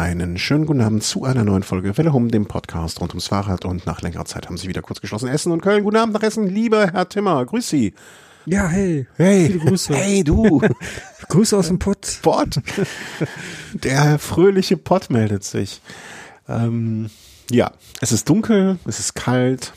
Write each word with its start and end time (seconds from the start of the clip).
einen 0.00 0.38
schönen 0.38 0.64
guten 0.64 0.80
Abend 0.80 1.02
zu 1.02 1.24
einer 1.24 1.44
neuen 1.44 1.62
Folge 1.62 1.96
Welle 1.98 2.14
Home, 2.14 2.28
dem 2.28 2.46
Podcast 2.46 3.02
rund 3.02 3.10
ums 3.10 3.26
Fahrrad. 3.26 3.66
Und 3.66 3.84
nach 3.84 4.00
längerer 4.00 4.24
Zeit 4.24 4.46
haben 4.46 4.56
Sie 4.56 4.66
wieder 4.66 4.80
kurz 4.80 5.02
geschlossen 5.02 5.28
Essen 5.28 5.52
und 5.52 5.60
Köln. 5.60 5.84
Guten 5.84 5.98
Abend 5.98 6.14
nach 6.14 6.22
Essen, 6.22 6.46
lieber 6.46 6.90
Herr 6.92 7.06
Timmer. 7.06 7.44
Grüß 7.44 7.68
Sie. 7.68 7.92
Ja, 8.46 8.66
hey. 8.68 9.06
Hey. 9.16 9.48
Viele 9.48 9.58
Grüße. 9.58 9.94
Hey, 9.94 10.24
du. 10.24 10.62
Grüße 11.28 11.54
aus 11.54 11.68
dem 11.68 11.78
Pott. 11.78 12.18
Pott. 12.22 12.60
Der 13.74 14.18
fröhliche 14.18 14.78
Pott 14.78 15.10
meldet 15.10 15.44
sich. 15.44 15.82
Ähm, 16.48 17.10
ja, 17.50 17.70
es 18.00 18.10
ist 18.10 18.26
dunkel, 18.26 18.78
es 18.86 19.00
ist 19.00 19.14
kalt. 19.14 19.74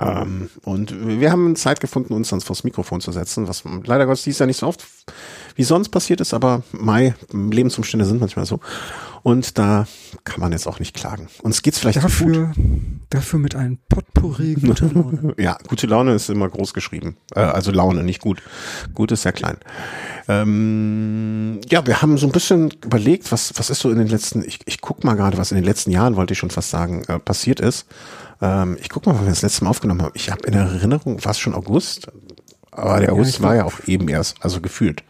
Ähm, 0.00 0.50
und 0.62 0.94
wir 1.20 1.32
haben 1.32 1.56
Zeit 1.56 1.80
gefunden, 1.80 2.14
uns 2.14 2.32
ans 2.32 2.44
vors 2.44 2.62
Mikrofon 2.62 3.00
zu 3.00 3.10
setzen, 3.10 3.48
was 3.48 3.64
leider 3.84 4.06
Gottes 4.06 4.22
dies 4.22 4.38
Jahr 4.38 4.46
nicht 4.46 4.58
so 4.58 4.68
oft 4.68 4.86
wie 5.60 5.64
sonst 5.64 5.90
passiert 5.90 6.22
ist, 6.22 6.32
aber 6.32 6.62
Mai, 6.72 7.14
Lebensumstände 7.34 8.06
sind 8.06 8.18
manchmal 8.18 8.46
so. 8.46 8.60
Und 9.22 9.58
da 9.58 9.86
kann 10.24 10.40
man 10.40 10.52
jetzt 10.52 10.66
auch 10.66 10.78
nicht 10.78 10.96
klagen. 10.96 11.28
Uns 11.42 11.60
geht's 11.60 11.78
vielleicht 11.78 12.02
dafür, 12.02 12.54
dafür 13.10 13.38
mit 13.38 13.54
einem 13.54 13.76
Potpourri 13.90 14.54
guter 14.66 14.86
Laune. 14.86 15.34
ja, 15.36 15.58
gute 15.68 15.86
Laune 15.86 16.14
ist 16.14 16.30
immer 16.30 16.48
groß 16.48 16.72
geschrieben. 16.72 17.18
Äh, 17.34 17.40
also 17.40 17.72
Laune, 17.72 18.04
nicht 18.04 18.22
gut. 18.22 18.42
Gut 18.94 19.12
ist 19.12 19.20
sehr 19.20 19.32
klein. 19.32 19.58
Ähm, 20.28 21.60
ja, 21.68 21.86
wir 21.86 22.00
haben 22.00 22.16
so 22.16 22.24
ein 22.24 22.32
bisschen 22.32 22.70
überlegt, 22.82 23.30
was, 23.30 23.52
was 23.56 23.68
ist 23.68 23.80
so 23.80 23.90
in 23.90 23.98
den 23.98 24.08
letzten, 24.08 24.42
ich, 24.42 24.60
ich 24.64 24.80
guck 24.80 25.04
mal 25.04 25.14
gerade, 25.14 25.36
was 25.36 25.52
in 25.52 25.56
den 25.56 25.64
letzten 25.64 25.90
Jahren, 25.90 26.16
wollte 26.16 26.32
ich 26.32 26.38
schon 26.38 26.48
fast 26.48 26.70
sagen, 26.70 27.04
äh, 27.08 27.18
passiert 27.18 27.60
ist. 27.60 27.84
Ähm, 28.40 28.78
ich 28.80 28.88
guck 28.88 29.04
mal, 29.04 29.14
wann 29.14 29.24
wir 29.24 29.30
das 29.30 29.42
letzte 29.42 29.64
Mal 29.64 29.70
aufgenommen 29.70 30.00
haben. 30.00 30.12
Ich 30.14 30.30
habe 30.30 30.46
in 30.46 30.54
Erinnerung, 30.54 31.22
war 31.22 31.32
es 31.32 31.38
schon 31.38 31.54
August? 31.54 32.10
Aber 32.70 33.00
der 33.00 33.12
August 33.12 33.40
ja, 33.40 33.44
war 33.44 33.54
ja 33.56 33.64
auch 33.66 33.86
eben 33.86 34.08
erst, 34.08 34.42
also 34.42 34.62
gefühlt. 34.62 35.04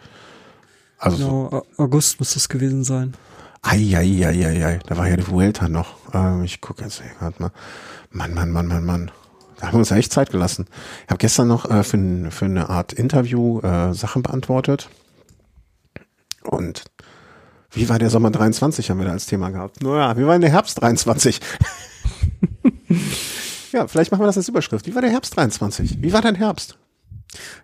Also 1.01 1.17
genau, 1.17 1.63
August 1.79 2.21
muss 2.21 2.35
das 2.35 2.49
gewesen 2.49 2.85
sein. 2.85 3.15
Eieieiei, 3.63 4.79
da 4.87 4.97
war 4.97 5.09
ja 5.09 5.17
die 5.17 5.27
Vuelta 5.27 5.69
noch. 5.69 5.97
Ähm, 6.15 6.45
ich 6.45 6.61
gucke 6.61 6.85
jetzt 6.85 7.03
gerade 7.19 7.35
mal. 7.39 7.51
Mann, 8.11 8.35
Mann, 8.35 8.51
Mann, 8.51 8.67
Mann, 8.67 8.85
Mann. 8.85 9.11
Da 9.57 9.67
haben 9.67 9.75
wir 9.75 9.79
uns 9.81 9.91
echt 9.91 10.13
Zeit 10.13 10.31
gelassen. 10.31 10.67
Ich 11.05 11.11
habe 11.11 11.19
gestern 11.19 11.49
noch 11.49 11.71
äh, 11.71 11.83
für, 11.83 12.31
für 12.31 12.45
eine 12.45 12.69
Art 12.69 12.93
Interview 12.93 13.61
äh, 13.61 13.93
Sachen 13.95 14.23
beantwortet. 14.23 14.89
Und 16.43 16.85
wie 17.71 17.89
war 17.89 17.99
der 17.99 18.11
Sommer 18.11 18.31
23, 18.31 18.91
haben 18.91 18.99
wir 18.99 19.07
da 19.07 19.13
als 19.13 19.27
Thema 19.27 19.51
gehabt. 19.51 19.83
Naja, 19.83 20.17
wie 20.17 20.25
war 20.25 20.33
denn 20.33 20.41
der 20.41 20.51
Herbst 20.51 20.81
23? 20.81 21.41
ja, 23.73 23.87
vielleicht 23.87 24.11
machen 24.11 24.23
wir 24.23 24.27
das 24.27 24.39
als 24.39 24.49
Überschrift. 24.49 24.87
Wie 24.87 24.95
war 24.95 25.03
der 25.03 25.11
Herbst 25.11 25.37
23? 25.37 26.03
Wie 26.03 26.13
war 26.13 26.23
dein 26.23 26.35
Herbst? 26.35 26.79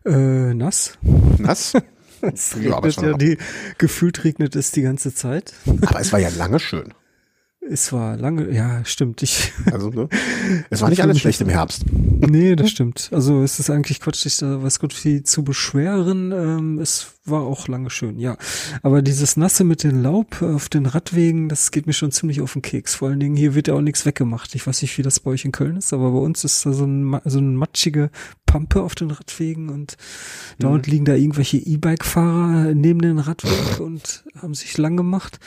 Äh, 0.04 0.54
nass. 0.54 0.98
Nass? 1.38 1.72
Es 2.32 2.56
regnet 2.56 2.96
ja, 2.96 3.12
die, 3.14 3.38
gefühlt 3.78 4.24
regnet 4.24 4.56
es 4.56 4.70
die 4.72 4.82
ganze 4.82 5.14
Zeit. 5.14 5.54
Aber 5.82 6.00
es 6.00 6.12
war 6.12 6.18
ja 6.20 6.28
lange 6.30 6.58
schön. 6.58 6.94
Es 7.68 7.92
war 7.92 8.16
lange, 8.16 8.50
ja, 8.52 8.84
stimmt. 8.84 9.22
Ich, 9.22 9.52
also, 9.72 9.90
ne? 9.90 10.08
Es 10.70 10.80
war 10.82 10.88
nicht 10.88 11.02
alles 11.02 11.18
schlecht 11.18 11.40
im 11.40 11.48
Herbst. 11.48 11.84
Nee, 11.90 12.56
das 12.56 12.70
stimmt. 12.70 13.10
Also 13.12 13.42
es 13.42 13.58
ist 13.58 13.70
eigentlich 13.70 14.00
Quatsch, 14.00 14.22
sich 14.22 14.36
da 14.36 14.62
was 14.62 14.78
gut 14.78 14.92
viel 14.92 15.22
zu 15.22 15.42
beschweren. 15.42 16.32
Ähm, 16.32 16.78
es 16.78 17.08
war 17.24 17.42
auch 17.42 17.66
lange 17.68 17.90
schön, 17.90 18.18
ja. 18.18 18.36
Aber 18.82 19.02
dieses 19.02 19.36
Nasse 19.36 19.64
mit 19.64 19.82
dem 19.82 20.02
Laub 20.02 20.42
auf 20.42 20.68
den 20.68 20.86
Radwegen, 20.86 21.48
das 21.48 21.70
geht 21.72 21.86
mir 21.86 21.92
schon 21.92 22.12
ziemlich 22.12 22.40
auf 22.40 22.52
den 22.52 22.62
Keks. 22.62 22.94
Vor 22.94 23.08
allen 23.08 23.20
Dingen, 23.20 23.36
hier 23.36 23.54
wird 23.54 23.68
ja 23.68 23.74
auch 23.74 23.80
nichts 23.80 24.06
weggemacht. 24.06 24.54
Ich 24.54 24.66
weiß 24.66 24.82
nicht, 24.82 24.96
wie 24.98 25.02
das 25.02 25.20
bei 25.20 25.32
euch 25.32 25.44
in 25.44 25.52
Köln 25.52 25.76
ist, 25.76 25.92
aber 25.92 26.12
bei 26.12 26.18
uns 26.18 26.44
ist 26.44 26.64
da 26.64 26.72
so, 26.72 26.84
ein, 26.84 27.20
so 27.24 27.38
eine 27.38 27.48
matschige 27.48 28.10
Pampe 28.46 28.82
auf 28.82 28.94
den 28.94 29.10
Radwegen 29.10 29.70
und 29.70 29.96
mhm. 30.58 30.62
dauernd 30.62 30.86
liegen 30.86 31.04
da 31.04 31.14
irgendwelche 31.14 31.58
E-Bike-Fahrer 31.58 32.74
neben 32.74 33.02
den 33.02 33.18
Radwegen 33.18 33.84
und 33.84 34.24
haben 34.40 34.54
sich 34.54 34.78
lang 34.78 34.96
gemacht 34.96 35.40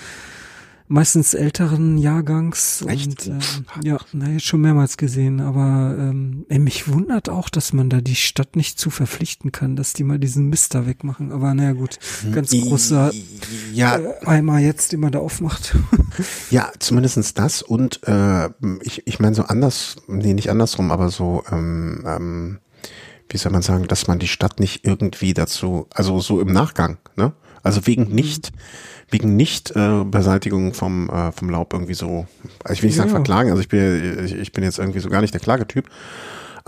meistens 0.89 1.33
älteren 1.35 1.97
Jahrgangs. 1.97 2.83
Echt? 2.87 3.07
Und, 3.07 3.27
ähm, 3.27 3.39
ja, 3.83 3.97
na, 4.11 4.39
schon 4.39 4.59
mehrmals 4.61 4.97
gesehen. 4.97 5.39
Aber 5.39 5.95
ähm, 5.97 6.45
ey, 6.49 6.59
mich 6.59 6.89
wundert 6.89 7.29
auch, 7.29 7.49
dass 7.49 7.71
man 7.71 7.89
da 7.89 8.01
die 8.01 8.15
Stadt 8.15 8.55
nicht 8.55 8.77
zu 8.77 8.89
verpflichten 8.89 9.53
kann, 9.53 9.77
dass 9.77 9.93
die 9.93 10.03
mal 10.03 10.19
diesen 10.19 10.49
Mist 10.49 10.75
da 10.75 10.85
wegmachen. 10.85 11.31
Aber 11.31 11.53
naja 11.53 11.73
gut, 11.73 11.99
ganz 12.33 12.51
großer 12.51 13.11
ja. 13.73 13.97
äh, 13.97 14.25
Eimer 14.25 14.59
jetzt, 14.59 14.91
den 14.91 14.99
man 14.99 15.11
da 15.11 15.19
aufmacht. 15.19 15.75
ja, 16.49 16.71
zumindestens 16.79 17.33
das 17.33 17.61
und 17.61 18.01
äh, 18.07 18.49
ich, 18.81 19.07
ich 19.07 19.19
meine 19.19 19.35
so 19.35 19.43
anders, 19.43 19.97
nee, 20.07 20.33
nicht 20.33 20.49
andersrum, 20.49 20.91
aber 20.91 21.09
so 21.09 21.43
ähm, 21.51 22.03
ähm, 22.05 22.59
wie 23.29 23.37
soll 23.37 23.51
man 23.51 23.61
sagen, 23.61 23.87
dass 23.87 24.07
man 24.07 24.17
die 24.17 24.27
Stadt 24.27 24.59
nicht 24.59 24.85
irgendwie 24.85 25.35
dazu, 25.35 25.85
also 25.93 26.19
so 26.19 26.41
im 26.41 26.51
Nachgang, 26.51 26.97
ne? 27.15 27.33
Also 27.63 27.85
wegen 27.87 28.09
mhm. 28.09 28.15
nicht, 28.15 28.51
wegen 29.09 29.35
Nicht-Beseitigung 29.35 30.71
äh, 30.71 30.73
vom, 30.73 31.09
äh, 31.09 31.31
vom 31.31 31.49
Laub 31.49 31.73
irgendwie 31.73 31.93
so, 31.93 32.27
also 32.63 32.73
ich 32.73 32.81
will 32.81 32.89
nicht 32.89 32.97
sagen 32.97 33.09
ja. 33.09 33.15
verklagen, 33.15 33.49
also 33.49 33.61
ich 33.61 33.69
bin, 33.69 34.25
ich, 34.25 34.35
ich 34.35 34.51
bin 34.51 34.63
jetzt 34.63 34.79
irgendwie 34.79 34.99
so 34.99 35.09
gar 35.09 35.21
nicht 35.21 35.33
der 35.33 35.41
Klagetyp, 35.41 35.89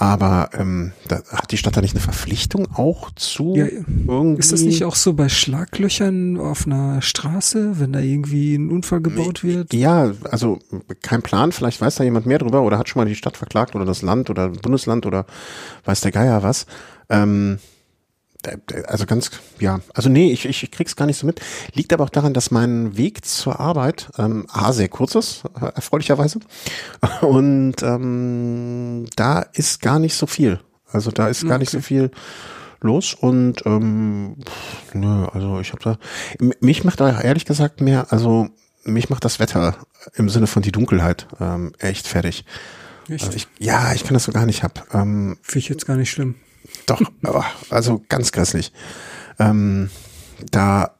aber 0.02 0.50
ähm, 0.54 0.94
da 1.08 1.22
hat 1.32 1.52
die 1.52 1.58
Stadt 1.58 1.78
da 1.78 1.82
nicht 1.82 1.94
eine 1.94 2.02
Verpflichtung 2.02 2.68
auch 2.74 3.12
zu 3.12 3.56
ja, 3.56 3.68
irgendwie? 3.68 4.40
Ist 4.40 4.52
das 4.52 4.62
nicht 4.62 4.84
auch 4.84 4.96
so 4.96 5.14
bei 5.14 5.30
Schlaglöchern 5.30 6.40
auf 6.40 6.66
einer 6.66 7.04
Straße, 7.04 7.80
wenn 7.80 7.94
da 7.94 8.00
irgendwie 8.00 8.56
ein 8.56 8.72
Unfall 8.72 9.02
gebaut 9.02 9.44
wird? 9.44 9.74
Ja, 9.76 10.12
also 10.32 10.58
kein 11.04 11.22
Plan, 11.22 11.52
vielleicht 11.52 11.82
weiß 11.82 11.96
da 11.96 12.04
jemand 12.04 12.26
mehr 12.26 12.40
drüber 12.40 12.64
oder 12.64 12.80
hat 12.80 12.90
schon 12.90 13.00
mal 13.02 13.08
die 13.08 13.16
Stadt 13.16 13.38
verklagt 13.38 13.76
oder 13.76 13.86
das 13.86 14.02
Land 14.02 14.32
oder 14.32 14.50
Bundesland 14.50 15.06
oder 15.06 15.28
weiß 15.86 16.02
der 16.02 16.12
Geier 16.12 16.42
was. 16.42 16.66
Ähm, 17.10 17.60
also 18.88 19.06
ganz, 19.06 19.32
ja, 19.60 19.80
also 19.94 20.10
nee, 20.10 20.32
ich, 20.32 20.46
ich 20.46 20.72
krieg's 20.72 20.96
gar 20.96 21.06
nicht 21.06 21.18
so 21.18 21.28
mit. 21.28 21.42
Liegt 21.74 21.94
aber 21.94 22.04
auch 22.04 22.10
daran, 22.10 22.34
dass 22.34 22.52
mein 22.52 22.98
Weg 22.98 23.26
zur 23.26 23.60
Arbeit 23.60 24.10
ähm, 24.18 24.46
A, 24.50 24.74
sehr 24.74 24.90
kurz 24.90 25.16
ist, 25.16 25.44
äh, 25.60 25.66
erfreulicherweise. 25.66 26.40
Und 27.22 27.84
ähm, 27.84 29.06
da 29.16 29.42
ist 29.54 29.82
gar 29.82 30.00
nicht 30.00 30.16
so 30.16 30.28
viel. 30.28 30.60
Also 30.92 31.12
da 31.12 31.28
ist 31.28 31.44
gar 31.44 31.52
okay. 31.52 31.60
nicht 31.60 31.72
so 31.72 31.80
viel 31.80 32.12
los 32.82 33.14
und 33.14 33.66
ähm, 33.66 34.38
nö, 34.94 35.26
also 35.32 35.60
ich 35.60 35.72
habe 35.72 35.84
da 35.84 35.98
mich 36.60 36.84
macht 36.84 37.00
da 37.00 37.22
ehrlich 37.22 37.46
gesagt 37.46 37.80
mehr, 37.80 38.12
also 38.12 38.50
mich 38.84 39.10
macht 39.10 39.24
das 39.24 39.40
Wetter 39.40 39.76
im 40.16 40.30
Sinne 40.30 40.48
von 40.48 40.64
die 40.64 40.72
Dunkelheit 40.72 41.28
ähm, 41.40 41.74
echt 41.80 42.08
fertig. 42.08 42.44
Echt? 43.08 43.26
Also 43.26 43.36
ich, 43.36 43.48
ja, 43.60 43.94
ich 43.94 44.04
kann 44.04 44.14
das 44.14 44.24
so 44.24 44.32
gar 44.32 44.46
nicht 44.46 44.64
hab. 44.64 44.94
Ähm, 44.94 45.38
Finde 45.42 45.60
ich 45.60 45.70
jetzt 45.70 45.86
gar 45.86 45.96
nicht 45.96 46.10
schlimm. 46.10 46.36
Doch, 46.86 47.02
also 47.70 48.02
ganz 48.10 48.32
grässlich. 48.32 48.72
Ähm, 49.40 49.90
da, 50.52 50.92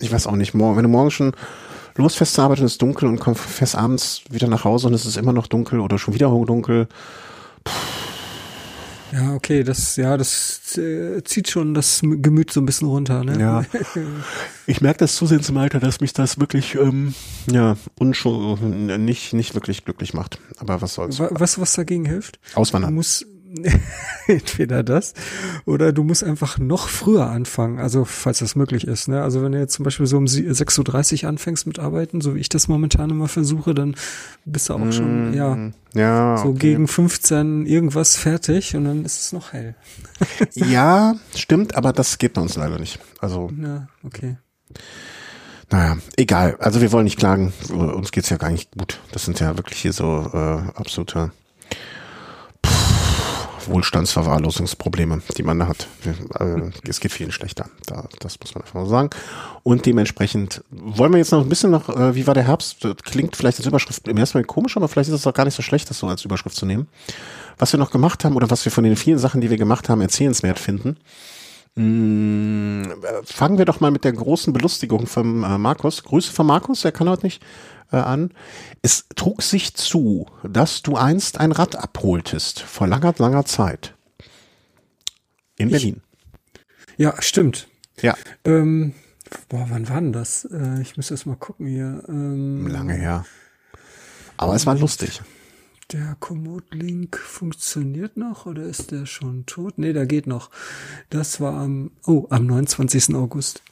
ich 0.00 0.12
weiß 0.12 0.26
auch 0.26 0.36
nicht, 0.36 0.54
morgen, 0.54 0.76
wenn 0.76 0.84
du 0.84 0.88
morgen 0.88 1.10
schon 1.10 1.32
losfährst 1.96 2.34
zur 2.34 2.44
Arbeit 2.44 2.60
und 2.60 2.66
es 2.66 2.72
ist 2.72 2.82
dunkel 2.82 3.08
und 3.08 3.20
kommst 3.20 3.42
fest 3.42 3.76
abends 3.76 4.22
wieder 4.30 4.48
nach 4.48 4.64
Hause 4.64 4.88
und 4.88 4.94
es 4.94 5.06
ist 5.06 5.16
immer 5.16 5.32
noch 5.32 5.46
dunkel 5.46 5.80
oder 5.80 5.98
schon 5.98 6.14
wieder 6.14 6.28
dunkel. 6.28 6.88
Puh. 7.64 7.72
Ja, 9.12 9.34
okay, 9.34 9.62
das, 9.62 9.96
ja, 9.96 10.16
das 10.16 10.76
äh, 10.78 11.22
zieht 11.22 11.50
schon 11.50 11.74
das 11.74 12.00
Gemüt 12.00 12.50
so 12.50 12.60
ein 12.62 12.66
bisschen 12.66 12.88
runter, 12.88 13.24
ne? 13.24 13.38
Ja. 13.38 13.64
Ich 14.66 14.80
merke 14.80 15.00
das 15.00 15.16
zusehends 15.16 15.48
im 15.48 15.56
Alter, 15.56 15.80
dass 15.80 16.00
mich 16.00 16.12
das 16.12 16.38
wirklich, 16.38 16.76
ähm, 16.76 17.14
ja, 17.50 17.76
unschuld, 17.98 18.62
nicht, 18.62 19.32
nicht 19.32 19.54
wirklich 19.54 19.84
glücklich 19.84 20.14
macht. 20.14 20.38
Aber 20.58 20.80
was 20.80 20.94
soll's. 20.94 21.18
Was, 21.18 21.60
was 21.60 21.72
dagegen 21.74 22.04
hilft? 22.04 22.38
Auswandern. 22.54 22.92
Du 22.92 22.94
musst, 22.94 23.26
entweder 24.26 24.82
das 24.82 25.14
oder 25.66 25.92
du 25.92 26.02
musst 26.02 26.24
einfach 26.24 26.58
noch 26.58 26.88
früher 26.88 27.26
anfangen, 27.26 27.78
also 27.78 28.04
falls 28.04 28.38
das 28.38 28.56
möglich 28.56 28.86
ist. 28.86 29.08
Ne? 29.08 29.22
Also 29.22 29.42
wenn 29.42 29.52
du 29.52 29.58
jetzt 29.58 29.74
zum 29.74 29.84
Beispiel 29.84 30.06
so 30.06 30.16
um 30.16 30.24
6.30 30.24 31.22
Uhr 31.22 31.28
anfängst 31.28 31.66
mit 31.66 31.78
Arbeiten, 31.78 32.20
so 32.20 32.34
wie 32.34 32.40
ich 32.40 32.48
das 32.48 32.68
momentan 32.68 33.10
immer 33.10 33.28
versuche, 33.28 33.74
dann 33.74 33.94
bist 34.44 34.68
du 34.68 34.74
auch 34.74 34.92
schon, 34.92 35.30
mm, 35.30 35.34
ja, 35.34 35.70
ja 35.94 36.38
so 36.38 36.50
okay. 36.50 36.58
gegen 36.58 36.88
15 36.88 37.66
irgendwas 37.66 38.16
fertig 38.16 38.74
und 38.74 38.84
dann 38.84 39.04
ist 39.04 39.20
es 39.20 39.32
noch 39.32 39.52
hell. 39.52 39.74
ja, 40.54 41.14
stimmt, 41.34 41.74
aber 41.74 41.92
das 41.92 42.18
geht 42.18 42.34
bei 42.34 42.40
uns 42.40 42.56
leider 42.56 42.78
nicht. 42.78 42.98
Also. 43.20 43.50
Ja, 43.60 43.88
okay. 44.02 44.36
Naja, 45.70 45.96
egal. 46.16 46.56
Also 46.58 46.82
wir 46.82 46.92
wollen 46.92 47.04
nicht 47.04 47.18
klagen. 47.18 47.52
Uns 47.70 48.12
geht's 48.12 48.28
ja 48.28 48.36
gar 48.36 48.50
nicht 48.50 48.72
gut. 48.72 49.00
Das 49.12 49.24
sind 49.24 49.40
ja 49.40 49.56
wirklich 49.56 49.80
hier 49.80 49.94
so 49.94 50.30
äh, 50.32 50.78
absolute 50.78 51.32
Wohlstandsverwahrlosungsprobleme, 53.68 55.22
die 55.36 55.42
man 55.42 55.58
da 55.58 55.68
hat. 55.68 55.88
Äh, 56.38 56.70
es 56.88 57.00
geht 57.00 57.12
vielen 57.12 57.32
schlechter. 57.32 57.66
Da, 57.86 58.08
das 58.20 58.38
muss 58.40 58.54
man 58.54 58.62
einfach 58.62 58.74
mal 58.74 58.86
sagen. 58.86 59.10
Und 59.62 59.86
dementsprechend 59.86 60.62
wollen 60.70 61.12
wir 61.12 61.18
jetzt 61.18 61.32
noch 61.32 61.40
ein 61.40 61.48
bisschen 61.48 61.70
noch, 61.70 61.88
äh, 61.88 62.14
wie 62.14 62.26
war 62.26 62.34
der 62.34 62.46
Herbst? 62.46 62.84
Das 62.84 62.96
klingt 62.96 63.36
vielleicht 63.36 63.58
als 63.58 63.66
Überschrift 63.66 64.08
im 64.08 64.16
ersten 64.16 64.38
Mal 64.38 64.44
komisch, 64.44 64.76
aber 64.76 64.88
vielleicht 64.88 65.08
ist 65.08 65.16
es 65.16 65.26
auch 65.26 65.34
gar 65.34 65.44
nicht 65.44 65.54
so 65.54 65.62
schlecht, 65.62 65.88
das 65.90 65.98
so 65.98 66.06
als 66.06 66.24
Überschrift 66.24 66.56
zu 66.56 66.66
nehmen. 66.66 66.88
Was 67.58 67.72
wir 67.72 67.78
noch 67.78 67.90
gemacht 67.90 68.24
haben 68.24 68.36
oder 68.36 68.50
was 68.50 68.64
wir 68.64 68.72
von 68.72 68.84
den 68.84 68.96
vielen 68.96 69.18
Sachen, 69.18 69.40
die 69.40 69.50
wir 69.50 69.58
gemacht 69.58 69.88
haben, 69.88 70.00
erzählenswert 70.00 70.58
finden. 70.58 70.96
Äh, 71.76 73.22
fangen 73.24 73.58
wir 73.58 73.64
doch 73.64 73.80
mal 73.80 73.90
mit 73.90 74.04
der 74.04 74.12
großen 74.12 74.52
Belustigung 74.52 75.06
von 75.06 75.42
äh, 75.42 75.58
Markus. 75.58 76.02
Grüße 76.02 76.32
von 76.32 76.46
Markus, 76.46 76.84
er 76.84 76.92
kann 76.92 77.08
heute 77.08 77.24
nicht 77.24 77.42
äh, 77.90 77.96
an. 77.96 78.32
Es 78.82 79.06
trug 79.16 79.42
sich 79.42 79.74
zu, 79.74 80.26
dass 80.42 80.82
du 80.82 80.96
einst 80.96 81.40
ein 81.40 81.52
Rad 81.52 81.76
abholtest 81.76 82.60
vor 82.60 82.86
langer, 82.86 83.14
langer 83.18 83.44
Zeit. 83.44 83.94
In 85.56 85.70
Berlin. 85.70 86.02
Ja, 86.96 87.20
stimmt. 87.22 87.68
Ja. 88.00 88.16
Ähm, 88.44 88.94
boah, 89.48 89.66
wann 89.70 89.88
war 89.88 90.00
denn 90.00 90.12
das? 90.12 90.44
Äh, 90.44 90.82
ich 90.82 90.96
muss 90.96 91.10
erst 91.10 91.26
mal 91.26 91.36
gucken 91.36 91.66
hier. 91.66 92.02
Ähm, 92.08 92.66
Lange 92.66 92.94
her. 92.94 93.24
Aber 94.36 94.54
es 94.54 94.66
war 94.66 94.74
lustig. 94.74 95.22
Der 95.90 96.16
Komoot-Link 96.20 97.18
funktioniert 97.18 98.16
noch 98.16 98.46
oder 98.46 98.62
ist 98.62 98.92
der 98.92 99.04
schon 99.04 99.44
tot? 99.46 99.74
Nee, 99.76 99.92
der 99.92 100.06
geht 100.06 100.26
noch. 100.26 100.50
Das 101.10 101.40
war 101.40 101.54
am, 101.54 101.90
oh, 102.06 102.26
am 102.30 102.46
29. 102.46 103.14
August. 103.14 103.62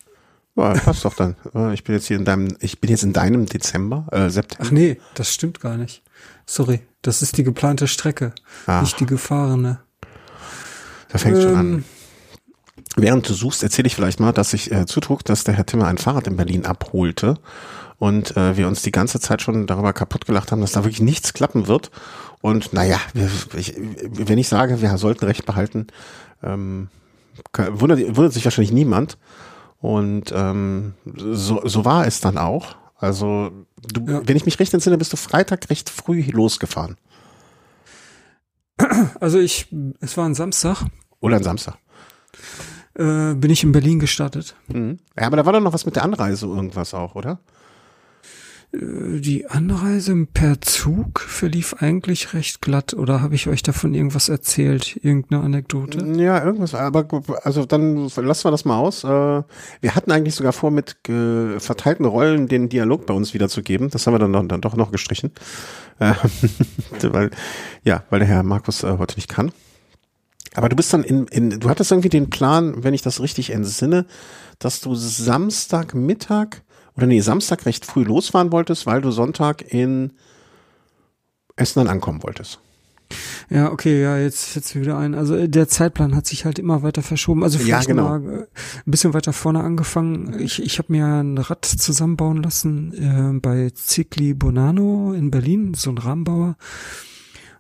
Ja, 0.57 0.75
passt 0.75 1.05
doch 1.05 1.15
dann. 1.15 1.37
Ich 1.73 1.85
bin 1.85 1.95
jetzt 1.95 2.07
hier 2.09 2.19
in 2.19 2.25
deinem, 2.25 2.57
ich 2.61 2.81
bin 2.81 2.91
jetzt 2.91 3.05
in 3.05 3.13
deinem 3.13 3.47
Dezember, 3.47 4.07
äh, 4.11 4.29
September. 4.29 4.65
Ach 4.67 4.71
nee, 4.71 5.01
das 5.15 5.33
stimmt 5.33 5.61
gar 5.61 5.77
nicht. 5.77 6.03
Sorry, 6.45 6.81
das 7.03 7.23
ist 7.23 7.39
die 7.39 7.45
geplante 7.45 7.89
Strecke, 7.89 8.35
Ach. 8.67 8.83
nicht 8.83 9.01
die 9.01 9.07
gefahrene. 9.07 9.81
Da 11.09 11.19
fängt 11.19 11.41
schon 11.41 11.55
an. 11.55 11.73
Ähm, 11.73 11.85
Während 12.97 13.29
du 13.29 13.35
suchst, 13.35 13.63
erzähle 13.63 13.87
ich 13.87 13.95
vielleicht 13.95 14.19
mal, 14.19 14.33
dass 14.33 14.53
ich 14.53 14.73
äh, 14.73 14.85
zutrug, 14.85 15.25
dass 15.25 15.45
der 15.45 15.55
Herr 15.55 15.65
Timmer 15.65 15.87
ein 15.87 15.97
Fahrrad 15.97 16.27
in 16.27 16.37
Berlin 16.37 16.67
abholte 16.67 17.39
und 18.01 18.37
äh, 18.37 18.57
wir 18.57 18.67
uns 18.67 18.83
die 18.83 18.91
ganze 18.91 19.21
Zeit 19.21 19.43
schon 19.43 19.69
darüber 19.69 19.93
kaputt 19.93 20.27
gelacht 20.27 20.51
haben, 20.51 20.61
dass 20.63 20.73
da 20.73 20.83
wirklich 20.83 21.01
nichts 21.03 21.33
klappen 21.35 21.69
wird. 21.69 21.93
Und 22.41 22.73
naja, 22.73 22.99
wir, 23.15 23.31
ich, 23.57 23.75
wenn 24.03 24.39
ich 24.39 24.49
sage, 24.49 24.81
wir 24.81 24.97
sollten 24.99 25.27
Recht 25.27 25.45
behalten, 25.47 25.87
ähm, 26.43 26.89
wundert, 27.55 28.01
wundert 28.17 28.33
sich 28.33 28.45
wahrscheinlich 28.45 28.73
niemand. 28.73 29.19
Und 29.79 30.33
ähm, 30.35 30.95
so, 31.15 31.61
so 31.65 31.85
war 31.85 32.07
es 32.07 32.21
dann 32.21 32.37
auch. 32.39 32.75
Also, 32.97 33.51
du, 33.93 34.05
Ja. 34.11 34.21
wenn 34.27 34.37
ich 34.37 34.45
mich 34.47 34.59
recht 34.59 34.73
entsinne, 34.75 34.99
bist 34.99 35.13
du 35.13 35.17
Freitag 35.17 35.69
recht 35.71 35.89
früh 35.91 36.23
losgefahren. 36.31 36.97
Also 39.21 39.39
ich, 39.39 39.69
es 40.01 40.17
war 40.17 40.25
ein 40.27 40.35
Samstag, 40.35 40.85
Oder 41.21 41.37
ein 41.37 41.43
Samstag. 41.43 41.77
äh, 42.95 43.35
bin 43.35 43.51
ich 43.51 43.63
in 43.63 43.73
Berlin 43.73 44.01
gestartet. 44.01 44.55
Mhm. 44.69 44.99
Ja, 45.19 45.27
aber 45.27 45.37
da 45.37 45.45
war 45.45 45.53
doch 45.53 45.61
noch 45.61 45.75
was 45.75 45.85
mit 45.85 45.97
der 45.97 46.03
Anreise 46.05 46.47
irgendwas 46.47 46.95
auch, 46.95 47.15
oder? 47.15 47.41
Äh, 48.73 49.21
Die 49.21 49.47
Anreise 49.49 50.27
per 50.33 50.61
Zug 50.61 51.21
verlief 51.21 51.75
eigentlich 51.79 52.35
recht 52.35 52.61
glatt. 52.61 52.95
Oder 52.95 53.21
habe 53.23 53.35
ich 53.35 53.47
euch 53.49 53.63
davon 53.63 53.95
irgendwas 53.95 54.29
erzählt? 54.29 54.99
Irgendeine 55.03 55.43
Anekdote? 55.43 56.05
Ja, 56.17 56.45
irgendwas. 56.45 56.75
Aber 56.75 57.07
also 57.43 57.65
dann 57.67 58.09
lassen 58.09 58.45
wir 58.45 58.51
das 58.51 58.65
mal 58.65 58.79
aus. 58.79 59.05
Äh, 59.05 59.09
Wir 59.81 59.95
hatten 59.95 60.13
eigentlich 60.13 60.35
sogar 60.35 60.53
vor, 60.53 60.71
mit 60.71 60.97
verteilten 61.05 62.05
Rollen 62.05 62.49
den 62.49 62.69
Dialog 62.69 63.07
bei 63.07 63.15
uns 63.15 63.35
wiederzugeben. 63.35 63.91
Das 63.91 64.07
haben 64.07 64.15
wir 64.15 64.19
dann, 64.19 64.49
dann 64.49 64.61
doch 64.61 64.77
noch 64.77 64.93
gestrichen. 64.93 65.33
Äh, 65.99 66.15
weil, 67.03 67.31
ja, 67.85 68.05
weil 68.11 68.21
der 68.21 68.29
Herr 68.29 68.43
Markus 68.43 68.83
heute 68.83 69.17
nicht 69.17 69.29
kann. 69.29 69.53
Aber 70.55 70.69
du 70.69 70.75
bist 70.75 70.93
dann 70.93 71.05
in, 71.05 71.27
in, 71.29 71.61
du 71.61 71.69
hattest 71.69 71.93
irgendwie 71.93 72.09
den 72.09 72.29
Plan, 72.29 72.83
wenn 72.83 72.95
ich 72.95 73.03
das 73.03 73.21
richtig 73.21 73.51
entsinne, 73.51 74.07
dass 74.59 74.81
du 74.81 74.95
Samstagmittag 74.97 76.63
oder 76.97 77.07
nee, 77.07 77.21
Samstag 77.21 77.67
recht 77.67 77.87
früh 77.87 78.03
losfahren 78.05 78.53
wolltest, 78.53 78.87
weil 78.87 79.01
du 79.01 79.11
Sonntag 79.11 79.63
in 79.73 80.13
Essen 81.57 81.81
dann 81.81 81.89
ankommen 81.89 82.23
wolltest. 82.23 82.61
Ja, 83.49 83.73
okay, 83.73 84.01
ja, 84.01 84.17
jetzt 84.19 84.55
jetzt 84.55 84.77
wieder 84.77 84.97
ein. 84.97 85.17
Also 85.17 85.35
äh, 85.35 85.49
der 85.49 85.67
Zeitplan 85.67 86.15
hat 86.15 86.27
sich 86.27 86.45
halt 86.45 86.61
immer 86.61 86.83
weiter 86.85 87.03
verschoben. 87.03 87.43
Also 87.43 87.59
Ja, 87.59 87.65
vielleicht 87.65 87.89
genau. 87.89 88.05
mal 88.19 88.25
äh, 88.25 88.37
ein 88.87 88.91
bisschen 88.91 89.15
weiter 89.15 89.33
vorne 89.33 89.61
angefangen. 89.65 90.39
Ich, 90.39 90.63
ich 90.63 90.79
habe 90.79 90.93
mir 90.93 91.07
ein 91.07 91.37
Rad 91.37 91.65
zusammenbauen 91.65 92.41
lassen 92.43 92.93
äh, 92.95 93.41
bei 93.41 93.71
Cicli 93.75 94.33
Bonano 94.35 95.13
in 95.13 95.33
Berlin, 95.33 95.75
so 95.75 95.91
ein 95.91 95.99
Rahmenbauer. 95.99 96.57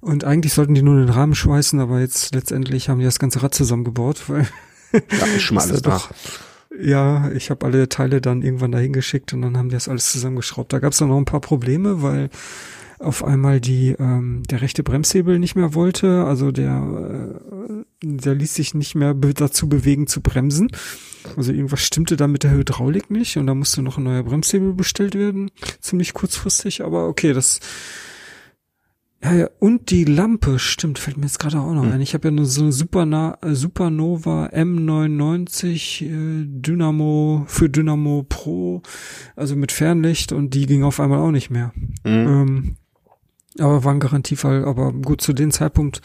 Und 0.01 0.23
eigentlich 0.25 0.55
sollten 0.55 0.75
die 0.75 0.83
nur 0.83 0.97
den 0.97 1.09
Rahmen 1.11 1.35
schweißen, 1.35 1.81
aber 1.81 1.99
jetzt 2.01 2.33
letztendlich 2.35 2.89
haben 2.89 3.01
die 3.01 3.05
das 3.05 3.19
ganze 3.19 3.43
Rad 3.43 3.55
zusammengebaut, 3.55 4.23
weil 4.29 4.47
Ja, 4.93 5.27
ist 5.35 5.43
schon 5.43 5.59
alles 5.59 5.79
ja 5.79 5.81
da. 5.81 5.91
doch- 5.91 6.11
ja, 6.81 7.31
ich 7.33 7.51
habe 7.51 7.67
alle 7.67 7.89
Teile 7.89 8.21
dann 8.21 8.43
irgendwann 8.43 8.73
dahin 8.73 8.93
geschickt 8.93 9.33
und 9.33 9.43
dann 9.43 9.57
haben 9.57 9.69
die 9.69 9.75
das 9.75 9.89
alles 9.89 10.11
zusammengeschraubt. 10.13 10.73
Da 10.73 10.79
gab 10.79 10.93
es 10.93 10.99
dann 10.99 11.09
noch 11.09 11.19
ein 11.19 11.25
paar 11.25 11.41
Probleme, 11.41 12.03
weil 12.03 12.31
auf 12.99 13.25
einmal 13.25 13.61
die 13.61 13.97
ähm, 13.99 14.43
der 14.51 14.61
rechte 14.61 14.83
Bremshebel 14.83 15.39
nicht 15.39 15.57
mehr 15.57 15.75
wollte, 15.75 16.25
also 16.25 16.53
der 16.53 17.41
äh, 17.43 17.85
der 18.03 18.35
ließ 18.35 18.55
sich 18.55 18.75
nicht 18.75 18.95
mehr 18.95 19.15
be 19.15 19.33
dazu 19.35 19.69
bewegen 19.69 20.07
zu 20.07 20.21
bremsen. 20.21 20.71
Also 21.37 21.53
irgendwas 21.53 21.81
stimmte 21.81 22.17
da 22.17 22.27
mit 22.27 22.45
der 22.45 22.53
Hydraulik 22.53 23.11
nicht 23.11 23.37
und 23.37 23.47
da 23.47 23.55
musste 23.55 23.83
noch 23.83 23.99
ein 23.99 24.05
neuer 24.05 24.23
Bremshebel 24.23 24.75
bestellt 24.75 25.15
werden, 25.15 25.51
ziemlich 25.81 26.15
kurzfristig, 26.15 26.83
aber 26.83 27.09
okay, 27.09 27.33
das 27.33 27.61
ja, 29.23 29.35
ja, 29.35 29.51
und 29.59 29.91
die 29.91 30.05
Lampe, 30.05 30.59
stimmt, 30.59 30.99
fällt 30.99 31.19
mir 31.19 31.27
jetzt 31.27 31.39
gerade 31.39 31.61
auch 31.61 31.75
noch 31.75 31.85
Hm. 31.85 31.93
ein. 31.93 32.01
Ich 32.01 32.15
habe 32.15 32.29
ja 32.29 32.33
nur 32.33 32.47
so 32.47 32.63
eine 32.63 32.73
Superna 32.73 33.37
äh, 33.43 33.55
Supernova 33.55 34.47
M99 34.47 36.05
äh, 36.05 36.45
Dynamo 36.47 37.45
für 37.47 37.69
Dynamo 37.69 38.25
Pro, 38.29 38.83
also 39.37 39.57
mit 39.57 39.73
Fernlicht 39.73 40.33
und 40.33 40.55
die 40.55 40.67
ging 40.67 40.85
auf 40.85 41.01
einmal 41.01 41.19
auch 41.21 41.33
nicht 41.33 41.51
mehr. 41.51 41.73
Mhm. 42.05 42.11
Ähm, 42.13 42.77
aber 43.59 43.85
war 43.85 43.93
ein 43.93 44.01
Garantiefall. 44.01 44.65
Aber 44.65 44.93
gut, 44.93 45.21
zu 45.21 45.33
dem 45.33 45.51
Zeitpunkt 45.51 46.01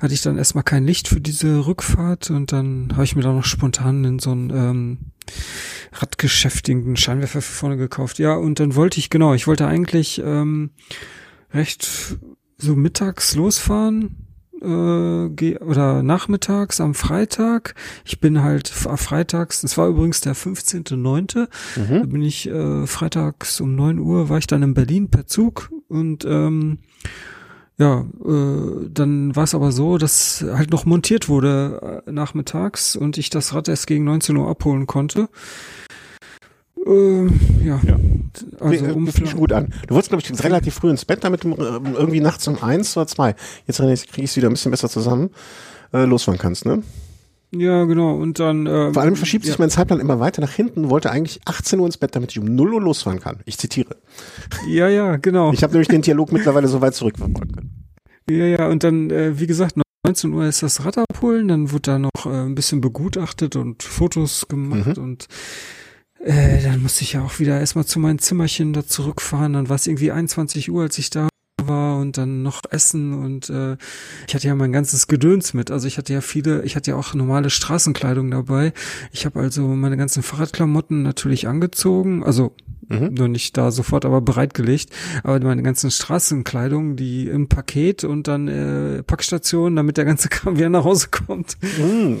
hatte 0.00 0.14
ich 0.14 0.22
dann 0.22 0.38
erstmal 0.38 0.64
kein 0.64 0.86
Licht 0.86 1.08
für 1.08 1.20
diese 1.20 1.66
Rückfahrt 1.66 2.30
und 2.30 2.52
dann 2.52 2.90
habe 2.92 3.04
ich 3.04 3.16
mir 3.16 3.22
da 3.22 3.32
noch 3.32 3.44
spontan 3.44 4.04
in 4.04 4.18
so 4.18 4.32
ein 4.32 4.50
ähm, 4.54 4.98
radgeschäftigen 5.92 6.96
Scheinwerfer 6.96 7.42
für 7.42 7.52
vorne 7.52 7.76
gekauft. 7.76 8.18
Ja, 8.18 8.34
und 8.34 8.60
dann 8.60 8.76
wollte 8.76 8.98
ich, 8.98 9.10
genau, 9.10 9.34
ich 9.34 9.46
wollte 9.46 9.66
eigentlich 9.66 10.22
ähm, 10.24 10.70
recht 11.52 12.18
so 12.58 12.74
mittags 12.76 13.34
losfahren 13.34 14.16
äh, 14.62 15.28
geh- 15.30 15.58
oder 15.58 16.02
nachmittags 16.02 16.80
am 16.80 16.94
Freitag. 16.94 17.74
Ich 18.06 18.20
bin 18.20 18.42
halt 18.42 18.68
freitags, 18.68 19.60
das 19.60 19.76
war 19.76 19.88
übrigens 19.88 20.22
der 20.22 20.34
15.9., 20.34 21.34
da 21.34 21.46
Mhm. 21.82 22.08
bin 22.08 22.22
ich 22.22 22.48
äh, 22.48 22.86
freitags 22.86 23.60
um 23.60 23.74
9 23.76 23.98
Uhr, 23.98 24.28
war 24.30 24.38
ich 24.38 24.46
dann 24.46 24.62
in 24.62 24.72
Berlin 24.74 25.10
per 25.10 25.26
Zug 25.26 25.70
und 25.88 26.24
ähm, 26.24 26.78
ja, 27.78 28.00
äh, 28.24 28.88
dann 28.90 29.36
war 29.36 29.44
es 29.44 29.54
aber 29.54 29.70
so, 29.70 29.98
dass 29.98 30.42
halt 30.42 30.70
noch 30.70 30.86
montiert 30.86 31.28
wurde 31.28 32.02
äh, 32.06 32.10
nachmittags 32.10 32.96
und 32.96 33.18
ich 33.18 33.28
das 33.28 33.52
Rad 33.54 33.68
erst 33.68 33.86
gegen 33.86 34.04
19 34.04 34.34
Uhr 34.38 34.48
abholen 34.48 34.86
konnte. 34.86 35.28
Äh, 36.86 37.26
ja. 37.64 37.80
Ja. 37.86 37.98
Also 38.60 38.84
nee, 38.84 38.92
um 38.92 39.06
das 39.06 39.16
fängt 39.16 39.28
schon 39.30 39.40
gut 39.40 39.52
an. 39.52 39.72
Du 39.86 39.94
wurdest, 39.94 40.10
glaube 40.10 40.22
ich, 40.24 40.44
relativ 40.44 40.74
früh 40.74 40.90
ins 40.90 41.04
Bett, 41.04 41.24
damit 41.24 41.44
du 41.44 41.52
äh, 41.54 41.80
irgendwie 41.96 42.20
nachts 42.20 42.46
um 42.48 42.62
eins 42.62 42.96
oder 42.96 43.06
zwei, 43.06 43.34
jetzt 43.66 43.78
kriege 43.78 43.92
ich 44.22 44.30
es 44.30 44.36
wieder 44.36 44.48
ein 44.48 44.52
bisschen 44.52 44.70
besser 44.70 44.88
zusammen, 44.88 45.30
äh, 45.92 46.04
losfahren 46.04 46.38
kannst, 46.38 46.64
ne? 46.66 46.82
Ja, 47.54 47.84
genau. 47.84 48.16
Und 48.16 48.38
dann 48.40 48.66
äh, 48.66 48.92
Vor 48.92 49.02
allem 49.02 49.16
verschiebt 49.16 49.44
sich 49.44 49.54
ja, 49.54 49.60
mein 49.60 49.70
Zeitplan 49.70 50.00
immer 50.00 50.20
weiter 50.20 50.42
nach 50.42 50.50
hinten, 50.52 50.90
wollte 50.90 51.10
eigentlich 51.10 51.40
18 51.44 51.78
Uhr 51.80 51.86
ins 51.86 51.96
Bett, 51.96 52.14
damit 52.14 52.32
ich 52.32 52.38
um 52.38 52.44
0 52.44 52.74
Uhr 52.74 52.82
losfahren 52.82 53.20
kann. 53.20 53.38
Ich 53.46 53.56
zitiere. 53.56 53.96
ja, 54.68 54.88
ja, 54.88 55.16
genau. 55.16 55.52
Ich 55.52 55.62
habe 55.62 55.72
nämlich 55.72 55.88
den 55.88 56.02
Dialog 56.02 56.32
mittlerweile 56.32 56.68
so 56.68 56.80
weit 56.80 56.94
zurückverfolgt. 56.94 57.52
Ja, 58.28 58.44
ja, 58.44 58.68
und 58.68 58.82
dann, 58.82 59.10
äh, 59.10 59.38
wie 59.38 59.46
gesagt, 59.46 59.76
19 60.04 60.32
Uhr 60.32 60.44
ist 60.46 60.62
das 60.62 60.84
Rad 60.84 60.98
abholen, 60.98 61.48
dann 61.48 61.70
wird 61.70 61.86
da 61.86 61.98
noch 61.98 62.26
äh, 62.26 62.30
ein 62.30 62.54
bisschen 62.56 62.80
begutachtet 62.80 63.54
und 63.56 63.82
Fotos 63.84 64.46
gemacht 64.48 64.96
Mhm. 64.96 65.02
und 65.02 65.26
äh, 66.26 66.60
dann 66.62 66.82
musste 66.82 67.02
ich 67.02 67.12
ja 67.12 67.22
auch 67.22 67.38
wieder 67.38 67.60
erstmal 67.60 67.84
zu 67.84 68.00
meinem 68.00 68.18
Zimmerchen 68.18 68.72
da 68.72 68.84
zurückfahren. 68.86 69.52
Dann 69.52 69.68
war 69.68 69.76
es 69.76 69.86
irgendwie 69.86 70.10
21 70.10 70.70
Uhr, 70.70 70.82
als 70.82 70.98
ich 70.98 71.10
da 71.10 71.28
war 71.64 71.98
und 71.98 72.18
dann 72.18 72.42
noch 72.42 72.62
essen 72.70 73.14
und 73.14 73.50
äh, 73.50 73.76
ich 74.28 74.34
hatte 74.34 74.46
ja 74.46 74.54
mein 74.54 74.72
ganzes 74.72 75.06
Gedöns 75.06 75.54
mit. 75.54 75.70
Also 75.70 75.88
ich 75.88 75.98
hatte 75.98 76.12
ja 76.12 76.20
viele, 76.20 76.62
ich 76.62 76.76
hatte 76.76 76.92
ja 76.92 76.96
auch 76.96 77.14
normale 77.14 77.50
Straßenkleidung 77.50 78.30
dabei. 78.30 78.72
Ich 79.10 79.24
habe 79.24 79.40
also 79.40 79.62
meine 79.62 79.96
ganzen 79.96 80.22
Fahrradklamotten 80.22 81.02
natürlich 81.02 81.48
angezogen, 81.48 82.22
also 82.22 82.54
Mhm. 82.88 83.14
nur 83.14 83.28
nicht 83.28 83.56
da 83.56 83.70
sofort, 83.70 84.04
aber 84.04 84.20
bereitgelegt. 84.20 84.90
Aber 85.22 85.40
meine 85.40 85.62
ganzen 85.62 85.90
Straßenkleidung, 85.90 86.96
die 86.96 87.28
im 87.28 87.48
Paket 87.48 88.04
und 88.04 88.28
dann 88.28 88.48
äh, 88.48 89.02
Packstation, 89.02 89.76
damit 89.76 89.96
der 89.96 90.04
ganze 90.04 90.28
Kram 90.30 90.56
wieder 90.56 90.68
nach 90.68 90.84
Hause 90.84 91.08
kommt. 91.10 91.56
Mhm. 91.78 92.18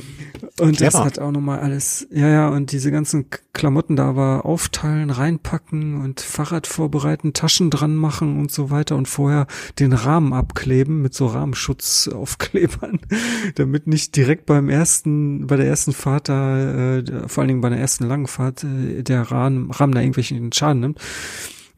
Und 0.60 0.80
das 0.80 0.94
Clever. 0.94 1.04
hat 1.04 1.18
auch 1.18 1.30
nochmal 1.30 1.60
alles, 1.60 2.06
ja, 2.10 2.28
ja, 2.28 2.48
und 2.48 2.72
diese 2.72 2.90
ganzen 2.90 3.26
Klamotten 3.52 3.96
da 3.96 4.16
war 4.16 4.44
aufteilen, 4.44 5.10
reinpacken 5.10 6.02
und 6.02 6.20
Fahrrad 6.20 6.66
vorbereiten, 6.66 7.32
Taschen 7.32 7.70
dran 7.70 7.94
machen 7.94 8.38
und 8.38 8.50
so 8.50 8.70
weiter 8.70 8.96
und 8.96 9.08
vorher 9.08 9.46
den 9.78 9.92
Rahmen 9.92 10.32
abkleben 10.32 11.00
mit 11.00 11.14
so 11.14 11.26
Rahmenschutzaufklebern, 11.26 13.00
damit 13.54 13.86
nicht 13.86 14.16
direkt 14.16 14.46
beim 14.46 14.68
ersten, 14.68 15.46
bei 15.46 15.56
der 15.56 15.66
ersten 15.66 15.92
Fahrt 15.92 16.28
da, 16.28 16.96
äh, 16.98 17.28
vor 17.28 17.42
allen 17.42 17.48
Dingen 17.48 17.60
bei 17.60 17.70
der 17.70 17.78
ersten 17.78 18.04
langen 18.06 18.26
Fahrt, 18.26 18.64
äh, 18.64 19.02
der 19.02 19.22
Rahmen, 19.22 19.70
Rahmen 19.70 19.94
da 19.94 20.00
irgendwelchen 20.00 20.52
Schaden 20.56 20.80
nimmt. 20.80 21.00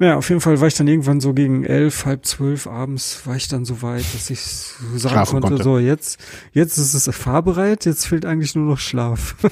Ja, 0.01 0.17
auf 0.17 0.29
jeden 0.29 0.41
Fall 0.41 0.61
war 0.61 0.69
ich 0.69 0.75
dann 0.75 0.87
irgendwann 0.87 1.21
so 1.21 1.35
gegen 1.35 1.65
elf, 1.65 2.07
halb 2.07 2.25
zwölf 2.25 2.69
abends 2.69 3.23
war 3.27 3.35
ich 3.35 3.49
dann 3.49 3.65
so 3.65 3.83
weit, 3.83 4.05
dass 4.15 4.31
ich 4.31 4.41
so 4.41 4.97
sagen 4.97 5.15
Schlafen 5.15 5.33
konnte, 5.41 5.49
konnte. 5.49 5.65
so 5.65 5.79
jetzt, 5.81 6.21
jetzt 6.53 6.79
ist 6.79 6.95
es 6.95 7.13
fahrbereit, 7.17 7.85
jetzt 7.85 8.07
fehlt 8.07 8.25
eigentlich 8.25 8.55
nur 8.55 8.65
noch 8.65 8.79
Schlaf. 8.79 9.37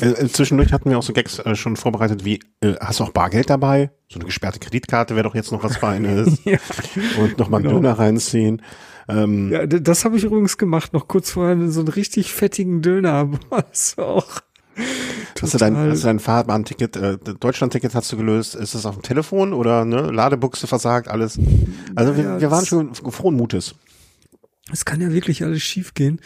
Äh, 0.00 0.10
äh, 0.10 0.28
zwischendurch 0.28 0.72
hatten 0.72 0.90
wir 0.90 0.96
auch 0.96 1.02
so 1.02 1.12
Gags 1.12 1.40
äh, 1.40 1.56
schon 1.56 1.74
vorbereitet, 1.74 2.24
wie, 2.24 2.38
äh, 2.60 2.74
hast 2.78 3.00
du 3.00 3.04
auch 3.04 3.10
Bargeld 3.10 3.50
dabei? 3.50 3.90
So 4.08 4.20
eine 4.20 4.26
gesperrte 4.26 4.60
Kreditkarte 4.60 5.16
wäre 5.16 5.24
doch 5.24 5.34
jetzt 5.34 5.50
noch 5.50 5.64
was 5.64 5.76
Feines. 5.76 6.38
ja. 6.44 6.58
Und 7.20 7.36
nochmal 7.36 7.58
einen 7.58 7.70
Genau. 7.70 7.80
Döner 7.80 7.98
reinziehen. 7.98 8.62
Ähm, 9.08 9.50
ja, 9.50 9.66
das 9.66 10.04
habe 10.04 10.16
ich 10.16 10.22
übrigens 10.22 10.56
gemacht, 10.56 10.92
noch 10.92 11.08
kurz 11.08 11.32
vorher 11.32 11.68
so 11.68 11.80
einen 11.80 11.88
richtig 11.88 12.32
fettigen 12.32 12.80
Döner, 12.80 13.14
aber 13.14 13.40
das 13.70 13.98
auch 13.98 14.38
Hast 15.40 15.54
du 15.54 15.58
dein, 15.58 15.76
hast 15.76 16.02
du 16.02 16.06
dein 16.06 16.18
Fahrbahnticket, 16.18 16.96
äh, 16.96 17.16
Deutschlandticket 17.38 17.94
hast 17.94 18.10
du 18.10 18.16
gelöst? 18.16 18.56
Ist 18.56 18.74
es 18.74 18.84
auf 18.86 18.96
dem 18.96 19.02
Telefon 19.02 19.52
oder 19.52 19.84
ne, 19.84 20.10
Ladebuchse 20.10 20.66
versagt, 20.66 21.06
alles? 21.08 21.38
Also 21.94 22.16
wir, 22.16 22.24
Ja, 22.24 22.40
wir 22.40 22.50
waren 22.50 22.60
das- 22.60 22.68
schon 22.68 22.92
frohen 22.94 23.36
Mutes. 23.36 23.74
Es 24.70 24.84
kann 24.84 25.00
ja 25.00 25.12
wirklich 25.12 25.44
alles 25.44 25.62
schief 25.62 25.94
gehen. 25.94 26.20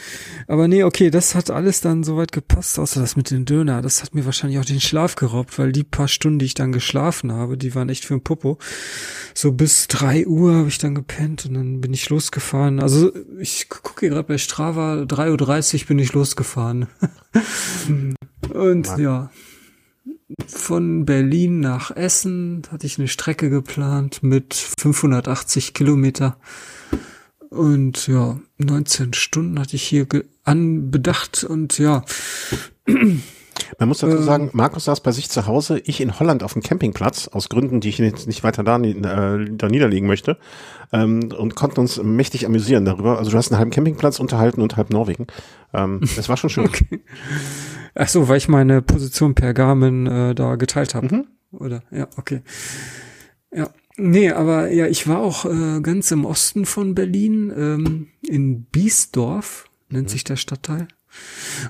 Aber 0.48 0.66
nee, 0.66 0.82
okay, 0.82 1.10
das 1.10 1.34
hat 1.34 1.50
alles 1.50 1.80
dann 1.80 2.02
soweit 2.02 2.32
gepasst, 2.32 2.78
außer 2.78 3.00
das 3.00 3.16
mit 3.16 3.30
den 3.30 3.44
Döner. 3.44 3.82
Das 3.82 4.02
hat 4.02 4.14
mir 4.14 4.24
wahrscheinlich 4.24 4.58
auch 4.58 4.64
den 4.64 4.80
Schlaf 4.80 5.14
geraubt, 5.14 5.58
weil 5.58 5.72
die 5.72 5.84
paar 5.84 6.08
Stunden, 6.08 6.40
die 6.40 6.46
ich 6.46 6.54
dann 6.54 6.72
geschlafen 6.72 7.32
habe, 7.32 7.56
die 7.56 7.74
waren 7.74 7.88
echt 7.88 8.04
für 8.04 8.14
ein 8.14 8.22
Popo. 8.22 8.58
So 9.34 9.52
bis 9.52 9.86
drei 9.86 10.26
Uhr 10.26 10.54
habe 10.54 10.68
ich 10.68 10.78
dann 10.78 10.94
gepennt 10.94 11.46
und 11.46 11.54
dann 11.54 11.80
bin 11.80 11.94
ich 11.94 12.08
losgefahren. 12.08 12.80
Also 12.80 13.12
ich 13.38 13.68
gucke 13.68 14.08
gerade 14.08 14.26
bei 14.26 14.38
Strava, 14.38 15.02
3.30 15.02 15.82
Uhr 15.82 15.86
bin 15.88 15.98
ich 16.00 16.12
losgefahren. 16.12 16.88
und 18.52 18.86
Mann. 18.88 19.00
ja, 19.00 19.30
von 20.46 21.04
Berlin 21.04 21.60
nach 21.60 21.90
Essen 21.90 22.62
hatte 22.70 22.86
ich 22.86 22.98
eine 22.98 23.08
Strecke 23.08 23.50
geplant 23.50 24.22
mit 24.22 24.54
580 24.54 25.74
Kilometer. 25.74 26.36
Und 27.52 28.06
ja, 28.06 28.38
19 28.58 29.12
Stunden 29.12 29.58
hatte 29.60 29.76
ich 29.76 29.82
hier 29.82 30.06
anbedacht 30.44 31.44
und 31.44 31.78
ja, 31.78 32.02
Man 33.78 33.88
muss 33.88 33.98
dazu 33.98 34.16
Ähm. 34.16 34.22
sagen, 34.22 34.50
Markus 34.52 34.86
saß 34.86 35.00
bei 35.00 35.12
sich 35.12 35.28
zu 35.28 35.46
Hause, 35.46 35.80
ich 35.84 36.00
in 36.00 36.18
Holland 36.18 36.42
auf 36.42 36.54
dem 36.54 36.62
Campingplatz, 36.62 37.28
aus 37.28 37.48
Gründen, 37.48 37.80
die 37.80 37.90
ich 37.90 37.98
jetzt 37.98 38.26
nicht 38.26 38.42
weiter 38.42 38.62
da, 38.62 38.78
äh, 38.78 39.46
da 39.50 39.68
niederlegen 39.68 40.06
möchte, 40.06 40.38
ähm, 40.92 41.30
und 41.36 41.54
konnten 41.54 41.80
uns 41.80 42.02
mächtig 42.02 42.46
amüsieren 42.46 42.84
darüber. 42.84 43.18
Also 43.18 43.30
du 43.30 43.36
hast 43.36 43.50
einen 43.50 43.58
halben 43.58 43.70
Campingplatz 43.70 44.20
unterhalten 44.20 44.62
und 44.62 44.76
halb 44.76 44.90
Norwegen. 44.90 45.26
Ähm, 45.72 46.00
das 46.16 46.28
war 46.28 46.36
schon 46.36 46.50
schön. 46.50 46.66
okay. 46.66 47.00
Ach 47.94 48.08
so, 48.08 48.28
weil 48.28 48.38
ich 48.38 48.48
meine 48.48 48.80
Position 48.80 49.34
per 49.34 49.52
Garmin 49.52 50.06
äh, 50.06 50.34
da 50.34 50.56
geteilt 50.56 50.94
habe. 50.94 51.14
Mhm. 51.14 51.26
Oder? 51.52 51.82
Ja, 51.90 52.08
okay. 52.16 52.40
Ja. 53.54 53.68
Nee, 54.04 54.32
aber 54.32 54.72
ja, 54.72 54.88
ich 54.88 55.06
war 55.06 55.20
auch 55.20 55.44
äh, 55.44 55.80
ganz 55.80 56.10
im 56.10 56.24
Osten 56.24 56.66
von 56.66 56.96
Berlin, 56.96 57.52
ähm, 57.56 58.08
in 58.20 58.64
Biesdorf, 58.64 59.70
nennt 59.90 60.10
sich 60.10 60.24
der 60.24 60.34
Stadtteil. 60.34 60.88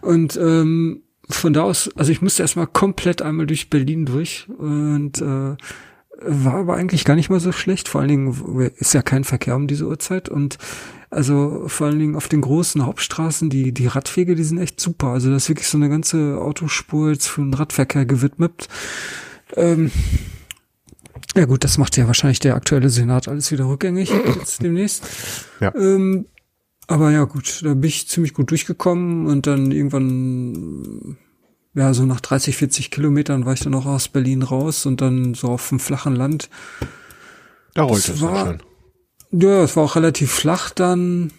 Und 0.01 0.39
ähm, 0.39 1.03
von 1.29 1.53
da 1.53 1.65
aus, 1.65 1.91
also 1.95 2.11
ich 2.11 2.23
musste 2.23 2.43
erstmal 2.43 2.69
komplett 2.69 3.21
einmal 3.21 3.47
durch 3.47 3.69
Berlin 3.69 4.07
durch 4.07 4.49
und 4.49 5.21
äh, 5.21 5.57
war 6.25 6.55
aber 6.55 6.77
eigentlich 6.77 7.05
gar 7.05 7.17
nicht 7.17 7.29
mal 7.29 7.39
so 7.39 7.53
schlecht. 7.53 7.87
Vor 7.87 8.01
allen 8.01 8.09
Dingen 8.09 8.71
ist 8.79 8.95
ja 8.95 9.03
kein 9.03 9.25
Verkehr 9.25 9.55
um 9.55 9.67
diese 9.67 9.87
Uhrzeit 9.87 10.31
und 10.31 10.57
also 11.11 11.65
vor 11.67 11.89
allen 11.89 11.99
Dingen 11.99 12.17
auf 12.17 12.29
den 12.29 12.41
großen 12.41 12.87
Hauptstraßen, 12.87 13.51
die, 13.51 13.73
die 13.73 13.89
Radwege, 13.89 14.37
die 14.37 14.45
sind 14.45 14.57
echt 14.57 14.81
super. 14.81 15.09
Also 15.09 15.31
das 15.31 15.43
ist 15.43 15.49
wirklich 15.51 15.69
so 15.69 15.77
eine 15.77 15.91
ganze 15.91 16.39
Autospur 16.41 17.11
jetzt 17.11 17.29
für 17.29 17.43
den 17.43 17.53
Radverkehr 17.53 18.07
gewidmet. 18.07 18.69
Ähm, 19.55 19.91
ja 21.35 21.45
gut, 21.47 21.65
das 21.65 21.79
macht 21.79 21.97
ja 21.97 22.07
wahrscheinlich 22.07 22.41
der 22.41 22.55
aktuelle 22.57 22.91
Senat 22.91 23.29
alles 23.29 23.51
wieder 23.53 23.67
rückgängig 23.67 24.11
jetzt 24.39 24.63
demnächst. 24.63 25.05
Ja. 25.61 25.75
Ähm, 25.75 26.27
aber 26.89 27.11
ja 27.11 27.25
gut, 27.25 27.63
da 27.65 27.75
bin 27.75 27.85
ich 27.89 28.09
ziemlich 28.09 28.35
gut 28.35 28.51
durchgekommen 28.51 29.27
und 29.27 29.47
dann 29.47 29.73
irgendwann, 29.73 31.17
ja, 31.75 31.95
so 31.95 32.05
nach 32.05 32.21
30, 32.21 32.57
40 32.57 32.91
Kilometern 32.91 33.47
war 33.47 33.55
ich 33.55 33.61
dann 33.61 33.75
auch 33.75 33.87
aus 33.87 34.09
Berlin 34.09 34.43
raus 34.43 34.85
und 34.85 35.01
dann 35.01 35.35
so 35.35 35.49
auf 35.49 35.69
dem 35.69 35.81
flachen 35.81 36.15
Land. 36.15 36.51
Da 37.75 37.85
rollte 37.85 38.13
es 38.13 38.21
war- 38.21 38.47
schön. 38.47 38.63
Ja, 39.35 39.63
es 39.63 39.77
war 39.77 39.85
auch 39.85 39.97
relativ 39.97 40.31
flach 40.31 40.71
dann. 40.71 41.33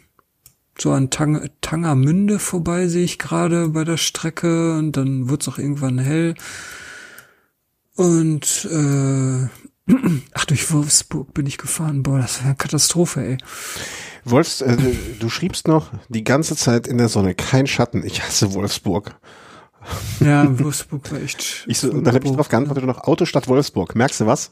So 0.79 0.91
an 0.91 1.11
Tang 1.11 1.47
Tangermünde 1.61 2.39
vorbei 2.39 2.87
sehe 2.87 3.03
ich 3.03 3.19
gerade 3.19 3.69
bei 3.69 3.83
der 3.83 3.97
Strecke 3.97 4.75
und 4.79 4.93
dann 4.97 5.29
wird 5.29 5.43
es 5.43 5.47
auch 5.47 5.59
irgendwann 5.59 5.99
hell. 5.99 6.33
Und 7.95 8.65
äh, 8.71 9.47
ach, 10.33 10.45
durch 10.45 10.71
Wolfsburg 10.71 11.33
bin 11.33 11.45
ich 11.45 11.57
gefahren. 11.57 12.03
Boah, 12.03 12.19
das 12.19 12.39
war 12.39 12.47
eine 12.47 12.55
Katastrophe, 12.55 13.21
ey. 13.21 13.37
Wolfs, 14.25 14.61
äh, 14.61 14.77
du, 15.19 15.29
schriebst 15.29 15.67
noch 15.67 15.91
die 16.07 16.23
ganze 16.23 16.55
Zeit 16.55 16.87
in 16.87 16.97
der 16.97 17.09
Sonne, 17.09 17.35
kein 17.35 17.67
Schatten. 17.67 18.05
Ich 18.05 18.23
hasse 18.23 18.53
Wolfsburg. 18.53 19.15
Ja, 20.21 20.47
Wolfsburg 20.59 21.11
war 21.11 21.21
echt. 21.21 21.65
Ich 21.67 21.79
so, 21.79 21.89
dann 21.89 22.15
habe 22.15 22.25
ich 22.25 22.33
drauf 22.33 22.47
geantwortet 22.47 22.85
noch 22.85 23.03
Auto 23.03 23.25
statt 23.25 23.47
Wolfsburg. 23.49 23.95
Merkst 23.95 24.21
du 24.21 24.27
was? 24.27 24.51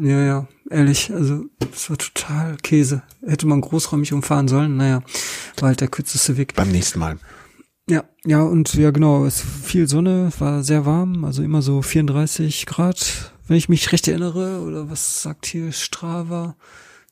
Ja, 0.00 0.24
ja, 0.24 0.46
ehrlich, 0.70 1.12
also 1.12 1.46
das 1.58 1.90
war 1.90 1.98
total 1.98 2.56
Käse. 2.58 3.02
Hätte 3.26 3.48
man 3.48 3.60
großräumig 3.60 4.12
umfahren 4.12 4.46
sollen, 4.46 4.76
naja, 4.76 5.02
war 5.58 5.70
halt 5.70 5.80
der 5.80 5.88
kürzeste 5.88 6.36
Weg. 6.36 6.54
Beim 6.54 6.68
nächsten 6.68 7.00
Mal. 7.00 7.18
Ja, 7.88 8.04
ja, 8.24 8.42
und 8.42 8.74
ja, 8.74 8.90
genau, 8.90 9.24
es 9.24 9.40
viel 9.40 9.88
Sonne, 9.88 10.30
war 10.38 10.62
sehr 10.62 10.84
warm, 10.84 11.24
also 11.24 11.42
immer 11.42 11.62
so 11.62 11.80
34 11.80 12.66
Grad, 12.66 13.32
wenn 13.46 13.56
ich 13.56 13.70
mich 13.70 13.92
recht 13.92 14.08
erinnere, 14.08 14.60
oder 14.60 14.90
was 14.90 15.22
sagt 15.22 15.46
hier 15.46 15.72
Strava 15.72 16.56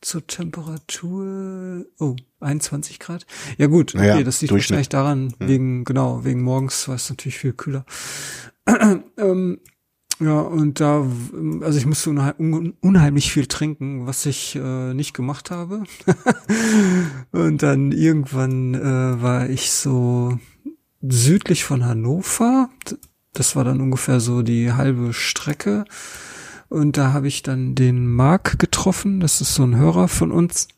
zur 0.02 0.26
Temperatur? 0.26 1.86
Oh, 1.98 2.16
21 2.40 2.98
Grad. 2.98 3.26
Ja 3.56 3.68
gut, 3.68 3.94
okay, 3.94 4.06
Naja, 4.06 4.22
das 4.22 4.42
liegt 4.42 4.52
wahrscheinlich 4.52 4.90
daran, 4.90 5.32
wegen, 5.38 5.84
genau, 5.84 6.24
wegen 6.24 6.42
morgens 6.42 6.86
war 6.88 6.96
es 6.96 7.08
natürlich 7.08 7.38
viel 7.38 7.54
kühler. 7.54 7.86
ähm, 9.16 9.58
ja, 10.20 10.40
und 10.40 10.80
da, 10.80 11.06
also 11.60 11.78
ich 11.78 11.86
musste 11.86 12.10
unheim, 12.10 12.34
un, 12.38 12.74
unheimlich 12.80 13.32
viel 13.32 13.46
trinken, 13.46 14.06
was 14.06 14.26
ich 14.26 14.56
äh, 14.56 14.92
nicht 14.92 15.14
gemacht 15.14 15.50
habe. 15.50 15.84
und 17.32 17.62
dann 17.62 17.92
irgendwann 17.92 18.74
äh, 18.74 19.22
war 19.22 19.48
ich 19.48 19.70
so 19.72 20.38
südlich 21.02 21.64
von 21.64 21.84
Hannover. 21.84 22.68
Das 23.32 23.56
war 23.56 23.64
dann 23.64 23.80
ungefähr 23.80 24.20
so 24.20 24.42
die 24.42 24.72
halbe 24.72 25.12
Strecke. 25.12 25.84
Und 26.68 26.96
da 26.96 27.12
habe 27.12 27.28
ich 27.28 27.42
dann 27.42 27.74
den 27.74 28.06
Marc 28.06 28.58
getroffen. 28.58 29.20
Das 29.20 29.40
ist 29.40 29.54
so 29.54 29.62
ein 29.62 29.76
Hörer 29.76 30.08
von 30.08 30.32
uns. 30.32 30.68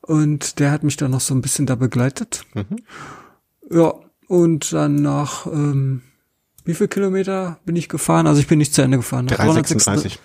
Und 0.00 0.58
der 0.58 0.70
hat 0.70 0.82
mich 0.82 0.96
dann 0.96 1.10
noch 1.10 1.20
so 1.20 1.34
ein 1.34 1.42
bisschen 1.42 1.66
da 1.66 1.74
begleitet. 1.74 2.44
Mhm. 2.54 2.76
Ja, 3.70 3.94
und 4.26 4.72
dann 4.72 4.96
nach 4.96 5.46
ähm, 5.46 6.02
wie 6.64 6.74
viel 6.74 6.88
Kilometer 6.88 7.58
bin 7.64 7.76
ich 7.76 7.88
gefahren? 7.88 8.26
Also 8.26 8.40
ich 8.40 8.46
bin 8.46 8.58
nicht 8.58 8.74
zu 8.74 8.82
Ende 8.82 8.98
gefahren. 8.98 9.26
Nach 9.26 9.36
336. 9.36 10.18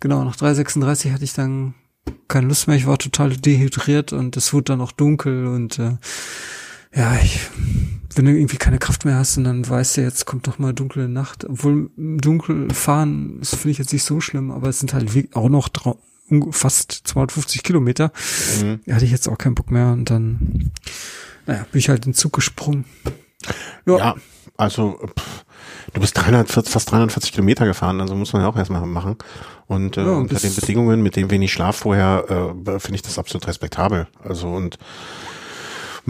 Genau, 0.00 0.24
nach 0.24 0.36
3,36 0.36 1.12
hatte 1.12 1.24
ich 1.24 1.32
dann 1.32 1.74
keine 2.28 2.48
Lust 2.48 2.66
mehr. 2.66 2.76
Ich 2.76 2.86
war 2.86 2.98
total 2.98 3.36
dehydriert 3.36 4.12
und 4.12 4.36
es 4.36 4.52
wurde 4.52 4.64
dann 4.64 4.80
auch 4.80 4.92
dunkel 4.92 5.46
und 5.46 5.78
äh, 5.78 5.96
ja, 6.96 7.14
ich, 7.22 7.38
wenn 8.14 8.24
du 8.24 8.32
irgendwie 8.32 8.56
keine 8.56 8.78
Kraft 8.78 9.04
mehr 9.04 9.16
hast 9.16 9.36
und 9.36 9.44
dann 9.44 9.68
weißt 9.68 9.98
du, 9.98 10.00
jetzt 10.00 10.24
kommt 10.24 10.46
doch 10.46 10.58
mal 10.58 10.72
dunkle 10.72 11.08
Nacht. 11.08 11.44
Obwohl 11.44 11.90
dunkel 11.96 12.72
fahren, 12.72 13.36
das 13.40 13.50
finde 13.50 13.70
ich 13.70 13.78
jetzt 13.78 13.92
nicht 13.92 14.04
so 14.04 14.20
schlimm, 14.20 14.50
aber 14.50 14.68
es 14.68 14.78
sind 14.80 14.94
halt 14.94 15.10
auch 15.34 15.50
noch 15.50 15.68
fast 16.50 16.92
250 17.04 17.62
Kilometer. 17.62 18.12
Mhm. 18.62 18.80
Da 18.86 18.94
hatte 18.94 19.04
ich 19.04 19.10
jetzt 19.10 19.28
auch 19.28 19.38
keinen 19.38 19.54
Bock 19.54 19.70
mehr 19.70 19.92
und 19.92 20.10
dann, 20.10 20.72
naja, 21.46 21.66
bin 21.70 21.78
ich 21.78 21.88
halt 21.90 22.06
in 22.06 22.12
den 22.12 22.16
Zug 22.16 22.32
gesprungen. 22.32 22.86
Ja, 23.86 23.98
Ja, 23.98 24.14
also 24.56 24.98
pff, 25.18 25.44
du 25.92 26.00
bist 26.00 26.16
340, 26.16 26.72
fast 26.72 26.90
340 26.90 27.32
Kilometer 27.32 27.66
gefahren, 27.66 28.00
also 28.00 28.14
muss 28.14 28.32
man 28.32 28.40
ja 28.42 28.48
auch 28.48 28.56
erstmal 28.56 28.84
machen. 28.86 29.16
Und 29.66 29.98
äh, 29.98 30.04
Ja, 30.04 30.12
unter 30.12 30.36
den 30.36 30.54
Bedingungen, 30.54 31.02
mit 31.02 31.16
dem 31.16 31.30
wenig 31.30 31.52
Schlaf 31.52 31.76
vorher, 31.76 32.24
äh, 32.66 32.80
finde 32.80 32.96
ich 32.96 33.02
das 33.02 33.18
absolut 33.18 33.46
respektabel. 33.46 34.08
Also 34.24 34.48
und 34.48 34.78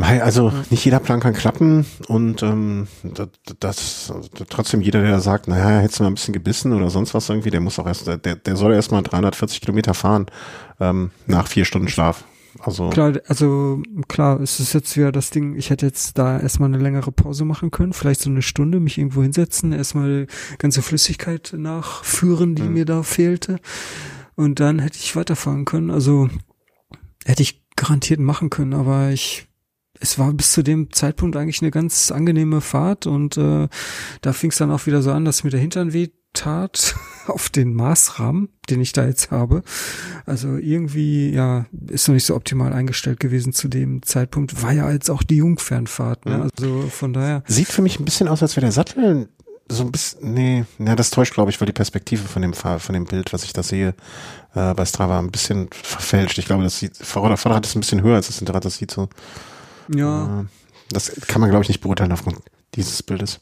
also 0.02 0.52
nicht 0.70 0.84
jeder 0.84 1.00
Plan 1.00 1.20
kann 1.20 1.32
klappen 1.34 1.86
und 2.08 2.42
ähm, 2.42 2.86
das, 3.14 3.28
das 3.60 4.12
trotzdem 4.48 4.80
jeder, 4.82 5.02
der 5.02 5.20
sagt, 5.20 5.48
naja, 5.48 5.80
hättest 5.80 5.98
du 6.00 6.02
mal 6.04 6.10
ein 6.10 6.14
bisschen 6.14 6.34
gebissen 6.34 6.72
oder 6.72 6.90
sonst 6.90 7.14
was 7.14 7.28
irgendwie, 7.28 7.50
der 7.50 7.60
muss 7.60 7.78
auch 7.78 7.86
erst, 7.86 8.06
der, 8.06 8.16
der 8.18 8.56
soll 8.56 8.74
erst 8.74 8.92
mal 8.92 9.02
340 9.02 9.60
Kilometer 9.60 9.94
fahren 9.94 10.26
ähm, 10.80 11.10
nach 11.26 11.46
vier 11.48 11.64
Stunden 11.64 11.88
Schlaf. 11.88 12.24
Also 12.60 12.88
Klar, 12.88 13.12
also 13.28 13.82
klar, 14.08 14.40
es 14.40 14.60
ist 14.60 14.72
jetzt 14.72 14.96
wieder 14.96 15.12
das 15.12 15.28
Ding, 15.30 15.56
ich 15.56 15.68
hätte 15.68 15.84
jetzt 15.84 16.16
da 16.16 16.40
erstmal 16.40 16.70
eine 16.70 16.78
längere 16.82 17.12
Pause 17.12 17.44
machen 17.44 17.70
können, 17.70 17.92
vielleicht 17.92 18.20
so 18.20 18.30
eine 18.30 18.40
Stunde, 18.40 18.80
mich 18.80 18.96
irgendwo 18.96 19.22
hinsetzen, 19.22 19.72
erstmal 19.72 20.26
ganze 20.58 20.80
Flüssigkeit 20.80 21.54
nachführen, 21.56 22.54
die 22.54 22.62
Mhm. 22.62 22.72
mir 22.72 22.84
da 22.86 23.02
fehlte. 23.02 23.58
Und 24.36 24.58
dann 24.60 24.78
hätte 24.78 24.96
ich 24.98 25.16
weiterfahren 25.16 25.66
können. 25.66 25.90
Also 25.90 26.30
hätte 27.26 27.42
ich 27.42 27.62
garantiert 27.76 28.20
machen 28.20 28.48
können, 28.48 28.72
aber 28.72 29.10
ich 29.10 29.48
es 30.00 30.18
war 30.18 30.32
bis 30.32 30.52
zu 30.52 30.62
dem 30.62 30.92
Zeitpunkt 30.92 31.36
eigentlich 31.36 31.62
eine 31.62 31.70
ganz 31.70 32.10
angenehme 32.10 32.60
Fahrt 32.60 33.06
und 33.06 33.36
äh, 33.36 33.68
da 34.20 34.32
fing 34.32 34.50
es 34.50 34.58
dann 34.58 34.70
auch 34.70 34.86
wieder 34.86 35.02
so 35.02 35.12
an, 35.12 35.24
dass 35.24 35.44
mir 35.44 35.50
der 35.50 35.60
Hintern 35.60 35.92
weh 35.92 36.08
tat 36.32 36.94
auf 37.26 37.48
den 37.48 37.74
Maßrahmen, 37.74 38.48
den 38.68 38.80
ich 38.80 38.92
da 38.92 39.06
jetzt 39.06 39.30
habe. 39.30 39.62
Also 40.26 40.56
irgendwie, 40.56 41.30
ja, 41.30 41.66
ist 41.88 42.08
noch 42.08 42.14
nicht 42.14 42.26
so 42.26 42.34
optimal 42.34 42.72
eingestellt 42.72 43.20
gewesen 43.20 43.52
zu 43.52 43.68
dem 43.68 44.02
Zeitpunkt. 44.02 44.62
War 44.62 44.72
ja 44.72 44.90
jetzt 44.90 45.10
auch 45.10 45.22
die 45.22 45.36
Jungfernfahrt, 45.36 46.26
ne? 46.26 46.42
Also 46.42 46.82
von 46.90 47.12
daher. 47.12 47.42
Sieht 47.46 47.68
für 47.68 47.82
mich 47.82 47.98
ein 47.98 48.04
bisschen 48.04 48.28
aus, 48.28 48.42
als 48.42 48.56
wäre 48.56 48.66
der 48.66 48.72
Sattel 48.72 49.28
so 49.68 49.82
ein 49.82 49.90
bisschen, 49.90 50.32
nee, 50.32 50.64
na, 50.78 50.94
das 50.94 51.10
täuscht, 51.10 51.34
glaube 51.34 51.50
ich, 51.50 51.60
weil 51.60 51.66
die 51.66 51.72
Perspektive 51.72 52.28
von 52.28 52.42
dem 52.42 52.52
Fahr 52.52 52.78
von 52.78 52.92
dem 52.92 53.04
Bild, 53.04 53.32
was 53.32 53.42
ich 53.44 53.52
da 53.52 53.62
sehe, 53.62 53.94
äh, 54.54 54.74
bei 54.74 54.84
Strava 54.84 55.18
ein 55.18 55.32
bisschen 55.32 55.68
verfälscht. 55.72 56.38
Ich 56.38 56.46
glaube, 56.46 56.62
das 56.62 56.78
sieht, 56.78 56.96
Vorder 56.96 57.36
Vorderrad 57.36 57.66
ist 57.66 57.74
ein 57.74 57.80
bisschen 57.80 58.02
höher 58.02 58.16
als 58.16 58.28
das 58.28 58.38
Hinterrad, 58.38 58.64
das 58.64 58.76
sieht 58.76 58.90
so. 58.90 59.08
Ja, 59.94 60.40
Äh, 60.40 60.44
das 60.90 61.12
kann 61.26 61.40
man, 61.40 61.50
glaube 61.50 61.64
ich, 61.64 61.68
nicht 61.68 61.80
beurteilen 61.80 62.12
aufgrund 62.12 62.38
dieses 62.74 63.02
Bildes. 63.02 63.40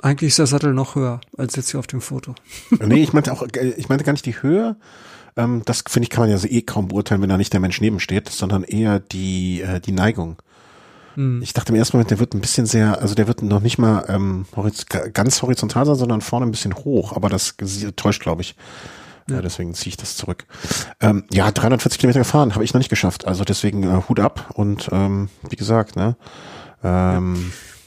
Eigentlich 0.00 0.28
ist 0.28 0.38
der 0.38 0.46
Sattel 0.46 0.72
noch 0.72 0.94
höher 0.94 1.20
als 1.36 1.56
jetzt 1.56 1.70
hier 1.70 1.80
auf 1.80 1.86
dem 1.86 2.00
Foto. 2.00 2.34
nee, 2.86 3.02
ich 3.02 3.12
meinte 3.12 3.32
auch, 3.32 3.42
äh, 3.42 3.74
ich 3.76 3.88
meinte 3.88 4.04
gar 4.04 4.12
nicht 4.12 4.26
die 4.26 4.40
Höhe. 4.42 4.76
Ähm, 5.36 5.62
das 5.64 5.84
finde 5.86 6.04
ich 6.04 6.10
kann 6.10 6.22
man 6.22 6.30
ja 6.30 6.38
so 6.38 6.48
eh 6.48 6.62
kaum 6.62 6.88
beurteilen, 6.88 7.20
wenn 7.22 7.28
da 7.28 7.36
nicht 7.36 7.52
der 7.52 7.60
Mensch 7.60 7.80
neben 7.80 8.00
steht, 8.00 8.28
sondern 8.28 8.62
eher 8.64 9.00
die 9.00 9.60
äh, 9.60 9.80
die 9.80 9.92
Neigung. 9.92 10.40
Hm. 11.14 11.42
Ich 11.42 11.52
dachte 11.52 11.72
im 11.72 11.78
ersten 11.78 11.96
Moment, 11.96 12.10
der 12.10 12.20
wird 12.20 12.34
ein 12.34 12.40
bisschen 12.40 12.64
sehr, 12.64 13.00
also 13.02 13.14
der 13.14 13.26
wird 13.26 13.42
noch 13.42 13.60
nicht 13.60 13.78
mal 13.78 14.04
ähm, 14.08 14.46
ganz 15.12 15.42
horizontal 15.42 15.84
sein, 15.84 15.96
sondern 15.96 16.20
vorne 16.20 16.46
ein 16.46 16.52
bisschen 16.52 16.74
hoch, 16.74 17.14
aber 17.14 17.28
das 17.28 17.56
täuscht, 17.96 18.22
glaube 18.22 18.42
ich. 18.42 18.54
Ja. 19.30 19.42
deswegen 19.42 19.74
ziehe 19.74 19.90
ich 19.90 19.96
das 19.96 20.16
zurück. 20.16 20.46
Ähm, 21.00 21.24
ja, 21.30 21.50
340 21.50 21.98
Kilometer 21.98 22.20
gefahren, 22.20 22.54
habe 22.54 22.64
ich 22.64 22.74
noch 22.74 22.78
nicht 22.78 22.88
geschafft. 22.88 23.26
Also 23.26 23.44
deswegen 23.44 23.82
äh, 23.82 24.02
Hut 24.08 24.20
ab 24.20 24.50
und 24.54 24.88
ähm, 24.92 25.28
wie 25.48 25.56
gesagt, 25.56 25.96
ne? 25.96 26.16
Ähm, 26.82 27.34
ja. 27.34 27.77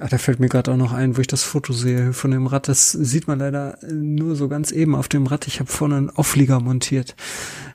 Ach, 0.00 0.08
da 0.08 0.18
fällt 0.18 0.40
mir 0.40 0.48
gerade 0.48 0.72
auch 0.72 0.76
noch 0.76 0.92
ein, 0.92 1.16
wo 1.16 1.20
ich 1.20 1.26
das 1.26 1.42
Foto 1.42 1.72
sehe 1.72 2.12
von 2.12 2.30
dem 2.30 2.46
Rad. 2.46 2.68
Das 2.68 2.92
sieht 2.92 3.26
man 3.26 3.38
leider 3.38 3.78
nur 3.90 4.36
so 4.36 4.48
ganz 4.48 4.70
eben 4.70 4.94
auf 4.94 5.08
dem 5.08 5.26
Rad. 5.26 5.46
Ich 5.46 5.60
habe 5.60 5.70
vorne 5.70 5.96
einen 5.96 6.10
Auflieger 6.10 6.60
montiert. 6.60 7.16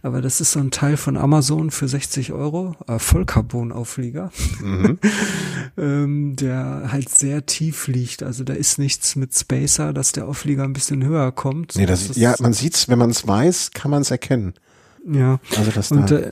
Aber 0.01 0.21
das 0.21 0.41
ist 0.41 0.51
so 0.51 0.59
ein 0.59 0.71
Teil 0.71 0.97
von 0.97 1.17
Amazon 1.17 1.71
für 1.71 1.87
60 1.87 2.33
Euro, 2.33 2.75
äh, 2.87 2.99
Vollcarbon-Auflieger, 2.99 4.31
mhm. 4.59 4.99
ähm, 5.77 6.35
der 6.35 6.89
halt 6.91 7.09
sehr 7.09 7.45
tief 7.45 7.87
liegt. 7.87 8.23
Also 8.23 8.43
da 8.43 8.53
ist 8.53 8.79
nichts 8.79 9.15
mit 9.15 9.33
Spacer, 9.33 9.93
dass 9.93 10.11
der 10.11 10.27
Auflieger 10.27 10.63
ein 10.63 10.73
bisschen 10.73 11.03
höher 11.03 11.31
kommt. 11.31 11.75
Nee, 11.75 11.85
das, 11.85 12.09
das 12.09 12.17
ja, 12.17 12.35
man 12.39 12.53
sieht's, 12.53 12.89
wenn 12.89 12.99
man 12.99 13.09
es 13.09 13.27
weiß, 13.27 13.71
kann 13.71 13.91
man 13.91 14.01
es 14.01 14.11
erkennen. 14.11 14.53
Ja. 15.05 15.39
Also 15.57 15.71
das 15.71 15.91
und, 15.91 16.09
da, 16.09 16.17
äh, 16.17 16.31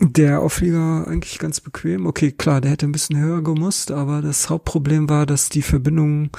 der 0.00 0.40
Auflieger 0.40 1.06
eigentlich 1.06 1.38
ganz 1.38 1.60
bequem. 1.60 2.06
Okay, 2.06 2.32
klar, 2.32 2.60
der 2.60 2.72
hätte 2.72 2.86
ein 2.86 2.92
bisschen 2.92 3.18
höher 3.18 3.42
gemusst, 3.42 3.90
aber 3.90 4.22
das 4.22 4.50
Hauptproblem 4.50 5.08
war, 5.08 5.26
dass 5.26 5.48
die 5.48 5.62
Verbindung 5.62 6.30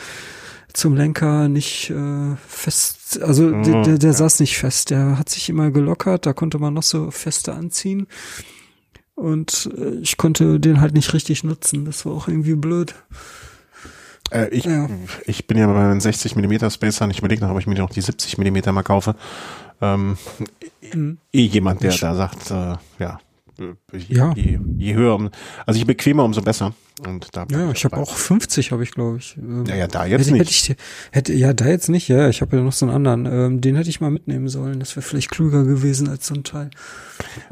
zum 0.74 0.96
Lenker 0.96 1.48
nicht 1.48 1.90
äh, 1.90 2.36
fest, 2.48 3.22
also 3.22 3.48
oh, 3.48 3.62
der, 3.64 3.84
der, 3.84 3.98
der 3.98 4.12
ja. 4.12 4.18
saß 4.18 4.42
nicht 4.42 4.58
fest. 4.58 4.90
Der 4.90 5.18
hat 5.18 5.30
sich 5.30 5.50
immer 5.50 5.72
gelockert, 5.72 6.26
da 6.26 6.34
konnte 6.34 6.60
man 6.60 6.74
noch 6.74 6.84
so 6.84 7.12
feste 7.12 7.54
anziehen. 7.54 8.08
Und 9.16 9.70
äh, 9.78 9.96
ich 10.02 10.18
konnte 10.18 10.60
den 10.60 10.82
halt 10.82 10.94
nicht 10.94 11.14
richtig 11.14 11.44
nutzen. 11.46 11.86
Das 11.86 12.06
war 12.06 12.12
auch 12.12 12.28
irgendwie 12.28 12.56
blöd. 12.56 12.94
Äh, 14.32 14.50
ich, 14.50 14.66
ja. 14.66 14.90
ich 15.26 15.48
bin 15.48 15.58
ja 15.58 15.68
bei 15.68 15.74
meinen 15.74 16.02
60 16.02 16.36
mm 16.36 16.70
Spacern. 16.70 17.10
Ich 17.10 17.20
überlege 17.20 17.42
noch, 17.42 17.52
ob 17.52 17.60
ich 17.60 17.68
mir 17.68 17.76
noch 17.76 17.90
die 17.90 18.02
70 18.02 18.38
mm 18.38 18.74
mal 18.74 18.84
kaufe. 18.84 19.16
Ähm, 19.82 20.18
mhm. 20.94 21.18
Eh 21.32 21.46
jemand, 21.46 21.84
der 21.84 21.92
ich, 21.92 22.02
da 22.02 22.16
sagt, 22.16 22.52
äh, 22.52 22.76
ja, 23.00 23.20
je, 23.58 24.16
ja. 24.16 24.34
je, 24.36 24.60
je 24.78 24.94
höher, 24.94 25.30
also 25.66 25.80
je 25.80 25.86
bequemer, 25.86 26.24
umso 26.24 26.42
besser. 26.42 26.74
Und 27.08 27.28
da 27.36 27.46
ja, 27.50 27.72
ich 27.72 27.84
habe 27.84 27.98
auch 27.98 28.16
50, 28.16 28.72
habe 28.72 28.84
ich 28.84 28.92
glaube 28.92 29.18
ich. 29.18 29.36
Ähm, 29.38 29.66
ja, 29.68 29.76
ja, 29.76 29.88
da 29.88 30.06
jetzt 30.06 30.22
hätte, 30.22 30.32
nicht. 30.32 30.70
Hätte 30.70 30.74
ich, 30.74 30.76
hätte, 31.12 31.34
ja, 31.34 31.54
da 31.54 31.68
jetzt 31.68 31.90
nicht. 31.90 32.08
Ja, 32.08 32.30
ich 32.30 32.42
habe 32.42 32.56
ja 32.56 32.64
noch 32.64 32.72
so 32.72 32.86
einen 32.86 32.96
anderen. 32.96 33.26
Ähm, 33.26 33.62
den 33.62 33.76
hätte 33.76 33.90
ich 33.90 34.00
mal 34.00 34.12
mitnehmen 34.12 34.48
sollen. 34.48 34.80
Das 34.80 34.96
wäre 34.96 35.02
vielleicht 35.02 35.30
klüger 35.30 35.66
gewesen 35.66 36.08
als 36.08 36.28
so 36.28 36.36
ein 36.36 36.44
Teil. 36.46 36.70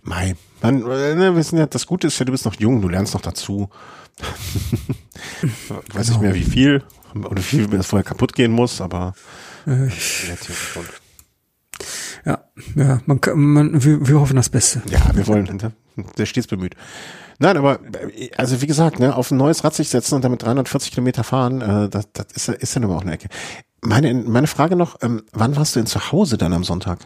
Mei, 0.02 0.36
man, 0.62 0.90
äh, 0.90 1.16
ne, 1.16 1.36
wissen 1.36 1.58
ja, 1.58 1.66
das 1.66 1.86
Gute 1.88 2.08
ist 2.08 2.20
ja, 2.20 2.26
du 2.26 2.32
bist 2.32 2.46
noch 2.46 2.56
jung, 2.58 2.82
du 2.82 2.88
lernst 2.88 3.14
noch 3.14 3.22
dazu. 3.22 3.70
Weiß 5.42 6.08
genau. 6.08 6.10
nicht 6.10 6.22
mehr, 6.22 6.36
wie 6.36 6.44
viel 6.44 6.84
oder 7.14 7.38
wie 7.38 7.42
viel 7.42 7.68
das 7.68 7.88
vorher 7.88 8.04
kaputt 8.04 8.34
gehen 8.34 8.52
muss, 8.52 8.80
aber 8.80 9.14
äh, 9.66 9.90
ja, 12.26 12.44
ja, 12.76 13.02
man, 13.06 13.20
man 13.36 13.84
wir, 13.84 14.08
wir 14.08 14.20
hoffen 14.20 14.36
das 14.36 14.50
Beste. 14.50 14.82
Ja, 14.90 15.02
wir 15.14 15.28
wollen, 15.28 15.46
ne? 15.46 15.74
der 16.18 16.26
stets 16.26 16.48
bemüht. 16.48 16.76
Nein, 17.40 17.58
aber 17.58 17.80
also 18.38 18.62
wie 18.62 18.68
gesagt, 18.68 19.00
ne, 19.00 19.16
auf 19.16 19.32
ein 19.32 19.38
neues 19.38 19.64
Rad 19.64 19.74
sich 19.74 19.90
setzen 19.90 20.16
und 20.16 20.24
damit 20.24 20.44
340 20.44 20.92
Kilometer 20.92 21.24
fahren, 21.24 21.62
äh, 21.62 21.90
das, 21.90 22.12
das 22.14 22.28
ist, 22.34 22.50
ist 22.50 22.76
ja 22.76 22.82
nun 22.82 22.92
mal 22.92 22.98
auch 22.98 23.02
eine 23.02 23.14
Ecke. 23.14 23.28
Meine, 23.82 24.14
meine 24.14 24.48
Frage 24.48 24.76
noch, 24.76 24.98
ähm, 25.02 25.24
wann 25.34 25.56
warst 25.56 25.76
du 25.76 25.80
denn 25.80 25.88
zu 25.88 26.12
Hause 26.12 26.38
dann 26.38 26.54
am 26.54 26.64
Sonntag? 26.64 27.00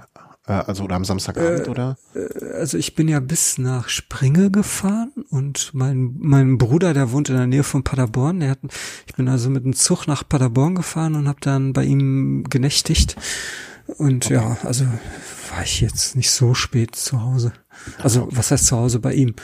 Äh, 0.47 0.53
also 0.53 0.83
oder 0.83 0.95
am 0.95 1.05
Samstagabend, 1.05 1.67
äh, 1.67 1.69
oder? 1.69 1.97
Äh, 2.15 2.53
also 2.55 2.77
ich 2.77 2.95
bin 2.95 3.07
ja 3.07 3.19
bis 3.19 3.57
nach 3.57 3.89
Springe 3.89 4.50
gefahren 4.50 5.12
und 5.29 5.71
mein, 5.74 6.15
mein 6.20 6.57
Bruder, 6.57 6.94
der 6.94 7.11
wohnt 7.11 7.29
in 7.29 7.35
der 7.35 7.48
Nähe 7.48 7.63
von 7.63 7.83
Paderborn, 7.83 8.39
der 8.39 8.51
hat, 8.51 8.59
ich 9.05 9.13
bin 9.15 9.27
also 9.27 9.50
mit 9.50 9.65
dem 9.65 9.74
Zug 9.74 10.07
nach 10.07 10.27
Paderborn 10.27 10.75
gefahren 10.75 11.15
und 11.15 11.27
habe 11.27 11.39
dann 11.42 11.74
bei 11.74 11.83
ihm 11.83 12.46
genächtigt. 12.50 13.15
Und 13.97 14.25
okay. 14.25 14.35
ja, 14.35 14.57
also 14.63 14.85
war 15.50 15.63
ich 15.63 15.81
jetzt 15.81 16.15
nicht 16.15 16.29
so 16.29 16.53
spät 16.53 16.95
zu 16.95 17.21
Hause. 17.21 17.53
Also, 18.01 18.27
was 18.31 18.51
heißt 18.51 18.67
zu 18.67 18.77
Hause 18.77 19.00
bei 19.00 19.13
ihm? 19.13 19.35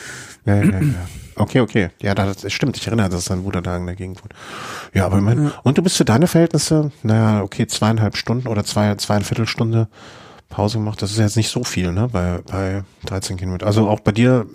Ja, 0.46 0.56
ja, 0.56 0.80
ja. 0.80 1.08
Okay, 1.36 1.62
okay. 1.62 1.90
Ja, 2.02 2.14
das 2.14 2.52
stimmt. 2.52 2.78
Ich 2.78 2.86
erinnere, 2.86 3.10
dass 3.10 3.26
sein 3.26 3.44
Bruder 3.44 3.62
da 3.62 3.78
in 3.78 3.86
der 3.86 3.96
Gegend 3.96 4.22
wohnt. 4.22 4.34
Ja, 4.94 5.06
aber 5.06 5.18
ich 5.18 5.24
meine, 5.24 5.44
ja. 5.46 5.52
und 5.64 5.78
du 5.78 5.82
bist 5.82 5.98
für 5.98 6.06
deine 6.06 6.28
Verhältnisse, 6.28 6.92
naja, 7.02 7.42
okay, 7.42 7.66
zweieinhalb 7.68 8.18
Stunden 8.18 8.48
oder 8.48 8.64
zwei, 8.64 8.94
zweieinviertel 8.96 9.48
Stunde 9.48 9.88
Pause 10.50 10.78
gemacht. 10.78 11.02
Das 11.02 11.12
ist 11.12 11.18
jetzt 11.18 11.38
nicht 11.38 11.50
so 11.50 11.64
viel, 11.64 11.92
ne, 11.92 12.08
bei, 12.12 12.40
bei 12.46 12.84
13 13.06 13.38
Kilometern. 13.38 13.68
Also 13.68 13.90
auch 13.90 14.02
bei 14.02 14.12
dir, 14.12 14.46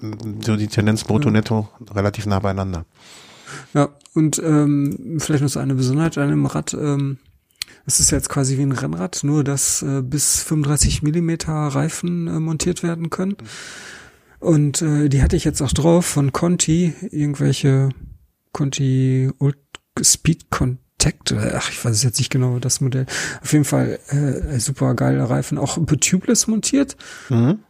so 0.44 0.57
die 0.57 0.68
Tendenz 0.68 1.03
brutto 1.05 1.31
netto 1.31 1.68
relativ 1.92 2.27
nah 2.27 2.38
beieinander. 2.38 2.85
Ja, 3.74 3.88
und 4.14 4.38
ähm, 4.38 5.16
vielleicht 5.18 5.42
noch 5.42 5.51
so 5.51 5.59
eine 5.59 5.74
Besonderheit 5.74 6.16
an 6.18 6.31
dem 6.31 6.46
Rad, 6.46 6.74
ähm, 6.74 7.18
es 7.88 8.01
ist 8.01 8.11
jetzt 8.11 8.29
quasi 8.29 8.59
wie 8.59 8.62
ein 8.62 8.72
Rennrad, 8.72 9.20
nur 9.22 9.42
dass 9.42 9.83
äh, 9.83 10.03
bis 10.03 10.42
35 10.42 11.03
Millimeter 11.03 11.53
Reifen 11.53 12.29
äh, 12.29 12.38
montiert 12.38 12.83
werden 12.83 13.09
können. 13.09 13.37
Und 14.40 14.83
äh, 14.83 15.09
die 15.09 15.22
hatte 15.22 15.37
ich 15.37 15.44
jetzt 15.44 15.62
auch 15.62 15.72
drauf 15.72 16.05
von 16.05 16.33
Conti, 16.33 16.92
irgendwelche 17.11 17.88
Conti 18.53 19.31
Ult 19.38 19.57
Speed 20.01 20.51
Contact, 20.51 21.33
ach, 21.33 21.70
ich 21.70 21.85
weiß 21.85 22.03
jetzt 22.03 22.18
nicht 22.18 22.31
genau 22.31 22.59
das 22.59 22.81
Modell. 22.81 23.07
Auf 23.42 23.53
jeden 23.53 23.64
Fall 23.64 23.98
äh, 24.09 24.61
super 24.61 24.94
geile 24.94 25.29
Reifen, 25.29 25.59
auch 25.59 25.79
tubeless 26.01 26.46
montiert. 26.46 26.96
Mhm. 27.31 27.61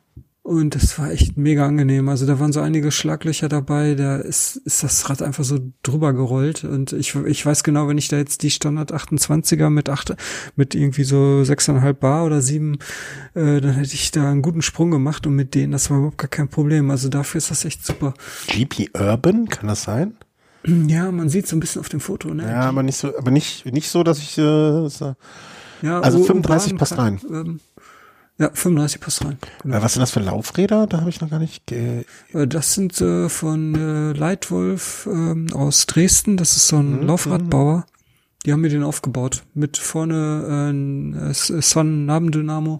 Und 0.48 0.74
das 0.74 0.98
war 0.98 1.10
echt 1.10 1.36
mega 1.36 1.66
angenehm. 1.66 2.08
Also 2.08 2.24
da 2.24 2.40
waren 2.40 2.54
so 2.54 2.62
einige 2.62 2.90
Schlaglöcher 2.90 3.50
dabei, 3.50 3.94
da 3.94 4.16
ist, 4.16 4.56
ist 4.56 4.82
das 4.82 5.10
Rad 5.10 5.20
einfach 5.20 5.44
so 5.44 5.58
drüber 5.82 6.14
gerollt. 6.14 6.64
Und 6.64 6.94
ich, 6.94 7.14
ich 7.14 7.44
weiß 7.44 7.64
genau, 7.64 7.86
wenn 7.86 7.98
ich 7.98 8.08
da 8.08 8.16
jetzt 8.16 8.42
die 8.42 8.50
Standard 8.50 8.94
28er 8.94 9.68
mit 9.68 9.90
acht, 9.90 10.16
mit 10.56 10.74
irgendwie 10.74 11.04
so 11.04 11.44
sechseinhalb 11.44 12.00
Bar 12.00 12.24
oder 12.24 12.40
sieben, 12.40 12.78
äh, 13.34 13.60
dann 13.60 13.72
hätte 13.72 13.92
ich 13.92 14.10
da 14.10 14.30
einen 14.30 14.40
guten 14.40 14.62
Sprung 14.62 14.90
gemacht 14.90 15.26
und 15.26 15.34
mit 15.34 15.54
denen, 15.54 15.72
das 15.72 15.90
war 15.90 15.98
überhaupt 15.98 16.16
gar 16.16 16.28
kein 16.28 16.48
Problem. 16.48 16.90
Also 16.90 17.10
dafür 17.10 17.36
ist 17.40 17.50
das 17.50 17.66
echt 17.66 17.84
super. 17.84 18.14
GP 18.46 18.92
Urban, 18.98 19.50
kann 19.50 19.68
das 19.68 19.82
sein? 19.82 20.16
Ja, 20.64 21.12
man 21.12 21.28
sieht 21.28 21.46
so 21.46 21.56
ein 21.56 21.60
bisschen 21.60 21.80
auf 21.80 21.90
dem 21.90 22.00
Foto, 22.00 22.32
ne? 22.32 22.44
Ja, 22.44 22.62
aber 22.62 22.82
nicht 22.82 22.96
so, 22.96 23.14
aber 23.18 23.30
nicht, 23.30 23.66
nicht 23.66 23.90
so, 23.90 24.02
dass 24.02 24.16
ich, 24.16 24.38
äh, 24.38 24.88
so 24.88 25.14
ja, 25.82 26.00
also 26.00 26.24
35 26.24 26.76
passt 26.76 26.98
rein. 26.98 27.20
Ähm, 27.30 27.60
ja, 28.38 28.50
35 28.54 29.00
passt 29.00 29.24
rein. 29.24 29.36
Genau. 29.62 29.76
Äh, 29.76 29.82
was 29.82 29.94
sind 29.94 30.00
das 30.00 30.12
für 30.12 30.20
Laufräder? 30.20 30.86
Da 30.86 31.00
habe 31.00 31.10
ich 31.10 31.20
noch 31.20 31.28
gar 31.28 31.40
nicht. 31.40 31.66
Ge 31.66 32.04
äh, 32.32 32.46
das 32.46 32.74
sind 32.74 33.00
äh, 33.00 33.28
von 33.28 33.74
äh, 33.74 34.12
Leitwolf 34.12 35.08
ähm, 35.10 35.48
aus 35.52 35.86
Dresden. 35.86 36.36
Das 36.36 36.56
ist 36.56 36.68
so 36.68 36.76
ein 36.76 37.00
mhm. 37.00 37.06
Laufradbauer. 37.06 37.84
Die 38.46 38.52
haben 38.52 38.60
mir 38.60 38.68
den 38.68 38.84
aufgebaut. 38.84 39.42
Mit 39.54 39.76
vorne 39.76 40.72
äh, 40.72 41.30
äh, 41.30 41.32
Sonnennabendynamo. 41.32 42.78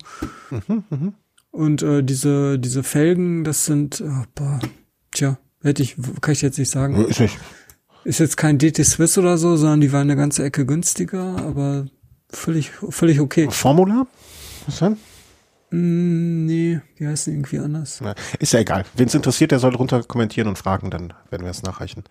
Mhm, 0.51 0.85
mh. 0.91 1.13
Und 1.51 1.83
äh, 1.83 2.05
diese 2.05 2.59
diese 2.59 2.85
Felgen, 2.85 3.43
das 3.43 3.65
sind, 3.65 4.01
oh, 4.01 4.25
boah, 4.37 4.61
tja, 5.11 5.39
hätte 5.63 5.83
ich, 5.83 5.97
kann 6.21 6.33
ich 6.33 6.43
jetzt 6.43 6.59
nicht 6.59 6.71
sagen. 6.71 7.05
Ist, 7.07 7.19
nicht. 7.19 7.37
ist 8.05 8.21
jetzt 8.21 8.37
kein 8.37 8.59
DT 8.59 8.85
Swiss 8.85 9.19
oder 9.19 9.39
so, 9.39 9.57
sondern 9.57 9.81
die 9.81 9.91
waren 9.91 10.03
eine 10.03 10.15
ganze 10.15 10.45
Ecke 10.45 10.67
günstiger, 10.67 11.37
aber 11.39 11.87
völlig 12.31 12.71
völlig 12.91 13.19
okay. 13.19 13.49
Formula? 13.51 14.07
Was 14.67 14.79
denn? 14.79 14.99
Mm, 15.71 16.47
nee, 16.47 16.81
die 16.99 17.07
heißen 17.07 17.33
irgendwie 17.33 17.59
anders. 17.59 18.01
Na, 18.03 18.15
ist 18.39 18.53
ja 18.53 18.61
egal. 18.61 18.85
Wen 18.95 19.07
es 19.07 19.15
interessiert, 19.15 19.51
der 19.51 19.59
soll 19.59 19.75
runter 19.75 20.03
kommentieren 20.03 20.49
und 20.49 20.57
fragen, 20.57 20.91
dann 20.91 21.13
werden 21.31 21.43
wir 21.43 21.51
es 21.51 21.63
nachreichen. 21.63 22.05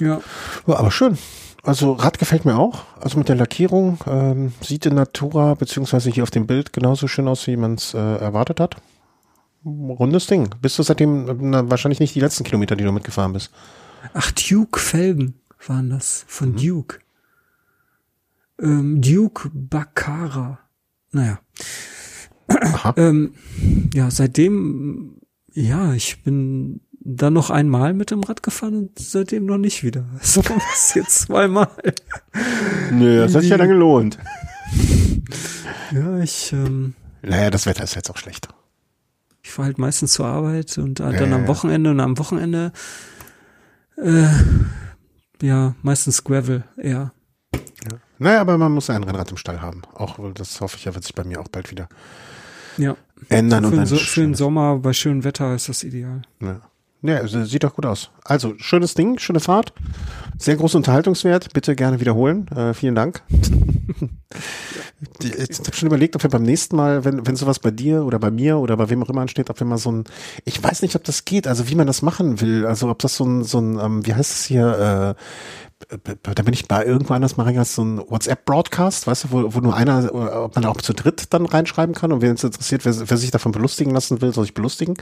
Ja. 0.00 0.20
ja. 0.66 0.76
Aber 0.76 0.90
schön. 0.90 1.18
Also 1.62 1.92
Rad 1.92 2.18
gefällt 2.18 2.44
mir 2.44 2.58
auch. 2.58 2.84
Also 3.00 3.18
mit 3.18 3.28
der 3.30 3.36
Lackierung 3.36 3.98
ähm, 4.06 4.52
sieht 4.60 4.84
in 4.84 4.94
Natura 4.94 5.54
beziehungsweise 5.54 6.10
hier 6.10 6.22
auf 6.22 6.30
dem 6.30 6.46
Bild 6.46 6.74
genauso 6.74 7.08
schön 7.08 7.26
aus, 7.26 7.46
wie 7.46 7.56
man 7.56 7.74
es 7.74 7.94
äh, 7.94 7.98
erwartet 7.98 8.60
hat. 8.60 8.76
Rundes 9.64 10.26
Ding. 10.26 10.50
Bist 10.60 10.78
du 10.78 10.82
seitdem 10.82 11.50
na, 11.50 11.70
wahrscheinlich 11.70 12.00
nicht 12.00 12.14
die 12.14 12.20
letzten 12.20 12.44
Kilometer, 12.44 12.76
die 12.76 12.84
du 12.84 12.92
mitgefahren 12.92 13.32
bist? 13.32 13.50
Ach, 14.12 14.30
Duke 14.32 14.78
Felgen 14.78 15.40
waren 15.66 15.88
das 15.88 16.26
von 16.28 16.50
mhm. 16.50 16.56
Duke. 16.56 16.98
Ähm, 18.60 19.00
Duke 19.00 19.50
Baccara. 19.54 20.58
Naja. 21.12 21.38
ähm, 22.96 23.34
ja, 23.92 24.10
seitdem, 24.10 25.20
ja, 25.52 25.92
ich 25.94 26.22
bin 26.22 26.80
dann 27.04 27.34
noch 27.34 27.50
einmal 27.50 27.92
mit 27.92 28.10
dem 28.10 28.22
Rad 28.22 28.42
gefahren 28.42 28.76
und 28.76 28.98
seitdem 28.98 29.46
noch 29.46 29.58
nicht 29.58 29.84
wieder. 29.84 30.06
So 30.22 30.42
was 30.44 30.94
jetzt 30.94 31.20
zweimal. 31.20 31.68
Nö, 32.90 33.18
das 33.18 33.34
hat 33.34 33.42
sich 33.42 33.50
ja 33.50 33.58
dann 33.58 33.68
gelohnt. 33.68 34.18
Ja, 35.92 36.18
ich. 36.18 36.52
Ähm, 36.52 36.94
naja, 37.22 37.50
das 37.50 37.66
Wetter 37.66 37.84
ist 37.84 37.94
jetzt 37.94 38.10
auch 38.10 38.16
schlecht. 38.16 38.48
Ich 39.42 39.50
fahre 39.52 39.66
halt 39.66 39.78
meistens 39.78 40.14
zur 40.14 40.26
Arbeit 40.26 40.76
und 40.78 40.98
äh, 40.98 41.12
dann 41.12 41.30
ja, 41.30 41.36
am 41.36 41.46
Wochenende 41.46 41.90
und 41.90 42.00
am 42.00 42.18
Wochenende 42.18 42.72
äh, 43.96 44.26
ja, 45.40 45.74
meistens 45.82 46.24
Gravel 46.24 46.64
eher. 46.76 47.12
Ja. 47.54 47.98
Naja, 48.18 48.40
aber 48.40 48.58
man 48.58 48.72
muss 48.72 48.90
ein 48.90 49.04
Rennrad 49.04 49.30
im 49.30 49.36
Stall 49.36 49.60
haben. 49.60 49.82
Auch 49.94 50.18
das 50.32 50.60
hoffe 50.60 50.78
ich 50.78 50.86
ja, 50.86 50.94
wird 50.94 51.04
sich 51.04 51.14
bei 51.14 51.24
mir 51.24 51.40
auch 51.40 51.48
bald 51.48 51.70
wieder 51.70 51.88
Ja. 52.76 52.96
ändern. 53.28 53.64
Für, 53.70 53.76
und 53.76 53.86
so, 53.86 53.96
für 53.96 54.20
den 54.20 54.34
Sommer 54.34 54.78
bei 54.78 54.92
schönem 54.92 55.24
Wetter 55.24 55.54
ist 55.54 55.68
das 55.68 55.84
ideal. 55.84 56.22
Ja. 56.40 56.60
Ja, 57.02 57.18
also 57.18 57.44
sieht 57.44 57.62
doch 57.62 57.74
gut 57.74 57.84
aus. 57.84 58.10
Also, 58.24 58.54
schönes 58.56 58.94
Ding, 58.94 59.18
schöne 59.18 59.38
Fahrt. 59.38 59.74
Sehr 60.38 60.56
großer 60.56 60.78
Unterhaltungswert. 60.78 61.52
Bitte 61.52 61.76
gerne 61.76 62.00
wiederholen. 62.00 62.48
Äh, 62.48 62.72
vielen 62.72 62.94
Dank. 62.94 63.22
Ich 65.22 65.58
habe 65.58 65.76
schon 65.76 65.86
überlegt, 65.86 66.16
ob 66.16 66.22
wir 66.22 66.30
beim 66.30 66.42
nächsten 66.42 66.76
Mal, 66.76 67.04
wenn, 67.04 67.26
wenn 67.26 67.36
sowas 67.36 67.58
bei 67.58 67.70
dir 67.70 68.04
oder 68.04 68.18
bei 68.18 68.30
mir 68.30 68.58
oder 68.58 68.76
bei 68.76 68.88
wem 68.88 69.02
auch 69.02 69.10
immer 69.10 69.20
ansteht, 69.20 69.50
ob 69.50 69.60
wir 69.60 69.66
mal 69.66 69.76
so 69.76 69.92
ein, 69.92 70.04
ich 70.44 70.62
weiß 70.62 70.82
nicht, 70.82 70.96
ob 70.96 71.04
das 71.04 71.24
geht, 71.24 71.46
also 71.46 71.68
wie 71.68 71.74
man 71.74 71.86
das 71.86 72.00
machen 72.02 72.40
will. 72.40 72.66
Also 72.66 72.88
ob 72.88 73.00
das 73.00 73.16
so 73.16 73.24
ein, 73.24 73.44
so 73.44 73.58
ein 73.58 73.78
ähm, 73.78 74.06
wie 74.06 74.14
heißt 74.14 74.32
es 74.32 74.44
hier, 74.44 75.16
äh, 75.16 75.22
da 76.22 76.42
bin 76.42 76.54
ich 76.54 76.66
bei 76.68 76.84
irgendwo 76.84 77.14
anders 77.14 77.36
mal 77.36 77.44
reingegangen, 77.44 77.66
so 77.66 77.82
ein 77.84 77.98
WhatsApp-Broadcast, 77.98 79.06
weißt 79.06 79.24
du, 79.24 79.30
wo, 79.32 79.54
wo 79.54 79.60
nur 79.60 79.74
einer, 79.76 80.04
äh, 80.04 80.08
ob 80.08 80.54
man 80.54 80.64
auch 80.64 80.80
zu 80.80 80.92
dritt 80.94 81.32
dann 81.34 81.46
reinschreiben 81.46 81.94
kann 81.94 82.12
und 82.12 82.22
wen 82.22 82.32
es 82.34 82.44
interessiert, 82.44 82.84
wer, 82.84 82.94
wer 83.10 83.16
sich 83.16 83.30
davon 83.30 83.52
belustigen 83.52 83.92
lassen 83.92 84.20
will, 84.22 84.32
soll 84.32 84.44
sich 84.44 84.54
belustigen. 84.54 84.94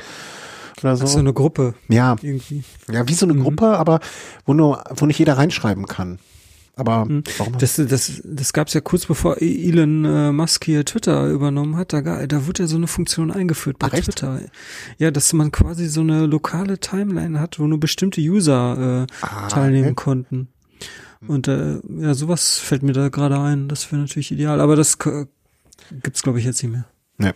Oder 0.82 0.96
so. 0.96 1.02
Das 1.02 1.10
ist 1.10 1.14
so 1.14 1.18
eine 1.20 1.32
Gruppe 1.32 1.74
Ja, 1.88 2.16
irgendwie. 2.22 2.64
ja, 2.90 3.06
wie 3.06 3.14
so 3.14 3.26
eine 3.26 3.36
Gruppe, 3.36 3.78
aber 3.78 4.00
wo 4.46 4.54
nur, 4.54 4.82
wo 4.96 5.06
nicht 5.06 5.18
jeder 5.18 5.36
reinschreiben 5.38 5.86
kann. 5.86 6.18
Aber 6.74 7.06
warum? 7.36 7.58
Das, 7.58 7.76
das, 7.76 8.22
das 8.24 8.52
gab 8.54 8.68
es 8.68 8.74
ja 8.74 8.80
kurz 8.80 9.04
bevor 9.04 9.36
Elon 9.42 10.06
äh, 10.06 10.32
Musk 10.32 10.64
hier 10.64 10.86
Twitter 10.86 11.26
übernommen 11.28 11.76
hat. 11.76 11.92
Da, 11.92 12.00
da 12.26 12.46
wurde 12.46 12.62
ja 12.62 12.66
so 12.66 12.76
eine 12.76 12.86
Funktion 12.86 13.30
eingeführt 13.30 13.78
bei 13.78 13.88
Ach, 13.88 13.92
echt? 13.92 14.04
Twitter. 14.06 14.40
Ja, 14.96 15.10
dass 15.10 15.34
man 15.34 15.52
quasi 15.52 15.86
so 15.86 16.00
eine 16.00 16.24
lokale 16.24 16.78
Timeline 16.78 17.38
hat, 17.38 17.60
wo 17.60 17.66
nur 17.66 17.78
bestimmte 17.78 18.22
User 18.22 19.06
äh, 19.06 19.06
Ah, 19.20 19.48
teilnehmen 19.48 19.88
okay. 19.90 19.94
konnten. 20.04 20.48
Und 21.26 21.48
äh, 21.48 21.78
ja, 21.98 22.14
sowas 22.14 22.58
fällt 22.58 22.82
mir 22.82 22.92
da 22.92 23.08
gerade 23.08 23.38
ein. 23.38 23.68
Das 23.68 23.90
wäre 23.92 24.00
natürlich 24.02 24.32
ideal. 24.32 24.60
Aber 24.60 24.74
das 24.76 24.98
k- 24.98 25.26
gibt's 26.02 26.22
glaube 26.22 26.38
ich 26.38 26.44
jetzt 26.44 26.62
nicht 26.62 26.72
mehr. 26.72 26.84
Nee. 27.18 27.32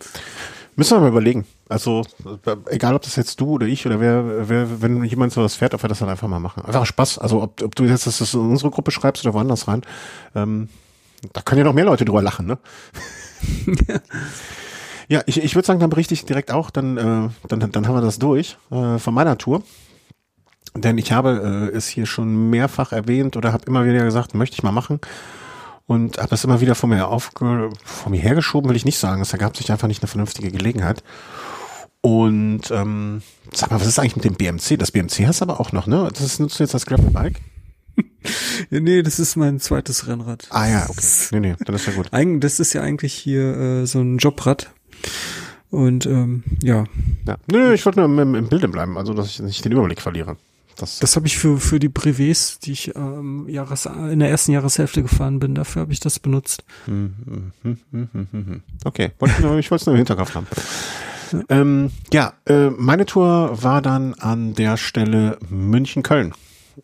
Müssen 0.75 0.95
wir 0.97 1.01
mal 1.01 1.09
überlegen. 1.09 1.45
Also, 1.69 2.03
äh, 2.45 2.55
egal 2.67 2.93
ob 2.95 3.01
das 3.01 3.15
jetzt 3.15 3.39
du 3.41 3.51
oder 3.51 3.65
ich 3.65 3.85
oder 3.85 3.99
wer, 3.99 4.47
wer 4.49 4.81
wenn 4.81 5.03
jemand 5.03 5.33
sowas 5.33 5.55
fährt, 5.55 5.73
ob 5.73 5.83
wir 5.83 5.89
das 5.89 5.99
dann 5.99 6.09
einfach 6.09 6.27
mal 6.27 6.39
machen. 6.39 6.63
Einfach 6.65 6.85
Spaß. 6.85 7.17
Also, 7.17 7.41
ob, 7.41 7.61
ob 7.63 7.75
du 7.75 7.85
jetzt 7.85 8.05
das 8.05 8.33
in 8.33 8.39
unsere 8.41 8.69
Gruppe 8.71 8.91
schreibst 8.91 9.25
oder 9.25 9.33
woanders 9.33 9.67
rein. 9.67 9.81
Ähm, 10.35 10.69
da 11.33 11.41
können 11.41 11.59
ja 11.59 11.65
noch 11.65 11.73
mehr 11.73 11.85
Leute 11.85 12.05
drüber 12.05 12.21
lachen, 12.21 12.45
ne? 12.45 12.59
ja, 15.07 15.21
ich, 15.25 15.41
ich 15.43 15.55
würde 15.55 15.65
sagen, 15.65 15.79
dann 15.79 15.89
berichte 15.89 16.13
ich 16.13 16.25
direkt 16.25 16.51
auch, 16.51 16.69
dann, 16.69 16.97
äh, 16.97 17.29
dann, 17.47 17.71
dann 17.71 17.87
haben 17.87 17.95
wir 17.95 18.01
das 18.01 18.19
durch 18.19 18.57
äh, 18.71 18.97
von 18.99 19.13
meiner 19.13 19.37
Tour. 19.37 19.63
Denn 20.81 20.97
ich 20.97 21.11
habe 21.11 21.69
äh, 21.73 21.75
es 21.75 21.87
hier 21.87 22.05
schon 22.05 22.49
mehrfach 22.49 22.91
erwähnt 22.91 23.35
oder 23.35 23.53
habe 23.53 23.65
immer 23.67 23.85
wieder 23.85 24.03
gesagt, 24.03 24.33
möchte 24.35 24.55
ich 24.55 24.63
mal 24.63 24.71
machen. 24.71 24.99
Und 25.85 26.17
habe 26.17 26.29
das 26.29 26.43
immer 26.43 26.59
wieder 26.59 26.75
vor 26.75 26.89
mir 26.89 27.07
aufge 27.07 27.69
vor 27.83 28.11
mir 28.11 28.19
hergeschoben, 28.19 28.69
will 28.69 28.75
ich 28.75 28.85
nicht 28.85 28.99
sagen. 28.99 29.21
Es 29.21 29.31
ergab 29.31 29.55
sich 29.55 29.71
einfach 29.71 29.87
nicht 29.87 30.01
eine 30.01 30.09
vernünftige 30.09 30.51
Gelegenheit. 30.51 31.01
Und 32.01 32.71
ähm, 32.71 33.21
sag 33.53 33.71
mal, 33.71 33.79
was 33.79 33.87
ist 33.87 33.99
eigentlich 33.99 34.15
mit 34.17 34.25
dem 34.25 34.35
BMC? 34.35 34.77
Das 34.77 34.91
BMC 34.91 35.25
hast 35.27 35.41
du 35.41 35.45
aber 35.45 35.59
auch 35.59 35.71
noch, 35.71 35.87
ne? 35.87 36.09
Das 36.11 36.21
ist, 36.21 36.39
nutzt 36.39 36.59
du 36.59 36.63
jetzt 36.63 36.73
als 36.73 36.85
Gravelbike? 36.85 37.41
Ja, 38.69 38.79
nee, 38.79 39.01
das 39.01 39.19
ist 39.19 39.37
mein 39.37 39.59
zweites 39.59 40.07
Rennrad. 40.07 40.47
Ah 40.49 40.67
ja, 40.67 40.85
okay. 40.89 41.05
Nee, 41.31 41.39
nee, 41.39 41.55
dann 41.65 41.75
ist 41.75 41.87
ja 41.87 41.93
gut. 41.93 42.09
Eigen, 42.13 42.41
das 42.41 42.59
ist 42.59 42.73
ja 42.73 42.81
eigentlich 42.81 43.13
hier 43.13 43.55
äh, 43.57 43.85
so 43.87 43.99
ein 44.01 44.17
Jobrad. 44.17 44.69
Und 45.69 46.05
ähm, 46.05 46.43
ja, 46.61 46.85
Ja. 47.25 47.37
Nö, 47.51 47.59
nö, 47.59 47.73
ich 47.73 47.85
wollte 47.85 47.99
nur 47.99 48.21
im, 48.21 48.35
im 48.35 48.49
Bilde 48.49 48.67
bleiben, 48.67 48.97
also 48.97 49.13
dass 49.13 49.27
ich 49.27 49.39
nicht 49.39 49.63
den 49.65 49.71
Überblick 49.71 50.01
verliere. 50.01 50.37
Das, 50.77 50.99
Das 50.99 51.15
habe 51.15 51.27
ich 51.27 51.37
für, 51.37 51.59
für 51.59 51.79
die 51.79 51.89
Brevets, 51.89 52.59
die 52.59 52.71
ich 52.71 52.95
ähm, 52.95 53.47
Jahres, 53.49 53.85
in 53.85 54.19
der 54.19 54.29
ersten 54.29 54.51
Jahreshälfte 54.51 55.01
gefahren 55.01 55.39
bin, 55.39 55.55
dafür 55.55 55.81
habe 55.81 55.93
ich 55.93 55.99
das 55.99 56.19
benutzt. 56.19 56.63
Okay, 58.85 59.11
wollte 59.19 59.35
ich, 59.37 59.43
nur, 59.43 59.57
ich 59.57 59.71
wollte 59.71 59.81
es 59.81 59.85
nur 59.87 59.95
im 59.95 59.97
Hinterkopf 59.97 60.35
haben. 60.35 60.47
Ähm, 61.49 61.91
ja, 62.13 62.33
äh, 62.45 62.69
meine 62.69 63.05
Tour 63.05 63.61
war 63.61 63.81
dann 63.81 64.13
an 64.13 64.53
der 64.53 64.77
Stelle 64.77 65.37
München-Köln. 65.49 66.33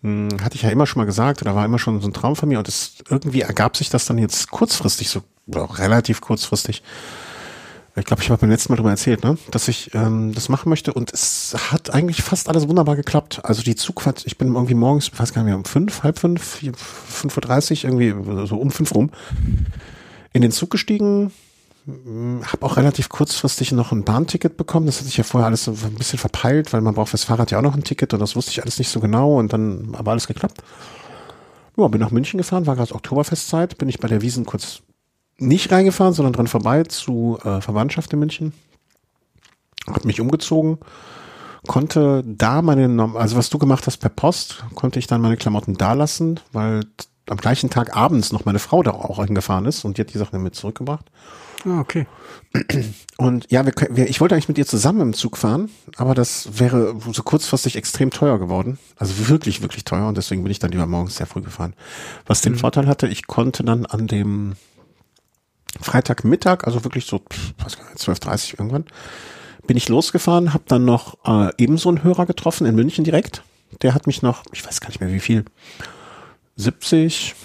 Hm, 0.01 0.29
hatte 0.41 0.55
ich 0.55 0.63
ja 0.63 0.69
immer 0.69 0.87
schon 0.87 0.99
mal 1.01 1.05
gesagt, 1.05 1.41
oder 1.41 1.55
war 1.55 1.65
immer 1.65 1.79
schon 1.79 2.01
so 2.01 2.07
ein 2.07 2.13
Traum 2.13 2.35
von 2.35 2.49
mir 2.49 2.57
und 2.57 2.67
es 2.67 2.95
irgendwie 3.09 3.41
ergab 3.41 3.77
sich 3.77 3.89
das 3.89 4.05
dann 4.05 4.17
jetzt 4.17 4.49
kurzfristig, 4.49 5.09
so 5.09 5.21
oder 5.47 5.63
auch 5.63 5.77
relativ 5.77 6.21
kurzfristig. 6.21 6.81
Ich 7.95 8.05
glaube, 8.05 8.23
ich 8.23 8.29
habe 8.31 8.41
beim 8.41 8.49
letzten 8.49 8.71
Mal 8.71 8.77
darüber 8.77 8.89
erzählt, 8.89 9.23
ne, 9.23 9.37
dass 9.51 9.67
ich 9.67 9.93
ähm, 9.93 10.33
das 10.33 10.49
machen 10.49 10.69
möchte 10.69 10.93
und 10.93 11.13
es 11.13 11.55
hat 11.71 11.93
eigentlich 11.93 12.23
fast 12.23 12.49
alles 12.49 12.67
wunderbar 12.67 12.95
geklappt. 12.95 13.41
Also 13.43 13.61
die 13.61 13.75
Zugfahrt, 13.75 14.23
ich 14.25 14.39
bin 14.39 14.55
irgendwie 14.55 14.73
morgens, 14.73 15.11
weiß 15.15 15.31
gar 15.31 15.43
nicht 15.43 15.49
mehr, 15.49 15.57
um 15.57 15.65
fünf, 15.65 16.01
halb 16.01 16.17
fünf, 16.17 16.63
fünf 16.75 17.37
Uhr 17.37 17.41
dreißig, 17.41 17.83
irgendwie 17.83 18.15
so 18.47 18.57
um 18.57 18.71
fünf 18.71 18.95
rum, 18.95 19.11
in 20.33 20.41
den 20.41 20.51
Zug 20.51 20.71
gestiegen, 20.71 21.31
habe 21.85 22.65
auch 22.65 22.77
relativ 22.77 23.09
kurzfristig 23.09 23.71
noch 23.73 23.91
ein 23.91 24.03
Bahnticket 24.03 24.57
bekommen. 24.57 24.87
Das 24.87 24.97
hatte 24.97 25.09
ich 25.09 25.17
ja 25.17 25.23
vorher 25.23 25.45
alles 25.45 25.65
so 25.65 25.71
ein 25.71 25.93
bisschen 25.93 26.17
verpeilt, 26.17 26.73
weil 26.73 26.81
man 26.81 26.95
braucht 26.95 27.09
fürs 27.09 27.25
Fahrrad 27.25 27.51
ja 27.51 27.59
auch 27.59 27.63
noch 27.63 27.75
ein 27.75 27.83
Ticket 27.83 28.11
und 28.15 28.21
das 28.21 28.35
wusste 28.35 28.49
ich 28.49 28.63
alles 28.63 28.79
nicht 28.79 28.89
so 28.89 29.01
genau 29.01 29.37
und 29.37 29.53
dann 29.53 29.93
aber 29.93 30.11
alles 30.11 30.25
geklappt. 30.25 30.63
Ja, 31.77 31.87
bin 31.89 32.01
nach 32.01 32.09
München 32.09 32.39
gefahren, 32.39 32.65
war 32.65 32.75
gerade 32.75 32.95
Oktoberfestzeit, 32.95 33.77
bin 33.77 33.89
ich 33.89 33.99
bei 33.99 34.07
der 34.07 34.23
Wiesen 34.23 34.45
kurz 34.45 34.81
nicht 35.37 35.71
reingefahren, 35.71 36.13
sondern 36.13 36.33
dran 36.33 36.47
vorbei 36.47 36.83
zu 36.83 37.39
äh, 37.43 37.61
Verwandtschaft 37.61 38.13
in 38.13 38.19
München. 38.19 38.53
Hab 39.87 40.05
mich 40.05 40.21
umgezogen, 40.21 40.77
konnte 41.67 42.23
da 42.25 42.61
meine, 42.61 43.11
also 43.15 43.35
was 43.35 43.49
du 43.49 43.57
gemacht 43.57 43.85
hast 43.87 43.97
per 43.97 44.09
Post, 44.09 44.63
konnte 44.75 44.99
ich 44.99 45.07
dann 45.07 45.21
meine 45.21 45.37
Klamotten 45.37 45.75
da 45.75 45.93
lassen, 45.93 46.39
weil 46.51 46.81
am 47.29 47.37
gleichen 47.37 47.69
Tag 47.69 47.95
abends 47.95 48.31
noch 48.31 48.45
meine 48.45 48.59
Frau 48.59 48.83
da 48.83 48.91
auch 48.91 49.23
hingefahren 49.23 49.65
ist 49.65 49.85
und 49.85 49.97
die 49.97 50.01
hat 50.01 50.13
die 50.13 50.17
Sachen 50.17 50.41
mit 50.41 50.55
zurückgebracht. 50.55 51.09
Ah, 51.65 51.79
okay. 51.79 52.05
Und 53.17 53.49
ja, 53.49 53.65
wir, 53.65 53.73
wir, 53.89 54.09
ich 54.09 54.19
wollte 54.19 54.35
eigentlich 54.35 54.49
mit 54.49 54.57
ihr 54.57 54.65
zusammen 54.65 54.99
im 54.99 55.13
Zug 55.13 55.37
fahren, 55.37 55.69
aber 55.95 56.13
das 56.13 56.59
wäre 56.59 56.95
so 57.11 57.23
kurzfristig 57.23 57.77
extrem 57.77 58.09
teuer 58.09 58.37
geworden. 58.37 58.77
Also 58.97 59.29
wirklich, 59.29 59.61
wirklich 59.61 59.85
teuer 59.85 60.07
und 60.07 60.17
deswegen 60.17 60.43
bin 60.43 60.51
ich 60.51 60.59
dann 60.59 60.71
lieber 60.71 60.85
morgens 60.85 61.15
sehr 61.15 61.25
früh 61.25 61.41
gefahren. 61.41 61.73
Was 62.25 62.41
den 62.41 62.55
Vorteil 62.55 62.87
hatte, 62.87 63.07
ich 63.07 63.27
konnte 63.27 63.63
dann 63.63 63.85
an 63.85 64.07
dem 64.07 64.55
Freitagmittag, 65.81 66.65
also 66.65 66.83
wirklich 66.83 67.05
so, 67.05 67.21
weiß 67.63 67.77
gar 67.77 67.89
nicht, 67.89 67.99
12.30 67.99 68.59
irgendwann, 68.59 68.85
bin 69.65 69.77
ich 69.77 69.89
losgefahren, 69.89 70.53
habe 70.53 70.63
dann 70.67 70.85
noch 70.85 71.17
äh, 71.25 71.51
ebenso 71.57 71.89
einen 71.89 72.03
Hörer 72.03 72.25
getroffen 72.25 72.67
in 72.67 72.75
München 72.75 73.03
direkt. 73.03 73.43
Der 73.81 73.93
hat 73.93 74.07
mich 74.07 74.21
noch, 74.21 74.43
ich 74.51 74.65
weiß 74.65 74.81
gar 74.81 74.89
nicht 74.89 74.99
mehr 74.99 75.11
wie 75.11 75.19
viel, 75.19 75.45
70, 76.55 77.35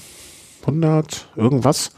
100, 0.62 1.29
irgendwas, 1.37 1.93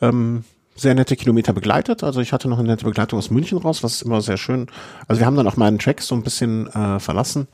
ähm, 0.00 0.44
sehr 0.74 0.94
nette 0.94 1.16
Kilometer 1.16 1.52
begleitet. 1.52 2.02
Also 2.02 2.20
ich 2.20 2.32
hatte 2.32 2.48
noch 2.48 2.58
eine 2.58 2.68
nette 2.68 2.84
Begleitung 2.84 3.18
aus 3.18 3.30
München 3.30 3.58
raus, 3.58 3.82
was 3.82 4.02
immer 4.02 4.20
sehr 4.20 4.36
schön. 4.36 4.66
Also 5.08 5.20
wir 5.20 5.26
haben 5.26 5.36
dann 5.36 5.48
auch 5.48 5.56
meinen 5.56 5.78
Track 5.78 6.02
so 6.02 6.14
ein 6.14 6.22
bisschen 6.22 6.68
äh, 6.68 7.00
verlassen, 7.00 7.48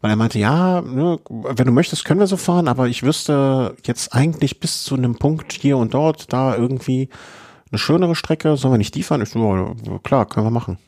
weil 0.00 0.10
er 0.10 0.16
meinte, 0.16 0.38
ja, 0.38 0.80
ne, 0.80 1.18
wenn 1.28 1.66
du 1.66 1.72
möchtest, 1.72 2.04
können 2.04 2.20
wir 2.20 2.26
so 2.26 2.36
fahren, 2.36 2.68
aber 2.68 2.88
ich 2.88 3.02
wüsste 3.02 3.76
jetzt 3.84 4.14
eigentlich 4.14 4.60
bis 4.60 4.82
zu 4.84 4.94
einem 4.94 5.16
Punkt 5.16 5.52
hier 5.52 5.76
und 5.76 5.94
dort 5.94 6.32
da 6.32 6.56
irgendwie 6.56 7.08
eine 7.70 7.78
schönere 7.78 8.14
Strecke, 8.14 8.56
sollen 8.56 8.74
wir 8.74 8.78
nicht 8.78 8.94
die 8.94 9.02
fahren? 9.02 9.22
Ich 9.22 9.30
so, 9.30 9.74
klar, 10.02 10.26
können 10.26 10.46
wir 10.46 10.50
machen. 10.50 10.78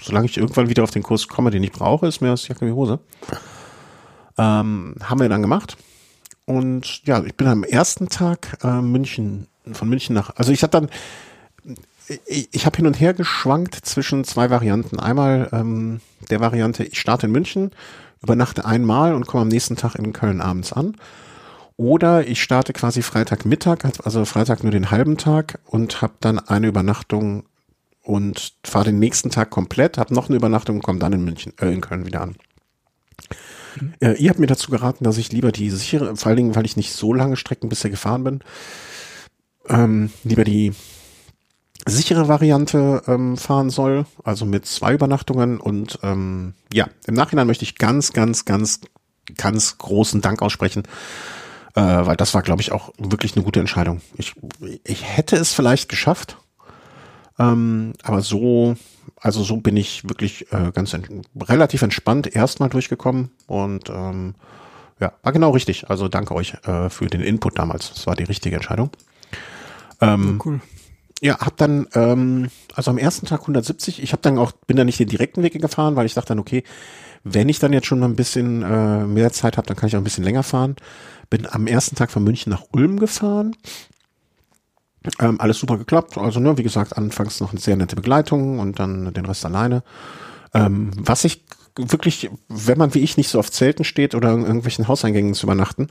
Solange 0.00 0.26
ich 0.26 0.36
irgendwann 0.36 0.68
wieder 0.68 0.84
auf 0.84 0.90
den 0.90 1.02
Kurs 1.02 1.28
komme, 1.28 1.50
den 1.50 1.62
ich 1.62 1.72
brauche, 1.72 2.06
ist 2.06 2.20
mir 2.20 2.28
das 2.28 2.46
Jacke 2.48 2.66
wie 2.66 2.72
Hose. 2.72 3.00
Ähm, 4.36 4.94
haben 5.02 5.20
wir 5.20 5.28
dann 5.28 5.42
gemacht. 5.42 5.76
Und 6.46 7.04
ja, 7.04 7.22
ich 7.24 7.34
bin 7.34 7.46
am 7.46 7.64
ersten 7.64 8.08
Tag 8.08 8.58
äh, 8.62 8.80
München, 8.80 9.48
von 9.72 9.88
München 9.88 10.14
nach, 10.14 10.30
also 10.36 10.50
ich 10.50 10.62
hatte 10.62 10.80
dann, 10.80 10.90
ich, 12.26 12.48
ich 12.52 12.64
habe 12.64 12.76
hin 12.76 12.86
und 12.86 12.98
her 12.98 13.12
geschwankt 13.12 13.74
zwischen 13.74 14.24
zwei 14.24 14.48
Varianten. 14.48 14.98
Einmal 14.98 15.50
ähm, 15.52 16.00
der 16.30 16.40
Variante, 16.40 16.84
ich 16.84 16.98
starte 16.98 17.26
in 17.26 17.32
München, 17.32 17.72
übernachte 18.22 18.64
einmal 18.64 19.14
und 19.14 19.26
komme 19.26 19.42
am 19.42 19.48
nächsten 19.48 19.76
Tag 19.76 19.96
in 19.96 20.12
Köln 20.12 20.40
abends 20.40 20.72
an. 20.72 20.96
Oder 21.78 22.26
ich 22.26 22.42
starte 22.42 22.72
quasi 22.72 23.02
Freitagmittag, 23.02 23.84
also 24.04 24.24
Freitag 24.24 24.64
nur 24.64 24.72
den 24.72 24.90
halben 24.90 25.16
Tag 25.16 25.60
und 25.64 26.02
habe 26.02 26.14
dann 26.18 26.40
eine 26.40 26.66
Übernachtung 26.66 27.44
und 28.02 28.54
fahre 28.64 28.86
den 28.86 28.98
nächsten 28.98 29.30
Tag 29.30 29.50
komplett, 29.50 29.96
habe 29.96 30.12
noch 30.12 30.28
eine 30.28 30.36
Übernachtung 30.36 30.76
und 30.76 30.82
komme 30.82 30.98
dann 30.98 31.12
in 31.12 31.24
München, 31.24 31.52
äh, 31.60 31.72
in 31.72 31.80
Köln 31.80 32.04
wieder 32.04 32.22
an. 32.22 32.34
Äh, 34.00 34.14
ihr 34.14 34.30
habt 34.30 34.40
mir 34.40 34.48
dazu 34.48 34.72
geraten, 34.72 35.04
dass 35.04 35.18
ich 35.18 35.30
lieber 35.30 35.52
die 35.52 35.70
sichere, 35.70 36.16
vor 36.16 36.26
allen 36.26 36.36
Dingen, 36.36 36.56
weil 36.56 36.66
ich 36.66 36.76
nicht 36.76 36.92
so 36.92 37.14
lange 37.14 37.36
Strecken 37.36 37.68
bisher 37.68 37.92
gefahren 37.92 38.24
bin, 38.24 38.40
ähm, 39.68 40.10
lieber 40.24 40.42
die 40.42 40.72
sichere 41.86 42.26
Variante 42.26 43.04
ähm, 43.06 43.36
fahren 43.36 43.70
soll, 43.70 44.04
also 44.24 44.46
mit 44.46 44.66
zwei 44.66 44.94
Übernachtungen 44.94 45.60
und 45.60 46.00
ähm, 46.02 46.54
ja, 46.72 46.88
im 47.06 47.14
Nachhinein 47.14 47.46
möchte 47.46 47.62
ich 47.62 47.78
ganz, 47.78 48.12
ganz, 48.12 48.44
ganz, 48.44 48.80
ganz 49.36 49.78
großen 49.78 50.20
Dank 50.20 50.42
aussprechen, 50.42 50.82
äh, 51.78 52.06
weil 52.06 52.16
das 52.16 52.34
war, 52.34 52.42
glaube 52.42 52.60
ich, 52.60 52.72
auch 52.72 52.90
wirklich 52.98 53.36
eine 53.36 53.44
gute 53.44 53.60
Entscheidung. 53.60 54.00
Ich, 54.16 54.34
ich 54.82 55.04
hätte 55.04 55.36
es 55.36 55.54
vielleicht 55.54 55.88
geschafft, 55.88 56.36
ähm, 57.38 57.92
aber 58.02 58.20
so, 58.20 58.74
also 59.20 59.44
so 59.44 59.58
bin 59.58 59.76
ich 59.76 60.08
wirklich 60.08 60.52
äh, 60.52 60.72
ganz 60.72 60.92
ent 60.92 61.08
relativ 61.40 61.82
entspannt 61.82 62.34
erstmal 62.34 62.68
durchgekommen 62.68 63.30
und 63.46 63.90
ähm, 63.90 64.34
ja, 64.98 65.12
war 65.22 65.32
genau 65.32 65.50
richtig. 65.50 65.88
Also 65.88 66.08
danke 66.08 66.34
euch 66.34 66.54
äh, 66.64 66.90
für 66.90 67.06
den 67.06 67.20
Input 67.20 67.56
damals. 67.56 67.90
Das 67.94 68.08
war 68.08 68.16
die 68.16 68.24
richtige 68.24 68.56
Entscheidung. 68.56 68.90
Ähm, 70.00 70.40
Ja, 70.40 70.44
cool. 70.44 70.60
Ja, 71.20 71.38
hab 71.38 71.56
dann, 71.56 71.86
ähm, 71.94 72.48
also 72.74 72.90
am 72.90 72.98
ersten 72.98 73.26
Tag 73.26 73.42
170, 73.42 74.02
ich 74.02 74.12
habe 74.12 74.22
dann 74.22 74.38
auch, 74.38 74.52
bin 74.66 74.76
dann 74.76 74.86
nicht 74.86 74.98
den 74.98 75.08
direkten 75.08 75.42
Weg 75.44 75.60
gefahren, 75.60 75.94
weil 75.96 76.06
ich 76.06 76.14
dachte 76.14 76.28
dann, 76.28 76.38
okay, 76.38 76.64
wenn 77.24 77.48
ich 77.48 77.58
dann 77.58 77.72
jetzt 77.72 77.86
schon 77.86 77.98
mal 77.98 78.06
ein 78.06 78.16
bisschen 78.16 78.62
äh, 78.62 79.04
mehr 79.04 79.32
Zeit 79.32 79.56
habe, 79.56 79.66
dann 79.66 79.76
kann 79.76 79.88
ich 79.88 79.96
auch 79.96 80.00
ein 80.00 80.04
bisschen 80.04 80.24
länger 80.24 80.42
fahren. 80.42 80.76
Bin 81.30 81.46
am 81.50 81.66
ersten 81.66 81.96
Tag 81.96 82.10
von 82.10 82.24
München 82.24 82.50
nach 82.50 82.64
Ulm 82.72 82.98
gefahren. 82.98 83.54
Ähm, 85.20 85.40
alles 85.40 85.58
super 85.58 85.78
geklappt. 85.78 86.18
Also, 86.18 86.40
ne, 86.40 86.58
wie 86.58 86.62
gesagt, 86.62 86.96
anfangs 86.96 87.40
noch 87.40 87.52
eine 87.52 87.60
sehr 87.60 87.76
nette 87.76 87.96
Begleitung 87.96 88.58
und 88.58 88.78
dann 88.78 89.12
den 89.12 89.26
Rest 89.26 89.44
alleine. 89.44 89.82
Ähm, 90.54 90.90
was 90.96 91.24
ich 91.24 91.44
wirklich, 91.76 92.30
wenn 92.48 92.78
man 92.78 92.94
wie 92.94 93.00
ich 93.00 93.16
nicht 93.16 93.28
so 93.28 93.38
auf 93.38 93.50
Zelten 93.50 93.84
steht 93.84 94.14
oder 94.14 94.32
in 94.32 94.42
irgendwelchen 94.42 94.88
Hauseingängen 94.88 95.34
zu 95.34 95.46
übernachten 95.46 95.88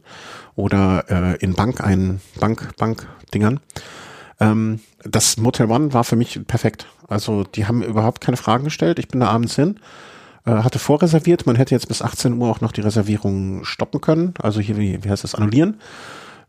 oder 0.55 1.05
äh, 1.09 1.37
in 1.37 1.53
Bank 1.53 1.81
ein 1.81 2.19
Bank 2.39 2.75
Bank 2.77 3.07
Dingern, 3.33 3.59
ähm, 4.39 4.81
das 5.03 5.37
Motel 5.37 5.71
One 5.71 5.93
war 5.93 6.03
für 6.03 6.15
mich 6.15 6.45
perfekt. 6.47 6.87
Also 7.07 7.43
die 7.43 7.65
haben 7.65 7.81
überhaupt 7.83 8.21
keine 8.21 8.37
Fragen 8.37 8.65
gestellt. 8.65 8.99
Ich 8.99 9.07
bin 9.07 9.21
da 9.21 9.29
abends 9.29 9.55
hin, 9.55 9.79
hatte 10.51 10.79
vorreserviert. 10.79 11.45
Man 11.45 11.55
hätte 11.55 11.75
jetzt 11.75 11.87
bis 11.87 12.01
18 12.01 12.33
Uhr 12.33 12.49
auch 12.49 12.61
noch 12.61 12.71
die 12.71 12.81
Reservierung 12.81 13.65
stoppen 13.65 14.01
können. 14.01 14.33
Also 14.41 14.59
hier, 14.59 14.77
wie, 14.77 15.03
wie 15.03 15.09
heißt 15.09 15.23
das, 15.23 15.35
annullieren. 15.35 15.79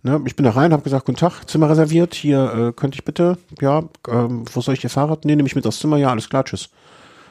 Ne, 0.04 0.20
ich 0.26 0.36
bin 0.36 0.44
da 0.44 0.52
rein, 0.52 0.72
habe 0.72 0.82
gesagt, 0.82 1.06
guten 1.06 1.18
Tag, 1.18 1.48
Zimmer 1.48 1.68
reserviert. 1.68 2.14
Hier 2.14 2.68
äh, 2.68 2.72
könnte 2.72 2.96
ich 2.96 3.04
bitte, 3.04 3.36
ja, 3.60 3.82
ähm, 4.08 4.44
wo 4.52 4.60
soll 4.60 4.74
ich 4.74 4.84
Ihr 4.84 4.90
Fahrrad? 4.90 5.24
Nee, 5.24 5.34
nehme 5.34 5.48
ich 5.48 5.56
mit 5.56 5.66
aufs 5.66 5.80
Zimmer. 5.80 5.96
Ja, 5.96 6.10
alles 6.10 6.28
klar, 6.28 6.44
tschüss. 6.44 6.70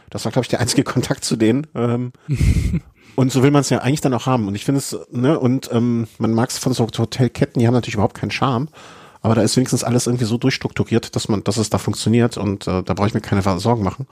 Das 0.09 0.25
war, 0.25 0.31
glaube 0.31 0.43
ich, 0.43 0.49
der 0.49 0.59
einzige 0.59 0.83
Kontakt 0.91 1.23
zu 1.23 1.37
denen. 1.37 1.67
Ähm, 1.75 2.11
und 3.15 3.31
so 3.31 3.41
will 3.41 3.51
man 3.51 3.61
es 3.61 3.69
ja 3.69 3.79
eigentlich 3.79 4.01
dann 4.01 4.13
auch 4.13 4.25
haben. 4.25 4.49
Und 4.49 4.55
ich 4.55 4.65
finde 4.65 4.79
es, 4.79 4.97
ne, 5.11 5.39
und 5.39 5.69
ähm, 5.71 6.07
man 6.17 6.33
mag 6.33 6.49
es 6.49 6.57
von 6.57 6.73
so 6.73 6.85
Hotelketten, 6.85 7.61
die 7.61 7.67
haben 7.67 7.73
natürlich 7.73 7.95
überhaupt 7.95 8.17
keinen 8.17 8.31
Charme. 8.31 8.67
Aber 9.21 9.33
da 9.35 9.41
ist 9.41 9.55
wenigstens 9.55 9.83
alles 9.83 10.07
irgendwie 10.07 10.25
so 10.25 10.37
durchstrukturiert, 10.37 11.15
dass 11.15 11.29
man, 11.29 11.43
dass 11.43 11.57
es 11.57 11.69
da 11.69 11.77
funktioniert 11.77 12.37
und 12.37 12.67
äh, 12.67 12.83
da 12.83 12.93
brauche 12.93 13.07
ich 13.07 13.13
mir 13.13 13.21
keine 13.21 13.41
Sorgen 13.59 13.83
machen. 13.83 14.07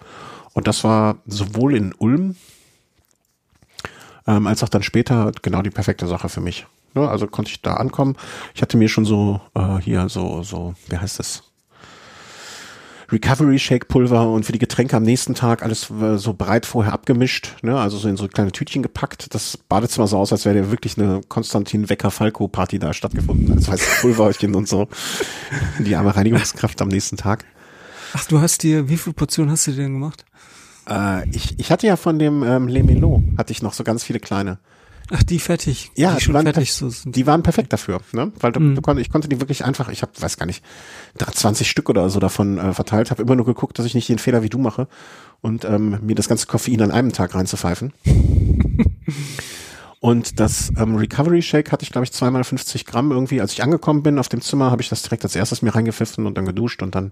Und 0.56 0.68
das 0.68 0.84
war 0.84 1.18
sowohl 1.28 1.76
in 1.76 1.94
Ulm 1.94 2.36
ähm, 4.26 4.48
als 4.48 4.64
auch 4.64 4.70
dann 4.70 4.84
später 4.84 5.32
genau 5.42 5.62
die 5.62 5.70
perfekte 5.70 6.08
Sache 6.08 6.30
für 6.30 6.42
mich. 6.42 6.66
Ja, 6.96 7.10
also 7.10 7.28
konnte 7.28 7.52
ich 7.52 7.62
da 7.62 7.74
ankommen. 7.74 8.16
Ich 8.56 8.62
hatte 8.62 8.78
mir 8.78 8.88
schon 8.88 9.06
so 9.06 9.42
äh, 9.54 9.78
hier 9.80 10.08
so 10.10 10.44
so 10.44 10.74
wie 10.88 10.98
heißt 10.98 11.20
das 11.20 11.44
Recovery 13.12 13.60
Shake 13.60 13.90
Pulver 13.90 14.30
und 14.30 14.46
für 14.46 14.54
die 14.54 14.60
Getränke 14.60 14.96
am 14.96 15.04
nächsten 15.04 15.36
Tag 15.36 15.62
alles 15.62 15.92
äh, 15.92 16.18
so 16.18 16.34
breit 16.34 16.66
vorher 16.66 16.94
abgemischt, 16.94 17.56
ne? 17.62 17.78
also 17.78 17.98
so 17.98 18.08
in 18.08 18.18
so 18.18 18.28
kleine 18.28 18.52
Tütchen 18.52 18.82
gepackt. 18.82 19.36
Das 19.36 19.58
Badezimmer 19.58 20.08
so 20.08 20.18
aus, 20.18 20.32
als 20.32 20.46
wäre 20.46 20.72
wirklich 20.72 20.98
eine 20.98 21.22
Konstantin 21.28 21.90
Wecker 21.90 22.10
Falco 22.10 22.48
Party 22.48 22.80
da 22.80 22.94
stattgefunden. 22.94 23.52
Also 23.52 23.74
heißt 23.74 23.88
Pulverchen 24.02 24.56
und 24.56 24.68
so. 24.68 24.88
Die 25.80 25.96
arme 25.96 26.16
Reinigungskraft 26.16 26.82
am 26.82 26.88
nächsten 26.88 27.18
Tag. 27.18 27.46
Ach, 28.14 28.26
du 28.26 28.40
hast 28.40 28.64
dir, 28.64 28.90
wie 28.90 28.98
viele 28.98 29.14
Portionen 29.14 29.52
hast 29.52 29.68
du 29.68 29.72
dir 29.72 29.84
denn 29.84 29.94
gemacht? 29.94 30.26
Äh, 30.90 31.30
ich, 31.32 31.60
ich 31.60 31.72
hatte 31.72 31.88
ja 31.88 31.96
von 31.96 32.20
dem 32.20 32.44
ähm, 32.44 32.68
Le 32.68 32.84
Melo, 32.84 33.24
hatte 33.38 33.52
ich 33.52 33.62
noch 33.62 33.74
so 33.74 33.84
ganz 33.84 34.04
viele 34.04 34.20
kleine. 34.20 34.60
Ach, 35.12 35.22
die 35.22 35.38
fertig. 35.38 35.92
Ja, 35.96 36.16
die 36.16 36.22
schon 36.22 36.34
waren, 36.34 36.46
fertig 36.46 36.74
so 36.74 36.90
sind. 36.90 37.16
die 37.16 37.28
waren 37.28 37.44
perfekt 37.44 37.72
dafür, 37.72 38.02
ne? 38.12 38.32
Weil 38.40 38.52
du, 38.52 38.60
Mhm. 38.60 38.76
du 38.76 38.82
konnt, 38.82 39.00
ich 39.00 39.12
konnte 39.12 39.28
die 39.28 39.40
wirklich 39.40 39.64
einfach, 39.64 39.90
ich 39.90 40.02
habe, 40.02 40.12
weiß 40.20 40.38
gar 40.38 40.48
nicht, 40.48 40.64
20 41.18 41.70
Stück 41.70 41.90
oder 41.90 42.10
so 42.10 42.20
davon 42.20 42.58
äh, 42.58 42.74
verteilt, 42.74 43.12
habe 43.12 43.22
immer 43.22 43.36
nur 43.36 43.46
geguckt, 43.46 43.78
dass 43.78 43.86
ich 43.86 43.94
nicht 43.94 44.10
den 44.10 44.18
Fehler 44.18 44.42
wie 44.42 44.50
du 44.50 44.58
mache 44.58 44.88
und 45.42 45.64
ähm, 45.64 46.00
mir 46.02 46.16
das 46.16 46.28
ganze 46.28 46.48
Koffein 46.48 46.82
an 46.82 46.90
einem 46.92 47.14
Tag 47.14 47.36
reinzupfeifen. 47.36 47.94
und 50.00 50.40
das 50.40 50.72
ähm, 50.78 50.96
Recovery 50.96 51.42
Shake 51.42 51.72
hatte 51.72 51.84
ich, 51.84 51.92
glaube 51.92 52.06
ich, 52.06 52.12
zweimal 52.12 52.44
50 52.44 52.86
Gramm 52.86 53.12
irgendwie. 53.12 53.42
Als 53.42 53.54
ich 53.54 53.64
angekommen 53.64 54.04
bin 54.04 54.20
auf 54.20 54.30
dem 54.30 54.42
Zimmer, 54.42 54.72
habe 54.72 54.82
ich 54.82 54.90
das 54.90 55.02
direkt 55.02 55.24
als 55.24 55.36
erstes 55.36 55.62
mir 55.62 55.74
reingepfiffen 55.74 56.26
und 56.26 56.38
dann 56.38 56.46
geduscht 56.46 56.82
und 56.84 56.96
dann 56.96 57.12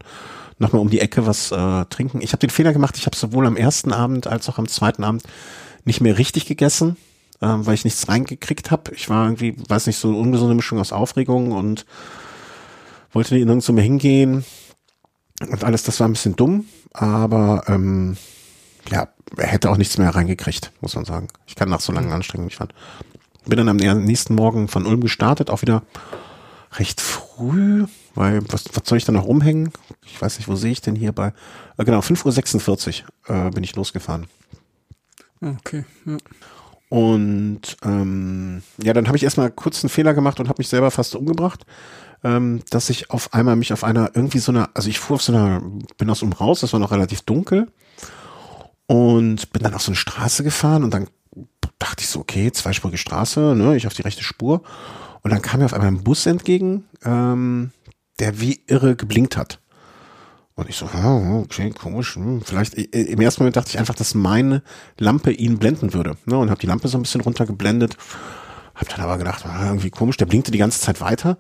nochmal 0.60 0.82
um 0.82 0.90
die 0.90 1.00
Ecke 1.00 1.26
was 1.26 1.52
äh, 1.52 1.86
trinken. 1.86 2.22
Ich 2.22 2.32
habe 2.34 2.40
den 2.40 2.50
Fehler 2.50 2.74
gemacht, 2.74 2.98
ich 2.98 3.06
habe 3.06 3.16
sowohl 3.16 3.48
am 3.48 3.58
ersten 3.58 3.92
Abend 3.92 4.28
als 4.28 4.48
auch 4.50 4.58
am 4.60 4.68
zweiten 4.68 5.04
Abend 5.04 5.24
nicht 5.86 6.02
mehr 6.02 6.18
richtig 6.18 6.46
gegessen 6.46 6.98
ähm, 7.44 7.66
weil 7.66 7.74
ich 7.74 7.84
nichts 7.84 8.08
reingekriegt 8.08 8.72
habe. 8.72 8.94
Ich 8.96 9.10
war 9.10 9.26
irgendwie, 9.26 9.56
weiß 9.68 9.88
nicht, 9.88 9.98
so 9.98 10.08
eine 10.08 10.18
ungesunde 10.18 10.56
Mischung 10.56 10.80
aus 10.80 10.94
Aufregung 10.94 11.52
und 11.52 11.86
wollte 13.12 13.36
nirgendwo 13.36 13.74
mehr 13.74 13.84
hingehen 13.84 14.46
und 15.42 15.64
alles. 15.64 15.84
Das 15.84 16.00
war 16.00 16.08
ein 16.08 16.14
bisschen 16.14 16.36
dumm, 16.36 16.66
aber 16.94 17.64
ähm, 17.68 18.18
ja, 18.90 19.08
er 19.38 19.48
hätte 19.48 19.70
auch 19.70 19.78
nichts 19.78 19.98
mehr 19.98 20.14
reingekriegt, 20.14 20.72
muss 20.82 20.96
man 20.96 21.06
sagen. 21.06 21.28
Ich 21.48 21.56
kann 21.56 21.70
nach 21.70 21.80
so 21.80 21.92
langen 21.92 22.12
Anstrengungen 22.12 22.48
nicht 22.48 22.58
fahren. 22.58 22.74
Bin 23.46 23.58
dann 23.58 23.70
am 23.70 23.78
nächsten 23.78 24.36
Morgen 24.36 24.68
von 24.68 24.86
Ulm 24.86 25.02
gestartet, 25.02 25.50
auch 25.50 25.62
wieder 25.62 25.84
recht 26.74 27.02
früh, 27.02 27.86
weil 28.16 28.42
was, 28.52 28.66
was 28.74 28.88
soll 28.88 28.98
ich 28.98 29.06
da 29.06 29.12
noch 29.12 29.26
rumhängen? 29.26 29.72
Ich 30.06 30.22
weiß 30.22 30.38
nicht, 30.38 30.48
wo 30.48 30.56
sehe 30.56 30.72
ich 30.72 30.82
denn 30.82 30.96
hier 30.96 31.12
bei, 31.12 31.34
äh, 31.78 31.86
genau, 31.86 32.00
5.46 32.00 33.04
Uhr 33.30 33.48
äh, 33.48 33.50
bin 33.52 33.64
ich 33.64 33.76
losgefahren. 33.76 34.28
Ah, 35.42 35.54
Okay, 35.60 35.86
ja. 36.06 36.18
Und 36.90 37.78
ähm, 37.84 38.62
ja, 38.78 38.94
dann 38.94 39.08
habe 39.08 39.18
ich 39.18 39.24
erstmal 39.24 39.50
kurz 39.50 39.84
einen 39.84 39.90
Fehler 39.90 40.14
gemacht 40.14 40.40
und 40.40 40.48
habe 40.48 40.60
mich 40.60 40.68
selber 40.68 40.92
fast 40.92 41.16
umgebracht, 41.16 41.66
ähm, 42.24 42.62
dass 42.70 42.92
ich 42.92 43.10
auf 43.10 43.34
einmal 43.34 43.56
mich 43.56 43.74
auf 43.74 43.84
einer 43.84 44.12
irgendwie 44.14 44.38
so 44.38 44.52
einer, 44.52 44.70
also 44.76 44.90
ich 44.90 45.00
fuhr 45.00 45.16
auf 45.16 45.24
so 45.24 45.34
einer, 45.34 45.64
bin 45.98 46.10
aus 46.12 46.22
Ulm 46.22 46.34
raus, 46.34 46.60
das 46.60 46.72
war 46.72 46.80
noch 46.80 46.92
relativ 46.92 47.24
dunkel 47.24 47.68
und 48.88 49.52
bin 49.52 49.64
dann 49.64 49.74
auf 49.74 49.82
so 49.82 49.92
eine 49.92 49.96
Straße 49.96 50.44
gefahren 50.44 50.84
und 50.84 50.94
dann 50.94 51.08
dachte 51.80 52.04
ich 52.04 52.08
so, 52.08 52.20
okay, 52.20 52.52
zweispurige 52.52 52.98
Straße, 52.98 53.56
ne, 53.56 53.76
ich 53.76 53.88
auf 53.88 53.94
die 53.94 54.02
rechte 54.02 54.24
Spur 54.24 54.62
und 55.22 55.32
dann 55.32 55.42
kam 55.42 55.60
mir 55.60 55.66
auf 55.66 55.74
einmal 55.74 55.90
ein 55.90 56.04
Bus 56.04 56.26
entgegen, 56.26 56.86
ähm, 57.04 57.72
der 58.20 58.40
wie 58.40 58.62
irre 58.68 58.96
geblinkt 58.96 59.38
hat. 59.38 59.60
Und 60.56 60.70
ich 60.70 60.76
so, 60.76 60.86
okay, 60.86 61.72
komisch. 61.72 62.16
Hm, 62.16 62.42
vielleicht 62.42 62.76
im 62.76 63.22
ersten 63.22 63.42
Moment 63.42 63.56
dachte 63.56 63.70
ich 63.70 63.80
einfach, 63.80 63.96
dass 63.96 64.14
meine 64.14 64.62
Lampe 65.00 65.32
ihn 65.32 65.58
blenden 65.58 65.94
würde. 65.94 66.16
Ne? 66.26 66.38
Und 66.38 66.52
habe 66.52 66.60
die 66.60 66.68
Lampe 66.68 66.88
so 66.88 66.98
ein 66.98 67.02
bisschen 67.02 67.22
runtergeblendet. 67.22 67.98
Hab 68.76 68.90
dann 68.90 69.02
aber 69.02 69.18
gedacht, 69.18 69.46
ah, 69.48 69.68
irgendwie 69.68 69.90
komisch, 69.90 70.18
der 70.18 70.28
blinkte 70.28 70.52
die 70.52 70.60
ganze 70.60 70.80
Zeit 70.80 71.02
weiter. 71.02 71.38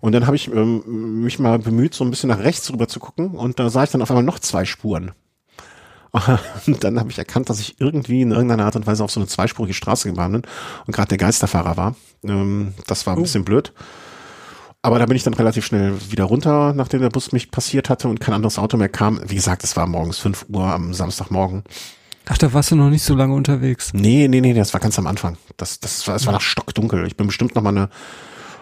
Und 0.00 0.12
dann 0.12 0.26
habe 0.26 0.36
ich 0.36 0.50
ähm, 0.50 1.22
mich 1.22 1.38
mal 1.38 1.58
bemüht, 1.58 1.94
so 1.94 2.04
ein 2.04 2.10
bisschen 2.10 2.28
nach 2.28 2.38
rechts 2.38 2.70
rüber 2.72 2.88
zu 2.88 3.00
gucken. 3.00 3.32
Und 3.32 3.58
da 3.58 3.68
sah 3.68 3.84
ich 3.84 3.90
dann 3.90 4.00
auf 4.00 4.10
einmal 4.10 4.24
noch 4.24 4.38
zwei 4.38 4.64
Spuren. 4.64 5.12
Und 6.66 6.84
dann 6.84 6.98
habe 7.00 7.10
ich 7.10 7.18
erkannt, 7.18 7.50
dass 7.50 7.60
ich 7.60 7.80
irgendwie 7.80 8.22
in 8.22 8.30
irgendeiner 8.30 8.64
Art 8.66 8.76
und 8.76 8.86
Weise 8.86 9.02
auf 9.02 9.10
so 9.10 9.20
eine 9.20 9.26
zweispurige 9.26 9.74
Straße 9.74 10.08
gefahren 10.08 10.32
bin 10.32 10.42
und 10.86 10.94
gerade 10.94 11.08
der 11.08 11.18
Geisterfahrer 11.18 11.76
war. 11.76 11.96
Ähm, 12.24 12.72
das 12.86 13.06
war 13.06 13.14
ein 13.14 13.18
Oh. 13.18 13.22
bisschen 13.22 13.44
blöd. 13.44 13.72
Aber 14.82 14.98
da 14.98 15.06
bin 15.06 15.16
ich 15.16 15.22
dann 15.22 15.34
relativ 15.34 15.64
schnell 15.64 15.94
wieder 16.10 16.24
runter, 16.24 16.72
nachdem 16.74 17.00
der 17.00 17.08
Bus 17.08 17.32
mich 17.32 17.50
passiert 17.50 17.88
hatte 17.88 18.06
und 18.08 18.20
kein 18.20 18.34
anderes 18.34 18.58
Auto 18.58 18.76
mehr 18.76 18.90
kam. 18.90 19.18
Wie 19.26 19.34
gesagt, 19.34 19.64
es 19.64 19.76
war 19.76 19.86
morgens 19.86 20.18
5 20.18 20.46
Uhr 20.50 20.64
am 20.66 20.92
Samstagmorgen. 20.94 21.64
Ach, 22.26 22.38
da 22.38 22.52
warst 22.52 22.70
du 22.70 22.76
noch 22.76 22.90
nicht 22.90 23.02
so 23.02 23.14
lange 23.14 23.34
unterwegs. 23.34 23.92
Nee, 23.94 24.28
nee, 24.28 24.40
nee, 24.40 24.54
das 24.54 24.72
war 24.72 24.80
ganz 24.80 24.98
am 24.98 25.06
Anfang. 25.06 25.36
Das, 25.56 25.80
das 25.80 26.06
war, 26.06 26.14
es 26.16 26.26
war 26.26 26.32
noch 26.34 26.40
stockdunkel. 26.42 27.06
Ich 27.06 27.16
bin 27.16 27.26
bestimmt 27.26 27.54
noch 27.54 27.62
mal 27.62 27.70
eine 27.70 27.88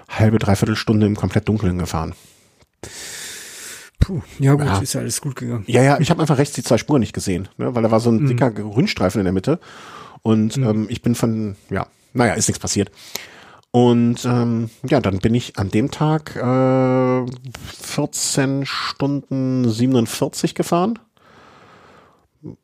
halbe, 0.08 0.38
dreiviertel 0.38 0.76
Stunde 0.76 1.06
im 1.06 1.16
komplett 1.16 1.48
Dunkeln 1.48 1.78
gefahren. 1.78 2.14
Puh, 4.02 4.20
ja 4.38 4.54
gut, 4.54 4.66
Ja. 4.66 4.78
ist 4.78 4.92
ja 4.94 5.00
alles 5.00 5.20
gut 5.20 5.36
gegangen. 5.36 5.64
Ja, 5.66 5.82
ja, 5.82 6.00
ich 6.00 6.10
habe 6.10 6.20
einfach 6.20 6.38
rechts 6.38 6.54
die 6.54 6.62
zwei 6.62 6.78
Spuren 6.78 7.00
nicht 7.00 7.12
gesehen, 7.12 7.48
ne, 7.56 7.74
weil 7.74 7.82
da 7.82 7.90
war 7.90 8.00
so 8.00 8.10
ein 8.10 8.26
dicker 8.26 8.50
Grünstreifen 8.50 9.20
in 9.20 9.24
der 9.24 9.32
Mitte. 9.32 9.58
Und 10.22 10.56
ähm, 10.56 10.86
ich 10.88 11.02
bin 11.02 11.14
von, 11.14 11.56
ja, 11.70 11.86
naja, 12.12 12.34
ist 12.34 12.48
nichts 12.48 12.60
passiert. 12.60 12.90
Und 13.70 14.24
ähm, 14.24 14.70
ja, 14.88 15.00
dann 15.00 15.18
bin 15.18 15.34
ich 15.34 15.58
an 15.58 15.70
dem 15.70 15.90
Tag 15.90 16.36
äh, 16.36 17.26
14 17.82 18.66
Stunden 18.66 19.68
47 19.70 20.54
gefahren. 20.54 20.98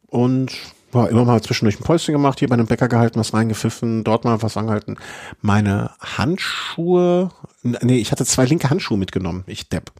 Und 0.08 0.52
war 0.92 1.08
immer 1.10 1.24
mal 1.24 1.42
zwischendurch 1.42 1.78
ein 1.80 1.84
Päuschen 1.84 2.12
gemacht, 2.12 2.38
hier 2.38 2.48
bei 2.48 2.54
einem 2.54 2.66
Bäcker 2.66 2.88
gehalten, 2.88 3.18
was 3.20 3.34
reingepfiffen, 3.34 4.04
dort 4.04 4.24
mal 4.24 4.42
was 4.42 4.56
angehalten. 4.56 4.96
Meine 5.42 5.90
Handschuhe, 6.00 7.30
nee, 7.62 7.98
ich 7.98 8.10
hatte 8.10 8.24
zwei 8.24 8.46
linke 8.46 8.70
Handschuhe 8.70 8.96
mitgenommen, 8.98 9.44
ich 9.46 9.68
Depp. 9.68 9.92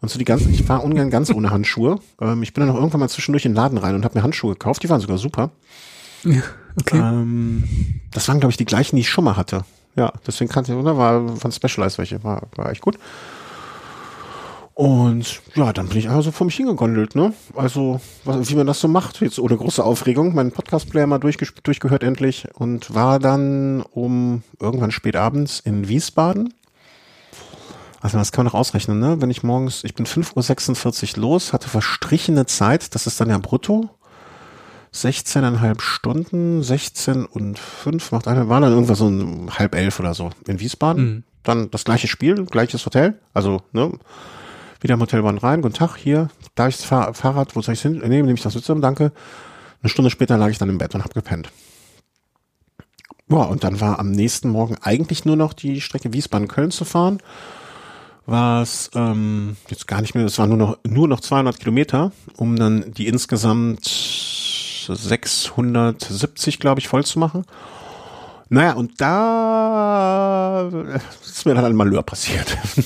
Und 0.00 0.10
so 0.10 0.18
die 0.18 0.24
ganzen, 0.24 0.52
ich 0.52 0.62
fahre 0.62 0.82
ungern 0.82 1.10
ganz 1.10 1.30
ohne 1.30 1.50
Handschuhe. 1.50 1.98
Ähm, 2.18 2.42
ich 2.42 2.54
bin 2.54 2.64
dann 2.66 2.74
auch 2.74 2.78
irgendwann 2.78 3.00
mal 3.00 3.08
zwischendurch 3.10 3.44
in 3.44 3.52
den 3.52 3.56
Laden 3.56 3.76
rein 3.76 3.94
und 3.94 4.04
habe 4.04 4.18
mir 4.18 4.22
Handschuhe 4.22 4.52
gekauft. 4.52 4.82
Die 4.82 4.88
waren 4.88 5.02
sogar 5.02 5.18
super. 5.18 5.50
Ja, 6.24 6.40
okay. 6.80 6.96
Ähm, 6.98 7.64
das 8.10 8.26
waren, 8.28 8.40
glaube 8.40 8.52
ich, 8.52 8.56
die 8.56 8.64
gleichen, 8.64 8.96
die 8.96 9.02
ich 9.02 9.10
schon 9.10 9.24
mal 9.24 9.36
hatte. 9.36 9.64
Ja, 9.96 10.12
deswegen 10.26 10.50
kannte 10.50 10.72
ich, 10.72 10.78
oder? 10.78 10.96
War 10.96 11.36
von 11.36 11.52
Specialized 11.52 11.98
welche. 11.98 12.24
War, 12.24 12.48
war 12.56 12.70
echt 12.70 12.80
gut. 12.80 12.98
Und 14.76 15.40
ja, 15.54 15.72
dann 15.72 15.88
bin 15.88 15.96
ich 15.96 16.10
also 16.10 16.30
vor 16.30 16.44
mich 16.44 16.56
hingegondelt, 16.56 17.14
ne? 17.14 17.32
Also, 17.54 17.98
was, 18.24 18.50
wie 18.50 18.56
man 18.56 18.66
das 18.66 18.78
so 18.78 18.88
macht, 18.88 19.22
jetzt 19.22 19.38
ohne 19.38 19.56
große 19.56 19.82
Aufregung. 19.82 20.34
Meinen 20.34 20.52
Podcast-Player 20.52 21.06
mal 21.06 21.18
durchgehört 21.18 22.02
endlich 22.02 22.46
und 22.52 22.94
war 22.94 23.18
dann 23.18 23.80
um 23.80 24.42
irgendwann 24.60 24.90
spät 24.90 25.16
abends 25.16 25.60
in 25.60 25.88
Wiesbaden. 25.88 26.52
Also 28.06 28.18
das 28.18 28.30
kann 28.30 28.44
man 28.44 28.52
noch 28.52 28.58
ausrechnen, 28.60 29.00
ne? 29.00 29.20
Wenn 29.20 29.30
ich 29.30 29.42
morgens, 29.42 29.82
ich 29.82 29.96
bin 29.96 30.06
5.46 30.06 31.16
Uhr 31.16 31.22
los, 31.22 31.52
hatte 31.52 31.68
verstrichene 31.68 32.46
Zeit, 32.46 32.94
das 32.94 33.08
ist 33.08 33.20
dann 33.20 33.30
ja 33.30 33.38
brutto. 33.38 33.90
16,5 34.94 35.80
Stunden, 35.80 36.62
16 36.62 37.24
und 37.26 37.58
5 37.58 38.12
macht 38.12 38.28
eine, 38.28 38.48
war 38.48 38.60
dann 38.60 38.72
irgendwas 38.72 38.98
so 38.98 39.08
ein 39.08 39.50
halb 39.58 39.74
elf 39.74 39.98
oder 39.98 40.14
so 40.14 40.30
in 40.46 40.60
Wiesbaden. 40.60 41.04
Mhm. 41.04 41.24
Dann 41.42 41.68
das 41.72 41.82
gleiche 41.82 42.06
Spiel, 42.06 42.44
gleiches 42.44 42.86
Hotel, 42.86 43.18
also 43.34 43.62
ne, 43.72 43.90
wieder 44.80 44.94
im 44.94 45.00
Hotelbahn 45.00 45.38
rein, 45.38 45.60
guten 45.60 45.74
Tag, 45.74 45.96
hier, 45.96 46.28
da 46.54 46.68
ich 46.68 46.76
das 46.76 46.86
Fahr 46.86 47.12
Fahrrad, 47.12 47.56
wo 47.56 47.60
soll 47.60 47.74
ich 47.74 47.82
hin? 47.82 47.98
Nee, 48.04 48.22
nehme 48.22 48.34
ich 48.34 48.42
das 48.42 48.52
Sitzheim, 48.52 48.80
danke. 48.80 49.10
Eine 49.82 49.90
Stunde 49.90 50.12
später 50.12 50.38
lag 50.38 50.50
ich 50.50 50.58
dann 50.58 50.68
im 50.68 50.78
Bett 50.78 50.94
und 50.94 51.02
habe 51.02 51.14
gepennt. 51.14 51.50
Ja, 53.28 53.38
und 53.38 53.64
dann 53.64 53.80
war 53.80 53.98
am 53.98 54.12
nächsten 54.12 54.48
Morgen 54.48 54.76
eigentlich 54.80 55.24
nur 55.24 55.34
noch 55.34 55.54
die 55.54 55.80
Strecke 55.80 56.12
Wiesbaden-Köln 56.12 56.70
zu 56.70 56.84
fahren 56.84 57.18
was 58.26 58.90
ähm, 58.94 59.56
jetzt 59.68 59.86
gar 59.86 60.00
nicht 60.00 60.14
mehr, 60.14 60.24
es 60.24 60.38
waren 60.38 60.48
nur 60.48 60.58
noch, 60.58 60.78
nur 60.84 61.06
noch 61.08 61.20
200 61.20 61.58
Kilometer, 61.58 62.12
um 62.36 62.56
dann 62.56 62.92
die 62.92 63.06
insgesamt 63.06 63.84
670, 63.84 66.58
glaube 66.58 66.80
ich, 66.80 66.88
voll 66.88 67.04
zu 67.04 67.18
machen. 67.18 67.44
Naja, 68.48 68.74
und 68.74 69.00
da 69.00 70.70
ist 71.24 71.46
mir 71.46 71.54
dann 71.54 71.64
ein 71.64 71.74
Malheur 71.74 72.02
passiert. 72.02 72.58
Mhm. 72.76 72.84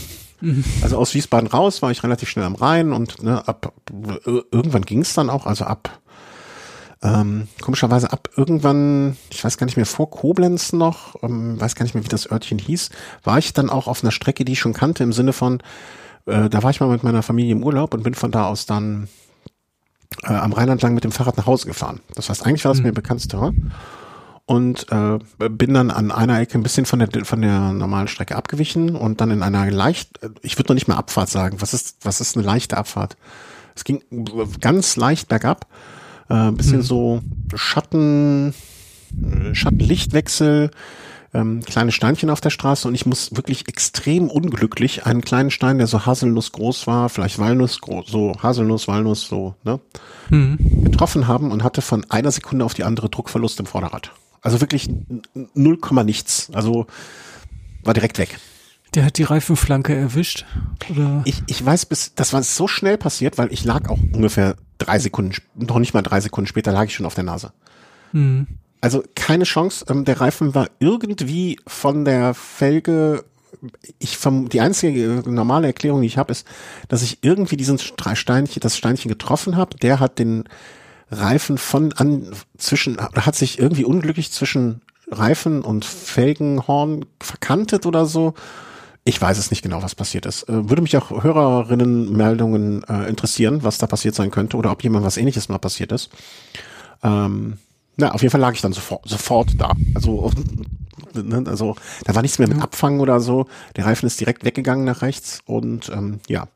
Also 0.81 0.97
aus 0.97 1.13
Wiesbaden 1.13 1.51
raus 1.51 1.83
war 1.83 1.91
ich 1.91 2.03
relativ 2.03 2.31
schnell 2.31 2.47
am 2.47 2.55
Rhein 2.55 2.95
und 2.95 3.23
ne, 3.23 3.47
ab 3.47 3.75
irgendwann 4.51 4.87
ging 4.87 5.03
es 5.03 5.13
dann 5.13 5.29
auch, 5.29 5.45
also 5.45 5.67
ab 5.67 6.01
ähm, 7.03 7.49
komischerweise 7.61 8.13
ab 8.13 8.29
irgendwann, 8.37 9.17
ich 9.31 9.43
weiß 9.43 9.57
gar 9.57 9.65
nicht 9.65 9.77
mehr, 9.77 9.87
vor 9.87 10.11
Koblenz 10.11 10.73
noch, 10.73 11.17
ähm, 11.23 11.59
weiß 11.59 11.75
gar 11.75 11.85
nicht 11.85 11.95
mehr, 11.95 12.05
wie 12.05 12.09
das 12.09 12.31
Örtchen 12.31 12.59
hieß, 12.59 12.91
war 13.25 13.39
ich 13.39 13.53
dann 13.55 13.71
auch 13.71 13.87
auf 13.87 14.03
einer 14.03 14.11
Strecke, 14.11 14.45
die 14.45 14.53
ich 14.53 14.61
schon 14.61 14.75
kannte, 14.75 15.03
im 15.03 15.13
Sinne 15.13 15.33
von, 15.33 15.63
äh, 16.27 16.51
da 16.51 16.63
war 16.63 16.71
ich 16.71 16.81
mal 16.81 16.89
mit 16.89 17.03
meiner 17.03 17.23
Familie 17.23 17.53
im 17.53 17.65
Urlaub 17.65 17.95
und 17.95 18.03
bin 18.03 18.15
von 18.15 18.31
da 18.31 18.47
aus 18.47 18.67
dann 18.67 19.09
äh, 20.25 20.35
am 20.35 20.53
Rheinland 20.53 20.83
lang 20.83 20.93
mit 20.93 21.05
dem 21.05 21.13
Fahrrad 21.13 21.39
nach 21.39 21.47
Hause 21.47 21.67
gefahren. 21.67 22.01
Das 22.15 22.29
heißt, 22.29 22.45
eigentlich 22.45 22.65
war 22.65 22.73
das 22.73 22.81
mhm. 22.81 22.89
mir 22.89 22.93
bekannteste 22.93 23.53
und 24.45 24.87
äh, 24.91 25.19
bin 25.49 25.75
dann 25.75 25.91
an 25.91 26.11
einer 26.11 26.41
Ecke 26.41 26.59
ein 26.59 26.65
bisschen 26.65 26.85
von 26.85 26.99
der 26.99 27.25
von 27.25 27.41
der 27.41 27.73
normalen 27.73 28.09
Strecke 28.09 28.35
abgewichen 28.35 28.97
und 28.97 29.21
dann 29.21 29.31
in 29.31 29.45
einer 29.45 29.71
leicht, 29.71 30.19
ich 30.43 30.59
würde 30.59 30.73
noch 30.73 30.75
nicht 30.75 30.89
mal 30.89 30.97
Abfahrt 30.97 31.29
sagen. 31.29 31.61
Was 31.61 31.73
ist 31.73 31.99
was 32.03 32.21
ist 32.21 32.37
eine 32.37 32.45
leichte 32.45 32.77
Abfahrt? 32.77 33.17
Es 33.77 33.85
ging 33.85 34.03
ganz 34.61 34.97
leicht 34.97 35.29
bergab 35.29 35.67
äh, 36.31 36.51
bisschen 36.53 36.79
hm. 36.79 36.83
so 36.83 37.21
Schatten, 37.55 38.55
äh, 39.23 39.55
Schattenlichtwechsel, 39.55 40.71
ähm, 41.35 41.61
kleine 41.61 41.93
Steinchen 41.93 42.31
auf 42.31 42.41
der 42.41 42.51
Straße 42.51 42.89
und 42.89 42.95
ich 42.95 43.07
muss 43.07 43.37
wirklich 43.37 43.69
extrem 43.69 44.29
unglücklich 44.29 45.07
einen 45.07 45.21
kleinen 45.21 45.51
Stein, 45.51 45.79
der 45.79 45.87
so 45.87 46.07
Haselnuss 46.07 46.53
groß 46.53 46.87
war, 46.87 47.09
vielleicht 47.09 47.39
Walnuss 47.39 47.81
groß, 47.81 48.07
so 48.09 48.33
Haselnuss, 48.43 48.89
Walnuss, 48.89 49.29
so, 49.29 49.55
ne, 49.63 49.81
mhm. 50.31 50.85
getroffen 50.85 51.29
haben 51.29 51.53
und 51.53 51.63
hatte 51.63 51.83
von 51.83 52.05
einer 52.09 52.31
Sekunde 52.31 52.65
auf 52.65 52.75
die 52.75 52.85
andere 52.85 53.11
Druckverlust 53.11 53.61
im 53.61 53.67
Vorderrad. 53.67 54.13
Also 54.43 54.61
wirklich 54.61 54.89
null 55.55 55.77
Komma 55.77 56.03
nichts. 56.03 56.51
Also 56.53 56.87
war 57.85 57.95
direkt 57.95 58.19
weg. 58.19 58.39
Der 58.95 59.05
hat 59.05 59.19
die 59.19 59.23
Reifenflanke 59.23 59.95
erwischt? 59.95 60.47
Oder? 60.89 61.23
Ich, 61.25 61.43
ich 61.47 61.65
weiß 61.65 61.87
bis, 61.87 62.15
das 62.15 62.33
war 62.33 62.43
so 62.43 62.67
schnell 62.67 62.99
passiert, 62.99 63.39
weil 63.39 63.53
ich 63.53 63.65
lag 63.65 63.89
auch 63.89 63.99
ungefähr 64.13 64.57
drei 64.79 64.99
Sekunden, 64.99 65.35
noch 65.55 65.79
nicht 65.79 65.95
mal 65.95 66.03
drei 66.03 66.21
Sekunden 66.21 66.49
später 66.49 66.73
lag 66.73 66.85
ich 66.85 66.95
schon 66.95 67.07
auf 67.07 67.15
der 67.15 67.25
Nase. 67.25 67.53
Hm. 68.13 68.47
Also 68.81 69.05
keine 69.15 69.45
Chance. 69.45 69.85
Ähm, 69.89 70.05
der 70.05 70.21
Reifen 70.21 70.55
war 70.55 70.69
irgendwie 70.79 71.61
von 71.67 72.05
der 72.05 72.35
Felge. 72.35 73.25
Ich 73.99 74.17
vom, 74.17 74.49
die 74.49 74.61
einzige 74.61 75.23
normale 75.27 75.67
Erklärung, 75.67 76.01
die 76.01 76.07
ich 76.07 76.17
habe, 76.17 76.33
ist, 76.33 76.47
dass 76.89 77.03
ich 77.03 77.19
irgendwie 77.23 77.59
diesen 77.59 77.79
Steinchen, 77.79 78.61
das 78.61 78.77
Steinchen 78.77 79.11
getroffen 79.11 79.57
habe. 79.57 79.77
Der 79.77 80.01
hat 80.01 80.19
den 80.19 80.45
Reifen 81.11 81.59
von 81.59 81.93
an 81.93 82.33
zwischen, 82.57 82.97
hat 82.99 83.37
sich 83.37 83.59
irgendwie 83.59 83.85
unglücklich 83.85 84.33
zwischen 84.33 84.81
Reifen 85.11 85.63
und 85.63 85.85
Felgenhorn 85.85 87.05
verkantet 87.21 87.85
oder 87.85 88.07
so 88.07 88.35
ich 89.11 89.21
weiß 89.21 89.39
es 89.39 89.51
nicht 89.51 89.63
genau, 89.63 89.83
was 89.83 89.95
passiert 89.95 90.25
ist. 90.25 90.49
Äh, 90.49 90.69
würde 90.69 90.83
mich 90.83 90.97
auch 90.97 91.11
Hörerinnenmeldungen 91.23 92.85
äh, 92.85 93.09
interessieren, 93.09 93.63
was 93.63 93.79
da 93.79 93.87
passiert 93.87 94.15
sein 94.15 94.31
könnte 94.31 94.57
oder 94.57 94.71
ob 94.71 94.83
jemand 94.83 95.05
was 95.05 95.17
ähnliches 95.17 95.49
mal 95.49 95.59
passiert 95.59 95.93
ist. 95.93 96.11
Ähm, 97.03 97.59
na, 97.97 98.13
auf 98.13 98.23
jeden 98.23 98.31
Fall 98.31 98.41
lag 98.41 98.55
ich 98.55 98.61
dann 98.61 98.73
sofort, 98.73 99.07
sofort 99.09 99.61
da. 99.61 99.73
Also, 99.95 100.31
ne, 101.15 101.45
also 101.47 101.75
da 102.05 102.15
war 102.15 102.23
nichts 102.23 102.39
mehr 102.39 102.49
mit 102.49 102.63
Abfangen 102.63 103.01
oder 103.01 103.21
so. 103.21 103.47
Der 103.77 103.85
Reifen 103.85 104.07
ist 104.07 104.21
direkt 104.21 104.45
weggegangen 104.45 104.85
nach 104.85 105.03
rechts 105.03 105.41
und 105.45 105.91
ähm, 105.91 106.21
ja. 106.29 106.47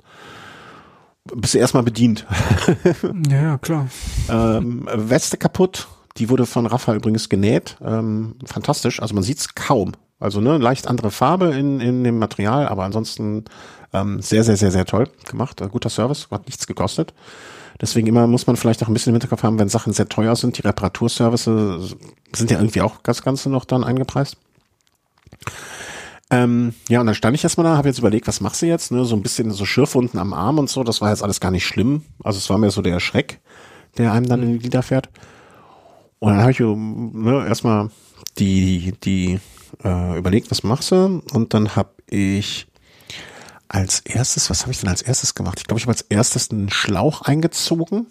Bist 1.35 1.55
du 1.55 1.59
erstmal 1.59 1.83
bedient. 1.83 2.27
ja, 3.29 3.43
ja, 3.43 3.59
klar. 3.59 3.89
ähm, 4.29 4.89
Weste 4.95 5.39
kaputt. 5.39 5.89
Die 6.17 6.31
wurde 6.31 6.47
von 6.47 6.67
Rafa 6.67 6.95
übrigens 6.95 7.29
genäht. 7.29 7.77
Ähm, 7.85 8.37
fantastisch. 8.45 9.03
Also 9.03 9.15
man 9.15 9.25
sieht 9.25 9.39
es 9.39 9.55
kaum. 9.55 9.93
Also 10.21 10.41
ne, 10.41 10.59
leicht 10.59 10.87
andere 10.87 11.11
Farbe 11.11 11.55
in, 11.55 11.81
in 11.81 12.05
dem 12.05 12.19
Material, 12.19 12.69
aber 12.69 12.85
ansonsten 12.85 13.45
ähm, 13.93 14.23
sehr, 14.23 14.45
sehr, 14.45 14.57
sehr, 14.57 14.71
sehr 14.71 14.85
toll 14.85 15.09
gemacht. 15.29 15.61
Äh, 15.61 15.69
guter 15.69 15.91
Service, 15.91 16.29
hat 16.31 16.47
nichts 16.47 16.67
gekostet. 16.67 17.15
Deswegen 17.81 18.07
immer 18.07 18.27
muss 18.27 18.47
man 18.47 18.57
vielleicht 18.57 18.83
auch 18.83 18.89
ein 18.89 18.95
bisschen 18.95 19.11
im 19.11 19.17
Hinterkopf 19.17 19.43
haben, 19.43 19.59
wenn 19.59 19.69
Sachen 19.69 19.93
sehr 19.93 20.09
teuer 20.09 20.37
sind. 20.37 20.57
Die 20.57 20.63
Reparaturservice 20.63 21.45
sind 21.45 22.51
ja 22.51 22.59
irgendwie 22.59 22.83
auch 22.83 22.99
das 23.03 23.23
Ganze 23.23 23.51
noch 23.51 23.65
dann 23.65 23.83
eingepreist. 23.83 24.37
Ähm, 26.31 26.75
ja, 26.89 27.01
und 27.01 27.07
dann 27.07 27.15
stand 27.15 27.37
ich 27.37 27.45
erstmal 27.45 27.65
da, 27.65 27.77
habe 27.77 27.89
jetzt 27.89 27.99
überlegt, 27.99 28.29
was 28.29 28.41
machst 28.41 28.63
du 28.63 28.67
jetzt? 28.67 28.93
Ne? 28.93 29.05
So 29.05 29.17
ein 29.17 29.23
bisschen 29.23 29.51
so 29.51 29.65
Schürfwunden 29.65 30.19
am 30.19 30.33
Arm 30.33 30.59
und 30.59 30.71
so, 30.71 30.85
das 30.85 31.01
war 31.01 31.11
jetzt 31.11 31.23
alles 31.23 31.41
gar 31.41 31.51
nicht 31.51 31.67
schlimm. 31.67 32.03
Also 32.23 32.39
es 32.39 32.49
war 32.49 32.59
mir 32.59 32.71
so 32.71 32.81
der 32.81 33.01
Schreck, 33.01 33.41
der 33.99 34.13
einem 34.13 34.27
dann 34.27 34.43
in 34.43 34.53
die 34.53 34.59
Glieder 34.61 34.83
fährt. 34.83 35.11
Und 36.19 36.33
dann 36.33 36.41
habe 36.41 36.53
ich 36.53 36.61
ne, 36.61 37.47
erstmal 37.47 37.91
die, 38.39 38.95
die 39.05 39.41
äh, 39.83 40.19
überlegt, 40.19 40.51
was 40.51 40.63
machst 40.63 40.91
du? 40.91 41.23
Und 41.33 41.55
dann 41.55 41.77
habe 41.77 41.91
ich 42.09 42.67
als 43.69 44.01
erstes, 44.01 44.51
was 44.51 44.63
habe 44.63 44.73
ich 44.73 44.81
denn 44.81 44.89
als 44.89 45.03
erstes 45.03 45.35
gemacht? 45.35 45.59
Ich 45.59 45.67
glaube, 45.67 45.79
ich 45.79 45.85
habe 45.85 45.93
als 45.93 46.03
erstes 46.03 46.51
einen 46.51 46.71
Schlauch 46.71 47.23
eingezogen. 47.23 48.07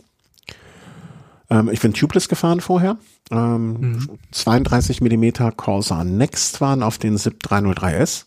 Ähm, 1.50 1.70
ich 1.72 1.80
bin 1.80 1.94
tubeless 1.94 2.28
gefahren 2.28 2.62
vorher. 2.62 2.98
Ähm, 3.32 3.80
mhm. 3.80 4.10
32 4.32 5.02
Millimeter 5.02 5.52
Corsa 5.52 6.04
Next 6.04 6.62
waren 6.62 6.84
auf 6.84 6.98
den 6.98 7.18
SIP 7.18 7.44
303S 7.44 8.26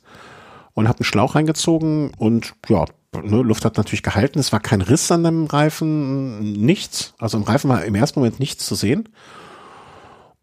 und 0.74 0.88
habe 0.88 1.00
einen 1.00 1.04
Schlauch 1.04 1.34
eingezogen 1.34 2.12
und 2.16 2.54
ja, 2.68 2.84
ne, 3.22 3.42
Luft 3.42 3.64
hat 3.64 3.76
natürlich 3.76 4.02
gehalten. 4.02 4.38
Es 4.38 4.52
war 4.52 4.60
kein 4.60 4.80
Riss 4.80 5.10
an 5.10 5.24
dem 5.24 5.46
Reifen, 5.46 6.52
nichts. 6.52 7.14
Also 7.18 7.36
im 7.38 7.44
Reifen 7.44 7.68
war 7.68 7.84
im 7.84 7.94
ersten 7.94 8.20
Moment 8.20 8.40
nichts 8.40 8.66
zu 8.66 8.74
sehen. 8.74 9.08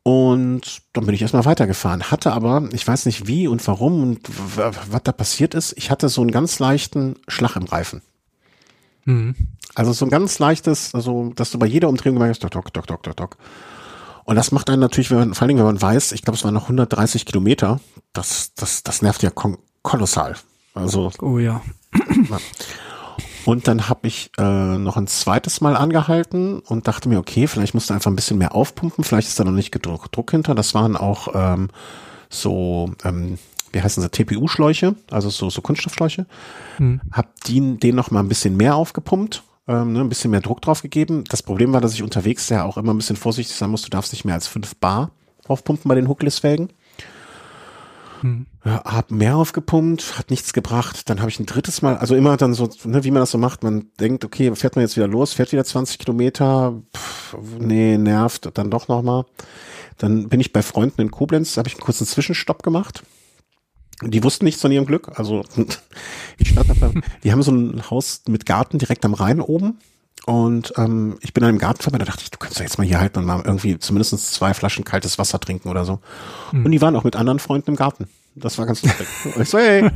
Und 0.04 0.82
dann 0.92 1.06
bin 1.06 1.16
ich 1.16 1.22
erstmal 1.22 1.46
weitergefahren. 1.46 2.12
Hatte 2.12 2.34
aber, 2.34 2.68
ich 2.74 2.86
weiß 2.86 3.06
nicht 3.06 3.26
wie 3.26 3.48
und 3.48 3.66
warum 3.68 4.04
und 4.04 4.20
was 4.58 5.04
da 5.04 5.14
passiert 5.14 5.54
ist, 5.54 5.74
ich 5.78 5.90
hatte 5.90 6.10
so 6.10 6.22
einen 6.22 6.32
ganz 6.32 6.60
leichten 6.60 7.16
Schlag 7.30 7.56
im 7.56 7.64
Reifen. 7.64 8.02
Mhm. 9.06 9.36
Also 9.76 9.94
so 9.94 10.06
ein 10.06 10.12
ganz 10.12 10.40
leichtes, 10.40 10.94
also 10.94 11.32
dass 11.36 11.52
du 11.52 11.60
bei 11.60 11.66
jeder 11.66 11.88
Umdrehung 11.88 12.18
merkst, 12.18 12.44
dok, 12.44 12.52
dok, 12.52 12.74
dok, 12.74 13.04
dok, 13.04 13.16
dok. 13.16 13.38
Und 14.26 14.36
das 14.36 14.52
macht 14.52 14.70
einen 14.70 14.82
natürlich, 14.82 15.10
wenn 15.10 15.20
man, 15.20 15.34
vor 15.34 15.44
allen 15.44 15.50
Dingen, 15.50 15.60
wenn 15.60 15.66
man 15.66 15.82
weiß, 15.82 16.12
ich 16.12 16.22
glaube, 16.22 16.38
es 16.38 16.44
waren 16.44 16.54
noch 16.54 16.64
130 16.64 17.26
Kilometer, 17.26 17.80
das, 18.14 18.54
das, 18.56 18.84
das 18.84 19.02
nervt 19.02 19.24
ja 19.24 19.32
kolossal. 19.82 20.36
Also. 20.74 21.12
Oh 21.22 21.40
ja. 21.40 21.62
Und 23.46 23.68
dann 23.68 23.90
habe 23.90 24.08
ich 24.08 24.32
äh, 24.38 24.78
noch 24.78 24.98
ein 24.98 25.08
zweites 25.08 25.62
Mal 25.62 25.76
angehalten 25.76 26.60
und 26.60 26.88
dachte 26.88 27.10
mir, 27.10 27.20
okay, 27.20 27.48
vielleicht 27.48 27.74
musst 27.74 27.90
du 27.90 27.94
einfach 27.94 28.12
ein 28.12 28.16
bisschen 28.16 28.38
mehr 28.38 28.56
aufpumpen, 28.56 29.04
vielleicht 29.04 29.28
ist 29.28 29.40
da 29.40 29.44
noch 29.44 29.52
nicht 29.52 29.74
Druck, 29.86 30.12
Druck 30.12 30.32
hinter. 30.32 30.56
Das 30.56 30.74
waren 30.74 30.96
auch 30.96 31.28
ähm, 31.34 31.70
so, 32.30 32.92
ähm, 33.04 33.38
wie 33.72 33.82
heißen 33.82 34.02
sie, 34.02 34.10
TPU-Schläuche, 34.10 34.96
also 35.12 35.30
so, 35.30 35.50
so 35.50 35.62
Kunststoffschläuche. 35.62 36.26
Hm. 36.78 37.02
Hab 37.12 37.28
die, 37.46 37.78
den 37.78 37.96
noch 37.96 38.12
mal 38.12 38.22
ein 38.22 38.30
bisschen 38.30 38.56
mehr 38.56 38.76
aufgepumpt, 38.76 39.44
ähm, 39.68 39.94
ne, 39.94 40.02
ein 40.02 40.10
bisschen 40.10 40.32
mehr 40.32 40.42
Druck 40.42 40.62
drauf 40.62 40.82
gegeben. 40.82 41.24
Das 41.30 41.44
Problem 41.44 41.74
war, 41.74 41.82
dass 41.82 41.94
ich 41.94 42.04
unterwegs 42.04 42.50
ja 42.50 42.64
auch 42.64 42.78
immer 42.78 42.94
ein 42.94 42.98
bisschen 42.98 43.16
vorsichtig 43.16 43.56
sein 43.56 43.70
muss. 43.70 43.82
Du 43.82 43.90
darfst 43.90 44.14
nicht 44.14 44.26
mehr 44.26 44.36
als 44.36 44.48
fünf 44.48 44.76
Bar 44.76 45.12
aufpumpen 45.48 45.90
bei 45.90 45.96
den 45.96 46.08
Hookless-Felgen. 46.08 46.70
Hm. 48.24 48.46
Hab 48.64 49.12
mehr 49.12 49.36
aufgepumpt, 49.36 50.18
hat 50.18 50.30
nichts 50.30 50.54
gebracht. 50.54 51.10
Dann 51.10 51.20
habe 51.20 51.30
ich 51.30 51.40
ein 51.42 51.46
drittes 51.46 51.82
Mal, 51.82 51.98
also 51.98 52.16
immer 52.16 52.38
dann 52.38 52.54
so, 52.54 52.70
ne, 52.86 53.04
wie 53.04 53.12
man 53.12 53.20
das 53.20 53.32
so 53.32 53.38
macht, 53.38 53.64
man 53.64 53.88
denkt, 54.00 54.24
okay, 54.24 54.56
fährt 54.56 54.78
man 54.78 54.84
jetzt 54.84 54.96
wieder 54.96 55.10
los, 55.10 55.34
fährt 55.34 55.52
wieder 55.52 55.66
20 55.66 56.00
Kilometer, 56.00 56.82
Pff, 56.96 57.36
nee, 57.60 57.98
nervt, 57.98 58.50
dann 58.54 58.72
doch 58.72 58.88
nochmal. 58.88 59.26
Dann 59.98 60.30
bin 60.30 60.40
ich 60.40 60.54
bei 60.54 60.62
Freunden 60.62 61.02
in 61.02 61.12
Koblenz, 61.12 61.58
habe 61.58 61.68
ich 61.68 61.76
einen 61.76 61.84
kurzen 61.84 62.08
Zwischenstopp 62.08 62.64
gemacht. 62.64 63.04
Die 64.02 64.24
wussten 64.24 64.46
nichts 64.46 64.62
von 64.62 64.72
ihrem 64.72 64.86
Glück. 64.86 65.20
Also 65.20 65.44
ich 66.38 66.50
stand 66.50 66.70
da, 66.82 66.92
die 67.24 67.32
haben 67.34 67.44
so 67.44 67.52
ein 67.52 67.90
Haus 67.90 68.22
mit 68.30 68.46
Garten 68.46 68.80
direkt 68.80 69.04
am 69.04 69.14
Rhein 69.14 69.42
oben. 69.42 69.80
Und 70.26 70.74
ähm, 70.78 71.18
ich 71.22 71.34
bin 71.34 71.42
dann 71.42 71.52
im 71.52 71.60
Garten 71.60 71.82
vorbei, 71.82 71.98
da 71.98 72.06
dachte 72.06 72.24
ich, 72.24 72.32
du 72.32 72.38
kannst 72.38 72.58
ja 72.58 72.64
jetzt 72.64 72.78
mal 72.78 72.88
hier 72.88 73.00
halten 73.00 73.20
und 73.20 73.26
mal 73.26 73.42
irgendwie 73.44 73.78
zumindest 73.78 74.34
zwei 74.34 74.54
Flaschen 74.54 74.86
kaltes 74.86 75.20
Wasser 75.20 75.40
trinken 75.40 75.70
oder 75.70 75.84
so. 75.84 76.00
Mhm. 76.52 76.66
Und 76.66 76.72
die 76.72 76.82
waren 76.82 76.96
auch 76.96 77.04
mit 77.04 77.16
anderen 77.16 77.40
Freunden 77.40 77.72
im 77.72 77.76
Garten. 77.76 78.08
Das 78.36 78.58
war 78.58 78.66
ganz 78.66 78.82
lustig. 78.84 79.08
ich 79.40 79.50
so, 79.50 79.58
hey, 79.58 79.90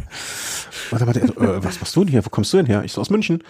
warte, 0.92 1.08
warte, 1.08 1.20
äh, 1.22 1.64
was 1.64 1.80
machst 1.80 1.96
du 1.96 2.04
denn 2.04 2.12
hier? 2.12 2.26
Wo 2.26 2.30
kommst 2.30 2.52
du 2.54 2.58
denn 2.58 2.66
her? 2.66 2.84
Ich 2.84 2.92
so, 2.92 3.02
aus 3.02 3.10
München. 3.10 3.44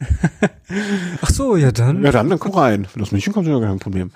Ach 1.22 1.30
so, 1.30 1.56
ja 1.56 1.72
dann. 1.72 2.02
Ja, 2.02 2.10
dann, 2.10 2.28
dann 2.28 2.38
komm 2.38 2.52
rein. 2.52 2.86
Wenn 2.92 2.98
du 2.98 3.02
aus 3.02 3.12
München 3.12 3.32
kommst, 3.32 3.48
ist 3.48 3.54
ja 3.54 3.66
kein 3.66 3.78
Problem. 3.78 4.10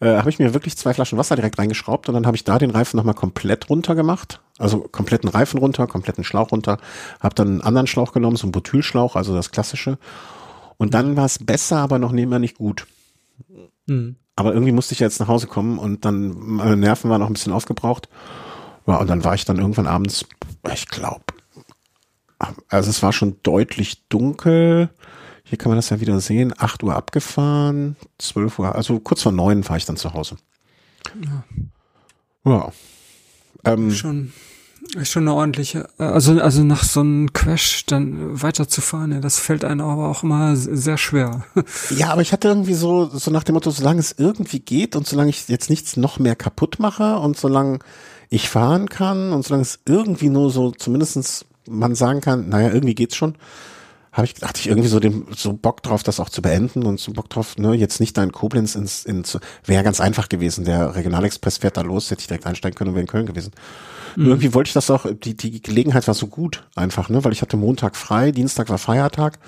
Äh, 0.00 0.18
habe 0.18 0.30
ich 0.30 0.38
mir 0.38 0.54
wirklich 0.54 0.76
zwei 0.76 0.94
Flaschen 0.94 1.18
Wasser 1.18 1.34
direkt 1.34 1.58
reingeschraubt 1.58 2.08
und 2.08 2.14
dann 2.14 2.26
habe 2.26 2.36
ich 2.36 2.44
da 2.44 2.58
den 2.58 2.70
Reifen 2.70 2.96
nochmal 2.96 3.14
komplett 3.14 3.68
runter 3.68 3.94
gemacht. 3.94 4.40
Also 4.58 4.80
kompletten 4.80 5.28
Reifen 5.28 5.58
runter, 5.58 5.86
kompletten 5.86 6.22
Schlauch 6.22 6.52
runter. 6.52 6.78
Habe 7.20 7.34
dann 7.34 7.48
einen 7.48 7.60
anderen 7.62 7.86
Schlauch 7.86 8.12
genommen, 8.12 8.36
so 8.36 8.44
einen 8.44 8.52
Butylschlauch, 8.52 9.16
also 9.16 9.34
das 9.34 9.50
klassische. 9.50 9.98
Und 10.78 10.94
dann 10.94 11.16
war 11.16 11.26
es 11.26 11.38
besser, 11.38 11.78
aber 11.78 11.98
noch 11.98 12.12
mehr 12.12 12.38
nicht 12.38 12.56
gut. 12.56 12.86
Mhm. 13.86 14.16
Aber 14.36 14.52
irgendwie 14.52 14.72
musste 14.72 14.94
ich 14.94 15.00
jetzt 15.00 15.18
nach 15.18 15.28
Hause 15.28 15.48
kommen 15.48 15.78
und 15.78 16.04
dann, 16.04 16.38
meine 16.38 16.76
Nerven 16.76 17.10
waren 17.10 17.22
auch 17.22 17.26
ein 17.26 17.32
bisschen 17.32 17.52
aufgebraucht. 17.52 18.08
Ja, 18.86 18.96
und 18.96 19.08
dann 19.08 19.24
war 19.24 19.34
ich 19.34 19.44
dann 19.44 19.58
irgendwann 19.58 19.88
abends, 19.88 20.24
ich 20.72 20.86
glaube, 20.86 21.24
also 22.68 22.88
es 22.88 23.02
war 23.02 23.12
schon 23.12 23.36
deutlich 23.42 24.06
dunkel. 24.08 24.90
Hier 25.42 25.58
kann 25.58 25.70
man 25.70 25.76
das 25.76 25.90
ja 25.90 26.00
wieder 26.00 26.20
sehen. 26.20 26.54
8 26.56 26.82
Uhr 26.84 26.94
abgefahren, 26.94 27.96
12 28.18 28.58
Uhr, 28.58 28.74
also 28.74 29.00
kurz 29.00 29.22
vor 29.22 29.32
neun 29.32 29.68
war 29.68 29.76
ich 29.76 29.86
dann 29.86 29.96
zu 29.96 30.14
Hause. 30.14 30.36
Ja. 31.24 31.44
ja. 32.50 32.72
Ähm, 33.64 33.90
schon, 33.90 34.32
schon 35.02 35.24
eine 35.24 35.34
ordentliche, 35.34 35.88
also, 35.98 36.40
also 36.40 36.62
nach 36.62 36.84
so 36.84 37.00
einem 37.00 37.32
Crash 37.32 37.84
dann 37.86 38.40
weiterzufahren, 38.42 39.12
ja, 39.12 39.20
das 39.20 39.38
fällt 39.38 39.64
einem 39.64 39.86
aber 39.86 40.08
auch 40.08 40.22
immer 40.22 40.56
sehr 40.56 40.98
schwer. 40.98 41.44
Ja, 41.90 42.10
aber 42.10 42.22
ich 42.22 42.32
hatte 42.32 42.48
irgendwie 42.48 42.74
so, 42.74 43.06
so 43.06 43.30
nach 43.30 43.44
dem 43.44 43.54
Motto, 43.54 43.70
solange 43.70 44.00
es 44.00 44.14
irgendwie 44.16 44.60
geht 44.60 44.96
und 44.96 45.06
solange 45.06 45.30
ich 45.30 45.48
jetzt 45.48 45.70
nichts 45.70 45.96
noch 45.96 46.18
mehr 46.18 46.36
kaputt 46.36 46.78
mache 46.78 47.18
und 47.18 47.36
solange 47.36 47.78
ich 48.30 48.48
fahren 48.48 48.88
kann 48.88 49.32
und 49.32 49.44
solange 49.44 49.62
es 49.62 49.80
irgendwie 49.86 50.28
nur 50.28 50.50
so 50.50 50.70
zumindestens 50.70 51.44
man 51.68 51.94
sagen 51.94 52.20
kann, 52.20 52.48
naja, 52.48 52.70
irgendwie 52.72 52.94
geht's 52.94 53.16
schon, 53.16 53.34
habe 54.18 54.26
ich, 54.26 54.34
dachte 54.34 54.60
ich 54.60 54.66
irgendwie 54.68 54.88
so 54.88 55.00
dem, 55.00 55.26
so 55.34 55.52
Bock 55.52 55.82
drauf, 55.82 56.02
das 56.02 56.20
auch 56.20 56.28
zu 56.28 56.42
beenden 56.42 56.84
und 56.84 57.00
so 57.00 57.12
Bock 57.12 57.30
drauf, 57.30 57.56
ne, 57.56 57.74
jetzt 57.74 58.00
nicht 58.00 58.16
da 58.16 58.22
in 58.22 58.32
Koblenz 58.32 58.74
ins, 58.74 59.04
ins, 59.04 59.38
wäre 59.64 59.84
ganz 59.84 60.00
einfach 60.00 60.28
gewesen. 60.28 60.64
Der 60.64 60.94
Regionalexpress 60.94 61.58
fährt 61.58 61.76
da 61.76 61.82
los, 61.82 62.10
hätte 62.10 62.20
ich 62.20 62.26
direkt 62.26 62.46
einsteigen 62.46 62.76
können 62.76 62.90
und 62.90 62.94
wäre 62.96 63.02
in 63.02 63.08
Köln 63.08 63.26
gewesen. 63.26 63.52
Mhm. 64.16 64.26
Irgendwie 64.26 64.54
wollte 64.54 64.68
ich 64.68 64.74
das 64.74 64.90
auch, 64.90 65.06
die, 65.10 65.36
die 65.36 65.62
Gelegenheit 65.62 66.06
war 66.06 66.14
so 66.14 66.26
gut 66.26 66.66
einfach, 66.74 67.08
ne, 67.08 67.24
weil 67.24 67.32
ich 67.32 67.42
hatte 67.42 67.56
Montag 67.56 67.96
frei, 67.96 68.32
Dienstag 68.32 68.68
war 68.68 68.78
Feiertag. 68.78 69.38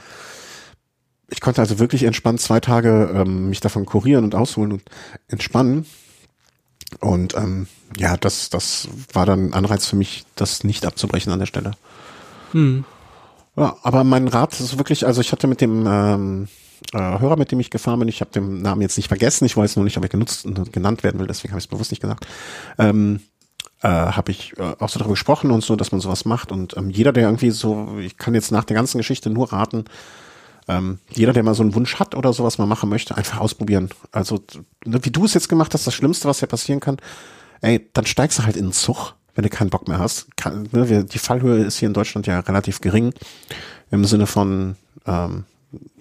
Ich 1.29 1.41
konnte 1.41 1.61
also 1.61 1.79
wirklich 1.79 2.05
entspannt 2.05 2.41
zwei 2.41 2.61
Tage 2.61 3.11
ähm, 3.15 3.51
mich 3.51 3.61
davon 3.61 3.87
kurieren 3.87 4.25
und 4.25 4.35
ausholen 4.35 4.73
und 4.73 4.83
entspannen. 5.29 5.87
Und 6.99 7.35
ähm, 7.35 7.67
ja, 7.97 8.17
das, 8.17 8.51
das 8.51 8.89
war 9.13 9.27
dann 9.27 9.47
ein 9.47 9.55
Anreiz 9.55 9.87
für 9.87 9.97
mich, 9.97 10.25
das 10.35 10.65
nicht 10.65 10.87
abzubrechen 10.87 11.33
an 11.33 11.39
der 11.39 11.47
Stelle. 11.47 11.73
Hm. 12.53 12.85
Ja, 13.57 13.77
aber 13.83 14.05
mein 14.05 14.29
Rat 14.29 14.59
ist 14.61 14.79
wirklich, 14.79 15.07
also 15.07 15.21
ich 15.21 15.33
hatte 15.33 15.47
mit 15.47 15.61
dem 15.61 15.87
ähm, 15.87 16.49
äh, 16.93 16.99
Hörer, 16.99 17.37
mit 17.37 17.53
dem 17.53 17.61
ich 17.61 17.71
gefahren 17.71 17.99
bin, 17.99 18.09
ich 18.09 18.21
habe 18.21 18.31
den 18.31 18.63
Namen 18.63 18.81
jetzt 18.81 18.97
nicht 18.97 19.09
vergessen, 19.09 19.45
ich 19.45 19.57
weiß 19.57 19.77
nur 19.77 19.85
nicht, 19.85 19.97
ob 19.97 20.05
er 20.05 20.09
genutzt 20.09 20.47
und 20.47 20.73
genannt 20.73 21.03
werden 21.03 21.19
will, 21.19 21.27
deswegen 21.27 21.53
habe 21.53 21.59
ich 21.59 21.65
es 21.65 21.71
bewusst 21.71 21.91
nicht 21.91 22.01
gesagt. 22.01 22.27
Ähm, 22.79 23.21
äh, 23.83 23.89
habe 23.89 24.31
ich 24.31 24.57
äh, 24.59 24.75
auch 24.79 24.89
so 24.89 24.99
darüber 24.99 25.15
gesprochen 25.15 25.51
und 25.51 25.65
so, 25.65 25.77
dass 25.77 25.93
man 25.93 26.01
sowas 26.01 26.25
macht. 26.25 26.53
Und 26.53 26.77
ähm, 26.77 26.91
jeder, 26.91 27.13
der 27.13 27.25
irgendwie 27.25 27.51
so, 27.51 27.99
ich 27.99 28.17
kann 28.17 28.35
jetzt 28.35 28.53
nach 28.53 28.65
der 28.65 28.77
ganzen 28.77 28.99
Geschichte 28.99 29.31
nur 29.31 29.53
raten, 29.53 29.85
ähm, 30.69 30.99
jeder, 31.11 31.33
der 31.33 31.43
mal 31.43 31.55
so 31.55 31.63
einen 31.63 31.75
Wunsch 31.75 31.99
hat 31.99 32.15
oder 32.15 32.33
sowas 32.33 32.59
mal 32.59 32.67
machen 32.67 32.91
möchte, 32.91 33.17
einfach 33.17 33.41
ausprobieren. 33.41 33.91
Also, 34.13 34.41
ne, 34.85 35.05
wie 35.05 35.11
du 35.11 35.25
es 35.25 35.35
jetzt 35.35 35.49
gemacht 35.49 35.73
hast, 35.75 35.87
das 35.87 35.95
Schlimmste, 35.95 36.29
was 36.29 36.41
ja 36.41 36.47
passieren 36.47 36.81
kann, 36.81 36.99
ey, 37.63 37.89
dann 37.93 38.07
steigst 38.07 38.39
du 38.39 38.45
halt 38.45 38.57
in 38.57 38.67
den 38.67 38.73
Zug 38.73 39.15
wenn 39.41 39.49
du 39.49 39.57
keinen 39.57 39.71
Bock 39.71 39.89
mehr 39.89 39.99
hast. 39.99 40.37
Kann, 40.37 40.69
ne, 40.73 41.05
die 41.05 41.19
Fallhöhe 41.19 41.65
ist 41.65 41.79
hier 41.79 41.89
in 41.89 41.95
Deutschland 41.95 42.27
ja 42.27 42.41
relativ 42.41 42.83
gering 42.83 43.15
im 43.91 44.05
Sinne 44.05 44.27
von, 44.27 44.77
ähm, 45.07 45.45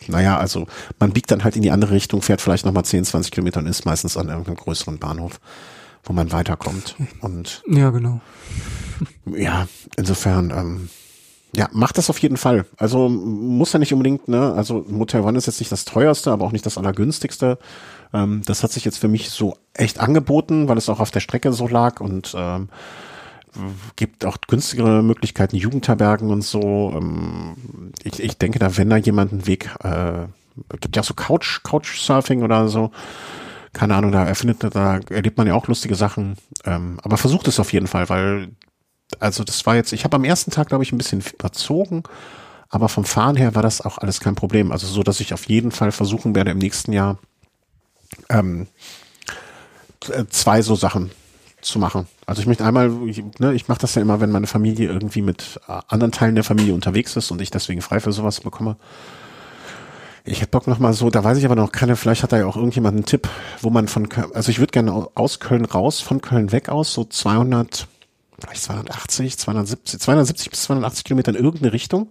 naja, 0.08 0.38
also 0.38 0.68
man 1.00 1.14
biegt 1.14 1.32
dann 1.32 1.46
halt 1.46 1.56
in 1.56 1.62
die 1.62 1.72
andere 1.72 1.92
Richtung, 1.92 2.22
fährt 2.22 2.42
vielleicht 2.42 2.66
nochmal 2.66 2.84
10, 2.84 3.06
20 3.06 3.32
Kilometer 3.32 3.62
und 3.62 3.68
ist 3.68 3.86
meistens 3.86 4.18
an 4.18 4.28
irgendeinem 4.28 4.58
größeren 4.58 5.00
Bahnhof, 5.00 5.40
wo 6.04 6.12
man 6.12 6.34
weiterkommt. 6.34 6.98
Und 7.22 7.64
ja, 7.66 7.92
genau. 7.92 8.20
Ja, 9.26 9.70
insofern, 9.96 10.52
ähm, 10.52 10.90
ja, 11.56 11.70
macht 11.72 11.98
das 11.98 12.10
auf 12.10 12.20
jeden 12.20 12.36
Fall. 12.36 12.66
Also 12.76 13.08
muss 13.08 13.72
ja 13.72 13.80
nicht 13.80 13.94
unbedingt, 13.94 14.28
ne, 14.28 14.52
also 14.52 14.86
Motel 14.90 15.22
One 15.22 15.38
ist 15.38 15.48
jetzt 15.48 15.62
nicht 15.62 15.72
das 15.72 15.86
teuerste, 15.86 16.32
aber 16.32 16.46
auch 16.46 16.52
nicht 16.52 16.66
das 16.66 16.78
allergünstigste. 16.78 17.58
Ähm, 18.14 18.42
das 18.46 18.64
hat 18.64 18.74
sich 18.74 18.84
jetzt 18.84 18.98
für 18.98 19.08
mich 19.08 19.30
so 19.30 19.56
echt 19.74 20.02
angeboten, 20.02 20.68
weil 20.68 20.78
es 20.78 20.90
auch 20.90 21.00
auf 21.00 21.12
der 21.12 21.22
Strecke 21.22 21.54
so 21.54 21.70
lag 21.70 22.02
und 22.02 22.34
ähm, 22.38 22.68
gibt 23.95 24.26
auch 24.26 24.38
günstigere 24.47 25.02
Möglichkeiten, 25.04 25.56
Jugendherbergen 25.56 26.30
und 26.30 26.43
so. 26.43 26.93
Ähm, 26.95 27.56
ich, 28.04 28.22
ich 28.22 28.38
denke, 28.38 28.60
da 28.60 28.78
wenn 28.78 28.89
da 28.89 28.97
jemand 28.97 29.32
einen 29.32 29.47
Weg, 29.47 29.70
äh, 29.84 30.28
gibt 30.80 30.95
ja 30.95 31.04
so 31.04 31.14
Couch, 31.14 31.64
Couchsurfing 31.64 32.43
oder 32.43 32.68
so. 32.68 32.91
Keine 33.74 33.95
Ahnung, 33.95 34.12
da 34.12 34.26
erfindet, 34.26 34.64
da 34.74 35.00
erlebt 35.10 35.38
man 35.38 35.47
ja 35.47 35.54
auch 35.54 35.68
lustige 35.68 35.95
Sachen. 35.95 36.36
Ähm, 36.66 37.00
aber 37.04 37.18
versucht 37.18 37.47
es 37.47 37.60
auf 37.60 37.72
jeden 37.74 37.88
Fall, 37.88 38.10
weil, 38.10 38.50
also 39.20 39.43
das 39.43 39.66
war 39.66 39.76
jetzt, 39.76 39.93
ich 39.93 40.04
habe 40.04 40.16
am 40.16 40.24
ersten 40.24 40.52
Tag, 40.52 40.70
glaube 40.70 40.84
ich, 40.84 40.91
ein 40.91 40.97
bisschen 40.97 41.24
überzogen, 41.34 42.04
aber 42.70 42.89
vom 42.89 43.06
Fahren 43.06 43.36
her 43.36 43.56
war 43.56 43.64
das 43.64 43.82
auch 43.82 43.97
alles 43.97 44.20
kein 44.20 44.36
Problem. 44.36 44.72
Also 44.72 44.88
so, 44.88 45.04
dass 45.04 45.20
ich 45.20 45.34
auf 45.34 45.45
jeden 45.45 45.72
Fall 45.72 45.91
versuchen 45.91 46.36
werde, 46.36 46.52
im 46.52 46.58
nächsten 46.58 46.93
Jahr 46.93 47.18
ähm, 48.30 48.68
zwei 50.30 50.62
so 50.62 50.76
Sachen 50.76 51.12
zu 51.62 51.80
machen. 51.80 52.07
Also 52.26 52.41
ich 52.41 52.47
möchte 52.47 52.66
einmal, 52.66 52.91
ich, 53.07 53.24
ne, 53.39 53.53
ich 53.53 53.68
mache 53.68 53.80
das 53.80 53.95
ja 53.95 54.01
immer, 54.01 54.22
wenn 54.22 54.32
meine 54.32 54.47
Familie 54.47 54.88
irgendwie 54.89 55.22
mit 55.22 55.60
äh, 55.68 55.80
anderen 55.88 56.12
Teilen 56.12 56.36
der 56.36 56.43
Familie 56.43 56.74
unterwegs 56.74 57.16
ist 57.16 57.32
und 57.32 57.41
ich 57.41 57.51
deswegen 57.51 57.82
frei 57.82 57.99
für 57.99 58.12
sowas 58.12 58.41
bekomme. 58.41 58.78
Ich 60.26 60.41
hätte 60.41 60.51
Bock 60.51 60.68
noch 60.68 60.80
mal 60.80 60.93
so, 60.93 61.10
da 61.10 61.24
weiß 61.24 61.38
ich 61.38 61.45
aber 61.45 61.55
noch 61.55 61.72
keine, 61.72 61.95
vielleicht 61.95 62.24
hat 62.24 62.32
da 62.32 62.38
ja 62.38 62.45
auch 62.45 62.55
irgendjemand 62.55 62.95
einen 62.95 63.05
Tipp, 63.05 63.28
wo 63.62 63.70
man 63.70 63.88
von, 63.88 64.07
also 64.34 64.51
ich 64.51 64.60
würde 64.60 64.72
gerne 64.72 65.07
aus 65.16 65.39
Köln 65.39 65.66
raus, 65.66 66.01
von 66.01 66.22
Köln 66.22 66.51
weg 66.51 66.70
aus, 66.70 66.93
so 66.93 67.03
200, 67.03 67.88
vielleicht 68.39 68.62
280, 68.64 69.38
270, 69.38 69.99
270 69.99 70.49
bis 70.51 70.64
280 70.64 71.03
Kilometer 71.03 71.32
in 71.32 71.43
irgendeine 71.43 71.74
Richtung. 71.74 72.10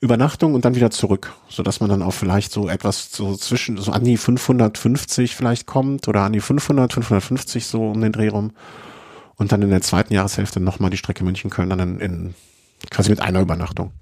Übernachtung 0.00 0.54
und 0.54 0.64
dann 0.64 0.74
wieder 0.74 0.90
zurück, 0.90 1.32
so 1.48 1.62
dass 1.62 1.80
man 1.80 1.90
dann 1.90 2.02
auch 2.02 2.14
vielleicht 2.14 2.52
so 2.52 2.68
etwas 2.68 3.12
so 3.12 3.36
zwischen 3.36 3.76
so 3.76 3.92
an 3.92 4.02
die 4.02 4.16
550 4.16 5.36
vielleicht 5.36 5.66
kommt 5.66 6.08
oder 6.08 6.22
an 6.22 6.32
die 6.32 6.40
500, 6.40 6.92
550 6.92 7.66
so 7.66 7.90
um 7.90 8.00
den 8.00 8.12
Dreh 8.12 8.28
rum 8.28 8.52
und 9.36 9.52
dann 9.52 9.60
in 9.60 9.68
der 9.68 9.82
zweiten 9.82 10.14
Jahreshälfte 10.14 10.58
nochmal 10.58 10.90
die 10.90 10.96
Strecke 10.96 11.22
München-Köln 11.22 11.68
dann 11.68 11.80
in, 11.80 12.00
in, 12.00 12.34
quasi 12.90 13.10
mit 13.10 13.20
einer 13.20 13.40
Übernachtung. 13.40 13.92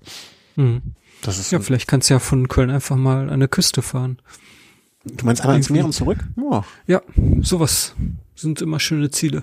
Mhm. 0.55 0.83
Das 1.23 1.39
ist 1.39 1.51
ja, 1.51 1.59
vielleicht 1.59 1.89
kannst 1.89 2.11
du 2.11 2.15
ja 2.15 2.21
von 2.21 2.47
Köln 2.47 2.71
einfach 2.71 2.97
mal 2.97 3.29
an 3.29 3.41
der 3.41 3.49
Küste 3.49 3.83
fahren. 3.83 4.19
Du 5.05 5.25
meinst 5.25 5.43
einmal 5.43 5.57
ins 5.57 5.71
Meer 5.71 5.85
und 5.85 5.93
zurück? 5.93 6.19
Ja. 6.37 6.65
ja, 6.87 7.03
sowas 7.41 7.95
sind 8.37 8.63
immer 8.63 8.79
schöne 8.79 9.11
Ziele. 9.11 9.43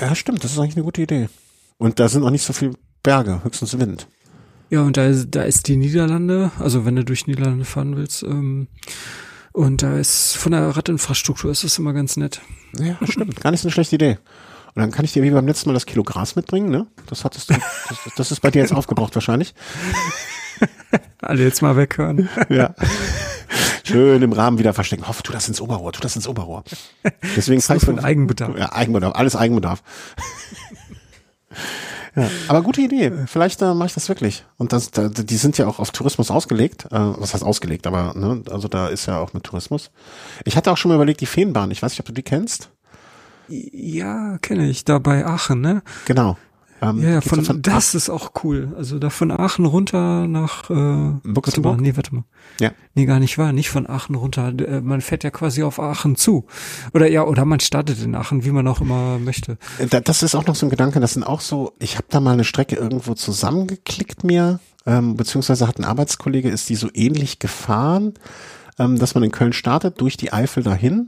Ja, 0.00 0.14
stimmt, 0.16 0.42
das 0.42 0.52
ist 0.52 0.58
eigentlich 0.58 0.76
eine 0.76 0.84
gute 0.84 1.02
Idee. 1.02 1.28
Und 1.78 2.00
da 2.00 2.08
sind 2.08 2.24
auch 2.24 2.30
nicht 2.30 2.44
so 2.44 2.52
viele 2.52 2.72
Berge, 3.02 3.44
höchstens 3.44 3.78
Wind. 3.78 4.08
Ja, 4.74 4.82
und 4.82 4.96
da, 4.96 5.08
da 5.08 5.44
ist 5.44 5.68
die 5.68 5.76
Niederlande, 5.76 6.50
also 6.58 6.84
wenn 6.84 6.96
du 6.96 7.04
durch 7.04 7.28
Niederlande 7.28 7.64
fahren 7.64 7.96
willst, 7.96 8.24
ähm, 8.24 8.66
und 9.52 9.82
da 9.82 9.96
ist 9.96 10.36
von 10.36 10.50
der 10.50 10.76
Radinfrastruktur 10.76 11.52
ist 11.52 11.62
das 11.62 11.78
immer 11.78 11.92
ganz 11.92 12.16
nett. 12.16 12.40
Ja, 12.80 12.96
stimmt. 13.04 13.40
Gar 13.40 13.52
nicht 13.52 13.60
so 13.60 13.68
eine 13.68 13.72
schlechte 13.72 13.94
Idee. 13.94 14.18
Und 14.74 14.82
dann 14.82 14.90
kann 14.90 15.04
ich 15.04 15.12
dir 15.12 15.22
wie 15.22 15.30
beim 15.30 15.46
letzten 15.46 15.68
Mal 15.68 15.74
das 15.74 15.86
Kilo 15.86 16.02
Gras 16.02 16.34
mitbringen, 16.34 16.70
ne? 16.70 16.88
Das 17.06 17.24
hattest 17.24 17.50
du, 17.50 17.54
das, 17.88 17.98
das 18.16 18.32
ist 18.32 18.40
bei 18.40 18.50
dir 18.50 18.62
jetzt 18.62 18.72
aufgebraucht 18.72 19.14
wahrscheinlich. 19.14 19.54
Alle 21.20 21.44
jetzt 21.44 21.62
mal 21.62 21.76
weghören. 21.76 22.28
Ja. 22.48 22.74
Schön 23.84 24.22
im 24.22 24.32
Rahmen 24.32 24.58
wieder 24.58 24.74
verstecken. 24.74 25.06
Hoff, 25.06 25.22
tu 25.22 25.30
das 25.30 25.46
ins 25.46 25.60
Oberrohr, 25.60 25.92
tu 25.92 26.00
das 26.00 26.16
ins 26.16 26.26
Oberrohr. 26.26 26.64
Deswegen 27.36 27.60
das 27.64 27.76
ist 27.76 27.84
von 27.84 28.00
Eigenbedarf. 28.00 28.58
Ja, 28.58 28.72
Eigenbedarf, 28.72 29.14
alles 29.14 29.36
Eigenbedarf. 29.36 29.84
Ja, 32.16 32.30
aber 32.48 32.62
gute 32.62 32.80
Idee. 32.80 33.12
Vielleicht 33.26 33.60
äh, 33.60 33.74
mache 33.74 33.88
ich 33.88 33.94
das 33.94 34.08
wirklich. 34.08 34.44
Und 34.56 34.72
das, 34.72 34.90
da, 34.92 35.08
die 35.08 35.36
sind 35.36 35.58
ja 35.58 35.66
auch 35.66 35.80
auf 35.80 35.90
Tourismus 35.90 36.30
ausgelegt. 36.30 36.86
Äh, 36.86 36.90
was 36.92 37.34
heißt 37.34 37.42
ausgelegt? 37.42 37.86
Aber 37.86 38.14
ne, 38.14 38.42
also 38.50 38.68
da 38.68 38.88
ist 38.88 39.06
ja 39.06 39.18
auch 39.18 39.32
mit 39.32 39.44
Tourismus. 39.44 39.90
Ich 40.44 40.56
hatte 40.56 40.70
auch 40.70 40.76
schon 40.76 40.90
mal 40.90 40.94
überlegt, 40.94 41.20
die 41.20 41.26
Feenbahn. 41.26 41.70
Ich 41.70 41.82
weiß 41.82 41.92
nicht, 41.92 42.00
ob 42.00 42.06
du 42.06 42.12
die 42.12 42.22
kennst. 42.22 42.70
Ja, 43.48 44.38
kenne 44.38 44.68
ich. 44.68 44.84
Da 44.84 44.98
bei 44.98 45.26
Aachen, 45.26 45.60
ne? 45.60 45.82
Genau. 46.04 46.36
Ähm, 46.90 47.02
ja, 47.02 47.20
von, 47.20 47.44
von, 47.44 47.62
das 47.62 47.94
ist 47.94 48.10
auch 48.10 48.32
cool. 48.42 48.74
Also 48.76 48.98
da 48.98 49.10
von 49.10 49.30
Aachen 49.30 49.64
runter 49.64 50.26
nach 50.26 50.68
äh, 50.68 50.74
mal, 50.74 51.76
nee, 51.78 51.96
warte 51.96 52.14
mal. 52.14 52.24
Ja. 52.60 52.72
Nee, 52.94 53.06
gar 53.06 53.20
nicht 53.20 53.38
wahr, 53.38 53.52
nicht 53.52 53.70
von 53.70 53.88
Aachen 53.88 54.14
runter. 54.14 54.52
Äh, 54.58 54.80
man 54.80 55.00
fährt 55.00 55.24
ja 55.24 55.30
quasi 55.30 55.62
auf 55.62 55.80
Aachen 55.80 56.16
zu. 56.16 56.44
Oder 56.92 57.08
ja, 57.08 57.24
oder 57.24 57.44
man 57.44 57.60
startet 57.60 58.02
in 58.02 58.14
Aachen, 58.14 58.44
wie 58.44 58.50
man 58.50 58.68
auch 58.68 58.80
immer 58.80 59.18
möchte. 59.18 59.56
Äh, 59.78 60.00
das 60.02 60.22
ist 60.22 60.34
auch 60.34 60.46
noch 60.46 60.54
so 60.54 60.66
ein 60.66 60.70
Gedanke, 60.70 61.00
das 61.00 61.14
sind 61.14 61.24
auch 61.24 61.40
so, 61.40 61.72
ich 61.78 61.96
habe 61.96 62.06
da 62.10 62.20
mal 62.20 62.32
eine 62.32 62.44
Strecke 62.44 62.76
irgendwo 62.76 63.14
zusammengeklickt 63.14 64.24
mir, 64.24 64.60
ähm, 64.86 65.16
beziehungsweise 65.16 65.66
hat 65.66 65.78
ein 65.78 65.84
Arbeitskollege, 65.84 66.50
ist 66.50 66.68
die 66.68 66.76
so 66.76 66.88
ähnlich 66.92 67.38
gefahren, 67.38 68.14
ähm, 68.78 68.98
dass 68.98 69.14
man 69.14 69.24
in 69.24 69.30
Köln 69.30 69.52
startet, 69.52 70.00
durch 70.00 70.16
die 70.16 70.32
Eifel 70.32 70.62
dahin 70.62 71.06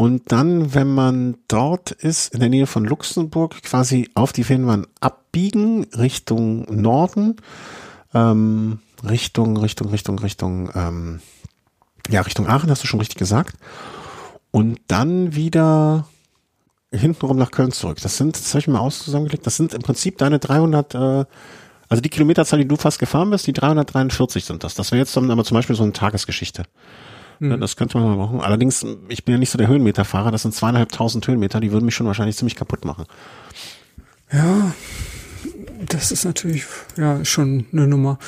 und 0.00 0.32
dann, 0.32 0.72
wenn 0.72 0.94
man 0.94 1.36
dort 1.46 1.90
ist, 1.90 2.32
in 2.32 2.40
der 2.40 2.48
Nähe 2.48 2.66
von 2.66 2.86
Luxemburg, 2.86 3.62
quasi 3.62 4.08
auf 4.14 4.32
die 4.32 4.44
Fähnenbahn 4.44 4.86
abbiegen 4.98 5.84
Richtung 5.92 6.64
Norden. 6.74 7.36
Ähm, 8.14 8.78
Richtung, 9.06 9.58
Richtung, 9.58 9.90
Richtung, 9.90 10.18
Richtung, 10.20 10.70
ähm, 10.74 11.20
ja, 12.08 12.22
Richtung 12.22 12.48
Aachen, 12.48 12.70
hast 12.70 12.82
du 12.82 12.86
schon 12.86 13.00
richtig 13.00 13.18
gesagt. 13.18 13.58
Und 14.50 14.80
dann 14.86 15.34
wieder 15.34 16.06
hintenrum 16.90 17.36
nach 17.36 17.50
Köln 17.50 17.70
zurück. 17.70 17.98
Das 18.02 18.16
sind, 18.16 18.36
das 18.36 18.54
habe 18.54 18.60
ich 18.60 18.68
mal 18.68 18.78
aus 18.78 19.04
das 19.04 19.56
sind 19.58 19.74
im 19.74 19.82
Prinzip 19.82 20.16
deine 20.16 20.38
300, 20.38 20.94
äh, 20.94 20.98
also 21.90 22.00
die 22.00 22.08
Kilometerzahl, 22.08 22.60
die 22.60 22.66
du 22.68 22.76
fast 22.76 23.00
gefahren 23.00 23.28
bist, 23.28 23.46
die 23.46 23.52
343 23.52 24.46
sind 24.46 24.64
das. 24.64 24.74
Das 24.74 24.92
wäre 24.92 25.00
jetzt 25.00 25.14
dann 25.14 25.30
aber 25.30 25.44
zum 25.44 25.56
Beispiel 25.56 25.76
so 25.76 25.82
eine 25.82 25.92
Tagesgeschichte. 25.92 26.62
Mhm. 27.40 27.58
Das 27.60 27.76
könnte 27.76 27.98
man 27.98 28.06
mal 28.06 28.16
machen. 28.16 28.40
Allerdings, 28.40 28.86
ich 29.08 29.24
bin 29.24 29.32
ja 29.32 29.38
nicht 29.38 29.50
so 29.50 29.58
der 29.58 29.68
Höhenmeterfahrer, 29.68 30.30
das 30.30 30.42
sind 30.42 30.54
zweieinhalbtausend 30.54 31.26
Höhenmeter, 31.26 31.58
die 31.60 31.72
würden 31.72 31.86
mich 31.86 31.94
schon 31.94 32.06
wahrscheinlich 32.06 32.36
ziemlich 32.36 32.54
kaputt 32.54 32.84
machen. 32.84 33.06
Ja, 34.32 34.72
das 35.88 36.12
ist 36.12 36.24
natürlich 36.24 36.66
ja 36.96 37.24
schon 37.24 37.66
eine 37.72 37.88
Nummer. 37.88 38.18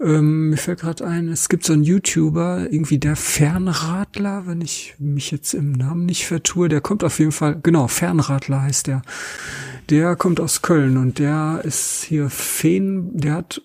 Ähm, 0.00 0.50
mir 0.50 0.56
fällt 0.56 0.80
gerade 0.80 1.06
ein, 1.06 1.28
es 1.28 1.48
gibt 1.48 1.64
so 1.64 1.74
einen 1.74 1.84
YouTuber, 1.84 2.66
irgendwie 2.70 2.98
der 2.98 3.14
Fernradler, 3.14 4.46
wenn 4.46 4.60
ich 4.60 4.94
mich 4.98 5.30
jetzt 5.30 5.54
im 5.54 5.72
Namen 5.72 6.06
nicht 6.06 6.26
vertue, 6.26 6.68
der 6.68 6.80
kommt 6.80 7.04
auf 7.04 7.18
jeden 7.18 7.32
Fall, 7.32 7.60
genau, 7.62 7.86
Fernradler 7.86 8.62
heißt 8.62 8.86
der. 8.86 9.02
Der 9.90 10.16
kommt 10.16 10.40
aus 10.40 10.62
Köln 10.62 10.96
und 10.96 11.18
der 11.18 11.60
ist 11.64 12.04
hier 12.04 12.30
Feen, 12.30 13.10
der 13.16 13.34
hat 13.34 13.62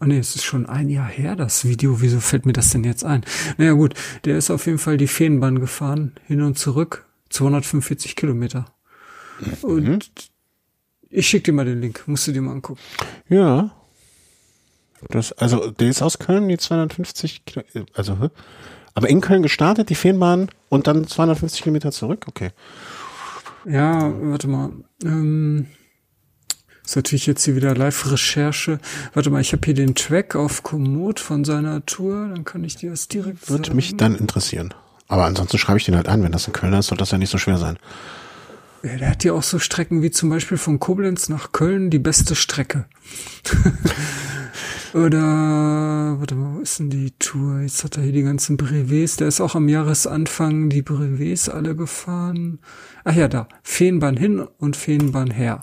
Oh 0.00 0.06
nee, 0.06 0.18
es 0.18 0.34
ist 0.34 0.44
schon 0.44 0.66
ein 0.66 0.88
Jahr 0.88 1.08
her, 1.08 1.36
das 1.36 1.64
Video. 1.64 2.00
Wieso 2.00 2.20
fällt 2.20 2.46
mir 2.46 2.52
das 2.52 2.70
denn 2.70 2.84
jetzt 2.84 3.04
ein? 3.04 3.24
Naja 3.58 3.72
gut, 3.72 3.94
der 4.24 4.36
ist 4.36 4.50
auf 4.50 4.66
jeden 4.66 4.78
Fall 4.78 4.96
die 4.96 5.06
Feenbahn 5.06 5.60
gefahren, 5.60 6.12
hin 6.26 6.42
und 6.42 6.58
zurück, 6.58 7.06
245 7.30 8.16
Kilometer. 8.16 8.66
Mhm. 9.40 9.68
Und 9.68 10.10
ich 11.10 11.28
schick 11.28 11.44
dir 11.44 11.52
mal 11.52 11.64
den 11.64 11.80
Link, 11.80 12.02
musst 12.06 12.26
du 12.26 12.32
dir 12.32 12.42
mal 12.42 12.52
angucken. 12.52 12.80
Ja. 13.28 13.70
Das, 15.10 15.32
also, 15.32 15.70
der 15.70 15.88
ist 15.88 16.02
aus 16.02 16.18
Köln, 16.18 16.48
die 16.48 16.58
250 16.58 17.44
Kilometer, 17.44 17.84
also, 17.94 18.30
aber 18.94 19.10
in 19.10 19.20
Köln 19.20 19.42
gestartet, 19.42 19.90
die 19.90 19.94
Feenbahn 19.94 20.48
und 20.68 20.86
dann 20.86 21.06
250 21.06 21.62
Kilometer 21.62 21.92
zurück, 21.92 22.24
okay. 22.28 22.50
Ja, 23.66 24.12
warte 24.22 24.48
mal. 24.48 24.72
Ähm, 25.04 25.66
ist 26.84 26.96
natürlich 26.96 27.26
jetzt 27.26 27.44
hier 27.44 27.56
wieder 27.56 27.74
Live-Recherche. 27.74 28.78
Warte 29.14 29.30
mal, 29.30 29.40
ich 29.40 29.52
habe 29.52 29.62
hier 29.64 29.74
den 29.74 29.94
Track 29.94 30.36
auf 30.36 30.62
Komoot 30.62 31.18
von 31.18 31.44
seiner 31.44 31.84
Tour, 31.86 32.28
dann 32.28 32.44
kann 32.44 32.62
ich 32.64 32.76
dir 32.76 32.90
das 32.90 33.08
direkt 33.08 33.48
Würde 33.48 33.74
mich 33.74 33.96
dann 33.96 34.14
interessieren. 34.14 34.74
Aber 35.08 35.24
ansonsten 35.24 35.58
schreibe 35.58 35.78
ich 35.78 35.84
den 35.84 35.96
halt 35.96 36.08
ein, 36.08 36.22
wenn 36.22 36.32
das 36.32 36.46
in 36.46 36.52
Köln 36.52 36.72
ist, 36.74 36.88
soll 36.88 36.98
das 36.98 37.10
ja 37.10 37.18
nicht 37.18 37.30
so 37.30 37.38
schwer 37.38 37.58
sein. 37.58 37.78
Ja, 38.82 38.96
der 38.98 39.10
hat 39.10 39.24
ja 39.24 39.32
auch 39.32 39.42
so 39.42 39.58
Strecken 39.58 40.02
wie 40.02 40.10
zum 40.10 40.28
Beispiel 40.28 40.58
von 40.58 40.78
Koblenz 40.78 41.30
nach 41.30 41.52
Köln 41.52 41.88
die 41.88 41.98
beste 41.98 42.34
Strecke. 42.34 42.84
Oder, 44.92 46.16
warte 46.18 46.34
mal, 46.34 46.56
wo 46.56 46.60
ist 46.60 46.78
denn 46.78 46.90
die 46.90 47.12
Tour? 47.18 47.60
Jetzt 47.60 47.82
hat 47.82 47.96
er 47.96 48.02
hier 48.02 48.12
die 48.12 48.22
ganzen 48.22 48.58
Brevets. 48.58 49.16
Der 49.16 49.26
ist 49.26 49.40
auch 49.40 49.54
am 49.54 49.68
Jahresanfang 49.68 50.68
die 50.68 50.82
Brevets 50.82 51.48
alle 51.48 51.74
gefahren. 51.74 52.60
Ach 53.04 53.14
ja, 53.14 53.26
da. 53.26 53.48
Feenbahn 53.62 54.18
hin 54.18 54.46
und 54.58 54.76
Feenbahn 54.76 55.30
her. 55.30 55.60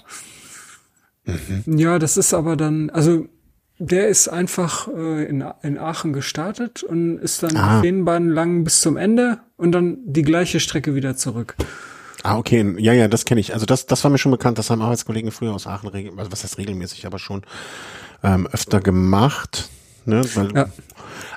Mhm. 1.26 1.78
Ja, 1.78 2.00
das 2.00 2.18
ist 2.18 2.34
aber 2.34 2.56
dann, 2.56 2.90
also 2.90 3.28
der 3.80 4.10
ist 4.10 4.28
einfach 4.28 4.88
äh, 4.88 5.26
in, 5.26 5.44
in 5.64 5.78
Aachen 5.78 6.14
gestartet 6.14 6.84
und 6.84 7.18
ist 7.18 7.42
dann 7.42 7.58
ah. 7.58 7.82
Feenbahn 7.82 8.30
lang 8.30 8.64
bis 8.64 8.82
zum 8.82 8.96
Ende 8.96 9.40
und 9.58 9.72
dann 9.72 9.98
die 10.06 10.22
gleiche 10.22 10.60
Strecke 10.60 10.94
wieder 10.94 11.16
zurück. 11.16 11.56
Ah, 12.24 12.38
okay. 12.38 12.76
Ja, 12.78 12.94
ja, 12.94 13.08
das 13.08 13.26
kenne 13.26 13.42
ich. 13.42 13.54
Also 13.54 13.66
das, 13.66 13.88
das 13.88 14.04
war 14.04 14.12
mir 14.12 14.20
schon 14.20 14.32
bekannt. 14.32 14.60
Das 14.60 14.70
haben 14.70 14.82
Arbeitskollegen 14.82 15.32
früher 15.32 15.54
aus 15.54 15.66
Aachen, 15.66 15.90
also 16.18 16.32
was 16.32 16.44
heißt 16.44 16.60
regelmäßig, 16.60 17.08
aber 17.08 17.18
schon 17.18 17.42
ähm, 18.24 18.48
öfter 18.48 18.80
gemacht. 18.80 19.70
Ne? 20.06 20.22
Weil, 20.36 20.56
ja. 20.56 20.70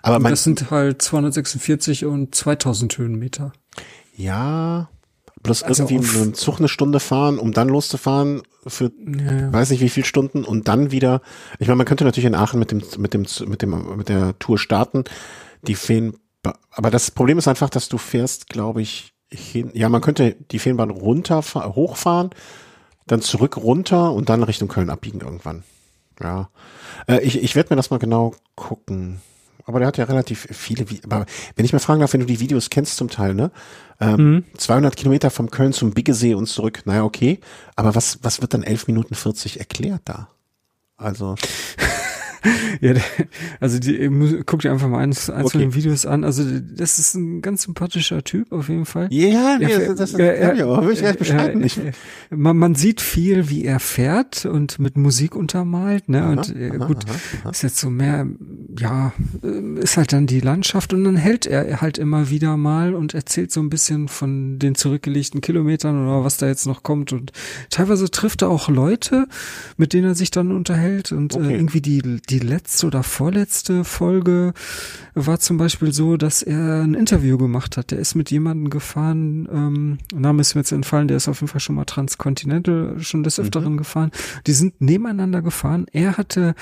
Aber 0.03 0.19
mein, 0.19 0.33
das 0.33 0.45
sind 0.45 0.71
halt 0.71 1.01
246 1.01 2.05
und 2.05 2.35
2000 2.35 2.99
Höhenmeter. 2.99 3.53
Ja, 4.17 4.91
plus 5.45 5.63
also 5.63 5.85
irgendwie 5.85 5.99
mit 5.99 6.17
einem 6.17 6.35
Zug 6.35 6.59
eine 6.59 6.69
Stunde 6.69 6.99
fahren, 6.99 7.39
um 7.39 7.53
dann 7.53 7.69
loszufahren 7.69 8.43
für 8.67 8.91
ja, 8.99 9.53
weiß 9.53 9.71
nicht 9.71 9.81
wie 9.81 9.91
viele 9.91 10.07
Stunden 10.07 10.43
und 10.43 10.67
dann 10.67 10.91
wieder. 10.91 11.21
Ich 11.61 11.69
meine, 11.69 11.77
man 11.77 11.87
könnte 11.87 12.05
natürlich 12.05 12.27
in 12.27 12.35
Aachen 12.35 12.59
mit 12.59 12.73
dem 12.73 12.83
mit 12.99 13.15
dem 13.15 13.27
mit 13.47 13.63
dem 13.63 13.97
mit 13.97 14.09
der 14.09 14.37
Tour 14.41 14.59
starten. 14.59 15.05
Die 15.63 15.77
Feen, 15.77 16.17
aber 16.73 16.91
das 16.91 17.11
Problem 17.11 17.39
ist 17.39 17.47
einfach, 17.47 17.71
dass 17.71 17.89
du 17.89 17.99
fährst, 17.99 18.49
glaube 18.49 18.83
ich, 18.83 19.15
hin, 19.31 19.71
ja, 19.75 19.89
man 19.89 20.01
könnte 20.01 20.37
die 20.51 20.59
Feenbahn 20.59 20.91
runter, 20.91 21.43
hochfahren, 21.43 22.31
dann 23.07 23.21
zurück 23.21 23.57
runter 23.57 24.13
und 24.13 24.29
dann 24.29 24.43
Richtung 24.43 24.69
Köln 24.69 24.91
abbiegen 24.91 25.21
irgendwann. 25.21 25.63
Ja. 26.21 26.49
Äh, 27.07 27.21
ich 27.21 27.43
ich 27.43 27.55
werde 27.55 27.73
mir 27.73 27.77
das 27.77 27.91
mal 27.91 27.99
genau 27.99 28.35
gucken. 28.57 29.21
Aber 29.65 29.79
der 29.79 29.89
hat 29.89 29.97
ja 29.97 30.05
relativ 30.05 30.47
viele, 30.51 30.85
aber 31.05 31.27
wenn 31.57 31.65
ich 31.65 31.73
mal 31.73 31.79
fragen 31.79 32.01
darf, 32.01 32.13
wenn 32.13 32.21
du 32.21 32.27
die 32.27 32.41
Videos 32.41 32.71
kennst 32.71 32.97
zum 32.97 33.09
Teil, 33.09 33.35
ne? 33.35 33.51
Ähm, 34.01 34.35
mhm. 34.35 34.45
200 34.59 34.97
Kilometer 34.97 35.31
vom 35.31 35.51
Köln 35.51 35.73
zum 35.73 35.93
Biggesee 35.93 36.35
und 36.35 36.47
zurück, 36.47 36.83
naja, 36.85 37.05
okay. 37.05 37.41
Aber 37.77 37.95
was, 37.95 38.19
was 38.23 38.41
wird 38.41 38.53
dann 38.55 38.63
11 38.63 38.87
Minuten 38.89 39.15
40 39.15 39.61
erklärt 39.61 40.03
da? 40.05 40.29
Also. 40.97 41.37
Ja, 42.81 42.95
also 43.61 43.79
die, 43.79 44.11
guck 44.47 44.61
dir 44.61 44.73
einfach 44.73 44.89
mal 44.89 44.99
eins, 44.99 45.31
eins 45.31 45.47
okay. 45.47 45.53
von 45.53 45.61
den 45.61 45.75
Videos 45.75 46.07
an. 46.07 46.25
Also 46.25 46.45
das 46.59 46.99
ist 46.99 47.15
ein 47.15 47.43
ganz 47.43 47.63
sympathischer 47.63 48.23
Typ 48.25 48.53
auf 48.53 48.69
jeden 48.69 48.87
Fall. 48.87 49.09
Ja, 49.11 49.59
nee, 49.59 49.73
er, 49.73 49.95
das, 49.95 50.13
das 50.13 50.15
äh, 50.15 50.59
ja, 50.59 50.67
aber 50.67 50.91
ich 50.91 51.03
äh, 51.03 51.15
Bescheid 51.19 51.57
nicht. 51.57 51.81
Man, 52.31 52.57
man 52.57 52.75
sieht 52.75 53.01
viel, 53.01 53.49
wie 53.49 53.65
er 53.65 53.81
fährt 53.81 54.47
und 54.47 54.79
mit 54.79 54.97
Musik 54.97 55.37
untermalt. 55.37 56.09
Ne? 56.09 56.23
Aha, 56.23 56.31
und 56.31 56.57
äh, 56.57 56.71
gut, 56.71 57.05
aha, 57.07 57.15
aha. 57.43 57.51
ist 57.51 57.63
jetzt 57.63 57.79
so 57.79 57.91
mehr, 57.91 58.27
ja, 58.79 59.13
äh, 59.43 59.81
ist 59.81 59.97
halt 59.97 60.13
dann 60.13 60.27
die 60.27 60.41
Landschaft 60.41 60.93
und 60.93 61.05
dann 61.05 61.17
hält 61.17 61.47
er 61.47 61.81
halt 61.81 61.99
immer 61.99 62.31
wieder 62.31 62.57
mal 62.57 62.95
und 62.95 63.15
erzählt 63.15 63.53
so 63.53 63.61
ein 63.61 63.71
bisschen 63.71 64.09
von 64.09 64.59
den 64.59 64.75
zurückgelegten 64.75 65.41
Kilometern 65.41 66.07
oder 66.07 66.25
was 66.25 66.37
da 66.37 66.47
jetzt 66.47 66.67
noch 66.67 66.83
kommt. 66.83 67.13
Und 67.13 67.33
teilweise 67.71 68.11
trifft 68.11 68.43
er 68.43 68.51
auch 68.51 68.69
Leute, 68.69 69.27
mit 69.77 69.93
denen 69.93 70.09
er 70.09 70.15
sich 70.15 70.31
dann 70.31 70.53
unterhält 70.53 71.13
und 71.13 71.35
okay. 71.35 71.49
äh, 71.49 71.55
irgendwie 71.55 71.81
die, 71.81 72.03
die 72.29 72.34
die 72.35 72.41
letzte 72.41 72.89
oder 72.89 73.05
vorletzte 73.05 73.85
Folge 73.85 74.55
war 75.15 75.39
zum 75.39 75.57
Beispiel 75.57 75.93
so, 75.93 76.17
dass 76.17 76.43
er 76.43 76.83
ein 76.83 76.95
Interview 76.95 77.39
gemacht 77.39 77.77
hat. 77.77 77.93
Der 77.93 78.01
ist 78.01 78.17
mit 78.17 78.33
jemandem 78.33 78.71
gefahren, 78.71 79.49
ähm, 79.53 79.99
Name 80.13 80.41
ist 80.41 80.57
mir 80.57 80.63
jetzt 80.63 80.73
entfallen, 80.73 81.07
der 81.07 81.19
ist 81.19 81.29
auf 81.29 81.41
jeden 81.41 81.49
Fall 81.49 81.61
schon 81.61 81.77
mal 81.77 81.85
Transcontinental 81.85 82.97
schon 82.99 83.23
des 83.23 83.39
mhm. 83.39 83.45
Öfteren 83.45 83.73
mhm. 83.75 83.77
gefahren. 83.77 84.11
Die 84.49 84.53
sind 84.53 84.81
nebeneinander 84.81 85.43
gefahren. 85.43 85.87
Er 85.93 86.17
hatte 86.17 86.57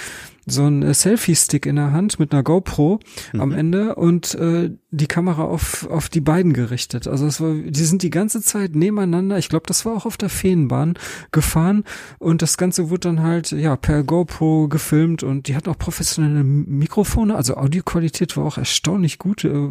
so 0.47 0.65
ein 0.65 0.83
äh, 0.83 0.95
Selfie-Stick 0.95 1.67
in 1.67 1.77
der 1.77 1.93
Hand 1.93 2.19
mit 2.19 2.33
einer 2.33 2.43
GoPro 2.43 3.01
mhm. 3.33 3.41
am 3.41 3.53
Ende 3.53 3.95
und 3.95 4.35
äh, 4.35 4.71
die 4.91 5.07
Kamera 5.07 5.45
auf, 5.45 5.89
auf 5.89 6.09
die 6.09 6.21
beiden 6.21 6.53
gerichtet. 6.53 7.07
Also 7.07 7.27
es 7.27 7.41
war, 7.41 7.55
die 7.55 7.85
sind 7.85 8.03
die 8.03 8.11
ganze 8.11 8.43
Zeit 8.43 8.75
nebeneinander, 8.75 9.39
ich 9.39 9.49
glaube, 9.49 9.67
das 9.67 9.85
war 9.85 9.95
auch 9.95 10.05
auf 10.05 10.17
der 10.17 10.29
Feenbahn 10.29 10.95
gefahren 11.31 11.85
und 12.19 12.43
das 12.43 12.59
Ganze 12.59 12.91
wurde 12.91 13.09
dann 13.09 13.23
halt 13.23 13.53
ja 13.53 13.77
per 13.77 14.03
GoPro 14.03 14.69
gefilmt 14.69 15.23
und 15.23 15.49
die 15.49 15.57
hatten 15.57 15.71
auch 15.71 15.79
professionelle 15.79 16.45
Mikrofone, 16.45 17.37
also 17.37 17.57
Audioqualität 17.57 18.37
war 18.37 18.45
auch 18.45 18.59
erstaunlich 18.59 19.19
gut, 19.19 19.45
äh, 19.45 19.71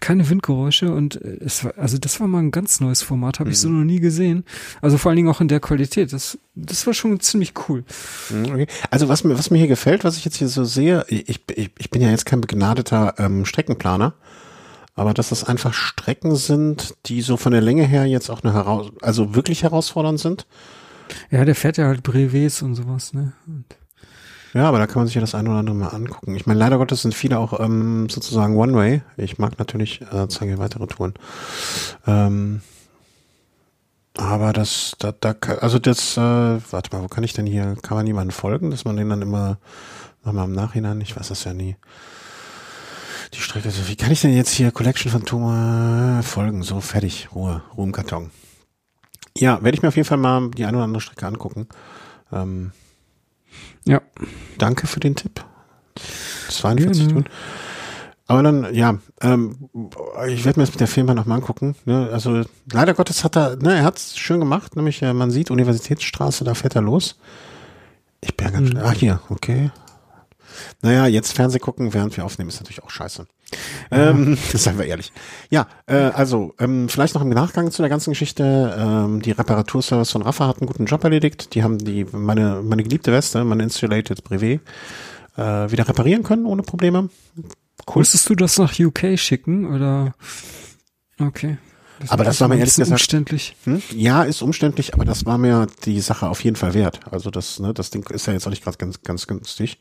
keine 0.00 0.28
Windgeräusche 0.28 0.94
und 0.94 1.20
äh, 1.20 1.38
es 1.44 1.64
war, 1.64 1.76
also 1.76 1.98
das 1.98 2.20
war 2.20 2.28
mal 2.28 2.38
ein 2.38 2.50
ganz 2.50 2.80
neues 2.80 3.02
Format, 3.02 3.40
habe 3.40 3.48
mhm. 3.48 3.52
ich 3.52 3.58
so 3.58 3.68
noch 3.68 3.84
nie 3.84 4.00
gesehen. 4.00 4.44
Also 4.80 4.98
vor 4.98 5.10
allen 5.10 5.16
Dingen 5.16 5.28
auch 5.28 5.40
in 5.40 5.48
der 5.48 5.60
Qualität. 5.60 6.12
Das, 6.12 6.38
das 6.54 6.86
war 6.86 6.94
schon 6.94 7.18
ziemlich 7.20 7.52
cool. 7.68 7.84
Mhm, 8.30 8.44
okay. 8.46 8.66
Also 8.90 9.08
was 9.08 9.24
mir, 9.24 9.38
was 9.38 9.50
mir 9.50 9.58
hier 9.58 9.68
gefällt, 9.68 10.04
was 10.04 10.16
ich 10.16 10.24
jetzt 10.24 10.36
hier 10.36 10.48
so 10.48 10.64
sehe, 10.64 11.04
ich, 11.08 11.28
ich, 11.28 11.70
ich 11.78 11.90
bin 11.90 12.00
ja 12.00 12.10
jetzt 12.10 12.26
kein 12.26 12.40
begnadeter 12.40 13.14
ähm, 13.18 13.44
Streckenplaner, 13.44 14.14
aber 14.94 15.14
dass 15.14 15.30
das 15.30 15.44
einfach 15.44 15.74
Strecken 15.74 16.36
sind, 16.36 16.94
die 17.06 17.22
so 17.22 17.36
von 17.36 17.52
der 17.52 17.60
Länge 17.60 17.84
her 17.84 18.06
jetzt 18.06 18.30
auch 18.30 18.42
eine 18.42 18.54
heraus, 18.54 18.92
also 19.02 19.34
wirklich 19.34 19.64
herausfordernd 19.64 20.20
sind. 20.20 20.46
Ja, 21.30 21.44
der 21.44 21.54
fährt 21.54 21.76
ja 21.76 21.86
halt 21.86 22.02
Brevets 22.02 22.62
und 22.62 22.74
sowas, 22.76 23.12
ne? 23.12 23.32
Und 23.46 23.64
ja, 24.54 24.68
aber 24.68 24.78
da 24.78 24.86
kann 24.86 25.00
man 25.00 25.06
sich 25.06 25.16
ja 25.16 25.20
das 25.20 25.34
eine 25.34 25.50
oder 25.50 25.58
andere 25.58 25.74
mal 25.74 25.88
angucken. 25.88 26.36
Ich 26.36 26.46
meine, 26.46 26.60
leider 26.60 26.78
Gottes 26.78 27.02
sind 27.02 27.12
viele 27.12 27.40
auch 27.40 27.58
ähm, 27.58 28.08
sozusagen 28.08 28.56
One-Way. 28.56 29.02
Ich 29.16 29.38
mag 29.38 29.58
natürlich 29.58 30.00
äh, 30.12 30.28
zeige 30.28 30.58
weitere 30.58 30.86
Touren. 30.86 31.14
Ähm, 32.06 32.60
aber 34.16 34.52
das, 34.52 34.94
da, 34.98 35.12
da, 35.12 35.34
also 35.60 35.78
das, 35.78 36.16
äh, 36.16 36.20
warte 36.20 36.94
mal, 36.94 37.02
wo 37.02 37.08
kann 37.08 37.24
ich 37.24 37.32
denn 37.32 37.46
hier, 37.46 37.76
kann 37.82 37.96
man 37.96 38.06
jemanden 38.06 38.30
folgen, 38.30 38.70
dass 38.70 38.84
man 38.84 38.96
den 38.96 39.08
dann 39.08 39.22
immer 39.22 39.58
nochmal 40.24 40.46
im 40.46 40.52
Nachhinein, 40.52 41.00
ich 41.00 41.16
weiß 41.16 41.28
das 41.28 41.44
ja 41.44 41.52
nie. 41.52 41.76
Die 43.32 43.40
Strecke, 43.40 43.66
also 43.66 43.88
wie 43.88 43.96
kann 43.96 44.12
ich 44.12 44.20
denn 44.20 44.34
jetzt 44.34 44.52
hier 44.52 44.70
Collection 44.70 45.10
von 45.10 45.24
Thomas 45.24 46.24
folgen? 46.26 46.62
So, 46.62 46.80
fertig, 46.80 47.28
Ruhe, 47.34 47.62
Ruhe 47.76 47.86
im 47.86 47.92
Karton. 47.92 48.30
Ja, 49.36 49.62
werde 49.62 49.76
ich 49.76 49.82
mir 49.82 49.88
auf 49.88 49.96
jeden 49.96 50.06
Fall 50.06 50.18
mal 50.18 50.50
die 50.50 50.64
eine 50.64 50.76
oder 50.76 50.84
andere 50.84 51.00
Strecke 51.00 51.26
angucken. 51.26 51.66
Ähm, 52.32 52.70
ja. 53.84 54.00
Danke 54.58 54.86
für 54.86 55.00
den 55.00 55.16
Tipp. 55.16 55.44
42 56.48 57.04
Stunden. 57.04 57.24
Aber 58.26 58.42
dann, 58.42 58.74
ja, 58.74 58.98
ähm, 59.20 59.68
ich 60.28 60.44
werde 60.44 60.58
mir 60.58 60.64
das 60.64 60.70
mit 60.70 60.80
der 60.80 60.88
Firma 60.88 61.12
nochmal 61.14 61.38
angucken. 61.38 61.76
Ne? 61.84 62.08
Also 62.10 62.42
leider 62.72 62.94
Gottes 62.94 63.22
hat 63.22 63.36
er, 63.36 63.56
ne, 63.56 63.76
er 63.76 63.84
hat 63.84 63.98
es 63.98 64.16
schön 64.16 64.40
gemacht, 64.40 64.76
nämlich 64.76 65.02
äh, 65.02 65.12
man 65.12 65.30
sieht 65.30 65.50
Universitätsstraße, 65.50 66.44
da 66.44 66.54
fährt 66.54 66.74
er 66.74 66.82
los. 66.82 67.18
Ich 68.22 68.34
bin 68.34 68.46
ja 68.46 68.52
ganz, 68.52 68.70
mhm. 68.70 68.78
ah 68.78 68.92
hier, 68.92 69.20
okay. 69.28 69.70
Naja, 70.80 71.06
jetzt 71.06 71.32
Fernseh 71.32 71.58
gucken, 71.58 71.92
während 71.92 72.16
wir 72.16 72.24
aufnehmen, 72.24 72.48
ist 72.48 72.60
natürlich 72.60 72.82
auch 72.82 72.90
scheiße. 72.90 73.26
Ähm, 73.90 74.38
seien 74.54 74.78
wir 74.78 74.86
ehrlich. 74.86 75.12
Ja, 75.50 75.66
äh, 75.86 75.96
also 75.96 76.54
ähm, 76.58 76.88
vielleicht 76.88 77.14
noch 77.14 77.22
im 77.22 77.28
Nachgang 77.28 77.70
zu 77.70 77.82
der 77.82 77.90
ganzen 77.90 78.10
Geschichte. 78.10 78.74
Ähm, 78.78 79.20
die 79.20 79.32
Reparaturservice 79.32 80.12
von 80.12 80.22
Rafa 80.22 80.46
hat 80.46 80.60
einen 80.60 80.66
guten 80.66 80.86
Job 80.86 81.04
erledigt. 81.04 81.54
Die 81.54 81.62
haben 81.62 81.78
die 81.78 82.06
meine 82.12 82.62
meine 82.62 82.82
geliebte 82.82 83.12
Weste, 83.12 83.44
meine 83.44 83.64
Insulated 83.64 84.22
Privé, 84.22 84.60
äh, 85.36 85.70
wieder 85.70 85.86
reparieren 85.88 86.22
können 86.22 86.46
ohne 86.46 86.62
Probleme. 86.62 87.10
Cool. 87.86 88.00
Musstest 88.00 88.28
du 88.28 88.34
das 88.34 88.58
nach 88.58 88.78
UK 88.78 89.18
schicken 89.18 89.66
oder? 89.72 90.14
Okay. 91.18 91.58
Das 92.00 92.10
aber 92.10 92.24
das 92.24 92.40
war 92.40 92.48
mir 92.48 92.56
ehrlich 92.56 92.74
gesagt 92.74 92.90
umständlich. 92.90 93.56
Hm? 93.64 93.82
Ja, 93.90 94.24
ist 94.24 94.42
umständlich, 94.42 94.94
aber 94.94 95.04
das 95.04 95.26
war 95.26 95.38
mir 95.38 95.66
die 95.84 96.00
Sache 96.00 96.28
auf 96.28 96.42
jeden 96.42 96.56
Fall 96.56 96.74
wert. 96.74 97.00
Also 97.10 97.30
das, 97.30 97.60
ne, 97.60 97.72
das 97.72 97.90
Ding 97.90 98.04
ist 98.10 98.26
ja 98.26 98.32
jetzt 98.32 98.46
auch 98.46 98.50
nicht 98.50 98.64
gerade 98.64 98.78
ganz, 98.78 99.02
ganz 99.02 99.26
günstig. 99.26 99.78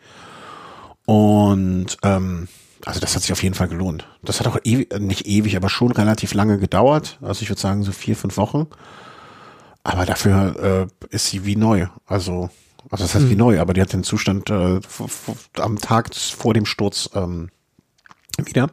Und 1.05 1.97
ähm, 2.03 2.47
also 2.85 2.99
das 2.99 3.15
hat 3.15 3.23
sich 3.23 3.31
auf 3.31 3.41
jeden 3.41 3.55
Fall 3.55 3.67
gelohnt. 3.67 4.07
Das 4.21 4.39
hat 4.39 4.47
auch 4.47 4.59
ewig, 4.63 4.97
nicht 4.99 5.25
ewig, 5.25 5.55
aber 5.55 5.69
schon 5.69 5.91
relativ 5.91 6.33
lange 6.33 6.59
gedauert. 6.59 7.17
Also 7.21 7.41
ich 7.41 7.49
würde 7.49 7.61
sagen 7.61 7.83
so 7.83 7.91
vier, 7.91 8.15
fünf 8.15 8.37
Wochen. 8.37 8.67
Aber 9.83 10.05
dafür 10.05 10.87
äh, 11.11 11.13
ist 11.15 11.27
sie 11.27 11.45
wie 11.45 11.55
neu. 11.55 11.87
Also, 12.05 12.49
also 12.89 13.03
das 13.03 13.15
heißt 13.15 13.25
hm. 13.25 13.29
wie 13.31 13.35
neu, 13.35 13.59
aber 13.59 13.73
die 13.73 13.81
hat 13.81 13.91
den 13.91 14.03
Zustand 14.03 14.49
äh, 14.49 14.79
am 15.59 15.79
Tag 15.79 16.15
vor 16.15 16.53
dem 16.53 16.65
Sturz 16.65 17.09
ähm, 17.15 17.49
wieder. 18.37 18.69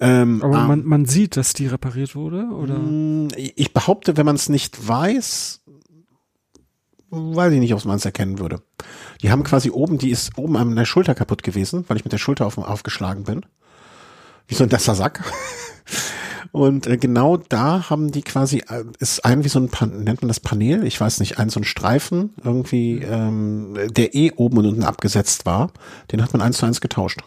Ähm, 0.00 0.42
aber 0.42 0.60
man, 0.62 0.84
man 0.84 1.06
sieht, 1.06 1.36
dass 1.36 1.52
die 1.52 1.66
repariert 1.66 2.14
wurde, 2.14 2.44
oder? 2.52 2.78
Mm, 2.78 3.28
ich 3.36 3.72
behaupte, 3.72 4.16
wenn 4.16 4.26
man 4.26 4.36
es 4.36 4.48
nicht 4.48 4.86
weiß, 4.86 5.60
weiß 7.10 7.52
ich 7.52 7.60
nicht, 7.60 7.74
ob 7.74 7.84
man 7.84 7.96
es 7.96 8.04
erkennen 8.04 8.38
würde. 8.38 8.62
Die 9.22 9.30
haben 9.30 9.42
quasi 9.42 9.70
oben, 9.70 9.98
die 9.98 10.10
ist 10.10 10.38
oben 10.38 10.56
an 10.56 10.76
der 10.76 10.84
Schulter 10.84 11.14
kaputt 11.14 11.42
gewesen, 11.42 11.84
weil 11.88 11.96
ich 11.96 12.04
mit 12.04 12.12
der 12.12 12.18
Schulter 12.18 12.46
auf, 12.46 12.58
aufgeschlagen 12.58 13.24
bin. 13.24 13.44
Wie 14.46 14.54
so 14.54 14.64
ein 14.64 14.70
nasser 14.70 14.94
Sack. 14.94 15.24
Und 16.52 16.86
äh, 16.86 16.96
genau 16.96 17.36
da 17.36 17.90
haben 17.90 18.10
die 18.10 18.22
quasi, 18.22 18.62
äh, 18.68 18.84
ist 19.00 19.24
ein 19.24 19.44
wie 19.44 19.48
so 19.48 19.58
ein, 19.58 19.68
Pan 19.68 20.04
nennt 20.04 20.22
man 20.22 20.28
das 20.28 20.40
Panel? 20.40 20.86
Ich 20.86 20.98
weiß 20.98 21.20
nicht, 21.20 21.38
ein 21.38 21.50
so 21.50 21.60
ein 21.60 21.64
Streifen 21.64 22.30
irgendwie, 22.42 23.02
ähm, 23.02 23.76
der 23.90 24.14
eh 24.14 24.32
oben 24.32 24.58
und 24.58 24.66
unten 24.66 24.84
abgesetzt 24.84 25.44
war, 25.44 25.72
den 26.10 26.22
hat 26.22 26.32
man 26.32 26.40
eins 26.40 26.58
zu 26.58 26.66
eins 26.66 26.80
getauscht. 26.80 27.20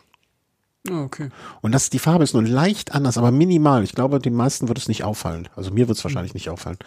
Ah, 0.90 1.04
okay. 1.04 1.30
Und 1.62 1.74
das, 1.74 1.90
die 1.90 2.00
Farbe 2.00 2.24
ist 2.24 2.34
nur 2.34 2.44
leicht 2.44 2.94
anders, 2.94 3.18
aber 3.18 3.32
minimal. 3.32 3.84
Ich 3.84 3.94
glaube, 3.94 4.20
den 4.20 4.34
meisten 4.34 4.68
wird 4.68 4.78
es 4.78 4.88
nicht 4.88 5.04
auffallen. 5.04 5.48
Also 5.56 5.72
mir 5.72 5.88
wird 5.88 5.98
es 5.98 6.04
wahrscheinlich 6.04 6.34
nicht 6.34 6.50
auffallen. 6.50 6.80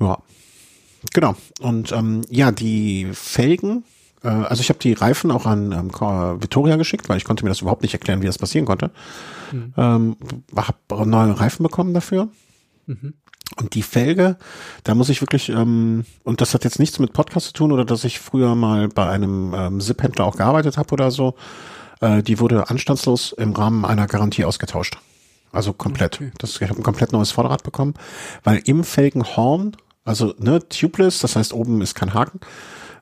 Ja. 0.00 0.18
Genau. 1.12 1.36
Und 1.60 1.92
ähm, 1.92 2.22
ja, 2.28 2.50
die 2.50 3.08
Felgen, 3.12 3.84
äh, 4.24 4.28
also 4.28 4.60
ich 4.60 4.68
habe 4.68 4.80
die 4.80 4.94
Reifen 4.94 5.30
auch 5.30 5.46
an 5.46 5.70
ähm, 5.70 5.92
Vittoria 6.42 6.74
geschickt, 6.76 7.08
weil 7.08 7.18
ich 7.18 7.24
konnte 7.24 7.44
mir 7.44 7.50
das 7.50 7.60
überhaupt 7.60 7.82
nicht 7.82 7.94
erklären, 7.94 8.20
wie 8.20 8.26
das 8.26 8.38
passieren 8.38 8.66
konnte. 8.66 8.90
Mhm. 9.52 9.74
Ähm, 9.76 10.16
habe 10.56 11.08
neue 11.08 11.38
Reifen 11.38 11.62
bekommen 11.62 11.94
dafür. 11.94 12.28
Mhm. 12.86 13.14
Und 13.56 13.74
die 13.74 13.82
Felge, 13.82 14.36
da 14.84 14.94
muss 14.94 15.08
ich 15.08 15.20
wirklich, 15.20 15.48
ähm, 15.48 16.04
und 16.24 16.40
das 16.40 16.52
hat 16.52 16.64
jetzt 16.64 16.78
nichts 16.78 16.98
mit 16.98 17.12
Podcast 17.12 17.46
zu 17.46 17.52
tun 17.52 17.72
oder 17.72 17.84
dass 17.84 18.04
ich 18.04 18.18
früher 18.18 18.54
mal 18.54 18.88
bei 18.88 19.08
einem 19.08 19.54
ähm, 19.56 19.80
SIP-Händler 19.80 20.24
auch 20.24 20.36
gearbeitet 20.36 20.76
habe 20.76 20.92
oder 20.92 21.10
so. 21.10 21.34
Äh, 22.00 22.22
die 22.22 22.38
wurde 22.38 22.70
anstandslos 22.70 23.32
im 23.32 23.52
Rahmen 23.52 23.84
einer 23.84 24.06
Garantie 24.06 24.44
ausgetauscht. 24.44 24.98
Also 25.52 25.72
komplett. 25.72 26.16
Okay. 26.16 26.32
Das, 26.38 26.60
ich 26.60 26.68
habe 26.68 26.80
ein 26.80 26.82
komplett 26.82 27.12
neues 27.12 27.30
Vorderrad 27.30 27.62
bekommen, 27.62 27.94
weil 28.44 28.60
im 28.64 28.84
Felgenhorn, 28.84 29.76
also 30.04 30.34
ne, 30.38 30.66
tubeless, 30.68 31.20
das 31.20 31.36
heißt 31.36 31.52
oben 31.52 31.80
ist 31.80 31.94
kein 31.94 32.14
Haken, 32.14 32.40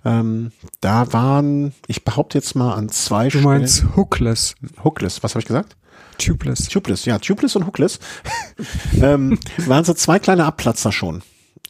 ähm, 0.04 0.52
da 0.80 1.12
waren, 1.12 1.74
ich 1.88 2.04
behaupte 2.04 2.38
jetzt 2.38 2.54
mal 2.54 2.74
an 2.74 2.88
zwei 2.88 3.24
du 3.24 3.30
Stellen. 3.30 3.44
Du 3.44 3.48
meinst 3.50 3.84
hookless. 3.96 4.54
Hookless, 4.84 5.22
was 5.22 5.32
habe 5.32 5.40
ich 5.40 5.46
gesagt? 5.46 5.76
Tubeless. 6.18 6.68
Tubeless, 6.68 7.04
ja, 7.04 7.18
tubeless 7.18 7.56
und 7.56 7.66
hookless. 7.66 7.98
ähm, 9.02 9.38
waren 9.58 9.84
so 9.84 9.94
zwei 9.94 10.18
kleine 10.18 10.44
Abplatzer 10.44 10.92
schon. 10.92 11.22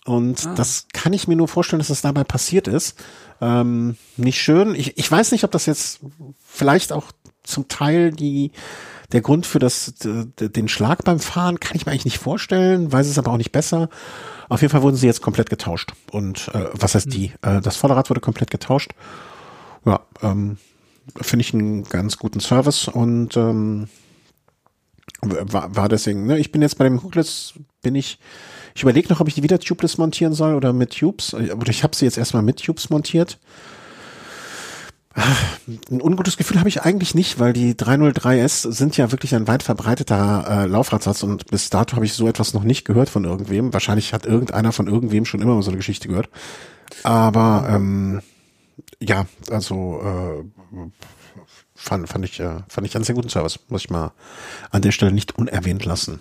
Und 0.05 0.47
ah. 0.47 0.55
das 0.55 0.87
kann 0.93 1.13
ich 1.13 1.27
mir 1.27 1.37
nur 1.37 1.49
vorstellen, 1.49 1.81
dass 1.81 1.89
das 1.89 2.03
dabei 2.03 2.25
passiert 2.25 2.69
ist. 2.69 3.03
Ähm, 3.41 3.97
nicht 4.17 4.41
schön. 4.41 4.75
Ich, 4.75 4.97
ich 4.99 5.11
weiß 5.11 5.33
nicht, 5.33 5.45
ob 5.45 5.51
das 5.51 5.67
jetzt 5.67 6.01
vielleicht 6.47 6.93
auch 6.93 7.11
zum 7.47 7.69
Teil 7.69 8.13
die 8.13 8.53
der 9.13 9.21
Grund 9.21 9.47
für 9.47 9.59
das 9.61 9.95
den 9.97 10.69
Schlag 10.69 11.05
beim 11.05 11.21
Fahren 11.21 11.61
kann 11.61 11.77
ich 11.77 11.87
mir 11.87 11.93
eigentlich 11.93 12.07
nicht 12.07 12.19
vorstellen, 12.19 12.93
weiß 12.93 13.07
es 13.07 13.19
aber 13.19 13.33
auch 13.33 13.37
nicht 13.37 13.53
besser. 13.53 13.89
Auf 14.49 14.63
jeden 14.63 14.73
Fall 14.73 14.83
wurden 14.83 14.97
sie 14.97 15.07
jetzt 15.07 15.23
komplett 15.23 15.51
getauscht. 15.51 15.93
Und 16.11 16.49
äh, 16.55 16.67
was 16.73 16.95
heißt 16.95 17.13
die? 17.13 17.33
Äh, 17.43 17.61
das 17.61 17.77
Vorderrad 17.77 18.11
wurde 18.11 18.21
komplett 18.21 18.51
getauscht. 18.51 18.93
Ja, 19.85 20.01
ähm, 20.23 20.59
finde 21.21 21.43
ich 21.43 21.55
einen 21.55 21.85
ganz 21.85 22.17
guten 22.17 22.41
Service 22.41 22.89
und 22.89 23.37
ähm, 23.37 23.89
war, 25.23 25.75
war 25.75 25.89
deswegen, 25.89 26.27
ne, 26.27 26.39
ich 26.39 26.53
bin 26.53 26.63
jetzt 26.63 26.79
bei 26.79 26.85
dem 26.85 27.03
Hookless, 27.03 27.55
bin 27.83 27.95
ich, 27.95 28.19
ich 28.75 28.83
überlege 28.83 29.09
noch, 29.09 29.21
ob 29.21 29.29
ich 29.29 29.35
die 29.35 29.43
wieder 29.43 29.59
tubeless 29.59 29.99
montieren 29.99 30.33
soll 30.33 30.55
oder 30.55 30.73
mit 30.73 30.97
Tubes. 30.99 31.33
Oder 31.35 31.71
ich 31.71 31.83
habe 31.83 31.97
sie 31.97 32.05
jetzt 32.05 32.19
erstmal 32.19 32.43
mit 32.43 32.63
Tubes 32.63 32.91
montiert. 32.91 33.39
Ein 35.91 36.03
ungutes 36.03 36.37
Gefühl 36.37 36.59
habe 36.59 36.69
ich 36.69 36.83
eigentlich 36.83 37.15
nicht, 37.15 37.39
weil 37.39 37.55
die 37.55 37.75
303S 37.75 38.71
sind 38.71 38.97
ja 38.99 39.11
wirklich 39.13 39.35
ein 39.35 39.49
weit 39.49 39.63
verbreiteter 39.63 40.45
äh, 40.49 40.67
Laufradsatz 40.67 41.23
und 41.23 41.47
bis 41.47 41.71
dato 41.71 41.97
habe 41.97 42.05
ich 42.05 42.13
so 42.13 42.29
etwas 42.29 42.53
noch 42.53 42.65
nicht 42.65 42.85
gehört 42.85 43.09
von 43.09 43.25
irgendwem. 43.25 43.73
Wahrscheinlich 43.73 44.13
hat 44.13 44.27
irgendeiner 44.27 44.73
von 44.73 44.89
irgendwem 44.89 45.25
schon 45.25 45.41
immer 45.41 45.55
mal 45.55 45.63
so 45.63 45.71
eine 45.71 45.79
Geschichte 45.79 46.09
gehört. 46.09 46.29
Aber 47.03 47.67
ähm, 47.71 48.21
ja, 49.01 49.27
also 49.51 50.01
äh, 50.03 50.89
fand, 51.75 52.09
fand 52.09 52.25
ich 52.27 52.39
äh, 52.41 52.59
fand 52.69 52.87
ich 52.87 52.95
einen 52.95 53.05
sehr 53.05 53.15
guten 53.15 53.31
Service, 53.31 53.59
muss 53.69 53.85
ich 53.85 53.91
mal 53.91 54.13
an 54.71 54.83
der 54.83 54.93
Stelle 54.93 55.13
nicht 55.13 55.39
unerwähnt 55.39 55.85
lassen. 55.87 56.21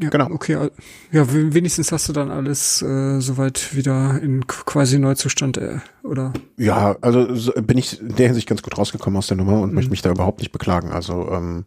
Ja, 0.00 0.10
genau. 0.10 0.30
Okay, 0.30 0.70
ja, 1.10 1.32
wenigstens 1.32 1.90
hast 1.90 2.08
du 2.08 2.12
dann 2.12 2.30
alles 2.30 2.82
äh, 2.82 3.20
soweit 3.20 3.74
wieder 3.74 4.20
in 4.20 4.46
quasi 4.46 4.98
Neuzustand, 4.98 5.56
äh, 5.56 5.78
oder? 6.02 6.34
Ja, 6.58 6.96
also 7.00 7.34
so 7.34 7.52
bin 7.52 7.78
ich 7.78 8.00
in 8.00 8.14
der 8.14 8.26
Hinsicht 8.26 8.46
ganz 8.46 8.60
gut 8.60 8.76
rausgekommen 8.76 9.16
aus 9.16 9.28
der 9.28 9.38
Nummer 9.38 9.60
und 9.60 9.70
mhm. 9.70 9.74
möchte 9.74 9.90
mich 9.90 10.02
da 10.02 10.10
überhaupt 10.10 10.40
nicht 10.40 10.52
beklagen. 10.52 10.90
Also 10.90 11.30
ähm, 11.30 11.64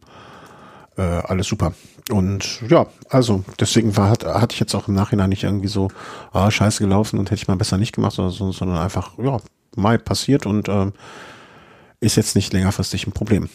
äh, 0.96 1.02
alles 1.02 1.48
super. 1.48 1.74
Und 2.12 2.62
ja, 2.70 2.86
also 3.10 3.44
deswegen 3.60 3.98
war, 3.98 4.10
hat, 4.10 4.26
hatte 4.26 4.54
ich 4.54 4.60
jetzt 4.60 4.76
auch 4.76 4.88
im 4.88 4.94
Nachhinein 4.94 5.30
nicht 5.30 5.44
irgendwie 5.44 5.68
so, 5.68 5.90
ah, 6.32 6.52
scheiße 6.52 6.84
gelaufen 6.84 7.18
und 7.20 7.32
hätte 7.32 7.42
ich 7.42 7.48
mal 7.48 7.56
besser 7.56 7.78
nicht 7.78 7.96
gemacht, 7.96 8.18
oder 8.20 8.30
so, 8.30 8.52
sondern 8.52 8.78
einfach, 8.78 9.18
ja, 9.18 9.40
mal 9.76 9.98
passiert 9.98 10.46
und 10.46 10.70
ähm, 10.70 10.94
ist 12.00 12.16
jetzt 12.16 12.36
nicht 12.36 12.54
längerfristig 12.54 13.08
ein 13.08 13.12
Problem. 13.12 13.50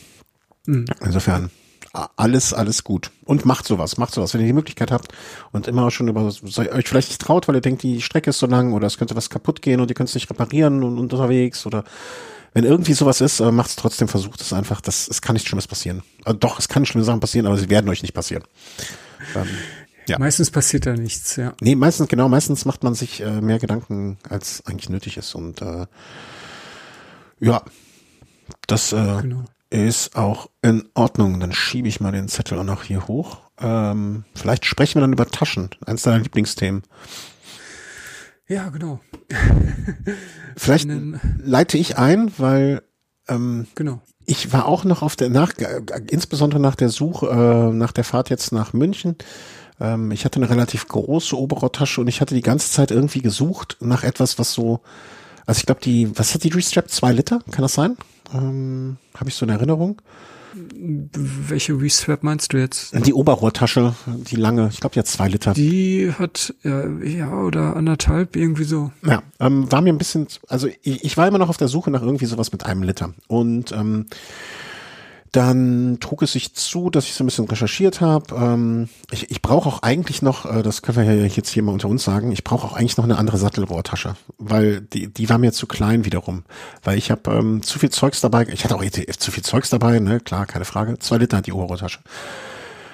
Mhm. 0.66 0.86
Insofern 1.00 1.50
alles, 1.94 2.52
alles 2.52 2.82
gut. 2.82 3.10
Und 3.24 3.44
macht 3.44 3.66
sowas, 3.66 3.96
macht 3.98 4.12
sowas. 4.12 4.34
Wenn 4.34 4.40
ihr 4.40 4.48
die 4.48 4.52
Möglichkeit 4.52 4.90
habt 4.90 5.12
und 5.52 5.68
immer 5.68 5.90
schon 5.90 6.08
über, 6.08 6.24
euch 6.24 6.88
vielleicht 6.88 7.08
nicht 7.08 7.20
traut, 7.20 7.46
weil 7.46 7.54
ihr 7.54 7.60
denkt, 7.60 7.82
die 7.82 8.02
Strecke 8.02 8.30
ist 8.30 8.38
so 8.38 8.46
lang 8.46 8.72
oder 8.72 8.86
es 8.86 8.98
könnte 8.98 9.14
was 9.16 9.30
kaputt 9.30 9.62
gehen 9.62 9.80
und 9.80 9.88
ihr 9.90 9.94
könnt 9.94 10.08
es 10.08 10.14
nicht 10.14 10.28
reparieren 10.28 10.82
und, 10.82 10.98
unterwegs 10.98 11.66
oder 11.66 11.84
wenn 12.52 12.64
irgendwie 12.64 12.94
sowas 12.94 13.20
ist, 13.20 13.40
äh, 13.40 13.50
macht 13.50 13.70
es 13.70 13.76
trotzdem, 13.76 14.08
versucht 14.08 14.40
es 14.40 14.52
einfach. 14.52 14.80
Das, 14.80 15.08
es 15.08 15.22
kann 15.22 15.34
nichts 15.34 15.48
Schlimmes 15.48 15.66
passieren. 15.66 16.02
Also 16.24 16.38
doch, 16.38 16.58
es 16.58 16.68
kann 16.68 16.84
schlimme 16.86 17.04
Sachen 17.04 17.20
passieren, 17.20 17.46
aber 17.46 17.56
sie 17.56 17.70
werden 17.70 17.88
euch 17.88 18.02
nicht 18.02 18.14
passieren. 18.14 18.44
Ähm, 19.34 19.48
ja. 20.06 20.18
Meistens 20.18 20.50
passiert 20.50 20.86
da 20.86 20.94
nichts, 20.94 21.36
ja. 21.36 21.54
Nee, 21.60 21.74
meistens, 21.74 22.08
genau, 22.08 22.28
meistens 22.28 22.64
macht 22.64 22.84
man 22.84 22.94
sich 22.94 23.20
äh, 23.20 23.40
mehr 23.40 23.58
Gedanken, 23.58 24.18
als 24.28 24.64
eigentlich 24.66 24.88
nötig 24.88 25.16
ist. 25.16 25.34
Und 25.34 25.62
äh, 25.62 25.86
ja, 27.40 27.62
das 28.66 28.92
äh, 28.92 29.22
genau 29.22 29.44
ist 29.70 30.16
auch 30.16 30.50
in 30.62 30.88
Ordnung. 30.94 31.40
Dann 31.40 31.52
schiebe 31.52 31.88
ich 31.88 32.00
mal 32.00 32.12
den 32.12 32.28
Zettel 32.28 32.58
auch 32.58 32.64
noch 32.64 32.84
hier 32.84 33.06
hoch. 33.08 33.38
Ähm, 33.60 34.24
vielleicht 34.34 34.64
sprechen 34.64 34.96
wir 34.96 35.02
dann 35.02 35.12
über 35.12 35.26
Taschen, 35.26 35.70
eins 35.86 36.02
deiner 36.02 36.22
Lieblingsthemen. 36.22 36.82
Ja, 38.46 38.68
genau. 38.68 39.00
vielleicht 40.56 40.88
leite 41.42 41.78
ich 41.78 41.96
ein, 41.96 42.32
weil 42.36 42.82
ähm, 43.28 43.66
genau. 43.74 44.02
ich 44.26 44.52
war 44.52 44.66
auch 44.66 44.84
noch 44.84 45.02
auf 45.02 45.16
der 45.16 45.30
nach, 45.30 45.52
insbesondere 46.10 46.60
nach 46.60 46.74
der 46.74 46.90
Suche, 46.90 47.26
äh, 47.28 47.74
nach 47.74 47.92
der 47.92 48.04
Fahrt 48.04 48.30
jetzt 48.30 48.52
nach 48.52 48.72
München. 48.72 49.16
Ähm, 49.80 50.10
ich 50.10 50.24
hatte 50.24 50.36
eine 50.36 50.50
relativ 50.50 50.88
große 50.88 51.38
Oberrohrtasche 51.38 52.00
und 52.00 52.08
ich 52.08 52.20
hatte 52.20 52.34
die 52.34 52.42
ganze 52.42 52.70
Zeit 52.70 52.90
irgendwie 52.90 53.22
gesucht 53.22 53.78
nach 53.80 54.04
etwas, 54.04 54.38
was 54.38 54.52
so, 54.52 54.80
also 55.46 55.58
ich 55.58 55.66
glaube 55.66 55.80
die, 55.80 56.16
was 56.18 56.34
hat 56.34 56.44
die 56.44 56.50
Restrap? 56.50 56.90
Zwei 56.90 57.12
Liter? 57.12 57.40
Kann 57.50 57.62
das 57.62 57.74
sein? 57.74 57.96
Ähm, 58.34 58.96
Habe 59.14 59.30
ich 59.30 59.36
so 59.36 59.46
eine 59.46 59.52
Erinnerung? 59.52 60.02
Welche 60.76 61.80
Reswap 61.80 62.22
meinst 62.22 62.52
du 62.52 62.58
jetzt? 62.58 62.94
Die 63.06 63.12
Oberrohrtasche, 63.12 63.94
die 64.06 64.36
lange, 64.36 64.68
ich 64.72 64.78
glaube, 64.78 64.94
die 64.94 65.00
hat 65.00 65.08
zwei 65.08 65.26
Liter. 65.26 65.52
Die 65.52 66.12
hat 66.16 66.54
ja, 66.62 66.86
ja 67.00 67.32
oder 67.32 67.74
anderthalb, 67.74 68.36
irgendwie 68.36 68.62
so. 68.62 68.92
Ja, 69.04 69.22
ähm, 69.40 69.70
war 69.72 69.80
mir 69.80 69.92
ein 69.92 69.98
bisschen, 69.98 70.28
also 70.48 70.68
ich, 70.82 71.04
ich 71.04 71.16
war 71.16 71.26
immer 71.26 71.38
noch 71.38 71.48
auf 71.48 71.56
der 71.56 71.66
Suche 71.66 71.90
nach 71.90 72.02
irgendwie 72.02 72.26
sowas 72.26 72.52
mit 72.52 72.66
einem 72.66 72.84
Liter. 72.84 73.14
Und 73.26 73.72
ähm, 73.72 74.06
dann 75.36 75.98
trug 75.98 76.22
es 76.22 76.32
sich 76.32 76.54
zu, 76.54 76.90
dass 76.90 77.06
ich 77.06 77.14
so 77.14 77.24
ein 77.24 77.26
bisschen 77.26 77.46
recherchiert 77.46 78.00
habe. 78.00 78.34
Ähm, 78.36 78.88
ich 79.10 79.30
ich 79.32 79.42
brauche 79.42 79.68
auch 79.68 79.82
eigentlich 79.82 80.22
noch, 80.22 80.46
äh, 80.46 80.62
das 80.62 80.82
können 80.82 80.96
wir 80.96 81.12
ja 81.12 81.24
jetzt 81.24 81.50
hier 81.50 81.64
mal 81.64 81.72
unter 81.72 81.88
uns 81.88 82.04
sagen, 82.04 82.30
ich 82.30 82.44
brauche 82.44 82.66
auch 82.66 82.74
eigentlich 82.74 82.96
noch 82.96 83.04
eine 83.04 83.18
andere 83.18 83.36
Sattelrohrtasche, 83.36 84.14
weil 84.38 84.80
die, 84.80 85.12
die 85.12 85.28
war 85.28 85.38
mir 85.38 85.52
zu 85.52 85.66
klein 85.66 86.04
wiederum. 86.04 86.44
Weil 86.84 86.98
ich 86.98 87.10
habe 87.10 87.32
ähm, 87.32 87.62
zu 87.62 87.80
viel 87.80 87.90
Zeugs 87.90 88.20
dabei, 88.20 88.46
ich 88.46 88.62
hatte 88.62 88.76
auch 88.76 88.82
ETF 88.82 89.18
zu 89.18 89.32
viel 89.32 89.42
Zeugs 89.42 89.70
dabei, 89.70 89.98
ne, 89.98 90.20
klar, 90.20 90.46
keine 90.46 90.64
Frage. 90.64 91.00
Zwei 91.00 91.18
Liter 91.18 91.38
hat 91.38 91.46
die 91.46 91.52
Oberrohrtasche. 91.52 91.98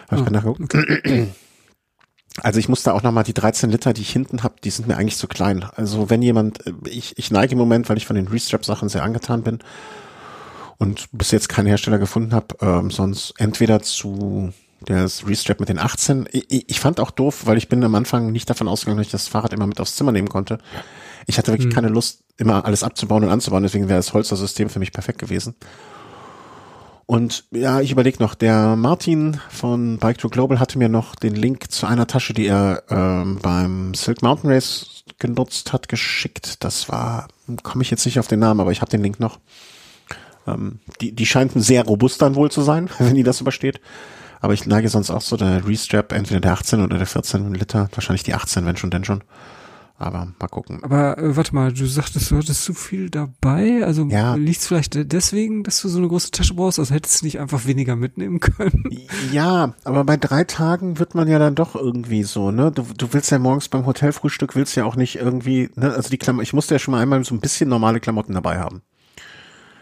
Hab 0.08 0.20
ich 0.20 0.26
oh, 0.26 0.30
nachgeguckt. 0.30 0.74
Okay. 0.74 1.28
Also 2.42 2.60
ich 2.60 2.68
musste 2.68 2.94
auch 2.94 3.02
nochmal 3.02 3.24
die 3.24 3.34
13 3.34 3.70
Liter, 3.70 3.92
die 3.92 4.02
ich 4.02 4.12
hinten 4.12 4.44
habe, 4.44 4.54
die 4.62 4.70
sind 4.70 4.86
mir 4.86 4.96
eigentlich 4.96 5.16
zu 5.16 5.26
klein. 5.26 5.64
Also 5.74 6.10
wenn 6.10 6.22
jemand, 6.22 6.64
äh, 6.64 6.72
ich, 6.88 7.18
ich 7.18 7.30
neige 7.32 7.52
im 7.52 7.58
Moment, 7.58 7.88
weil 7.88 7.96
ich 7.96 8.06
von 8.06 8.16
den 8.16 8.28
Restrap-Sachen 8.28 8.88
sehr 8.88 9.02
angetan 9.02 9.42
bin, 9.42 9.58
und 10.80 11.08
bis 11.12 11.30
jetzt 11.30 11.50
keinen 11.50 11.66
Hersteller 11.66 11.98
gefunden 11.98 12.34
habe, 12.34 12.56
ähm, 12.62 12.90
sonst 12.90 13.34
entweder 13.36 13.82
zu 13.82 14.52
das 14.86 15.28
Restrap 15.28 15.60
mit 15.60 15.68
den 15.68 15.78
18. 15.78 16.26
Ich, 16.32 16.70
ich, 16.70 16.80
fand 16.80 17.00
auch 17.00 17.10
doof, 17.10 17.42
weil 17.44 17.58
ich 17.58 17.68
bin 17.68 17.84
am 17.84 17.94
Anfang 17.94 18.32
nicht 18.32 18.48
davon 18.48 18.66
ausgegangen, 18.66 18.96
dass 18.96 19.08
ich 19.08 19.12
das 19.12 19.28
Fahrrad 19.28 19.52
immer 19.52 19.66
mit 19.66 19.78
aufs 19.78 19.94
Zimmer 19.94 20.10
nehmen 20.10 20.30
konnte. 20.30 20.56
Ich 21.26 21.36
hatte 21.36 21.52
wirklich 21.52 21.66
hm. 21.66 21.74
keine 21.74 21.88
Lust, 21.88 22.22
immer 22.38 22.64
alles 22.64 22.82
abzubauen 22.82 23.22
und 23.22 23.28
anzubauen, 23.28 23.62
deswegen 23.62 23.88
wäre 23.88 23.98
das 23.98 24.14
Holzer-System 24.14 24.70
für 24.70 24.78
mich 24.78 24.90
perfekt 24.90 25.18
gewesen. 25.18 25.54
Und 27.04 27.44
ja, 27.50 27.82
ich 27.82 27.92
überlege 27.92 28.22
noch, 28.22 28.34
der 28.34 28.74
Martin 28.74 29.38
von 29.50 29.98
Bike 29.98 30.16
to 30.16 30.30
Global 30.30 30.60
hatte 30.60 30.78
mir 30.78 30.88
noch 30.88 31.14
den 31.14 31.34
Link 31.34 31.70
zu 31.70 31.86
einer 31.86 32.06
Tasche, 32.06 32.32
die 32.32 32.46
er 32.46 32.84
ähm, 32.88 33.38
beim 33.42 33.92
Silk 33.92 34.22
Mountain 34.22 34.50
Race 34.50 35.04
genutzt 35.18 35.74
hat, 35.74 35.90
geschickt. 35.90 36.64
Das 36.64 36.88
war, 36.88 37.28
komme 37.62 37.82
ich 37.82 37.90
jetzt 37.90 38.06
nicht 38.06 38.18
auf 38.18 38.28
den 38.28 38.40
Namen, 38.40 38.60
aber 38.60 38.72
ich 38.72 38.80
habe 38.80 38.90
den 38.90 39.02
Link 39.02 39.20
noch. 39.20 39.40
Ähm, 40.54 40.78
die, 41.00 41.12
die 41.12 41.26
scheint 41.26 41.52
sehr 41.54 41.84
robust 41.84 42.20
dann 42.22 42.34
wohl 42.34 42.50
zu 42.50 42.62
sein, 42.62 42.88
wenn 42.98 43.14
die 43.14 43.22
das 43.22 43.40
übersteht. 43.40 43.80
Aber 44.40 44.54
ich 44.54 44.66
neige 44.66 44.88
sonst 44.88 45.10
auch 45.10 45.20
so 45.20 45.36
der 45.36 45.66
Restrap, 45.66 46.12
entweder 46.12 46.40
der 46.40 46.52
18 46.52 46.82
oder 46.82 46.96
der 46.96 47.06
14 47.06 47.52
Liter, 47.52 47.88
wahrscheinlich 47.92 48.22
die 48.22 48.34
18, 48.34 48.64
wenn 48.64 48.76
schon, 48.76 48.90
denn 48.90 49.04
schon. 49.04 49.22
Aber 50.00 50.28
mal 50.40 50.48
gucken. 50.48 50.82
Aber 50.82 51.18
äh, 51.18 51.36
warte 51.36 51.54
mal, 51.54 51.74
du 51.74 51.84
sagtest, 51.84 52.30
du 52.30 52.38
hattest 52.38 52.64
zu 52.64 52.72
viel 52.72 53.10
dabei. 53.10 53.84
Also 53.84 54.06
ja. 54.06 54.34
liegt 54.34 54.60
es 54.60 54.66
vielleicht 54.66 55.12
deswegen, 55.12 55.62
dass 55.62 55.82
du 55.82 55.90
so 55.90 55.98
eine 55.98 56.08
große 56.08 56.30
Tasche 56.30 56.54
brauchst? 56.54 56.78
Also 56.78 56.94
hättest 56.94 57.20
du 57.20 57.26
nicht 57.26 57.38
einfach 57.38 57.66
weniger 57.66 57.96
mitnehmen 57.96 58.40
können? 58.40 58.84
Ja, 59.32 59.74
aber 59.84 60.04
bei 60.04 60.16
drei 60.16 60.44
Tagen 60.44 60.98
wird 60.98 61.14
man 61.14 61.28
ja 61.28 61.38
dann 61.38 61.54
doch 61.54 61.74
irgendwie 61.74 62.22
so, 62.22 62.50
ne? 62.50 62.72
Du, 62.72 62.86
du 62.96 63.12
willst 63.12 63.30
ja 63.30 63.38
morgens 63.38 63.68
beim 63.68 63.84
Hotelfrühstück, 63.84 64.56
willst 64.56 64.74
ja 64.76 64.84
auch 64.84 64.96
nicht 64.96 65.16
irgendwie, 65.16 65.68
ne? 65.74 65.92
Also 65.92 66.08
die 66.08 66.16
Klamotten, 66.16 66.44
ich 66.44 66.52
musste 66.52 66.74
ja 66.74 66.78
schon 66.78 66.92
mal 66.92 67.02
einmal 67.02 67.22
so 67.24 67.34
ein 67.34 67.40
bisschen 67.40 67.68
normale 67.68 68.00
Klamotten 68.00 68.32
dabei 68.32 68.58
haben. 68.58 68.82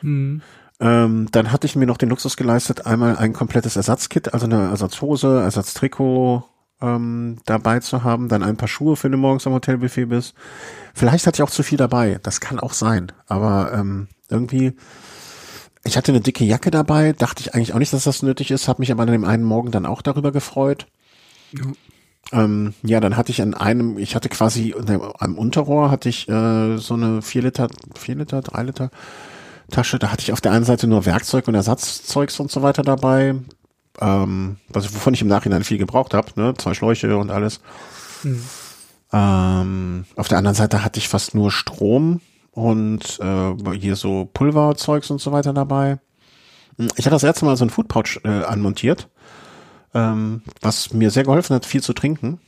Hm. 0.01 0.43
Ähm, 0.81 1.29
dann 1.33 1.51
hatte 1.51 1.67
ich 1.67 1.75
mir 1.75 1.87
noch 1.87 1.97
den 1.97 2.09
Luxus 2.09 2.37
geleistet, 2.37 2.87
einmal 2.87 3.17
ein 3.17 3.33
komplettes 3.33 3.75
Ersatzkit, 3.77 4.33
also 4.33 4.47
eine 4.47 4.69
Ersatzhose, 4.69 5.41
Ersatztrikot 5.41 6.45
ähm, 6.81 7.39
dabei 7.47 7.81
zu 7.81 8.05
haben, 8.05 8.29
dann 8.29 8.45
ein 8.45 8.57
paar 8.57 8.69
Schuhe, 8.69 8.97
wenn 9.03 9.11
du 9.11 9.19
morgens 9.19 9.47
am 9.47 9.55
Hotelbuffet 9.55 10.07
bist. 10.07 10.35
Vielleicht 10.95 11.27
hatte 11.27 11.37
ich 11.37 11.43
auch 11.43 11.51
zu 11.51 11.65
viel 11.65 11.79
dabei, 11.79 12.21
das 12.23 12.41
kann 12.41 12.61
auch 12.61 12.73
sein, 12.73 13.11
aber 13.27 13.73
ähm, 13.73 14.07
irgendwie, 14.29 14.75
ich 15.83 15.97
hatte 15.97 16.13
eine 16.13 16.21
dicke 16.21 16.45
Jacke 16.45 16.71
dabei, 16.71 17.13
dachte 17.13 17.41
ich 17.41 17.55
eigentlich 17.55 17.75
auch 17.75 17.79
nicht, 17.79 17.93
dass 17.93 18.05
das 18.05 18.23
nötig 18.23 18.53
ist, 18.53 18.69
habe 18.69 18.81
mich 18.81 18.93
aber 18.93 19.03
an 19.03 19.11
dem 19.11 19.25
einen 19.25 19.45
Morgen 19.45 19.73
dann 19.73 19.87
auch 19.87 20.03
darüber 20.03 20.31
gefreut. 20.31 20.87
Ja. 21.53 21.65
Ähm, 22.31 22.75
ja, 22.83 23.01
dann 23.01 23.17
hatte 23.17 23.33
ich 23.33 23.43
an 23.43 23.55
einem, 23.55 23.99
ich 23.99 24.15
hatte 24.15 24.29
quasi 24.29 24.75
am 25.19 25.39
Unterrohr 25.39 25.91
hatte 25.91 26.09
ich 26.09 26.29
äh, 26.29 26.77
so 26.77 26.95
eine 26.95 27.23
vier 27.23 27.43
Liter, 27.43 27.69
vier 27.97 28.17
Liter, 28.17 28.43
drei 28.43 28.63
Liter 28.65 28.91
Tasche. 29.71 29.99
Da 29.99 30.11
hatte 30.11 30.23
ich 30.23 30.33
auf 30.33 30.41
der 30.41 30.53
einen 30.53 30.65
Seite 30.65 30.87
nur 30.87 31.07
Werkzeug 31.07 31.49
und 31.49 31.55
Ersatzzeugs 31.55 32.41
und 32.41 32.51
so 32.51 32.63
weiter 32.63 32.83
dabei, 32.83 33.37
ähm, 34.01 34.57
was, 34.69 34.95
wovon 34.95 35.15
ich 35.15 35.23
im 35.23 35.29
Nachhinein 35.29 35.65
viel 35.65 35.79
gebraucht 35.79 36.15
habe, 36.15 36.29
ne? 36.37 36.55
zwei 36.57 36.75
Schläuche 36.75 37.17
und 37.17 37.31
alles. 37.31 37.61
Mhm. 38.23 38.43
Ähm, 39.13 40.05
auf 40.17 40.29
der 40.29 40.39
anderen 40.39 40.55
Seite 40.55 40.85
hatte 40.85 40.99
ich 40.99 41.09
fast 41.09 41.35
nur 41.35 41.51
Strom 41.51 42.21
und 42.53 43.19
äh, 43.21 43.79
hier 43.79 43.97
so 43.97 44.29
Pulverzeugs 44.33 45.11
und 45.11 45.21
so 45.21 45.33
weiter 45.33 45.53
dabei. 45.53 45.99
Ich 46.97 47.07
hatte 47.07 47.11
das 47.11 47.25
erste 47.25 47.45
Mal 47.45 47.57
so 47.57 47.65
ein 47.65 47.71
Food 47.71 47.89
Pouch 47.89 48.21
äh, 48.25 48.45
anmontiert, 48.45 49.09
ähm, 49.95 50.43
was 50.61 50.93
mir 50.93 51.11
sehr 51.11 51.25
geholfen 51.25 51.55
hat, 51.55 51.67
viel 51.67 51.83
zu 51.83 51.93
trinken. 51.93 52.41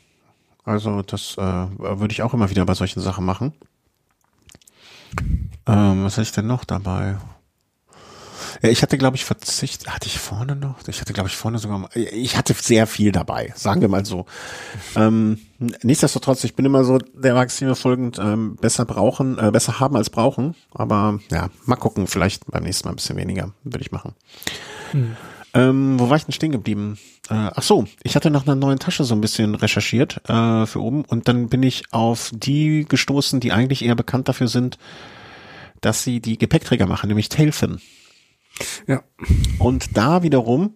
Also 0.65 1.03
das 1.03 1.37
äh, 1.39 1.43
würde 1.43 2.13
ich 2.13 2.23
auch 2.23 2.35
immer 2.35 2.51
wieder 2.51 2.65
bei 2.65 2.75
solchen 2.75 3.01
Sachen 3.01 3.25
machen. 3.25 3.55
Ähm, 5.67 6.05
was 6.05 6.15
hatte 6.15 6.23
ich 6.23 6.33
denn 6.33 6.47
noch 6.47 6.65
dabei? 6.65 7.17
Ja, 8.63 8.69
ich 8.69 8.83
hatte, 8.83 8.99
glaube 8.99 9.17
ich, 9.17 9.25
verzicht. 9.25 9.89
Hatte 9.89 10.07
ich 10.07 10.19
vorne 10.19 10.57
noch? 10.57 10.77
Ich 10.87 11.01
hatte, 11.01 11.13
glaube 11.13 11.29
ich, 11.29 11.37
vorne 11.37 11.59
sogar. 11.59 11.89
Ich 11.95 12.37
hatte 12.37 12.55
sehr 12.55 12.87
viel 12.87 13.13
dabei, 13.13 13.53
sagen 13.57 13.81
wir 13.81 13.89
mal 13.89 14.05
so. 14.05 14.27
Ähm, 14.97 15.39
nichtsdestotrotz, 15.83 16.45
ich 16.45 16.55
bin 16.55 16.67
immer 16.67 16.85
so 16.85 16.99
der 16.99 17.35
Maxime 17.35 17.75
folgend: 17.75 18.19
ähm, 18.19 18.57
besser 18.57 18.85
brauchen, 18.85 19.39
äh, 19.39 19.51
besser 19.51 19.81
haben 19.81 19.97
als 19.97 20.11
brauchen. 20.11 20.55
Aber 20.73 21.21
ja, 21.31 21.49
mal 21.65 21.77
gucken. 21.77 22.07
Vielleicht 22.07 22.47
beim 22.47 22.65
nächsten 22.65 22.87
Mal 22.89 22.93
ein 22.93 22.97
bisschen 22.97 23.17
weniger 23.17 23.53
würde 23.65 23.83
ich 23.83 23.93
machen. 23.93 24.15
Hm. 24.93 25.17
Ähm, 25.53 25.99
wo 25.99 26.09
war 26.09 26.17
ich 26.17 26.25
denn 26.25 26.33
stehen 26.33 26.53
geblieben? 26.53 26.99
Äh, 27.29 27.51
ach 27.55 27.63
so, 27.63 27.87
ich 28.03 28.15
hatte 28.15 28.31
nach 28.31 28.47
einer 28.47 28.55
neuen 28.55 28.79
Tasche 28.79 29.05
so 29.05 29.15
ein 29.15 29.21
bisschen 29.21 29.55
recherchiert 29.55 30.29
äh, 30.29 30.67
für 30.67 30.81
oben 30.81 31.05
und 31.05 31.29
dann 31.29 31.49
bin 31.49 31.63
ich 31.63 31.85
auf 31.93 32.31
die 32.33 32.87
gestoßen, 32.89 33.41
die 33.41 33.53
eigentlich 33.53 33.85
eher 33.85 33.97
bekannt 33.97 34.29
dafür 34.29 34.49
sind, 34.49 34.79
dass 35.81 36.05
sie 36.05 36.21
die 36.21 36.39
Gepäckträger 36.39 36.87
machen, 36.87 37.09
nämlich 37.09 37.29
Tailfin. 37.29 37.81
Ja. 38.87 39.03
Und 39.59 39.97
da 39.97 40.23
wiederum 40.23 40.75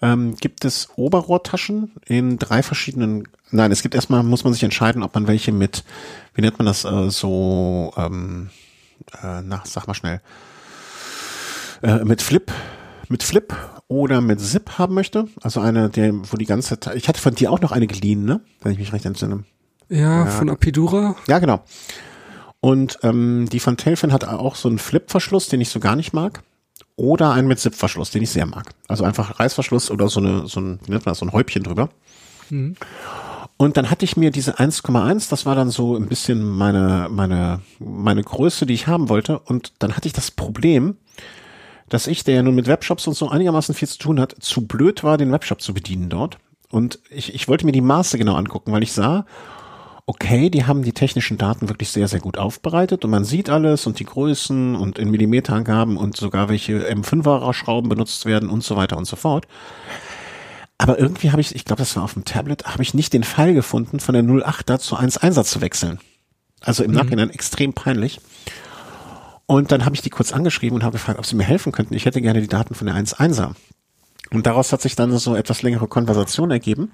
ähm, 0.00 0.36
gibt 0.36 0.64
es 0.64 0.88
Oberrohrtaschen 0.96 1.92
in 2.06 2.38
drei 2.38 2.62
verschiedenen. 2.62 3.28
Nein, 3.50 3.72
es 3.72 3.82
gibt 3.82 3.94
erstmal, 3.94 4.22
muss 4.22 4.44
man 4.44 4.52
sich 4.52 4.62
entscheiden, 4.62 5.02
ob 5.02 5.14
man 5.14 5.26
welche 5.26 5.52
mit, 5.52 5.84
wie 6.34 6.42
nennt 6.42 6.58
man 6.58 6.66
das, 6.66 6.84
äh, 6.84 7.10
so, 7.10 7.92
ähm, 7.96 8.50
äh, 9.22 9.42
na, 9.42 9.62
sag 9.64 9.86
mal 9.86 9.94
schnell, 9.94 10.20
äh, 11.82 12.04
mit 12.04 12.22
Flip 12.22 12.52
mit 13.08 13.22
Flip 13.22 13.54
oder 13.88 14.20
mit 14.20 14.40
Zip 14.40 14.78
haben 14.78 14.94
möchte. 14.94 15.28
Also 15.42 15.60
eine, 15.60 15.90
der, 15.90 16.12
wo 16.14 16.36
die 16.36 16.44
ganze 16.44 16.78
Zeit, 16.78 16.96
ich 16.96 17.08
hatte 17.08 17.20
von 17.20 17.34
dir 17.34 17.50
auch 17.50 17.60
noch 17.60 17.72
eine 17.72 17.86
geliehen, 17.86 18.24
ne? 18.24 18.40
Wenn 18.62 18.72
ich 18.72 18.78
mich 18.78 18.92
recht 18.92 19.04
entsinne. 19.04 19.44
Ja, 19.88 20.24
ja. 20.24 20.26
von 20.26 20.50
Apidura. 20.50 21.16
Ja, 21.26 21.38
genau. 21.38 21.62
Und 22.60 22.98
ähm, 23.02 23.48
die 23.50 23.60
von 23.60 23.76
Tailfin 23.76 24.12
hat 24.12 24.24
auch 24.24 24.56
so 24.56 24.68
einen 24.68 24.78
Flip-Verschluss, 24.78 25.48
den 25.48 25.60
ich 25.60 25.70
so 25.70 25.80
gar 25.80 25.96
nicht 25.96 26.12
mag. 26.12 26.42
Oder 26.96 27.32
einen 27.32 27.46
mit 27.46 27.60
Zip-Verschluss, 27.60 28.10
den 28.10 28.22
ich 28.22 28.30
sehr 28.30 28.46
mag. 28.46 28.70
Also 28.88 29.04
einfach 29.04 29.38
Reißverschluss 29.38 29.90
oder 29.90 30.08
so 30.08 30.20
eine, 30.20 30.48
so 30.48 30.60
ein, 30.60 30.80
wie 30.84 30.90
nennt 30.90 31.06
man 31.06 31.12
das, 31.12 31.18
so 31.18 31.26
ein 31.26 31.32
Häubchen 31.32 31.62
drüber. 31.62 31.90
Mhm. 32.50 32.74
Und 33.56 33.76
dann 33.76 33.90
hatte 33.90 34.04
ich 34.04 34.16
mir 34.16 34.30
diese 34.30 34.58
1,1, 34.58 35.30
das 35.30 35.46
war 35.46 35.54
dann 35.54 35.70
so 35.70 35.96
ein 35.96 36.06
bisschen 36.06 36.48
meine, 36.48 37.08
meine, 37.10 37.60
meine 37.78 38.22
Größe, 38.22 38.66
die 38.66 38.74
ich 38.74 38.86
haben 38.86 39.08
wollte. 39.08 39.38
Und 39.38 39.72
dann 39.78 39.96
hatte 39.96 40.06
ich 40.06 40.12
das 40.12 40.30
Problem, 40.30 40.96
dass 41.88 42.06
ich, 42.06 42.24
der 42.24 42.36
ja 42.36 42.42
nun 42.42 42.54
mit 42.54 42.66
Webshops 42.66 43.06
und 43.06 43.14
so 43.14 43.28
einigermaßen 43.28 43.74
viel 43.74 43.88
zu 43.88 43.98
tun 43.98 44.20
hat, 44.20 44.34
zu 44.40 44.66
blöd 44.66 45.04
war, 45.04 45.18
den 45.18 45.32
Webshop 45.32 45.60
zu 45.60 45.74
bedienen 45.74 46.08
dort. 46.08 46.38
Und 46.70 46.98
ich, 47.10 47.34
ich 47.34 47.48
wollte 47.48 47.66
mir 47.66 47.72
die 47.72 47.80
Maße 47.80 48.18
genau 48.18 48.34
angucken, 48.34 48.72
weil 48.72 48.82
ich 48.82 48.92
sah, 48.92 49.24
okay, 50.08 50.48
die 50.48 50.64
haben 50.64 50.82
die 50.82 50.92
technischen 50.92 51.36
Daten 51.36 51.68
wirklich 51.68 51.90
sehr, 51.90 52.08
sehr 52.08 52.20
gut 52.20 52.38
aufbereitet 52.38 53.04
und 53.04 53.10
man 53.10 53.24
sieht 53.24 53.50
alles 53.50 53.86
und 53.86 53.98
die 53.98 54.04
Größen 54.04 54.74
und 54.74 54.98
in 54.98 55.10
Millimeterangaben 55.10 55.98
und 55.98 56.16
sogar 56.16 56.48
welche 56.48 56.90
M5er 56.90 57.52
Schrauben 57.52 57.90
benutzt 57.90 58.24
werden 58.24 58.48
und 58.48 58.64
so 58.64 58.74
weiter 58.74 58.96
und 58.96 59.04
so 59.04 59.16
fort. 59.16 59.46
Aber 60.78 60.98
irgendwie 60.98 61.30
habe 61.30 61.42
ich, 61.42 61.54
ich 61.54 61.64
glaube, 61.64 61.82
das 61.82 61.94
war 61.96 62.04
auf 62.04 62.14
dem 62.14 62.24
Tablet, 62.24 62.64
habe 62.64 62.82
ich 62.82 62.94
nicht 62.94 63.12
den 63.12 63.24
Fall 63.24 63.52
gefunden, 63.52 64.00
von 64.00 64.14
der 64.14 64.22
08er 64.22 64.78
zu 64.78 64.96
1.1er 64.96 65.44
zu 65.44 65.60
wechseln. 65.60 65.98
Also 66.60 66.84
im 66.84 66.92
mhm. 66.92 66.96
Nachhinein 66.96 67.30
extrem 67.30 67.74
peinlich. 67.74 68.20
Und 69.50 69.72
dann 69.72 69.86
habe 69.86 69.94
ich 69.94 70.02
die 70.02 70.10
kurz 70.10 70.32
angeschrieben 70.34 70.76
und 70.76 70.84
habe 70.84 70.98
gefragt, 70.98 71.18
ob 71.18 71.24
sie 71.24 71.34
mir 71.34 71.42
helfen 71.42 71.72
könnten. 71.72 71.94
Ich 71.94 72.04
hätte 72.04 72.20
gerne 72.20 72.42
die 72.42 72.48
Daten 72.48 72.74
von 72.74 72.86
der 72.86 72.96
1.1er. 72.96 73.54
Und 74.30 74.46
daraus 74.46 74.74
hat 74.74 74.82
sich 74.82 74.94
dann 74.94 75.16
so 75.16 75.34
etwas 75.34 75.62
längere 75.62 75.88
Konversation 75.88 76.50
ergeben, 76.50 76.90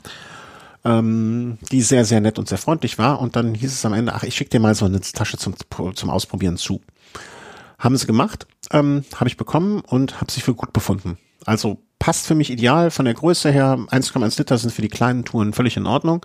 ähm, 0.84 1.58
die 1.72 1.82
sehr, 1.82 2.04
sehr 2.04 2.20
nett 2.20 2.38
und 2.38 2.48
sehr 2.48 2.58
freundlich 2.58 2.96
war. 2.96 3.20
Und 3.20 3.34
dann 3.34 3.56
hieß 3.56 3.72
es 3.72 3.84
am 3.84 3.92
Ende, 3.92 4.14
ach, 4.14 4.22
ich 4.22 4.36
schicke 4.36 4.50
dir 4.50 4.60
mal 4.60 4.76
so 4.76 4.84
eine 4.84 5.00
Tasche 5.00 5.36
zum, 5.36 5.56
zum 5.96 6.10
Ausprobieren 6.10 6.56
zu. 6.56 6.80
Haben 7.76 7.96
sie 7.96 8.06
gemacht, 8.06 8.46
ähm, 8.70 9.04
habe 9.16 9.28
ich 9.28 9.36
bekommen 9.36 9.80
und 9.80 10.20
habe 10.20 10.30
sie 10.30 10.40
für 10.40 10.54
gut 10.54 10.72
befunden. 10.72 11.18
Also 11.44 11.78
passt 11.98 12.24
für 12.24 12.36
mich 12.36 12.50
ideal 12.50 12.92
von 12.92 13.04
der 13.04 13.14
Größe 13.14 13.50
her. 13.50 13.78
1,1 13.90 14.38
Liter 14.38 14.58
sind 14.58 14.72
für 14.72 14.82
die 14.82 14.88
kleinen 14.88 15.24
Touren 15.24 15.54
völlig 15.54 15.76
in 15.76 15.86
Ordnung. 15.86 16.24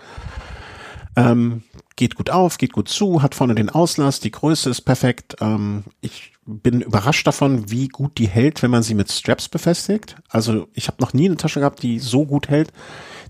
Ähm, 1.20 1.63
geht 1.97 2.15
gut 2.15 2.30
auf, 2.30 2.57
geht 2.57 2.72
gut 2.72 2.88
zu, 2.88 3.22
hat 3.22 3.36
vorne 3.36 3.53
den 3.53 3.70
Auslass, 3.70 4.22
die 4.22 4.32
Größe 4.32 4.70
ist 4.70 4.82
perfekt. 4.82 5.36
Ähm, 5.41 5.84
ich 5.99 6.32
bin 6.45 6.80
überrascht 6.80 7.28
davon, 7.28 7.70
wie 7.70 7.89
gut 7.89 8.17
die 8.17 8.28
hält, 8.28 8.63
wenn 8.63 8.72
man 8.72 8.84
sie 8.84 8.93
mit 8.93 9.11
Straps 9.11 9.49
befestigt. 9.49 10.15
Also 10.30 10.70
ich 10.74 10.88
habe 10.88 11.01
noch 11.01 11.11
nie 11.13 11.26
eine 11.26 11.36
Tasche 11.36 11.59
gehabt, 11.59 11.84
die 11.84 11.99
so 11.99 12.26
gut 12.26 12.47
hält, 12.47 12.72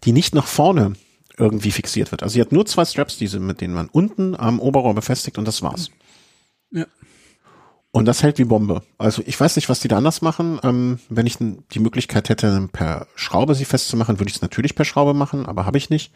die 0.03 0.11
nicht 0.11 0.35
nach 0.35 0.45
vorne 0.45 0.93
irgendwie 1.35 1.71
fixiert 1.71 2.11
wird. 2.11 2.21
Also 2.21 2.33
sie 2.33 2.41
hat 2.41 2.51
nur 2.51 2.67
zwei 2.67 2.85
Straps, 2.85 3.17
diese, 3.17 3.39
mit 3.39 3.59
denen 3.59 3.73
man 3.73 3.89
unten 3.89 4.35
am 4.35 4.59
Oberrohr 4.59 4.93
befestigt 4.93 5.39
und 5.39 5.47
das 5.47 5.63
war's. 5.63 5.89
Ja. 6.69 6.85
Und 7.91 8.05
das 8.05 8.21
hält 8.21 8.37
wie 8.37 8.43
Bombe. 8.43 8.83
Also 8.99 9.23
ich 9.25 9.39
weiß 9.39 9.55
nicht, 9.55 9.67
was 9.67 9.79
die 9.79 9.87
da 9.87 9.97
anders 9.97 10.21
machen. 10.21 10.59
Ähm, 10.61 10.99
wenn 11.09 11.25
ich 11.25 11.37
die 11.39 11.79
Möglichkeit 11.79 12.29
hätte, 12.29 12.69
per 12.71 13.07
Schraube 13.15 13.55
sie 13.55 13.65
festzumachen, 13.65 14.19
würde 14.19 14.29
ich 14.29 14.35
es 14.35 14.43
natürlich 14.43 14.75
per 14.75 14.85
Schraube 14.85 15.15
machen, 15.15 15.47
aber 15.47 15.65
habe 15.65 15.79
ich 15.79 15.89
nicht. 15.89 16.11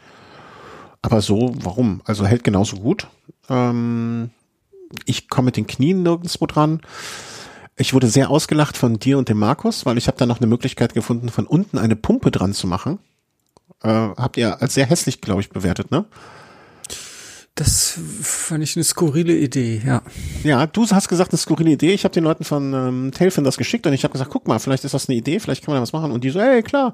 Aber 1.03 1.21
so, 1.21 1.53
warum? 1.59 2.01
Also 2.05 2.25
hält 2.25 2.43
genauso 2.43 2.77
gut. 2.77 3.07
Ähm, 3.49 4.31
ich 5.05 5.29
komme 5.29 5.47
mit 5.47 5.57
den 5.57 5.67
Knien 5.67 6.01
nirgendwo 6.01 6.47
dran. 6.47 6.81
Ich 7.75 7.93
wurde 7.93 8.07
sehr 8.07 8.29
ausgelacht 8.29 8.77
von 8.77 8.99
dir 8.99 9.17
und 9.17 9.29
dem 9.29 9.37
Markus, 9.37 9.85
weil 9.85 9.97
ich 9.97 10.07
habe 10.07 10.17
da 10.17 10.25
noch 10.25 10.39
eine 10.39 10.47
Möglichkeit 10.47 10.93
gefunden, 10.93 11.29
von 11.29 11.45
unten 11.45 11.77
eine 11.77 11.95
Pumpe 11.95 12.31
dran 12.31 12.53
zu 12.53 12.67
machen. 12.67 12.99
Äh, 13.83 13.89
habt 13.89 14.37
ihr 14.37 14.61
als 14.61 14.75
sehr 14.75 14.85
hässlich, 14.85 15.19
glaube 15.21 15.41
ich, 15.41 15.49
bewertet, 15.49 15.91
ne? 15.91 16.05
Das 17.55 17.99
fand 18.21 18.63
ich 18.63 18.75
eine 18.75 18.83
skurrile 18.83 19.35
Idee, 19.35 19.81
ja. 19.85 20.01
Ja, 20.43 20.65
du 20.65 20.87
hast 20.89 21.09
gesagt, 21.09 21.31
eine 21.31 21.37
skurrile 21.37 21.71
Idee. 21.71 21.93
Ich 21.93 22.03
habe 22.03 22.13
den 22.13 22.23
Leuten 22.23 22.45
von 22.45 22.73
ähm, 22.73 23.11
Tailfin 23.13 23.43
das 23.43 23.57
geschickt 23.57 23.85
und 23.85 23.93
ich 23.93 24.03
habe 24.03 24.13
gesagt, 24.13 24.31
guck 24.31 24.47
mal, 24.47 24.57
vielleicht 24.59 24.85
ist 24.85 24.93
das 24.93 25.09
eine 25.09 25.17
Idee, 25.17 25.39
vielleicht 25.39 25.63
kann 25.63 25.73
man 25.73 25.79
da 25.79 25.83
was 25.83 25.93
machen. 25.93 26.11
Und 26.11 26.23
die 26.23 26.29
so, 26.29 26.39
ey, 26.39 26.63
klar. 26.63 26.93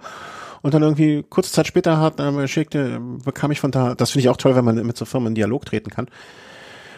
Und 0.62 0.74
dann 0.74 0.84
irgendwie 0.84 1.24
kurze 1.30 1.52
Zeit 1.52 1.68
später 1.68 2.00
hat 2.00 2.20
ähm, 2.20 2.48
schickte, 2.48 3.00
bekam 3.24 3.52
ich 3.52 3.60
von 3.60 3.72
da, 3.72 3.96
das 3.96 4.12
finde 4.12 4.22
ich 4.22 4.30
auch 4.30 4.38
toll, 4.38 4.56
wenn 4.56 4.66
man 4.66 4.86
mit 4.86 4.98
so 4.98 5.06
Firmen 5.06 5.28
in 5.28 5.36
Dialog 5.36 5.66
treten 5.66 5.90
kann, 5.90 6.08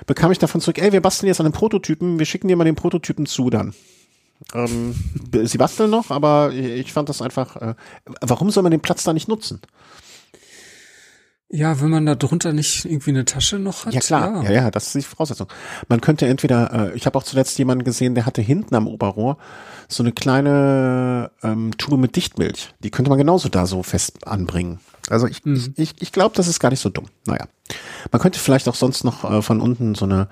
bekam 0.06 0.32
ich 0.32 0.40
davon 0.40 0.62
zurück, 0.62 0.80
ey, 0.80 0.92
wir 0.92 1.02
basteln 1.02 1.28
jetzt 1.28 1.40
an 1.40 1.46
einem 1.46 1.54
Prototypen, 1.54 2.20
wir 2.20 2.26
schicken 2.26 2.48
dir 2.48 2.56
mal 2.56 2.64
den 2.64 2.76
Prototypen 2.76 3.26
zu 3.26 3.50
dann. 3.50 3.74
Ähm, 4.54 4.96
sie 5.44 5.58
basteln 5.58 5.90
noch, 5.90 6.10
aber 6.10 6.52
ich 6.54 6.92
fand 6.92 7.10
das 7.10 7.22
einfach, 7.22 7.56
äh, 7.58 7.76
warum 8.22 8.50
soll 8.50 8.64
man 8.64 8.72
den 8.72 8.82
Platz 8.82 9.04
da 9.04 9.14
nicht 9.14 9.28
nutzen? 9.28 9.62
Ja, 11.54 11.82
wenn 11.82 11.90
man 11.90 12.06
da 12.06 12.16
drunter 12.16 12.54
nicht 12.54 12.86
irgendwie 12.86 13.10
eine 13.10 13.26
Tasche 13.26 13.60
noch 13.60 13.86
hat. 13.86 13.94
Ja 13.94 14.00
klar, 14.00 14.44
ja, 14.44 14.44
ja, 14.44 14.52
ja 14.52 14.72
das 14.72 14.88
ist 14.88 14.96
die 14.96 15.02
Voraussetzung. 15.02 15.48
Man 15.90 16.00
könnte 16.00 16.26
entweder, 16.26 16.92
äh, 16.92 16.96
ich 16.96 17.06
habe 17.06 17.18
auch 17.18 17.24
zuletzt 17.24 17.60
jemanden 17.60 17.84
gesehen, 17.84 18.16
der 18.16 18.26
hatte 18.26 18.42
hinten 18.42 18.74
am 18.74 18.88
Oberrohr 18.88 19.38
so 19.90 20.02
eine 20.02 20.14
kleine 20.14 21.30
ähm, 21.44 21.72
Tube 21.78 22.00
mit 22.00 22.16
Dichtmilch. 22.16 22.74
Die 22.80 22.90
könnte 22.90 23.10
man 23.10 23.18
genauso 23.18 23.50
da 23.50 23.66
so 23.66 23.84
fest 23.84 24.26
anbringen. 24.26 24.80
Also 25.10 25.28
ich, 25.28 25.44
mhm. 25.44 25.74
ich, 25.76 25.96
ich 26.00 26.14
glaube, 26.14 26.36
das 26.36 26.48
ist 26.48 26.62
gar 26.62 26.70
nicht 26.70 26.80
so 26.80 26.90
dumm. 26.90 27.08
Naja. 27.26 27.46
Man 28.12 28.22
könnte 28.22 28.40
vielleicht 28.40 28.70
auch 28.70 28.76
sonst 28.76 29.04
noch 29.04 29.30
äh, 29.30 29.42
von 29.42 29.60
unten 29.60 29.94
so 29.94 30.06
eine, 30.06 30.30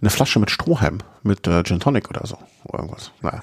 eine 0.00 0.10
Flasche 0.10 0.40
mit 0.40 0.50
Strohhalm, 0.50 0.98
mit 1.22 1.46
äh, 1.46 1.62
Gin 1.62 1.78
Tonic 1.78 2.10
oder 2.10 2.26
so. 2.26 2.36
Oder 2.64 2.80
irgendwas. 2.80 3.12
Naja. 3.22 3.42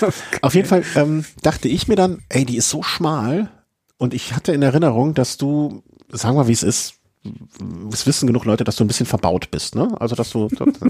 Okay. 0.00 0.12
Auf 0.40 0.54
jeden 0.54 0.66
Fall 0.66 0.82
ähm, 0.96 1.24
dachte 1.42 1.68
ich 1.68 1.88
mir 1.88 1.96
dann, 1.96 2.22
ey, 2.28 2.44
die 2.44 2.56
ist 2.56 2.70
so 2.70 2.82
schmal. 2.82 3.50
Und 3.96 4.12
ich 4.14 4.34
hatte 4.34 4.52
in 4.52 4.62
Erinnerung, 4.62 5.14
dass 5.14 5.36
du 5.36 5.82
sagen 6.16 6.36
wir, 6.36 6.48
wie 6.48 6.52
es 6.52 6.62
ist, 6.62 6.94
es 7.92 8.06
wissen 8.06 8.26
genug 8.26 8.44
Leute, 8.44 8.64
dass 8.64 8.76
du 8.76 8.84
ein 8.84 8.88
bisschen 8.88 9.06
verbaut 9.06 9.50
bist, 9.50 9.74
ne? 9.74 9.88
Also 9.98 10.14
dass 10.14 10.30
du 10.30 10.48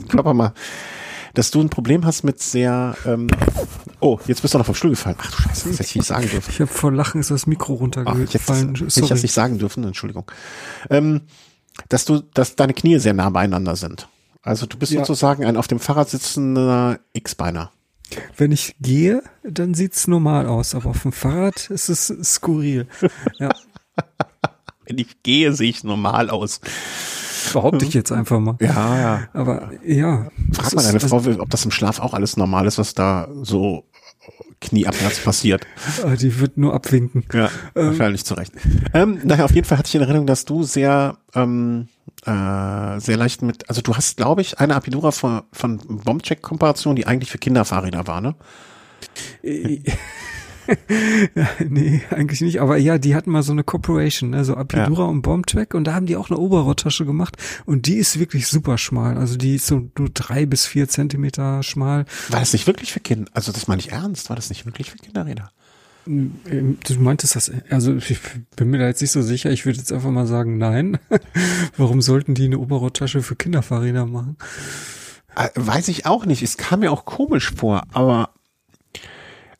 Körper 0.09 0.35
mal, 0.35 0.53
dass 1.35 1.51
du 1.51 1.61
ein 1.61 1.69
Problem 1.69 2.05
hast 2.05 2.23
mit 2.23 2.41
sehr. 2.41 2.97
Ähm, 3.07 3.29
oh, 4.01 4.19
jetzt 4.27 4.43
bist 4.43 4.55
du 4.55 4.59
noch 4.59 4.67
vom 4.67 4.75
Stuhl 4.75 4.91
gefallen. 4.91 5.17
Ach 5.19 5.31
du 5.31 5.43
Scheiße, 5.43 5.69
das 5.69 5.79
hätte 5.79 5.89
ich 5.91 5.97
nicht 5.97 6.07
sagen 6.07 6.29
dürfen. 6.29 6.51
Ich 6.51 6.61
habe 6.61 6.71
vor 6.71 6.93
Lachen 6.93 7.21
ist 7.21 7.31
das 7.31 7.47
Mikro 7.47 7.75
runtergefallen. 7.75 8.73
Ach, 8.77 8.81
jetzt 8.81 8.97
hätte 8.97 9.05
ich 9.05 9.09
das 9.09 9.23
nicht 9.23 9.33
sagen 9.33 9.59
dürfen, 9.59 9.85
Entschuldigung. 9.85 10.31
Ähm, 10.91 11.23
dass 11.89 12.05
du, 12.05 12.21
dass 12.35 12.57
deine 12.57 12.75
Knie 12.75 12.99
sehr 12.99 13.15
nah 13.15 13.31
beieinander 13.31 13.77
sind. 13.77 14.09
Also 14.43 14.67
du 14.67 14.77
bist 14.77 14.93
ja. 14.93 15.01
sozusagen 15.01 15.45
ein 15.45 15.57
auf 15.57 15.69
dem 15.69 15.81
Fahrrad 15.81 16.11
sitzender 16.11 17.01
X-Beiner. 17.15 17.73
Wenn 18.37 18.53
ich 18.53 18.77
gehe, 18.81 19.23
dann 19.43 19.75
sieht's 19.75 20.07
normal 20.07 20.47
aus, 20.47 20.75
aber 20.75 20.91
auf 20.91 21.03
dem 21.03 21.13
Fahrrad 21.13 21.71
ist 21.71 21.89
es 21.89 22.13
skurril. 22.23 22.87
Ja. 23.39 23.51
Wenn 24.87 24.99
ich 24.99 25.23
gehe, 25.23 25.53
sehe 25.53 25.71
ich 25.71 25.85
normal 25.85 26.31
aus. 26.31 26.61
Behaupte 27.53 27.85
ich 27.85 27.95
jetzt 27.95 28.13
einfach 28.13 28.41
mal. 28.41 28.57
Ja, 28.61 28.99
ja. 28.99 29.29
Aber 29.33 29.71
ja. 29.85 30.29
Frag 30.53 30.75
mal 30.75 30.83
deine 30.83 31.01
Frau, 31.01 31.23
ob 31.39 31.51
das 31.51 31.65
im 31.65 31.71
Schlaf 31.71 32.01
auch 32.01 32.15
alles 32.15 32.37
normal 32.37 32.67
ist, 32.67 32.79
was 32.79 32.95
da 32.95 33.29
so 33.43 33.85
knieabwärts 34.61 35.21
passiert. 35.21 35.67
Ah, 36.03 36.17
die 36.17 36.41
wird 36.41 36.57
nur 36.57 36.75
abwinken. 36.75 37.25
Ja, 37.33 37.51
ähm. 37.75 37.89
wahrscheinlich 37.89 38.25
zu 38.25 38.35
Recht. 38.35 38.53
Ähm, 38.93 39.21
naja, 39.25 39.45
auf 39.45 39.55
jeden 39.55 39.67
Fall 39.67 39.79
hatte 39.79 39.89
ich 39.89 39.95
in 39.95 40.01
Erinnerung, 40.01 40.27
dass 40.27 40.45
du 40.45 40.63
sehr, 40.63 41.19
ähm, 41.35 41.89
äh, 42.25 42.99
sehr 43.01 43.17
leicht 43.17 43.43
mit, 43.43 43.69
also 43.69 43.83
du 43.83 43.95
hast, 43.95 44.17
glaube 44.17 44.41
ich, 44.41 44.59
eine 44.59 44.75
Apidura 44.75 45.11
von, 45.11 45.43
von 45.53 45.79
Bombcheck-Komparation, 45.79 46.97
die 46.97 47.07
eigentlich 47.07 47.31
für 47.31 47.39
Kinderfahrräder 47.39 48.07
war, 48.07 48.21
ne? 48.21 48.35
Ja, 51.35 51.49
nee, 51.69 52.03
eigentlich 52.11 52.41
nicht. 52.41 52.61
Aber 52.61 52.77
ja, 52.77 52.99
die 52.99 53.15
hatten 53.15 53.31
mal 53.31 53.43
so 53.43 53.53
eine 53.53 53.65
Corporation, 53.65 54.31
ne? 54.31 54.45
so 54.45 54.57
Apidura 54.57 55.05
ja. 55.05 55.09
und 55.09 55.23
Bombtrack 55.23 55.75
und 55.75 55.85
da 55.85 55.95
haben 55.95 56.07
die 56.07 56.17
auch 56.17 56.31
eine 56.31 56.39
Oberrohrtasche 56.39 57.05
gemacht 57.05 57.37
und 57.67 57.87
die 57.87 57.97
ist 57.97 58.19
wirklich 58.19 58.47
super 58.47 58.79
schmal. 58.79 59.17
Also 59.17 59.37
die 59.37 59.57
ist 59.57 59.67
so 59.67 59.91
nur 59.99 60.11
drei 60.13 60.47
bis 60.47 60.67
vier 60.67 60.89
Zentimeter 60.89 61.63
schmal. 61.63 62.07
War 62.29 62.41
das 62.41 62.53
nicht 62.53 62.67
wirklich 62.67 62.93
für 62.93 63.01
Kinder? 63.01 63.31
Also 63.35 63.53
das 63.53 63.69
meine 63.69 63.81
ich 63.81 63.93
ernst. 63.93 64.29
War 64.29 64.37
das 64.37 64.49
nicht 64.49 64.67
wirklich 64.67 64.91
für 64.91 64.99
Kinderräder? 64.99 65.51
Ähm, 66.07 66.79
du 66.87 66.95
meintest 67.01 67.37
das, 67.37 67.51
also 67.71 67.97
ich 67.97 68.19
bin 68.57 68.71
mir 68.71 68.79
da 68.79 68.87
jetzt 68.87 69.01
nicht 69.01 69.13
so 69.13 69.23
sicher. 69.23 69.51
Ich 69.51 69.65
würde 69.65 69.79
jetzt 69.79 69.93
einfach 69.93 70.11
mal 70.11 70.27
sagen, 70.27 70.59
nein. 70.59 70.99
Warum 71.77 72.03
sollten 72.03 72.35
die 72.35 72.45
eine 72.45 72.59
Oberrohrtasche 72.59 73.23
für 73.23 73.37
Kinderfahrräder 73.37 74.07
machen? 74.07 74.37
Äh, 75.37 75.49
weiß 75.55 75.89
ich 75.89 76.07
auch 76.07 76.27
nicht. 76.27 76.43
Es 76.43 76.57
kam 76.57 76.81
mir 76.81 76.93
auch 76.93 77.05
komisch 77.05 77.53
vor, 77.57 77.83
aber 77.93 78.31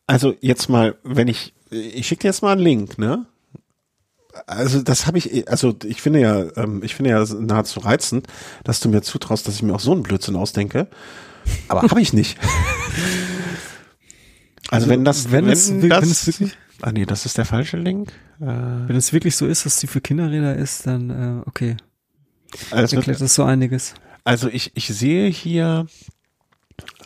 also 0.07 0.35
jetzt 0.41 0.69
mal, 0.69 0.97
wenn 1.03 1.29
ich, 1.29 1.55
ich 1.71 2.07
schicke 2.07 2.23
dir 2.23 2.29
jetzt 2.29 2.43
mal 2.43 2.53
einen 2.53 2.61
Link, 2.61 2.99
ne? 2.99 3.27
Also 4.47 4.83
das 4.83 5.07
habe 5.07 5.19
ich, 5.19 5.49
also 5.49 5.75
ich 5.85 6.03
finde 6.03 6.21
ja, 6.21 6.45
ähm, 6.57 6.83
ich 6.83 6.95
finde 6.97 7.11
ja 7.11 7.25
nahezu 7.25 7.81
reizend, 7.81 8.27
dass 8.65 8.81
du 8.81 8.89
mir 8.89 9.03
zutraust, 9.03 9.47
dass 9.47 9.55
ich 9.55 9.63
mir 9.63 9.75
auch 9.75 9.81
so 9.81 9.93
einen 9.93 10.03
Blödsinn 10.03 10.35
ausdenke. 10.35 10.89
Aber 11.69 11.83
habe 11.83 12.01
ich 12.01 12.13
nicht. 12.13 12.39
Also, 12.41 12.51
also, 14.71 14.89
wenn 14.89 15.05
das, 15.05 15.31
wenn, 15.31 15.47
wenn 15.47 15.53
es, 15.53 15.69
das, 15.69 15.83
wenn 15.83 16.11
es 16.11 16.27
wirklich, 16.27 16.57
ah 16.83 16.91
nee, 16.91 17.07
das 17.07 17.27
ist 17.27 17.39
der 17.39 17.45
falsche 17.45 17.77
Link. 17.77 18.13
Äh, 18.41 18.47
wenn 18.47 18.97
es 18.97 19.13
wirklich 19.13 19.37
so 19.37 19.47
ist, 19.47 19.67
dass 19.67 19.79
die 19.79 19.87
für 19.87 20.01
Kinderräder 20.01 20.57
ist, 20.57 20.87
dann 20.87 21.11
äh, 21.11 21.49
okay. 21.49 21.77
Also, 22.71 23.01
das 23.01 23.35
so 23.35 23.45
einiges. 23.45 23.95
Also 24.25 24.49
ich, 24.49 24.73
ich 24.75 24.87
sehe 24.87 25.29
hier, 25.29 25.87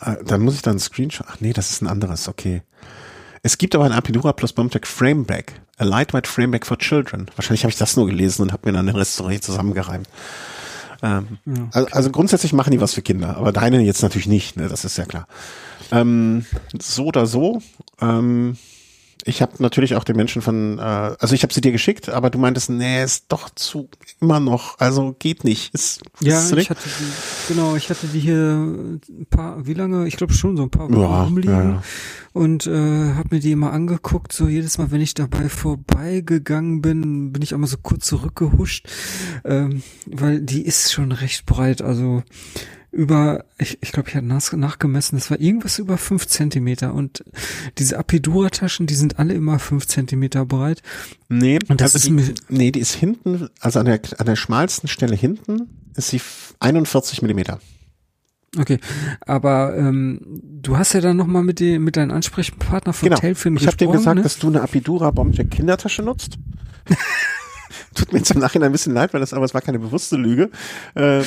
äh, 0.01 0.15
dann 0.23 0.41
muss 0.41 0.55
ich 0.55 0.61
dann 0.61 0.71
einen 0.71 0.79
Screenshot, 0.79 1.27
ach 1.29 1.37
nee, 1.39 1.53
das 1.53 1.71
ist 1.71 1.81
ein 1.81 1.87
anderes, 1.87 2.27
okay. 2.27 2.63
Es 3.41 3.57
gibt 3.57 3.75
aber 3.75 3.85
ein 3.85 3.91
Apidura 3.91 4.33
plus 4.33 4.53
Bombtech 4.53 4.85
Frameback. 4.85 5.61
A 5.77 5.85
lightweight 5.85 6.27
Frameback 6.27 6.65
for 6.65 6.77
Children. 6.77 7.31
Wahrscheinlich 7.35 7.63
habe 7.63 7.71
ich 7.71 7.77
das 7.77 7.95
nur 7.95 8.05
gelesen 8.05 8.41
und 8.41 8.51
habe 8.51 8.69
mir 8.69 8.75
dann 8.75 8.87
den 8.87 8.97
Rest 8.97 9.15
so 9.15 9.29
zusammengereimt. 9.29 10.09
Ähm, 11.01 11.37
ja, 11.45 11.53
okay. 11.53 11.69
also, 11.71 11.87
also, 11.91 12.11
grundsätzlich 12.11 12.51
machen 12.51 12.71
die 12.71 12.81
was 12.81 12.93
für 12.93 13.01
Kinder, 13.01 13.37
aber 13.37 13.53
deine 13.53 13.81
jetzt 13.81 14.01
natürlich 14.01 14.27
nicht, 14.27 14.57
ne? 14.57 14.67
das 14.67 14.83
ist 14.83 14.97
ja 14.97 15.05
klar. 15.05 15.27
Ähm, 15.91 16.45
so 16.77 17.05
oder 17.05 17.25
so. 17.25 17.61
Ähm, 18.01 18.57
ich 19.25 19.41
habe 19.41 19.53
natürlich 19.59 19.95
auch 19.95 20.05
den 20.05 20.15
Menschen 20.15 20.41
von, 20.41 20.79
äh, 20.79 20.81
also 20.81 21.35
ich 21.35 21.43
habe 21.43 21.53
sie 21.53 21.59
dir 21.59 21.73
geschickt, 21.73 22.07
aber 22.09 22.29
du 22.29 22.39
meintest, 22.39 22.69
nee, 22.69 23.03
ist 23.03 23.25
doch 23.27 23.49
zu 23.49 23.89
immer 24.21 24.39
noch, 24.39 24.79
also 24.79 25.15
geht 25.19 25.43
nicht. 25.43 25.73
Ist, 25.73 26.01
ja, 26.21 26.39
ist 26.39 26.53
ich 26.55 26.69
hatte 26.69 26.87
die, 26.87 27.53
genau, 27.53 27.75
ich 27.75 27.89
hatte 27.89 28.07
die 28.07 28.19
hier 28.19 28.37
ein 28.37 29.27
paar, 29.29 29.65
wie 29.67 29.73
lange? 29.73 30.07
Ich 30.07 30.15
glaube 30.15 30.33
schon 30.33 30.55
so 30.55 30.63
ein 30.63 30.69
paar 30.69 30.89
Wochen 30.89 31.01
ja, 31.01 31.23
rumliegen 31.23 31.51
ja, 31.51 31.63
ja. 31.63 31.83
und 32.31 32.65
äh, 32.65 33.13
habe 33.13 33.35
mir 33.35 33.39
die 33.41 33.51
immer 33.51 33.73
angeguckt. 33.73 34.31
So 34.31 34.47
jedes 34.47 34.77
Mal, 34.77 34.91
wenn 34.91 35.01
ich 35.01 35.15
dabei 35.15 35.49
vorbeigegangen 35.49 36.81
bin, 36.81 37.33
bin 37.33 37.41
ich 37.41 37.53
einmal 37.53 37.69
so 37.69 37.77
kurz 37.77 38.05
zurückgehuscht, 38.05 38.87
ähm, 39.43 39.83
weil 40.05 40.39
die 40.39 40.65
ist 40.65 40.93
schon 40.93 41.11
recht 41.11 41.45
breit. 41.45 41.81
Also 41.81 42.23
über, 42.91 43.45
ich, 43.57 43.77
ich 43.81 43.91
glaube, 43.91 44.09
ich 44.09 44.15
hatte 44.15 44.25
nach, 44.25 44.51
nachgemessen, 44.53 45.17
das 45.17 45.29
war 45.29 45.39
irgendwas 45.39 45.77
über 45.79 45.97
fünf 45.97 46.27
Zentimeter 46.27 46.93
und 46.93 47.23
diese 47.77 47.97
Apidura-Taschen, 47.97 48.87
die 48.87 48.95
sind 48.95 49.19
alle 49.19 49.33
immer 49.33 49.59
fünf 49.59 49.85
Zentimeter 49.85 50.45
breit. 50.45 50.81
Nee, 51.27 51.59
und 51.67 51.81
das 51.81 51.95
also 51.95 52.13
ist 52.15 52.39
die, 52.49 52.55
nee, 52.55 52.71
die 52.71 52.79
ist 52.79 52.95
hinten, 52.95 53.49
also 53.59 53.79
an 53.79 53.85
der, 53.85 54.01
an 54.17 54.25
der 54.25 54.35
schmalsten 54.35 54.87
Stelle 54.87 55.15
hinten 55.15 55.69
ist 55.95 56.09
sie 56.09 56.21
41 56.59 57.21
Millimeter. 57.21 57.59
Okay, 58.57 58.79
aber 59.21 59.77
ähm, 59.77 60.21
du 60.41 60.77
hast 60.77 60.93
ja 60.93 61.01
dann 61.01 61.17
nochmal 61.17 61.43
mit, 61.43 61.59
die, 61.59 61.77
mit 61.77 61.97
deinem 61.97 62.11
Ansprechpartner 62.11 62.93
von 62.93 63.09
genau. 63.09 63.21
Tailfin 63.21 63.55
ich 63.55 63.65
gesprochen. 63.65 63.75
Ich 63.75 63.87
habe 63.87 63.91
dir 63.93 63.97
gesagt, 63.99 64.15
ne? 64.15 64.23
dass 64.23 64.39
du 64.39 64.47
eine 64.47 64.61
Apidura 64.61 65.11
Bombjack 65.11 65.51
Kindertasche 65.51 66.01
nutzt. 66.01 66.39
Tut 67.99 68.13
mir 68.13 68.19
jetzt 68.19 68.31
im 68.31 68.39
Nachhinein 68.39 68.69
ein 68.69 68.71
bisschen 68.71 68.93
leid, 68.93 69.13
weil 69.13 69.19
das 69.19 69.33
aber 69.33 69.43
es 69.43 69.53
war 69.53 69.59
keine 69.59 69.77
bewusste 69.77 70.15
Lüge. 70.15 70.49
Äh, 70.95 71.21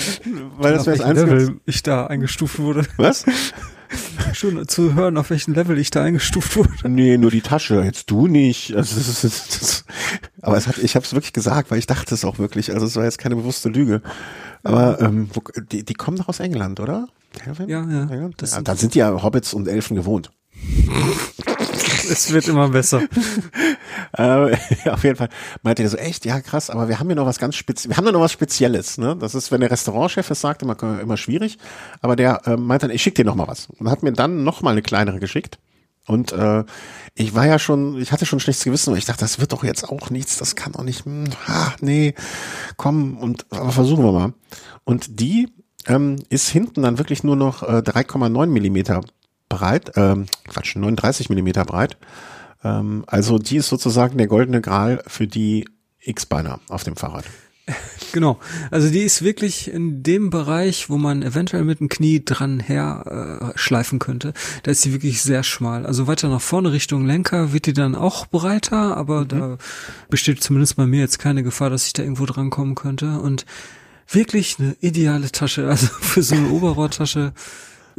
weil 0.57 0.73
das 0.73 0.87
wäre 0.87 0.97
das 0.97 1.07
Einzige. 1.07 1.35
Level 1.35 1.61
ich 1.67 1.83
da 1.83 2.07
eingestuft 2.07 2.59
wurde. 2.59 2.87
Was? 2.97 3.27
Schon 4.33 4.67
zu 4.69 4.95
hören, 4.95 5.19
auf 5.19 5.29
welchem 5.29 5.53
Level 5.53 5.77
ich 5.77 5.91
da 5.91 6.03
eingestuft 6.03 6.57
wurde. 6.57 6.71
Nee, 6.89 7.19
nur 7.19 7.31
die 7.31 7.43
Tasche, 7.43 7.83
jetzt 7.83 8.11
du 8.11 8.27
nicht. 8.27 8.75
Also 8.75 8.97
das 8.97 9.23
ist, 9.23 9.25
das, 9.25 9.59
das, 9.59 9.85
aber 10.41 10.57
es 10.57 10.67
hat, 10.67 10.79
ich 10.79 10.97
habe 10.97 11.05
es 11.05 11.13
wirklich 11.13 11.35
gesagt, 11.35 11.71
weil 11.71 11.79
ich 11.79 11.87
dachte 11.87 12.15
es 12.15 12.25
auch 12.25 12.39
wirklich. 12.39 12.73
Also 12.73 12.87
es 12.87 12.97
war 12.97 13.05
jetzt 13.05 13.19
keine 13.19 13.37
bewusste 13.37 13.69
Lüge. 13.69 14.01
Aber 14.63 14.99
ähm, 15.03 15.29
wo, 15.35 15.43
die, 15.61 15.85
die 15.85 15.95
kommen 15.95 16.17
doch 16.17 16.29
aus 16.29 16.41
England, 16.41 16.81
oder? 16.81 17.09
Ja, 17.47 17.67
ja. 17.67 18.09
ja 18.11 18.63
da 18.63 18.77
sind 18.77 18.95
ja 18.95 19.23
Hobbits 19.23 19.53
und 19.53 19.69
Elfen 19.69 19.95
gewohnt. 19.95 20.31
Es 22.13 22.33
wird 22.33 22.49
immer 22.49 22.69
besser. 22.69 23.03
äh, 24.13 24.57
auf 24.89 25.05
jeden 25.05 25.17
Fall 25.17 25.29
meinte 25.63 25.83
er 25.83 25.89
so, 25.89 25.97
echt, 25.97 26.25
ja 26.25 26.41
krass, 26.41 26.71
aber 26.71 26.89
wir 26.89 26.99
haben 26.99 27.09
ja 27.09 27.17
noch 27.17 27.27
was 27.27 27.39
ganz 27.39 27.57
Spezielles, 27.57 27.91
wir 27.91 27.97
haben 27.97 28.05
da 28.05 28.13
noch 28.13 28.21
was 28.21 28.33
Spezielles, 28.33 28.99
ne? 28.99 29.17
Das 29.19 29.35
ist, 29.35 29.51
wenn 29.51 29.61
der 29.61 29.71
Restaurantchef 29.71 30.31
es 30.31 30.41
sagt, 30.41 30.63
immer, 30.63 30.77
immer 31.01 31.17
schwierig, 31.17 31.59
aber 32.01 32.17
der 32.17 32.47
äh, 32.47 32.57
meinte 32.57 32.87
dann, 32.87 32.95
ich 32.95 33.03
schicke 33.03 33.23
dir 33.23 33.25
noch 33.25 33.35
mal 33.35 33.49
was. 33.49 33.69
Und 33.79 33.91
hat 33.91 34.03
mir 34.03 34.13
dann 34.13 34.45
noch 34.45 34.63
mal 34.63 34.71
eine 34.71 34.83
kleinere 34.83 35.19
geschickt. 35.19 35.59
Und 36.07 36.33
äh, 36.33 36.65
ich 37.15 37.35
war 37.35 37.47
ja 37.47 37.59
schon, 37.59 38.01
ich 38.01 38.11
hatte 38.11 38.27
schon 38.27 38.41
schlechtes 38.41 38.65
Gewissen, 38.65 38.91
weil 38.91 38.99
ich 38.99 39.05
dachte, 39.05 39.21
das 39.21 39.39
wird 39.39 39.53
doch 39.53 39.63
jetzt 39.63 39.89
auch 39.89 40.11
nichts, 40.11 40.37
das 40.37 40.57
kann 40.57 40.73
doch 40.73 40.83
nicht, 40.83 41.05
hm, 41.05 41.27
ha, 41.47 41.75
nee, 41.81 42.15
komm, 42.77 43.17
und 43.19 43.47
aber 43.51 43.71
versuchen 43.71 44.05
wir 44.05 44.13
mal. 44.13 44.35
Und 44.85 45.21
die 45.21 45.49
ähm, 45.87 46.17
ist 46.29 46.49
hinten 46.49 46.83
dann 46.83 46.99
wirklich 46.99 47.23
nur 47.23 47.37
noch 47.37 47.63
äh, 47.63 47.83
3,9 47.83 48.47
Millimeter 48.47 49.03
breit, 49.53 49.93
ähm, 49.97 50.27
Quatsch, 50.49 50.77
39 50.77 51.29
Millimeter 51.29 51.65
breit. 51.65 51.99
Ähm, 52.65 53.05
also 53.07 53.39
die 53.39 53.57
ist 53.57 53.69
sozusagen 53.69 54.17
der 54.17 54.27
goldene 54.27 54.63
Gral 54.63 55.03
für 55.07 55.27
die 55.27 55.69
X-Beiner 56.01 56.61
auf 56.69 56.85
dem 56.85 56.97
Fahrrad. 56.97 57.25
Genau. 58.13 58.39
Also 58.71 58.91
die 58.91 59.01
ist 59.01 59.23
wirklich 59.23 59.73
in 59.73 60.03
dem 60.03 60.29
Bereich, 60.29 60.91
wo 60.91 60.99
man 60.99 61.23
eventuell 61.23 61.65
mit 61.65 61.81
dem 61.81 61.89
Knie 61.89 62.23
dran 62.23 62.61
her 62.61 63.55
äh, 63.55 63.59
schleifen 63.59 63.99
könnte. 63.99 64.35
Da 64.65 64.71
ist 64.71 64.83
sie 64.83 64.93
wirklich 64.93 65.23
sehr 65.23 65.43
schmal. 65.43 65.87
Also 65.87 66.07
weiter 66.07 66.29
nach 66.29 66.43
vorne 66.43 66.73
Richtung 66.73 67.07
Lenker 67.07 67.55
wird 67.55 67.65
die 67.65 67.73
dann 67.73 67.95
auch 67.95 68.27
breiter, 68.27 68.99
aber 68.99 69.23
mhm. 69.23 69.29
da 69.29 69.59
besteht 70.11 70.43
zumindest 70.43 70.77
bei 70.77 70.87
mir 70.87 71.01
jetzt 71.01 71.21
keine 71.21 71.43
Gefahr, 71.43 71.71
dass 71.71 71.87
ich 71.87 71.95
da 71.95 72.03
irgendwo 72.03 72.27
dran 72.27 72.51
kommen 72.51 72.75
könnte. 72.75 73.19
Und 73.21 73.47
wirklich 74.09 74.57
eine 74.59 74.77
ideale 74.81 75.33
Tasche, 75.33 75.67
also 75.71 75.87
für 75.87 76.23
so 76.23 76.35
eine 76.35 76.51
Oberrohrtasche 76.51 77.33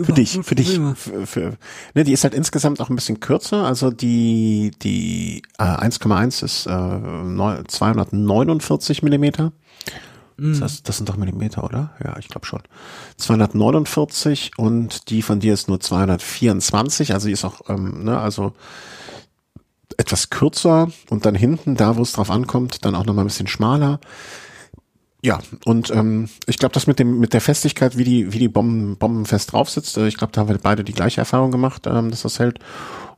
für 0.01 0.13
dich, 0.13 0.39
für 0.41 0.55
dich. 0.55 0.79
Für, 0.95 1.25
für, 1.25 1.57
ne, 1.93 2.03
die 2.03 2.13
ist 2.13 2.23
halt 2.23 2.33
insgesamt 2.33 2.81
auch 2.81 2.89
ein 2.89 2.95
bisschen 2.95 3.19
kürzer. 3.19 3.65
Also 3.65 3.91
die, 3.91 4.71
die 4.81 5.43
äh, 5.57 5.63
1,1 5.63 6.43
ist 6.43 6.65
äh, 6.67 7.63
249 7.67 9.03
Millimeter. 9.03 9.51
Das, 10.37 10.61
heißt, 10.61 10.79
mhm. 10.79 10.83
das 10.85 10.97
sind 10.97 11.09
doch 11.09 11.17
Millimeter, 11.17 11.63
oder? 11.63 11.91
Ja, 12.03 12.17
ich 12.17 12.27
glaube 12.27 12.45
schon. 12.45 12.61
249 13.17 14.51
und 14.57 15.09
die 15.09 15.21
von 15.21 15.39
dir 15.39 15.53
ist 15.53 15.67
nur 15.67 15.79
224. 15.79 17.13
Also 17.13 17.27
die 17.27 17.33
ist 17.33 17.45
auch, 17.45 17.61
ähm, 17.69 18.03
ne, 18.03 18.19
also 18.19 18.53
etwas 19.97 20.31
kürzer 20.31 20.89
und 21.09 21.25
dann 21.25 21.35
hinten, 21.35 21.75
da 21.75 21.97
wo 21.97 22.01
es 22.01 22.13
drauf 22.13 22.31
ankommt, 22.31 22.83
dann 22.83 22.95
auch 22.95 23.05
nochmal 23.05 23.25
ein 23.25 23.27
bisschen 23.27 23.47
schmaler. 23.47 23.99
Ja, 25.25 25.39
und 25.63 25.89
ähm, 25.91 26.27
ich 26.47 26.57
glaube, 26.59 26.73
das 26.73 26.85
mit 26.85 26.99
dem 26.99 27.19
mit 27.19 27.33
der 27.33 27.39
Festigkeit, 27.39 27.97
wie 27.97 28.03
die 28.03 28.33
wie 28.33 28.39
die 28.39 28.49
Bomben 28.49 28.97
bombenfest 28.97 29.53
drauf 29.53 29.69
sitzt, 29.69 29.95
äh, 29.97 30.07
ich 30.07 30.17
glaube, 30.17 30.33
da 30.33 30.41
haben 30.41 30.49
wir 30.49 30.57
beide 30.57 30.83
die 30.83 30.91
gleiche 30.91 31.21
Erfahrung 31.21 31.49
gemacht, 31.49 31.87
ähm, 31.87 32.11
dass 32.11 32.23
das 32.23 32.39
hält. 32.39 32.59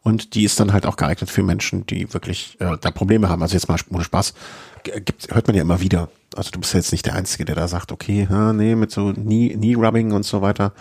Und 0.03 0.35
die 0.35 0.43
ist 0.43 0.59
dann 0.59 0.71
halt 0.71 0.85
auch 0.85 0.97
geeignet 0.97 1.31
für 1.31 1.41
Menschen, 1.41 1.87
die 1.87 2.13
wirklich 2.13 2.57
äh, 2.59 2.77
da 2.79 2.91
Probleme 2.91 3.27
haben. 3.27 3.41
Also 3.41 3.55
jetzt 3.55 3.67
mal 3.67 3.79
ohne 3.89 4.03
Spaß, 4.03 4.35
gibt, 4.83 5.33
hört 5.33 5.47
man 5.47 5.55
ja 5.55 5.63
immer 5.63 5.81
wieder. 5.81 6.09
Also 6.35 6.51
du 6.51 6.59
bist 6.59 6.73
ja 6.73 6.79
jetzt 6.79 6.91
nicht 6.91 7.07
der 7.07 7.15
Einzige, 7.15 7.43
der 7.43 7.55
da 7.55 7.67
sagt, 7.67 7.91
okay, 7.91 8.27
ja, 8.29 8.53
nee, 8.53 8.75
mit 8.75 8.91
so 8.91 9.11
Knee, 9.11 9.49
Knee 9.49 9.73
Rubbing 9.73 10.11
und 10.11 10.23
so 10.23 10.43
weiter 10.43 10.73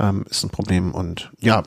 ähm, 0.00 0.24
ist 0.28 0.42
ein 0.42 0.50
Problem. 0.50 0.92
Und 0.92 1.30
ja. 1.38 1.62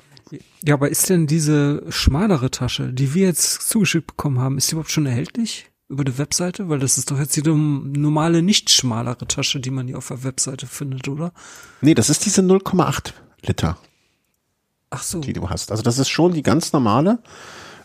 Ja, 0.63 0.73
aber 0.73 0.89
ist 0.89 1.09
denn 1.09 1.27
diese 1.27 1.83
schmalere 1.89 2.51
Tasche, 2.51 2.91
die 2.91 3.13
wir 3.13 3.27
jetzt 3.27 3.69
zugeschickt 3.69 4.07
bekommen 4.07 4.39
haben, 4.39 4.57
ist 4.57 4.69
die 4.69 4.73
überhaupt 4.73 4.91
schon 4.91 5.05
erhältlich? 5.05 5.70
Über 5.91 6.03
die 6.03 6.17
Webseite? 6.17 6.69
Weil 6.69 6.79
das 6.79 6.97
ist 6.97 7.11
doch 7.11 7.19
jetzt 7.19 7.35
die 7.35 7.43
normale, 7.43 8.41
nicht 8.41 8.69
schmalere 8.69 9.27
Tasche, 9.27 9.59
die 9.59 9.71
man 9.71 9.87
hier 9.87 9.97
auf 9.97 10.07
der 10.07 10.23
Webseite 10.23 10.65
findet, 10.65 11.07
oder? 11.07 11.33
Nee, 11.81 11.93
das 11.93 12.09
ist 12.09 12.25
diese 12.25 12.41
0,8 12.41 13.13
Liter. 13.43 13.77
Ach 14.89 15.03
so. 15.03 15.21
Die 15.21 15.33
du 15.33 15.49
hast. 15.49 15.71
Also 15.71 15.83
das 15.83 15.99
ist 15.99 16.09
schon 16.09 16.33
die 16.33 16.43
ganz 16.43 16.73
normale, 16.73 17.19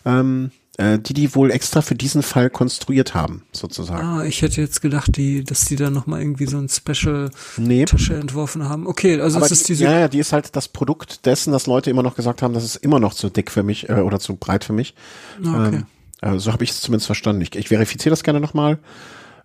ähm, 0.05 0.51
äh, 0.77 0.99
die 0.99 1.13
die 1.13 1.33
wohl 1.35 1.51
extra 1.51 1.81
für 1.81 1.95
diesen 1.95 2.21
Fall 2.21 2.49
konstruiert 2.49 3.15
haben, 3.15 3.43
sozusagen. 3.53 4.05
Ah, 4.05 4.25
ich 4.25 4.41
hätte 4.41 4.61
jetzt 4.61 4.81
gedacht, 4.81 5.15
die, 5.15 5.43
dass 5.43 5.65
die 5.65 5.77
da 5.77 5.89
nochmal 5.89 6.21
irgendwie 6.21 6.47
so 6.47 6.57
ein 6.57 6.67
Special 6.67 7.31
nee. 7.55 7.85
Tasche 7.85 8.15
entworfen 8.15 8.67
haben. 8.67 8.87
Okay, 8.87 9.19
also 9.21 9.39
es 9.39 9.51
ist 9.51 9.69
diese. 9.69 9.85
Ja, 9.85 9.99
ja, 9.99 10.07
die 10.09 10.19
ist 10.19 10.33
halt 10.33 10.55
das 10.55 10.67
Produkt 10.67 11.25
dessen, 11.25 11.53
dass 11.53 11.65
Leute 11.65 11.89
immer 11.89 12.03
noch 12.03 12.15
gesagt 12.15 12.41
haben, 12.41 12.53
das 12.53 12.65
ist 12.65 12.75
immer 12.75 12.99
noch 12.99 13.13
zu 13.13 13.29
dick 13.29 13.51
für 13.51 13.63
mich 13.63 13.89
äh, 13.89 13.93
oder 13.93 14.19
zu 14.19 14.35
breit 14.35 14.65
für 14.65 14.73
mich. 14.73 14.93
Ah, 15.45 15.67
okay. 15.67 15.75
Ähm, 15.77 15.85
äh, 16.21 16.37
so 16.37 16.51
habe 16.51 16.63
ich 16.63 16.71
es 16.71 16.81
zumindest 16.81 17.07
verstanden. 17.07 17.41
Ich, 17.41 17.55
ich 17.55 17.69
verifiziere 17.69 18.11
das 18.11 18.23
gerne 18.23 18.39
nochmal. 18.39 18.79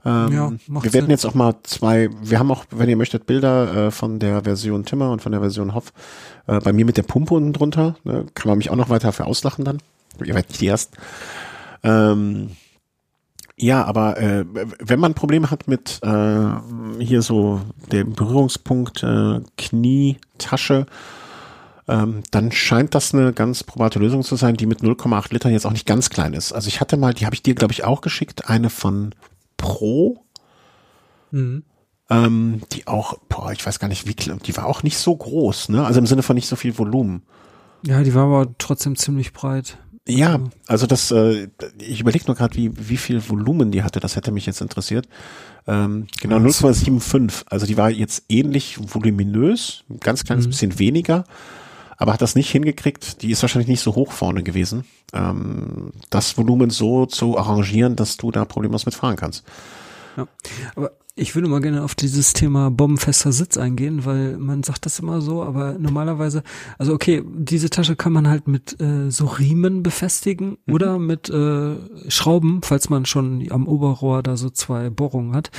Ähm, 0.05 0.33
ja, 0.33 0.53
wir 0.67 0.93
werden 0.93 1.05
Sinn. 1.05 1.11
jetzt 1.11 1.25
auch 1.25 1.35
mal 1.35 1.55
zwei, 1.63 2.11
wir 2.21 2.39
haben 2.39 2.51
auch, 2.51 2.65
wenn 2.71 2.89
ihr 2.89 2.97
möchtet, 2.97 3.27
Bilder 3.27 3.87
äh, 3.87 3.91
von 3.91 4.19
der 4.19 4.43
Version 4.43 4.85
Timmer 4.85 5.11
und 5.11 5.23
von 5.23 5.33
der 5.33 5.41
Version 5.41 5.75
Hoff. 5.75 5.93
Äh, 6.47 6.61
bei 6.61 6.73
mir 6.73 6.85
mit 6.85 6.97
der 6.97 7.05
Pumpe 7.05 7.35
unten 7.35 7.53
drunter. 7.53 7.97
Ne, 8.05 8.27
kann 8.35 8.49
man 8.49 8.59
mich 8.59 8.71
auch 8.71 8.77
noch 8.77 8.89
weiter 8.89 9.13
für 9.13 9.27
auslachen 9.27 9.65
dann. 9.65 9.79
Ihr 10.19 10.35
werdet 10.35 10.51
nicht 10.51 10.61
die 10.61 10.67
Ersten. 10.67 10.97
Ähm, 11.85 12.51
ja, 13.57 13.85
aber 13.85 14.19
äh, 14.19 14.45
wenn 14.81 14.99
man 14.99 15.15
Probleme 15.15 15.51
hat 15.51 15.69
mit 15.69 16.01
äh, 16.03 16.47
hier 16.99 17.23
so 17.23 17.61
dem 17.93 18.15
Berührungspunkt 18.15 19.03
äh, 19.03 19.41
Knie, 19.57 20.17
Tasche, 20.39 20.87
ähm, 21.89 22.23
dann 22.31 22.53
scheint 22.53 22.95
das 22.95 23.13
eine 23.13 23.33
ganz 23.33 23.65
probate 23.65 23.99
Lösung 23.99 24.23
zu 24.23 24.37
sein, 24.37 24.57
die 24.57 24.67
mit 24.67 24.81
0,8 24.81 25.33
Litern 25.33 25.53
jetzt 25.53 25.67
auch 25.67 25.73
nicht 25.73 25.87
ganz 25.87 26.11
klein 26.11 26.33
ist. 26.33 26.53
Also 26.53 26.69
ich 26.69 26.81
hatte 26.81 26.97
mal, 26.97 27.15
die 27.15 27.27
habe 27.27 27.35
ich 27.35 27.43
dir, 27.43 27.55
glaube 27.55 27.73
ich, 27.73 27.85
auch 27.85 28.01
geschickt, 28.01 28.49
eine 28.49 28.71
von 28.71 29.15
Pro. 29.57 30.25
Mhm. 31.31 31.65
Ähm, 32.11 32.63
die 32.73 32.87
auch, 32.87 33.19
boah, 33.29 33.53
ich 33.53 33.65
weiß 33.65 33.79
gar 33.79 33.89
nicht, 33.89 34.07
wie, 34.07 34.15
die 34.15 34.57
war 34.57 34.67
auch 34.67 34.83
nicht 34.83 34.99
so 34.99 35.17
groß, 35.17 35.71
ne? 35.71 35.85
Also 35.85 35.99
im 35.99 36.07
Sinne 36.07 36.23
von 36.23 36.35
nicht 36.35 36.49
so 36.49 36.57
viel 36.57 36.77
Volumen. 36.77 37.23
Ja, 37.85 38.03
die 38.03 38.15
war 38.15 38.25
aber 38.25 38.55
trotzdem 38.59 38.97
ziemlich 38.97 39.33
breit. 39.33 39.79
Ja, 40.07 40.41
also 40.67 40.87
das, 40.87 41.13
äh, 41.13 41.49
ich 41.79 42.01
überlege 42.01 42.25
nur 42.27 42.35
gerade, 42.35 42.57
wie, 42.57 42.73
wie 42.89 42.97
viel 42.97 43.29
Volumen 43.29 43.71
die 43.71 43.85
hatte, 43.85 44.01
das 44.01 44.17
hätte 44.17 44.33
mich 44.33 44.47
jetzt 44.47 44.61
interessiert. 44.61 45.09
Ähm, 45.67 46.09
genau, 46.21 46.37
0,75. 46.39 47.45
Also 47.47 47.67
die 47.67 47.77
war 47.77 47.89
jetzt 47.89 48.25
ähnlich 48.29 48.79
voluminös, 48.93 49.85
ein 49.89 50.01
ganz 50.01 50.25
kleines 50.25 50.47
mhm. 50.47 50.51
bisschen 50.51 50.79
weniger, 50.81 51.25
aber 51.97 52.13
hat 52.13 52.23
das 52.23 52.35
nicht 52.35 52.51
hingekriegt. 52.51 53.23
Die 53.23 53.31
ist 53.31 53.43
wahrscheinlich 53.43 53.69
nicht 53.69 53.81
so 53.81 53.95
hoch 53.95 54.13
vorne 54.13 54.43
gewesen, 54.43 54.85
ähm, 55.13 55.93
das 56.11 56.37
Volumen 56.37 56.71
so 56.71 57.07
zu 57.07 57.39
arrangieren, 57.39 57.97
dass 57.97 58.17
du 58.17 58.31
da 58.31 58.45
problemlos 58.45 58.87
mitfahren 58.87 59.17
kannst. 59.17 59.45
Ja. 60.17 60.27
Aber 60.75 60.93
ich 61.15 61.35
würde 61.35 61.47
mal 61.47 61.61
gerne 61.61 61.83
auf 61.83 61.95
dieses 61.95 62.33
Thema 62.33 62.71
bombenfester 62.71 63.33
Sitz 63.33 63.59
eingehen, 63.59 64.07
weil 64.07 64.39
man 64.39 64.63
sagt 64.63 64.87
das 64.87 64.99
immer 64.99 65.21
so, 65.21 65.43
aber 65.43 65.77
normalerweise, 65.79 66.43
also 66.79 66.95
okay, 66.95 67.23
diese 67.27 67.69
Tasche 67.69 67.97
kann 67.97 68.15
man 68.15 68.29
halt 68.29 68.49
mit 68.49 68.81
äh, 68.81 69.11
so 69.11 69.27
Riemen 69.27 69.83
befestigen 69.83 70.57
mhm. 70.65 70.75
oder 70.75 70.99
mit 70.99 71.29
äh, 71.29 71.77
Schrauben, 72.09 72.63
falls 72.63 72.89
man 72.89 73.05
schon 73.05 73.47
am 73.51 73.69
Oberrohr 73.69 74.23
da 74.23 74.39
so 74.39 74.49
zwei 74.49 74.89
Bohrungen 74.89 75.35
hat. 75.35 75.51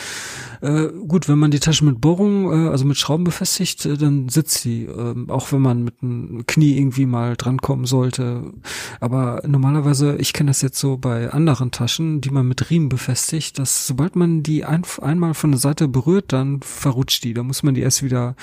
Äh, 0.61 0.87
gut, 1.07 1.29
wenn 1.29 1.37
man 1.37 1.51
die 1.51 1.59
Tasche 1.59 1.85
mit 1.85 2.01
Bohrungen, 2.01 2.65
äh, 2.65 2.69
also 2.69 2.85
mit 2.85 2.97
Schrauben 2.97 3.23
befestigt, 3.23 3.85
äh, 3.85 3.95
dann 3.95 4.29
sitzt 4.29 4.61
sie, 4.61 4.85
äh, 4.85 5.15
auch 5.27 5.51
wenn 5.51 5.61
man 5.61 5.83
mit 5.83 6.01
einem 6.01 6.47
Knie 6.47 6.79
irgendwie 6.79 7.05
mal 7.05 7.35
drankommen 7.35 7.85
sollte. 7.85 8.53
Aber 8.99 9.43
normalerweise, 9.45 10.15
ich 10.15 10.33
kenne 10.33 10.49
das 10.49 10.63
jetzt 10.63 10.79
so 10.79 10.97
bei 10.97 11.29
anderen 11.29 11.69
Taschen, 11.69 12.21
die 12.21 12.31
man 12.31 12.47
mit 12.47 12.71
Riemen 12.71 12.89
befestigt, 12.89 13.59
dass 13.59 13.85
sobald 13.85 14.15
man 14.15 14.41
die 14.41 14.65
ein, 14.65 14.81
einmal 14.99 15.35
von 15.43 15.51
der 15.51 15.59
Seite 15.59 15.89
berührt, 15.89 16.31
dann 16.31 16.61
verrutscht 16.61 17.25
die. 17.25 17.33
Da 17.33 17.43
muss 17.43 17.63
man 17.63 17.73
die 17.73 17.81
erst 17.81 18.01
wieder 18.01 18.37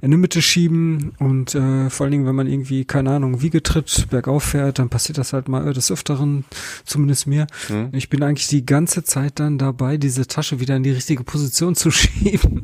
in 0.00 0.10
die 0.10 0.16
Mitte 0.16 0.42
schieben 0.42 1.12
und 1.20 1.54
äh, 1.54 1.88
vor 1.90 2.04
allen 2.06 2.10
Dingen, 2.10 2.26
wenn 2.26 2.34
man 2.34 2.48
irgendwie, 2.48 2.84
keine 2.84 3.12
Ahnung, 3.12 3.40
Wiegetritt 3.40 4.08
bergauf 4.10 4.42
fährt, 4.42 4.80
dann 4.80 4.88
passiert 4.88 5.16
das 5.16 5.32
halt 5.32 5.48
mal 5.48 5.72
des 5.72 5.92
Öfteren, 5.92 6.44
zumindest 6.84 7.28
mir. 7.28 7.46
Mhm. 7.68 7.90
Ich 7.92 8.08
bin 8.08 8.24
eigentlich 8.24 8.48
die 8.48 8.66
ganze 8.66 9.04
Zeit 9.04 9.38
dann 9.38 9.58
dabei, 9.58 9.96
diese 9.96 10.26
Tasche 10.26 10.58
wieder 10.58 10.74
in 10.74 10.82
die 10.82 10.90
richtige 10.90 11.22
Position 11.22 11.76
zu 11.76 11.90
schieben. 11.92 12.62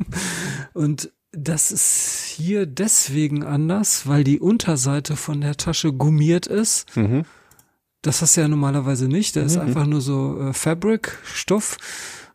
Und 0.73 1.09
das 1.31 1.71
ist 1.71 2.33
hier 2.35 2.65
deswegen 2.65 3.45
anders, 3.45 4.05
weil 4.05 4.25
die 4.25 4.41
Unterseite 4.41 5.15
von 5.15 5.39
der 5.39 5.55
Tasche 5.55 5.93
gummiert 5.93 6.45
ist. 6.45 6.93
Mhm. 6.97 7.23
Das 8.01 8.21
hast 8.21 8.35
du 8.35 8.41
ja 8.41 8.49
normalerweise 8.49 9.07
nicht. 9.07 9.37
Da 9.37 9.43
ist 9.43 9.55
mhm. 9.55 9.61
einfach 9.61 9.85
nur 9.85 10.01
so 10.01 10.41
äh, 10.41 10.51
Fabric, 10.51 11.17
Stoff. 11.23 11.77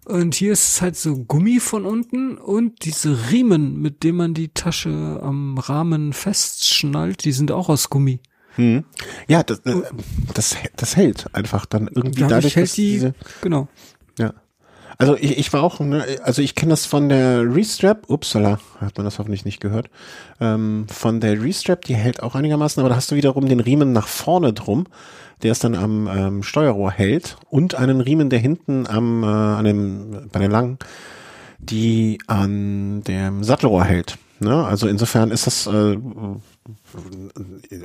Und 0.04 0.34
hier 0.34 0.52
ist 0.52 0.66
es 0.66 0.82
halt 0.82 0.96
so 0.96 1.16
Gummi 1.16 1.60
von 1.60 1.86
unten 1.86 2.36
und 2.36 2.84
diese 2.84 3.30
Riemen, 3.30 3.80
mit 3.80 4.02
denen 4.02 4.18
man 4.18 4.34
die 4.34 4.48
Tasche 4.48 5.20
am 5.22 5.58
Rahmen 5.58 6.12
festschnallt, 6.12 7.24
die 7.24 7.32
sind 7.32 7.52
auch 7.52 7.68
aus 7.68 7.88
Gummi. 7.88 8.20
Hm. 8.56 8.84
Ja, 9.28 9.42
das, 9.42 9.60
äh, 9.60 9.82
das, 10.34 10.56
das 10.76 10.96
hält 10.96 11.34
einfach 11.34 11.66
dann 11.66 11.88
irgendwie 11.88 12.20
dadurch, 12.20 12.30
dadurch 12.30 12.56
hält 12.56 12.76
die, 12.76 12.90
diese, 12.92 13.14
genau. 13.40 13.68
Ja. 14.18 14.34
Also 14.98 15.16
ich, 15.16 15.38
ich 15.38 15.52
war 15.52 15.62
auch, 15.62 15.80
ne, 15.80 16.04
also 16.22 16.42
ich 16.42 16.54
kenne 16.54 16.70
das 16.70 16.84
von 16.84 17.08
der 17.08 17.42
Restrap, 17.54 18.10
upsala, 18.10 18.58
hat 18.80 18.96
man 18.98 19.04
das 19.04 19.18
hoffentlich 19.18 19.44
nicht 19.44 19.60
gehört, 19.60 19.88
ähm, 20.40 20.86
von 20.88 21.20
der 21.20 21.40
Restrap, 21.42 21.84
die 21.84 21.94
hält 21.94 22.22
auch 22.22 22.34
einigermaßen, 22.34 22.80
aber 22.80 22.90
da 22.90 22.96
hast 22.96 23.10
du 23.10 23.16
wiederum 23.16 23.48
den 23.48 23.60
Riemen 23.60 23.92
nach 23.92 24.08
vorne 24.08 24.52
drum 24.52 24.86
der 25.42 25.52
es 25.52 25.58
dann 25.58 25.74
am 25.74 26.08
ähm, 26.08 26.42
Steuerrohr 26.42 26.90
hält 26.90 27.36
und 27.50 27.74
einen 27.74 28.00
Riemen, 28.00 28.30
der 28.30 28.38
hinten 28.38 28.86
am, 28.86 29.22
äh, 29.22 29.26
an 29.26 29.64
dem, 29.64 30.28
bei 30.30 30.40
den 30.40 30.50
langen, 30.50 30.78
die 31.58 32.18
an 32.26 33.02
dem 33.02 33.44
Sattelrohr 33.44 33.84
hält. 33.84 34.18
Ne? 34.40 34.64
Also 34.64 34.88
insofern 34.88 35.30
ist 35.30 35.46
das 35.46 35.66
äh, 35.66 35.96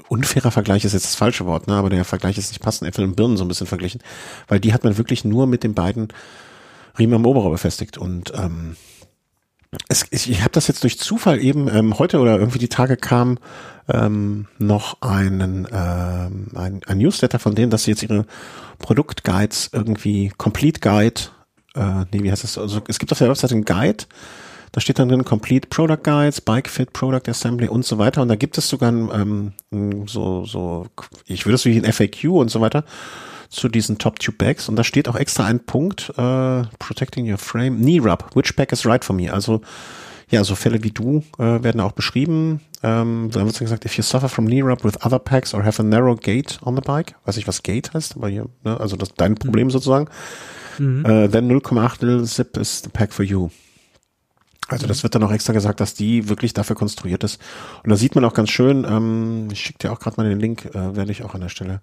unfairer 0.10 0.51
Vergleich 0.51 0.86
ist 0.86 0.93
jetzt 0.93 1.05
das 1.05 1.16
falsche 1.16 1.45
Wort, 1.45 1.68
ne? 1.68 1.76
aber 1.76 1.89
der 1.89 2.05
Vergleich 2.05 2.38
ist 2.38 2.49
nicht 2.49 2.62
passend, 2.62 2.88
Äpfel 2.88 3.05
und 3.05 3.16
Birnen 3.16 3.38
so 3.38 3.45
ein 3.45 3.47
bisschen 3.47 3.68
verglichen, 3.68 4.01
weil 4.47 4.60
die 4.60 4.74
hat 4.74 4.84
man 4.84 4.97
wirklich 4.97 5.24
nur 5.24 5.47
mit 5.47 5.64
den 5.64 5.74
beiden 5.74 6.10
Riemen 6.97 7.14
am 7.14 7.26
Oberrohr 7.26 7.51
befestigt 7.51 7.97
und 7.97 8.34
ähm, 8.36 8.76
es, 9.89 10.05
ich, 10.11 10.30
ich 10.30 10.41
habe 10.41 10.51
das 10.51 10.67
jetzt 10.67 10.84
durch 10.84 10.99
Zufall 10.99 11.41
eben 11.41 11.67
ähm, 11.67 11.97
heute 11.99 12.19
oder 12.19 12.38
irgendwie 12.38 12.59
die 12.59 12.67
Tage 12.67 12.97
kam 12.97 13.38
ähm, 13.88 14.47
noch 14.57 15.01
einen 15.01 15.67
ähm, 15.71 16.47
ein, 16.55 16.82
ein 16.86 16.97
Newsletter 16.97 17.39
von 17.39 17.55
denen, 17.55 17.71
dass 17.71 17.84
sie 17.84 17.91
jetzt 17.91 18.03
ihre 18.03 18.25
Produktguides 18.80 19.71
irgendwie 19.73 20.32
Complete 20.38 20.80
Guide, 20.80 21.21
äh, 21.75 22.05
nee, 22.11 22.23
wie 22.23 22.32
heißt 22.32 22.43
das? 22.43 22.57
Also 22.57 22.82
es 22.88 22.99
gibt 22.99 23.11
auf 23.11 23.17
der 23.17 23.30
Webseite 23.30 23.55
einen 23.55 23.65
Guide, 23.65 24.05
da 24.71 24.82
steht 24.82 24.99
dann 24.99 25.09
drin 25.09 25.25
Complete 25.25 25.67
Product 25.69 26.03
Guides, 26.03 26.41
Bike 26.41 26.69
Fit, 26.69 26.93
Product 26.93 27.28
Assembly 27.28 27.67
und 27.67 27.86
so 27.86 27.97
weiter. 27.97 28.21
Und 28.21 28.28
da 28.28 28.36
gibt 28.36 28.57
es 28.57 28.69
sogar 28.69 28.91
ein, 28.91 29.53
ähm, 29.71 30.07
so, 30.07 30.45
so, 30.45 30.88
ich 31.25 31.45
würde 31.45 31.55
es 31.55 31.65
wie 31.65 31.78
ein 31.78 31.91
FAQ 31.91 32.25
und 32.25 32.51
so 32.51 32.61
weiter 32.61 32.84
zu 33.50 33.70
diesen 33.70 33.98
Top 33.98 34.20
Tube 34.20 34.38
Bags. 34.38 34.70
Und 34.70 34.76
da 34.76 34.84
steht 34.84 35.08
auch 35.08 35.16
extra 35.16 35.45
ein 35.45 35.60
Punkt, 35.60 36.10
äh, 36.18 36.64
Protecting 36.80 37.30
Your 37.30 37.38
Frame, 37.38 37.78
Knee 37.78 38.00
Rub, 38.00 38.36
which 38.36 38.56
bag 38.56 38.72
is 38.72 38.86
right 38.86 39.04
for 39.04 39.16
me? 39.16 39.32
Also, 39.32 39.62
ja, 40.30 40.43
so 40.43 40.56
Fälle 40.56 40.84
wie 40.84 40.91
du 40.91 41.24
äh, 41.38 41.64
werden 41.64 41.82
auch 41.82 41.93
beschrieben. 41.93 42.62
Ähm, 42.84 43.30
da 43.32 43.45
wird 43.45 43.58
gesagt, 43.58 43.86
if 43.86 43.98
you 43.98 44.04
suffer 44.04 44.30
from 44.30 44.45
knee 44.45 44.62
rub 44.62 44.84
with 44.84 45.04
other 45.04 45.20
packs 45.20 45.54
or 45.54 45.64
have 45.64 45.82
a 45.82 45.86
narrow 45.86 46.16
gate 46.16 46.60
on 46.64 46.76
the 46.76 46.82
bike, 46.82 47.16
weiß 47.26 47.38
ich, 47.38 47.48
was 47.48 47.64
Gate 47.64 47.91
heißt, 47.93 48.18
aber 48.18 48.30
hier, 48.30 48.48
ne, 48.64 48.80
also 48.80 48.95
das 48.95 49.10
dein 49.16 49.36
Problem 49.36 49.68
mhm. 49.68 49.72
sozusagen, 49.72 50.08
mhm. 50.78 51.04
äh, 51.06 51.28
then 51.28 51.50
0,8 51.50 52.26
Zip 52.26 52.56
is 52.58 52.82
the 52.84 52.89
pack 52.89 53.14
for 53.14 53.26
you. 53.26 53.50
Also 54.68 54.86
das 54.86 55.02
wird 55.02 55.16
dann 55.16 55.24
auch 55.24 55.32
extra 55.32 55.54
gesagt, 55.54 55.80
dass 55.80 55.93
die 55.93 56.28
wirklich 56.28 56.54
dafür 56.54 56.76
konstruiert 56.76 57.24
ist. 57.24 57.41
Und 57.84 57.89
da 57.89 57.95
sieht 57.95 58.16
man 58.16 58.26
auch 58.26 58.34
ganz 58.34 58.50
schön, 58.50 58.86
ähm, 58.88 59.48
ich 59.52 59.62
schicke 59.62 59.80
dir 59.80 59.93
auch 59.93 60.00
gerade 60.00 60.18
mal 60.18 60.28
den 60.28 60.39
Link, 60.39 60.66
äh, 60.66 60.95
werde 60.95 61.12
ich 61.12 61.24
auch 61.24 61.34
an 61.34 61.41
der 61.41 61.50
Stelle 61.50 61.82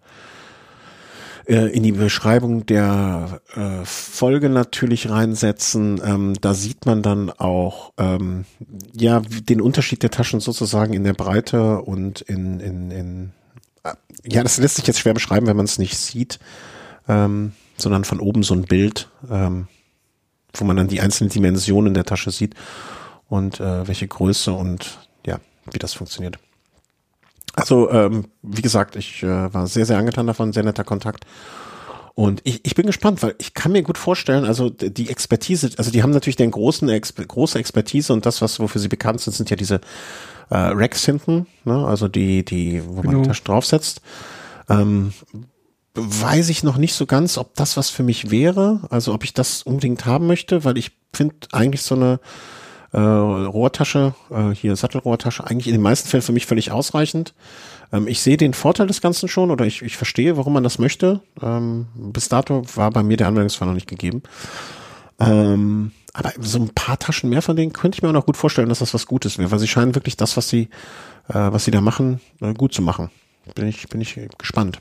äh, 1.47 1.66
in 1.66 1.82
die 1.82 1.92
Beschreibung 1.92 2.66
der 2.66 3.40
äh, 3.55 3.84
Folge 3.84 4.49
natürlich 4.49 5.11
reinsetzen. 5.11 6.01
Ähm, 6.05 6.34
da 6.40 6.55
sieht 6.55 6.86
man 6.86 7.03
dann 7.03 7.30
auch 7.30 7.92
ähm, 7.99 8.45
ja 8.92 9.20
den 9.20 9.61
Unterschied 9.61 10.03
der 10.03 10.11
Taschen 10.11 10.40
sozusagen 10.40 10.95
in 10.95 11.05
der 11.05 11.14
Breite 11.14 11.82
und 11.82 12.20
in, 12.22 12.61
in, 12.61 12.90
in 12.90 13.32
äh, 13.82 13.95
ja, 14.24 14.42
das 14.42 14.59
lässt 14.59 14.76
sich 14.76 14.86
jetzt 14.86 15.01
schwer 15.01 15.14
beschreiben, 15.14 15.47
wenn 15.47 15.57
man 15.57 15.66
es 15.66 15.78
nicht 15.78 15.97
sieht, 15.97 16.38
ähm, 17.09 17.53
sondern 17.76 18.05
von 18.05 18.20
oben 18.20 18.42
so 18.42 18.55
ein 18.55 18.62
Bild, 18.62 19.11
ähm, 19.30 19.68
wo 20.55 20.64
man 20.64 20.76
dann 20.76 20.88
die 20.88 21.01
einzelnen 21.01 21.30
Dimensionen 21.30 21.95
der 21.95 22.05
Tasche 22.05 22.30
sieht 22.30 22.55
und 23.28 23.61
äh, 23.61 23.86
welche 23.86 24.09
Größe 24.09 24.53
und 24.53 24.99
ja, 25.26 25.40
wie 25.70 25.78
das 25.78 25.92
funktioniert. 25.95 26.38
Also, 27.57 27.90
ähm, 27.90 28.26
wie 28.42 28.62
gesagt, 28.62 28.96
ich 28.96 29.22
äh, 29.22 29.55
war 29.55 29.66
sehr, 29.66 29.86
sehr 29.86 29.98
angetan 29.98 30.26
davon, 30.26 30.52
sehr 30.52 30.64
netter 30.64 30.84
Kontakt. 30.84 31.24
Und 32.14 32.40
ich, 32.44 32.64
ich 32.64 32.76
bin 32.76 32.86
gespannt, 32.86 33.22
weil 33.22 33.34
ich 33.38 33.55
kann 33.55 33.72
mir 33.72 33.82
gut 33.82 33.98
vorstellen, 33.98 34.44
also 34.44 34.70
die 34.70 35.11
Expertise, 35.11 35.70
also 35.76 35.90
die 35.90 36.02
haben 36.02 36.11
natürlich 36.11 36.36
den 36.36 36.52
großen 36.52 36.88
Exper 36.88 37.24
große 37.24 37.59
Expertise 37.59 38.12
und 38.12 38.24
das, 38.24 38.40
was 38.40 38.61
wofür 38.61 38.80
sie 38.80 38.88
bekannt 38.88 39.20
sind, 39.20 39.34
sind 39.34 39.50
ja 39.50 39.57
diese 39.57 39.80
äh, 40.50 40.57
Racks 40.57 41.05
hinten, 41.05 41.46
ne? 41.64 41.84
also 41.84 42.07
die, 42.07 42.44
die, 42.44 42.82
wo 42.86 43.00
genau. 43.00 43.14
man 43.14 43.22
die 43.22 43.28
Tasche 43.28 43.42
draufsetzt. 43.42 44.00
Ähm, 44.68 45.12
weiß 45.94 46.50
ich 46.50 46.62
noch 46.62 46.76
nicht 46.76 46.94
so 46.94 47.07
ganz, 47.07 47.36
ob 47.36 47.55
das 47.57 47.76
was 47.76 47.90
für 47.90 48.05
mich 48.05 48.30
wäre, 48.30 48.80
also 48.90 49.12
ob 49.12 49.24
ich 49.24 49.34
das 49.34 49.62
unbedingt 49.62 50.07
haben 50.07 50.26
möchte, 50.28 50.64
weil 50.64 50.78
ich 50.78 50.92
finde 51.12 51.34
eigentlich 51.52 51.82
so 51.82 51.96
eine 51.96 52.20
äh, 52.95 53.01
Rohrtasche, 53.01 54.14
äh, 54.30 54.51
hier 54.51 54.76
Sattelrohrtasche, 54.76 55.45
eigentlich 55.45 55.66
in 55.66 55.72
den 55.72 55.82
meisten 55.82 56.09
Fällen 56.09 56.22
für 56.22 56.32
mich 56.32 56.47
völlig 56.47 56.70
ausreichend. 56.70 57.34
Ähm, 57.92 58.07
ich 58.07 58.20
sehe 58.20 58.36
den 58.36 58.55
Vorteil 58.55 58.86
des 58.86 59.01
Ganzen 59.01 59.28
schon 59.28 59.51
oder 59.51 59.66
ich, 59.66 59.82
ich 59.82 59.97
verstehe, 59.97 60.36
warum 60.36 60.53
man 60.53 60.62
das 60.62 60.78
möchte. 60.78 61.20
Ähm, 61.42 61.86
bis 61.97 62.28
dato 62.28 62.62
war 62.76 62.92
bei 62.92 63.03
mir 63.03 63.16
der 63.16 63.26
Anwendungsfall 63.26 63.66
noch 63.66 63.74
nicht 63.74 63.88
gegeben. 63.88 64.22
Ähm, 65.18 65.90
aber 66.12 66.32
so 66.40 66.61
ein 66.61 66.68
paar 66.68 66.99
Taschen 66.99 67.30
mehr 67.30 67.42
von 67.42 67.57
denen 67.57 67.72
könnte 67.72 67.97
ich 67.97 68.03
mir 68.03 68.11
auch 68.11 68.14
noch 68.14 68.26
gut 68.26 68.36
vorstellen, 68.36 68.68
dass 68.68 68.78
das 68.78 68.95
was 68.95 69.07
Gutes 69.07 69.38
wäre, 69.38 69.51
weil 69.51 69.59
sie 69.59 69.68
scheinen 69.68 69.97
wirklich 69.97 70.16
das, 70.16 70.36
was 70.36 70.49
sie, 70.49 70.68
äh, 71.28 71.34
was 71.34 71.64
sie 71.64 71.72
da 71.72 71.80
machen, 71.80 72.20
äh, 72.40 72.55
gut 72.55 72.72
zu 72.72 72.82
machen. 72.82 73.11
Bin 73.57 73.66
ich, 73.66 73.88
bin 73.88 74.01
ich 74.01 74.20
gespannt. 74.38 74.80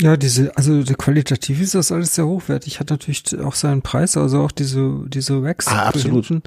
Ja, 0.00 0.16
diese, 0.16 0.56
also 0.56 0.82
qualitativ 0.82 1.60
ist 1.60 1.76
das 1.76 1.92
alles 1.92 2.16
sehr 2.16 2.26
hochwertig. 2.26 2.80
Hat 2.80 2.90
natürlich 2.90 3.22
auch 3.38 3.54
seinen 3.54 3.82
Preis, 3.82 4.16
also 4.16 4.40
auch 4.40 4.50
diese, 4.50 5.04
diese 5.06 5.44
Wax. 5.44 5.68
Ah, 5.68 5.84
absolut. 5.84 6.26
Hinten. 6.26 6.42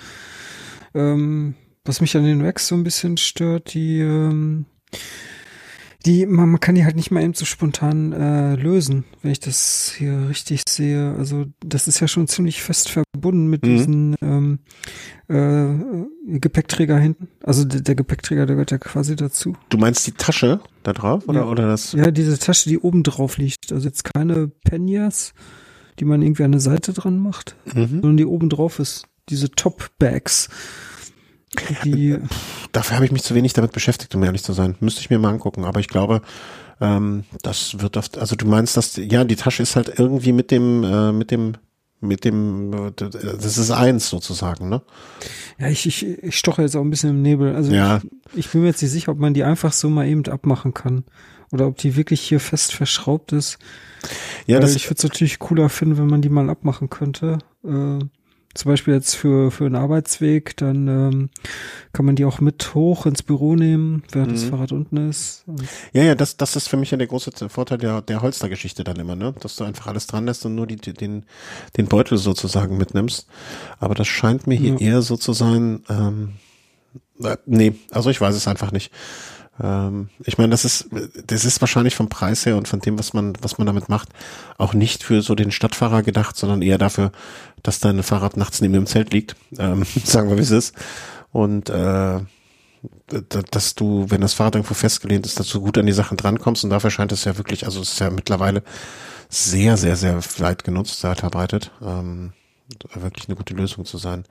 Ähm, 0.97 1.55
was 1.85 2.01
mich 2.01 2.17
an 2.17 2.25
den 2.25 2.43
Wax 2.43 2.67
so 2.67 2.75
ein 2.75 2.83
bisschen 2.83 3.17
stört, 3.17 3.73
die, 3.73 3.99
ähm, 3.99 4.65
die, 6.05 6.25
man, 6.25 6.49
man 6.49 6.59
kann 6.59 6.75
die 6.75 6.85
halt 6.85 6.95
nicht 6.95 7.11
mal 7.11 7.23
eben 7.23 7.33
so 7.33 7.45
spontan 7.45 8.13
äh, 8.13 8.55
lösen, 8.55 9.05
wenn 9.21 9.31
ich 9.31 9.39
das 9.39 9.93
hier 9.97 10.29
richtig 10.29 10.63
sehe. 10.67 11.15
Also 11.17 11.45
das 11.65 11.87
ist 11.87 11.99
ja 11.99 12.07
schon 12.07 12.27
ziemlich 12.27 12.61
fest 12.61 12.89
verbunden 12.89 13.47
mit 13.47 13.63
mhm. 13.63 13.67
diesen 13.67 14.15
ähm, 14.21 14.59
äh, 15.27 16.39
Gepäckträger 16.39 16.97
hinten. 16.97 17.29
Also 17.43 17.63
der, 17.63 17.81
der, 17.81 17.95
Gepäckträger, 17.95 18.45
der 18.45 18.55
gehört 18.55 18.71
ja 18.71 18.77
quasi 18.77 19.15
dazu. 19.15 19.55
Du 19.69 19.77
meinst 19.77 20.05
die 20.07 20.13
Tasche 20.13 20.59
da 20.83 20.93
drauf 20.93 21.27
oder, 21.27 21.41
ja. 21.41 21.45
oder 21.47 21.67
das? 21.67 21.93
Ja, 21.93 22.11
diese 22.11 22.37
Tasche, 22.37 22.69
die 22.69 22.79
oben 22.79 23.03
drauf 23.03 23.37
liegt. 23.37 23.71
Also 23.71 23.87
jetzt 23.87 24.03
keine 24.03 24.47
Penyas, 24.47 25.33
die 25.99 26.05
man 26.05 26.21
irgendwie 26.21 26.43
an 26.43 26.51
der 26.51 26.61
Seite 26.61 26.93
dran 26.93 27.19
macht, 27.19 27.55
mhm. 27.73 27.87
sondern 28.01 28.17
die 28.17 28.25
oben 28.25 28.49
drauf 28.49 28.79
ist. 28.79 29.07
Diese 29.29 29.49
Top-Bags. 29.51 30.49
Die 31.83 32.17
Dafür 32.71 32.95
habe 32.95 33.05
ich 33.05 33.11
mich 33.11 33.23
zu 33.23 33.35
wenig 33.35 33.53
damit 33.53 33.71
beschäftigt, 33.71 34.13
um 34.15 34.23
ehrlich 34.23 34.43
zu 34.43 34.53
sein. 34.53 34.75
Müsste 34.79 35.01
ich 35.01 35.09
mir 35.09 35.19
mal 35.19 35.31
angucken. 35.31 35.65
Aber 35.65 35.79
ich 35.79 35.87
glaube, 35.87 36.21
ähm, 36.79 37.23
das 37.41 37.79
wird 37.79 37.97
oft, 37.97 38.17
also 38.17 38.35
du 38.35 38.45
meinst, 38.45 38.77
dass, 38.77 38.95
ja, 38.97 39.23
die 39.23 39.35
Tasche 39.35 39.63
ist 39.63 39.75
halt 39.75 39.97
irgendwie 39.97 40.33
mit 40.33 40.51
dem, 40.51 40.83
äh, 40.83 41.11
mit 41.11 41.31
dem, 41.31 41.53
mit 41.99 42.25
dem, 42.25 42.73
äh, 42.73 42.91
das 42.91 43.57
ist 43.57 43.71
eins 43.71 44.09
sozusagen, 44.09 44.69
ne? 44.69 44.81
Ja, 45.57 45.67
ich, 45.67 45.87
ich, 45.87 46.05
ich 46.05 46.37
stoche 46.37 46.61
jetzt 46.61 46.75
auch 46.75 46.81
ein 46.81 46.89
bisschen 46.89 47.09
im 47.09 47.21
Nebel. 47.21 47.55
Also 47.55 47.71
ja. 47.71 47.97
ich, 48.33 48.39
ich 48.39 48.49
bin 48.49 48.61
mir 48.61 48.67
jetzt 48.67 48.81
nicht 48.81 48.91
sicher, 48.91 49.11
ob 49.11 49.17
man 49.17 49.33
die 49.33 49.43
einfach 49.43 49.73
so 49.73 49.89
mal 49.89 50.07
eben 50.07 50.25
abmachen 50.25 50.73
kann. 50.73 51.05
Oder 51.51 51.65
ob 51.67 51.77
die 51.77 51.95
wirklich 51.95 52.21
hier 52.21 52.41
fest 52.41 52.73
verschraubt 52.73 53.31
ist. 53.31 53.57
Ja, 54.47 54.55
Weil 54.55 54.61
das 54.61 54.75
ich 54.75 54.85
würde 54.87 54.97
es 54.97 55.03
natürlich 55.03 55.39
cooler 55.39 55.69
finden, 55.69 55.97
wenn 55.97 56.07
man 56.07 56.21
die 56.21 56.29
mal 56.29 56.49
abmachen 56.49 56.89
könnte. 56.89 57.37
Äh, 57.63 57.99
zum 58.57 58.71
Beispiel 58.71 58.93
jetzt 58.93 59.15
für, 59.15 59.51
für 59.51 59.65
einen 59.65 59.75
Arbeitsweg, 59.75 60.57
dann 60.57 60.87
ähm, 60.87 61.29
kann 61.93 62.05
man 62.05 62.15
die 62.15 62.25
auch 62.25 62.39
mit 62.39 62.73
hoch 62.73 63.05
ins 63.05 63.23
Büro 63.23 63.55
nehmen, 63.55 64.03
während 64.11 64.31
mhm. 64.31 64.35
das 64.35 64.43
Fahrrad 64.45 64.71
unten 64.71 65.09
ist. 65.09 65.45
Ja, 65.93 66.03
ja, 66.03 66.15
das, 66.15 66.37
das 66.37 66.55
ist 66.55 66.67
für 66.67 66.77
mich 66.77 66.91
ja 66.91 66.97
der 66.97 67.07
große 67.07 67.31
Vorteil 67.49 67.77
der, 67.77 68.01
der 68.01 68.21
Holstergeschichte 68.21 68.83
dann 68.83 68.97
immer, 68.97 69.15
ne? 69.15 69.33
Dass 69.39 69.55
du 69.55 69.63
einfach 69.63 69.87
alles 69.87 70.07
dran 70.07 70.25
lässt 70.25 70.45
und 70.45 70.55
nur 70.55 70.67
die, 70.67 70.77
den, 70.77 71.25
den 71.77 71.85
Beutel 71.87 72.17
sozusagen 72.17 72.77
mitnimmst. 72.77 73.27
Aber 73.79 73.95
das 73.95 74.07
scheint 74.07 74.47
mir 74.47 74.55
hier 74.55 74.73
ja. 74.73 74.79
eher 74.79 75.01
so 75.01 75.17
zu 75.17 75.33
sein, 75.33 75.83
ähm, 75.89 76.33
äh, 77.23 77.37
nee, 77.45 77.75
also 77.91 78.09
ich 78.09 78.19
weiß 78.19 78.35
es 78.35 78.47
einfach 78.47 78.71
nicht. 78.71 78.91
Ähm, 79.61 80.09
ich 80.23 80.37
meine, 80.37 80.51
das 80.51 80.65
ist, 80.65 80.89
das 81.25 81.45
ist 81.45 81.61
wahrscheinlich 81.61 81.95
vom 81.95 82.09
Preis 82.09 82.45
her 82.45 82.57
und 82.57 82.67
von 82.67 82.79
dem, 82.79 82.99
was 82.99 83.13
man, 83.13 83.33
was 83.41 83.57
man 83.57 83.67
damit 83.67 83.89
macht, 83.89 84.09
auch 84.57 84.73
nicht 84.73 85.03
für 85.03 85.21
so 85.21 85.35
den 85.35 85.51
Stadtfahrer 85.51 86.03
gedacht, 86.03 86.37
sondern 86.37 86.61
eher 86.61 86.77
dafür, 86.77 87.11
dass 87.63 87.79
dein 87.79 88.03
Fahrrad 88.03 88.37
nachts 88.37 88.61
neben 88.61 88.73
dem 88.73 88.85
Zelt 88.85 89.13
liegt. 89.13 89.35
Ähm, 89.57 89.83
sagen 90.03 90.29
wir, 90.29 90.37
wie 90.37 90.41
es 90.41 90.51
ist. 90.51 90.75
Und 91.31 91.69
äh, 91.69 92.19
dass 93.51 93.75
du, 93.75 94.05
wenn 94.09 94.21
das 94.21 94.33
Fahrrad 94.33 94.55
irgendwo 94.55 94.73
festgelehnt 94.73 95.25
ist, 95.25 95.39
dass 95.39 95.49
du 95.49 95.61
gut 95.61 95.77
an 95.77 95.85
die 95.85 95.93
Sachen 95.93 96.17
drankommst. 96.17 96.63
Und 96.63 96.69
dafür 96.69 96.91
scheint 96.91 97.11
es 97.11 97.25
ja 97.25 97.37
wirklich, 97.37 97.65
also 97.65 97.81
es 97.81 97.93
ist 97.93 97.99
ja 97.99 98.09
mittlerweile 98.09 98.63
sehr, 99.29 99.77
sehr, 99.77 99.95
sehr 99.95 100.19
weit 100.39 100.63
genutzt, 100.63 100.99
sehr 100.99 101.15
verbreitet. 101.15 101.71
Ähm, 101.81 102.33
wirklich 102.93 103.27
eine 103.27 103.35
gute 103.35 103.53
Lösung 103.53 103.85
zu 103.85 103.97
sein. 103.97 104.25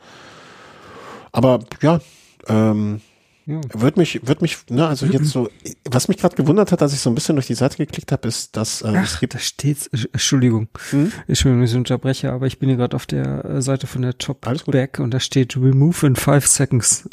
Aber 1.32 1.60
ja, 1.82 2.00
ähm, 2.48 3.00
ja. 3.46 3.60
Wird 3.72 3.96
mich, 3.96 4.26
wird 4.26 4.42
mich, 4.42 4.58
ne, 4.70 4.88
also 4.88 5.06
jetzt 5.06 5.28
so, 5.28 5.48
was 5.84 6.08
mich 6.08 6.16
gerade 6.16 6.34
gewundert 6.34 6.72
hat, 6.72 6.82
als 6.82 6.92
ich 6.92 6.98
so 6.98 7.10
ein 7.10 7.14
bisschen 7.14 7.36
durch 7.36 7.46
die 7.46 7.54
Seite 7.54 7.76
geklickt 7.76 8.10
habe, 8.10 8.26
ist, 8.26 8.56
dass 8.56 8.82
äh, 8.82 8.92
Ach, 8.96 9.04
es 9.04 9.20
gibt. 9.20 9.34
Da 9.34 9.38
steht's, 9.38 9.86
Entschuldigung, 9.86 10.68
hm? 10.90 11.12
Entschuldigung, 11.28 11.64
ich 11.64 11.74
unterbreche, 11.74 12.32
aber 12.32 12.48
ich 12.48 12.58
bin 12.58 12.68
hier 12.68 12.76
gerade 12.76 12.96
auf 12.96 13.06
der 13.06 13.44
äh, 13.44 13.62
Seite 13.62 13.86
von 13.86 14.02
der 14.02 14.18
Top 14.18 14.40
Back 14.66 14.98
und 14.98 15.14
da 15.14 15.20
steht 15.20 15.56
Remove 15.56 16.06
in 16.08 16.16
five 16.16 16.44
seconds. 16.44 17.08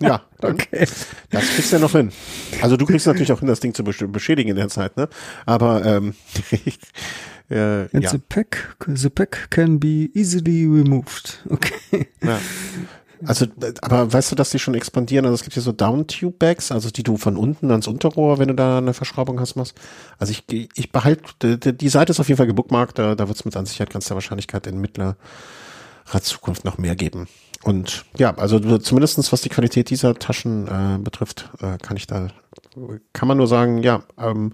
ja, 0.00 0.22
okay. 0.40 0.86
Das 1.30 1.48
kriegst 1.48 1.72
du 1.72 1.76
ja 1.76 1.82
noch 1.82 1.92
hin. 1.92 2.12
Also 2.60 2.76
du 2.76 2.86
kriegst 2.86 3.08
natürlich 3.08 3.32
auch 3.32 3.40
hin, 3.40 3.48
das 3.48 3.58
Ding 3.58 3.74
zu 3.74 3.82
beschädigen 3.82 4.50
in 4.50 4.56
der 4.56 4.68
Zeit, 4.68 4.96
ne? 4.96 5.08
Aber 5.46 5.84
ähm, 5.84 6.14
äh, 7.50 7.88
And 7.92 8.04
ja. 8.04 8.10
the 8.10 8.18
pack, 8.18 8.76
the 8.86 9.10
pack 9.10 9.50
can 9.50 9.80
be 9.80 10.10
easily 10.14 10.64
removed. 10.64 11.40
Okay. 11.50 12.06
Ja. 12.22 12.38
Also, 13.26 13.46
aber 13.80 14.12
weißt 14.12 14.32
du, 14.32 14.36
dass 14.36 14.50
die 14.50 14.58
schon 14.58 14.74
expandieren? 14.74 15.24
Also 15.24 15.34
es 15.36 15.42
gibt 15.42 15.54
hier 15.54 15.62
so 15.62 15.72
Down-Tube-Bags, 15.72 16.72
also 16.72 16.90
die 16.90 17.02
du 17.02 17.16
von 17.16 17.36
unten 17.36 17.70
ans 17.70 17.86
Unterrohr, 17.86 18.38
wenn 18.38 18.48
du 18.48 18.54
da 18.54 18.78
eine 18.78 18.94
Verschraubung 18.94 19.40
hast, 19.40 19.56
machst. 19.56 19.74
Also 20.18 20.32
ich, 20.32 20.70
ich 20.74 20.92
behalte, 20.92 21.58
die, 21.58 21.76
die 21.76 21.88
Seite 21.88 22.10
ist 22.10 22.20
auf 22.20 22.28
jeden 22.28 22.38
Fall 22.38 22.46
gebookmarkt, 22.46 22.98
da, 22.98 23.14
da 23.14 23.28
wird 23.28 23.38
es 23.38 23.44
mit 23.44 23.56
an 23.56 23.66
Sicherheit 23.66 23.90
ganz 23.90 24.06
der 24.06 24.16
Wahrscheinlichkeit 24.16 24.66
in 24.66 24.80
mittlerer 24.80 25.16
Zukunft 26.20 26.64
noch 26.64 26.78
mehr 26.78 26.96
geben. 26.96 27.28
und 27.64 28.04
ja, 28.16 28.36
also 28.36 28.58
zumindestens 28.78 29.32
was 29.32 29.40
die 29.42 29.48
Qualität 29.48 29.90
dieser 29.90 30.14
Taschen 30.14 30.66
äh, 30.66 30.98
betrifft, 30.98 31.50
äh, 31.60 31.78
kann 31.78 31.96
ich 31.96 32.06
da, 32.06 32.28
kann 33.12 33.28
man 33.28 33.36
nur 33.36 33.46
sagen, 33.46 33.82
ja, 33.82 34.02
ähm, 34.18 34.52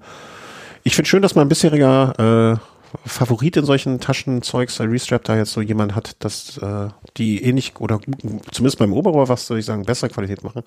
ich 0.84 0.94
finde 0.94 1.08
schön, 1.08 1.22
dass 1.22 1.34
mein 1.34 1.48
bisheriger 1.48 2.58
äh, 2.58 2.77
Favorit 3.04 3.56
in 3.56 3.64
solchen 3.64 4.00
Taschenzeugs, 4.00 4.80
Restrap, 4.80 5.24
da 5.24 5.36
jetzt 5.36 5.52
so 5.52 5.60
jemand 5.60 5.94
hat, 5.94 6.16
dass 6.20 6.58
äh, 6.58 6.88
die 7.16 7.42
ähnlich 7.42 7.74
oder 7.78 8.00
zumindest 8.50 8.78
beim 8.78 8.92
Oberrohr, 8.92 9.28
was 9.28 9.46
soll 9.46 9.58
ich 9.58 9.64
sagen, 9.64 9.84
bessere 9.84 10.10
Qualität 10.10 10.44
machen. 10.44 10.62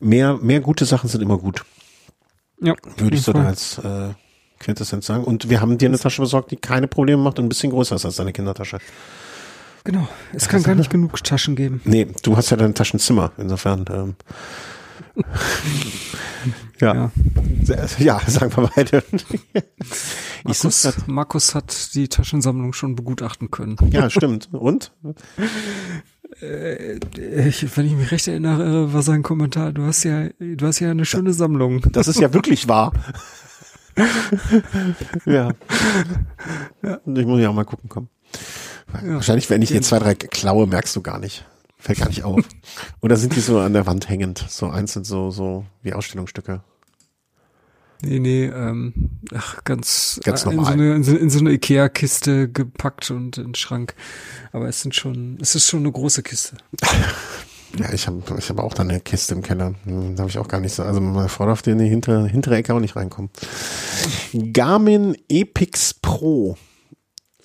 Mehr, 0.00 0.36
mehr 0.36 0.60
gute 0.60 0.84
Sachen 0.84 1.08
sind 1.08 1.22
immer 1.22 1.38
gut. 1.38 1.64
Ja. 2.60 2.74
Würde 2.96 3.16
ich 3.16 3.22
so 3.22 3.32
da 3.32 3.44
als 3.44 3.78
äh, 3.78 4.10
Quintessenz 4.58 5.06
sagen. 5.06 5.24
Und 5.24 5.50
wir 5.50 5.60
haben 5.60 5.78
dir 5.78 5.88
eine 5.88 5.98
Tasche 5.98 6.22
besorgt, 6.22 6.50
die 6.50 6.56
keine 6.56 6.88
Probleme 6.88 7.22
macht 7.22 7.38
und 7.38 7.46
ein 7.46 7.48
bisschen 7.48 7.70
größer 7.70 7.96
ist 7.96 8.04
als 8.04 8.16
deine 8.16 8.32
Kindertasche. 8.32 8.78
Genau. 9.84 10.08
Es 10.32 10.48
kann 10.48 10.62
gar 10.62 10.74
nicht 10.74 10.90
genug 10.90 11.22
Taschen 11.22 11.54
geben. 11.54 11.80
Nee, 11.84 12.08
du 12.22 12.36
hast 12.36 12.50
ja 12.50 12.56
dein 12.56 12.74
Taschenzimmer, 12.74 13.32
insofern. 13.38 13.84
Ähm, 13.90 14.14
ja. 16.80 17.10
ja. 17.64 17.86
ja. 17.98 18.20
sagen 18.26 18.56
wir 18.56 18.70
beide. 18.74 19.02
Markus, 20.44 20.92
Markus 21.06 21.54
hat 21.54 21.94
die 21.94 22.08
Taschensammlung 22.08 22.72
schon 22.72 22.94
begutachten 22.94 23.50
können. 23.50 23.76
Ja, 23.90 24.10
stimmt. 24.10 24.48
Und? 24.52 24.92
Äh, 26.40 26.98
ich, 27.48 27.76
wenn 27.76 27.86
ich 27.86 27.92
mich 27.92 28.10
recht 28.10 28.28
erinnere, 28.28 28.92
war 28.92 29.02
sein 29.02 29.22
Kommentar, 29.22 29.72
du 29.72 29.84
hast 29.84 30.04
ja, 30.04 30.28
du 30.38 30.66
hast 30.66 30.80
ja 30.80 30.90
eine 30.90 31.04
schöne 31.04 31.32
Sammlung. 31.32 31.80
Das 31.92 32.08
ist 32.08 32.20
ja 32.20 32.32
wirklich 32.32 32.68
wahr. 32.68 32.92
ja. 35.24 35.50
ja. 36.82 37.00
Ich 37.06 37.26
muss 37.26 37.40
ja 37.40 37.48
auch 37.48 37.54
mal 37.54 37.64
gucken 37.64 37.88
kommen. 37.88 38.08
Ja. 39.02 39.14
Wahrscheinlich, 39.14 39.48
wenn 39.50 39.62
ich 39.62 39.70
hier 39.70 39.82
zwei, 39.82 39.98
drei 39.98 40.14
klaue, 40.14 40.66
merkst 40.66 40.94
du 40.94 41.02
gar 41.02 41.18
nicht. 41.18 41.44
Fällt 41.86 42.00
gar 42.00 42.08
nicht 42.08 42.24
auf. 42.24 42.40
Oder 43.00 43.16
sind 43.16 43.36
die 43.36 43.40
so 43.40 43.60
an 43.60 43.72
der 43.72 43.86
Wand 43.86 44.08
hängend? 44.08 44.44
So 44.48 44.68
einzeln 44.68 45.04
so, 45.04 45.30
so 45.30 45.64
wie 45.82 45.92
Ausstellungsstücke? 45.92 46.60
Nee, 48.02 48.18
nee, 48.18 48.46
ähm, 48.46 48.92
ach, 49.32 49.62
ganz, 49.62 50.18
ganz 50.24 50.44
äh, 50.44 50.50
in, 50.50 50.64
so 50.64 50.66
eine, 50.66 50.94
in, 50.96 51.04
so, 51.04 51.16
in 51.16 51.30
so 51.30 51.38
eine 51.38 51.52
Ikea-Kiste 51.52 52.48
gepackt 52.48 53.12
und 53.12 53.38
in 53.38 53.44
den 53.44 53.54
Schrank. 53.54 53.94
Aber 54.50 54.66
es 54.66 54.82
sind 54.82 54.96
schon, 54.96 55.38
es 55.40 55.54
ist 55.54 55.68
schon 55.68 55.80
eine 55.80 55.92
große 55.92 56.22
Kiste. 56.22 56.56
Ja, 57.78 57.92
ich 57.92 58.06
habe 58.06 58.22
ich 58.38 58.48
hab 58.48 58.58
auch 58.60 58.72
da 58.72 58.84
eine 58.84 59.00
Kiste 59.00 59.34
im 59.34 59.42
Keller. 59.42 59.74
Hm, 59.84 60.14
da 60.14 60.20
habe 60.20 60.30
ich 60.30 60.38
auch 60.38 60.48
gar 60.48 60.60
nicht 60.60 60.72
so. 60.72 60.82
Also 60.84 61.00
meine 61.00 61.28
Frau 61.28 61.44
darf 61.44 61.66
in 61.66 61.76
die 61.76 61.88
hintere, 61.88 62.26
hintere 62.26 62.56
Ecke 62.56 62.72
auch 62.72 62.80
nicht 62.80 62.96
reinkommen. 62.96 63.30
Garmin 64.32 65.14
Epix 65.28 65.92
Pro 65.92 66.56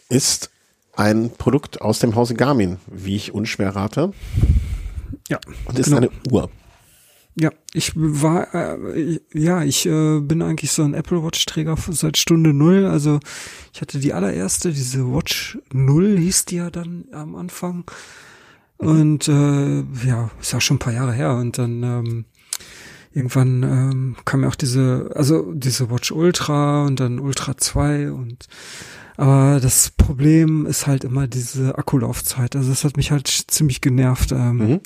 ist 0.07 0.51
ein 0.93 1.31
Produkt 1.31 1.81
aus 1.81 1.99
dem 1.99 2.15
Hause 2.15 2.35
Garmin, 2.35 2.77
wie 2.87 3.15
ich 3.15 3.33
unschwer 3.33 3.75
rate. 3.75 4.11
Ja. 5.29 5.39
Und 5.65 5.79
ist 5.79 5.85
genau. 5.85 5.97
eine 5.97 6.09
Uhr. 6.29 6.49
Ja, 7.35 7.49
ich 7.73 7.93
war, 7.95 8.53
äh, 8.53 9.19
ja, 9.33 9.63
ich 9.63 9.85
äh, 9.85 10.19
bin 10.19 10.41
eigentlich 10.41 10.73
so 10.73 10.83
ein 10.83 10.93
Apple 10.93 11.23
Watch 11.23 11.45
Träger 11.45 11.77
seit 11.89 12.17
Stunde 12.17 12.53
Null. 12.53 12.85
Also 12.85 13.19
ich 13.73 13.79
hatte 13.79 13.99
die 13.99 14.13
allererste, 14.13 14.71
diese 14.73 15.13
Watch 15.13 15.57
Null 15.71 16.17
hieß 16.17 16.45
die 16.45 16.57
ja 16.57 16.69
dann 16.69 17.05
am 17.13 17.35
Anfang. 17.35 17.89
Und 18.77 19.29
äh, 19.29 19.83
ja, 20.05 20.29
ist 20.41 20.51
ja 20.51 20.59
schon 20.59 20.75
ein 20.75 20.79
paar 20.79 20.93
Jahre 20.93 21.13
her. 21.13 21.35
Und 21.35 21.57
dann 21.57 21.83
ähm, 21.83 22.25
irgendwann 23.13 23.63
ähm, 23.63 24.15
kam 24.25 24.43
ja 24.43 24.49
auch 24.49 24.55
diese, 24.55 25.11
also 25.15 25.51
diese 25.53 25.89
Watch 25.89 26.11
Ultra 26.11 26.85
und 26.85 26.99
dann 26.99 27.19
Ultra 27.19 27.57
2 27.57 28.11
und 28.11 28.47
aber 29.17 29.59
das 29.61 29.91
Problem 29.91 30.65
ist 30.65 30.87
halt 30.87 31.03
immer 31.03 31.27
diese 31.27 31.77
Akkulaufzeit. 31.77 32.55
Also 32.55 32.69
das 32.69 32.83
hat 32.83 32.97
mich 32.97 33.11
halt 33.11 33.27
ziemlich 33.27 33.79
genervt. 33.79 34.31
Ähm, 34.31 34.57
mhm. 34.57 34.79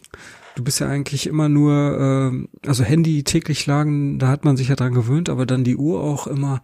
Du 0.55 0.63
bist 0.63 0.79
ja 0.79 0.89
eigentlich 0.89 1.27
immer 1.27 1.47
nur, 1.47 2.33
äh, 2.33 2.67
also 2.67 2.83
Handy 2.83 3.23
täglich 3.23 3.65
lagen, 3.65 4.19
da 4.19 4.27
hat 4.27 4.43
man 4.43 4.57
sich 4.57 4.67
ja 4.67 4.75
dran 4.75 4.93
gewöhnt, 4.93 5.29
aber 5.29 5.45
dann 5.45 5.63
die 5.63 5.77
Uhr 5.77 6.01
auch 6.01 6.27
immer. 6.27 6.61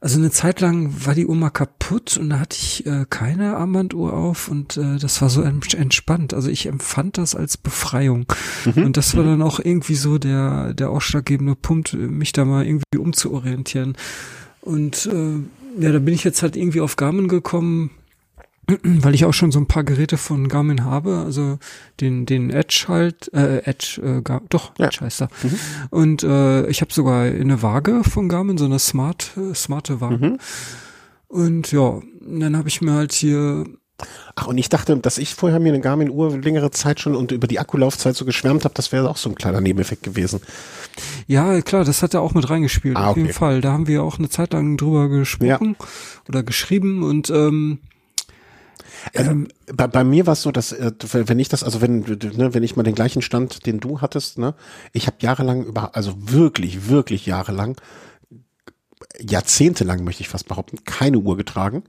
Also 0.00 0.18
eine 0.18 0.30
Zeit 0.30 0.60
lang 0.60 0.92
war 1.06 1.14
die 1.14 1.26
Uhr 1.26 1.34
mal 1.36 1.50
kaputt 1.50 2.16
und 2.18 2.30
da 2.30 2.38
hatte 2.38 2.56
ich 2.60 2.86
äh, 2.86 3.06
keine 3.08 3.56
Armbanduhr 3.56 4.12
auf 4.12 4.48
und 4.48 4.76
äh, 4.76 4.98
das 4.98 5.22
war 5.22 5.30
so 5.30 5.42
entspannt. 5.42 6.34
Also 6.34 6.50
ich 6.50 6.66
empfand 6.66 7.18
das 7.18 7.34
als 7.34 7.56
Befreiung. 7.56 8.26
Mhm. 8.64 8.84
Und 8.84 8.96
das 8.96 9.16
war 9.16 9.24
dann 9.24 9.42
auch 9.42 9.58
irgendwie 9.58 9.94
so 9.94 10.18
der, 10.18 10.74
der 10.74 10.90
ausschlaggebende 10.90 11.56
Punkt, 11.56 11.94
mich 11.94 12.32
da 12.32 12.44
mal 12.44 12.66
irgendwie 12.66 12.98
umzuorientieren. 12.98 13.96
Und 14.60 15.06
äh, 15.06 15.82
ja, 15.82 15.92
da 15.92 15.98
bin 15.98 16.14
ich 16.14 16.24
jetzt 16.24 16.42
halt 16.42 16.56
irgendwie 16.56 16.80
auf 16.80 16.96
Garmin 16.96 17.28
gekommen, 17.28 17.90
weil 18.82 19.14
ich 19.14 19.24
auch 19.24 19.34
schon 19.34 19.52
so 19.52 19.58
ein 19.58 19.66
paar 19.66 19.84
Geräte 19.84 20.16
von 20.16 20.48
Garmin 20.48 20.84
habe, 20.84 21.22
also 21.24 21.58
den 22.00 22.26
den 22.26 22.50
Edge 22.50 22.86
halt, 22.88 23.32
äh, 23.32 23.58
Edge, 23.58 24.00
äh, 24.02 24.22
Gar 24.22 24.42
doch 24.48 24.72
ja. 24.78 24.86
Edge 24.86 24.98
heißt 25.00 25.22
er. 25.22 25.28
Mhm. 25.42 25.58
Und 25.90 26.22
äh, 26.24 26.66
ich 26.68 26.80
habe 26.80 26.92
sogar 26.92 27.22
eine 27.22 27.62
Waage 27.62 28.02
von 28.04 28.28
Garmin, 28.28 28.58
so 28.58 28.64
eine 28.64 28.78
smart 28.78 29.32
äh, 29.36 29.54
smarte 29.54 30.00
Waage. 30.00 30.30
Mhm. 30.30 30.38
Und 31.28 31.72
ja, 31.72 32.00
dann 32.20 32.56
habe 32.56 32.68
ich 32.68 32.80
mir 32.80 32.92
halt 32.92 33.12
hier 33.12 33.64
Ach, 34.34 34.46
und 34.46 34.58
ich 34.58 34.68
dachte, 34.68 34.96
dass 34.98 35.16
ich 35.16 35.34
vorher 35.34 35.58
mir 35.58 35.70
eine 35.70 35.80
Garmin-Uhr 35.80 36.36
längere 36.38 36.70
Zeit 36.70 37.00
schon 37.00 37.16
und 37.16 37.32
über 37.32 37.46
die 37.46 37.58
Akkulaufzeit 37.58 38.14
so 38.14 38.26
geschwärmt 38.26 38.64
habe, 38.64 38.74
das 38.74 38.92
wäre 38.92 39.08
auch 39.08 39.16
so 39.16 39.30
ein 39.30 39.34
kleiner 39.34 39.62
Nebeneffekt 39.62 40.02
gewesen. 40.02 40.40
Ja, 41.26 41.62
klar, 41.62 41.84
das 41.84 42.02
hat 42.02 42.12
er 42.12 42.20
auch 42.20 42.34
mit 42.34 42.48
reingespielt, 42.50 42.96
ah, 42.96 43.08
auf 43.08 43.16
jeden 43.16 43.32
Fall. 43.32 43.62
Da 43.62 43.72
haben 43.72 43.86
wir 43.86 44.02
auch 44.02 44.18
eine 44.18 44.28
Zeit 44.28 44.52
lang 44.52 44.76
drüber 44.76 45.08
gesprochen 45.08 45.76
ja. 45.78 45.86
oder 46.28 46.42
geschrieben 46.42 47.02
und 47.02 47.30
ähm, 47.30 47.78
ähm, 49.14 49.48
bei, 49.72 49.86
bei 49.86 50.04
mir 50.04 50.26
war 50.26 50.32
es 50.32 50.42
so, 50.42 50.52
dass 50.52 50.72
äh, 50.72 50.92
wenn 51.12 51.38
ich 51.38 51.48
das, 51.48 51.62
also 51.64 51.80
wenn 51.80 52.00
ne, 52.00 52.54
wenn 52.54 52.62
ich 52.62 52.76
mal 52.76 52.82
den 52.82 52.94
gleichen 52.94 53.22
Stand, 53.22 53.66
den 53.66 53.80
du 53.80 54.00
hattest, 54.00 54.38
ne, 54.38 54.54
ich 54.92 55.06
habe 55.06 55.16
jahrelang 55.20 55.64
über, 55.64 55.94
also 55.96 56.14
wirklich, 56.16 56.88
wirklich 56.88 57.26
jahrelang, 57.26 57.80
jahrzehntelang 59.20 60.04
möchte 60.04 60.22
ich 60.22 60.28
fast 60.28 60.48
behaupten, 60.48 60.84
keine 60.84 61.18
Uhr 61.18 61.36
getragen. 61.36 61.84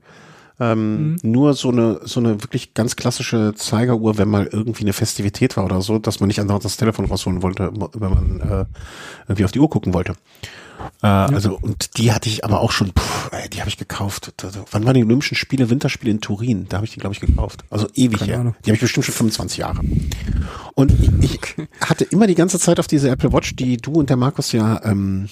Ähm, 0.60 1.12
mhm. 1.12 1.18
Nur 1.22 1.54
so 1.54 1.70
eine, 1.70 2.00
so 2.04 2.20
eine 2.20 2.42
wirklich 2.42 2.74
ganz 2.74 2.96
klassische 2.96 3.54
Zeigeruhr, 3.54 4.18
wenn 4.18 4.28
mal 4.28 4.46
irgendwie 4.46 4.82
eine 4.82 4.92
Festivität 4.92 5.56
war 5.56 5.64
oder 5.64 5.82
so, 5.82 5.98
dass 5.98 6.20
man 6.20 6.26
nicht 6.26 6.40
andauernd 6.40 6.64
das 6.64 6.76
Telefon 6.76 7.04
rausholen 7.04 7.42
wollte, 7.42 7.70
wenn 7.72 8.10
man 8.10 8.40
äh, 8.40 8.64
irgendwie 9.28 9.44
auf 9.44 9.52
die 9.52 9.60
Uhr 9.60 9.70
gucken 9.70 9.94
wollte. 9.94 10.14
Äh, 11.02 11.06
ja. 11.06 11.26
Also, 11.26 11.58
und 11.60 11.96
die 11.96 12.12
hatte 12.12 12.28
ich 12.28 12.44
aber 12.44 12.60
auch 12.60 12.72
schon, 12.72 12.92
pff, 12.92 13.30
ey, 13.32 13.48
die 13.48 13.60
habe 13.60 13.68
ich 13.68 13.76
gekauft. 13.76 14.32
Wann 14.70 14.84
waren 14.84 14.94
die 14.94 15.04
Olympischen 15.04 15.36
Spiele, 15.36 15.70
Winterspiele 15.70 16.10
in 16.10 16.20
Turin? 16.20 16.66
Da 16.68 16.78
habe 16.78 16.86
ich 16.86 16.92
die, 16.92 17.00
glaube 17.00 17.14
ich, 17.14 17.20
gekauft. 17.20 17.64
Also 17.70 17.88
ewig 17.94 18.26
her. 18.26 18.54
Die 18.64 18.70
habe 18.70 18.74
ich 18.74 18.80
bestimmt 18.80 19.06
schon 19.06 19.14
25 19.14 19.58
Jahre. 19.58 19.80
Und 20.74 20.92
ich, 21.22 21.32
ich 21.32 21.40
hatte 21.80 22.04
immer 22.04 22.26
die 22.26 22.34
ganze 22.34 22.58
Zeit 22.58 22.80
auf 22.80 22.86
diese 22.86 23.10
Apple 23.10 23.32
Watch, 23.32 23.54
die 23.56 23.76
du 23.76 23.92
und 23.92 24.10
der 24.10 24.16
Markus 24.16 24.52
ja 24.52 24.80
ähm, 24.84 25.28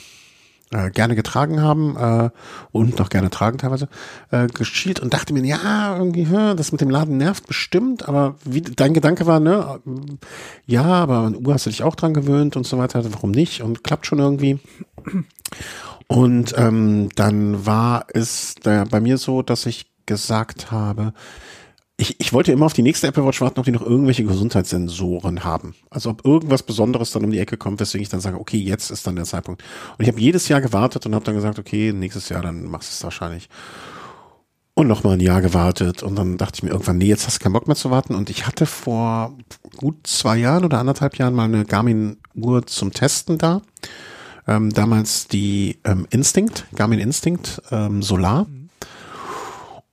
äh, 0.73 0.91
gerne 0.91 1.15
getragen 1.15 1.63
haben 1.63 1.97
äh, 1.97 2.31
und 2.73 2.99
noch 2.99 3.09
gerne 3.09 3.31
tragen 3.31 3.59
teilweise, 3.59 3.89
äh, 4.31 4.47
geschielt 4.49 5.01
und 5.01 5.15
dachte 5.15 5.33
mir, 5.33 5.45
ja, 5.45 5.97
irgendwie, 5.97 6.27
das 6.57 6.73
mit 6.73 6.81
dem 6.81 6.91
Laden 6.91 7.17
nervt 7.17 7.47
bestimmt, 7.47 8.09
aber 8.09 8.35
wie 8.45 8.63
dein 8.63 8.95
Gedanke 8.95 9.27
war, 9.27 9.39
ne, 9.39 9.81
ja, 10.67 10.85
aber 10.85 11.19
an 11.19 11.47
Uhr 11.47 11.55
hast 11.55 11.67
du 11.67 11.71
dich 11.71 11.83
auch 11.83 11.95
dran 11.95 12.15
gewöhnt 12.15 12.57
und 12.57 12.67
so 12.67 12.79
weiter, 12.79 13.05
warum 13.13 13.31
nicht? 13.31 13.63
Und 13.63 13.85
klappt 13.85 14.07
schon 14.07 14.19
irgendwie. 14.19 14.59
Und 16.09 16.55
ähm, 16.57 17.09
dann 17.17 17.67
war 17.67 18.07
es 18.13 18.55
da 18.63 18.85
bei 18.85 19.01
mir 19.01 19.19
so, 19.19 19.43
dass 19.43 19.67
ich 19.67 19.87
gesagt 20.07 20.71
habe, 20.71 21.13
ich, 21.99 22.21
ich 22.21 22.33
wollte 22.33 22.53
immer 22.53 22.67
auf 22.67 22.75
die 22.75 22.83
nächste 22.83 23.07
Apple 23.07 23.25
Watch 23.25 23.41
warten, 23.41 23.59
ob 23.59 23.65
die 23.65 23.73
noch 23.73 23.83
irgendwelche 23.83 24.25
Gesundheitssensoren 24.25 25.45
haben. 25.45 25.75
Also 25.89 26.11
ob 26.11 26.27
irgendwas 26.27 26.63
Besonderes 26.63 27.11
dann 27.11 27.25
um 27.25 27.31
die 27.31 27.39
Ecke 27.39 27.57
kommt, 27.57 27.81
weswegen 27.81 28.03
ich 28.03 28.11
dann 28.11 28.21
sage, 28.21 28.39
okay, 28.39 28.59
jetzt 28.59 28.91
ist 28.91 29.07
dann 29.07 29.17
der 29.17 29.25
Zeitpunkt. 29.25 29.63
Und 29.97 30.03
ich 30.03 30.09
habe 30.09 30.21
jedes 30.21 30.49
Jahr 30.49 30.61
gewartet 30.61 31.07
und 31.07 31.15
habe 31.15 31.25
dann 31.25 31.35
gesagt, 31.35 31.59
okay, 31.59 31.93
nächstes 31.93 32.29
Jahr, 32.29 32.43
dann 32.43 32.65
machst 32.65 32.91
du 32.91 32.93
es 32.93 33.05
wahrscheinlich. 33.05 33.49
Und 34.75 34.89
nochmal 34.89 35.15
ein 35.15 35.21
Jahr 35.21 35.41
gewartet 35.41 36.03
und 36.03 36.17
dann 36.17 36.37
dachte 36.37 36.57
ich 36.57 36.63
mir 36.63 36.69
irgendwann, 36.69 36.99
nee, 36.99 37.07
jetzt 37.07 37.27
hast 37.27 37.39
du 37.39 37.43
keinen 37.43 37.55
Bock 37.55 37.67
mehr 37.67 37.77
zu 37.77 37.91
warten. 37.91 38.15
Und 38.15 38.29
ich 38.29 38.47
hatte 38.47 38.67
vor 38.67 39.35
gut 39.77 40.07
zwei 40.07 40.37
Jahren 40.37 40.67
oder 40.67 40.79
anderthalb 40.79 41.17
Jahren 41.17 41.33
mal 41.33 41.45
eine 41.45 41.65
Garmin-Uhr 41.65 42.67
zum 42.67 42.93
Testen 42.93 43.39
da. 43.39 43.63
Ähm, 44.47 44.71
damals 44.71 45.29
die 45.29 45.79
ähm, 45.85 46.07
Instinct, 46.11 46.67
Garmin 46.75 46.99
Instinct 46.99 47.63
ähm, 47.71 48.03
Solar. 48.03 48.47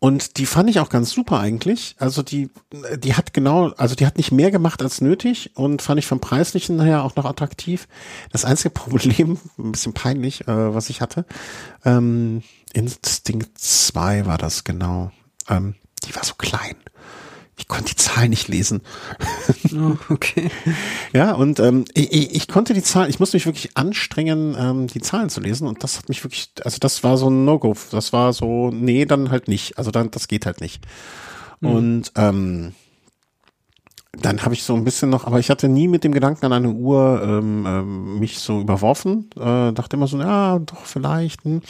Und 0.03 0.35
die 0.35 0.45
fand 0.45 0.69
ich 0.69 0.81
auch 0.81 0.89
ganz 0.89 1.11
super 1.11 1.39
eigentlich. 1.39 1.95
Also 1.97 2.23
die, 2.23 2.49
die 2.97 3.13
hat 3.13 3.33
genau, 3.33 3.69
also 3.77 3.95
die 3.95 4.05
hat 4.05 4.17
nicht 4.17 4.33
mehr 4.33 4.51
gemacht 4.51 4.81
als 4.81 4.99
nötig 4.99 5.51
und 5.55 5.81
fand 5.81 5.97
ich 5.97 6.05
vom 6.05 6.19
Preislichen 6.19 6.81
her 6.81 7.05
auch 7.05 7.15
noch 7.15 7.23
attraktiv. 7.23 7.87
Das 8.29 8.43
einzige 8.43 8.69
Problem, 8.71 9.39
ein 9.57 9.71
bisschen 9.71 9.93
peinlich, 9.93 10.45
äh, 10.45 10.75
was 10.75 10.89
ich 10.89 10.99
hatte, 10.99 11.25
ähm, 11.85 12.43
Instinct 12.73 13.57
2 13.57 14.25
war 14.25 14.37
das 14.37 14.65
genau. 14.65 15.13
Ähm, 15.47 15.75
die 16.05 16.13
war 16.13 16.25
so 16.25 16.33
klein 16.33 16.75
ich 17.57 17.67
konnte 17.67 17.91
die 17.91 17.95
Zahl 17.95 18.29
nicht 18.29 18.47
lesen. 18.47 18.81
Oh, 19.75 19.97
okay. 20.09 20.51
ja, 21.13 21.31
und 21.33 21.59
ähm, 21.59 21.85
ich, 21.95 22.35
ich 22.35 22.47
konnte 22.47 22.75
die 22.75 22.83
Zahlen, 22.83 23.09
ich 23.09 23.19
musste 23.19 23.37
mich 23.37 23.47
wirklich 23.47 23.75
anstrengen, 23.75 24.55
ähm, 24.55 24.85
die 24.85 25.01
Zahlen 25.01 25.31
zu 25.31 25.41
lesen 25.41 25.67
und 25.67 25.83
das 25.83 25.97
hat 25.97 26.09
mich 26.09 26.23
wirklich, 26.23 26.51
also 26.63 26.77
das 26.79 27.03
war 27.03 27.17
so 27.17 27.27
ein 27.27 27.43
No-Go. 27.43 27.75
Das 27.89 28.13
war 28.13 28.33
so, 28.33 28.69
nee, 28.69 29.05
dann 29.05 29.31
halt 29.31 29.47
nicht. 29.47 29.79
Also 29.79 29.89
dann, 29.89 30.11
das 30.11 30.27
geht 30.27 30.45
halt 30.45 30.61
nicht. 30.61 30.85
Mhm. 31.59 31.69
Und 31.69 32.11
ähm, 32.17 32.73
dann 34.11 34.43
habe 34.43 34.53
ich 34.53 34.63
so 34.63 34.75
ein 34.75 34.83
bisschen 34.83 35.09
noch, 35.09 35.25
aber 35.25 35.39
ich 35.39 35.49
hatte 35.49 35.67
nie 35.67 35.87
mit 35.87 36.03
dem 36.03 36.11
Gedanken 36.11 36.45
an 36.45 36.53
eine 36.53 36.69
Uhr 36.69 37.21
ähm, 37.23 37.65
ähm, 37.67 38.19
mich 38.19 38.37
so 38.37 38.61
überworfen. 38.61 39.31
Äh, 39.35 39.73
dachte 39.73 39.95
immer 39.95 40.07
so, 40.07 40.19
ja, 40.19 40.59
doch 40.59 40.85
vielleicht. 40.85 41.43
Hm. 41.45 41.61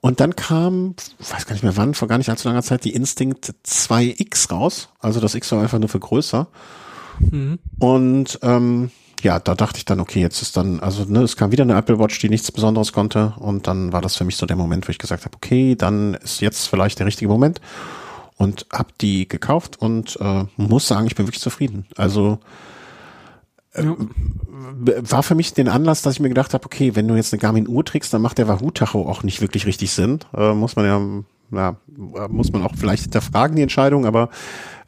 Und 0.00 0.20
dann 0.20 0.36
kam, 0.36 0.94
weiß 1.18 1.46
gar 1.46 1.54
nicht 1.54 1.62
mehr 1.62 1.76
wann, 1.76 1.94
vor 1.94 2.08
gar 2.08 2.18
nicht 2.18 2.28
allzu 2.28 2.48
langer 2.48 2.62
Zeit, 2.62 2.84
die 2.84 2.94
Instinct 2.94 3.54
2X 3.66 4.50
raus. 4.50 4.88
Also 5.00 5.20
das 5.20 5.34
X 5.34 5.50
war 5.52 5.62
einfach 5.62 5.78
nur 5.78 5.88
für 5.88 6.00
größer. 6.00 6.48
Mhm. 7.18 7.58
Und 7.78 8.38
ähm, 8.42 8.90
ja, 9.22 9.38
da 9.38 9.54
dachte 9.54 9.78
ich 9.78 9.84
dann, 9.84 10.00
okay, 10.00 10.20
jetzt 10.20 10.42
ist 10.42 10.56
dann, 10.56 10.80
also 10.80 11.04
ne, 11.04 11.22
es 11.22 11.36
kam 11.36 11.50
wieder 11.50 11.62
eine 11.62 11.76
Apple 11.76 11.98
Watch, 11.98 12.18
die 12.18 12.28
nichts 12.28 12.52
Besonderes 12.52 12.92
konnte. 12.92 13.34
Und 13.38 13.66
dann 13.66 13.92
war 13.92 14.02
das 14.02 14.16
für 14.16 14.24
mich 14.24 14.36
so 14.36 14.46
der 14.46 14.56
Moment, 14.56 14.86
wo 14.86 14.90
ich 14.90 14.98
gesagt 14.98 15.24
habe, 15.24 15.36
okay, 15.36 15.74
dann 15.74 16.14
ist 16.14 16.40
jetzt 16.40 16.68
vielleicht 16.68 16.98
der 16.98 17.06
richtige 17.06 17.30
Moment. 17.30 17.60
Und 18.36 18.66
habe 18.72 18.90
die 19.00 19.26
gekauft 19.26 19.80
und 19.80 20.18
äh, 20.20 20.44
muss 20.56 20.86
sagen, 20.86 21.06
ich 21.06 21.14
bin 21.14 21.26
wirklich 21.26 21.40
zufrieden. 21.40 21.86
Also 21.96 22.38
ja. 23.76 23.96
war 25.10 25.22
für 25.22 25.34
mich 25.34 25.54
den 25.54 25.68
Anlass, 25.68 26.02
dass 26.02 26.14
ich 26.14 26.20
mir 26.20 26.28
gedacht 26.28 26.54
habe, 26.54 26.64
okay, 26.64 26.96
wenn 26.96 27.08
du 27.08 27.14
jetzt 27.14 27.32
eine 27.32 27.40
Garmin 27.40 27.68
Uhr 27.68 27.84
trägst, 27.84 28.12
dann 28.12 28.22
macht 28.22 28.38
der 28.38 28.48
Wahoo 28.48 28.70
Tacho 28.70 29.08
auch 29.08 29.22
nicht 29.22 29.40
wirklich 29.40 29.66
richtig 29.66 29.90
Sinn. 29.90 30.20
Äh, 30.36 30.54
muss 30.54 30.76
man 30.76 30.84
ja 30.84 31.24
ja, 31.52 31.76
muss 32.28 32.52
man 32.52 32.62
auch 32.62 32.74
vielleicht 32.76 33.04
hinterfragen, 33.04 33.56
die 33.56 33.62
Entscheidung, 33.62 34.06
aber 34.06 34.30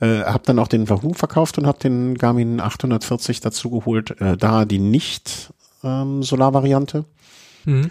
äh, 0.00 0.22
habe 0.22 0.42
dann 0.44 0.58
auch 0.58 0.68
den 0.68 0.88
Wahoo 0.88 1.12
verkauft 1.12 1.58
und 1.58 1.66
habe 1.66 1.78
den 1.78 2.16
Garmin 2.16 2.60
840 2.60 3.40
dazu 3.40 3.70
geholt, 3.70 4.20
äh, 4.20 4.36
da 4.36 4.64
die 4.64 4.78
nicht 4.78 5.52
ähm, 5.84 6.22
Solar-Variante. 6.22 7.04
Mhm. 7.64 7.90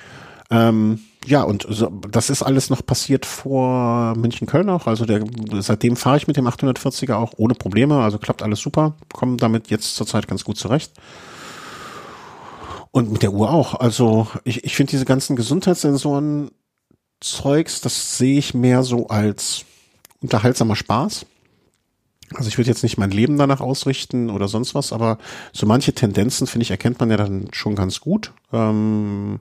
Ähm, 0.49 0.99
ja, 1.27 1.43
und 1.43 1.65
so, 1.69 1.87
das 2.09 2.29
ist 2.29 2.41
alles 2.41 2.69
noch 2.69 2.85
passiert 2.85 3.25
vor 3.25 4.15
München-Köln 4.15 4.69
auch. 4.69 4.87
Also 4.87 5.05
der, 5.05 5.25
seitdem 5.59 5.97
fahre 5.97 6.15
ich 6.15 6.27
mit 6.27 6.37
dem 6.37 6.47
840er 6.47 7.15
auch 7.15 7.33
ohne 7.35 7.53
Probleme. 7.53 8.01
Also 8.01 8.17
klappt 8.17 8.41
alles 8.41 8.61
super. 8.61 8.95
Komme 9.11 9.35
damit 9.35 9.69
jetzt 9.69 9.97
zurzeit 9.97 10.27
ganz 10.29 10.45
gut 10.45 10.57
zurecht. 10.57 10.93
Und 12.91 13.11
mit 13.11 13.23
der 13.23 13.33
Uhr 13.33 13.51
auch. 13.51 13.75
Also 13.75 14.27
ich, 14.45 14.63
ich 14.63 14.77
finde 14.77 14.91
diese 14.91 15.03
ganzen 15.03 15.35
Gesundheitssensoren 15.35 16.49
Zeugs, 17.19 17.81
das 17.81 18.17
sehe 18.17 18.39
ich 18.39 18.53
mehr 18.53 18.83
so 18.83 19.07
als 19.07 19.65
unterhaltsamer 20.21 20.77
Spaß. 20.77 21.25
Also 22.35 22.47
ich 22.47 22.57
würde 22.57 22.69
jetzt 22.69 22.83
nicht 22.83 22.97
mein 22.97 23.11
Leben 23.11 23.37
danach 23.37 23.59
ausrichten 23.59 24.29
oder 24.29 24.47
sonst 24.47 24.75
was, 24.75 24.93
aber 24.93 25.17
so 25.51 25.65
manche 25.65 25.93
Tendenzen, 25.93 26.47
finde 26.47 26.63
ich, 26.63 26.71
erkennt 26.71 26.99
man 26.99 27.09
ja 27.09 27.17
dann 27.17 27.47
schon 27.51 27.75
ganz 27.75 27.99
gut. 27.99 28.33
Ähm, 28.53 29.39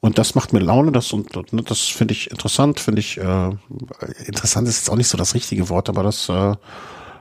und 0.00 0.18
das 0.18 0.34
macht 0.34 0.52
mir 0.52 0.60
Laune, 0.60 0.92
das 0.92 1.12
und 1.12 1.34
ne, 1.52 1.62
das 1.62 1.80
finde 1.82 2.12
ich 2.12 2.30
interessant, 2.30 2.78
finde 2.80 3.00
ich, 3.00 3.18
äh, 3.18 3.50
interessant 4.26 4.68
ist 4.68 4.78
jetzt 4.78 4.90
auch 4.90 4.96
nicht 4.96 5.08
so 5.08 5.18
das 5.18 5.34
richtige 5.34 5.68
Wort, 5.68 5.88
aber 5.88 6.02
das 6.02 6.28
äh, 6.28 6.54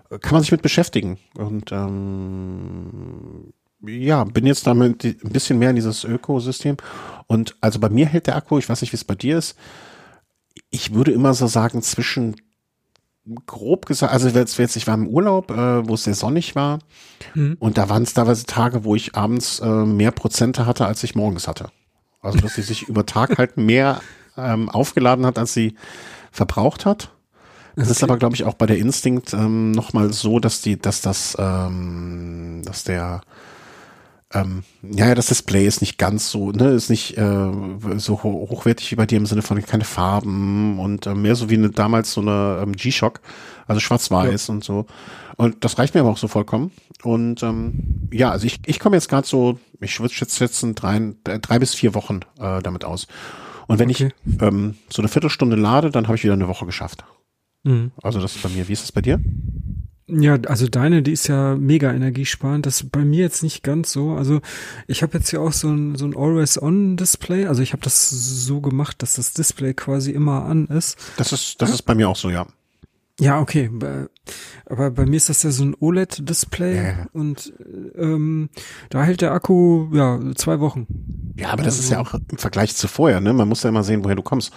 kann 0.09 0.33
man 0.33 0.41
sich 0.41 0.51
mit 0.51 0.61
beschäftigen. 0.61 1.17
Und 1.35 1.71
ähm, 1.71 3.53
ja, 3.81 4.23
bin 4.23 4.45
jetzt 4.45 4.67
damit 4.67 5.03
ein 5.03 5.31
bisschen 5.31 5.59
mehr 5.59 5.71
in 5.71 5.75
dieses 5.75 6.03
Ökosystem. 6.03 6.77
Und 7.27 7.55
also 7.61 7.79
bei 7.79 7.89
mir 7.89 8.05
hält 8.05 8.27
der 8.27 8.35
Akku, 8.35 8.57
ich 8.57 8.69
weiß 8.69 8.81
nicht, 8.81 8.93
wie 8.93 8.97
es 8.97 9.03
bei 9.03 9.15
dir 9.15 9.37
ist, 9.37 9.57
ich 10.69 10.93
würde 10.93 11.11
immer 11.11 11.33
so 11.33 11.47
sagen, 11.47 11.81
zwischen 11.81 12.35
grob 13.45 13.85
gesagt, 13.85 14.13
also 14.13 14.29
jetzt, 14.29 14.57
jetzt 14.57 14.75
ich 14.75 14.87
war 14.87 14.93
im 14.93 15.07
Urlaub, 15.07 15.51
äh, 15.51 15.87
wo 15.87 15.95
es 15.95 16.05
sehr 16.05 16.15
sonnig 16.15 16.55
war 16.55 16.79
mhm. 17.33 17.57
und 17.59 17.77
da 17.77 17.89
waren 17.89 18.03
es 18.03 18.13
teilweise 18.13 18.45
Tage, 18.45 18.85
wo 18.85 18.95
ich 18.95 19.15
abends 19.15 19.59
äh, 19.59 19.67
mehr 19.67 20.11
Prozente 20.11 20.65
hatte, 20.65 20.85
als 20.85 21.03
ich 21.03 21.13
morgens 21.13 21.47
hatte. 21.47 21.69
Also 22.21 22.39
dass 22.39 22.55
sie 22.55 22.61
sich 22.61 22.87
über 22.87 23.05
Tag 23.05 23.37
halt 23.37 23.57
mehr 23.57 24.01
ähm, 24.37 24.69
aufgeladen 24.69 25.25
hat, 25.25 25.37
als 25.37 25.53
sie 25.53 25.75
verbraucht 26.31 26.85
hat. 26.85 27.11
Das 27.75 27.85
okay. 27.85 27.91
ist 27.91 28.03
aber, 28.03 28.17
glaube 28.17 28.35
ich, 28.35 28.43
auch 28.43 28.55
bei 28.55 28.65
der 28.65 28.77
Instinct 28.79 29.33
ähm, 29.33 29.71
nochmal 29.71 30.11
so, 30.11 30.39
dass 30.39 30.61
die, 30.61 30.79
dass 30.79 31.01
das, 31.01 31.37
ähm, 31.39 32.61
dass 32.65 32.83
der 32.83 33.21
ähm, 34.33 34.63
ja, 34.81 35.07
ja, 35.07 35.15
das 35.15 35.27
Display 35.27 35.65
ist 35.65 35.79
nicht 35.79 35.97
ganz 35.97 36.29
so, 36.29 36.51
ne, 36.51 36.71
ist 36.71 36.89
nicht 36.89 37.17
äh, 37.17 37.49
so 37.95 38.23
ho 38.23 38.47
hochwertig 38.49 38.91
wie 38.91 38.95
bei 38.95 39.05
dir 39.05 39.17
im 39.17 39.25
Sinne 39.25 39.41
von 39.41 39.61
keine 39.61 39.85
Farben 39.85 40.79
und 40.79 41.05
äh, 41.05 41.15
mehr 41.15 41.35
so 41.35 41.49
wie 41.49 41.53
eine, 41.53 41.69
damals 41.69 42.11
so 42.11 42.21
eine 42.21 42.59
ähm, 42.61 42.73
G-Shock, 42.73 43.21
also 43.67 43.79
schwarz-weiß 43.79 44.47
ja. 44.47 44.53
und 44.53 44.63
so. 44.65 44.85
Und 45.37 45.63
das 45.63 45.77
reicht 45.77 45.93
mir 45.93 46.01
aber 46.01 46.09
auch 46.09 46.17
so 46.17 46.27
vollkommen. 46.27 46.71
Und 47.03 47.41
ähm, 47.41 48.09
ja, 48.11 48.31
also 48.31 48.47
ich, 48.47 48.59
ich 48.65 48.79
komme 48.79 48.97
jetzt 48.97 49.07
gerade 49.07 49.25
so, 49.25 49.59
ich 49.79 49.99
würde 49.99 50.13
schätzen, 50.13 50.75
drei, 50.75 51.13
drei 51.23 51.59
bis 51.59 51.73
vier 51.73 51.93
Wochen 51.93 52.21
äh, 52.39 52.61
damit 52.61 52.85
aus. 52.85 53.07
Und 53.67 53.79
wenn 53.79 53.89
okay. 53.89 54.11
ich 54.25 54.41
ähm, 54.41 54.75
so 54.89 55.01
eine 55.01 55.09
Viertelstunde 55.09 55.55
lade, 55.55 55.91
dann 55.91 56.07
habe 56.07 56.15
ich 56.15 56.23
wieder 56.23 56.33
eine 56.33 56.47
Woche 56.47 56.65
geschafft. 56.65 57.03
Mhm. 57.63 57.91
Also 58.01 58.19
das 58.21 58.35
ist 58.35 58.43
bei 58.43 58.49
mir. 58.49 58.67
Wie 58.67 58.73
ist 58.73 58.83
es 58.83 58.91
bei 58.91 59.01
dir? 59.01 59.19
Ja, 60.09 60.37
also 60.47 60.67
deine, 60.67 61.03
die 61.03 61.11
ist 61.11 61.27
ja 61.27 61.55
mega 61.55 61.91
energiesparend. 61.91 62.65
Das 62.65 62.81
ist 62.81 62.91
bei 62.91 63.03
mir 63.03 63.19
jetzt 63.19 63.43
nicht 63.43 63.61
ganz 63.61 63.91
so. 63.91 64.13
Also 64.13 64.39
ich 64.87 65.03
habe 65.03 65.17
jetzt 65.17 65.29
hier 65.29 65.41
auch 65.41 65.51
so 65.51 65.67
ein, 65.67 65.95
so 65.95 66.05
ein 66.05 66.15
Always-On-Display. 66.15 67.45
Also 67.47 67.61
ich 67.61 67.73
habe 67.73 67.83
das 67.83 68.09
so 68.09 68.61
gemacht, 68.61 69.01
dass 69.01 69.15
das 69.15 69.33
Display 69.33 69.73
quasi 69.73 70.11
immer 70.11 70.45
an 70.45 70.67
ist. 70.67 70.97
Das 71.17 71.33
ist, 71.33 71.61
das 71.61 71.71
ist 71.71 71.81
bei 71.81 71.93
mir 71.93 72.07
auch 72.07 72.15
so, 72.15 72.29
ja. 72.29 72.47
Ja, 73.19 73.39
okay. 73.39 73.71
Aber 74.65 74.91
bei 74.91 75.05
mir 75.05 75.15
ist 75.15 75.29
das 75.29 75.43
ja 75.43 75.49
so 75.49 75.63
ein 75.63 75.75
OLED-Display 75.79 76.75
ja. 76.75 77.07
und 77.13 77.51
ähm, 77.97 78.49
da 78.89 79.03
hält 79.03 79.21
der 79.21 79.31
Akku 79.31 79.87
ja 79.93 80.19
zwei 80.35 80.59
Wochen. 80.59 80.85
Ja, 81.35 81.49
aber 81.49 81.63
das 81.63 81.75
also, 81.75 81.83
ist 81.83 81.89
ja 81.91 81.99
auch 81.99 82.13
im 82.13 82.37
Vergleich 82.37 82.75
zu 82.75 82.87
vorher, 82.87 83.19
ne? 83.19 83.33
Man 83.33 83.47
muss 83.47 83.63
ja 83.63 83.69
immer 83.69 83.83
sehen, 83.83 84.03
woher 84.03 84.15
du 84.15 84.21
kommst. 84.21 84.53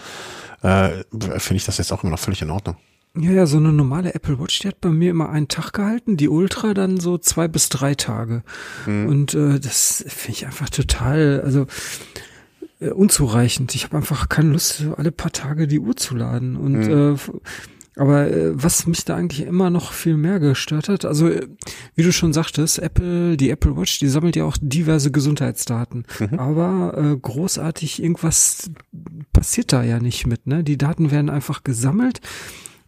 Äh, 0.63 1.05
Finde 1.11 1.57
ich 1.57 1.65
das 1.65 1.79
jetzt 1.79 1.93
auch 1.93 2.03
immer 2.03 2.11
noch 2.11 2.19
völlig 2.19 2.43
in 2.43 2.51
Ordnung. 2.51 2.77
Ja, 3.17 3.33
ja, 3.33 3.47
so 3.47 3.57
eine 3.57 3.73
normale 3.73 4.15
Apple 4.15 4.39
Watch, 4.39 4.61
die 4.61 4.69
hat 4.69 4.81
bei 4.81 4.91
mir 4.91 5.11
immer 5.11 5.31
einen 5.31 5.49
Tag 5.49 5.73
gehalten, 5.73 6.17
die 6.17 6.29
Ultra 6.29 6.75
dann 6.75 7.01
so 7.01 7.19
zwei 7.19 7.49
bis 7.49 7.69
drei 7.69 7.95
Tage. 7.95 8.45
Mhm. 8.87 9.07
Und 9.07 9.35
äh, 9.35 9.59
das 9.59 10.05
finde 10.07 10.39
ich 10.39 10.47
einfach 10.47 10.71
total, 10.71 11.41
also 11.45 11.67
äh, 12.79 12.91
unzureichend. 12.91 13.75
Ich 13.75 13.85
habe 13.85 13.97
einfach 13.97 14.29
keine 14.29 14.51
Lust, 14.51 14.85
alle 14.97 15.11
paar 15.11 15.33
Tage 15.33 15.67
die 15.67 15.81
Uhr 15.81 15.97
zu 15.97 16.15
laden. 16.15 16.57
Und 16.57 16.87
mhm. 16.87 17.17
äh, 17.17 17.41
aber 18.01 18.31
äh, 18.31 18.53
was 18.55 18.87
mich 18.87 19.05
da 19.05 19.15
eigentlich 19.15 19.47
immer 19.47 19.69
noch 19.69 19.93
viel 19.93 20.17
mehr 20.17 20.41
gestört 20.41 20.89
hat, 20.89 21.05
also 21.05 21.29
äh, 21.29 21.47
wie 21.95 22.03
du 22.03 22.13
schon 22.13 22.33
sagtest, 22.33 22.79
Apple, 22.79 23.37
die 23.37 23.51
Apple 23.51 23.77
Watch, 23.77 23.99
die 23.99 24.09
sammelt 24.09 24.37
ja 24.37 24.45
auch 24.45 24.57
diverse 24.59 25.11
Gesundheitsdaten. 25.11 26.07
Mhm. 26.19 26.39
Aber 26.39 26.97
äh, 26.97 27.15
großartig 27.15 28.03
irgendwas 28.03 28.71
passiert 29.35 29.75
da 29.75 29.83
ja 29.83 29.99
nicht 30.01 30.27
mit, 30.27 30.47
ne? 30.47 30.65
Die 30.65 30.79
Daten 30.79 31.11
werden 31.11 31.29
einfach 31.29 31.63
gesammelt 31.63 32.21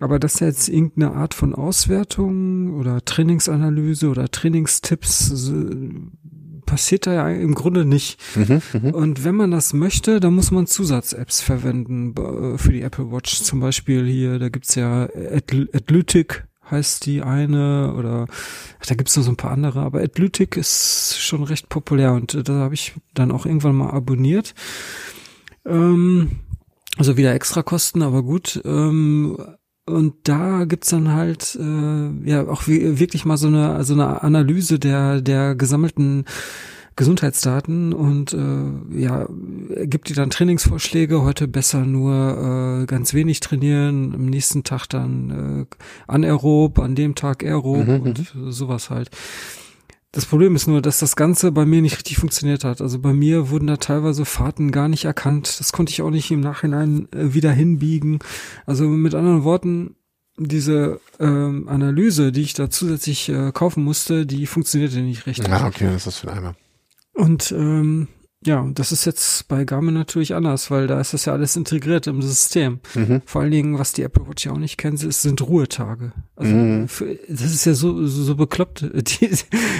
aber 0.00 0.18
dass 0.18 0.40
jetzt 0.40 0.68
irgendeine 0.68 1.12
Art 1.12 1.32
von 1.32 1.54
Auswertung 1.54 2.74
oder 2.74 3.04
Trainingsanalyse 3.04 4.08
oder 4.08 4.28
Trainingstipps 4.28 5.32
passiert 6.72 7.06
da 7.06 7.12
ja 7.12 7.28
im 7.28 7.54
Grunde 7.54 7.84
nicht. 7.84 8.18
Mhm, 8.34 8.62
mh. 8.72 8.90
Und 8.92 9.24
wenn 9.24 9.34
man 9.34 9.50
das 9.50 9.74
möchte, 9.74 10.20
dann 10.20 10.32
muss 10.32 10.50
man 10.50 10.66
Zusatz-Apps 10.66 11.42
verwenden 11.42 12.14
für 12.56 12.72
die 12.72 12.80
Apple 12.80 13.12
Watch. 13.12 13.42
Zum 13.42 13.60
Beispiel 13.60 14.06
hier, 14.06 14.38
da 14.38 14.48
gibt's 14.48 14.74
ja 14.74 15.02
Adlytic 15.04 16.46
heißt 16.70 17.04
die 17.04 17.20
eine 17.20 17.92
oder 17.92 18.26
da 18.86 18.94
gibt's 18.94 19.14
noch 19.18 19.24
so 19.24 19.30
ein 19.30 19.36
paar 19.36 19.50
andere, 19.50 19.80
aber 19.80 20.00
Adlytic 20.00 20.56
ist 20.56 21.18
schon 21.20 21.42
recht 21.42 21.68
populär 21.68 22.14
und 22.14 22.48
da 22.48 22.54
habe 22.54 22.72
ich 22.72 22.94
dann 23.12 23.32
auch 23.32 23.44
irgendwann 23.44 23.74
mal 23.74 23.90
abonniert. 23.90 24.54
Ähm, 25.66 26.30
also 26.96 27.18
wieder 27.18 27.34
extra 27.34 27.62
Kosten, 27.62 28.00
aber 28.00 28.22
gut. 28.22 28.62
Ähm, 28.64 29.36
und 29.86 30.14
da 30.24 30.64
gibt's 30.64 30.90
dann 30.90 31.12
halt 31.12 31.58
äh, 31.60 32.28
ja 32.28 32.46
auch 32.46 32.66
wirklich 32.66 33.24
mal 33.24 33.36
so 33.36 33.48
eine 33.48 33.82
so 33.84 33.94
eine 33.94 34.22
Analyse 34.22 34.78
der 34.78 35.20
der 35.20 35.54
gesammelten 35.54 36.24
Gesundheitsdaten 36.94 37.92
und 37.94 38.34
äh, 38.34 39.00
ja 39.00 39.26
gibt 39.84 40.08
die 40.08 40.14
dann 40.14 40.30
Trainingsvorschläge 40.30 41.22
heute 41.22 41.48
besser 41.48 41.86
nur 41.86 42.82
äh, 42.82 42.86
ganz 42.86 43.14
wenig 43.14 43.40
trainieren 43.40 44.14
am 44.14 44.26
nächsten 44.26 44.62
Tag 44.62 44.86
dann 44.88 45.66
äh, 45.70 45.76
anaerob 46.06 46.78
an 46.78 46.94
dem 46.94 47.14
Tag 47.14 47.42
aerob 47.42 47.88
mhm, 47.88 48.00
und 48.00 48.34
mhm. 48.34 48.52
sowas 48.52 48.90
halt 48.90 49.10
das 50.12 50.26
Problem 50.26 50.54
ist 50.54 50.66
nur, 50.66 50.82
dass 50.82 50.98
das 50.98 51.16
Ganze 51.16 51.52
bei 51.52 51.64
mir 51.64 51.80
nicht 51.80 51.96
richtig 51.96 52.18
funktioniert 52.18 52.64
hat. 52.64 52.82
Also 52.82 52.98
bei 52.98 53.14
mir 53.14 53.48
wurden 53.48 53.66
da 53.66 53.78
teilweise 53.78 54.26
Fahrten 54.26 54.70
gar 54.70 54.88
nicht 54.88 55.06
erkannt. 55.06 55.58
Das 55.58 55.72
konnte 55.72 55.90
ich 55.90 56.02
auch 56.02 56.10
nicht 56.10 56.30
im 56.30 56.40
Nachhinein 56.40 57.08
äh, 57.12 57.32
wieder 57.32 57.50
hinbiegen. 57.50 58.18
Also 58.66 58.84
mit 58.84 59.14
anderen 59.14 59.42
Worten, 59.42 59.96
diese 60.36 61.00
ähm, 61.18 61.66
Analyse, 61.66 62.30
die 62.30 62.42
ich 62.42 62.52
da 62.52 62.68
zusätzlich 62.68 63.30
äh, 63.30 63.52
kaufen 63.52 63.84
musste, 63.84 64.26
die 64.26 64.46
funktionierte 64.46 65.00
nicht 65.00 65.26
richtig. 65.26 65.48
Ja, 65.48 65.66
okay, 65.66 65.88
das 65.90 66.06
ist 66.06 66.18
für 66.18 66.30
einmal. 66.30 66.56
Und 67.14 67.50
ähm, 67.52 68.08
ja, 68.44 68.68
das 68.74 68.92
ist 68.92 69.04
jetzt 69.04 69.46
bei 69.48 69.64
Garmin 69.64 69.94
natürlich 69.94 70.34
anders, 70.34 70.70
weil 70.70 70.86
da 70.86 71.00
ist 71.00 71.14
das 71.14 71.26
ja 71.26 71.32
alles 71.32 71.56
integriert 71.56 72.06
im 72.06 72.22
System. 72.22 72.80
Mhm. 72.94 73.22
Vor 73.24 73.42
allen 73.42 73.50
Dingen, 73.50 73.78
was 73.78 73.92
die 73.92 74.02
Apple 74.02 74.26
Watch 74.26 74.46
ja 74.46 74.52
auch 74.52 74.58
nicht 74.58 74.78
kennt, 74.78 74.98
sind 74.98 75.40
Ruhetage. 75.42 76.12
Also 76.34 76.54
mhm. 76.54 76.88
für, 76.88 77.18
das 77.28 77.52
ist 77.52 77.64
ja 77.64 77.74
so, 77.74 78.06
so, 78.06 78.22
so 78.24 78.34
bekloppt. 78.34 78.82
Die, 78.94 79.30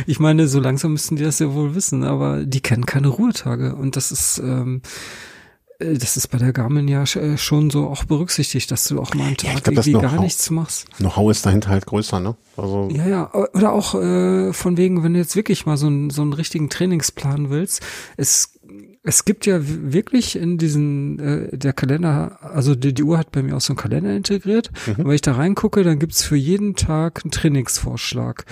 ich 0.06 0.20
meine, 0.20 0.46
so 0.46 0.60
langsam 0.60 0.92
müssten 0.92 1.16
die 1.16 1.24
das 1.24 1.38
ja 1.38 1.52
wohl 1.52 1.74
wissen, 1.74 2.04
aber 2.04 2.44
die 2.44 2.60
kennen 2.60 2.86
keine 2.86 3.08
Ruhetage. 3.08 3.74
Und 3.74 3.96
das 3.96 4.12
ist, 4.12 4.38
ähm, 4.38 4.82
äh, 4.84 4.88
das 5.82 6.16
ist 6.16 6.28
bei 6.28 6.38
der 6.38 6.52
Garmin 6.52 6.88
ja 6.88 7.02
äh, 7.02 7.36
schon 7.36 7.70
so 7.70 7.88
auch 7.88 8.04
berücksichtigt, 8.04 8.70
dass 8.70 8.84
du 8.84 9.00
auch 9.00 9.14
mal 9.14 9.24
einen 9.26 9.36
Tag 9.36 9.66
Ja, 9.66 9.72
irgendwie 9.72 9.92
gar 9.92 10.20
nichts 10.20 10.50
machst. 10.50 10.86
Know-how 10.96 11.30
ist 11.30 11.44
dahinter 11.46 11.70
halt 11.70 11.86
größer, 11.86 12.20
ne? 12.20 12.36
Also, 12.56 12.88
Ja, 12.92 13.06
ja, 13.06 13.34
oder 13.54 13.72
auch 13.72 13.94
äh, 13.94 14.52
von 14.52 14.76
wegen, 14.76 15.02
wenn 15.02 15.14
du 15.14 15.18
jetzt 15.18 15.36
wirklich 15.36 15.66
mal 15.66 15.76
so, 15.76 15.86
einen 15.86 16.10
so 16.10 16.22
einen 16.22 16.32
richtigen 16.32 16.68
Trainingsplan 16.68 17.50
willst, 17.50 17.82
es 18.16 18.52
es 19.04 19.24
gibt 19.24 19.46
ja 19.46 19.58
wirklich 19.60 20.36
in 20.36 20.58
diesen, 20.58 21.18
äh, 21.18 21.56
der 21.56 21.72
Kalender, 21.72 22.38
also 22.40 22.74
die, 22.74 22.94
die 22.94 23.02
Uhr 23.02 23.18
hat 23.18 23.32
bei 23.32 23.42
mir 23.42 23.56
auch 23.56 23.60
so 23.60 23.72
einen 23.72 23.78
Kalender 23.78 24.14
integriert. 24.14 24.70
Und 24.86 25.04
wenn 25.06 25.10
ich 25.10 25.22
da 25.22 25.32
reingucke, 25.32 25.82
dann 25.82 25.98
gibt's 25.98 26.22
für 26.22 26.36
jeden 26.36 26.76
Tag 26.76 27.22
einen 27.24 27.32
Trainingsvorschlag. 27.32 28.44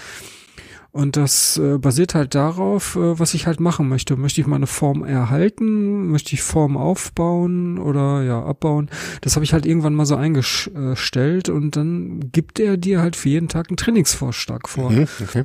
Und 0.93 1.17
das 1.17 1.57
äh, 1.57 1.79
basiert 1.79 2.15
halt 2.15 2.35
darauf, 2.35 2.97
äh, 2.97 3.19
was 3.19 3.35
ich 3.35 3.47
halt 3.47 3.61
machen 3.61 3.89
möchte. 3.89 4.17
Möchte 4.17 4.41
ich 4.41 4.47
meine 4.47 4.67
Form 4.67 5.05
erhalten? 5.05 6.09
Möchte 6.09 6.35
ich 6.35 6.43
Form 6.43 6.77
aufbauen 6.77 7.79
oder 7.79 8.23
ja 8.23 8.43
abbauen? 8.45 8.91
Das 9.21 9.37
habe 9.37 9.45
ich 9.45 9.53
halt 9.53 9.67
irgendwann 9.67 9.95
mal 9.95 10.07
so 10.07 10.17
eingestellt 10.17 11.49
und 11.49 11.77
dann 11.77 12.33
gibt 12.33 12.59
er 12.59 12.77
dir 12.77 13.01
halt 13.01 13.15
für 13.15 13.29
jeden 13.29 13.49
Tag 13.49 13.69
einen 13.69 13.77
Trainingsvorschlag 13.77 14.69
vor. 14.69 14.91
mhm, 14.91 15.07
okay. 15.23 15.45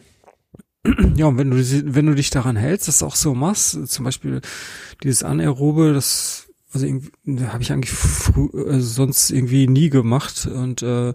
Ja, 1.16 1.26
und 1.26 1.40
wenn 1.40 1.50
du, 1.50 1.58
wenn 1.58 2.06
du 2.06 2.14
dich 2.14 2.30
daran 2.30 2.56
hältst, 2.56 2.88
das 2.88 3.02
auch 3.02 3.16
so 3.16 3.34
machst, 3.34 3.88
zum 3.88 4.06
Beispiel 4.06 4.42
dieses 5.04 5.24
Anaerobe, 5.24 5.94
das 5.94 6.45
also 6.76 6.88
irgendwie 6.88 7.10
habe 7.48 7.64
ich 7.64 7.72
eigentlich 7.72 7.94
frü 7.94 8.50
äh, 8.68 8.82
sonst 8.82 9.32
irgendwie 9.32 9.66
nie 9.66 9.90
gemacht 9.90 10.46
und 10.46 10.84
äh, 10.84 11.14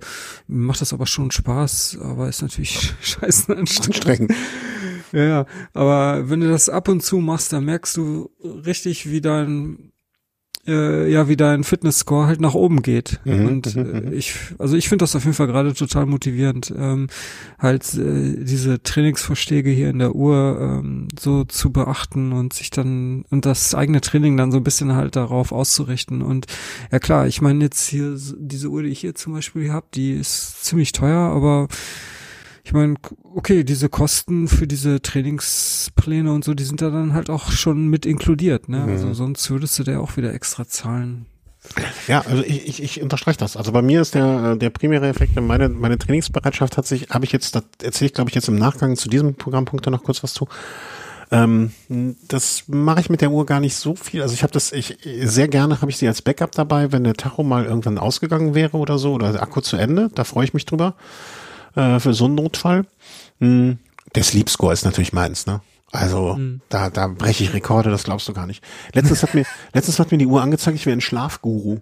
macht 0.49 0.81
das 0.81 0.95
aber 0.95 1.07
schon 1.07 1.31
Spaß, 1.31 1.99
aber 2.01 2.28
ist 2.28 2.41
natürlich 2.41 2.95
scheiße 3.03 3.55
anstrengend. 3.55 4.32
Ja, 5.12 5.45
aber 5.74 6.31
wenn 6.31 6.41
du 6.41 6.49
das 6.49 6.70
ab 6.70 6.89
und 6.89 7.03
zu 7.03 7.19
machst, 7.19 7.53
dann 7.53 7.66
merkst 7.66 7.97
du 7.97 8.31
richtig, 8.43 9.11
wie 9.11 9.20
dein 9.20 9.89
äh, 10.66 11.11
ja, 11.11 11.28
wie 11.28 11.37
dein 11.37 11.65
Fitnessscore 11.65 12.27
halt 12.27 12.41
nach 12.41 12.55
oben 12.55 12.82
geht. 12.82 13.20
Mhm, 13.24 13.47
und 13.47 13.77
mhm, 13.77 13.95
äh, 13.95 14.01
mhm. 14.01 14.12
ich, 14.12 14.35
also 14.59 14.77
ich 14.77 14.89
finde 14.89 15.03
das 15.03 15.16
auf 15.16 15.24
jeden 15.24 15.35
Fall 15.35 15.47
gerade 15.47 15.74
total 15.74 16.07
motivierend, 16.07 16.73
ähm, 16.77 17.09
halt 17.59 17.95
äh, 17.95 18.45
diese 18.45 18.82
Trainingsvorschläge 18.82 19.70
hier 19.70 19.91
in 19.91 19.99
der 19.99 20.15
Uhr 20.15 20.59
ähm, 20.61 21.09
so 21.19 21.45
zu 21.45 21.70
beachten 21.70 22.32
und 22.32 22.53
sich 22.53 22.70
dann 22.70 23.24
und 23.31 23.47
das 23.47 23.74
eigene 23.74 24.01
Training 24.01 24.37
dann 24.37 24.53
so 24.53 24.59
ein 24.59 24.65
bisschen 24.65 24.95
halt 24.95 25.16
darauf 25.16 25.53
auszurichten. 25.53 26.23
Und 26.23 26.47
ja 26.93 26.99
klar, 26.99 27.27
ich 27.27 27.41
meine 27.41 27.65
jetzt 27.65 27.89
hier 27.89 28.16
diese 28.39 28.69
Uhr, 28.69 28.82
die 28.82 28.91
ich 28.91 29.01
hier 29.01 29.15
zum 29.15 29.32
Beispiel 29.32 29.73
habe, 29.73 29.87
die 29.95 30.12
ist 30.12 30.65
ziemlich 30.65 30.93
teuer, 30.93 31.19
aber 31.19 31.69
ich 32.70 32.74
meine, 32.74 32.94
okay, 33.34 33.64
diese 33.64 33.88
Kosten 33.88 34.47
für 34.47 34.68
diese 34.68 35.02
Trainingspläne 35.02 36.32
und 36.32 36.44
so, 36.44 36.55
die 36.55 36.62
sind 36.62 36.80
da 36.80 36.90
dann 36.90 37.14
halt 37.14 37.28
auch 37.28 37.51
schon 37.51 37.88
mit 37.88 38.06
inkludiert, 38.06 38.68
ne? 38.68 38.78
Mhm. 38.78 38.88
Also 38.90 39.12
sonst 39.12 39.51
würdest 39.51 39.76
du 39.80 39.82
da 39.82 39.98
auch 39.98 40.16
wieder 40.16 40.32
extra 40.32 40.64
zahlen. 40.68 41.26
Ja, 42.06 42.20
also 42.20 42.44
ich, 42.44 42.68
ich, 42.68 42.80
ich 42.80 43.02
unterstreiche 43.02 43.38
das. 43.38 43.56
Also 43.56 43.72
bei 43.72 43.82
mir 43.82 44.01
ist 44.01 44.14
der, 44.14 44.52
äh, 44.52 44.56
der 44.56 44.70
primäre 44.70 45.09
Effekt, 45.09 45.34
meine, 45.34 45.68
meine 45.68 45.98
Trainingsbereitschaft 45.98 46.76
hat 46.76 46.86
sich, 46.86 47.10
habe 47.10 47.24
ich 47.24 47.32
jetzt, 47.32 47.56
das 47.56 47.64
erzähle 47.82 48.06
ich 48.06 48.14
glaube 48.14 48.30
ich 48.30 48.36
jetzt 48.36 48.47
im 48.47 48.55
Nachgang 48.55 48.94
zu 48.94 49.09
diesem 49.09 49.34
Programmpunkt 49.34 49.84
da 49.84 49.90
noch 49.90 50.05
kurz 50.05 50.22
was 50.22 50.32
zu. 50.32 50.47
Ähm, 51.32 51.72
das 52.28 52.64
mache 52.68 53.01
ich 53.01 53.10
mit 53.10 53.20
der 53.20 53.32
Uhr 53.32 53.47
gar 53.47 53.59
nicht 53.59 53.74
so 53.74 53.97
viel. 53.97 54.22
Also 54.22 54.34
ich 54.34 54.44
habe 54.44 54.52
das, 54.52 54.70
ich 54.70 54.97
sehr 55.24 55.48
gerne 55.48 55.80
habe 55.80 55.90
ich 55.90 55.97
sie 55.97 56.06
als 56.06 56.22
Backup 56.22 56.52
dabei, 56.52 56.92
wenn 56.92 57.02
der 57.02 57.14
Tacho 57.14 57.42
mal 57.42 57.64
irgendwann 57.64 57.98
ausgegangen 57.98 58.55
wäre 58.55 58.76
oder 58.76 58.97
so 58.97 59.12
oder 59.12 59.32
der 59.32 59.42
Akku 59.42 59.60
zu 59.60 59.76
Ende. 59.76 60.09
Da 60.14 60.22
freue 60.22 60.44
ich 60.44 60.55
mich 60.55 60.66
drüber 60.66 60.94
äh, 61.74 62.01
für 62.01 62.14
so 62.14 62.26
einen 62.26 62.34
Notfall. 62.36 62.84
Hm, 63.40 63.78
Der 64.14 64.22
Sleep 64.22 64.48
Score 64.51 64.72
ist 64.72 64.84
natürlich 64.84 65.12
meins, 65.12 65.47
ne? 65.47 65.60
Also 65.92 66.38
da, 66.68 66.88
da 66.88 67.09
breche 67.09 67.42
ich 67.42 67.52
Rekorde, 67.52 67.90
das 67.90 68.05
glaubst 68.05 68.28
du 68.28 68.32
gar 68.32 68.47
nicht. 68.47 68.62
Letztens 68.92 69.22
hat 69.24 69.34
mir, 69.34 69.44
letztens 69.74 69.98
hat 69.98 70.12
mir 70.12 70.18
die 70.18 70.26
Uhr 70.26 70.40
angezeigt, 70.40 70.76
ich 70.76 70.86
wäre 70.86 70.97
ein 70.97 71.01
Schlafguru. 71.01 71.80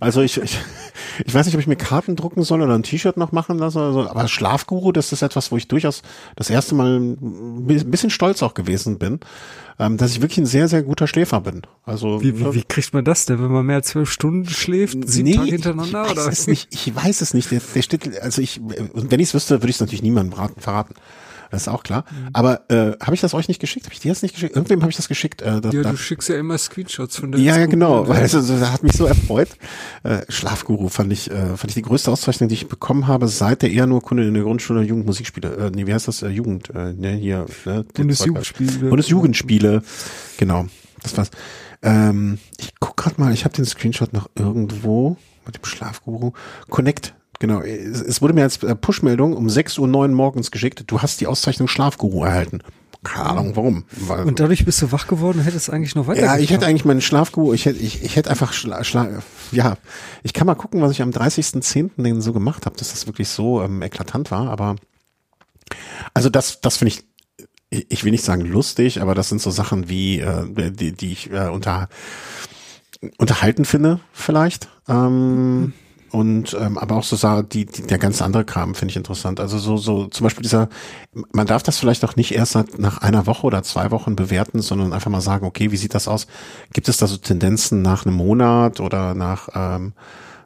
Also 0.00 0.22
ich, 0.22 0.36
ich, 0.40 0.58
ich 1.24 1.34
weiß 1.34 1.46
nicht, 1.46 1.54
ob 1.54 1.60
ich 1.60 1.66
mir 1.66 1.76
Karten 1.76 2.16
drucken 2.16 2.42
soll 2.42 2.62
oder 2.62 2.74
ein 2.74 2.82
T-Shirt 2.82 3.16
noch 3.16 3.32
machen 3.32 3.58
lasse 3.58 3.78
oder 3.78 3.92
so, 3.92 4.08
aber 4.08 4.28
Schlafguru, 4.28 4.92
das 4.92 5.12
ist 5.12 5.22
etwas, 5.22 5.52
wo 5.52 5.56
ich 5.56 5.68
durchaus 5.68 6.02
das 6.36 6.50
erste 6.50 6.74
Mal 6.74 6.98
ein 6.98 7.90
bisschen 7.90 8.10
stolz 8.10 8.42
auch 8.42 8.54
gewesen 8.54 8.98
bin, 8.98 9.20
ähm, 9.78 9.96
dass 9.96 10.12
ich 10.12 10.20
wirklich 10.20 10.38
ein 10.38 10.46
sehr, 10.46 10.68
sehr 10.68 10.82
guter 10.82 11.06
Schläfer 11.06 11.40
bin. 11.40 11.62
Also 11.84 12.22
Wie, 12.22 12.38
wie, 12.38 12.54
wie 12.54 12.62
kriegt 12.62 12.92
man 12.94 13.04
das 13.04 13.26
denn, 13.26 13.42
wenn 13.42 13.50
man 13.50 13.66
mehr 13.66 13.76
als 13.76 13.88
zwölf 13.88 14.10
Stunden 14.10 14.48
schläft, 14.48 14.96
sieben 15.08 15.28
Nee, 15.30 15.36
Tage 15.36 15.50
hintereinander? 15.50 16.04
ich 16.04 16.10
weiß 16.16 16.18
oder? 16.24 16.32
es 16.32 16.46
nicht. 16.46 16.68
Ich 16.72 16.94
weiß 16.94 17.20
es 17.20 17.34
nicht. 17.34 17.50
Der, 17.50 17.60
der 17.74 17.82
steht, 17.82 18.20
also 18.20 18.42
ich, 18.42 18.60
und 18.60 19.10
wenn 19.10 19.20
ich 19.20 19.28
es 19.28 19.34
wüsste, 19.34 19.56
würde 19.62 19.70
ich 19.70 19.76
es 19.76 19.80
natürlich 19.80 20.02
niemandem 20.02 20.38
raten, 20.38 20.60
verraten. 20.60 20.94
Das 21.52 21.62
ist 21.62 21.68
auch 21.68 21.82
klar. 21.82 22.06
Mhm. 22.10 22.30
Aber 22.32 22.70
äh, 22.70 22.96
habe 22.98 23.14
ich 23.14 23.20
das 23.20 23.34
euch 23.34 23.46
nicht 23.46 23.60
geschickt? 23.60 23.84
Habe 23.84 23.92
ich 23.92 24.00
dir 24.00 24.10
das 24.10 24.22
nicht 24.22 24.34
geschickt? 24.34 24.56
Irgendwem 24.56 24.80
habe 24.80 24.90
ich 24.90 24.96
das 24.96 25.06
geschickt. 25.06 25.42
Äh, 25.42 25.60
da, 25.60 25.68
Ja, 25.68 25.82
du 25.82 25.96
schickst 25.98 26.30
ja 26.30 26.36
immer 26.36 26.56
Screenshots 26.56 27.18
von 27.18 27.30
der 27.30 27.42
ja, 27.42 27.58
ja, 27.58 27.66
genau. 27.66 28.04
Scooter. 28.04 28.08
Weil 28.08 28.22
also, 28.22 28.40
das 28.40 28.72
hat 28.72 28.82
mich 28.82 28.94
so 28.94 29.04
erfreut. 29.04 29.50
Äh, 30.02 30.20
Schlafguru 30.30 30.88
fand 30.88 31.12
ich, 31.12 31.30
äh, 31.30 31.48
fand 31.58 31.66
ich 31.66 31.74
die 31.74 31.82
größte 31.82 32.10
Auszeichnung, 32.10 32.48
die 32.48 32.54
ich 32.54 32.68
bekommen 32.68 33.06
habe, 33.06 33.28
seit 33.28 33.60
der 33.60 33.70
eher 33.70 33.86
nur 33.86 34.00
Kunde 34.00 34.26
in 34.26 34.32
der 34.32 34.44
Grundschule 34.44 34.80
Jugendmusikspiele. 34.80 35.56
Äh, 35.56 35.70
nee, 35.70 35.86
wie 35.86 35.92
heißt 35.92 36.08
das? 36.08 36.22
Äh, 36.22 36.28
Jugend, 36.28 36.70
äh, 36.70 36.94
ne, 36.94 37.12
hier, 37.16 37.44
ne? 37.66 37.84
Bundesjugendspiele. 37.92 38.88
Bundesjugendspiele. 38.88 39.82
Genau. 40.38 40.66
Das 41.02 41.18
war's. 41.18 41.30
Ähm, 41.82 42.38
ich 42.58 42.72
guck 42.80 42.96
grad 42.96 43.18
mal, 43.18 43.34
ich 43.34 43.44
habe 43.44 43.54
den 43.54 43.66
Screenshot 43.66 44.14
noch 44.14 44.30
irgendwo 44.36 45.18
mit 45.44 45.56
dem 45.56 45.64
Schlafguru. 45.66 46.32
Connect. 46.70 47.12
Genau, 47.42 47.60
es, 47.60 48.22
wurde 48.22 48.34
mir 48.34 48.44
als 48.44 48.62
äh, 48.62 48.76
Push-Meldung 48.76 49.36
um 49.36 49.48
6.09 49.48 49.80
Uhr 49.80 50.06
morgens 50.06 50.52
geschickt, 50.52 50.84
du 50.86 51.02
hast 51.02 51.20
die 51.20 51.26
Auszeichnung 51.26 51.66
Schlafguru 51.66 52.22
erhalten. 52.22 52.60
Keine 53.02 53.30
Ahnung, 53.30 53.56
warum. 53.56 53.84
Weil, 53.90 54.26
Und 54.26 54.38
dadurch 54.38 54.64
bist 54.64 54.80
du 54.80 54.92
wach 54.92 55.08
geworden 55.08 55.40
und 55.40 55.44
hättest 55.44 55.68
eigentlich 55.68 55.96
noch 55.96 56.06
weiter. 56.06 56.22
ja, 56.22 56.38
ich 56.38 56.50
hätte 56.52 56.66
eigentlich 56.66 56.84
meinen 56.84 57.00
Schlafguru, 57.00 57.52
ich 57.52 57.66
hätte, 57.66 57.80
ich, 57.80 58.04
ich 58.04 58.14
hätte 58.14 58.30
einfach 58.30 58.52
schla, 58.52 58.84
schla, 58.84 59.08
ja, 59.50 59.76
ich 60.22 60.34
kann 60.34 60.46
mal 60.46 60.54
gucken, 60.54 60.82
was 60.82 60.92
ich 60.92 61.02
am 61.02 61.10
30.10. 61.10 62.00
den 62.00 62.20
so 62.20 62.32
gemacht 62.32 62.64
habe, 62.64 62.76
dass 62.76 62.92
das 62.92 63.08
wirklich 63.08 63.26
so 63.26 63.60
ähm, 63.60 63.82
eklatant 63.82 64.30
war, 64.30 64.48
aber 64.48 64.76
also 66.14 66.28
das, 66.28 66.60
das 66.60 66.76
finde 66.76 66.94
ich, 66.94 67.04
ich 67.70 67.86
ich 67.88 68.04
will 68.04 68.12
nicht 68.12 68.24
sagen 68.24 68.42
lustig, 68.42 69.02
aber 69.02 69.16
das 69.16 69.30
sind 69.30 69.42
so 69.42 69.50
Sachen 69.50 69.88
wie, 69.88 70.20
äh, 70.20 70.70
die, 70.70 70.92
die 70.92 71.10
ich 71.10 71.32
äh, 71.32 71.48
unter, 71.48 71.88
unterhalten 73.18 73.64
finde, 73.64 73.98
vielleicht. 74.12 74.68
Ähm, 74.86 75.72
und 76.12 76.54
ähm, 76.60 76.78
aber 76.78 76.96
auch 76.96 77.04
so 77.04 77.16
Sachen, 77.16 77.48
die, 77.48 77.64
die 77.66 77.82
der 77.82 77.98
ganz 77.98 78.20
andere 78.22 78.44
Kram 78.44 78.74
finde 78.74 78.90
ich 78.92 78.96
interessant. 78.96 79.40
Also 79.40 79.58
so 79.58 79.76
so 79.78 80.06
zum 80.06 80.24
Beispiel 80.24 80.42
dieser, 80.42 80.68
man 81.32 81.46
darf 81.46 81.62
das 81.62 81.78
vielleicht 81.78 82.04
auch 82.04 82.16
nicht 82.16 82.32
erst 82.34 82.54
nach- 82.78 82.98
einer 82.98 83.26
Woche 83.26 83.46
oder 83.46 83.62
zwei 83.62 83.90
Wochen 83.90 84.14
bewerten, 84.14 84.60
sondern 84.60 84.92
einfach 84.92 85.10
mal 85.10 85.22
sagen, 85.22 85.46
okay, 85.46 85.72
wie 85.72 85.76
sieht 85.76 85.94
das 85.94 86.08
aus? 86.08 86.26
Gibt 86.72 86.88
es 86.88 86.98
da 86.98 87.06
so 87.06 87.16
Tendenzen 87.16 87.82
nach 87.82 88.04
einem 88.06 88.14
Monat 88.16 88.78
oder 88.80 89.14
nach 89.14 89.48
ähm, 89.54 89.94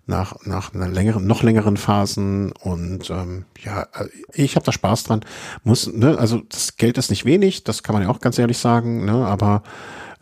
nach 0.06 0.36
nach 0.44 0.72
einer 0.72 0.88
längeren 0.88 1.26
noch 1.26 1.43
längeren 1.43 1.76
Phasen 1.76 2.52
und 2.52 3.10
ähm, 3.10 3.44
ja, 3.64 3.88
ich 4.32 4.55
habe 4.55 4.64
da 4.64 4.70
Spaß 4.72 5.02
dran. 5.05 5.24
Muss 5.64 5.93
ne, 5.93 6.16
also 6.18 6.43
das 6.48 6.76
Geld 6.76 6.97
ist 6.97 7.10
nicht 7.10 7.24
wenig, 7.24 7.64
das 7.64 7.82
kann 7.82 7.94
man 7.94 8.02
ja 8.05 8.09
auch 8.09 8.20
ganz 8.20 8.38
ehrlich 8.38 8.59
sagen, 8.59 9.05
ne, 9.05 9.26
aber 9.26 9.64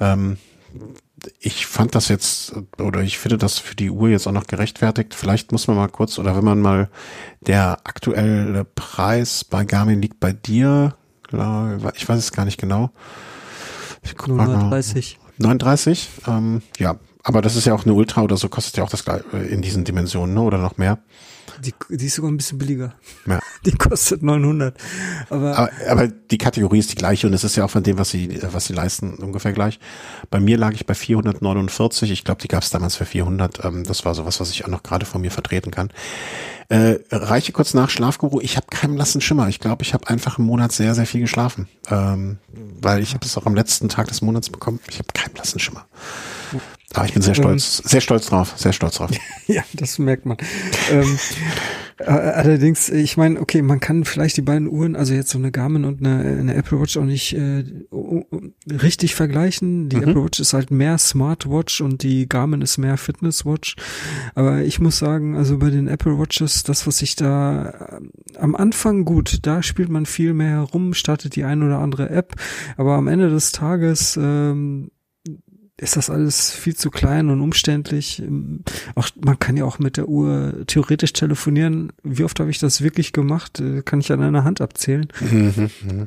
ähm, 0.01 0.39
ich 1.41 1.67
fand 1.67 1.95
das 1.95 2.09
jetzt, 2.09 2.55
oder 2.79 3.01
ich 3.01 3.19
finde 3.19 3.39
das 3.39 3.59
für 3.59 3.75
die 3.75 3.91
Uhr 3.91 4.09
jetzt 4.09 4.27
auch 4.27 4.33
noch 4.33 4.47
gerechtfertigt. 4.47 5.15
Vielleicht 5.15 5.53
muss 5.53 5.67
man 5.67 5.77
mal 5.77 5.89
kurz, 5.89 6.19
oder 6.19 6.37
wenn 6.37 6.45
man 6.45 6.61
mal, 6.61 6.89
der 7.41 7.79
aktuelle 7.85 8.65
Preis 8.65 9.45
bei 9.45 9.65
Garmin 9.65 10.01
liegt 10.01 10.21
bei 10.21 10.33
dir, 10.33 10.97
ich 11.31 12.09
weiß 12.09 12.19
es 12.19 12.33
gar 12.33 12.45
nicht 12.45 12.61
genau. 12.61 12.91
Ich 14.03 14.17
guck 14.17 14.29
mal. 14.29 14.47
930. 14.47 15.19
39, 15.39 16.09
ähm, 16.29 16.63
ja, 16.79 16.97
aber 17.25 17.43
das 17.43 17.57
ist 17.57 17.65
ja 17.65 17.75
auch 17.75 17.85
eine 17.85 17.95
Ultra 17.95 18.23
oder 18.23 18.37
so, 18.37 18.49
kostet 18.49 18.77
ja 18.77 18.85
auch 18.85 18.91
das 18.91 19.05
gleiche 19.05 19.25
in 19.37 19.63
diesen 19.63 19.85
Dimensionen, 19.85 20.35
ne, 20.35 20.41
oder 20.43 20.59
noch 20.59 20.77
mehr. 20.77 20.99
Die, 21.61 21.75
die 21.91 22.07
ist 22.07 22.15
sogar 22.15 22.31
ein 22.31 22.37
bisschen 22.37 22.59
billiger. 22.59 22.95
Ja. 23.27 23.41
Die 23.67 23.73
kostet 23.73 24.23
900. 24.23 24.77
Aber, 25.31 25.57
Aber, 25.57 25.71
aber 25.89 26.09
die 26.09 26.39
Kategorie 26.39 26.79
ist 26.79 26.93
die 26.93 26.97
gleiche 26.97 27.27
und 27.27 27.33
es 27.33 27.45
ist 27.45 27.57
ja 27.57 27.65
auch 27.65 27.71
von 27.71 27.83
dem, 27.83 27.99
was 27.99 28.11
sie, 28.11 28.41
was 28.53 28.67
sie 28.67 28.75
leisten, 28.75 29.15
ungefähr 29.15 29.53
gleich. 29.53 29.79
Bei 30.31 30.39
mir 30.39 30.59
lag 30.59 30.73
ich 30.75 30.85
bei 30.85 30.95
449. 30.95 32.11
Ich 32.11 32.25
glaube, 32.25 32.43
die 32.43 32.49
gab 32.49 32.63
es 32.63 32.71
damals 32.71 32.97
für 32.97 33.07
400. 33.07 33.65
Ähm, 33.65 33.85
das 33.85 34.05
war 34.05 34.15
sowas, 34.15 34.41
was 34.41 34.51
ich 34.51 34.65
auch 34.65 34.69
noch 34.69 34.83
gerade 34.83 35.07
von 35.07 35.23
mir 35.23 35.31
vertreten 35.31 35.71
kann. 35.71 35.91
Äh, 36.69 36.99
reiche 37.11 37.53
kurz 37.53 37.75
nach 37.75 37.91
Schlafguru. 37.91 38.41
Ich 38.41 38.57
habe 38.57 38.67
keinen 38.71 38.95
blassen 38.95 39.21
Schimmer. 39.21 39.49
Ich 39.49 39.61
glaube, 39.61 39.83
ich 39.83 39.95
habe 39.95 40.09
einfach 40.09 40.39
im 40.39 40.47
Monat 40.47 40.73
sehr, 40.73 40.95
sehr 40.95 41.07
viel 41.07 41.21
geschlafen, 41.21 41.69
ähm, 41.91 42.39
weil 42.81 43.03
ich 43.03 43.15
habe 43.15 43.25
es 43.25 43.37
auch 43.37 43.47
am 43.47 43.55
letzten 43.55 43.89
Tag 43.89 44.09
des 44.09 44.23
Monats 44.23 44.51
bekommen. 44.51 44.81
Ich 44.89 44.99
habe 44.99 45.09
keinen 45.13 45.33
blassen 45.33 45.61
Schimmer. 45.61 45.87
Aber 46.95 47.07
ich 47.07 47.13
bin 47.13 47.23
sehr 47.23 47.35
stolz, 47.35 47.79
sehr 47.79 48.01
stolz 48.01 48.27
drauf, 48.27 48.55
sehr 48.57 48.73
stolz 48.73 48.97
drauf. 48.97 49.11
ja, 49.47 49.63
das 49.75 49.99
merkt 49.99 50.27
man. 50.27 50.37
ähm, 50.91 51.19
äh, 51.99 52.05
allerdings, 52.11 52.89
ich 52.89 53.17
meine, 53.17 53.41
okay, 53.41 53.63
man 53.63 53.79
kann 53.81 54.05
vielleicht 54.05 54.37
die 54.37 54.43
beiden 54.43 54.69
Uhren, 54.69 54.97
also 54.97 55.15
jetzt 55.15 55.31
so 55.31 55.39
eine 55.39 55.53
Garmin 55.53 55.85
und 55.85 56.01
eine, 56.01 56.39
eine 56.39 56.55
Apple 56.55 56.81
Watch 56.81 56.97
auch 56.97 57.05
nicht 57.05 57.35
äh, 57.35 57.65
richtig 58.71 59.15
vergleichen. 59.15 59.89
Die 59.89 59.97
Apple 59.97 60.23
Watch 60.25 60.41
ist 60.41 60.55
halt 60.55 60.71
mehr 60.71 60.99
Smartwatch 60.99 61.81
und 61.81 62.03
die 62.03 62.29
Garmin 62.29 62.63
ist 62.63 62.79
mehr 62.79 62.97
Fitnesswatch. 62.97 63.77
Aber 64.35 64.63
ich 64.63 64.81
muss 64.81 64.99
sagen, 64.99 65.37
also 65.37 65.59
bei 65.59 65.71
den 65.71 65.87
Apple 65.89 66.19
Watches, 66.19 66.65
das, 66.65 66.87
was 66.87 67.03
ich 67.03 67.17
da 67.17 67.71
äh, 67.71 68.39
am 68.39 68.57
Anfang 68.57 69.05
gut, 69.05 69.39
da 69.43 69.63
spielt 69.63 69.89
man 69.89 70.07
viel 70.07 70.35
mehr 70.35 70.51
herum, 70.51 70.95
startet 70.95 71.37
die 71.37 71.45
ein 71.45 71.63
oder 71.63 71.79
andere 71.79 72.11
App, 72.11 72.35
aber 72.77 72.95
am 72.95 73.09
Ende 73.09 73.31
des 73.31 73.53
Tages 73.53 74.19
ähm, 74.21 74.91
ist 75.85 75.97
das 75.97 76.11
alles 76.11 76.51
viel 76.51 76.75
zu 76.75 76.91
klein 76.91 77.29
und 77.29 77.41
umständlich. 77.41 78.23
Auch 78.95 79.09
man 79.23 79.39
kann 79.39 79.57
ja 79.57 79.65
auch 79.65 79.79
mit 79.79 79.97
der 79.97 80.09
Uhr 80.09 80.65
theoretisch 80.67 81.13
telefonieren. 81.13 81.93
Wie 82.03 82.25
oft 82.25 82.41
habe 82.41 82.51
ich 82.51 82.59
das 82.59 82.83
wirklich 82.83 83.13
gemacht? 83.13 83.61
Äh, 83.61 83.83
kann 83.83 84.01
ich 84.01 84.11
an 84.11 84.23
einer 84.23 84.45
Hand 84.45 84.61
abzählen. 84.61 85.07
Mhm, 85.21 85.71
mhm. 85.83 86.07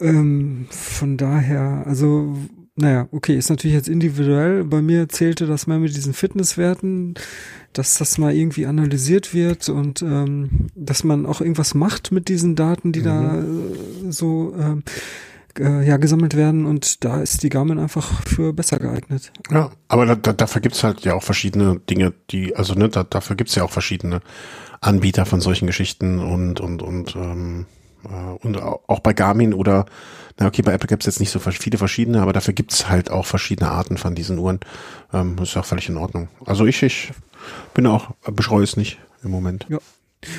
Ähm, 0.00 0.66
von 0.70 1.16
daher, 1.18 1.84
also 1.86 2.34
naja, 2.76 3.08
okay, 3.12 3.36
ist 3.36 3.50
natürlich 3.50 3.74
jetzt 3.74 3.88
individuell. 3.88 4.64
Bei 4.64 4.80
mir 4.80 5.08
zählte 5.08 5.46
das 5.46 5.66
mal 5.66 5.78
mit 5.78 5.94
diesen 5.94 6.14
Fitnesswerten, 6.14 7.14
dass 7.74 7.98
das 7.98 8.16
mal 8.16 8.34
irgendwie 8.34 8.64
analysiert 8.64 9.34
wird 9.34 9.68
und 9.68 10.00
ähm, 10.00 10.68
dass 10.74 11.04
man 11.04 11.26
auch 11.26 11.42
irgendwas 11.42 11.74
macht 11.74 12.10
mit 12.10 12.28
diesen 12.28 12.56
Daten, 12.56 12.92
die 12.92 13.00
mhm. 13.00 13.04
da 13.04 13.38
äh, 13.38 13.44
so 14.10 14.54
ähm, 14.58 14.82
äh, 15.58 15.86
ja 15.86 15.96
gesammelt 15.96 16.36
werden 16.36 16.66
und 16.66 17.04
da 17.04 17.20
ist 17.20 17.42
die 17.42 17.48
Garmin 17.48 17.78
einfach 17.78 18.22
für 18.26 18.52
besser 18.52 18.78
geeignet. 18.78 19.32
Ja, 19.50 19.70
aber 19.88 20.06
da, 20.06 20.14
da, 20.14 20.32
dafür 20.32 20.60
gibt's 20.60 20.84
halt 20.84 21.00
ja 21.00 21.14
auch 21.14 21.22
verschiedene 21.22 21.80
Dinge, 21.80 22.12
die, 22.30 22.54
also 22.56 22.74
ne, 22.74 22.88
da, 22.88 23.04
dafür 23.04 23.36
gibt's 23.36 23.54
ja 23.54 23.64
auch 23.64 23.70
verschiedene 23.70 24.20
Anbieter 24.80 25.26
von 25.26 25.40
solchen 25.40 25.66
Geschichten 25.66 26.18
und 26.18 26.60
und 26.60 26.82
und 26.82 27.16
ähm, 27.16 27.66
äh, 28.04 28.46
und 28.46 28.60
auch 28.60 29.00
bei 29.00 29.12
Garmin 29.12 29.54
oder 29.54 29.86
na 30.38 30.46
okay, 30.46 30.62
bei 30.62 30.72
Apple 30.72 30.88
gibt's 30.88 31.06
jetzt 31.06 31.20
nicht 31.20 31.30
so 31.30 31.38
viele 31.38 31.76
verschiedene, 31.76 32.22
aber 32.22 32.32
dafür 32.32 32.54
gibt's 32.54 32.88
halt 32.88 33.10
auch 33.10 33.26
verschiedene 33.26 33.70
Arten 33.70 33.98
von 33.98 34.14
diesen 34.14 34.38
Uhren. 34.38 34.60
Ähm, 35.12 35.36
ist 35.42 35.56
auch 35.56 35.66
völlig 35.66 35.88
in 35.88 35.98
Ordnung. 35.98 36.28
Also 36.46 36.64
ich, 36.64 36.82
ich 36.82 37.12
bin 37.74 37.86
auch, 37.86 38.12
beschreue 38.24 38.64
es 38.64 38.76
nicht 38.76 38.98
im 39.22 39.30
Moment. 39.30 39.66
Ja. 39.68 39.78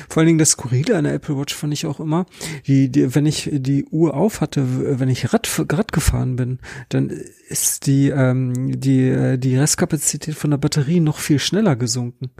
Vor 0.08 0.20
allen 0.20 0.28
Dingen 0.28 0.38
das 0.38 0.50
Skurrile 0.50 0.96
an 0.96 1.04
der 1.04 1.14
Apple 1.14 1.36
Watch 1.36 1.54
fand 1.54 1.72
ich 1.72 1.86
auch 1.86 1.98
immer, 1.98 2.26
die, 2.66 2.88
die, 2.88 3.14
wenn 3.14 3.26
ich 3.26 3.50
die 3.52 3.84
Uhr 3.86 4.14
auf 4.14 4.40
hatte, 4.40 5.00
wenn 5.00 5.08
ich 5.08 5.32
Rad, 5.32 5.48
Rad 5.72 5.90
gefahren 5.90 6.36
bin, 6.36 6.60
dann 6.88 7.10
ist 7.48 7.86
die, 7.86 8.10
ähm, 8.10 8.80
die, 8.80 9.08
äh, 9.08 9.38
die 9.38 9.56
Restkapazität 9.56 10.36
von 10.36 10.50
der 10.50 10.58
Batterie 10.58 11.00
noch 11.00 11.18
viel 11.18 11.40
schneller 11.40 11.74
gesunken. 11.74 12.30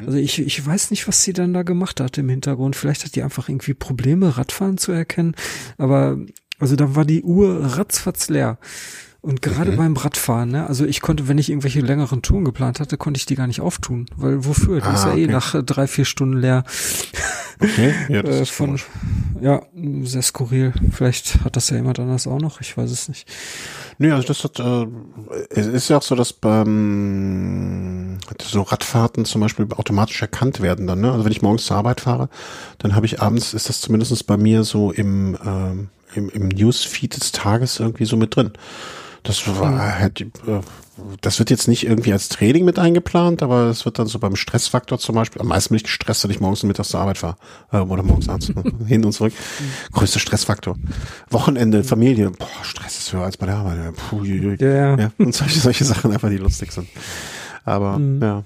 Mhm. 0.00 0.06
Also 0.06 0.18
ich, 0.18 0.38
ich 0.40 0.66
weiß 0.66 0.90
nicht, 0.90 1.08
was 1.08 1.22
sie 1.22 1.32
dann 1.32 1.54
da 1.54 1.62
gemacht 1.62 2.00
hat 2.00 2.18
im 2.18 2.28
Hintergrund. 2.28 2.76
Vielleicht 2.76 3.04
hat 3.04 3.14
die 3.16 3.22
einfach 3.22 3.48
irgendwie 3.48 3.74
Probleme, 3.74 4.36
Radfahren 4.36 4.76
zu 4.76 4.92
erkennen. 4.92 5.34
Aber 5.78 6.18
also 6.58 6.76
da 6.76 6.94
war 6.94 7.06
die 7.06 7.22
Uhr 7.22 7.78
ratzfatz 7.78 8.28
leer. 8.28 8.58
Und 9.22 9.42
gerade 9.42 9.72
mhm. 9.72 9.76
beim 9.76 9.96
Radfahren, 9.96 10.50
ne, 10.50 10.66
also 10.66 10.86
ich 10.86 11.02
konnte, 11.02 11.28
wenn 11.28 11.36
ich 11.36 11.50
irgendwelche 11.50 11.80
längeren 11.80 12.22
Touren 12.22 12.44
geplant 12.44 12.80
hatte, 12.80 12.96
konnte 12.96 13.18
ich 13.18 13.26
die 13.26 13.34
gar 13.34 13.46
nicht 13.46 13.60
auftun, 13.60 14.06
weil 14.16 14.46
wofür? 14.46 14.80
Die 14.80 14.86
ah, 14.86 14.94
ist 14.94 15.04
ja 15.04 15.10
eh 15.10 15.12
okay. 15.12 15.24
eh 15.24 15.26
nach 15.26 15.62
drei, 15.62 15.86
vier 15.86 16.06
Stunden 16.06 16.38
leer. 16.38 16.64
Okay, 17.60 17.94
ja, 18.08 18.22
das 18.22 18.36
äh, 18.36 18.42
ist 18.42 18.50
von, 18.50 18.80
ja, 19.42 19.60
sehr 20.04 20.22
skurril. 20.22 20.72
Vielleicht 20.90 21.44
hat 21.44 21.56
das 21.56 21.68
ja 21.68 21.76
jemand 21.76 21.98
anders 21.98 22.26
auch 22.26 22.40
noch, 22.40 22.62
ich 22.62 22.74
weiß 22.74 22.90
es 22.90 23.08
nicht. 23.08 23.28
Nee, 23.98 24.10
also 24.12 24.26
das 24.26 24.42
hat, 24.42 24.58
äh, 24.58 24.86
es 25.50 25.66
ist 25.66 25.90
ja 25.90 25.98
auch 25.98 26.02
so, 26.02 26.14
dass 26.14 26.32
beim 26.32 28.16
so 28.42 28.62
Radfahrten 28.62 29.26
zum 29.26 29.42
Beispiel 29.42 29.66
automatisch 29.76 30.22
erkannt 30.22 30.62
werden 30.62 30.86
dann, 30.86 31.02
ne? 31.02 31.12
Also 31.12 31.26
wenn 31.26 31.32
ich 31.32 31.42
morgens 31.42 31.66
zur 31.66 31.76
Arbeit 31.76 32.00
fahre, 32.00 32.30
dann 32.78 32.94
habe 32.94 33.04
ich 33.04 33.20
abends, 33.20 33.52
ist 33.52 33.68
das 33.68 33.82
zumindestens 33.82 34.24
bei 34.24 34.38
mir 34.38 34.64
so 34.64 34.92
im, 34.92 35.34
äh, 35.34 36.16
im, 36.18 36.30
im 36.30 36.48
Newsfeed 36.48 37.16
des 37.16 37.32
Tages 37.32 37.80
irgendwie 37.80 38.06
so 38.06 38.16
mit 38.16 38.34
drin. 38.34 38.52
Das 39.22 39.46
war 39.46 39.98
halt, 39.98 40.26
das 41.20 41.38
wird 41.38 41.50
jetzt 41.50 41.68
nicht 41.68 41.86
irgendwie 41.86 42.12
als 42.12 42.28
Training 42.28 42.64
mit 42.64 42.78
eingeplant, 42.78 43.42
aber 43.42 43.64
es 43.64 43.84
wird 43.84 43.98
dann 43.98 44.06
so 44.06 44.18
beim 44.18 44.36
Stressfaktor 44.36 44.98
zum 44.98 45.14
Beispiel, 45.14 45.40
am 45.40 45.48
meisten 45.48 45.70
bin 45.70 45.76
ich 45.76 45.84
gestresst, 45.84 46.24
wenn 46.24 46.30
ich 46.30 46.40
morgens 46.40 46.62
und 46.62 46.68
mittags 46.68 46.88
zur 46.88 47.00
Arbeit 47.00 47.18
fahre, 47.18 47.36
äh, 47.72 47.78
oder 47.78 48.02
morgens 48.02 48.28
abends 48.28 48.52
hin 48.86 49.04
und 49.04 49.12
zurück. 49.12 49.32
Größter 49.92 50.20
Stressfaktor. 50.20 50.76
Wochenende, 51.28 51.84
Familie, 51.84 52.30
boah, 52.30 52.48
Stress 52.62 52.98
ist 52.98 53.12
höher 53.12 53.24
als 53.24 53.36
bei 53.36 53.46
der 53.46 53.56
Arbeit. 53.56 53.94
Puh, 53.96 54.24
ja, 54.24 54.54
ja. 54.56 54.96
ja. 54.96 55.12
Und 55.18 55.34
solche, 55.34 55.60
solche 55.60 55.84
Sachen 55.84 56.12
einfach, 56.12 56.30
die 56.30 56.38
lustig 56.38 56.72
sind. 56.72 56.88
Aber, 57.64 57.98
mhm. 57.98 58.22
ja. 58.22 58.44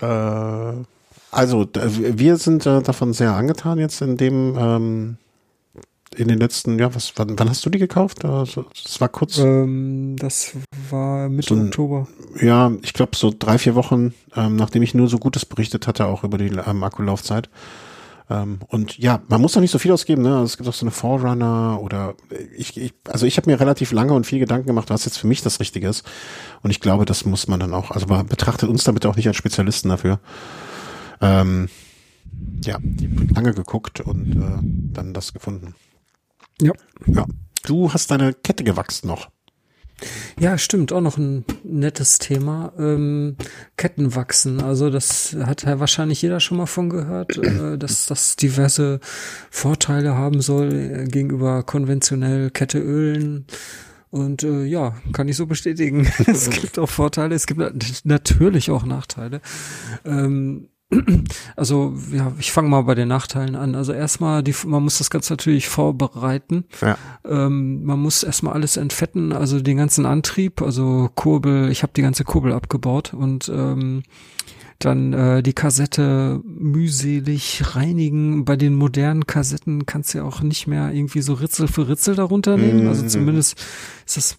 Äh, 0.00 0.84
also, 1.30 1.66
wir 1.72 2.36
sind 2.36 2.66
äh, 2.66 2.82
davon 2.82 3.14
sehr 3.14 3.32
angetan 3.32 3.78
jetzt 3.78 4.02
in 4.02 4.18
dem, 4.18 4.54
ähm, 4.58 5.16
in 6.16 6.28
den 6.28 6.38
letzten, 6.38 6.78
ja, 6.78 6.94
was, 6.94 7.12
wann, 7.16 7.38
wann 7.38 7.48
hast 7.48 7.64
du 7.64 7.70
die 7.70 7.78
gekauft? 7.78 8.24
Also, 8.24 8.66
das 8.82 9.00
war 9.00 9.08
kurz. 9.08 9.38
Ähm, 9.38 10.16
das 10.18 10.52
war 10.90 11.28
Mitte 11.28 11.48
so 11.48 11.54
ein, 11.54 11.66
Oktober. 11.66 12.08
Ja, 12.40 12.72
ich 12.82 12.92
glaube 12.92 13.16
so 13.16 13.32
drei, 13.36 13.58
vier 13.58 13.74
Wochen, 13.74 14.14
ähm, 14.36 14.56
nachdem 14.56 14.82
ich 14.82 14.94
nur 14.94 15.08
so 15.08 15.18
Gutes 15.18 15.44
berichtet 15.44 15.86
hatte, 15.86 16.06
auch 16.06 16.24
über 16.24 16.38
die 16.38 16.46
ähm, 16.66 16.82
Akkulaufzeit. 16.82 17.48
Ähm, 18.30 18.60
und 18.68 18.98
ja, 18.98 19.20
man 19.28 19.40
muss 19.40 19.52
doch 19.52 19.60
nicht 19.60 19.70
so 19.70 19.78
viel 19.78 19.92
ausgeben, 19.92 20.22
ne? 20.22 20.34
Also 20.34 20.44
es 20.44 20.56
gibt 20.56 20.68
auch 20.68 20.74
so 20.74 20.84
eine 20.84 20.90
Forerunner 20.90 21.80
oder 21.82 22.14
ich, 22.56 22.76
ich 22.76 22.94
also 23.08 23.26
ich 23.26 23.36
habe 23.36 23.50
mir 23.50 23.60
relativ 23.60 23.92
lange 23.92 24.14
und 24.14 24.26
viel 24.26 24.38
Gedanken 24.38 24.66
gemacht, 24.66 24.90
was 24.90 25.04
jetzt 25.04 25.18
für 25.18 25.26
mich 25.26 25.42
das 25.42 25.60
Richtige 25.60 25.88
ist. 25.88 26.04
Und 26.62 26.70
ich 26.70 26.80
glaube, 26.80 27.04
das 27.04 27.24
muss 27.24 27.48
man 27.48 27.60
dann 27.60 27.74
auch, 27.74 27.90
also 27.90 28.06
man 28.06 28.26
betrachtet 28.26 28.68
uns 28.68 28.84
damit 28.84 29.04
auch 29.06 29.16
nicht 29.16 29.26
als 29.26 29.36
Spezialisten 29.36 29.88
dafür. 29.88 30.20
Ähm, 31.20 31.68
ja, 32.64 32.78
lange 33.34 33.54
geguckt 33.54 34.00
und 34.00 34.36
äh, 34.36 34.94
dann 34.94 35.12
das 35.12 35.32
gefunden. 35.32 35.74
Ja. 36.62 36.72
Ja. 37.06 37.26
Du 37.64 37.92
hast 37.92 38.10
deine 38.10 38.32
Kette 38.32 38.64
gewachsen 38.64 39.08
noch. 39.08 39.30
Ja, 40.38 40.58
stimmt, 40.58 40.92
auch 40.92 41.00
noch 41.00 41.16
ein 41.16 41.44
nettes 41.62 42.18
Thema. 42.18 42.72
Ähm, 42.78 43.36
Kettenwachsen, 43.76 44.60
also 44.60 44.90
das 44.90 45.36
hat 45.44 45.62
ja 45.62 45.78
wahrscheinlich 45.78 46.22
jeder 46.22 46.40
schon 46.40 46.58
mal 46.58 46.66
von 46.66 46.90
gehört, 46.90 47.38
äh, 47.38 47.76
dass 47.78 48.06
das 48.06 48.36
diverse 48.36 48.98
Vorteile 49.50 50.16
haben 50.16 50.40
soll 50.40 50.72
äh, 50.72 51.04
gegenüber 51.04 51.62
konventionell 51.62 52.50
Ketteölen. 52.50 53.46
Und 54.10 54.42
äh, 54.42 54.64
ja, 54.64 54.96
kann 55.12 55.28
ich 55.28 55.36
so 55.36 55.46
bestätigen. 55.46 56.06
es 56.26 56.50
gibt 56.50 56.78
auch 56.78 56.88
Vorteile, 56.88 57.34
es 57.34 57.46
gibt 57.46 58.04
natürlich 58.04 58.70
auch 58.70 58.84
Nachteile. 58.84 59.40
Ähm, 60.04 60.68
also 61.56 61.94
ja, 62.12 62.32
ich 62.38 62.52
fange 62.52 62.68
mal 62.68 62.82
bei 62.82 62.94
den 62.94 63.08
Nachteilen 63.08 63.56
an. 63.56 63.74
Also 63.74 63.92
erstmal, 63.92 64.42
die, 64.42 64.54
man 64.66 64.82
muss 64.82 64.98
das 64.98 65.10
Ganze 65.10 65.32
natürlich 65.32 65.68
vorbereiten. 65.68 66.64
Ja. 66.80 66.96
Ähm, 67.24 67.84
man 67.84 67.98
muss 67.98 68.22
erstmal 68.22 68.54
alles 68.54 68.76
entfetten, 68.76 69.32
also 69.32 69.60
den 69.60 69.76
ganzen 69.76 70.06
Antrieb, 70.06 70.62
also 70.62 71.10
Kurbel, 71.14 71.70
ich 71.70 71.82
habe 71.82 71.92
die 71.96 72.02
ganze 72.02 72.24
Kurbel 72.24 72.52
abgebaut 72.52 73.14
und 73.14 73.48
ähm, 73.48 74.02
dann 74.84 75.12
äh, 75.12 75.42
die 75.42 75.52
Kassette 75.52 76.40
mühselig 76.44 77.62
reinigen. 77.74 78.44
Bei 78.44 78.56
den 78.56 78.74
modernen 78.74 79.26
Kassetten 79.26 79.86
kannst 79.86 80.12
du 80.12 80.18
ja 80.18 80.24
auch 80.24 80.40
nicht 80.40 80.66
mehr 80.66 80.92
irgendwie 80.92 81.22
so 81.22 81.34
Ritzel 81.34 81.68
für 81.68 81.88
Ritzel 81.88 82.16
darunter 82.16 82.56
nehmen. 82.56 82.88
Also 82.88 83.04
mhm. 83.04 83.08
zumindest 83.08 83.60
ist 84.06 84.16
das 84.16 84.38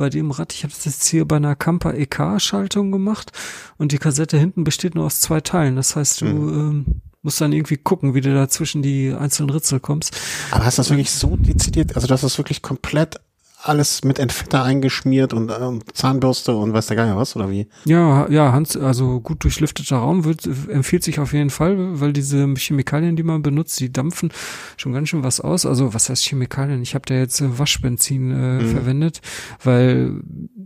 bei 0.00 0.08
dem 0.08 0.30
Rad. 0.30 0.54
Ich 0.54 0.64
habe 0.64 0.72
das 0.72 0.86
jetzt 0.86 1.06
hier 1.08 1.26
bei 1.26 1.36
einer 1.36 1.54
Kampa 1.54 1.92
EK-Schaltung 1.92 2.90
gemacht 2.90 3.32
und 3.76 3.92
die 3.92 3.98
Kassette 3.98 4.38
hinten 4.38 4.64
besteht 4.64 4.94
nur 4.94 5.04
aus 5.04 5.20
zwei 5.20 5.42
Teilen. 5.42 5.76
Das 5.76 5.94
heißt, 5.94 6.22
du 6.22 6.24
mhm. 6.24 6.48
ähm, 6.48 6.86
musst 7.20 7.38
dann 7.40 7.52
irgendwie 7.52 7.76
gucken, 7.76 8.14
wie 8.14 8.22
du 8.22 8.32
da 8.32 8.48
zwischen 8.48 8.80
die 8.80 9.12
einzelnen 9.12 9.50
Ritzel 9.50 9.78
kommst. 9.78 10.18
Aber 10.52 10.64
hast 10.64 10.78
du 10.78 10.80
das 10.80 10.88
wirklich 10.88 11.10
so 11.10 11.36
dezidiert, 11.36 11.96
also 11.96 12.08
das 12.08 12.24
ist 12.24 12.38
wirklich 12.38 12.62
komplett 12.62 13.20
alles 13.62 14.04
mit 14.04 14.18
Entfetter 14.18 14.62
eingeschmiert 14.62 15.32
und, 15.34 15.50
und 15.50 15.96
Zahnbürste 15.96 16.54
und 16.56 16.72
weiß 16.72 16.86
der 16.86 16.96
Geier 16.96 17.16
was, 17.16 17.36
oder 17.36 17.50
wie? 17.50 17.68
Ja, 17.84 18.28
ja, 18.28 18.52
Hans, 18.52 18.76
also 18.76 19.20
gut 19.20 19.44
durchlüfteter 19.44 19.96
Raum 19.96 20.24
wird, 20.24 20.46
empfiehlt 20.68 21.04
sich 21.04 21.20
auf 21.20 21.32
jeden 21.32 21.50
Fall, 21.50 22.00
weil 22.00 22.12
diese 22.12 22.52
Chemikalien, 22.56 23.16
die 23.16 23.22
man 23.22 23.42
benutzt, 23.42 23.78
die 23.80 23.92
dampfen 23.92 24.32
schon 24.76 24.92
ganz 24.92 25.08
schön 25.08 25.22
was 25.22 25.40
aus. 25.40 25.66
Also 25.66 25.92
was 25.92 26.08
heißt 26.08 26.24
Chemikalien? 26.24 26.82
Ich 26.82 26.94
habe 26.94 27.04
da 27.06 27.14
jetzt 27.14 27.40
äh, 27.40 27.58
Waschbenzin 27.58 28.30
äh, 28.30 28.62
mhm. 28.62 28.68
verwendet, 28.68 29.20
weil 29.62 30.22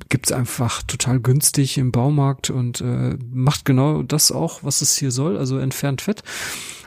gibt's 0.08 0.32
einfach 0.32 0.82
total 0.82 1.20
günstig 1.20 1.78
im 1.78 1.90
Baumarkt 1.90 2.50
und 2.50 2.80
äh, 2.80 3.16
macht 3.32 3.64
genau 3.64 4.02
das 4.02 4.30
auch, 4.30 4.62
was 4.62 4.82
es 4.82 4.96
hier 4.96 5.10
soll, 5.10 5.36
also 5.36 5.58
entfernt 5.58 6.02
Fett. 6.02 6.22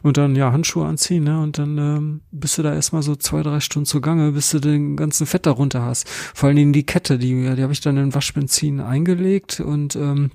Und 0.04 0.18
dann 0.18 0.36
ja 0.36 0.52
Handschuhe 0.52 0.86
anziehen, 0.86 1.24
ne? 1.24 1.42
Und 1.42 1.58
dann 1.58 1.78
ähm, 1.78 2.22
bist 2.32 2.58
du 2.58 2.64
da 2.64 2.74
erstmal 2.74 3.02
so 3.02 3.16
zwei, 3.16 3.42
drei 3.42 3.60
Stunden 3.60 3.88
zugange, 3.88 4.32
bis 4.32 4.52
du 4.52 4.60
den 4.60 4.96
ganzen 4.96 5.26
Fett 5.26 5.46
darunter 5.46 5.82
hast. 5.82 5.97
Vor 6.34 6.48
allen 6.48 6.58
Dingen 6.58 6.74
die 6.74 6.86
Kette, 6.86 7.18
die, 7.18 7.56
die 7.56 7.64
habe 7.64 7.74
ich 7.74 7.82
dann 7.82 7.98
in 7.98 8.14
Waschbenzin 8.14 8.80
eingelegt 8.80 9.60
und 9.60 9.96
ähm, 9.96 10.32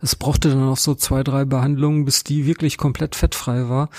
es 0.00 0.16
brauchte 0.16 0.50
dann 0.50 0.68
auch 0.68 0.76
so 0.76 0.94
zwei, 0.94 1.22
drei 1.22 1.44
Behandlungen, 1.44 2.04
bis 2.04 2.24
die 2.24 2.46
wirklich 2.46 2.78
komplett 2.78 3.14
fettfrei 3.14 3.68
war. 3.68 3.90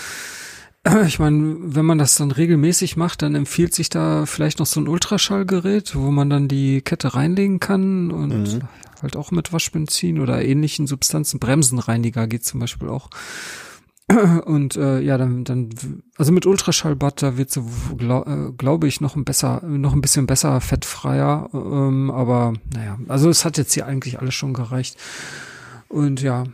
Ich 1.06 1.20
meine, 1.20 1.58
wenn 1.60 1.86
man 1.86 1.98
das 1.98 2.16
dann 2.16 2.32
regelmäßig 2.32 2.96
macht, 2.96 3.22
dann 3.22 3.36
empfiehlt 3.36 3.76
sich 3.76 3.90
da 3.90 4.26
vielleicht 4.26 4.60
noch 4.60 4.66
so 4.66 4.80
ein 4.80 4.88
Ultraschallgerät, 4.88 5.94
wo 5.94 6.10
man 6.10 6.30
dann 6.30 6.48
die 6.48 6.82
Kette 6.82 7.16
reinlegen 7.16 7.60
kann 7.60 8.12
und 8.12 8.54
mhm. 8.54 8.62
halt 9.02 9.18
auch 9.18 9.32
mit 9.32 9.52
Waschbenzin 9.52 10.20
oder 10.20 10.44
ähnlichen 10.44 10.88
Substanzen. 10.88 11.38
Bremsenreiniger 11.40 12.28
geht 12.28 12.46
zum 12.46 12.62
Beispiel 12.62 12.88
auch. 12.88 13.10
Und 14.46 14.76
äh, 14.76 15.00
ja, 15.02 15.18
dann, 15.18 15.44
dann, 15.44 15.70
also 16.18 16.32
mit 16.32 16.46
Ultraschallbad, 16.46 17.22
da 17.22 17.38
wird 17.38 17.52
so, 17.52 17.64
glaub, 17.96 18.28
äh, 18.28 18.52
glaube 18.58 18.88
ich, 18.88 19.02
noch 19.02 19.16
ein 19.16 19.24
besser, 19.24 19.62
noch 19.64 19.94
ein 19.94 20.02
bisschen 20.02 20.26
besser 20.26 20.60
fettfreier. 20.62 21.50
Ähm, 21.54 22.10
aber 22.10 22.54
naja, 22.74 22.98
also 23.08 23.30
es 23.30 23.46
hat 23.46 23.58
jetzt 23.58 23.74
hier 23.74 23.86
eigentlich 23.86 24.20
alles 24.20 24.34
schon 24.34 24.54
gereicht. 24.54 24.98
Und 25.90 26.22
ja, 26.22 26.46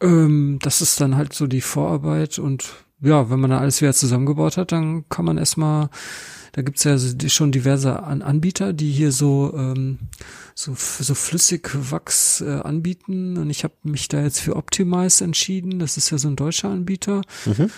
ähm, 0.00 0.58
das 0.62 0.82
ist 0.82 1.00
dann 1.00 1.16
halt 1.16 1.32
so 1.32 1.48
die 1.48 1.60
Vorarbeit. 1.60 2.38
Und 2.38 2.72
ja, 3.00 3.28
wenn 3.28 3.40
man 3.40 3.50
da 3.50 3.58
alles 3.58 3.80
wieder 3.80 3.92
zusammengebaut 3.92 4.56
hat, 4.56 4.70
dann 4.70 5.08
kann 5.08 5.24
man 5.24 5.36
erstmal, 5.36 5.88
da 6.52 6.62
gibt's 6.62 6.84
ja 6.84 6.98
schon 7.28 7.52
diverse 7.52 8.02
An 8.02 8.22
Anbieter, 8.22 8.72
die 8.72 8.90
hier 8.90 9.12
so 9.12 9.54
ähm, 9.56 9.98
so, 10.54 10.74
so 10.76 11.14
Flüssigwachs 11.14 12.40
äh, 12.40 12.60
anbieten. 12.60 13.36
Und 13.38 13.50
ich 13.50 13.64
habe 13.64 13.74
mich 13.82 14.08
da 14.08 14.22
jetzt 14.22 14.40
für 14.40 14.56
Optimize 14.56 15.24
entschieden. 15.24 15.78
Das 15.78 15.96
ist 15.96 16.10
ja 16.10 16.18
so 16.18 16.28
ein 16.28 16.36
deutscher 16.36 16.68
Anbieter. 16.68 17.22
Mhm. 17.46 17.70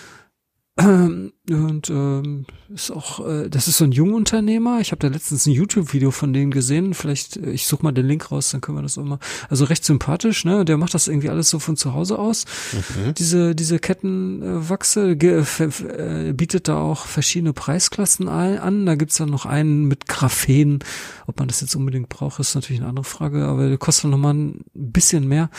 Ähm, 0.79 1.35
und 1.51 1.91
ähm, 1.91 2.47
ist 2.75 2.91
auch, 2.91 3.27
äh, 3.27 3.51
das 3.51 3.69
ist 3.69 3.77
so 3.77 3.85
ein 3.85 3.93
Jungunternehmer. 3.93 4.81
Ich 4.81 4.91
habe 4.91 5.01
da 5.01 5.09
letztens 5.09 5.45
ein 5.45 5.53
YouTube-Video 5.53 6.11
von 6.11 6.33
denen 6.33 6.51
gesehen. 6.51 6.95
Vielleicht, 6.95 7.37
äh, 7.37 7.51
ich 7.51 7.67
suche 7.67 7.83
mal 7.83 7.93
den 7.93 8.07
Link 8.07 8.31
raus, 8.31 8.51
dann 8.51 8.63
können 8.63 8.79
wir 8.79 8.83
das 8.83 8.97
auch 8.97 9.05
mal. 9.05 9.19
Also 9.51 9.67
recht 9.67 9.85
sympathisch, 9.85 10.47
ne? 10.47 10.65
Der 10.65 10.79
macht 10.79 10.95
das 10.95 11.09
irgendwie 11.09 11.29
alles 11.29 11.51
so 11.51 11.59
von 11.59 11.77
zu 11.77 11.93
Hause 11.93 12.19
aus. 12.19 12.47
Mhm. 12.73 13.13
Diese, 13.15 13.55
diese 13.55 13.79
Kettenwachse, 13.81 15.11
äh, 15.11 16.29
äh, 16.29 16.33
bietet 16.33 16.69
da 16.69 16.79
auch 16.79 17.05
verschiedene 17.05 17.53
Preisklassen 17.53 18.29
an. 18.29 18.87
Da 18.87 18.95
gibt's 18.95 19.19
dann 19.19 19.29
noch 19.29 19.45
einen 19.45 19.85
mit 19.85 20.09
Graphen. 20.09 20.79
Ob 21.27 21.39
man 21.39 21.49
das 21.49 21.61
jetzt 21.61 21.77
unbedingt 21.77 22.09
braucht, 22.09 22.41
ist 22.41 22.55
natürlich 22.55 22.81
eine 22.81 22.89
andere 22.89 23.05
Frage, 23.05 23.45
aber 23.45 23.69
der 23.69 23.79
kostet 23.79 24.11
nochmal 24.11 24.35
ein 24.35 24.65
bisschen 24.73 25.29
mehr. 25.29 25.51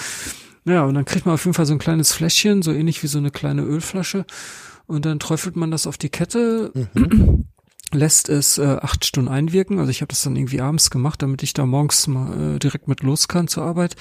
Ja, 0.65 0.85
und 0.85 0.95
dann 0.95 1.06
kriegt 1.06 1.27
man 1.27 1.35
auf 1.35 1.45
jeden 1.45 1.53
Fall 1.53 1.68
so 1.68 1.73
ein 1.73 1.80
kleines 1.80 2.14
Fläschchen, 2.14 2.64
so 2.64 2.72
ähnlich 2.72 3.03
wie 3.03 3.07
so 3.07 3.19
eine 3.19 3.30
kleine 3.30 3.61
Ölflasche 3.61 4.26
und 4.88 5.05
dann 5.05 5.19
träufelt 5.19 5.55
man 5.55 5.72
das 5.72 5.88
auf 5.88 5.97
die 5.97 6.10
Kette. 6.10 6.72
Mhm. 6.93 7.45
lässt 7.91 8.27
es 8.27 8.57
äh, 8.57 8.77
acht 8.81 9.05
Stunden 9.05 9.30
einwirken. 9.30 9.80
Also 9.80 9.91
ich 9.91 10.01
habe 10.01 10.10
das 10.10 10.23
dann 10.23 10.35
irgendwie 10.35 10.61
abends 10.61 10.89
gemacht, 10.89 11.22
damit 11.22 11.43
ich 11.43 11.53
da 11.53 11.65
morgens 11.65 12.07
mal 12.07 12.55
äh, 12.55 12.60
direkt 12.60 12.88
mit 12.88 13.03
los 13.03 13.27
kann 13.27 13.47
zur 13.47 13.64
Arbeit. 13.64 13.95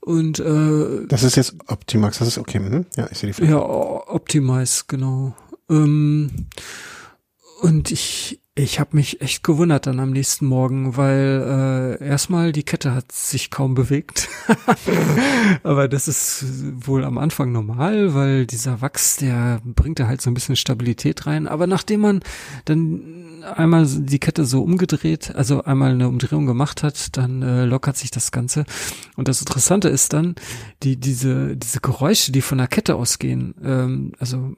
Und 0.00 0.40
äh, 0.40 1.06
das 1.06 1.22
ist 1.22 1.36
jetzt 1.36 1.54
Optimax, 1.68 2.18
das 2.18 2.28
ist 2.28 2.38
okay. 2.38 2.58
Hm? 2.58 2.86
Ja, 2.96 3.08
ich 3.10 3.18
sehe 3.18 3.28
die 3.28 3.34
Frage. 3.34 3.50
Ja, 3.52 3.60
Optimize, 3.60 4.84
genau. 4.88 5.36
Ähm, 5.70 6.48
und 7.60 7.92
ich 7.92 8.40
ich 8.54 8.78
habe 8.78 8.96
mich 8.96 9.22
echt 9.22 9.42
gewundert 9.42 9.86
dann 9.86 9.98
am 9.98 10.10
nächsten 10.10 10.44
Morgen, 10.44 10.96
weil 10.98 11.98
äh, 12.00 12.06
erstmal 12.06 12.52
die 12.52 12.64
Kette 12.64 12.94
hat 12.94 13.10
sich 13.10 13.50
kaum 13.50 13.74
bewegt. 13.74 14.28
Aber 15.62 15.88
das 15.88 16.06
ist 16.06 16.44
wohl 16.86 17.04
am 17.04 17.16
Anfang 17.16 17.50
normal, 17.50 18.12
weil 18.12 18.46
dieser 18.46 18.82
Wachs, 18.82 19.16
der 19.16 19.62
bringt 19.64 20.00
da 20.00 20.06
halt 20.06 20.20
so 20.20 20.30
ein 20.30 20.34
bisschen 20.34 20.56
Stabilität 20.56 21.26
rein. 21.26 21.48
Aber 21.48 21.66
nachdem 21.66 22.00
man 22.00 22.20
dann 22.66 23.42
einmal 23.56 23.86
die 23.86 24.18
Kette 24.18 24.44
so 24.44 24.62
umgedreht, 24.62 25.34
also 25.34 25.64
einmal 25.64 25.92
eine 25.92 26.08
Umdrehung 26.08 26.44
gemacht 26.44 26.82
hat, 26.82 27.16
dann 27.16 27.40
äh, 27.40 27.64
lockert 27.64 27.96
sich 27.96 28.10
das 28.10 28.32
Ganze. 28.32 28.66
Und 29.16 29.28
das 29.28 29.40
Interessante 29.40 29.88
ist 29.88 30.12
dann, 30.12 30.34
die 30.82 30.96
diese 30.96 31.56
diese 31.56 31.80
Geräusche, 31.80 32.32
die 32.32 32.42
von 32.42 32.58
der 32.58 32.68
Kette 32.68 32.96
ausgehen. 32.96 33.54
Ähm, 33.64 34.12
also 34.18 34.54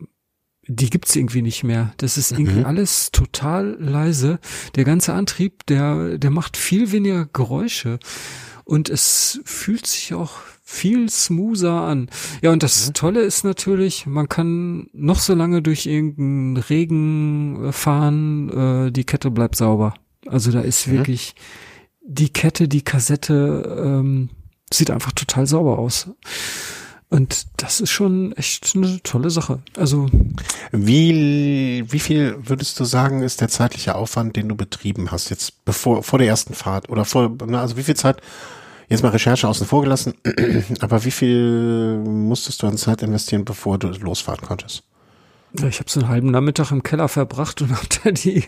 die 0.67 0.91
gibt's 0.91 1.15
irgendwie 1.15 1.43
nicht 1.43 1.65
mehr. 1.65 1.93
Das 1.99 2.17
ist 2.17 2.33
irgendwie 2.33 2.61
mhm. 2.61 2.67
alles 2.67 3.11
total 3.13 3.77
leise. 3.79 4.39
Der 4.77 4.85
ganze 4.85 5.13
Antrieb, 5.13 5.67
der, 5.67 6.19
der 6.19 6.31
macht 6.31 6.57
viel 6.57 6.93
weniger 6.93 7.27
Geräusche. 7.27 7.99
Und 8.65 8.89
es 8.89 9.41
fühlt 9.45 9.87
sich 9.87 10.15
auch 10.15 10.39
viel 10.63 11.11
smoother 11.11 11.83
an. 11.83 12.09
Ja, 12.41 12.51
und 12.51 12.63
das 12.63 12.89
mhm. 12.89 12.95
Tolle 12.95 13.21
ist 13.21 13.45
natürlich, 13.45 14.07
man 14.07 14.29
kann 14.29 14.89
noch 14.95 15.19
so 15.19 15.35
lange 15.35 15.61
durch 15.61 15.85
irgendeinen 15.85 16.57
Regen 16.57 17.67
äh, 17.67 17.73
fahren, 17.73 18.87
äh, 18.87 18.91
die 18.91 19.05
Kette 19.05 19.31
bleibt 19.31 19.57
sauber. 19.57 19.95
Also 20.27 20.51
da 20.51 20.61
ist 20.61 20.87
mhm. 20.87 20.93
wirklich 20.93 21.35
die 22.03 22.31
Kette, 22.31 22.69
die 22.69 22.83
Kassette 22.83 23.83
ähm, 23.85 24.31
sieht 24.73 24.91
einfach 24.91 25.13
total 25.13 25.47
sauber 25.47 25.79
aus. 25.79 26.09
Und 27.15 27.47
das 27.59 27.81
ist 27.81 27.93
schon 27.93 28.33
echt 28.33 28.73
eine 28.75 29.01
tolle 29.05 29.31
Sache. 29.31 29.61
Also 29.77 30.09
wie 30.73 31.85
wie 31.87 32.01
viel 32.01 32.37
würdest 32.43 32.81
du 32.81 32.85
sagen 32.85 33.23
ist 33.23 33.41
der 33.41 33.47
zeitliche 33.47 33.95
Aufwand, 33.95 34.35
den 34.35 34.49
du 34.49 34.57
betrieben 34.57 35.13
hast 35.13 35.31
jetzt 35.31 35.65
bevor 35.65 36.03
vor 36.03 36.19
der 36.19 36.27
ersten 36.27 36.55
Fahrt 36.55 36.89
oder 36.89 37.05
vor 37.05 37.37
also 37.53 37.77
wie 37.77 37.85
viel 37.85 37.95
Zeit 37.95 38.21
jetzt 38.89 39.05
mal 39.05 39.11
Recherche 39.11 39.47
außen 39.47 39.65
vor 39.65 39.83
gelassen, 39.83 40.15
aber 40.81 41.05
wie 41.05 41.13
viel 41.13 42.03
musstest 42.05 42.61
du 42.65 42.67
an 42.67 42.77
Zeit 42.77 43.01
investieren, 43.01 43.45
bevor 43.45 43.79
du 43.79 43.91
losfahren 43.91 44.45
konntest? 44.45 44.83
Ich 45.53 45.79
habe 45.79 45.89
so 45.89 46.01
einen 46.01 46.09
halben 46.09 46.33
Nachmittag 46.33 46.73
im 46.73 46.83
Keller 46.83 47.07
verbracht 47.07 47.63
und 47.63 47.71
habe 47.71 47.87
da 48.03 48.11
die 48.11 48.43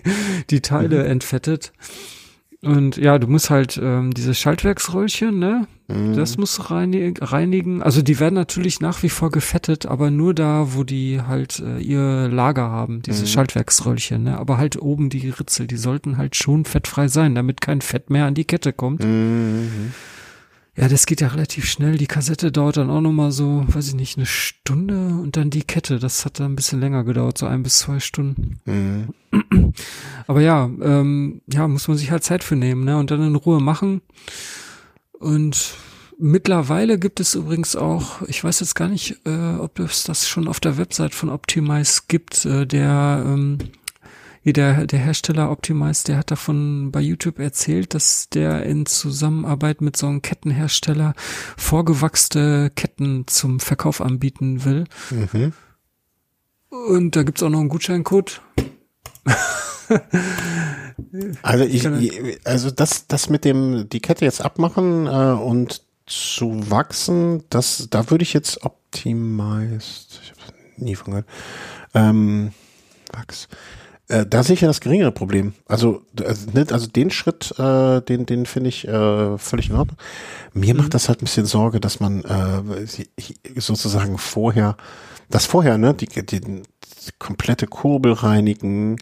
die 0.51 0.61
Teile 0.61 1.05
mhm. 1.05 1.11
entfettet. 1.13 1.73
Und 2.67 2.97
ja, 2.97 3.19
du 3.19 3.29
musst 3.29 3.49
halt 3.49 3.79
ähm, 3.81 4.13
diese 4.13 4.35
Schaltwerksröllchen, 4.35 5.39
ne? 5.39 5.69
Mhm. 5.87 6.17
Das 6.17 6.37
musst 6.37 6.59
du 6.59 6.63
reinigen. 6.63 7.81
Also 7.81 8.03
die 8.03 8.19
werden 8.19 8.35
natürlich 8.35 8.81
nach 8.81 9.05
wie 9.05 9.09
vor 9.09 9.31
gefettet, 9.31 9.87
aber 9.87 10.11
nur 10.11 10.35
da, 10.35 10.75
wo 10.75 10.83
die 10.83 11.23
halt 11.23 11.61
äh, 11.61 11.79
ihr 11.79 12.29
Lager 12.29 12.69
haben, 12.69 13.03
diese 13.03 13.23
mhm. 13.23 13.29
Schaltwerksröllchen, 13.29 14.25
ne? 14.25 14.39
Aber 14.39 14.59
halt 14.59 14.83
oben 14.83 15.11
die 15.11 15.29
Ritzel, 15.29 15.69
die 15.69 15.77
sollten 15.77 16.17
halt 16.17 16.35
schon 16.35 16.65
fettfrei 16.65 17.07
sein, 17.07 17.37
damit 17.37 17.61
kein 17.61 17.83
Fett 17.83 18.11
mehr 18.11 18.27
an 18.27 18.35
die 18.35 18.45
Kette 18.45 18.73
kommt. 18.73 19.05
Mhm. 19.05 19.93
Ja, 20.77 20.89
das 20.89 21.07
geht 21.07 21.23
ja 21.23 21.29
relativ 21.29 21.65
schnell. 21.65 21.97
Die 21.97 22.07
Kassette 22.07 22.53
dauert 22.53 22.77
dann 22.77 22.91
auch 22.91 23.01
nochmal 23.01 23.33
so, 23.33 23.65
weiß 23.67 23.89
ich 23.89 23.95
nicht, 23.95 24.19
eine 24.19 24.27
Stunde 24.27 25.09
und 25.09 25.39
dann 25.39 25.49
die 25.49 25.63
Kette. 25.63 25.99
Das 25.99 26.27
hat 26.27 26.39
dann 26.39 26.53
ein 26.53 26.57
bisschen 26.57 26.81
länger 26.81 27.03
gedauert, 27.03 27.39
so 27.39 27.47
ein 27.47 27.63
bis 27.63 27.79
zwei 27.79 27.99
Stunden. 27.99 28.61
Mhm. 28.67 29.15
Aber 30.27 30.43
ja, 30.43 30.71
ähm, 30.83 31.41
ja, 31.51 31.67
muss 31.67 31.89
man 31.89 31.97
sich 31.97 32.11
halt 32.11 32.25
Zeit 32.25 32.45
für 32.45 32.57
nehmen, 32.57 32.85
ne? 32.85 32.99
Und 32.99 33.11
dann 33.11 33.27
in 33.27 33.37
Ruhe 33.37 33.61
machen. 33.61 34.03
Und 35.19 35.75
mittlerweile 36.19 36.99
gibt 36.99 37.21
es 37.21 37.35
übrigens 37.35 37.75
auch, 37.75 38.21
ich 38.29 38.45
weiß 38.45 38.61
jetzt 38.61 38.75
gar 38.75 38.89
nicht, 38.89 39.21
äh, 39.25 39.55
ob 39.57 39.79
es 39.79 40.05
das 40.05 40.29
schon 40.29 40.47
auf 40.47 40.61
der 40.61 40.77
Website 40.77 41.15
von 41.15 41.31
Optimize 41.31 42.03
gibt, 42.07 42.45
äh, 42.45 42.67
der 42.67 43.25
ähm, 43.27 43.59
wie 44.47 44.53
der, 44.53 44.87
der 44.87 45.01
Hersteller 45.01 45.51
Optimize, 45.51 46.05
der 46.05 46.19
hat 46.19 46.31
davon 46.31 46.93
bei 46.93 47.01
YouTube 47.01 47.41
erzählt, 47.41 47.95
dass 47.95 48.29
der 48.29 48.63
in 48.63 48.87
Zusammenarbeit 48.87 49.81
mit 49.81 49.97
so 49.97 50.07
einem 50.07 50.23
Kettenhersteller 50.23 51.15
vorgewachste 51.57 52.71
Ketten 52.71 53.27
zum 53.27 53.59
Verkauf 53.59 54.01
anbieten 54.01 54.65
will. 54.65 54.85
Mhm. 55.11 55.53
Und 56.69 57.17
da 57.17 57.25
gibt's 57.25 57.43
auch 57.43 57.49
noch 57.49 57.59
einen 57.59 57.69
Gutscheincode. 57.69 58.41
also 61.43 61.65
ich, 61.65 61.89
also 62.45 62.71
das, 62.71 63.09
das 63.09 63.29
mit 63.29 63.45
dem, 63.45 63.89
die 63.89 64.01
Kette 64.01 64.25
jetzt 64.25 64.43
abmachen 64.43 65.09
äh, 65.09 65.33
und 65.33 65.83
zu 66.07 66.71
wachsen, 66.71 67.43
das, 67.51 67.89
da 67.91 68.11
würde 68.11 68.23
ich 68.23 68.33
jetzt 68.33 68.63
Optimized, 68.63 70.21
ich 70.23 70.31
habe 70.31 70.41
nie 70.77 70.95
von 70.95 71.07
gehört, 71.07 71.27
ähm, 71.95 72.53
Wachs. 73.13 73.49
Äh, 74.09 74.25
da 74.27 74.43
sehe 74.43 74.55
ich 74.55 74.61
ja 74.61 74.69
das 74.69 74.81
geringere 74.81 75.13
Problem. 75.13 75.55
Also, 75.67 76.03
also, 76.25 76.47
also 76.71 76.87
den 76.87 77.11
Schritt, 77.11 77.59
äh, 77.59 78.01
den, 78.03 78.27
den 78.27 78.47
finde 78.47 78.69
ich 78.69 78.87
äh, 78.87 79.39
völlig 79.39 79.71
in 79.71 79.77
Ordnung. 79.77 79.99
Mir 80.55 80.75
mhm. 80.75 80.81
macht 80.81 80.95
das 80.95 81.09
halt 81.09 81.21
ein 81.21 81.25
bisschen 81.25 81.47
Sorge, 81.47 81.81
dass 81.81 81.99
man 81.99 82.23
äh, 82.23 82.97
sozusagen 83.57 84.19
vorher, 84.19 84.77
das 85.29 85.47
vorher, 85.47 85.77
ne, 85.77 85.93
die, 85.93 86.07
die, 86.07 86.41
die 86.41 86.63
komplette 87.19 87.67
Kurbel 87.67 88.13
reinigen, 88.13 88.99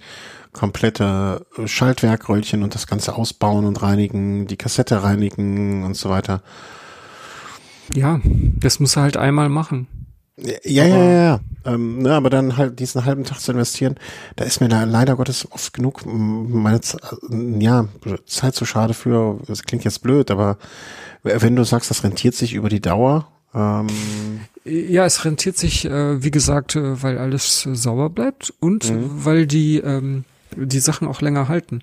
komplette 0.52 1.44
Schaltwerkröllchen 1.66 2.62
und 2.62 2.74
das 2.74 2.86
Ganze 2.86 3.16
ausbauen 3.16 3.66
und 3.66 3.82
reinigen, 3.82 4.46
die 4.46 4.56
Kassette 4.56 5.02
reinigen 5.02 5.84
und 5.84 5.96
so 5.96 6.08
weiter. 6.08 6.42
Ja, 7.92 8.20
das 8.24 8.80
muss 8.80 8.96
er 8.96 9.02
halt 9.02 9.16
einmal 9.18 9.50
machen. 9.50 9.86
Ja, 10.36 10.54
ja, 10.64 10.86
ja, 10.86 11.24
ja. 11.24 11.40
Ähm, 11.64 12.02
ne, 12.02 12.12
aber 12.12 12.28
dann 12.28 12.56
halt 12.56 12.80
diesen 12.80 13.04
halben 13.04 13.24
Tag 13.24 13.40
zu 13.40 13.52
investieren, 13.52 13.96
da 14.36 14.44
ist 14.44 14.60
mir 14.60 14.68
da 14.68 14.84
leider 14.84 15.16
Gottes 15.16 15.50
oft 15.50 15.72
genug 15.72 16.04
meine 16.04 16.80
ja, 17.58 17.86
Zeit 18.26 18.54
zu 18.54 18.66
schade 18.66 18.94
für. 18.94 19.38
Das 19.46 19.62
klingt 19.62 19.84
jetzt 19.84 20.02
blöd, 20.02 20.30
aber 20.30 20.58
wenn 21.22 21.56
du 21.56 21.64
sagst, 21.64 21.90
das 21.90 22.02
rentiert 22.02 22.34
sich 22.34 22.54
über 22.54 22.68
die 22.68 22.80
Dauer. 22.80 23.28
Ähm 23.54 23.86
ja, 24.64 25.04
es 25.04 25.24
rentiert 25.24 25.56
sich, 25.56 25.84
äh, 25.84 26.22
wie 26.22 26.30
gesagt, 26.30 26.74
äh, 26.74 27.02
weil 27.02 27.18
alles 27.18 27.66
äh, 27.66 27.74
sauber 27.74 28.10
bleibt 28.10 28.52
und 28.60 28.90
mhm. 28.90 29.24
weil 29.24 29.46
die 29.46 29.78
ähm, 29.78 30.24
die 30.56 30.80
Sachen 30.80 31.08
auch 31.08 31.20
länger 31.20 31.48
halten. 31.48 31.82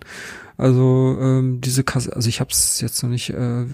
Also 0.58 1.18
ähm, 1.20 1.60
diese 1.60 1.84
Kasse, 1.84 2.16
also 2.16 2.30
ich 2.30 2.40
habe 2.40 2.52
es 2.52 2.82
jetzt 2.82 3.02
noch 3.02 3.10
nicht 3.10 3.32
äh, 3.32 3.64
äh, 3.64 3.68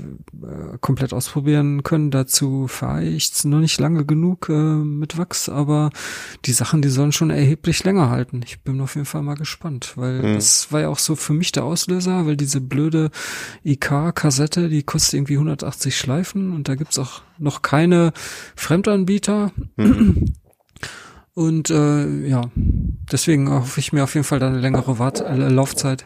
komplett 0.79 1.11
ausprobieren 1.11 1.83
können. 1.83 2.11
Dazu 2.11 2.67
fahre 2.67 3.03
ich 3.03 3.43
noch 3.43 3.59
nicht 3.59 3.77
lange 3.77 4.05
genug 4.05 4.47
äh, 4.47 4.53
mit 4.53 5.17
Wachs, 5.17 5.49
aber 5.49 5.89
die 6.45 6.53
Sachen, 6.53 6.81
die 6.81 6.87
sollen 6.87 7.11
schon 7.11 7.29
erheblich 7.29 7.83
länger 7.83 8.09
halten. 8.09 8.41
Ich 8.45 8.61
bin 8.61 8.79
auf 8.79 8.95
jeden 8.95 9.05
Fall 9.05 9.21
mal 9.21 9.35
gespannt, 9.35 9.93
weil 9.97 10.21
mhm. 10.21 10.33
das 10.35 10.71
war 10.71 10.79
ja 10.79 10.87
auch 10.87 10.99
so 10.99 11.17
für 11.17 11.33
mich 11.33 11.51
der 11.51 11.65
Auslöser, 11.65 12.25
weil 12.25 12.37
diese 12.37 12.61
blöde 12.61 13.11
IK-Kassette, 13.65 14.69
die 14.69 14.83
kostet 14.83 15.15
irgendwie 15.15 15.35
180 15.35 15.97
Schleifen 15.97 16.53
und 16.53 16.69
da 16.69 16.75
gibt's 16.75 16.99
auch 16.99 17.21
noch 17.37 17.63
keine 17.63 18.13
Fremdanbieter. 18.55 19.51
Mhm. 19.75 20.33
Und 21.37 21.69
äh, 21.69 22.27
ja, 22.27 22.49
deswegen 22.55 23.51
hoffe 23.51 23.79
ich 23.79 23.93
mir 23.93 24.03
auf 24.03 24.15
jeden 24.15 24.23
Fall 24.23 24.39
dann 24.39 24.53
eine 24.53 24.59
längere 24.59 24.97
Wart 24.97 25.21
äh, 25.21 25.35
Laufzeit. 25.35 26.03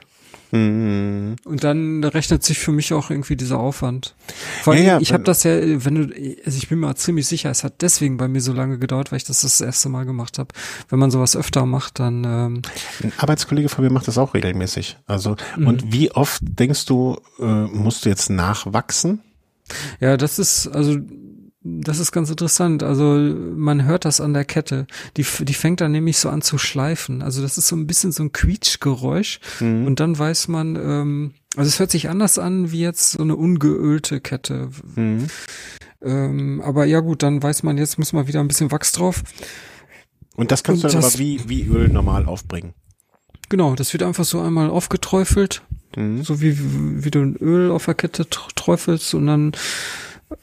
Mhm. 0.51 1.37
Und 1.45 1.63
dann 1.63 2.03
rechnet 2.03 2.43
sich 2.43 2.59
für 2.59 2.73
mich 2.73 2.91
auch 2.91 3.09
irgendwie 3.09 3.37
dieser 3.37 3.57
Aufwand. 3.57 4.13
Vor 4.61 4.73
allem, 4.73 4.83
ja, 4.83 4.95
ja, 4.95 4.99
ich 4.99 5.13
habe 5.13 5.23
das 5.23 5.43
ja, 5.43 5.51
wenn 5.85 5.95
du, 5.95 6.01
also 6.45 6.57
ich 6.57 6.67
bin 6.67 6.79
mir 6.79 6.93
ziemlich 6.95 7.27
sicher, 7.27 7.49
es 7.49 7.63
hat 7.63 7.81
deswegen 7.81 8.17
bei 8.17 8.27
mir 8.27 8.41
so 8.41 8.51
lange 8.51 8.77
gedauert, 8.77 9.13
weil 9.13 9.17
ich 9.17 9.23
das 9.23 9.43
das 9.43 9.61
erste 9.61 9.87
Mal 9.87 10.03
gemacht 10.03 10.37
habe. 10.37 10.49
Wenn 10.89 10.99
man 10.99 11.11
sowas 11.11 11.37
öfter 11.37 11.65
macht, 11.65 11.99
dann. 11.99 12.25
Ähm, 12.25 12.61
Ein 13.01 13.13
Arbeitskollege 13.15 13.69
von 13.69 13.85
mir 13.85 13.89
macht 13.89 14.09
das 14.09 14.17
auch 14.17 14.33
regelmäßig. 14.33 14.97
Also 15.07 15.37
mhm. 15.55 15.65
und 15.65 15.93
wie 15.93 16.11
oft 16.11 16.41
denkst 16.43 16.87
du, 16.87 17.17
äh, 17.39 17.45
musst 17.45 18.03
du 18.03 18.09
jetzt 18.09 18.29
nachwachsen? 18.29 19.21
Ja, 20.01 20.17
das 20.17 20.39
ist 20.39 20.67
also 20.67 20.97
das 21.63 21.99
ist 21.99 22.11
ganz 22.11 22.29
interessant. 22.29 22.81
Also 22.81 23.03
man 23.55 23.85
hört 23.85 24.05
das 24.05 24.19
an 24.19 24.33
der 24.33 24.45
Kette. 24.45 24.87
Die, 25.17 25.25
die 25.41 25.53
fängt 25.53 25.79
dann 25.79 25.91
nämlich 25.91 26.17
so 26.17 26.29
an 26.29 26.41
zu 26.41 26.57
schleifen. 26.57 27.21
Also 27.21 27.41
das 27.41 27.57
ist 27.57 27.67
so 27.67 27.75
ein 27.75 27.85
bisschen 27.85 28.11
so 28.11 28.23
ein 28.23 28.31
Quietschgeräusch. 28.31 29.39
Mhm. 29.59 29.85
Und 29.85 29.99
dann 29.99 30.17
weiß 30.17 30.47
man, 30.47 30.75
ähm, 30.75 31.33
also 31.55 31.67
es 31.67 31.79
hört 31.79 31.91
sich 31.91 32.09
anders 32.09 32.39
an 32.39 32.71
wie 32.71 32.81
jetzt 32.81 33.11
so 33.11 33.21
eine 33.21 33.35
ungeölte 33.35 34.21
Kette. 34.21 34.69
Mhm. 34.95 35.27
Ähm, 36.01 36.61
aber 36.61 36.85
ja 36.85 36.99
gut, 36.99 37.21
dann 37.21 37.43
weiß 37.43 37.61
man, 37.61 37.77
jetzt 37.77 37.99
muss 37.99 38.11
man 38.11 38.27
wieder 38.27 38.39
ein 38.39 38.47
bisschen 38.47 38.71
Wachs 38.71 38.91
drauf. 38.91 39.23
Und 40.35 40.51
das 40.51 40.63
kannst 40.63 40.83
Und 40.83 40.93
du 40.93 40.97
dann 40.97 41.05
aber 41.05 41.19
wie, 41.19 41.47
wie 41.47 41.63
Öl 41.67 41.89
normal 41.89 42.25
aufbringen. 42.25 42.73
Genau, 43.49 43.75
das 43.75 43.93
wird 43.93 44.01
einfach 44.01 44.25
so 44.25 44.39
einmal 44.39 44.71
aufgeträufelt. 44.71 45.61
Mhm. 45.95 46.23
So 46.23 46.41
wie, 46.41 46.57
wie 47.03 47.11
du 47.11 47.19
ein 47.19 47.35
Öl 47.35 47.69
auf 47.69 47.85
der 47.85 47.93
Kette 47.93 48.27
träufelst 48.29 49.13
und 49.13 49.27
dann 49.27 49.51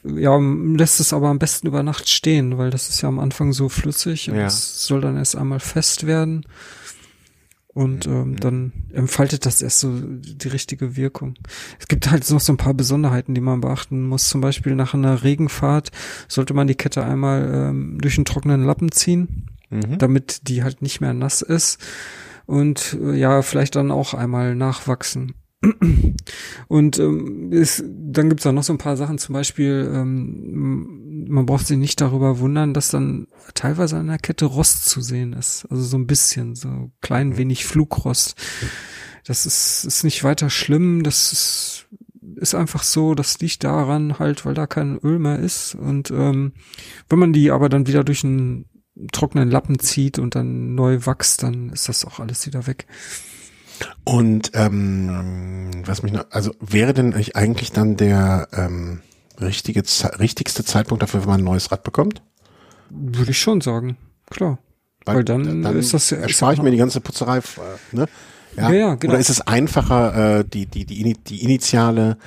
ja, 0.03 0.37
lässt 0.37 0.99
es 0.99 1.13
aber 1.13 1.29
am 1.29 1.39
besten 1.39 1.67
über 1.67 1.83
Nacht 1.83 2.09
stehen, 2.09 2.57
weil 2.57 2.69
das 2.69 2.89
ist 2.89 3.01
ja 3.01 3.09
am 3.09 3.19
Anfang 3.19 3.53
so 3.53 3.69
flüssig 3.69 4.29
und 4.29 4.37
ja. 4.37 4.47
es 4.47 4.85
soll 4.85 5.01
dann 5.01 5.17
erst 5.17 5.35
einmal 5.35 5.59
fest 5.59 6.05
werden. 6.05 6.45
Und 7.73 8.07
ähm, 8.07 8.35
dann 8.37 8.73
entfaltet 8.91 9.45
das 9.45 9.61
erst 9.61 9.79
so 9.79 9.93
die 10.01 10.47
richtige 10.47 10.97
Wirkung. 10.97 11.35
Es 11.79 11.87
gibt 11.87 12.09
halt 12.09 12.29
noch 12.29 12.39
so 12.39 12.51
ein 12.51 12.57
paar 12.57 12.73
Besonderheiten, 12.73 13.35
die 13.35 13.41
man 13.41 13.61
beachten 13.61 14.07
muss. 14.07 14.27
Zum 14.27 14.41
Beispiel 14.41 14.75
nach 14.75 14.93
einer 14.93 15.23
Regenfahrt 15.23 15.91
sollte 16.27 16.53
man 16.53 16.67
die 16.67 16.75
Kette 16.75 17.05
einmal 17.05 17.49
ähm, 17.53 17.97
durch 18.01 18.17
einen 18.17 18.25
trockenen 18.25 18.65
Lappen 18.65 18.91
ziehen, 18.91 19.45
mhm. 19.69 19.97
damit 19.99 20.49
die 20.49 20.63
halt 20.63 20.81
nicht 20.81 20.99
mehr 20.99 21.13
nass 21.13 21.41
ist. 21.41 21.79
Und 22.47 22.97
äh, 23.01 23.13
ja, 23.15 23.43
vielleicht 23.43 23.75
dann 23.75 23.91
auch 23.91 24.15
einmal 24.15 24.55
nachwachsen. 24.55 25.35
Und 26.67 26.99
ähm, 26.99 27.51
ist, 27.51 27.83
dann 27.85 28.29
gibt's 28.29 28.45
auch 28.45 28.53
noch 28.53 28.63
so 28.63 28.73
ein 28.73 28.77
paar 28.77 28.95
Sachen, 28.95 29.17
zum 29.17 29.33
Beispiel, 29.33 29.91
ähm, 29.93 31.25
man 31.27 31.45
braucht 31.45 31.67
sich 31.67 31.77
nicht 31.77 31.99
darüber 31.99 32.39
wundern, 32.39 32.73
dass 32.73 32.89
dann 32.89 33.27
teilweise 33.55 33.97
an 33.97 34.07
der 34.07 34.19
Kette 34.19 34.45
Rost 34.45 34.85
zu 34.85 35.01
sehen 35.01 35.33
ist. 35.33 35.67
Also 35.69 35.83
so 35.83 35.97
ein 35.97 36.07
bisschen, 36.07 36.55
so 36.55 36.91
klein 37.01 37.37
wenig 37.37 37.65
Flugrost. 37.65 38.35
Das 39.25 39.45
ist, 39.45 39.83
ist 39.85 40.03
nicht 40.03 40.23
weiter 40.23 40.49
schlimm, 40.49 41.03
das 41.03 41.33
ist, 41.33 41.87
ist 42.35 42.55
einfach 42.55 42.83
so, 42.83 43.13
das 43.13 43.39
liegt 43.39 43.63
daran 43.65 44.17
halt, 44.17 44.45
weil 44.45 44.53
da 44.53 44.65
kein 44.65 44.97
Öl 44.99 45.19
mehr 45.19 45.39
ist. 45.39 45.75
Und 45.75 46.09
ähm, 46.09 46.53
wenn 47.09 47.19
man 47.19 47.33
die 47.33 47.51
aber 47.51 47.67
dann 47.67 47.85
wieder 47.85 48.05
durch 48.05 48.23
einen 48.23 48.65
trockenen 49.11 49.51
Lappen 49.51 49.79
zieht 49.79 50.19
und 50.19 50.35
dann 50.35 50.73
neu 50.75 51.05
wächst, 51.05 51.43
dann 51.43 51.69
ist 51.69 51.89
das 51.89 52.05
auch 52.05 52.19
alles 52.19 52.45
wieder 52.45 52.65
weg. 52.65 52.87
Und 54.03 54.51
ähm, 54.53 55.71
was 55.85 56.03
mich 56.03 56.11
noch, 56.11 56.25
also 56.31 56.53
wäre 56.59 56.93
denn 56.93 57.13
eigentlich 57.33 57.71
dann 57.71 57.97
der 57.97 58.47
ähm, 58.53 59.01
richtige, 59.39 59.83
richtigste 60.19 60.63
Zeitpunkt 60.63 61.03
dafür, 61.03 61.21
wenn 61.21 61.29
man 61.29 61.41
ein 61.41 61.45
neues 61.45 61.71
Rad 61.71 61.83
bekommt? 61.83 62.21
Würde 62.89 63.31
ich 63.31 63.39
schon 63.39 63.61
sagen, 63.61 63.97
klar. 64.29 64.59
Weil, 65.05 65.17
Weil 65.17 65.23
dann, 65.23 65.61
dann 65.63 65.77
ist 65.77 65.93
das 65.93 66.09
ja. 66.09 66.17
Erspare 66.17 66.53
ich 66.53 66.61
mir 66.61 66.71
die 66.71 66.77
ganze 66.77 67.01
Putzerei, 67.01 67.37
äh, 67.37 67.41
ne? 67.95 68.05
Ja, 68.55 68.69
ja, 68.69 68.75
ja 68.75 68.95
genau. 68.95 69.13
Oder 69.13 69.19
ist 69.19 69.29
es 69.29 69.41
einfacher, 69.41 70.39
äh, 70.39 70.45
die, 70.45 70.65
die, 70.65 70.85
die, 70.85 71.13
die 71.13 71.43
initiale 71.43 72.17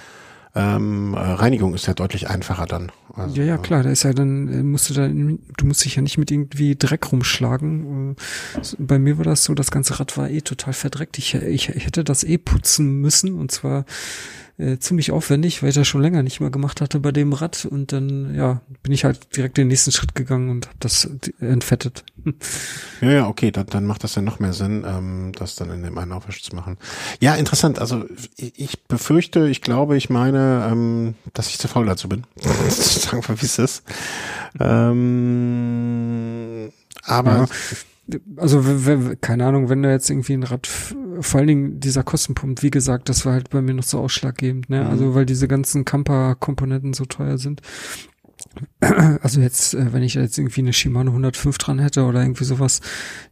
ähm, 0.54 1.14
äh, 1.14 1.18
Reinigung 1.18 1.74
ist 1.74 1.86
ja 1.86 1.94
deutlich 1.94 2.28
einfacher 2.28 2.66
dann. 2.66 2.92
Also, 3.14 3.36
ja, 3.36 3.44
ja, 3.44 3.58
klar, 3.58 3.82
da 3.82 3.90
ist 3.90 4.02
ja 4.02 4.12
dann, 4.12 4.48
äh, 4.48 4.62
musst 4.62 4.90
du 4.90 4.94
da, 4.94 5.08
du 5.08 5.66
musst 5.66 5.84
dich 5.84 5.96
ja 5.96 6.02
nicht 6.02 6.18
mit 6.18 6.30
irgendwie 6.30 6.76
Dreck 6.76 7.10
rumschlagen. 7.10 8.12
Äh, 8.12 8.60
bei 8.78 8.98
mir 8.98 9.16
war 9.16 9.24
das 9.24 9.44
so, 9.44 9.54
das 9.54 9.70
ganze 9.70 9.98
Rad 9.98 10.16
war 10.18 10.28
eh 10.28 10.42
total 10.42 10.74
verdreckt. 10.74 11.16
Ich, 11.16 11.34
ich, 11.34 11.70
ich 11.70 11.86
hätte 11.86 12.04
das 12.04 12.22
eh 12.22 12.36
putzen 12.36 13.00
müssen 13.00 13.38
und 13.38 13.50
zwar 13.50 13.86
äh, 14.58 14.78
ziemlich 14.78 15.10
aufwendig, 15.10 15.62
weil 15.62 15.70
ich 15.70 15.74
das 15.74 15.88
schon 15.88 16.02
länger 16.02 16.22
nicht 16.22 16.40
mehr 16.40 16.50
gemacht 16.50 16.80
hatte 16.80 17.00
bei 17.00 17.10
dem 17.12 17.32
Rad 17.32 17.64
und 17.64 17.92
dann 17.92 18.34
ja 18.34 18.60
bin 18.82 18.92
ich 18.92 19.04
halt 19.04 19.36
direkt 19.36 19.56
den 19.56 19.68
nächsten 19.68 19.92
Schritt 19.92 20.14
gegangen 20.14 20.50
und 20.50 20.66
habe 20.66 20.76
das 20.80 21.08
entfettet. 21.40 22.04
Ja, 23.00 23.10
ja, 23.10 23.26
okay, 23.28 23.50
dann, 23.50 23.66
dann 23.66 23.86
macht 23.86 24.04
das 24.04 24.14
ja 24.14 24.22
noch 24.22 24.38
mehr 24.38 24.52
Sinn, 24.52 24.84
ähm, 24.86 25.32
das 25.34 25.56
dann 25.56 25.70
in 25.70 25.82
dem 25.82 25.98
einen 25.98 26.12
Aufwasch 26.12 26.42
zu 26.42 26.54
machen. 26.54 26.78
Ja, 27.20 27.34
interessant. 27.34 27.78
Also 27.78 28.04
ich 28.36 28.84
befürchte, 28.84 29.48
ich 29.48 29.62
glaube, 29.62 29.96
ich 29.96 30.10
meine, 30.10 30.68
ähm, 30.70 31.14
dass 31.32 31.48
ich 31.48 31.58
zu 31.58 31.66
faul 31.68 31.86
dazu 31.86 32.08
bin. 32.08 32.24
Sagen 32.68 33.26
wir, 33.26 33.40
wie 33.40 33.46
es 33.46 33.58
ist. 33.58 33.82
Ähm, 34.60 35.92
aber 37.04 37.32
ja 37.32 37.46
also 38.36 38.62
keine 39.20 39.46
Ahnung, 39.46 39.68
wenn 39.68 39.82
du 39.82 39.90
jetzt 39.90 40.10
irgendwie 40.10 40.34
ein 40.34 40.42
Rad, 40.42 40.66
vor 40.66 41.38
allen 41.38 41.46
Dingen 41.46 41.80
dieser 41.80 42.02
Kostenpunkt, 42.02 42.62
wie 42.62 42.70
gesagt, 42.70 43.08
das 43.08 43.24
war 43.24 43.34
halt 43.34 43.50
bei 43.50 43.62
mir 43.62 43.74
noch 43.74 43.82
so 43.82 43.98
ausschlaggebend, 43.98 44.70
ne? 44.70 44.84
Mhm. 44.84 44.90
Also 44.90 45.14
weil 45.14 45.26
diese 45.26 45.48
ganzen 45.48 45.84
Camper-Komponenten 45.84 46.92
so 46.92 47.04
teuer 47.04 47.38
sind. 47.38 47.62
Also 49.22 49.40
jetzt, 49.40 49.74
äh, 49.74 49.92
wenn 49.92 50.02
ich 50.02 50.14
jetzt 50.14 50.36
irgendwie 50.36 50.60
eine 50.60 50.72
Shimano 50.72 51.12
105 51.12 51.56
dran 51.58 51.78
hätte 51.78 52.04
oder 52.04 52.22
irgendwie 52.22 52.44
sowas, 52.44 52.80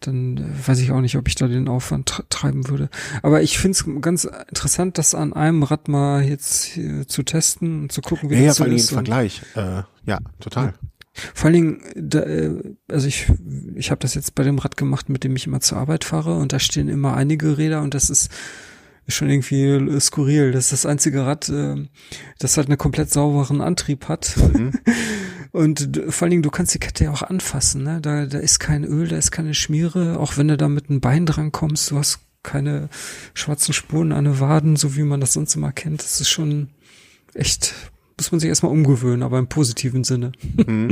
dann 0.01 0.37
äh, 0.37 0.69
weiß 0.69 0.79
ich 0.79 0.93
auch 0.93 1.01
nicht, 1.01 1.17
ob 1.17 1.27
ich 1.29 1.35
da 1.35 1.49
den 1.49 1.69
Aufwand 1.69 2.25
treiben 2.31 2.69
würde. 2.69 2.89
Aber 3.23 3.43
ich 3.43 3.59
finde 3.59 3.77
es 3.77 3.85
ganz 4.01 4.25
interessant, 4.25 4.99
das 4.99 5.15
an 5.15 5.33
einem 5.33 5.63
Rad 5.63 5.89
mal 5.89 6.23
jetzt 6.23 6.79
zu 7.09 7.23
testen 7.23 7.83
und 7.83 7.93
zu 7.93 8.01
gucken, 8.01 8.31
wie 8.31 8.37
ja, 8.37 8.47
das 8.47 8.59
ja, 8.59 8.65
so 8.65 8.71
ist. 8.71 8.91
Ja, 8.91 8.95
Vergleich. 8.95 9.43
Äh, 9.57 9.83
ja, 10.07 10.19
total. 10.39 10.67
Ja. 10.67 10.90
Vor 11.13 11.47
allen 11.47 11.55
Dingen, 11.55 11.83
da, 11.97 12.21
äh, 12.21 12.75
also 12.89 13.09
ich, 13.09 13.27
ich 13.75 13.91
habe 13.91 14.01
das 14.01 14.15
jetzt 14.15 14.35
bei 14.35 14.43
dem 14.43 14.59
Rad 14.59 14.77
gemacht, 14.77 15.09
mit 15.09 15.25
dem 15.25 15.35
ich 15.37 15.47
immer 15.47 15.61
zur 15.61 15.79
Arbeit 15.79 16.05
fahre 16.05 16.37
und 16.37 16.53
da 16.53 16.59
stehen 16.59 16.89
immer 16.89 17.17
einige 17.17 17.59
Räder 17.59 17.83
und 17.83 17.95
das 17.95 18.11
ist 18.11 18.31
schon 19.09 19.29
irgendwie 19.29 20.01
skurril. 20.01 20.53
Das 20.53 20.67
ist 20.67 20.73
das 20.73 20.87
einzige 20.87 21.27
Rad, 21.27 21.49
äh, 21.49 21.77
das 22.39 22.57
halt 22.57 22.69
einen 22.69 22.79
komplett 22.79 23.11
sauberen 23.11 23.61
Antrieb 23.61 24.09
hat. 24.09 24.37
Mhm. 24.37 24.73
Und 25.53 26.01
vor 26.11 26.27
allen 26.27 26.31
Dingen, 26.31 26.43
du 26.45 26.51
kannst 26.51 26.75
die 26.75 26.79
Kette 26.79 27.05
ja 27.05 27.11
auch 27.11 27.23
anfassen, 27.23 27.83
ne? 27.83 28.01
Da, 28.01 28.27
da 28.27 28.39
ist 28.39 28.61
kein 28.61 28.85
Öl, 28.85 29.09
da 29.09 29.17
ist 29.17 29.33
keine 29.33 29.55
Schmiere, 29.55 30.21
auch 30.21 30.37
wenn 30.37 30.47
du 30.47 30.57
da 30.57 30.69
mit 30.69 30.89
einem 30.89 31.01
Bein 31.01 31.27
dran 31.27 31.51
kommst, 31.51 31.91
du 31.91 31.99
hast 31.99 32.21
keine 32.43 32.89
schwarzen 33.35 33.75
Spuren 33.75 34.13
an 34.13 34.27
den 34.27 34.39
Waden, 34.39 34.77
so 34.77 34.97
wie 34.97 35.03
man 35.03 35.21
das 35.21 35.33
sonst 35.33 35.57
immer 35.57 35.73
kennt. 35.73 36.03
Das 36.03 36.21
ist 36.21 36.31
schon 36.31 36.69
echt 37.35 37.75
muss 38.21 38.33
man 38.33 38.41
sich 38.41 38.49
erstmal 38.49 38.73
umgewöhnen, 38.73 39.23
aber 39.23 39.39
im 39.39 39.49
positiven 39.49 40.05
Sinne. 40.05 40.33
Mhm. 40.67 40.91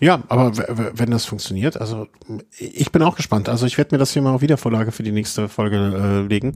Ja, 0.00 0.22
aber 0.28 0.52
wenn 0.96 1.10
das 1.10 1.24
funktioniert, 1.24 1.80
also 1.80 2.08
ich 2.58 2.90
bin 2.90 3.02
auch 3.02 3.16
gespannt. 3.16 3.48
Also 3.48 3.66
ich 3.66 3.78
werde 3.78 3.94
mir 3.94 3.98
das 3.98 4.12
hier 4.12 4.22
mal 4.22 4.34
auf 4.34 4.42
Wiedervorlage 4.42 4.92
für 4.92 5.02
die 5.02 5.12
nächste 5.12 5.48
Folge 5.48 5.76
äh, 5.76 6.28
legen. 6.28 6.54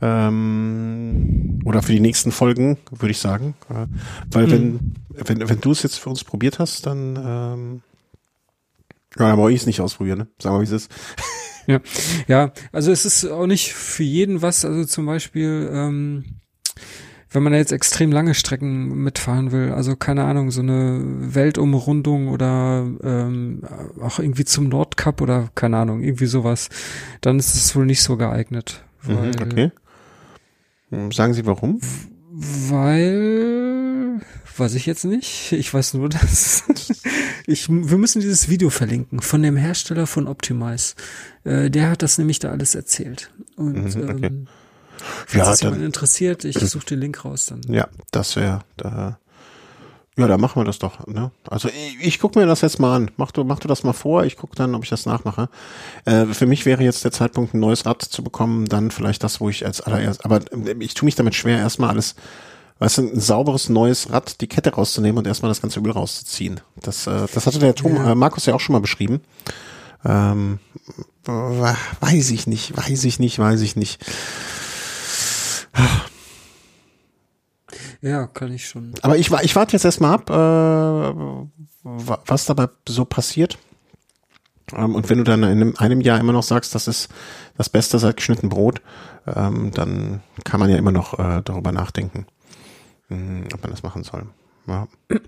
Ähm, 0.00 1.60
oder 1.64 1.82
für 1.82 1.92
die 1.92 2.00
nächsten 2.00 2.30
Folgen, 2.30 2.78
würde 2.90 3.10
ich 3.10 3.18
sagen. 3.18 3.54
Äh, 3.68 3.86
weil 4.30 4.46
mhm. 4.46 4.50
wenn, 4.50 4.94
wenn, 5.38 5.48
wenn 5.48 5.60
du 5.60 5.72
es 5.72 5.82
jetzt 5.82 5.98
für 5.98 6.10
uns 6.10 6.24
probiert 6.24 6.58
hast, 6.58 6.86
dann 6.86 7.16
ähm, 7.16 7.82
ja, 9.18 9.28
dann 9.28 9.36
brauche 9.36 9.52
ich 9.52 9.60
es 9.60 9.66
nicht 9.66 9.80
ausprobieren, 9.80 10.18
ne? 10.18 10.28
Sagen 10.38 10.56
wir, 10.56 10.60
wie 10.60 10.64
es 10.64 10.70
ist. 10.70 10.90
Ja, 11.66 11.80
ja, 12.28 12.52
also 12.72 12.90
es 12.90 13.04
ist 13.04 13.26
auch 13.26 13.46
nicht 13.46 13.74
für 13.74 14.02
jeden 14.02 14.40
was. 14.40 14.64
Also 14.64 14.86
zum 14.86 15.04
Beispiel 15.04 15.68
ähm, 15.70 16.24
wenn 17.30 17.42
man 17.42 17.52
jetzt 17.52 17.72
extrem 17.72 18.10
lange 18.10 18.34
Strecken 18.34 19.02
mitfahren 19.02 19.52
will, 19.52 19.72
also 19.72 19.96
keine 19.96 20.24
Ahnung, 20.24 20.50
so 20.50 20.62
eine 20.62 21.00
Weltumrundung 21.02 22.28
oder 22.28 22.86
ähm, 23.02 23.62
auch 24.00 24.18
irgendwie 24.18 24.44
zum 24.44 24.68
Nordkap 24.68 25.20
oder 25.20 25.50
keine 25.54 25.76
Ahnung, 25.76 26.02
irgendwie 26.02 26.26
sowas, 26.26 26.68
dann 27.20 27.38
ist 27.38 27.54
es 27.54 27.76
wohl 27.76 27.86
nicht 27.86 28.02
so 28.02 28.16
geeignet. 28.16 28.82
Mhm, 29.02 29.16
weil, 29.16 29.28
okay. 29.42 29.72
Hm, 30.90 31.12
sagen 31.12 31.34
Sie 31.34 31.44
warum? 31.44 31.80
Weil 32.32 34.20
weiß 34.58 34.74
ich 34.74 34.86
jetzt 34.86 35.04
nicht. 35.04 35.52
Ich 35.52 35.72
weiß 35.72 35.94
nur, 35.94 36.08
dass 36.08 36.64
ich 37.46 37.68
wir 37.68 37.98
müssen 37.98 38.20
dieses 38.20 38.48
Video 38.48 38.70
verlinken 38.70 39.20
von 39.20 39.42
dem 39.42 39.56
Hersteller 39.56 40.06
von 40.06 40.26
Optimize. 40.26 40.94
Äh, 41.44 41.70
der 41.70 41.90
hat 41.90 42.02
das 42.02 42.18
nämlich 42.18 42.38
da 42.38 42.50
alles 42.50 42.74
erzählt. 42.74 43.30
Und 43.56 43.94
mhm, 43.94 44.08
okay. 44.08 44.26
ähm, 44.26 44.48
wenn 45.30 45.40
ja, 45.40 45.52
sich 45.52 45.62
jemand 45.62 45.82
interessiert, 45.82 46.44
ich 46.44 46.56
suche 46.58 46.86
den 46.86 47.00
Link 47.00 47.24
raus 47.24 47.46
dann. 47.46 47.62
Ja, 47.68 47.88
das 48.10 48.36
wäre 48.36 48.60
da. 48.76 49.18
Ja, 50.18 50.26
da 50.26 50.36
machen 50.36 50.60
wir 50.60 50.64
das 50.64 50.80
doch. 50.80 51.06
Ne? 51.06 51.30
Also 51.48 51.68
ich, 51.68 51.96
ich 52.00 52.18
gucke 52.18 52.40
mir 52.40 52.46
das 52.46 52.60
jetzt 52.60 52.80
mal 52.80 52.96
an. 52.96 53.10
Mach 53.16 53.30
du, 53.30 53.44
mach 53.44 53.60
du 53.60 53.68
das 53.68 53.84
mal 53.84 53.92
vor. 53.92 54.24
Ich 54.24 54.36
gucke 54.36 54.56
dann, 54.56 54.74
ob 54.74 54.82
ich 54.82 54.90
das 54.90 55.06
nachmache. 55.06 55.48
Äh, 56.06 56.26
für 56.26 56.46
mich 56.46 56.66
wäre 56.66 56.82
jetzt 56.82 57.04
der 57.04 57.12
Zeitpunkt, 57.12 57.54
ein 57.54 57.60
neues 57.60 57.86
Rad 57.86 58.02
zu 58.02 58.24
bekommen. 58.24 58.66
Dann 58.66 58.90
vielleicht 58.90 59.22
das, 59.22 59.40
wo 59.40 59.48
ich 59.48 59.64
als 59.64 59.80
allererst. 59.80 60.24
Aber 60.24 60.38
äh, 60.38 60.74
ich 60.80 60.94
tue 60.94 61.04
mich 61.04 61.14
damit 61.14 61.36
schwer, 61.36 61.58
erstmal 61.58 61.90
alles, 61.90 62.16
weißt 62.80 62.98
du, 62.98 63.02
ein 63.02 63.20
sauberes 63.20 63.68
neues 63.68 64.10
Rad, 64.10 64.40
die 64.40 64.48
Kette 64.48 64.74
rauszunehmen 64.74 65.18
und 65.18 65.26
erstmal 65.28 65.50
das 65.50 65.62
ganze 65.62 65.78
Öl 65.78 65.92
rauszuziehen. 65.92 66.60
Das, 66.82 67.06
äh, 67.06 67.28
das 67.32 67.46
hatte 67.46 67.60
der 67.60 67.76
Tom, 67.76 67.94
ja. 67.94 68.10
äh, 68.10 68.14
Markus 68.16 68.44
ja 68.46 68.54
auch 68.54 68.60
schon 68.60 68.72
mal 68.72 68.80
beschrieben. 68.80 69.20
Ähm, 70.04 70.58
weiß 71.24 72.30
ich 72.30 72.48
nicht, 72.48 72.76
weiß 72.76 73.04
ich 73.04 73.20
nicht, 73.20 73.38
weiß 73.38 73.60
ich 73.60 73.76
nicht. 73.76 74.04
Ja, 78.00 78.26
kann 78.26 78.52
ich 78.52 78.68
schon. 78.68 78.94
Aber 79.02 79.16
ich, 79.16 79.30
ich 79.30 79.56
warte 79.56 79.72
jetzt 79.72 79.84
erstmal 79.84 80.14
ab, 80.14 80.30
äh, 80.30 81.46
was 81.82 82.44
dabei 82.46 82.68
so 82.86 83.04
passiert. 83.04 83.58
Ähm, 84.72 84.94
und 84.94 85.08
wenn 85.10 85.18
du 85.18 85.24
dann 85.24 85.42
in 85.42 85.50
einem, 85.50 85.74
einem, 85.78 86.00
Jahr 86.00 86.20
immer 86.20 86.32
noch 86.32 86.42
sagst, 86.42 86.74
das 86.74 86.88
ist 86.88 87.08
das 87.56 87.68
Beste 87.68 87.98
seit 87.98 88.16
geschnitten 88.16 88.48
Brot, 88.48 88.82
ähm, 89.26 89.72
dann 89.72 90.22
kann 90.44 90.60
man 90.60 90.70
ja 90.70 90.76
immer 90.76 90.92
noch 90.92 91.18
äh, 91.18 91.42
darüber 91.44 91.72
nachdenken, 91.72 92.26
mh, 93.08 93.16
hm, 93.16 93.48
ob 93.52 93.62
man 93.62 93.70
das 93.70 93.82
machen 93.82 94.04
soll. 94.04 94.26
Ja. 94.66 94.88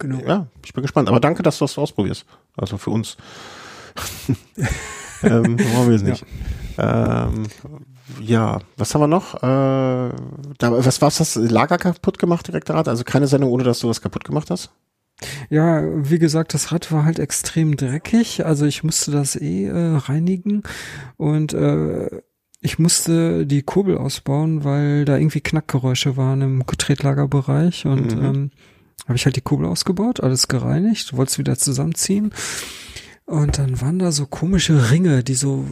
Genau. 0.00 0.26
Ja, 0.26 0.46
ich 0.64 0.72
bin 0.72 0.80
gespannt. 0.80 1.10
Aber 1.10 1.20
danke, 1.20 1.42
dass 1.42 1.58
du 1.58 1.64
das 1.64 1.76
ausprobierst. 1.76 2.24
Also 2.56 2.78
für 2.78 2.88
uns. 2.88 3.18
ähm, 5.22 5.58
wollen 5.58 5.88
wir 5.90 5.96
es 5.96 6.02
nicht. 6.02 6.24
Ja. 6.78 7.26
Ähm, 7.26 7.46
ja, 8.20 8.58
was 8.76 8.94
haben 8.94 9.02
wir 9.02 9.06
noch? 9.08 9.34
Äh, 9.36 9.38
da, 10.58 10.84
was 10.84 11.00
war's 11.02 11.18
das 11.18 11.36
Lager 11.36 11.78
kaputt 11.78 12.18
gemacht, 12.18 12.48
Direktorat? 12.48 12.88
Also 12.88 13.04
keine 13.04 13.26
Sendung, 13.26 13.50
ohne 13.50 13.64
dass 13.64 13.80
du 13.80 13.88
was 13.88 14.00
kaputt 14.00 14.24
gemacht 14.24 14.50
hast? 14.50 14.70
Ja, 15.50 15.82
wie 15.84 16.18
gesagt, 16.18 16.54
das 16.54 16.72
Rad 16.72 16.90
war 16.92 17.04
halt 17.04 17.18
extrem 17.18 17.76
dreckig. 17.76 18.44
Also 18.44 18.66
ich 18.66 18.82
musste 18.84 19.10
das 19.10 19.36
eh 19.36 19.66
äh, 19.66 19.96
reinigen 19.96 20.62
und 21.16 21.52
äh, 21.52 22.08
ich 22.62 22.78
musste 22.78 23.46
die 23.46 23.62
Kurbel 23.62 23.96
ausbauen, 23.96 24.64
weil 24.64 25.04
da 25.04 25.16
irgendwie 25.16 25.40
Knackgeräusche 25.40 26.16
waren 26.16 26.42
im 26.42 26.66
Tretlagerbereich 26.66 27.86
und 27.86 28.16
mhm. 28.16 28.24
ähm, 28.24 28.50
habe 29.06 29.16
ich 29.16 29.24
halt 29.24 29.36
die 29.36 29.40
Kurbel 29.40 29.66
ausgebaut, 29.66 30.20
alles 30.20 30.46
gereinigt, 30.48 31.16
wollte 31.16 31.30
es 31.30 31.38
wieder 31.38 31.56
zusammenziehen 31.56 32.32
und 33.24 33.58
dann 33.58 33.80
waren 33.80 33.98
da 33.98 34.12
so 34.12 34.26
komische 34.26 34.90
Ringe, 34.90 35.24
die 35.24 35.34
so 35.34 35.64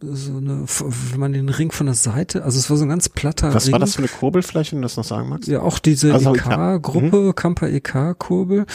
so 0.00 0.36
eine, 0.36 0.64
wenn 1.10 1.20
man 1.20 1.32
den 1.32 1.48
Ring 1.48 1.72
von 1.72 1.86
der 1.86 1.94
Seite, 1.94 2.44
also 2.44 2.58
es 2.58 2.68
war 2.68 2.76
so 2.76 2.84
ein 2.84 2.88
ganz 2.88 3.08
platter 3.08 3.54
Was 3.54 3.66
Ring. 3.66 3.72
war 3.72 3.78
das 3.78 3.94
für 3.94 4.00
eine 4.00 4.08
Kurbel 4.08 4.42
vielleicht, 4.42 4.72
wenn 4.72 4.80
du 4.80 4.82
das 4.82 4.96
noch 4.96 5.04
sagen 5.04 5.28
magst? 5.28 5.48
Ja, 5.48 5.62
auch 5.62 5.78
diese 5.78 6.12
also, 6.12 6.34
EK-Gruppe, 6.34 7.16
mhm. 7.16 7.34
Kamper 7.34 7.68
EK-Kurbel. 7.68 8.66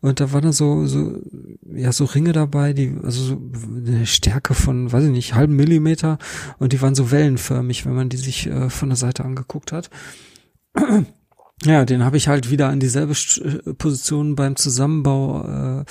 Und 0.00 0.20
da 0.20 0.32
waren 0.32 0.42
da 0.42 0.52
so, 0.52 0.86
so, 0.86 1.18
ja, 1.72 1.92
so 1.92 2.04
Ringe 2.04 2.32
dabei, 2.32 2.72
die, 2.72 2.94
also 3.02 3.22
so 3.22 3.38
eine 3.76 4.06
Stärke 4.06 4.54
von, 4.54 4.92
weiß 4.92 5.04
ich 5.04 5.10
nicht, 5.10 5.34
halben 5.34 5.56
Millimeter. 5.56 6.18
Und 6.58 6.72
die 6.72 6.82
waren 6.82 6.94
so 6.94 7.10
wellenförmig, 7.10 7.86
wenn 7.86 7.94
man 7.94 8.08
die 8.08 8.18
sich 8.18 8.46
äh, 8.46 8.68
von 8.68 8.90
der 8.90 8.96
Seite 8.96 9.24
angeguckt 9.24 9.72
hat. 9.72 9.90
Ja, 11.64 11.86
den 11.86 12.04
habe 12.04 12.18
ich 12.18 12.28
halt 12.28 12.50
wieder 12.50 12.68
an 12.68 12.80
dieselbe 12.80 13.14
äh, 13.14 13.72
Position 13.72 14.36
beim 14.36 14.56
Zusammenbau 14.56 15.80
äh, 15.80 15.84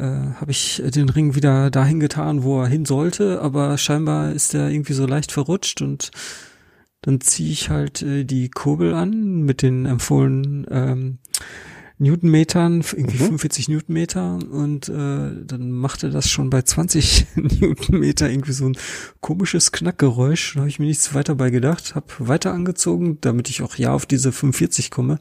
äh, 0.00 0.34
habe 0.40 0.50
ich 0.50 0.82
den 0.84 1.08
Ring 1.08 1.34
wieder 1.34 1.70
dahin 1.70 2.00
getan, 2.00 2.42
wo 2.42 2.62
er 2.62 2.68
hin 2.68 2.84
sollte, 2.84 3.40
aber 3.42 3.76
scheinbar 3.78 4.32
ist 4.32 4.54
er 4.54 4.70
irgendwie 4.70 4.94
so 4.94 5.06
leicht 5.06 5.32
verrutscht 5.32 5.82
und 5.82 6.10
dann 7.02 7.20
ziehe 7.20 7.52
ich 7.52 7.70
halt 7.70 8.02
äh, 8.02 8.24
die 8.24 8.50
Kurbel 8.50 8.94
an 8.94 9.42
mit 9.42 9.62
den 9.62 9.86
empfohlenen 9.86 10.66
ähm, 10.70 11.18
Newtonmetern, 11.98 12.82
irgendwie 12.92 13.16
mhm. 13.16 13.38
45 13.38 13.68
Newtonmeter 13.68 14.38
und 14.50 14.88
äh, 14.88 15.44
dann 15.44 15.70
machte 15.70 16.08
das 16.08 16.30
schon 16.30 16.48
bei 16.48 16.62
20 16.62 17.26
Newtonmeter 17.60 18.30
irgendwie 18.30 18.52
so 18.52 18.66
ein 18.66 18.76
komisches 19.20 19.70
Knackgeräusch. 19.70 20.54
Da 20.54 20.60
habe 20.60 20.70
ich 20.70 20.78
mir 20.78 20.86
nichts 20.86 21.12
weiter 21.12 21.34
bei 21.34 21.50
gedacht, 21.50 21.94
habe 21.94 22.06
weiter 22.20 22.54
angezogen, 22.54 23.18
damit 23.20 23.50
ich 23.50 23.60
auch 23.60 23.74
ja 23.76 23.92
auf 23.92 24.06
diese 24.06 24.32
45 24.32 24.90
komme. 24.90 25.20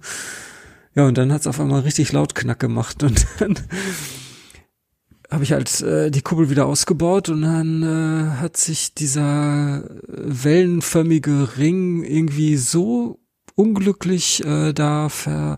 Ja, 0.96 1.06
und 1.06 1.18
dann 1.18 1.34
hat 1.34 1.42
es 1.42 1.48
auf 1.48 1.60
einmal 1.60 1.82
richtig 1.82 2.14
laut 2.14 2.34
Knack 2.34 2.60
gemacht 2.60 3.04
und 3.04 3.28
dann 3.40 3.56
habe 5.30 5.44
ich 5.44 5.52
halt 5.52 5.82
äh, 5.82 6.10
die 6.10 6.22
Kuppel 6.22 6.50
wieder 6.50 6.66
ausgebaut 6.66 7.30
und 7.30 7.44
dann 7.44 7.84
äh, 7.84 8.38
hat 8.42 8.58
sich 8.58 8.94
dieser 8.94 9.84
wellenförmige 10.08 11.58
Ring 11.58 12.04
irgendwie 12.04 12.58
so 12.58 13.20
unglücklich 13.56 14.44
äh, 14.46 14.74
da 14.74 15.10
ver 15.10 15.58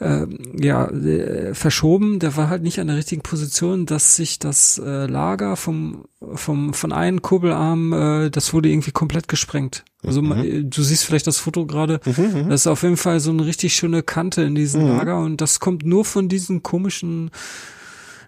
äh, 0.00 0.26
ja 0.60 0.88
äh, 0.88 1.54
verschoben. 1.54 2.18
Der 2.18 2.36
war 2.36 2.50
halt 2.50 2.62
nicht 2.62 2.80
an 2.80 2.88
der 2.88 2.96
richtigen 2.96 3.22
Position, 3.22 3.86
dass 3.86 4.16
sich 4.16 4.38
das 4.38 4.78
äh, 4.78 5.06
Lager 5.06 5.56
vom 5.56 6.04
vom 6.34 6.74
von 6.74 6.92
einem 6.92 7.22
Kurbelarm, 7.22 7.92
äh, 7.92 8.30
das 8.30 8.52
wurde 8.52 8.68
irgendwie 8.68 8.92
komplett 8.92 9.26
gesprengt. 9.28 9.84
Also 10.04 10.22
mhm. 10.22 10.70
du 10.70 10.82
siehst 10.82 11.04
vielleicht 11.04 11.26
das 11.26 11.38
Foto 11.38 11.66
gerade. 11.66 12.00
Mhm, 12.04 12.42
mhm, 12.42 12.48
das 12.50 12.62
ist 12.62 12.66
auf 12.66 12.82
jeden 12.82 12.96
Fall 12.96 13.20
so 13.20 13.30
eine 13.30 13.46
richtig 13.46 13.74
schöne 13.74 14.02
Kante 14.02 14.42
in 14.42 14.54
diesem 14.54 14.82
mhm. 14.82 14.98
Lager 14.98 15.18
und 15.20 15.40
das 15.40 15.60
kommt 15.60 15.84
nur 15.84 16.04
von 16.04 16.28
diesen 16.28 16.62
komischen 16.62 17.30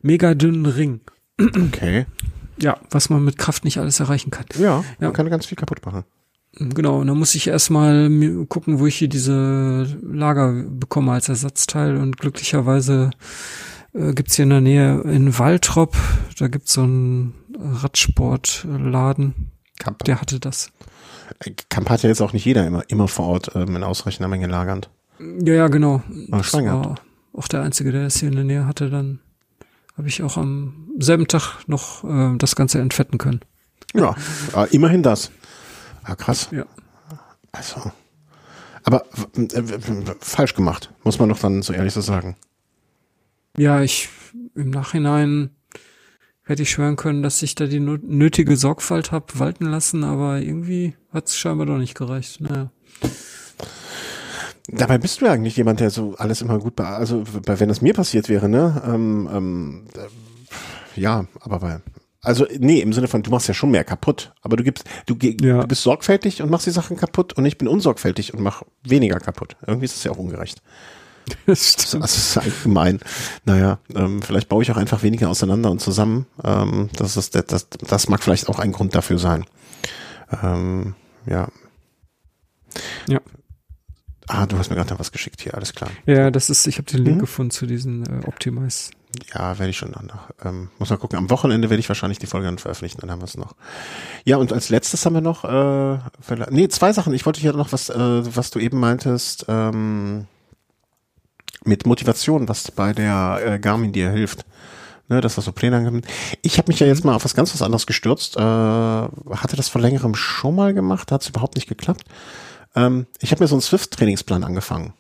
mega 0.03 0.35
dünnen 0.35 0.67
Ring. 0.67 1.01
Okay. 1.39 2.07
Ja, 2.61 2.79
was 2.91 3.09
man 3.09 3.25
mit 3.25 3.39
Kraft 3.39 3.65
nicht 3.65 3.79
alles 3.79 4.01
erreichen 4.01 4.31
kann. 4.31 4.45
Ja, 4.59 4.85
man 4.99 5.09
ja. 5.09 5.11
kann 5.11 5.31
ganz 5.31 5.47
viel 5.47 5.57
kaputt 5.57 5.85
machen. 5.85 6.05
Genau, 6.53 6.99
und 7.01 7.07
dann 7.07 7.19
muss 7.19 7.35
ich 7.35 7.47
erstmal 7.47 8.11
gucken, 8.49 8.81
wo 8.81 8.87
ich 8.87 8.97
hier 8.97 9.09
diese 9.09 9.87
Lager 10.03 10.53
bekomme 10.53 11.13
als 11.13 11.29
Ersatzteil 11.29 11.97
und 11.97 12.17
glücklicherweise 12.17 13.11
äh, 13.95 14.13
gibt's 14.13 14.35
hier 14.35 14.43
in 14.43 14.51
der 14.51 14.61
Nähe 14.61 15.01
in 15.03 15.39
Waltrop, 15.39 15.97
da 16.39 16.49
gibt's 16.49 16.73
so 16.73 16.83
einen 16.83 17.35
Radsportladen. 17.57 19.53
Kamp. 19.79 20.05
Der 20.05 20.21
hatte 20.21 20.41
das. 20.41 20.73
Kamp 21.69 21.89
hat 21.89 22.03
ja 22.03 22.09
jetzt 22.09 22.21
auch 22.21 22.33
nicht 22.33 22.45
jeder 22.45 22.67
immer, 22.67 22.83
immer 22.89 23.09
vor 23.09 23.27
Ort 23.27 23.53
ähm, 23.55 23.77
in 23.77 23.85
ausreichender 23.85 24.29
Menge 24.29 24.49
lagernd. 24.49 24.91
Ja, 25.19 25.55
ja, 25.55 25.69
genau. 25.69 26.03
Das 26.29 26.53
war 26.53 26.97
auch 27.33 27.49
der 27.49 27.63
Einzige, 27.63 27.93
der 27.93 28.03
das 28.03 28.17
hier 28.17 28.29
in 28.29 28.35
der 28.35 28.45
Nähe 28.45 28.67
hatte 28.67 28.91
dann 28.91 29.21
habe 30.01 30.09
ich 30.09 30.23
auch 30.23 30.39
am 30.39 30.89
selben 30.99 31.29
Tag 31.29 31.69
noch 31.69 32.05
äh, 32.05 32.35
das 32.39 32.57
Ganze 32.57 32.81
entfetten 32.81 33.19
können. 33.19 33.41
Ja, 33.93 34.17
äh, 34.57 34.67
immerhin 34.75 35.03
das. 35.03 35.31
Ah, 36.05 36.15
krass. 36.15 36.49
Ja. 36.53 36.65
Also. 37.53 37.93
Aber 38.83 39.05
äh, 39.37 39.63
falsch 40.21 40.55
gemacht, 40.55 40.91
muss 41.05 41.19
man 41.19 41.29
doch 41.29 41.39
dann 41.39 41.61
so 41.61 41.75
ehrlich 41.75 41.93
so 41.93 42.01
sagen. 42.01 42.35
Ja, 43.59 43.83
ich 43.83 44.09
im 44.55 44.71
Nachhinein 44.71 45.51
hätte 46.45 46.63
ich 46.63 46.71
schwören 46.71 46.97
können, 46.97 47.23
dass 47.23 47.43
ich 47.43 47.55
da 47.55 47.67
die 47.67 47.79
nötige 47.79 48.57
Sorgfalt 48.57 49.13
habe 49.13 49.39
walten 49.39 49.67
lassen, 49.67 50.03
aber 50.03 50.41
irgendwie 50.41 50.97
hat 51.13 51.27
es 51.27 51.37
scheinbar 51.37 51.67
doch 51.67 51.77
nicht 51.77 51.95
gereicht. 51.95 52.41
Naja. 52.41 52.71
Dabei 54.73 54.99
bist 54.99 55.21
du 55.21 55.27
ja 55.27 55.33
eigentlich 55.33 55.57
jemand, 55.57 55.81
der 55.81 55.91
so 55.91 56.15
alles 56.17 56.43
immer 56.43 56.59
gut, 56.59 56.81
also 56.81 57.25
wenn 57.47 57.69
das 57.69 57.81
mir 57.81 57.95
passiert 57.95 58.29
wäre, 58.29 58.49
ne? 58.49 58.83
Ähm, 58.87 59.29
ähm, 59.33 59.87
äh, 59.97 61.01
ja, 61.01 61.27
aber 61.41 61.63
weil, 61.63 61.83
also 62.23 62.47
nee, 62.59 62.81
im 62.81 62.93
Sinne 62.93 63.09
von, 63.09 63.23
du 63.23 63.31
machst 63.31 63.49
ja 63.49 63.55
schon 63.55 63.71
mehr 63.71 63.85
kaputt, 63.85 64.33
aber 64.43 64.57
du 64.57 64.65
gibst, 64.65 64.85
du, 65.07 65.17
ja. 65.21 65.63
du 65.63 65.67
bist 65.67 65.83
sorgfältig 65.83 66.43
und 66.43 66.51
machst 66.51 66.67
die 66.67 66.71
Sachen 66.71 66.97
kaputt 66.97 67.33
und 67.33 67.47
ich 67.47 67.57
bin 67.57 67.67
unsorgfältig 67.67 68.35
und 68.35 68.43
mach 68.43 68.63
weniger 68.83 69.19
kaputt. 69.21 69.57
Irgendwie 69.67 69.87
ist 69.87 69.97
das 69.97 70.05
ja 70.05 70.11
auch 70.11 70.19
ungerecht. 70.19 70.63
Das, 71.47 71.71
stimmt. 71.71 72.03
das 72.03 72.17
ist 72.17 72.39
allgemein. 72.39 72.99
Naja, 73.45 73.79
ähm, 73.95 74.21
vielleicht 74.21 74.49
baue 74.49 74.65
ich 74.65 74.73
auch 74.73 74.77
einfach 74.77 75.05
weniger 75.05 75.29
auseinander 75.29 75.71
und 75.71 75.81
zusammen. 75.81 76.27
Ähm, 76.43 76.89
das, 76.97 77.17
ist, 77.17 77.37
das, 77.37 77.69
das 77.69 78.09
mag 78.09 78.21
vielleicht 78.23 78.49
auch 78.49 78.59
ein 78.59 78.73
Grund 78.73 78.97
dafür 78.97 79.19
sein. 79.19 79.45
Ähm, 80.43 80.95
ja. 81.27 81.47
Ja. 83.07 83.21
Ah, 84.33 84.47
du 84.47 84.57
hast 84.59 84.71
mir 84.71 84.77
gerade 84.77 84.97
was 84.97 85.11
geschickt 85.11 85.41
hier, 85.41 85.55
alles 85.55 85.75
klar. 85.75 85.91
Ja, 86.07 86.31
das 86.31 86.51
ist, 86.51 86.69
ich 86.69 86.79
habe 86.79 86.85
den 86.85 87.03
Link 87.03 87.17
hm? 87.17 87.21
gefunden 87.21 87.51
zu 87.51 87.67
diesen 87.67 88.23
äh, 88.23 88.27
Optimize. 88.27 88.91
Ja, 89.35 89.59
werde 89.59 89.71
ich 89.71 89.77
schon 89.77 89.91
dann 89.91 90.07
noch. 90.07 90.31
Ähm, 90.45 90.69
muss 90.79 90.91
mal 90.91 90.99
gucken. 90.99 91.19
Am 91.19 91.31
Wochenende 91.31 91.69
werde 91.69 91.81
ich 91.81 91.89
wahrscheinlich 91.89 92.21
die 92.21 92.27
Folge 92.27 92.47
dann 92.47 92.59
veröffentlichen, 92.59 93.01
dann 93.01 93.11
haben 93.11 93.21
wir 93.21 93.25
es 93.25 93.37
noch. 93.37 93.57
Ja, 94.25 94.37
und 94.37 94.53
als 94.53 94.69
letztes 94.69 95.05
haben 95.05 95.15
wir 95.15 95.21
noch, 95.21 95.45
äh, 95.45 95.99
nee, 96.51 96.69
zwei 96.69 96.93
Sachen. 96.93 97.13
Ich 97.13 97.27
wollte 97.27 97.41
hier 97.41 97.53
noch 97.55 97.73
was, 97.73 97.91
äh, 97.91 97.97
was 98.37 98.53
du 98.53 98.61
eben 98.61 98.79
meintest, 98.79 99.47
ähm, 99.49 100.29
mit 101.65 101.85
Motivation, 101.85 102.49
was 102.49 102.71
bei 102.71 102.93
der 102.93 103.41
äh, 103.45 103.59
Garmin 103.59 103.93
dir 103.93 104.11
hilft. 104.11 104.47
Ne, 105.09 105.21
dass 105.21 105.35
das 105.35 105.45
so 105.45 105.51
Pläne 105.51 105.79
angibt. 105.79 106.07
Ich 106.43 106.59
habe 106.59 106.69
mich 106.69 106.79
ja 106.79 106.87
jetzt 106.87 107.05
mal 107.05 107.17
auf 107.17 107.25
was 107.25 107.35
ganz 107.35 107.53
was 107.53 107.63
anderes 107.63 107.89
gestürzt. 107.89 108.37
Äh, 108.37 108.41
hatte 108.41 109.57
das 109.57 109.69
vor 109.69 109.81
längerem 109.81 110.15
schon 110.15 110.55
mal 110.55 110.73
gemacht, 110.73 111.11
hat 111.11 111.23
es 111.23 111.29
überhaupt 111.31 111.57
nicht 111.57 111.69
geklappt. 111.69 112.05
Ähm, 112.75 113.07
ich 113.21 113.31
habe 113.33 113.43
mir 113.43 113.49
so 113.49 113.55
einen 113.55 113.63
Swift-Trainingsplan 113.63 114.45
angefangen. 114.45 114.95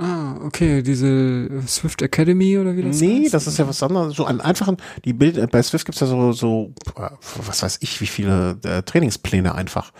Ah, 0.00 0.36
okay, 0.44 0.82
diese 0.82 1.48
Swift 1.66 2.02
Academy 2.02 2.56
oder 2.56 2.76
wie 2.76 2.82
das 2.82 3.00
Nee, 3.00 3.24
heißt? 3.24 3.34
das 3.34 3.48
ist 3.48 3.58
ja 3.58 3.66
was 3.66 3.82
anderes. 3.82 4.14
So 4.14 4.26
einen 4.26 4.40
einfachen, 4.40 4.76
die 5.04 5.12
Bild, 5.12 5.50
bei 5.50 5.60
Swift 5.60 5.86
gibt's 5.86 6.00
ja 6.00 6.06
so, 6.06 6.30
so, 6.30 6.72
äh, 6.96 7.10
was 7.44 7.62
weiß 7.64 7.78
ich, 7.80 8.00
wie 8.00 8.06
viele 8.06 8.58
äh, 8.62 8.82
Trainingspläne 8.82 9.56
einfach, 9.56 9.92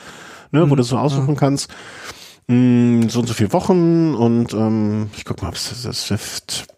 ne, 0.53 0.65
mhm. 0.65 0.71
wo 0.71 0.77
du 0.77 0.85
so 0.85 0.99
aussuchen 0.99 1.35
ah. 1.35 1.41
kannst, 1.41 1.69
mh, 2.47 2.55
hm, 2.55 3.09
so 3.09 3.19
und 3.19 3.27
so 3.27 3.35
viele 3.35 3.53
Wochen 3.53 4.15
und 4.15 4.55
ähm, 4.55 5.11
ich 5.17 5.25
guck 5.25 5.43
mal, 5.43 5.49
ob 5.49 5.57
es 5.57 5.65
Swift, 5.65 6.69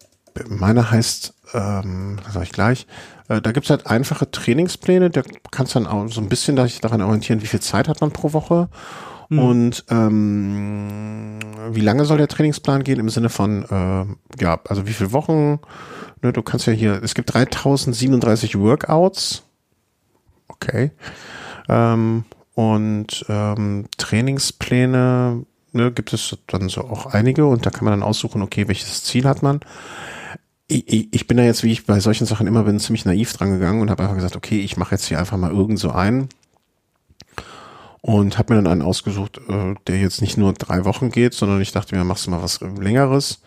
meiner 0.47 0.89
heißt, 0.89 1.35
ähm, 1.53 2.17
das 2.23 2.33
sag 2.33 2.41
ich 2.41 2.51
gleich, 2.53 2.87
äh, 3.29 3.39
da 3.39 3.51
gibt's 3.51 3.69
halt 3.69 3.85
einfache 3.85 4.31
Trainingspläne, 4.31 5.11
da 5.11 5.21
kannst 5.51 5.75
dann 5.75 5.85
auch 5.85 6.07
so 6.07 6.21
ein 6.21 6.29
bisschen 6.29 6.55
daran 6.55 7.03
orientieren, 7.03 7.43
wie 7.43 7.47
viel 7.47 7.59
Zeit 7.59 7.87
hat 7.87 8.01
man 8.01 8.09
pro 8.09 8.33
Woche 8.33 8.67
Mhm. 9.31 9.39
Und 9.39 9.85
ähm, 9.89 11.39
wie 11.71 11.79
lange 11.79 12.03
soll 12.03 12.17
der 12.17 12.27
Trainingsplan 12.27 12.83
gehen 12.83 12.99
im 12.99 13.07
Sinne 13.07 13.29
von, 13.29 13.63
äh, 13.63 14.41
ja, 14.43 14.59
also 14.67 14.85
wie 14.87 14.93
viele 14.93 15.13
Wochen? 15.13 15.59
Ne, 16.21 16.33
du 16.33 16.41
kannst 16.41 16.67
ja 16.67 16.73
hier, 16.73 17.01
es 17.01 17.15
gibt 17.15 17.33
3037 17.33 18.59
Workouts. 18.59 19.43
Okay. 20.49 20.91
Ähm, 21.69 22.25
und 22.55 23.25
ähm, 23.29 23.85
Trainingspläne 23.97 25.45
ne, 25.71 25.91
gibt 25.93 26.11
es 26.11 26.37
dann 26.47 26.67
so 26.67 26.81
auch 26.81 27.05
einige 27.05 27.45
und 27.45 27.65
da 27.65 27.69
kann 27.69 27.85
man 27.85 27.93
dann 27.93 28.03
aussuchen, 28.03 28.41
okay, 28.41 28.67
welches 28.67 29.05
Ziel 29.05 29.23
hat 29.23 29.41
man. 29.41 29.61
Ich, 30.67 31.13
ich 31.13 31.27
bin 31.27 31.37
da 31.37 31.43
jetzt, 31.43 31.63
wie 31.63 31.71
ich 31.71 31.85
bei 31.85 32.01
solchen 32.01 32.27
Sachen 32.27 32.47
immer 32.47 32.63
bin, 32.63 32.81
ziemlich 32.81 33.05
naiv 33.05 33.31
dran 33.31 33.51
gegangen 33.51 33.81
und 33.81 33.89
habe 33.89 34.03
einfach 34.03 34.15
gesagt, 34.15 34.35
okay, 34.35 34.59
ich 34.59 34.75
mache 34.75 34.95
jetzt 34.95 35.05
hier 35.05 35.19
einfach 35.19 35.37
mal 35.37 35.51
irgend 35.51 35.79
so 35.79 35.91
einen 35.91 36.27
und 38.01 38.37
habe 38.37 38.53
mir 38.53 38.61
dann 38.61 38.71
einen 38.71 38.81
ausgesucht, 38.81 39.39
äh, 39.47 39.75
der 39.87 39.99
jetzt 39.99 40.21
nicht 40.21 40.37
nur 40.37 40.53
drei 40.53 40.85
Wochen 40.85 41.11
geht, 41.11 41.33
sondern 41.33 41.61
ich 41.61 41.71
dachte 41.71 41.95
mir, 41.95 42.03
machst 42.03 42.25
du 42.25 42.31
mal 42.31 42.41
was 42.41 42.59
längeres. 42.61 43.41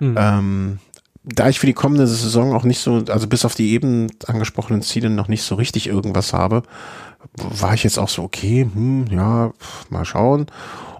Mhm. 0.00 0.16
Ähm, 0.18 0.78
da 1.24 1.48
ich 1.48 1.58
für 1.58 1.66
die 1.66 1.74
kommende 1.74 2.06
Saison 2.06 2.54
auch 2.54 2.64
nicht 2.64 2.80
so, 2.80 3.04
also 3.08 3.26
bis 3.26 3.44
auf 3.44 3.54
die 3.54 3.72
eben 3.72 4.08
angesprochenen 4.26 4.82
Ziele 4.82 5.08
noch 5.08 5.28
nicht 5.28 5.42
so 5.42 5.54
richtig 5.54 5.86
irgendwas 5.86 6.32
habe, 6.32 6.62
war 7.36 7.74
ich 7.74 7.84
jetzt 7.84 7.98
auch 7.98 8.08
so, 8.08 8.22
okay, 8.22 8.68
hm, 8.72 9.06
ja, 9.10 9.52
mal 9.88 10.04
schauen. 10.04 10.46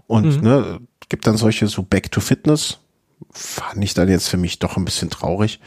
Und 0.07 0.37
mhm. 0.37 0.43
ne, 0.43 0.79
gibt 1.09 1.27
dann 1.27 1.37
solche 1.37 1.67
so 1.67 1.83
Back 1.83 2.11
to 2.11 2.21
Fitness, 2.21 2.79
fand 3.37 3.83
ich 3.83 3.93
dann 3.93 4.07
jetzt 4.07 4.29
für 4.29 4.37
mich 4.37 4.59
doch 4.59 4.77
ein 4.77 4.85
bisschen 4.85 5.09
traurig. 5.09 5.59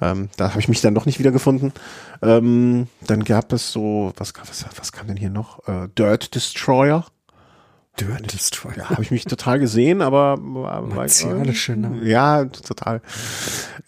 Ähm, 0.00 0.28
da 0.36 0.50
habe 0.50 0.60
ich 0.60 0.68
mich 0.68 0.80
dann 0.80 0.94
doch 0.94 1.06
nicht 1.06 1.20
wiedergefunden. 1.20 1.72
Ähm, 2.20 2.88
dann 3.06 3.24
gab 3.24 3.52
es 3.52 3.70
so, 3.70 4.12
was, 4.16 4.32
was, 4.36 4.66
was 4.76 4.92
kam 4.92 5.06
denn 5.06 5.16
hier 5.16 5.30
noch? 5.30 5.66
Äh, 5.68 5.88
Dirt 5.96 6.34
Destroyer. 6.34 7.06
Dirt 8.00 8.32
Destroyer. 8.32 8.76
Ja, 8.76 8.90
habe 8.90 9.02
ich 9.02 9.12
mich 9.12 9.24
total 9.24 9.60
gesehen, 9.60 10.02
aber 10.02 10.36
Martialische, 10.36 11.76
ne? 11.76 12.00
ja, 12.02 12.44
total. 12.46 13.02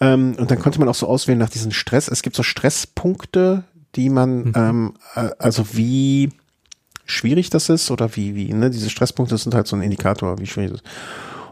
Ähm, 0.00 0.36
und 0.38 0.50
dann 0.50 0.60
konnte 0.60 0.78
man 0.78 0.88
auch 0.88 0.94
so 0.94 1.08
auswählen 1.08 1.38
nach 1.38 1.50
diesen 1.50 1.72
Stress. 1.72 2.06
Es 2.06 2.22
gibt 2.22 2.36
so 2.36 2.42
Stresspunkte, 2.44 3.64
die 3.96 4.10
man, 4.10 4.44
mhm. 4.44 4.52
ähm, 4.54 4.94
äh, 5.16 5.30
also 5.38 5.74
wie 5.74 6.30
schwierig 7.04 7.50
das 7.50 7.68
ist 7.68 7.90
oder 7.90 8.14
wie, 8.14 8.34
wie, 8.36 8.52
ne, 8.52 8.70
diese 8.70 8.90
Stresspunkte 8.90 9.36
sind 9.38 9.54
halt 9.54 9.66
so 9.66 9.74
ein 9.74 9.82
Indikator, 9.82 10.38
wie 10.38 10.46
schwierig 10.46 10.70
das 10.70 10.80
ist. 10.80 10.86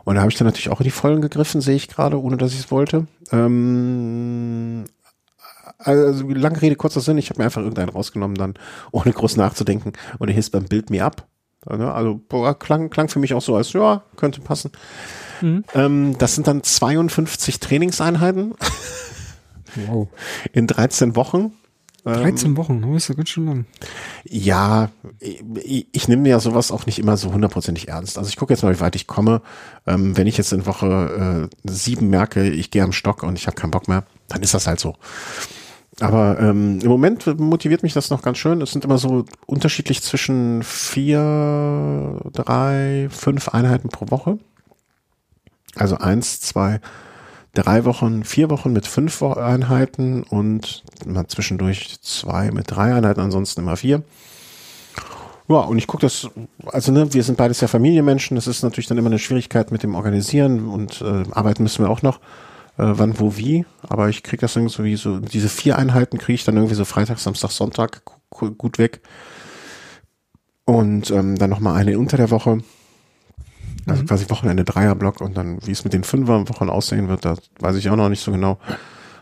Und 0.04 0.14
da 0.16 0.20
habe 0.20 0.30
ich 0.30 0.38
dann 0.38 0.46
natürlich 0.46 0.70
auch 0.70 0.80
in 0.80 0.84
die 0.84 0.90
Vollen 0.90 1.20
gegriffen, 1.20 1.60
sehe 1.60 1.76
ich 1.76 1.88
gerade, 1.88 2.20
ohne 2.20 2.36
dass 2.36 2.52
ich 2.52 2.60
es 2.60 2.70
wollte. 2.70 3.06
Ähm, 3.30 4.84
also 5.78 6.28
lange 6.28 6.60
Rede, 6.62 6.76
kurzer 6.76 7.00
Sinn, 7.00 7.18
ich 7.18 7.30
habe 7.30 7.40
mir 7.40 7.44
einfach 7.44 7.60
irgendeinen 7.60 7.90
rausgenommen, 7.90 8.36
dann 8.36 8.54
ohne 8.90 9.12
groß 9.12 9.36
nachzudenken. 9.36 9.92
Und 10.18 10.28
er 10.28 10.34
hieß 10.34 10.50
beim 10.50 10.64
Bild 10.64 10.90
Me 10.90 11.04
Up. 11.04 11.26
Also 11.66 12.20
boah, 12.28 12.58
klang, 12.58 12.90
klang 12.90 13.08
für 13.08 13.20
mich 13.20 13.34
auch 13.34 13.42
so, 13.42 13.54
als 13.54 13.72
ja, 13.72 14.02
könnte 14.16 14.40
passen. 14.40 14.72
Mhm. 15.40 15.64
Ähm, 15.74 16.18
das 16.18 16.34
sind 16.34 16.48
dann 16.48 16.62
52 16.62 17.60
Trainingseinheiten. 17.60 18.54
Wow. 19.86 20.08
In 20.52 20.66
13 20.66 21.16
Wochen. 21.16 21.52
13 22.04 22.48
ähm, 22.48 22.56
Wochen, 22.56 22.82
das 22.82 23.04
ist 23.04 23.08
ja 23.08 23.14
ganz 23.14 23.28
schön 23.28 23.46
lang. 23.46 23.66
Ja, 24.24 24.90
ich, 25.20 25.86
ich 25.92 26.08
nehme 26.08 26.28
ja 26.28 26.40
sowas 26.40 26.72
auch 26.72 26.86
nicht 26.86 26.98
immer 26.98 27.16
so 27.16 27.32
hundertprozentig 27.32 27.88
ernst. 27.88 28.18
Also 28.18 28.28
ich 28.28 28.36
gucke 28.36 28.52
jetzt 28.52 28.62
mal, 28.62 28.74
wie 28.74 28.80
weit 28.80 28.96
ich 28.96 29.06
komme. 29.06 29.40
Ähm, 29.86 30.16
wenn 30.16 30.26
ich 30.26 30.36
jetzt 30.36 30.52
in 30.52 30.66
Woche 30.66 31.48
äh, 31.48 31.70
sieben 31.70 32.08
merke, 32.08 32.48
ich 32.48 32.70
gehe 32.70 32.82
am 32.82 32.92
Stock 32.92 33.22
und 33.22 33.38
ich 33.38 33.46
habe 33.46 33.54
keinen 33.54 33.70
Bock 33.70 33.86
mehr, 33.86 34.04
dann 34.28 34.42
ist 34.42 34.54
das 34.54 34.66
halt 34.66 34.80
so. 34.80 34.96
Aber 36.00 36.40
ähm, 36.40 36.80
im 36.80 36.88
Moment 36.88 37.38
motiviert 37.38 37.82
mich 37.82 37.92
das 37.92 38.10
noch 38.10 38.22
ganz 38.22 38.38
schön. 38.38 38.60
Es 38.62 38.72
sind 38.72 38.84
immer 38.84 38.98
so 38.98 39.24
unterschiedlich 39.46 40.02
zwischen 40.02 40.62
vier, 40.64 42.20
drei, 42.32 43.08
fünf 43.10 43.50
Einheiten 43.50 43.90
pro 43.90 44.10
Woche. 44.10 44.38
Also 45.76 45.98
eins, 45.98 46.40
zwei, 46.40 46.80
drei 47.54 47.84
Wochen, 47.84 48.24
vier 48.24 48.50
Wochen 48.50 48.72
mit 48.72 48.86
fünf 48.86 49.22
Einheiten 49.22 50.22
und 50.22 50.84
mal 51.04 51.26
zwischendurch 51.26 52.00
zwei 52.00 52.50
mit 52.50 52.70
drei 52.70 52.94
Einheiten, 52.94 53.20
ansonsten 53.20 53.60
immer 53.60 53.76
vier. 53.76 54.02
Ja, 55.48 55.58
und 55.58 55.76
ich 55.76 55.86
gucke 55.86 56.02
das, 56.02 56.30
also 56.66 56.92
ne, 56.92 57.12
wir 57.12 57.22
sind 57.22 57.36
beides 57.36 57.60
ja 57.60 57.68
Familienmenschen, 57.68 58.36
das 58.36 58.46
ist 58.46 58.62
natürlich 58.62 58.86
dann 58.86 58.96
immer 58.96 59.10
eine 59.10 59.18
Schwierigkeit 59.18 59.70
mit 59.70 59.82
dem 59.82 59.94
Organisieren 59.94 60.68
und 60.68 61.02
äh, 61.02 61.24
arbeiten 61.32 61.62
müssen 61.64 61.84
wir 61.84 61.90
auch 61.90 62.02
noch, 62.02 62.18
äh, 62.78 62.84
wann, 62.84 63.18
wo, 63.18 63.36
wie, 63.36 63.66
aber 63.86 64.08
ich 64.08 64.22
kriege 64.22 64.40
das 64.40 64.56
irgendwie 64.56 64.96
so, 64.96 65.18
diese 65.18 65.48
vier 65.48 65.76
Einheiten 65.78 66.18
kriege 66.18 66.34
ich 66.34 66.44
dann 66.44 66.56
irgendwie 66.56 66.74
so 66.74 66.84
Freitag, 66.84 67.18
Samstag, 67.18 67.50
Sonntag 67.50 68.02
gut 68.30 68.78
weg. 68.78 69.02
Und 70.64 71.10
ähm, 71.10 71.36
dann 71.36 71.50
nochmal 71.50 71.74
eine 71.74 71.98
unter 71.98 72.16
der 72.16 72.30
Woche 72.30 72.62
also 73.86 74.02
mhm. 74.02 74.06
quasi 74.06 74.30
Wochenende 74.30 74.64
Dreierblock 74.64 75.20
und 75.20 75.36
dann, 75.36 75.58
wie 75.66 75.72
es 75.72 75.84
mit 75.84 75.92
den 75.92 76.04
Fünferwochen 76.04 76.70
aussehen 76.70 77.08
wird, 77.08 77.24
da 77.24 77.36
weiß 77.60 77.76
ich 77.76 77.90
auch 77.90 77.96
noch 77.96 78.08
nicht 78.08 78.22
so 78.22 78.32
genau. 78.32 78.58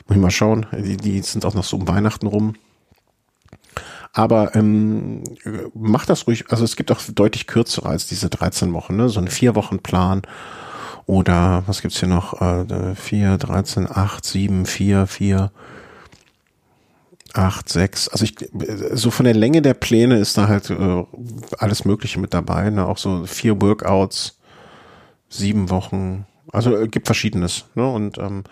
Muss 0.06 0.16
ich 0.16 0.22
mal 0.22 0.30
schauen. 0.30 0.66
Die, 0.72 0.96
die 0.96 1.20
sind 1.22 1.44
auch 1.44 1.54
noch 1.54 1.64
so 1.64 1.76
um 1.76 1.88
Weihnachten 1.88 2.26
rum. 2.26 2.54
Aber 4.12 4.56
ähm, 4.56 5.22
macht 5.72 6.08
das 6.08 6.26
ruhig, 6.26 6.46
also 6.50 6.64
es 6.64 6.74
gibt 6.74 6.90
auch 6.90 7.00
deutlich 7.14 7.46
kürzere 7.46 7.88
als 7.88 8.06
diese 8.06 8.28
13 8.28 8.72
Wochen, 8.72 8.96
ne? 8.96 9.08
So 9.08 9.20
ein 9.20 9.28
Vier-Wochen-Plan 9.28 10.22
oder 11.06 11.62
was 11.66 11.80
gibt's 11.80 12.00
hier 12.00 12.08
noch? 12.08 12.40
Äh, 12.40 12.94
4, 12.96 13.38
13, 13.38 13.88
8, 13.88 14.24
7, 14.24 14.66
4, 14.66 15.06
4, 15.06 15.52
8, 17.34 17.68
6. 17.68 18.08
Also 18.08 18.24
ich 18.24 18.34
so 18.92 19.12
von 19.12 19.24
der 19.24 19.34
Länge 19.34 19.62
der 19.62 19.74
Pläne 19.74 20.18
ist 20.18 20.36
da 20.36 20.48
halt 20.48 20.70
äh, 20.70 21.04
alles 21.58 21.84
Mögliche 21.84 22.18
mit 22.18 22.34
dabei, 22.34 22.70
ne? 22.70 22.86
Auch 22.86 22.98
so 22.98 23.26
vier 23.26 23.60
Workouts 23.62 24.39
sieben 25.31 25.70
Wochen. 25.70 26.27
Also 26.52 26.77
äh, 26.77 26.89
gibt 26.89 27.07
verschiedenes. 27.07 27.65
Ne? 27.74 27.89
Und 27.89 28.19
ähm, 28.19 28.44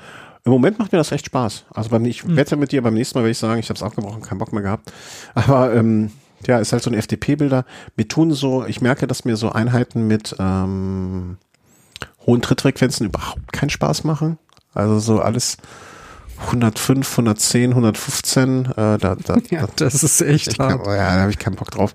im 0.45 0.53
Moment 0.53 0.79
macht 0.79 0.93
mir 0.93 0.99
das 0.99 1.13
echt 1.13 1.27
Spaß. 1.27 1.67
Also 1.75 1.91
beim, 1.91 2.05
ich 2.07 2.23
hm. 2.23 2.37
wette 2.37 2.57
mit 2.57 2.73
dir, 2.73 2.81
beim 2.83 2.95
nächsten 2.95 3.19
Mal 3.19 3.23
werde 3.23 3.33
ich 3.33 3.39
sagen, 3.39 3.61
ich 3.61 3.69
habe 3.69 3.77
es 3.77 3.83
abgebrochen, 3.83 4.23
keinen 4.23 4.39
Bock 4.39 4.53
mehr 4.53 4.63
gehabt. 4.63 4.91
Aber 5.35 5.75
ähm, 5.75 6.11
ja, 6.47 6.59
ist 6.59 6.73
halt 6.73 6.83
so 6.83 6.91
ein 6.91 6.95
FDP-Bilder. 6.95 7.65
Mir 7.97 8.09
tun 8.09 8.33
so, 8.33 8.65
ich 8.65 8.81
merke, 8.81 9.07
dass 9.07 9.25
mir 9.25 9.37
so 9.37 9.51
Einheiten 9.51 10.07
mit 10.07 10.37
ähm, 10.39 11.37
hohen 12.27 12.41
Trittfrequenzen 12.41 13.07
überhaupt 13.07 13.53
keinen 13.53 13.71
Spaß 13.71 14.05
machen. 14.05 14.39
Also 14.73 15.01
so 15.01 15.21
alles 15.21 15.57
105, 16.47 17.10
110, 17.10 17.70
115, 17.70 18.66
äh, 18.66 18.73
da, 18.74 18.97
da, 18.98 19.39
ja, 19.51 19.66
das 19.77 20.02
ist 20.02 20.20
echt 20.20 20.59
hart. 20.59 20.85
Kann, 20.85 20.94
ja, 20.94 21.15
da 21.15 21.20
habe 21.20 21.31
ich 21.31 21.39
keinen 21.39 21.56
Bock 21.56 21.70
drauf. 21.70 21.93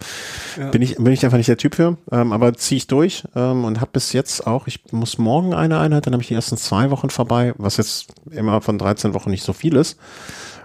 Ja. 0.57 0.69
Bin 0.69 0.81
ich 0.81 0.95
bin 0.95 1.11
ich 1.11 1.23
einfach 1.23 1.37
nicht 1.37 1.47
der 1.49 1.57
Typ 1.57 1.75
für, 1.75 1.97
ähm, 2.11 2.31
aber 2.33 2.53
ziehe 2.53 2.77
ich 2.77 2.87
durch 2.87 3.23
ähm, 3.35 3.65
und 3.65 3.81
habe 3.81 3.91
bis 3.93 4.13
jetzt 4.13 4.45
auch, 4.45 4.67
ich 4.67 4.83
muss 4.91 5.17
morgen 5.17 5.53
eine 5.53 5.79
Einheit, 5.79 6.05
dann 6.05 6.13
habe 6.13 6.21
ich 6.21 6.27
die 6.27 6.35
ersten 6.35 6.57
zwei 6.57 6.91
Wochen 6.91 7.09
vorbei, 7.09 7.53
was 7.57 7.77
jetzt 7.77 8.13
immer 8.31 8.61
von 8.61 8.77
13 8.77 9.13
Wochen 9.13 9.31
nicht 9.31 9.43
so 9.43 9.53
viel 9.53 9.75
ist, 9.75 9.97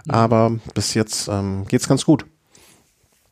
mhm. 0.05 0.11
aber 0.11 0.51
bis 0.73 0.93
jetzt 0.93 1.27
ähm, 1.27 1.65
geht's 1.67 1.87
ganz 1.87 2.05
gut. 2.05 2.25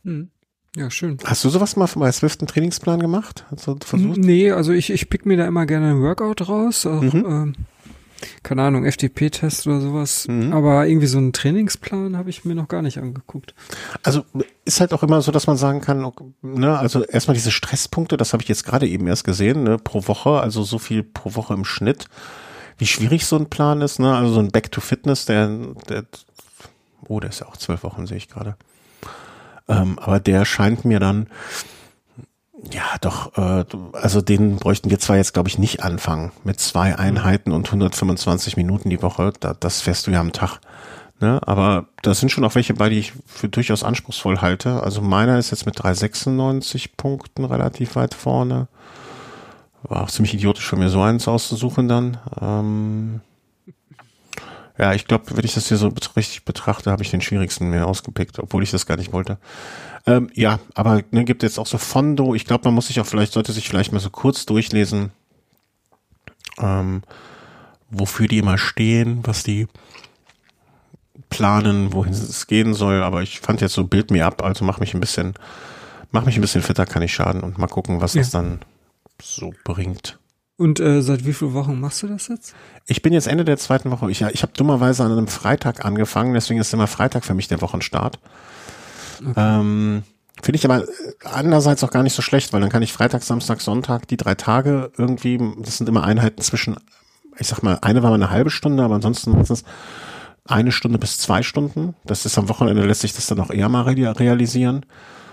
Mhm. 0.02 0.30
Ja, 0.76 0.90
schön. 0.90 1.18
Hast 1.24 1.44
du 1.44 1.48
sowas 1.48 1.76
mal 1.76 1.88
bei 1.96 2.12
Swift 2.12 2.40
einen 2.40 2.46
Trainingsplan 2.46 3.00
gemacht? 3.00 3.46
Hast 3.50 3.66
du 3.66 3.76
versucht? 3.84 4.18
Nee, 4.18 4.52
also 4.52 4.72
ich, 4.72 4.90
ich 4.90 5.10
pick 5.10 5.26
mir 5.26 5.36
da 5.36 5.46
immer 5.46 5.66
gerne 5.66 5.90
ein 5.90 6.00
Workout 6.02 6.48
raus. 6.48 6.86
Auch, 6.86 7.02
mhm. 7.02 7.24
ähm, 7.26 7.54
keine 8.42 8.62
Ahnung, 8.62 8.84
FTP-Test 8.84 9.66
oder 9.66 9.80
sowas. 9.80 10.26
Mhm. 10.28 10.52
Aber 10.52 10.86
irgendwie 10.86 11.06
so 11.06 11.18
einen 11.18 11.32
Trainingsplan 11.32 12.16
habe 12.16 12.30
ich 12.30 12.44
mir 12.44 12.54
noch 12.54 12.68
gar 12.68 12.82
nicht 12.82 12.98
angeguckt. 12.98 13.54
Also 14.02 14.24
ist 14.64 14.80
halt 14.80 14.92
auch 14.92 15.02
immer 15.02 15.20
so, 15.22 15.32
dass 15.32 15.46
man 15.46 15.56
sagen 15.56 15.80
kann, 15.80 16.10
ne, 16.42 16.78
also 16.78 17.04
erstmal 17.04 17.34
diese 17.34 17.50
Stresspunkte, 17.50 18.16
das 18.16 18.32
habe 18.32 18.42
ich 18.42 18.48
jetzt 18.48 18.64
gerade 18.64 18.86
eben 18.86 19.06
erst 19.06 19.24
gesehen, 19.24 19.64
ne, 19.64 19.78
pro 19.78 20.06
Woche, 20.08 20.40
also 20.40 20.62
so 20.62 20.78
viel 20.78 21.02
pro 21.02 21.34
Woche 21.34 21.54
im 21.54 21.64
Schnitt. 21.64 22.06
Wie 22.76 22.86
schwierig 22.86 23.26
so 23.26 23.36
ein 23.36 23.50
Plan 23.50 23.80
ist, 23.80 23.98
ne? 23.98 24.14
Also 24.14 24.34
so 24.34 24.40
ein 24.40 24.52
Back 24.52 24.70
to 24.70 24.80
Fitness, 24.80 25.24
der, 25.24 25.48
der 25.88 26.04
oh, 27.08 27.18
der 27.18 27.30
ist 27.30 27.40
ja 27.40 27.48
auch 27.48 27.56
zwölf 27.56 27.82
Wochen, 27.82 28.06
sehe 28.06 28.16
ich 28.16 28.28
gerade. 28.28 28.56
Ähm, 29.68 29.98
aber 29.98 30.20
der 30.20 30.44
scheint 30.44 30.84
mir 30.84 31.00
dann 31.00 31.26
ja, 32.72 32.96
doch, 33.00 33.36
äh, 33.38 33.64
also 33.92 34.20
den 34.20 34.56
bräuchten 34.56 34.90
wir 34.90 34.98
zwar 34.98 35.16
jetzt, 35.16 35.32
glaube 35.32 35.48
ich, 35.48 35.58
nicht 35.58 35.82
anfangen 35.82 36.32
mit 36.44 36.58
zwei. 36.60 36.98
Einheiten 36.98 37.52
und 37.52 37.66
125 37.66 38.56
Minuten 38.56 38.90
die 38.90 39.02
Woche. 39.02 39.32
Da, 39.40 39.54
das 39.54 39.80
fährst 39.80 40.06
du 40.06 40.10
ja 40.10 40.20
am 40.20 40.32
Tag. 40.32 40.60
Ne? 41.20 41.40
Aber 41.46 41.86
da 42.02 42.14
sind 42.14 42.30
schon 42.30 42.44
auch 42.44 42.54
welche 42.54 42.74
bei, 42.74 42.88
die 42.88 42.98
ich 42.98 43.12
für 43.26 43.48
durchaus 43.48 43.84
anspruchsvoll 43.84 44.40
halte. 44.40 44.82
Also 44.82 45.00
meiner 45.02 45.38
ist 45.38 45.50
jetzt 45.50 45.66
mit 45.66 45.78
396 45.78 46.96
Punkten 46.96 47.44
relativ 47.44 47.96
weit 47.96 48.14
vorne. 48.14 48.68
War 49.82 50.02
auch 50.02 50.10
ziemlich 50.10 50.34
idiotisch 50.34 50.66
für 50.66 50.76
mir, 50.76 50.88
so 50.88 51.00
eins 51.00 51.28
auszusuchen 51.28 51.88
dann. 51.88 52.18
Ähm, 52.40 53.20
ja, 54.78 54.94
ich 54.94 55.06
glaube, 55.06 55.36
wenn 55.36 55.44
ich 55.44 55.54
das 55.54 55.68
hier 55.68 55.76
so 55.76 55.92
richtig 56.16 56.44
betrachte, 56.44 56.92
habe 56.92 57.02
ich 57.02 57.10
den 57.10 57.20
schwierigsten 57.20 57.68
mir 57.70 57.86
ausgepickt, 57.86 58.38
obwohl 58.38 58.62
ich 58.62 58.70
das 58.70 58.86
gar 58.86 58.96
nicht 58.96 59.12
wollte. 59.12 59.38
Ähm, 60.08 60.30
ja, 60.34 60.58
aber 60.74 61.02
ne, 61.10 61.24
gibt 61.24 61.42
jetzt 61.42 61.58
auch 61.58 61.66
so 61.66 61.78
Fondo. 61.78 62.34
Ich 62.34 62.44
glaube, 62.44 62.64
man 62.64 62.74
muss 62.74 62.86
sich 62.86 63.00
auch 63.00 63.06
vielleicht, 63.06 63.32
sollte 63.32 63.52
sich 63.52 63.68
vielleicht 63.68 63.92
mal 63.92 64.00
so 64.00 64.10
kurz 64.10 64.46
durchlesen, 64.46 65.12
ähm, 66.58 67.02
wofür 67.90 68.28
die 68.28 68.38
immer 68.38 68.58
stehen, 68.58 69.20
was 69.24 69.42
die 69.42 69.66
planen, 71.30 71.92
wohin 71.92 72.12
es 72.12 72.46
gehen 72.46 72.74
soll. 72.74 73.02
Aber 73.02 73.22
ich 73.22 73.40
fand 73.40 73.60
jetzt 73.60 73.74
so 73.74 73.84
Bild 73.84 74.10
mir 74.10 74.26
ab, 74.26 74.42
also 74.42 74.64
mach 74.64 74.80
mich 74.80 74.94
ein 74.94 75.00
bisschen, 75.00 75.34
mach 76.10 76.24
mich 76.24 76.36
ein 76.36 76.40
bisschen 76.40 76.62
fitter, 76.62 76.86
kann 76.86 77.02
ich 77.02 77.12
schaden 77.12 77.42
und 77.42 77.58
mal 77.58 77.66
gucken, 77.66 78.00
was 78.00 78.14
ja. 78.14 78.22
das 78.22 78.30
dann 78.30 78.60
so 79.22 79.52
bringt. 79.64 80.18
Und 80.56 80.80
äh, 80.80 81.02
seit 81.02 81.24
wie 81.24 81.32
vielen 81.32 81.54
Wochen 81.54 81.78
machst 81.78 82.02
du 82.02 82.08
das 82.08 82.26
jetzt? 82.28 82.54
Ich 82.86 83.00
bin 83.00 83.12
jetzt 83.12 83.28
Ende 83.28 83.44
der 83.44 83.58
zweiten 83.58 83.92
Woche. 83.92 84.10
Ich, 84.10 84.22
ich 84.22 84.42
habe 84.42 84.52
dummerweise 84.56 85.04
an 85.04 85.12
einem 85.12 85.28
Freitag 85.28 85.84
angefangen, 85.84 86.34
deswegen 86.34 86.58
ist 86.58 86.74
immer 86.74 86.88
Freitag 86.88 87.24
für 87.24 87.34
mich 87.34 87.46
der 87.46 87.60
Wochenstart. 87.60 88.18
Okay. 89.20 89.32
Ähm, 89.36 90.02
Finde 90.42 90.56
ich 90.56 90.64
aber 90.64 90.84
andererseits 91.24 91.82
auch 91.82 91.90
gar 91.90 92.02
nicht 92.02 92.14
so 92.14 92.22
schlecht, 92.22 92.52
weil 92.52 92.60
dann 92.60 92.70
kann 92.70 92.82
ich 92.82 92.92
Freitag, 92.92 93.22
Samstag, 93.22 93.60
Sonntag, 93.60 94.06
die 94.06 94.16
drei 94.16 94.34
Tage 94.34 94.92
irgendwie, 94.96 95.40
das 95.58 95.78
sind 95.78 95.88
immer 95.88 96.04
Einheiten 96.04 96.40
zwischen, 96.42 96.76
ich 97.38 97.48
sag 97.48 97.62
mal, 97.62 97.78
eine 97.82 98.02
war 98.02 98.10
mal 98.10 98.16
eine 98.16 98.30
halbe 98.30 98.50
Stunde, 98.50 98.84
aber 98.84 98.94
ansonsten 98.94 99.32
meistens 99.32 99.64
eine 100.44 100.72
Stunde 100.72 100.98
bis 100.98 101.18
zwei 101.18 101.42
Stunden. 101.42 101.94
Das 102.04 102.24
ist 102.24 102.38
am 102.38 102.48
Wochenende 102.48 102.86
lässt 102.86 103.00
sich 103.00 103.14
das 103.14 103.26
dann 103.26 103.40
auch 103.40 103.50
eher 103.50 103.68
mal 103.68 103.82
realisieren. 103.82 104.86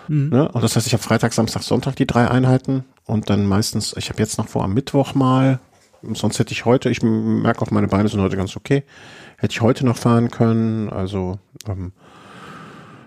Mhm. 0.07 0.29
Ne? 0.29 0.51
Und 0.51 0.63
das 0.63 0.75
heißt, 0.75 0.87
ich 0.87 0.93
habe 0.93 1.03
Freitag, 1.03 1.33
Samstag, 1.33 1.63
Sonntag 1.63 1.95
die 1.95 2.07
drei 2.07 2.29
Einheiten 2.29 2.83
und 3.05 3.29
dann 3.29 3.45
meistens, 3.45 3.93
ich 3.97 4.09
habe 4.09 4.19
jetzt 4.19 4.37
noch 4.37 4.47
vor 4.47 4.63
am 4.63 4.73
Mittwoch 4.73 5.13
mal, 5.13 5.59
sonst 6.13 6.39
hätte 6.39 6.51
ich 6.51 6.65
heute, 6.65 6.89
ich 6.89 7.01
merke 7.01 7.61
auch, 7.61 7.71
meine 7.71 7.87
Beine 7.87 8.09
sind 8.09 8.21
heute 8.21 8.37
ganz 8.37 8.55
okay, 8.55 8.83
hätte 9.37 9.51
ich 9.51 9.61
heute 9.61 9.85
noch 9.85 9.97
fahren 9.97 10.31
können. 10.31 10.89
Also 10.89 11.39
ähm, 11.67 11.93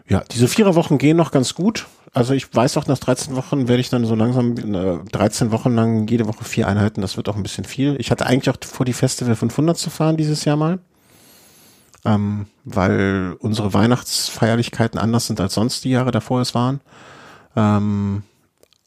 ja, 0.09 0.23
diese 0.31 0.49
Viererwochen 0.49 0.99
gehen 0.99 1.17
noch 1.17 1.31
ganz 1.31 1.55
gut. 1.55 1.87
Also 2.13 2.33
ich 2.33 2.55
weiß 2.55 2.77
auch, 2.79 2.87
nach 2.87 2.99
13 2.99 3.37
Wochen 3.37 3.69
werde 3.69 3.81
ich 3.81 3.91
dann 3.91 4.07
so 4.07 4.15
langsam 4.15 4.57
äh, 4.57 5.05
13 5.11 5.51
Wochen 5.51 5.75
lang 5.75 6.09
jede 6.09 6.27
Woche 6.27 6.45
vier 6.45 6.67
Einheiten. 6.67 7.03
Das 7.03 7.17
wird 7.17 7.29
auch 7.29 7.37
ein 7.37 7.43
bisschen 7.43 7.65
viel. 7.65 7.97
Ich 7.99 8.11
hatte 8.11 8.27
eigentlich 8.27 8.55
auch 8.55 8.59
vor, 8.65 8.87
die 8.87 8.95
Festival 8.95 9.37
500 9.37 9.77
zu 9.77 9.91
fahren 9.91 10.17
dieses 10.17 10.45
Jahr 10.45 10.57
mal 10.57 10.79
ähm, 12.05 12.47
weil 12.65 13.37
unsere 13.41 13.75
Weihnachtsfeierlichkeiten 13.75 14.99
anders 14.99 15.27
sind 15.27 15.41
als 15.41 15.55
sonst 15.55 15.85
die 15.85 15.91
Jahre 15.91 16.11
davor 16.11 16.41
es 16.41 16.55
waren. 16.55 16.81
Ähm, 17.57 18.23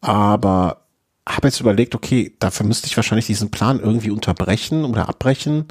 aber 0.02 0.86
habe 1.28 1.48
jetzt 1.48 1.60
überlegt, 1.60 1.94
okay, 1.94 2.36
dafür 2.40 2.66
müsste 2.66 2.88
ich 2.88 2.96
wahrscheinlich 2.96 3.28
diesen 3.28 3.52
Plan 3.52 3.80
irgendwie 3.80 4.12
unterbrechen 4.12 4.86
oder 4.86 5.08
abbrechen. 5.08 5.66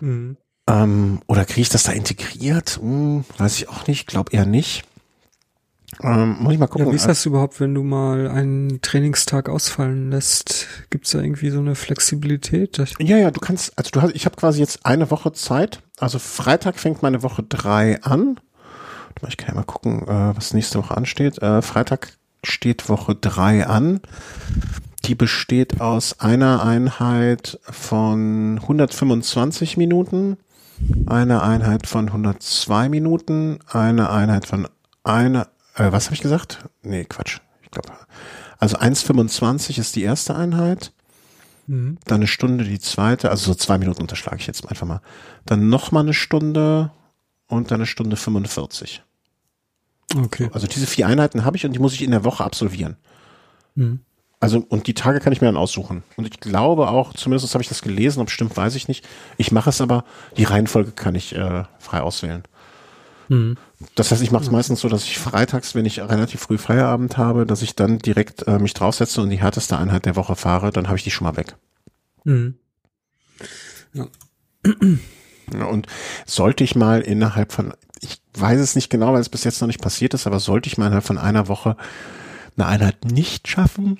Mhm. 0.00 0.36
Ähm, 0.68 1.20
oder 1.26 1.44
kriege 1.44 1.60
ich 1.62 1.68
das 1.68 1.84
da 1.84 1.92
integriert? 1.92 2.78
Hm, 2.80 3.24
weiß 3.38 3.56
ich 3.56 3.68
auch 3.68 3.86
nicht, 3.86 4.06
glaube 4.06 4.32
eher 4.32 4.46
nicht. 4.46 4.84
Ähm, 6.02 6.36
muss 6.40 6.52
ich 6.52 6.58
mal 6.58 6.66
gucken. 6.66 6.86
Ja, 6.86 6.92
wie 6.92 6.96
ist 6.96 7.06
das 7.06 7.24
überhaupt, 7.24 7.60
wenn 7.60 7.74
du 7.74 7.82
mal 7.82 8.28
einen 8.28 8.80
Trainingstag 8.82 9.48
ausfallen 9.48 10.10
lässt? 10.10 10.66
Gibt 10.90 11.06
es 11.06 11.12
da 11.12 11.20
irgendwie 11.20 11.50
so 11.50 11.60
eine 11.60 11.74
Flexibilität? 11.74 12.82
Ja, 12.98 13.16
ja, 13.16 13.30
du 13.30 13.40
kannst, 13.40 13.78
also 13.78 13.90
du 13.92 14.02
hast, 14.02 14.14
ich 14.14 14.26
habe 14.26 14.36
quasi 14.36 14.60
jetzt 14.60 14.84
eine 14.84 15.10
Woche 15.10 15.32
Zeit. 15.32 15.80
Also 15.98 16.18
Freitag 16.18 16.78
fängt 16.78 17.02
meine 17.02 17.22
Woche 17.22 17.42
drei 17.42 18.02
an. 18.02 18.40
Ich 19.28 19.36
kann 19.36 19.48
ja 19.48 19.54
mal 19.54 19.64
gucken, 19.64 20.02
äh, 20.02 20.36
was 20.36 20.52
nächste 20.52 20.78
Woche 20.78 20.96
ansteht. 20.96 21.40
Äh, 21.40 21.62
Freitag 21.62 22.12
steht 22.44 22.88
Woche 22.88 23.14
drei 23.14 23.66
an. 23.66 24.00
Die 25.06 25.14
besteht 25.14 25.80
aus 25.80 26.20
einer 26.20 26.64
Einheit 26.64 27.58
von 27.62 28.58
125 28.60 29.76
Minuten, 29.76 30.36
einer 31.06 31.42
Einheit 31.42 31.86
von 31.86 32.08
102 32.08 32.88
Minuten, 32.88 33.58
eine 33.70 34.10
Einheit 34.10 34.46
von 34.46 34.68
einer 35.04 35.48
äh, 35.76 35.92
was 35.92 36.06
habe 36.06 36.14
ich 36.14 36.22
gesagt? 36.22 36.64
Nee, 36.82 37.04
Quatsch. 37.04 37.40
Ich 37.62 37.70
glaube. 37.70 37.92
Also 38.58 38.78
1,25 38.78 39.78
ist 39.78 39.96
die 39.96 40.02
erste 40.02 40.34
Einheit. 40.34 40.92
Mhm. 41.66 41.98
Dann 42.04 42.16
eine 42.16 42.26
Stunde 42.26 42.64
die 42.64 42.78
zweite, 42.78 43.30
also 43.30 43.52
so 43.52 43.54
zwei 43.54 43.78
Minuten 43.78 44.02
unterschlage 44.02 44.38
ich 44.38 44.46
jetzt 44.46 44.66
einfach 44.68 44.86
mal. 44.86 45.02
Dann 45.44 45.68
nochmal 45.68 46.04
eine 46.04 46.14
Stunde 46.14 46.90
und 47.48 47.70
dann 47.70 47.80
eine 47.80 47.86
Stunde 47.86 48.16
45. 48.16 49.02
Okay. 50.16 50.48
Also 50.52 50.66
diese 50.66 50.86
vier 50.86 51.08
Einheiten 51.08 51.44
habe 51.44 51.56
ich 51.56 51.66
und 51.66 51.72
die 51.72 51.78
muss 51.78 51.92
ich 51.92 52.02
in 52.02 52.12
der 52.12 52.24
Woche 52.24 52.44
absolvieren. 52.44 52.96
Mhm. 53.74 54.00
Also, 54.38 54.64
und 54.68 54.86
die 54.86 54.94
Tage 54.94 55.20
kann 55.20 55.32
ich 55.32 55.40
mir 55.40 55.46
dann 55.46 55.56
aussuchen. 55.56 56.02
Und 56.16 56.26
ich 56.26 56.40
glaube 56.40 56.88
auch, 56.88 57.14
zumindest 57.14 57.54
habe 57.54 57.62
ich 57.62 57.68
das 57.68 57.80
gelesen, 57.80 58.20
ob 58.20 58.30
stimmt, 58.30 58.56
weiß 58.56 58.74
ich 58.74 58.86
nicht. 58.86 59.06
Ich 59.38 59.50
mache 59.50 59.70
es 59.70 59.80
aber, 59.80 60.04
die 60.36 60.44
Reihenfolge 60.44 60.92
kann 60.92 61.14
ich 61.14 61.34
äh, 61.34 61.64
frei 61.78 62.02
auswählen. 62.02 62.42
Mhm. 63.28 63.56
Das 63.94 64.10
heißt, 64.10 64.22
ich 64.22 64.30
mache 64.30 64.44
es 64.44 64.50
meistens 64.50 64.80
so, 64.80 64.88
dass 64.88 65.04
ich 65.04 65.18
freitags, 65.18 65.74
wenn 65.74 65.86
ich 65.86 66.00
relativ 66.00 66.40
früh 66.40 66.58
Feierabend 66.58 67.16
habe, 67.16 67.46
dass 67.46 67.62
ich 67.62 67.76
dann 67.76 67.98
direkt 67.98 68.46
äh, 68.46 68.58
mich 68.58 68.74
draufsetze 68.74 69.22
und 69.22 69.30
die 69.30 69.40
härteste 69.40 69.78
Einheit 69.78 70.04
der 70.04 70.16
Woche 70.16 70.36
fahre, 70.36 70.70
dann 70.70 70.86
habe 70.86 70.98
ich 70.98 71.04
die 71.04 71.10
schon 71.10 71.26
mal 71.26 71.36
weg. 71.36 71.56
Mhm. 72.24 72.56
Ja. 73.94 74.06
ja. 75.52 75.64
Und 75.64 75.86
sollte 76.26 76.62
ich 76.62 76.74
mal 76.74 77.00
innerhalb 77.00 77.52
von, 77.52 77.72
ich 78.00 78.20
weiß 78.34 78.60
es 78.60 78.74
nicht 78.74 78.90
genau, 78.90 79.12
weil 79.12 79.20
es 79.20 79.28
bis 79.28 79.44
jetzt 79.44 79.60
noch 79.60 79.66
nicht 79.66 79.80
passiert 79.80 80.14
ist, 80.14 80.26
aber 80.26 80.40
sollte 80.40 80.68
ich 80.68 80.76
mal 80.76 80.86
innerhalb 80.86 81.06
von 81.06 81.18
einer 81.18 81.48
Woche 81.48 81.76
eine 82.56 82.66
Einheit 82.66 83.04
nicht 83.04 83.48
schaffen, 83.48 83.98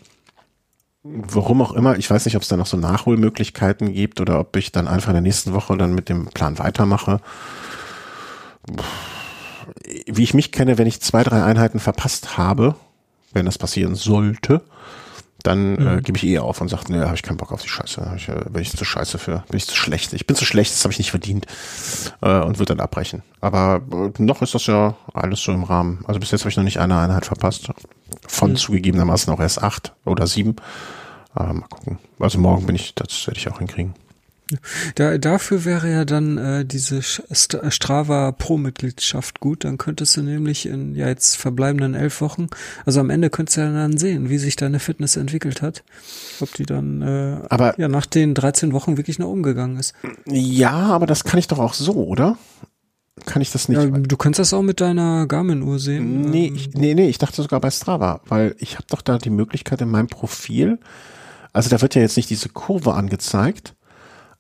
warum 1.09 1.63
auch 1.63 1.73
immer, 1.73 1.97
ich 1.97 2.11
weiß 2.11 2.25
nicht, 2.25 2.37
ob 2.37 2.43
es 2.43 2.49
da 2.49 2.57
noch 2.57 2.67
so 2.67 2.77
Nachholmöglichkeiten 2.77 3.93
gibt 3.93 4.21
oder 4.21 4.41
ob 4.41 4.57
ich 4.57 4.73
dann 4.73 4.89
einfach 4.89 5.09
in 5.09 5.15
der 5.15 5.23
nächsten 5.23 5.53
Woche 5.53 5.77
dann 5.77 5.95
mit 5.95 6.09
dem 6.09 6.27
Plan 6.27 6.59
weitermache. 6.59 7.21
Wie 10.07 10.23
ich 10.23 10.35
mich 10.35 10.53
kenne, 10.53 10.79
wenn 10.79 10.87
ich 10.87 11.01
zwei, 11.01 11.23
drei 11.23 11.43
Einheiten 11.43 11.81
verpasst 11.81 12.37
habe, 12.37 12.75
wenn 13.33 13.47
das 13.47 13.59
passieren 13.59 13.95
sollte, 13.95 14.63
dann 15.47 15.77
äh, 15.77 15.81
mhm. 15.81 15.99
äh, 15.99 16.03
gebe 16.03 16.19
ich 16.19 16.25
eh 16.25 16.39
auf 16.39 16.61
und 16.61 16.69
sage, 16.69 16.85
nee, 16.89 17.01
habe 17.01 17.15
ich 17.15 17.23
keinen 17.23 17.37
Bock 17.37 17.53
auf 17.53 17.63
die 17.63 17.69
Scheiße. 17.69 18.15
Ich, 18.17 18.29
äh, 18.29 18.45
bin 18.51 18.63
ich 18.63 18.77
zu 18.77 18.85
scheiße 18.85 19.19
für, 19.19 19.45
bin 19.49 19.57
ich 19.57 19.67
zu 19.67 19.77
schlecht. 19.77 20.13
Ich 20.13 20.27
bin 20.27 20.37
zu 20.37 20.45
schlecht, 20.45 20.73
das 20.73 20.85
habe 20.85 20.93
ich 20.93 20.99
nicht 20.99 21.11
verdient 21.11 21.47
äh, 22.21 22.41
und 22.41 22.59
wird 22.59 22.71
dann 22.71 22.81
abbrechen. 22.81 23.23
Aber 23.41 23.83
äh, 23.93 24.23
noch 24.23 24.43
ist 24.43 24.55
das 24.55 24.67
ja 24.67 24.95
alles 25.15 25.43
so 25.43 25.53
im 25.53 25.65
Rahmen. 25.65 26.05
Also 26.07 26.21
bis 26.21 26.31
jetzt 26.31 26.43
habe 26.43 26.51
ich 26.51 26.57
noch 26.57 26.65
nicht 26.65 26.81
eine 26.81 26.99
Einheit 26.99 27.27
verpasst. 27.27 27.71
Von 28.29 28.51
mhm. 28.51 28.57
zugegebenermaßen 28.57 29.33
auch 29.33 29.41
erst 29.41 29.63
acht 29.63 29.95
oder 30.05 30.27
sieben. 30.27 30.57
Äh, 31.37 31.53
mal 31.53 31.69
gucken. 31.69 31.99
Also 32.19 32.39
morgen 32.39 32.67
bin 32.67 32.75
ich, 32.75 32.95
das 32.95 33.27
werde 33.27 33.39
ich 33.39 33.49
auch 33.49 33.59
hinkriegen. 33.59 33.95
Da, 34.95 35.19
dafür 35.19 35.65
wäre 35.65 35.91
ja 35.91 36.05
dann 36.05 36.39
äh, 36.39 36.65
diese 36.65 37.03
Strava 37.03 38.31
Pro-Mitgliedschaft 38.31 39.41
gut. 39.41 39.65
Dann 39.65 39.77
könntest 39.77 40.17
du 40.17 40.23
nämlich 40.23 40.67
in 40.67 40.95
ja 40.95 41.09
jetzt 41.09 41.37
verbleibenden 41.37 41.95
elf 41.95 42.21
Wochen, 42.21 42.47
also 42.85 43.01
am 43.01 43.11
Ende 43.11 43.29
könntest 43.29 43.57
du 43.57 43.63
ja 43.63 43.73
dann 43.73 43.99
sehen, 43.99 44.31
wie 44.31 44.39
sich 44.39 44.55
deine 44.55 44.79
Fitness 44.79 45.17
entwickelt 45.17 45.63
hat. 45.63 45.83
Ob 46.41 46.53
die 46.55 46.65
dann 46.65 47.03
äh, 47.03 47.41
aber, 47.49 47.79
ja 47.79 47.89
nach 47.89 48.07
den 48.07 48.35
13 48.35 48.73
Wochen 48.73 48.97
wirklich 48.97 49.19
noch 49.19 49.29
umgegangen 49.29 49.79
ist. 49.79 49.95
Ja, 50.27 50.71
aber 50.71 51.07
das 51.07 51.25
kann 51.25 51.39
ich 51.39 51.49
doch 51.49 51.59
auch 51.59 51.75
so, 51.75 51.95
oder? 51.95 52.39
Kann 53.25 53.43
ich 53.43 53.51
das 53.51 53.69
nicht? 53.69 53.83
Ja, 53.83 53.87
du 53.87 54.17
kannst 54.17 54.39
das 54.39 54.53
auch 54.53 54.63
mit 54.63 54.81
deiner 54.81 55.27
Garmin-Uhr 55.27 55.79
sehen. 55.79 56.21
Nee, 56.31 56.53
ich, 56.55 56.75
nee, 56.75 56.95
nee, 56.95 57.09
ich 57.09 57.19
dachte 57.19 57.43
sogar 57.43 57.61
bei 57.61 57.71
Strava, 57.71 58.21
weil 58.27 58.55
ich 58.59 58.75
habe 58.75 58.87
doch 58.91 59.01
da 59.01 59.19
die 59.19 59.31
Möglichkeit 59.31 59.81
in 59.81 59.91
meinem 59.91 60.09
Profil, 60.09 60.79
also 61.53 61.71
da 61.71 61.81
wird 61.81 61.95
ja 61.95 62.03
jetzt 62.03 62.17
nicht 62.17 62.29
diese 62.29 62.51
Kurve 62.51 62.95
angezeigt, 62.95 63.75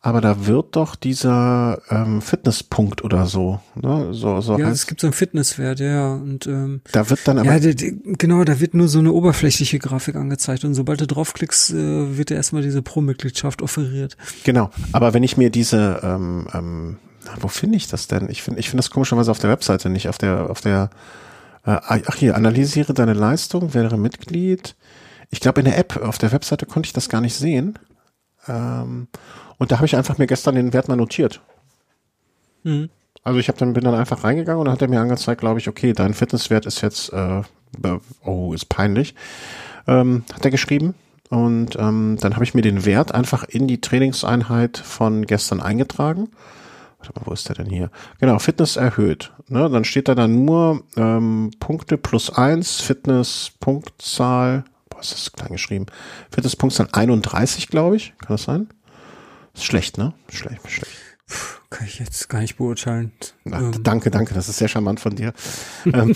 aber 0.07 0.21
da 0.21 0.47
wird 0.47 0.77
doch 0.77 0.95
dieser 0.95 1.83
ähm, 1.91 2.23
Fitnesspunkt 2.23 3.03
oder 3.03 3.27
so, 3.27 3.59
ne? 3.75 4.15
So, 4.15 4.41
so 4.41 4.57
ja, 4.57 4.67
heißt. 4.67 4.77
es 4.77 4.87
gibt 4.87 5.01
so 5.01 5.09
einen 5.09 5.15
Fitnesswert, 5.15 5.81
ja. 5.81 6.13
Und 6.13 6.47
ähm, 6.47 6.81
da 6.93 7.11
wird 7.11 7.27
dann 7.27 7.41
aber. 7.41 7.49
Ja, 7.49 7.59
die, 7.59 7.75
die, 7.75 7.99
genau, 8.17 8.45
da 8.45 8.61
wird 8.61 8.75
nur 8.75 8.87
so 8.87 9.01
eine 9.01 9.11
oberflächliche 9.11 9.81
Grafik 9.81 10.15
angezeigt. 10.15 10.65
Und 10.65 10.75
sobald 10.75 11.01
du 11.01 11.09
draufklickst, 11.09 11.73
äh, 11.73 12.17
wird 12.17 12.31
dir 12.31 12.37
erstmal 12.37 12.63
diese 12.63 12.83
Pro-Mitgliedschaft 12.83 13.63
offeriert. 13.63 14.17
Genau. 14.45 14.71
Aber 14.93 15.13
wenn 15.13 15.25
ich 15.25 15.37
mir 15.37 15.51
diese, 15.51 15.99
ähm, 16.05 16.47
ähm, 16.55 16.99
wo 17.41 17.49
finde 17.49 17.77
ich 17.77 17.89
das 17.89 18.07
denn? 18.07 18.29
Ich 18.31 18.45
finde, 18.45 18.61
ich 18.61 18.71
finde 18.71 18.83
das 18.83 18.93
komischerweise 18.93 19.33
auf 19.33 19.41
der 19.41 19.51
Webseite 19.51 19.89
nicht, 19.89 20.09
auf 20.09 20.19
der, 20.19 20.51
auf 20.51 20.61
der 20.61 20.91
äh, 21.65 21.81
ach 21.85 22.15
hier, 22.15 22.37
analysiere 22.37 22.95
deine 22.95 23.15
Leistung, 23.15 23.75
wäre 23.75 23.99
Mitglied. 23.99 24.77
Ich 25.31 25.41
glaube, 25.41 25.63
in 25.63 25.65
der 25.65 25.79
App, 25.79 25.97
auf 25.97 26.19
der 26.19 26.31
Webseite 26.31 26.65
konnte 26.65 26.87
ich 26.87 26.93
das 26.93 27.09
gar 27.09 27.21
nicht 27.21 27.35
sehen. 27.35 27.77
Ähm, 28.47 29.09
und 29.59 29.73
da 29.73 29.77
habe 29.77 29.87
ich 29.87 29.97
einfach 29.97 30.19
mir 30.19 30.27
gestern 30.27 30.55
den 30.55 30.73
Wert 30.73 30.89
mal 30.89 30.97
notiert. 30.97 31.41
Mhm. 32.63 32.91
Also 33.23 33.41
ich 33.41 33.49
habe 33.49 33.59
dann 33.59 33.73
bin 33.73 33.85
dann 33.85 33.95
einfach 33.95 34.23
reingegangen 34.23 34.61
und 34.61 34.67
dann 34.67 34.75
hat 34.75 34.83
er 34.83 34.89
mir 34.89 35.01
angezeigt, 35.01 35.41
glaube 35.41 35.59
ich, 35.59 35.69
okay, 35.69 35.93
dein 35.93 36.15
Fitnesswert 36.15 36.65
ist 36.65 36.81
jetzt, 36.81 37.13
äh, 37.13 37.43
oh, 38.25 38.53
ist 38.53 38.69
peinlich, 38.69 39.15
ähm, 39.89 40.25
hat 40.33 40.45
er 40.45 40.51
geschrieben. 40.51 40.95
Und 41.29 41.77
ähm, 41.77 42.19
dann 42.21 42.35
habe 42.35 42.45
ich 42.45 42.55
mir 42.55 42.63
den 42.63 42.85
Wert 42.85 43.13
einfach 43.13 43.43
in 43.43 43.67
die 43.67 43.81
Trainingseinheit 43.81 44.79
von 44.79 45.27
gestern 45.27 45.61
eingetragen. 45.61 46.29
Warte 46.99 47.13
mal, 47.19 47.27
wo 47.27 47.33
ist 47.33 47.49
der 47.49 47.57
denn 47.57 47.69
hier? 47.69 47.91
Genau, 48.21 48.39
Fitness 48.39 48.77
erhöht. 48.77 49.33
Ne, 49.49 49.69
dann 49.69 49.85
steht 49.85 50.09
da 50.09 50.15
dann 50.15 50.45
nur 50.45 50.85
ähm, 50.97 51.51
Punkte 51.59 51.99
plus 51.99 52.31
eins, 52.31 52.81
Fitness, 52.81 53.51
Punktzahl, 53.61 54.65
boah, 54.89 55.01
ist 55.01 55.13
das 55.13 55.33
klein 55.33 55.53
geschrieben. 55.53 55.87
Fitness, 56.31 56.57
Punktzahl 56.57 56.89
31, 56.93 57.69
glaube 57.69 57.97
ich. 57.97 58.15
Kann 58.19 58.35
das 58.35 58.45
sein? 58.45 58.69
Ist 59.57 59.65
schlecht, 59.65 59.99
ne? 59.99 60.13
Schlecht, 60.29 60.61
schlecht. 60.71 60.93
Puh, 61.27 61.37
kann 61.71 61.87
ich 61.87 61.99
jetzt 61.99 62.29
gar 62.29 62.41
nicht 62.41 62.57
beurteilen. 62.57 63.11
Na, 63.45 63.59
ähm. 63.59 63.83
Danke, 63.83 64.11
danke, 64.11 64.33
das 64.33 64.49
ist 64.49 64.59
sehr 64.59 64.69
charmant 64.69 65.01
von 65.01 65.17
dir. 65.17 65.33
ähm, 65.87 66.15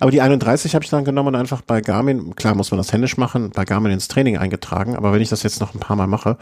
aber 0.00 0.10
die 0.10 0.20
31 0.20 0.74
habe 0.74 0.84
ich 0.84 0.90
dann 0.90 1.04
genommen 1.04 1.28
und 1.28 1.36
einfach 1.36 1.62
bei 1.62 1.80
Garmin, 1.80 2.36
klar 2.36 2.54
muss 2.54 2.70
man 2.70 2.78
das 2.78 2.92
händisch 2.92 3.16
machen, 3.16 3.50
bei 3.50 3.64
Garmin 3.64 3.92
ins 3.92 4.08
Training 4.08 4.36
eingetragen, 4.36 4.96
aber 4.96 5.12
wenn 5.12 5.22
ich 5.22 5.30
das 5.30 5.44
jetzt 5.44 5.60
noch 5.60 5.74
ein 5.74 5.80
paar 5.80 5.96
Mal 5.96 6.08
mache 6.08 6.36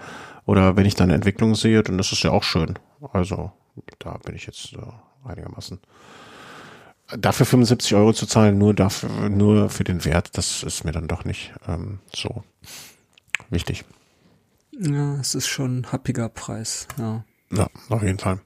oder 0.46 0.76
wenn 0.76 0.86
ich 0.86 0.96
dann 0.96 1.10
eine 1.10 1.14
Entwicklung 1.14 1.54
sehe, 1.54 1.82
dann 1.82 1.98
ist 1.98 2.12
es 2.12 2.22
ja 2.22 2.32
auch 2.32 2.42
schön. 2.42 2.76
Also 3.12 3.52
da 4.00 4.18
bin 4.24 4.34
ich 4.34 4.46
jetzt 4.46 4.72
äh, 4.72 5.28
einigermaßen. 5.28 5.78
Dafür 7.16 7.46
75 7.46 7.94
Euro 7.94 8.12
zu 8.12 8.26
zahlen, 8.26 8.58
nur 8.58 8.74
dafür, 8.74 9.28
nur 9.28 9.70
für 9.70 9.84
den 9.84 10.04
Wert, 10.04 10.30
das 10.36 10.64
ist 10.64 10.84
mir 10.84 10.90
dann 10.90 11.06
doch 11.06 11.24
nicht 11.24 11.52
ähm, 11.68 12.00
so 12.12 12.42
wichtig. 13.48 13.84
Ja, 14.80 15.16
es 15.20 15.34
ist 15.34 15.46
schon 15.46 15.80
ein 15.80 15.92
happiger 15.92 16.28
Preis, 16.28 16.86
ja. 16.98 17.24
Ja, 17.50 17.68
auf 17.88 18.02
jeden 18.02 18.18
Fall. 18.18 18.40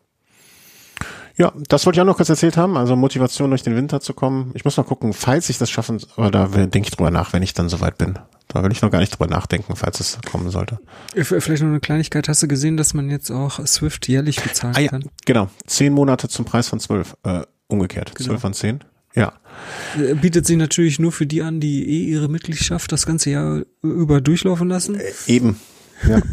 Ja, 1.36 1.52
das 1.68 1.86
wollte 1.86 1.96
ich 1.96 2.02
auch 2.02 2.06
noch 2.06 2.16
kurz 2.16 2.28
erzählt 2.28 2.58
haben. 2.58 2.76
Also 2.76 2.96
Motivation 2.96 3.48
durch 3.48 3.62
den 3.62 3.74
Winter 3.74 4.00
zu 4.00 4.12
kommen. 4.12 4.50
Ich 4.54 4.66
muss 4.66 4.76
mal 4.76 4.82
gucken, 4.82 5.14
falls 5.14 5.48
ich 5.48 5.56
das 5.56 5.70
schaffen, 5.70 5.98
aber 6.16 6.30
da 6.30 6.46
denke 6.46 6.88
ich 6.88 6.90
drüber 6.90 7.10
nach, 7.10 7.32
wenn 7.32 7.42
ich 7.42 7.54
dann 7.54 7.70
soweit 7.70 7.96
bin. 7.96 8.18
Da 8.48 8.62
will 8.62 8.72
ich 8.72 8.82
noch 8.82 8.90
gar 8.90 8.98
nicht 8.98 9.12
drüber 9.12 9.26
nachdenken, 9.26 9.74
falls 9.74 10.00
es 10.00 10.18
kommen 10.30 10.50
sollte. 10.50 10.80
Vielleicht 11.14 11.62
noch 11.62 11.70
eine 11.70 11.80
Kleinigkeit. 11.80 12.28
Hast 12.28 12.42
du 12.42 12.48
gesehen, 12.48 12.76
dass 12.76 12.92
man 12.92 13.08
jetzt 13.08 13.30
auch 13.30 13.64
Swift 13.66 14.06
jährlich 14.06 14.42
bezahlen 14.42 14.74
ah, 14.76 14.80
ja, 14.80 14.88
kann? 14.90 15.04
Genau. 15.24 15.48
Zehn 15.66 15.94
Monate 15.94 16.28
zum 16.28 16.44
Preis 16.44 16.68
von 16.68 16.78
zwölf. 16.78 17.16
Äh, 17.22 17.42
umgekehrt. 17.68 18.14
Genau. 18.16 18.28
Zwölf 18.28 18.40
von 18.40 18.52
zehn. 18.52 18.80
Ja. 19.14 19.32
Äh, 19.98 20.14
Bietet 20.14 20.46
sich 20.46 20.56
natürlich 20.56 20.98
nur 20.98 21.12
für 21.12 21.26
die 21.26 21.42
an, 21.42 21.60
die 21.60 21.88
eh 21.88 22.04
ihre 22.10 22.28
Mitgliedschaft 22.28 22.92
das 22.92 23.06
ganze 23.06 23.30
Jahr 23.30 23.62
über 23.82 24.20
durchlaufen 24.20 24.68
lassen. 24.68 24.96
Äh, 24.96 25.12
eben. 25.26 25.60
Ja. 26.08 26.20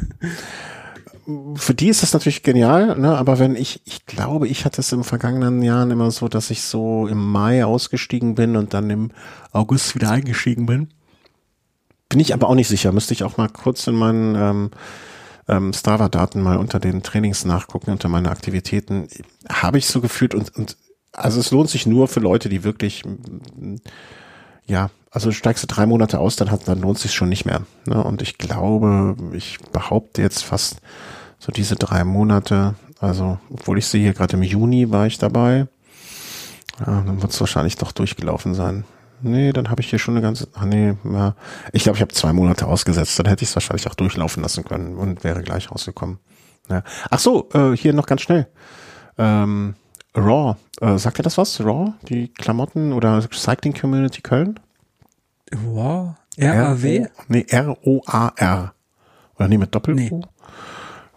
für 1.56 1.74
die 1.74 1.90
ist 1.90 2.04
das 2.04 2.14
natürlich 2.14 2.42
genial, 2.42 2.98
ne? 2.98 3.18
aber 3.18 3.38
wenn 3.38 3.56
ich, 3.56 3.82
ich 3.84 4.06
glaube, 4.06 4.48
ich 4.48 4.64
hatte 4.64 4.80
es 4.80 4.92
im 4.94 5.04
vergangenen 5.04 5.62
Jahren 5.62 5.92
immer 5.92 6.10
so, 6.10 6.30
dass 6.30 6.50
ich 6.52 6.62
so 6.62 7.08
im 7.08 7.32
Mai 7.32 7.66
ausgestiegen 7.66 8.36
bin 8.36 8.56
und 8.56 8.74
dann 8.74 8.90
im 8.90 9.12
August 9.52 9.94
wieder 9.96 10.10
eingestiegen 10.10 10.66
bin. 10.66 10.90
Bin 12.08 12.22
ich 12.22 12.34
aber 12.34 12.48
auch 12.48 12.56
nicht 12.56 12.70
sicher, 12.70 12.94
müsste 12.94 13.14
ich 13.14 13.24
auch 13.24 13.36
mal 13.36 13.50
kurz 13.50 13.86
in 13.88 13.96
meinen 13.96 14.36
ähm, 14.36 14.72
ähm, 15.50 15.74
Strava-Daten 15.74 16.42
mal 16.42 16.58
unter 16.58 16.80
den 16.80 17.04
Trainings 17.04 17.44
nachgucken, 17.44 17.92
unter 17.92 18.08
meine 18.08 18.32
Aktivitäten. 18.32 19.10
Habe 19.50 19.80
ich 19.80 19.88
so 19.88 20.00
gefühlt 20.00 20.34
und, 20.34 20.56
und 20.56 20.78
also 21.12 21.42
es 21.42 21.52
lohnt 21.52 21.70
sich 21.70 21.86
nur 21.86 22.08
für 22.08 22.22
Leute, 22.22 22.48
die 22.48 22.64
wirklich 22.64 23.04
ja, 24.66 24.90
also 25.18 25.32
steigst 25.32 25.64
du 25.64 25.68
drei 25.68 25.88
Monate 25.88 26.20
aus, 26.20 26.36
dann 26.36 26.52
hat, 26.52 26.68
dann 26.68 26.80
lohnt 26.80 27.00
sich 27.00 27.12
schon 27.12 27.28
nicht 27.28 27.44
mehr. 27.44 27.64
Ne? 27.88 28.04
Und 28.04 28.22
ich 28.22 28.38
glaube, 28.38 29.16
ich 29.34 29.58
behaupte 29.72 30.22
jetzt 30.22 30.44
fast 30.44 30.78
so 31.40 31.52
diese 31.52 31.76
drei 31.76 32.04
Monate, 32.04 32.76
also 33.00 33.40
obwohl 33.50 33.80
ich 33.80 33.88
sehe 33.88 34.04
hier 34.04 34.14
gerade 34.14 34.38
im 34.38 34.44
Juni 34.44 34.92
war 34.92 35.08
ich 35.08 35.18
dabei, 35.18 35.66
ja, 36.80 37.02
dann 37.02 37.20
wird 37.20 37.32
es 37.32 37.40
wahrscheinlich 37.40 37.78
doch 37.78 37.92
durchgelaufen 37.92 38.54
sein. 38.54 38.84
Nee, 39.24 39.54
dann 39.54 39.72
habe 39.72 39.82
ich 39.82 39.90
hier 39.90 39.98
schon 39.98 40.14
eine 40.14 40.22
ganze, 40.22 40.50
ach 40.54 40.66
nee, 40.66 40.94
ja, 41.12 41.34
ich 41.74 41.82
glaube, 41.82 41.96
ich 41.96 42.02
habe 42.04 42.14
zwei 42.14 42.32
Monate 42.32 42.68
ausgesetzt, 42.68 43.18
dann 43.18 43.26
hätte 43.26 43.42
ich 43.42 43.50
es 43.50 43.56
wahrscheinlich 43.56 43.88
auch 43.88 43.96
durchlaufen 43.96 44.44
lassen 44.44 44.66
können 44.66 44.98
und 44.98 45.24
wäre 45.24 45.42
gleich 45.42 45.72
rausgekommen. 45.72 46.20
Ja. 46.70 46.84
Ach 47.10 47.18
so, 47.18 47.50
äh, 47.56 47.76
hier 47.76 47.94
noch 47.94 48.06
ganz 48.06 48.22
schnell. 48.22 48.46
Ähm, 49.18 49.74
Raw, 50.16 50.58
äh, 50.80 51.00
sagt 51.00 51.20
ihr 51.20 51.24
das 51.24 51.40
was? 51.40 51.60
Raw, 51.60 51.94
die 52.08 52.28
Klamotten 52.28 52.94
oder 52.94 53.28
Cycling 53.34 53.74
Community 53.74 54.22
Köln? 54.22 54.60
Wow. 55.52 56.16
RAW? 56.38 57.08
Nee, 57.28 57.46
R-O-A-R. 57.50 58.74
Oder 59.36 59.48
nee, 59.48 59.58
mit 59.58 59.74
Doppel-O? 59.74 59.96
Nee. 59.96 60.22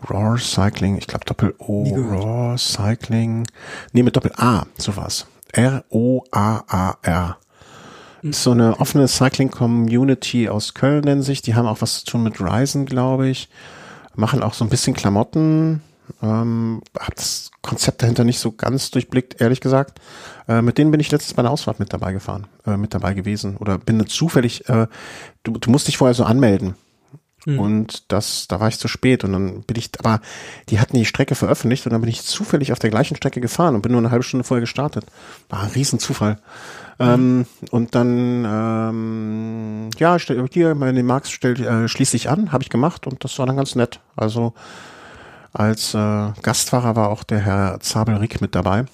Raw 0.08 0.38
Cycling, 0.38 0.96
ich 0.96 1.06
glaube 1.06 1.24
Doppel-O. 1.26 1.84
Raw 1.94 2.56
Cycling. 2.56 3.46
Nee, 3.92 4.02
mit 4.02 4.16
Doppel-A, 4.16 4.66
sowas. 4.78 5.26
R-O-A-A-R. 5.52 7.36
Ist 8.22 8.42
so 8.42 8.50
eine 8.50 8.78
offene 8.80 9.08
Cycling-Community 9.08 10.48
aus 10.48 10.74
Köln, 10.74 11.04
nennen 11.04 11.22
sich. 11.22 11.42
Die 11.42 11.54
haben 11.54 11.66
auch 11.66 11.80
was 11.80 12.00
zu 12.00 12.12
tun 12.12 12.22
mit 12.22 12.40
Ryzen, 12.40 12.84
glaube 12.84 13.28
ich. 13.28 13.48
Machen 14.14 14.42
auch 14.42 14.54
so 14.54 14.64
ein 14.64 14.68
bisschen 14.70 14.94
Klamotten. 14.94 15.82
Ähm, 16.22 16.82
hab 16.98 17.14
das 17.14 17.50
Konzept 17.62 18.02
dahinter 18.02 18.24
nicht 18.24 18.38
so 18.38 18.52
ganz 18.52 18.90
durchblickt, 18.90 19.40
ehrlich 19.40 19.60
gesagt. 19.60 20.00
Äh, 20.48 20.62
mit 20.62 20.78
denen 20.78 20.90
bin 20.90 21.00
ich 21.00 21.10
letztens 21.10 21.34
bei 21.34 21.42
der 21.42 21.50
Ausfahrt 21.50 21.80
mit 21.80 21.92
dabei 21.92 22.12
gefahren, 22.12 22.46
äh, 22.66 22.76
mit 22.76 22.94
dabei 22.94 23.14
gewesen. 23.14 23.56
Oder 23.56 23.78
bin 23.78 24.06
zufällig, 24.06 24.68
äh, 24.68 24.86
du, 25.42 25.52
du 25.52 25.70
musst 25.70 25.88
dich 25.88 25.98
vorher 25.98 26.14
so 26.14 26.24
anmelden. 26.24 26.74
Und 27.46 28.12
das, 28.12 28.48
da 28.48 28.60
war 28.60 28.68
ich 28.68 28.78
zu 28.78 28.86
spät 28.86 29.24
und 29.24 29.32
dann 29.32 29.62
bin 29.62 29.78
ich, 29.78 29.90
aber 29.98 30.20
die 30.68 30.78
hatten 30.78 30.96
die 30.96 31.06
Strecke 31.06 31.34
veröffentlicht 31.34 31.86
und 31.86 31.92
dann 31.92 32.02
bin 32.02 32.10
ich 32.10 32.22
zufällig 32.22 32.70
auf 32.70 32.78
der 32.78 32.90
gleichen 32.90 33.16
Strecke 33.16 33.40
gefahren 33.40 33.74
und 33.74 33.80
bin 33.80 33.92
nur 33.92 34.00
eine 34.00 34.10
halbe 34.10 34.24
Stunde 34.24 34.44
vorher 34.44 34.60
gestartet. 34.60 35.06
War 35.48 35.60
ein 35.60 35.70
Riesenzufall. 35.70 36.38
Ähm, 36.98 37.46
und 37.70 37.94
dann, 37.94 38.44
ähm, 38.44 39.90
ja, 39.96 40.18
hier, 40.50 40.74
meine 40.74 41.02
Marks 41.02 41.30
stell, 41.30 41.58
äh, 41.64 41.88
schließe 41.88 42.14
ich 42.14 42.28
an, 42.28 42.52
habe 42.52 42.62
ich 42.62 42.68
gemacht 42.68 43.06
und 43.06 43.24
das 43.24 43.38
war 43.38 43.46
dann 43.46 43.56
ganz 43.56 43.74
nett. 43.74 44.00
Also 44.16 44.52
als 45.52 45.94
äh, 45.94 46.32
Gastfahrer 46.42 46.96
war 46.96 47.10
auch 47.10 47.24
der 47.24 47.40
Herr 47.40 47.80
Zabel-Rick 47.80 48.40
mit 48.40 48.54
dabei. 48.54 48.84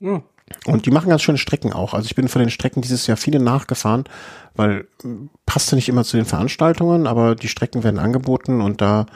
Ja. 0.00 0.22
Und 0.64 0.86
die 0.86 0.90
machen 0.90 1.08
ganz 1.08 1.22
schöne 1.22 1.38
Strecken 1.38 1.72
auch. 1.72 1.92
Also 1.92 2.06
ich 2.06 2.14
bin 2.14 2.28
von 2.28 2.40
den 2.40 2.50
Strecken 2.50 2.80
dieses 2.80 3.06
Jahr 3.08 3.16
viele 3.16 3.40
nachgefahren, 3.40 4.04
weil 4.54 4.86
äh, 5.04 5.08
passte 5.44 5.74
nicht 5.74 5.88
immer 5.88 6.04
zu 6.04 6.16
den 6.16 6.26
Veranstaltungen, 6.26 7.06
aber 7.06 7.34
die 7.34 7.48
Strecken 7.48 7.82
werden 7.82 7.98
angeboten 7.98 8.60
und 8.60 8.80
da 8.80 9.06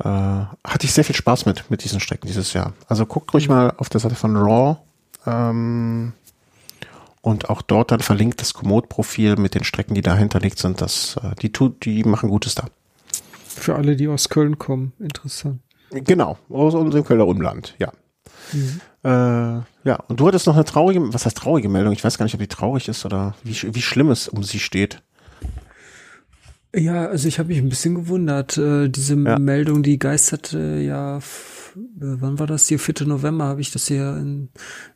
äh, 0.00 0.04
hatte 0.04 0.84
ich 0.84 0.92
sehr 0.92 1.04
viel 1.04 1.14
Spaß 1.14 1.46
mit, 1.46 1.70
mit 1.70 1.84
diesen 1.84 2.00
Strecken 2.00 2.26
dieses 2.26 2.52
Jahr. 2.52 2.72
Also 2.88 3.06
guckt 3.06 3.32
ruhig 3.34 3.48
mal 3.48 3.72
auf 3.76 3.88
der 3.88 4.00
Seite 4.00 4.16
von 4.16 4.36
Raw 4.36 4.78
ähm, 5.26 6.12
und 7.20 7.50
auch 7.50 7.62
dort 7.62 7.92
dann 7.92 8.00
verlinkt 8.00 8.40
das 8.40 8.54
Komoot-Profil 8.54 9.36
mit 9.36 9.54
den 9.54 9.64
Strecken, 9.64 9.94
die 9.94 10.02
da 10.02 10.16
hinterlegt 10.16 10.58
sind. 10.58 10.80
Das, 10.80 11.18
äh, 11.22 11.36
die, 11.36 11.52
tut, 11.52 11.84
die 11.84 12.02
machen 12.02 12.30
Gutes 12.30 12.56
da. 12.56 12.66
Für 13.46 13.76
alle, 13.76 13.94
die 13.94 14.08
aus 14.08 14.28
Köln 14.28 14.58
kommen. 14.58 14.92
Interessant. 14.98 15.60
Genau, 15.90 16.38
aus 16.50 16.74
unserem 16.74 17.04
Kölner 17.04 17.26
Umland, 17.26 17.74
ja. 17.78 17.92
Äh, 19.04 19.62
ja, 19.84 19.96
und 20.08 20.20
du 20.20 20.26
hattest 20.26 20.46
noch 20.46 20.54
eine 20.54 20.64
traurige, 20.64 21.12
was 21.12 21.24
heißt 21.26 21.36
traurige 21.36 21.68
Meldung? 21.68 21.92
Ich 21.92 22.04
weiß 22.04 22.18
gar 22.18 22.24
nicht, 22.24 22.34
ob 22.34 22.40
die 22.40 22.48
traurig 22.48 22.88
ist 22.88 23.04
oder 23.04 23.34
wie, 23.44 23.54
wie 23.74 23.82
schlimm 23.82 24.10
es 24.10 24.28
um 24.28 24.42
sie 24.42 24.58
steht. 24.58 25.02
Ja, 26.74 27.06
also 27.06 27.28
ich 27.28 27.38
habe 27.38 27.48
mich 27.48 27.58
ein 27.58 27.68
bisschen 27.70 27.94
gewundert. 27.94 28.58
Äh, 28.58 28.88
diese 28.88 29.14
Ja. 29.16 29.38
Meldung, 29.38 29.82
die 29.82 29.98
geisterte 29.98 30.58
ja, 30.80 31.18
äh, 31.18 31.20
wann 31.96 32.38
war 32.38 32.46
das 32.46 32.68
hier? 32.68 32.78
4. 32.78 33.06
November 33.06 33.44
habe 33.44 33.60
ich 33.62 33.70
das 33.70 33.86
hier 33.86 34.16
in, 34.16 34.50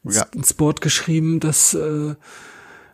ins, 0.04 0.16
Ja. 0.16 0.26
ins 0.34 0.52
Board 0.52 0.80
geschrieben, 0.82 1.40
dass 1.40 1.72
äh, 1.74 2.14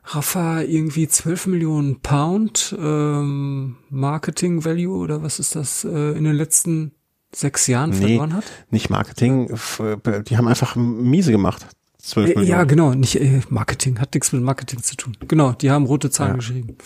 Rafa 0.05 0.63
irgendwie 0.63 1.09
12 1.09 1.49
Millionen 1.49 2.01
Pound 2.01 2.75
ähm, 2.79 3.77
Marketing 3.91 4.65
Value 4.65 4.97
oder 4.97 5.23
was 5.23 5.39
ist 5.41 5.57
das 5.57 5.85
äh, 5.85 6.13
in 6.17 6.25
den 6.25 6.35
letzten 6.37 6.93
sechs 7.35 7.67
Jahren 7.67 7.91
Nee. 7.91 7.97
verloren 7.97 8.35
hat? 8.35 8.45
Nicht 8.71 8.91
Marketing, 8.91 9.51
f- 9.51 9.83
die 10.29 10.37
haben 10.37 10.49
einfach 10.49 10.77
miese 10.77 11.31
gemacht. 11.33 11.67
12 12.01 12.31
Äh, 12.31 12.33
ja, 12.33 12.39
Millionen. 12.41 12.69
genau, 12.69 12.95
nicht 12.95 13.17
äh, 13.21 13.41
Marketing, 13.51 13.99
hat 14.01 14.15
nichts 14.15 14.33
mit 14.33 14.43
Marketing 14.43 14.83
zu 14.83 14.97
tun. 14.97 15.17
Genau, 15.27 15.53
die 15.53 15.71
haben 15.71 15.85
rote 15.87 16.11
Zahlen 16.11 16.33
Ja. 16.33 16.37
geschrieben. 16.37 16.77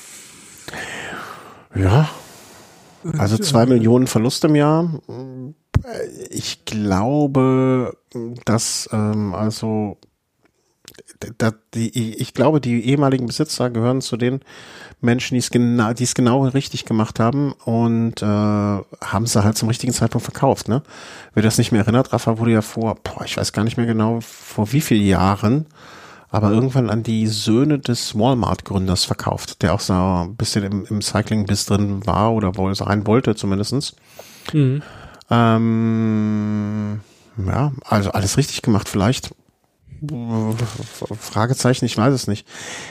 Ja. 1.74 2.08
Also 3.18 3.36
Äh, 3.36 3.40
zwei 3.40 3.66
Millionen 3.66 4.06
Verlust 4.06 4.44
im 4.44 4.54
Jahr. 4.54 5.00
Ich 6.30 6.64
glaube, 6.64 7.96
dass 8.44 8.88
ähm, 8.92 9.34
also 9.34 9.98
da, 11.38 11.52
die, 11.74 12.14
ich 12.14 12.34
glaube, 12.34 12.60
die 12.60 12.84
ehemaligen 12.86 13.26
Besitzer 13.26 13.70
gehören 13.70 14.00
zu 14.00 14.16
den 14.16 14.40
Menschen, 15.02 15.34
die 15.34 15.40
es 15.40 15.50
genau, 15.50 15.92
die 15.92 16.04
es 16.04 16.14
genau 16.14 16.46
richtig 16.46 16.84
gemacht 16.84 17.20
haben 17.20 17.52
und 17.64 18.22
äh, 18.22 18.24
haben 18.24 19.26
sie 19.26 19.42
halt 19.42 19.58
zum 19.58 19.68
richtigen 19.68 19.92
Zeitpunkt 19.92 20.24
verkauft. 20.24 20.68
Ne? 20.68 20.82
Wer 21.34 21.42
das 21.42 21.58
nicht 21.58 21.72
mehr 21.72 21.82
erinnert, 21.82 22.12
Rafa 22.12 22.38
wurde 22.38 22.52
ja 22.52 22.62
vor, 22.62 22.96
boah, 23.02 23.24
ich 23.24 23.36
weiß 23.36 23.52
gar 23.52 23.64
nicht 23.64 23.76
mehr 23.76 23.86
genau, 23.86 24.20
vor 24.20 24.72
wie 24.72 24.80
vielen 24.80 25.06
Jahren, 25.06 25.66
aber 26.30 26.50
irgendwann 26.50 26.88
an 26.88 27.02
die 27.02 27.26
Söhne 27.26 27.78
des 27.78 28.18
Walmart-Gründers 28.18 29.04
verkauft, 29.04 29.62
der 29.62 29.74
auch 29.74 29.80
so 29.80 29.92
ein 29.92 30.36
bisschen 30.36 30.64
im, 30.64 30.86
im 30.86 31.02
Cycling-Biss 31.02 31.66
drin 31.66 32.06
war 32.06 32.32
oder 32.32 32.56
wohl 32.56 32.74
sein 32.74 33.06
wollte 33.06 33.34
zumindestens. 33.34 33.94
Mhm. 34.52 34.82
Ähm, 35.30 37.00
ja, 37.46 37.72
also 37.84 38.12
alles 38.12 38.36
richtig 38.36 38.62
gemacht 38.62 38.88
vielleicht. 38.88 39.34
Fragezeichen, 41.20 41.84
ich 41.84 41.96
weiß 41.96 42.12
es 42.12 42.26
nicht. 42.26 42.46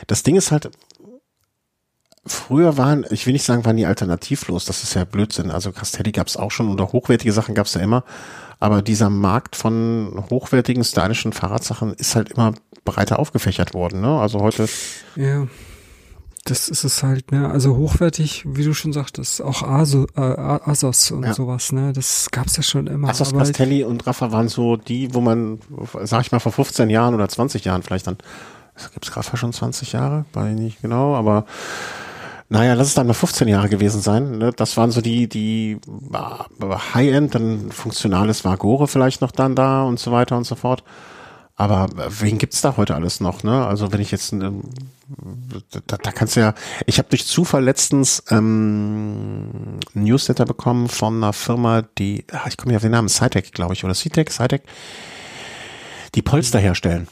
Das 0.08 0.24
Ding 0.24 0.36
ist 0.36 0.52
halt, 0.52 0.72
früher 2.26 2.78
waren, 2.78 3.06
ich 3.10 3.26
will 3.26 3.34
nicht 3.34 3.46
sagen, 3.46 3.66
waren 3.66 3.78
die 3.78 3.86
alternativlos, 3.86 4.66
das 4.66 4.84
ist 4.84 4.94
ja 4.94 5.04
Blödsinn. 5.06 5.52
Also 5.52 5.72
Castelli 5.72 6.12
gab 6.12 6.28
es 6.28 6.38
auch 6.38 6.52
schon 6.52 6.70
oder 6.70 6.92
hochwertige 6.92 7.32
Sachen 7.34 7.56
gab 7.56 7.66
es 7.66 7.74
ja 7.74 7.82
immer. 7.82 8.04
Aber 8.60 8.82
dieser 8.84 9.10
Markt 9.10 9.56
von 9.56 10.24
hochwertigen, 10.30 10.84
stylischen 10.84 11.34
Fahrradsachen 11.34 11.94
ist 11.96 12.16
halt 12.16 12.32
immer 12.34 12.54
breiter 12.86 13.18
aufgefächert 13.18 13.74
worden. 13.74 14.02
Ne? 14.02 14.20
Also 14.20 14.40
heute, 14.42 14.68
Ja, 15.16 15.48
das 16.46 16.70
ist 16.70 16.84
es 16.84 17.02
halt, 17.04 17.32
ne? 17.32 17.50
Also 17.50 17.76
hochwertig, 17.76 18.44
wie 18.48 18.64
du 18.64 18.74
schon 18.74 18.94
sagtest, 18.94 19.42
auch 19.42 19.62
Aso, 19.64 20.06
äh, 20.16 20.22
Asos 20.22 21.10
und 21.12 21.24
Ja. 21.26 21.34
sowas, 21.34 21.72
ne? 21.72 21.92
Das 21.94 22.30
gab's 22.32 22.56
ja 22.58 22.64
schon 22.64 22.86
immer. 22.88 23.10
Assos 23.10 23.30
aber 23.30 23.40
halt- 23.40 23.50
Castelli 23.50 23.84
und 23.84 24.06
Rafa 24.06 24.32
waren 24.32 24.48
so 24.48 24.76
die, 24.78 25.14
wo 25.14 25.22
man, 25.22 25.60
sag 26.04 26.22
ich 26.22 26.32
mal, 26.32 26.40
vor 26.40 26.52
15 26.52 26.90
Jahren 26.92 27.14
oder 27.16 27.30
20 27.30 27.66
Jahren 27.66 27.82
vielleicht 27.84 28.06
dann, 28.08 28.18
gibt's 28.94 29.16
Rafa 29.16 29.38
schon 29.38 29.54
20 29.54 29.92
Jahre? 29.94 30.26
Weiß 30.34 30.54
ich 30.54 30.60
nicht 30.60 30.82
genau, 30.82 31.16
aber 31.16 31.46
naja, 32.52 32.74
lass 32.74 32.88
es 32.88 32.96
dann 32.96 33.08
mal 33.08 33.14
15 33.14 33.48
Jahre 33.48 33.70
gewesen 33.70 34.02
sein. 34.02 34.38
Ne? 34.38 34.52
Das 34.54 34.76
waren 34.76 34.92
so 34.92 35.00
die, 35.00 35.30
die 35.30 35.80
äh, 36.12 36.76
High-End, 36.94 37.34
dann 37.34 37.72
funktionales 37.72 38.44
Vagore 38.44 38.90
vielleicht 38.90 39.22
noch 39.22 39.32
dann 39.32 39.56
da 39.56 39.84
und 39.84 40.02
so 40.02 40.12
weiter 40.12 40.36
und 40.36 40.44
so 40.44 40.56
fort. 40.56 40.84
Aber 41.56 41.88
wen 41.96 42.40
gibt's 42.40 42.60
da 42.60 42.76
heute 42.76 42.94
alles 42.94 43.22
noch? 43.22 43.44
Ne? 43.44 43.66
Also 43.66 43.94
wenn 43.94 44.02
ich 44.02 44.12
jetzt, 44.12 44.34
ähm, 44.34 44.64
da, 45.88 45.96
da 45.96 46.12
kannst 46.12 46.36
du 46.36 46.42
ja, 46.42 46.54
ich 46.88 46.98
habe 46.98 47.08
durch 47.08 47.26
Zufall 47.26 47.64
letztens 47.64 48.22
ähm, 48.30 49.80
Newsletter 49.94 50.44
bekommen 50.44 50.90
von 50.90 51.24
einer 51.24 51.32
Firma, 51.32 51.84
die, 51.84 52.26
ich 52.50 52.58
komme 52.58 52.72
nicht 52.72 52.76
auf 52.76 52.82
den 52.82 52.92
Namen, 52.92 53.08
Cytec, 53.08 53.54
glaube 53.54 53.76
ich, 53.76 53.86
oder 53.86 53.94
Cytec, 53.94 54.30
Cytec. 54.30 54.64
die 56.16 56.22
Polster 56.22 56.60
herstellen. 56.60 57.08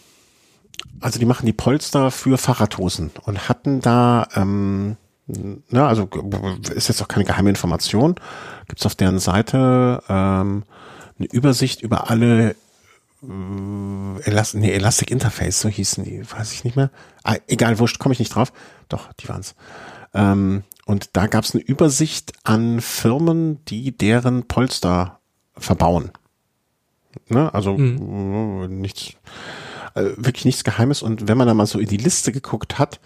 Also 1.00 1.18
die 1.18 1.26
machen 1.26 1.46
die 1.46 1.54
Polster 1.54 2.12
für 2.12 2.38
Fahrradhosen 2.38 3.12
und 3.24 3.48
hatten 3.48 3.80
da, 3.80 4.28
ähm, 4.36 4.98
ne, 5.70 5.86
also 5.86 6.10
ist 6.74 6.88
jetzt 6.88 7.02
auch 7.02 7.08
keine 7.08 7.26
geheime 7.26 7.50
Information, 7.50 8.16
gibt's 8.68 8.86
auf 8.86 8.96
deren 8.96 9.20
Seite 9.20 10.04
ähm, 10.10 10.64
eine 11.18 11.28
Übersicht 11.32 11.82
über 11.82 12.10
alle 12.10 12.56
äh, 13.24 14.22
Elast 14.24 14.56
nee, 14.56 14.72
Elastic 14.72 15.12
Interface, 15.12 15.62
so 15.62 15.70
hießen 15.70 16.04
die, 16.04 16.24
weiß 16.30 16.54
ich 16.54 16.64
nicht 16.64 16.76
mehr. 16.76 16.92
Ah, 17.24 17.36
egal, 17.48 17.80
wurscht, 17.80 18.00
komme 18.00 18.14
ich 18.14 18.20
nicht 18.20 18.34
drauf. 18.34 18.54
Doch, 18.88 19.12
die 19.14 19.30
waren's. 19.30 19.56
Ähm, 20.14 20.64
und 20.86 21.12
da 21.14 21.28
gab's 21.28 21.54
eine 21.54 21.64
Übersicht 21.64 22.34
an 22.44 22.82
Firmen, 22.82 23.64
die 23.66 23.96
deren 23.96 24.48
Polster 24.48 25.20
verbauen. 25.56 26.12
Ne? 27.28 27.54
Also 27.54 27.78
mhm. 27.78 28.80
nichts, 28.82 29.14
äh, 29.94 30.04
wirklich 30.16 30.46
nichts 30.46 30.64
Geheimes. 30.64 31.02
Und 31.02 31.28
wenn 31.28 31.38
man 31.38 31.48
da 31.48 31.54
mal 31.54 31.66
so 31.66 31.80
in 31.80 31.88
die 31.88 31.98
Liste 31.98 32.32
geguckt 32.32 32.80
hat, 32.80 33.00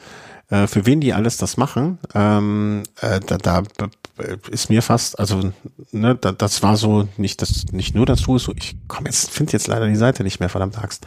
äh, 0.50 0.68
für 0.68 0.86
wen 0.86 1.02
die 1.02 1.14
alles 1.14 1.38
das 1.38 1.58
machen, 1.58 2.00
ähm, 2.14 2.84
äh, 3.02 3.20
da, 3.20 3.38
da 3.38 3.64
ist 4.52 4.70
mir 4.70 4.82
fast, 4.82 5.20
also 5.20 5.52
ne, 5.92 6.16
da, 6.16 6.32
das 6.32 6.62
war 6.62 6.78
so 6.78 7.08
nicht 7.18 7.42
das, 7.42 7.66
nicht 7.72 7.96
nur 7.96 8.06
das 8.06 8.22
Tool, 8.22 8.38
so 8.40 8.54
ich 8.56 8.76
komm 8.88 9.06
jetzt, 9.06 9.32
finde 9.32 9.54
jetzt 9.54 9.68
leider 9.68 9.88
die 9.88 9.96
Seite 9.96 10.24
nicht 10.24 10.40
mehr, 10.40 10.50
verdammt 10.50 10.78
Axt. 10.78 11.06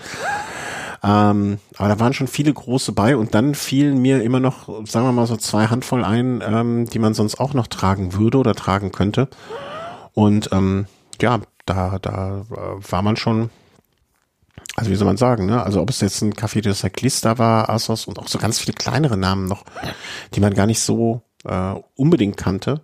Ähm, 1.04 1.58
aber 1.76 1.88
da 1.88 2.00
waren 2.00 2.14
schon 2.14 2.26
viele 2.26 2.52
große 2.52 2.92
bei 2.92 3.16
und 3.16 3.34
dann 3.34 3.54
fielen 3.54 3.98
mir 4.02 4.22
immer 4.22 4.40
noch, 4.40 4.66
sagen 4.86 5.06
wir 5.06 5.12
mal 5.12 5.26
so 5.26 5.36
zwei 5.36 5.66
Handvoll 5.66 6.04
ein, 6.04 6.42
ähm, 6.44 6.86
die 6.86 6.98
man 6.98 7.14
sonst 7.14 7.38
auch 7.38 7.54
noch 7.54 7.68
tragen 7.68 8.14
würde 8.14 8.38
oder 8.38 8.54
tragen 8.54 8.90
könnte. 8.90 9.28
Und 10.14 10.50
ähm, 10.52 10.86
ja, 11.20 11.40
da, 11.64 11.98
da 12.00 12.44
äh, 12.50 12.90
war 12.90 13.02
man 13.02 13.16
schon, 13.16 13.50
also 14.77 14.90
wie 14.90 14.94
soll 14.94 15.07
man 15.07 15.16
sagen, 15.16 15.47
ne? 15.47 15.62
Also 15.62 15.81
ob 15.81 15.89
es 15.89 16.01
jetzt 16.01 16.20
ein 16.20 16.35
Café 16.35 16.61
de 16.61 16.74
Cyclista 16.74 17.39
war, 17.39 17.70
Asos 17.70 18.07
und 18.07 18.19
auch 18.19 18.28
so 18.28 18.39
ganz 18.39 18.59
viele 18.59 18.74
kleinere 18.74 19.16
Namen 19.16 19.47
noch, 19.47 19.65
die 20.35 20.40
man 20.40 20.53
gar 20.53 20.66
nicht 20.66 20.81
so 20.81 21.23
äh, 21.44 21.74
unbedingt 21.94 22.36
kannte. 22.36 22.82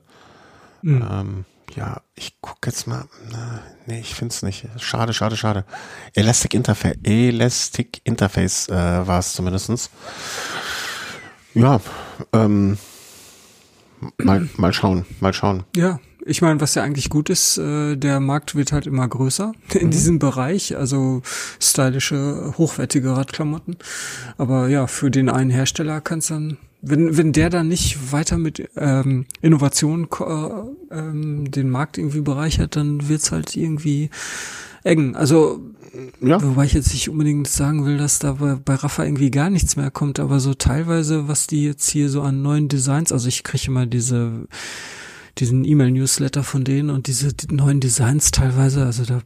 Mhm. 0.81 1.09
Ähm, 1.11 1.45
ja, 1.77 2.01
ich 2.15 2.41
gucke 2.41 2.71
jetzt 2.71 2.87
mal. 2.87 3.05
Na, 3.31 3.61
nee, 3.87 4.01
ich 4.01 4.15
finde 4.15 4.33
es 4.33 4.43
nicht. 4.43 4.67
Schade, 4.79 5.13
schade, 5.13 5.37
schade. 5.37 5.65
Elastic 6.15 6.55
Interface, 6.55 6.97
Elastic 7.03 8.01
Interface 8.05 8.69
äh, 8.69 9.07
war 9.07 9.19
es 9.19 9.35
zumindestens. 9.35 9.91
Ja, 11.55 11.81
ähm, 12.33 12.79
mal, 14.17 14.49
mal 14.57 14.73
schauen, 14.73 15.05
mal 15.21 15.35
schauen. 15.35 15.65
Ja, 15.77 16.01
ich 16.25 16.43
meine, 16.43 16.61
was 16.61 16.75
ja 16.75 16.83
eigentlich 16.83 17.11
gut 17.11 17.31
ist, 17.31 17.59
äh, 17.59 17.97
der 17.97 18.21
Markt 18.21 18.55
wird 18.55 18.73
halt 18.73 18.87
immer 18.87 19.07
größer 19.07 19.53
in 19.75 19.87
mhm. 19.87 19.91
diesem 19.91 20.19
Bereich, 20.19 20.77
also 20.77 21.23
stylische, 21.61 22.55
hochwertige 22.59 23.17
Radklamotten. 23.17 23.77
Aber 24.39 24.69
ja, 24.69 24.87
für 24.87 25.11
den 25.11 25.29
einen 25.29 25.51
Hersteller 25.51 26.01
kann 26.01 26.21
es 26.21 26.29
dann, 26.29 26.59
wenn, 26.81 27.17
wenn 27.17 27.33
der 27.33 27.51
dann 27.51 27.69
nicht 27.69 28.13
weiter 28.13 28.39
mit 28.39 28.69
ähm, 28.77 29.27
Innovation 29.41 30.09
äh, 30.21 30.97
ähm, 30.97 31.51
den 31.51 31.71
Markt 31.71 31.99
irgendwie 31.99 32.23
bereichert, 32.23 32.77
dann 32.77 33.09
wird's 33.09 33.33
halt 33.33 33.57
irgendwie 33.57 34.11
eng. 34.85 35.15
Also 35.17 35.61
ja. 36.23 36.43
Wobei 36.43 36.65
ich 36.65 36.73
jetzt 36.73 36.93
nicht 36.93 37.11
unbedingt 37.11 37.47
sagen 37.49 37.85
will, 37.85 37.99
dass 37.99 38.19
da 38.19 38.33
bei, 38.33 38.55
bei 38.55 38.75
Rafa 38.75 39.05
irgendwie 39.05 39.31
gar 39.31 39.51
nichts 39.51 39.77
mehr 39.77 39.91
kommt, 39.91 40.21
aber 40.21 40.41
so 40.41 40.55
teilweise, 40.55 41.29
was 41.29 41.47
die 41.47 41.65
jetzt 41.65 41.91
hier 41.91 42.09
so 42.09 42.23
an 42.23 42.41
neuen 42.41 42.69
Designs, 42.69 43.13
also 43.13 43.29
ich 43.29 43.45
kriege 43.45 43.65
immer 43.67 43.85
diese 43.85 44.47
diesen 45.39 45.65
E-Mail-Newsletter 45.65 46.43
von 46.45 46.65
denen 46.65 46.91
und 46.91 47.07
diese 47.07 47.33
die 47.33 47.55
neuen 47.55 47.81
Designs 47.81 48.31
teilweise, 48.31 48.85
also 48.85 49.05
da 49.05 49.23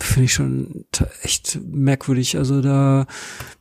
finde 0.00 0.24
ich 0.24 0.32
schon 0.32 0.84
echt 1.22 1.60
merkwürdig. 1.64 2.36
Also 2.36 2.60
da 2.60 3.06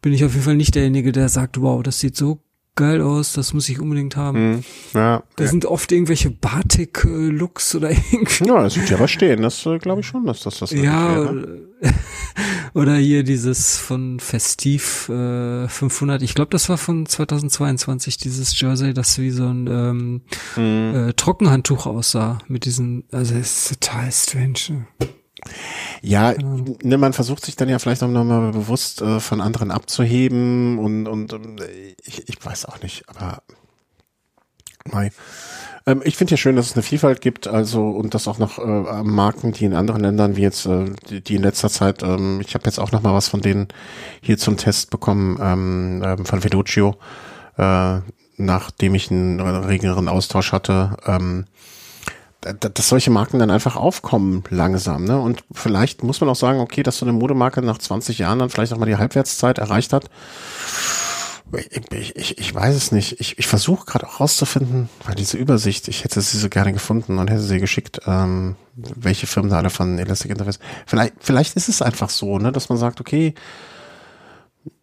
bin 0.02 0.14
ich 0.14 0.26
auf 0.26 0.34
jeden 0.34 0.44
Fall 0.44 0.56
nicht 0.56 0.76
derjenige, 0.76 1.12
der 1.12 1.30
sagt, 1.30 1.62
wow, 1.62 1.84
das 1.84 2.00
sieht 2.00 2.16
so 2.16 2.40
geil 2.76 3.02
aus, 3.02 3.34
das 3.34 3.54
muss 3.54 3.70
ich 3.70 3.80
unbedingt 3.80 4.16
haben. 4.16 4.58
Mm, 4.58 4.64
ja, 4.94 5.24
da 5.36 5.44
ja. 5.44 5.50
sind 5.50 5.66
oft 5.66 5.92
irgendwelche 5.92 6.32
Batik-Looks 6.32 7.76
oder 7.76 7.92
irgendwie. 8.12 8.46
Ja, 8.46 8.64
das 8.64 8.76
wird 8.78 8.90
ja 8.90 9.00
was 9.00 9.12
stehen, 9.12 9.42
das 9.42 9.66
äh, 9.66 9.78
glaube 9.78 10.02
ich 10.02 10.08
schon, 10.08 10.26
dass 10.26 10.42
das 10.42 10.60
das 10.60 10.72
Ja, 10.72 11.16
wäre. 11.16 11.34
Ne? 11.34 11.60
oder 12.74 12.96
hier 12.96 13.24
dieses 13.24 13.78
von 13.78 14.20
Festiv 14.20 15.10
äh, 15.10 15.68
500, 15.68 16.22
ich 16.22 16.34
glaube, 16.34 16.50
das 16.50 16.70
war 16.70 16.78
von 16.78 17.06
2022, 17.06 18.18
dieses 18.18 18.60
Jersey, 18.60 18.94
das 18.94 19.20
wie 19.20 19.32
so 19.32 19.46
ein 19.46 19.68
ähm, 19.68 20.22
mm. 20.56 20.96
äh, 21.10 21.14
Trockenhandtuch 21.14 21.86
aussah, 21.86 22.40
mit 22.48 22.66
diesen, 22.66 23.04
also 23.12 23.36
es 23.36 23.72
ist 23.72 23.82
total 23.82 24.12
strange. 24.12 24.86
Ja, 26.06 26.34
ne, 26.38 26.98
man 26.98 27.14
versucht 27.14 27.46
sich 27.46 27.56
dann 27.56 27.70
ja 27.70 27.80
vielleicht 27.80 28.04
auch 28.04 28.10
nochmal 28.10 28.52
bewusst 28.52 29.02
äh, 29.02 29.22
von 29.22 29.40
anderen 29.40 29.72
abzuheben 29.72 30.78
und, 30.78 31.08
und 31.08 31.32
äh, 31.32 31.96
ich, 32.04 32.28
ich 32.28 32.46
weiß 32.46 32.66
auch 32.66 32.82
nicht, 32.82 33.08
aber 33.08 33.42
mei. 34.92 35.12
Ähm, 35.86 36.02
ich 36.04 36.18
finde 36.18 36.32
ja 36.32 36.38
schön, 36.38 36.58
dass 36.58 36.68
es 36.68 36.74
eine 36.74 36.84
Vielfalt 36.84 37.22
gibt, 37.22 37.48
also 37.48 37.88
und 37.90 38.14
das 38.14 38.28
auch 38.28 38.38
noch 38.38 38.60
äh, 38.60 39.04
Marken, 39.04 39.54
die 39.54 39.64
in 39.64 39.74
anderen 39.74 40.02
Ländern, 40.02 40.36
wie 40.36 40.42
jetzt, 40.42 40.66
äh, 40.66 40.92
die, 41.10 41.22
die 41.22 41.36
in 41.36 41.42
letzter 41.42 41.70
Zeit, 41.70 42.04
ähm, 42.04 42.42
ich 42.42 42.54
habe 42.54 42.66
jetzt 42.66 42.80
auch 42.80 42.92
noch 42.92 43.02
mal 43.02 43.14
was 43.14 43.30
von 43.30 43.40
denen 43.40 43.70
hier 44.20 44.38
zum 44.38 44.58
Test 44.58 44.90
bekommen, 44.90 45.38
ähm, 45.42 46.02
ähm, 46.04 46.26
von 46.26 46.44
Velocio, 46.44 46.98
äh, 47.58 48.00
nachdem 48.36 48.96
ich 48.96 49.10
einen 49.10 49.40
regeren 49.40 50.10
Austausch 50.10 50.52
hatte. 50.52 50.98
Ähm, 51.06 51.46
dass 52.46 52.90
solche 52.90 53.12
Marken 53.12 53.40
dann 53.40 53.52
einfach 53.52 53.76
aufkommen 53.76 54.44
langsam. 54.50 55.06
Ne? 55.06 55.20
Und 55.20 55.44
vielleicht 55.52 56.04
muss 56.04 56.22
man 56.22 56.30
auch 56.30 56.36
sagen, 56.36 56.60
okay, 56.60 56.84
dass 56.84 56.98
so 56.98 57.06
eine 57.06 57.14
Modemarke 57.14 57.62
nach 57.62 57.78
20 57.78 58.20
Jahren 58.20 58.40
dann 58.40 58.50
vielleicht 58.50 58.74
auch 58.74 58.78
mal 58.78 58.86
die 58.86 58.98
Halbwertszeit 58.98 59.58
erreicht 59.58 59.94
hat. 59.94 60.10
Ich, 61.92 62.16
ich, 62.16 62.38
ich 62.40 62.56
weiß 62.56 62.76
es 62.76 62.92
nicht. 62.92 63.20
Ich, 63.20 63.38
ich 63.38 63.46
versuche 63.46 63.86
gerade 63.86 64.08
auch 64.08 64.20
rauszufinden, 64.20 64.90
weil 65.06 65.14
diese 65.14 65.38
Übersicht, 65.38 65.88
ich 65.88 66.04
hätte 66.04 66.20
sie 66.22 66.38
so 66.38 66.50
gerne 66.50 66.74
gefunden 66.74 67.20
und 67.20 67.30
hätte 67.30 67.42
sie 67.42 67.60
geschickt, 67.60 68.02
ähm, 68.08 68.56
welche 68.76 69.28
Firmen 69.28 69.52
da 69.52 69.58
alle 69.58 69.70
von 69.70 70.00
Elastic 70.00 70.32
Interface. 70.32 70.60
Vielleicht, 70.88 71.14
vielleicht 71.20 71.56
ist 71.56 71.70
es 71.70 71.82
einfach 71.82 72.10
so, 72.10 72.40
ne, 72.40 72.52
dass 72.52 72.70
man 72.70 72.80
sagt, 72.80 73.00
okay, 73.02 73.36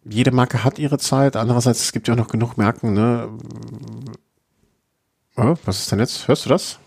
jede 0.05 0.31
Marke 0.31 0.63
hat 0.63 0.79
ihre 0.79 0.97
Zeit. 0.97 1.35
Andererseits, 1.35 1.81
es 1.81 1.91
gibt 1.91 2.07
ja 2.07 2.13
auch 2.13 2.17
noch 2.17 2.29
genug 2.29 2.57
Marken, 2.57 2.93
ne? 2.93 3.29
Oh, 5.35 5.55
was 5.65 5.79
ist 5.79 5.91
denn 5.91 5.99
jetzt? 5.99 6.27
Hörst 6.27 6.45
du 6.45 6.49
das? 6.49 6.79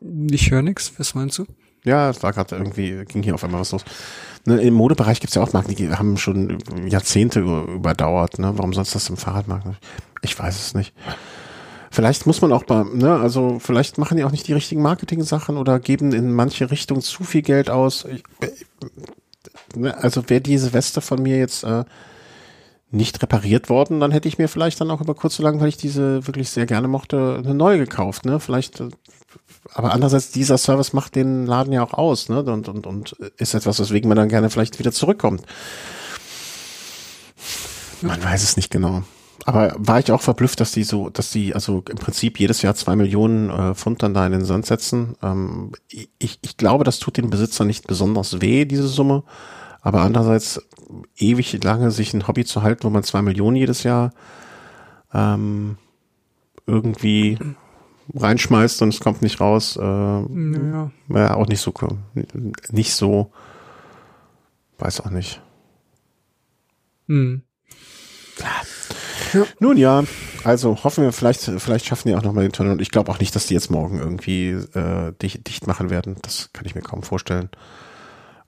Ich 0.00 0.50
höre 0.50 0.62
nichts. 0.62 0.92
Was 0.98 1.14
meinst 1.14 1.38
du? 1.38 1.46
Ja, 1.84 2.10
es 2.10 2.22
war 2.22 2.32
gerade 2.32 2.56
irgendwie, 2.56 3.04
ging 3.06 3.22
hier 3.22 3.34
auf 3.34 3.44
einmal 3.44 3.60
was 3.60 3.72
los. 3.72 3.84
Ne, 4.44 4.60
Im 4.60 4.74
Modebereich 4.74 5.20
gibt's 5.20 5.34
ja 5.34 5.42
auch 5.42 5.52
Marken, 5.52 5.74
die 5.74 5.90
haben 5.90 6.16
schon 6.16 6.58
Jahrzehnte 6.86 7.40
überdauert. 7.40 8.38
Ne? 8.38 8.52
Warum 8.56 8.72
sonst 8.72 8.94
das 8.94 9.08
im 9.08 9.16
Fahrradmarkt? 9.16 9.66
Ich 10.22 10.38
weiß 10.38 10.58
es 10.58 10.74
nicht. 10.74 10.94
Vielleicht 11.90 12.26
muss 12.26 12.40
man 12.40 12.52
auch 12.52 12.64
bei, 12.64 12.84
ne, 12.84 13.18
also 13.18 13.58
vielleicht 13.58 13.98
machen 13.98 14.16
die 14.16 14.24
auch 14.24 14.30
nicht 14.30 14.46
die 14.46 14.52
richtigen 14.52 14.80
Marketing-Sachen 14.82 15.56
oder 15.56 15.80
geben 15.80 16.12
in 16.12 16.32
manche 16.32 16.70
Richtungen 16.70 17.00
zu 17.00 17.24
viel 17.24 17.42
Geld 17.42 17.68
aus. 17.68 18.04
Ich, 18.04 18.22
ne, 19.74 19.96
also 19.96 20.28
wäre 20.28 20.40
diese 20.40 20.72
Weste 20.72 21.00
von 21.00 21.20
mir 21.20 21.36
jetzt 21.38 21.64
äh, 21.64 21.84
nicht 22.92 23.20
repariert 23.22 23.68
worden, 23.68 24.00
dann 24.00 24.12
hätte 24.12 24.28
ich 24.28 24.38
mir 24.38 24.48
vielleicht 24.48 24.80
dann 24.80 24.90
auch 24.90 25.00
über 25.00 25.14
kurz 25.14 25.36
so 25.36 25.42
lang, 25.42 25.60
weil 25.60 25.68
ich 25.68 25.76
diese 25.76 26.26
wirklich 26.26 26.50
sehr 26.50 26.66
gerne 26.66 26.88
mochte, 26.88 27.40
eine 27.42 27.54
neue 27.54 27.78
gekauft. 27.78 28.24
Ne? 28.24 28.38
Vielleicht 28.38 28.80
äh, 28.80 28.88
aber 29.74 29.92
andererseits, 29.92 30.30
dieser 30.30 30.58
Service 30.58 30.92
macht 30.92 31.14
den 31.14 31.46
Laden 31.46 31.72
ja 31.72 31.82
auch 31.82 31.94
aus, 31.94 32.28
ne? 32.28 32.42
Und, 32.42 32.68
und, 32.68 32.86
und 32.86 33.12
ist 33.36 33.54
etwas, 33.54 33.78
weswegen 33.78 34.08
man 34.08 34.16
dann 34.16 34.28
gerne 34.28 34.50
vielleicht 34.50 34.78
wieder 34.78 34.92
zurückkommt. 34.92 35.42
Man 38.02 38.22
weiß 38.22 38.42
es 38.42 38.56
nicht 38.56 38.70
genau. 38.70 39.02
Aber 39.46 39.74
war 39.78 39.98
ich 39.98 40.12
auch 40.12 40.20
verblüfft, 40.20 40.60
dass 40.60 40.72
die 40.72 40.84
so, 40.84 41.08
dass 41.08 41.30
die 41.30 41.54
also 41.54 41.82
im 41.88 41.96
Prinzip 41.96 42.38
jedes 42.38 42.62
Jahr 42.62 42.74
zwei 42.74 42.96
Millionen 42.96 43.50
äh, 43.50 43.74
Pfund 43.74 44.02
dann 44.02 44.14
da 44.14 44.26
in 44.26 44.32
den 44.32 44.44
Sand 44.44 44.66
setzen. 44.66 45.16
Ähm, 45.22 45.72
ich, 45.88 46.38
ich 46.42 46.56
glaube, 46.56 46.84
das 46.84 46.98
tut 46.98 47.16
den 47.16 47.30
Besitzer 47.30 47.64
nicht 47.64 47.86
besonders 47.86 48.40
weh, 48.40 48.64
diese 48.64 48.88
Summe. 48.88 49.22
Aber 49.82 50.02
andererseits 50.02 50.62
ewig 51.16 51.62
lange 51.62 51.90
sich 51.90 52.12
ein 52.12 52.28
Hobby 52.28 52.44
zu 52.44 52.62
halten, 52.62 52.84
wo 52.84 52.90
man 52.90 53.02
zwei 53.02 53.22
Millionen 53.22 53.56
jedes 53.56 53.82
Jahr 53.82 54.12
ähm, 55.14 55.78
irgendwie 56.66 57.38
reinschmeißt 58.14 58.82
und 58.82 58.90
es 58.90 59.00
kommt 59.00 59.22
nicht 59.22 59.40
raus. 59.40 59.76
Äh, 59.76 59.82
ja. 59.82 60.90
ja, 61.08 61.34
auch 61.34 61.46
nicht 61.46 61.60
so, 61.60 61.72
nicht 62.70 62.94
so, 62.94 63.32
weiß 64.78 65.00
auch 65.00 65.10
nicht. 65.10 65.40
Hm. 67.08 67.42
Ja. 68.38 69.44
Nun 69.60 69.76
ja, 69.76 70.04
also 70.44 70.82
hoffen 70.82 71.04
wir, 71.04 71.12
vielleicht, 71.12 71.42
vielleicht 71.42 71.86
schaffen 71.86 72.08
die 72.08 72.14
auch 72.14 72.22
nochmal 72.22 72.44
den 72.44 72.52
Tunnel. 72.52 72.72
Und 72.72 72.80
ich 72.80 72.90
glaube 72.90 73.10
auch 73.12 73.18
nicht, 73.18 73.34
dass 73.36 73.46
die 73.46 73.54
jetzt 73.54 73.70
morgen 73.70 73.98
irgendwie 73.98 74.50
äh, 74.50 75.12
dicht, 75.20 75.46
dicht 75.46 75.66
machen 75.66 75.90
werden. 75.90 76.16
Das 76.22 76.50
kann 76.52 76.66
ich 76.66 76.74
mir 76.74 76.82
kaum 76.82 77.02
vorstellen. 77.02 77.50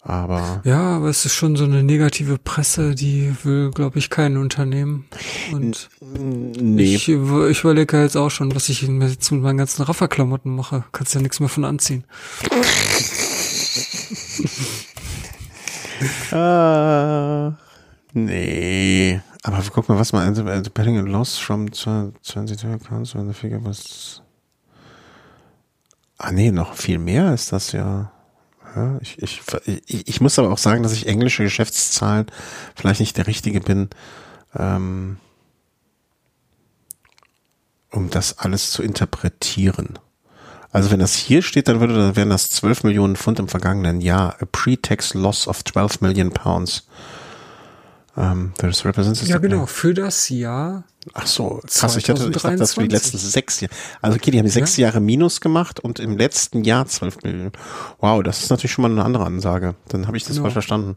Aber 0.04 0.60
ja, 0.64 0.96
aber 0.96 1.08
es 1.08 1.24
ist 1.24 1.34
schon 1.34 1.54
so 1.54 1.62
eine 1.64 1.84
negative 1.84 2.36
Presse, 2.36 2.94
die 2.96 3.34
will, 3.44 3.70
glaube 3.70 3.98
ich, 3.98 4.10
kein 4.10 4.36
Unternehmen. 4.36 5.06
Und 5.52 5.88
nee. 6.00 6.94
ich, 6.94 7.08
ich 7.08 7.60
überlege 7.60 8.02
jetzt 8.02 8.16
auch 8.16 8.30
schon, 8.30 8.52
was 8.54 8.68
ich 8.68 8.82
jetzt 8.82 9.30
mit 9.30 9.42
meinen 9.42 9.58
ganzen 9.58 9.82
Rafferklamotten 9.82 10.54
mache. 10.54 10.84
Kannst 10.90 11.14
ja 11.14 11.20
nichts 11.20 11.38
mehr 11.38 11.48
von 11.48 11.64
anziehen. 11.64 12.04
ah, 16.32 17.52
Nee, 18.14 19.20
aber 19.42 19.62
guck 19.72 19.88
mal, 19.88 19.98
was 19.98 20.12
man, 20.12 20.34
depending 20.62 20.98
on 20.98 21.06
loss 21.06 21.38
from 21.38 21.72
22 21.72 22.64
accounts 22.64 23.14
when 23.14 23.26
the 23.26 23.32
figure 23.32 23.64
was. 23.64 24.20
Ah, 26.18 26.30
nee, 26.30 26.50
noch 26.50 26.74
viel 26.74 26.98
mehr 26.98 27.32
ist 27.32 27.52
das 27.52 27.72
ja. 27.72 28.12
Ja 28.74 28.98
ich, 29.00 29.22
ich, 29.22 30.08
ich, 30.08 30.20
muss 30.20 30.38
aber 30.38 30.50
auch 30.50 30.58
sagen, 30.58 30.82
dass 30.82 30.92
ich 30.92 31.06
englische 31.06 31.42
Geschäftszahlen 31.42 32.26
vielleicht 32.74 33.00
nicht 33.00 33.16
der 33.16 33.26
Richtige 33.26 33.60
bin, 33.60 33.90
ähm, 34.56 35.18
um 37.90 38.10
das 38.10 38.38
alles 38.38 38.70
zu 38.70 38.82
interpretieren. 38.82 39.98
Also 40.70 40.90
wenn 40.90 41.00
das 41.00 41.14
hier 41.14 41.42
steht, 41.42 41.68
dann 41.68 41.80
würde, 41.80 41.94
dann 41.94 42.16
wären 42.16 42.30
das 42.30 42.50
12 42.50 42.84
Millionen 42.84 43.16
Pfund 43.16 43.38
im 43.38 43.48
vergangenen 43.48 44.00
Jahr. 44.00 44.36
A 44.40 44.46
pre-tax 44.50 45.12
loss 45.12 45.46
of 45.46 45.62
12 45.64 46.00
million 46.00 46.30
pounds. 46.30 46.86
Um, 48.14 48.22
ähm, 48.22 48.52
das 48.58 48.84
represents 48.84 49.26
ja, 49.26 49.38
genau, 49.38 49.64
für 49.64 49.94
das 49.94 50.28
Jahr. 50.28 50.84
Ach 51.14 51.26
so, 51.26 51.62
krass, 51.66 51.96
ich 51.96 52.08
hatte, 52.10 52.28
ich 52.28 52.36
dachte, 52.36 52.56
das 52.56 52.74
für 52.74 52.82
die 52.82 52.94
letzten 52.94 53.16
sechs 53.16 53.60
Jahre. 53.60 53.74
Also 54.02 54.16
okay, 54.16 54.30
die 54.30 54.38
haben 54.38 54.48
sechs 54.48 54.76
ja. 54.76 54.88
Jahre 54.88 55.00
Minus 55.00 55.40
gemacht 55.40 55.80
und 55.80 55.98
im 55.98 56.18
letzten 56.18 56.62
Jahr 56.62 56.86
12 56.86 57.22
Millionen. 57.22 57.52
Wow, 58.00 58.22
das 58.22 58.42
ist 58.42 58.50
natürlich 58.50 58.72
schon 58.72 58.82
mal 58.82 58.90
eine 58.90 59.02
andere 59.02 59.24
Ansage. 59.24 59.74
Dann 59.88 60.06
habe 60.06 60.18
ich 60.18 60.24
das 60.24 60.32
genau. 60.32 60.42
falsch 60.42 60.52
verstanden. 60.52 60.96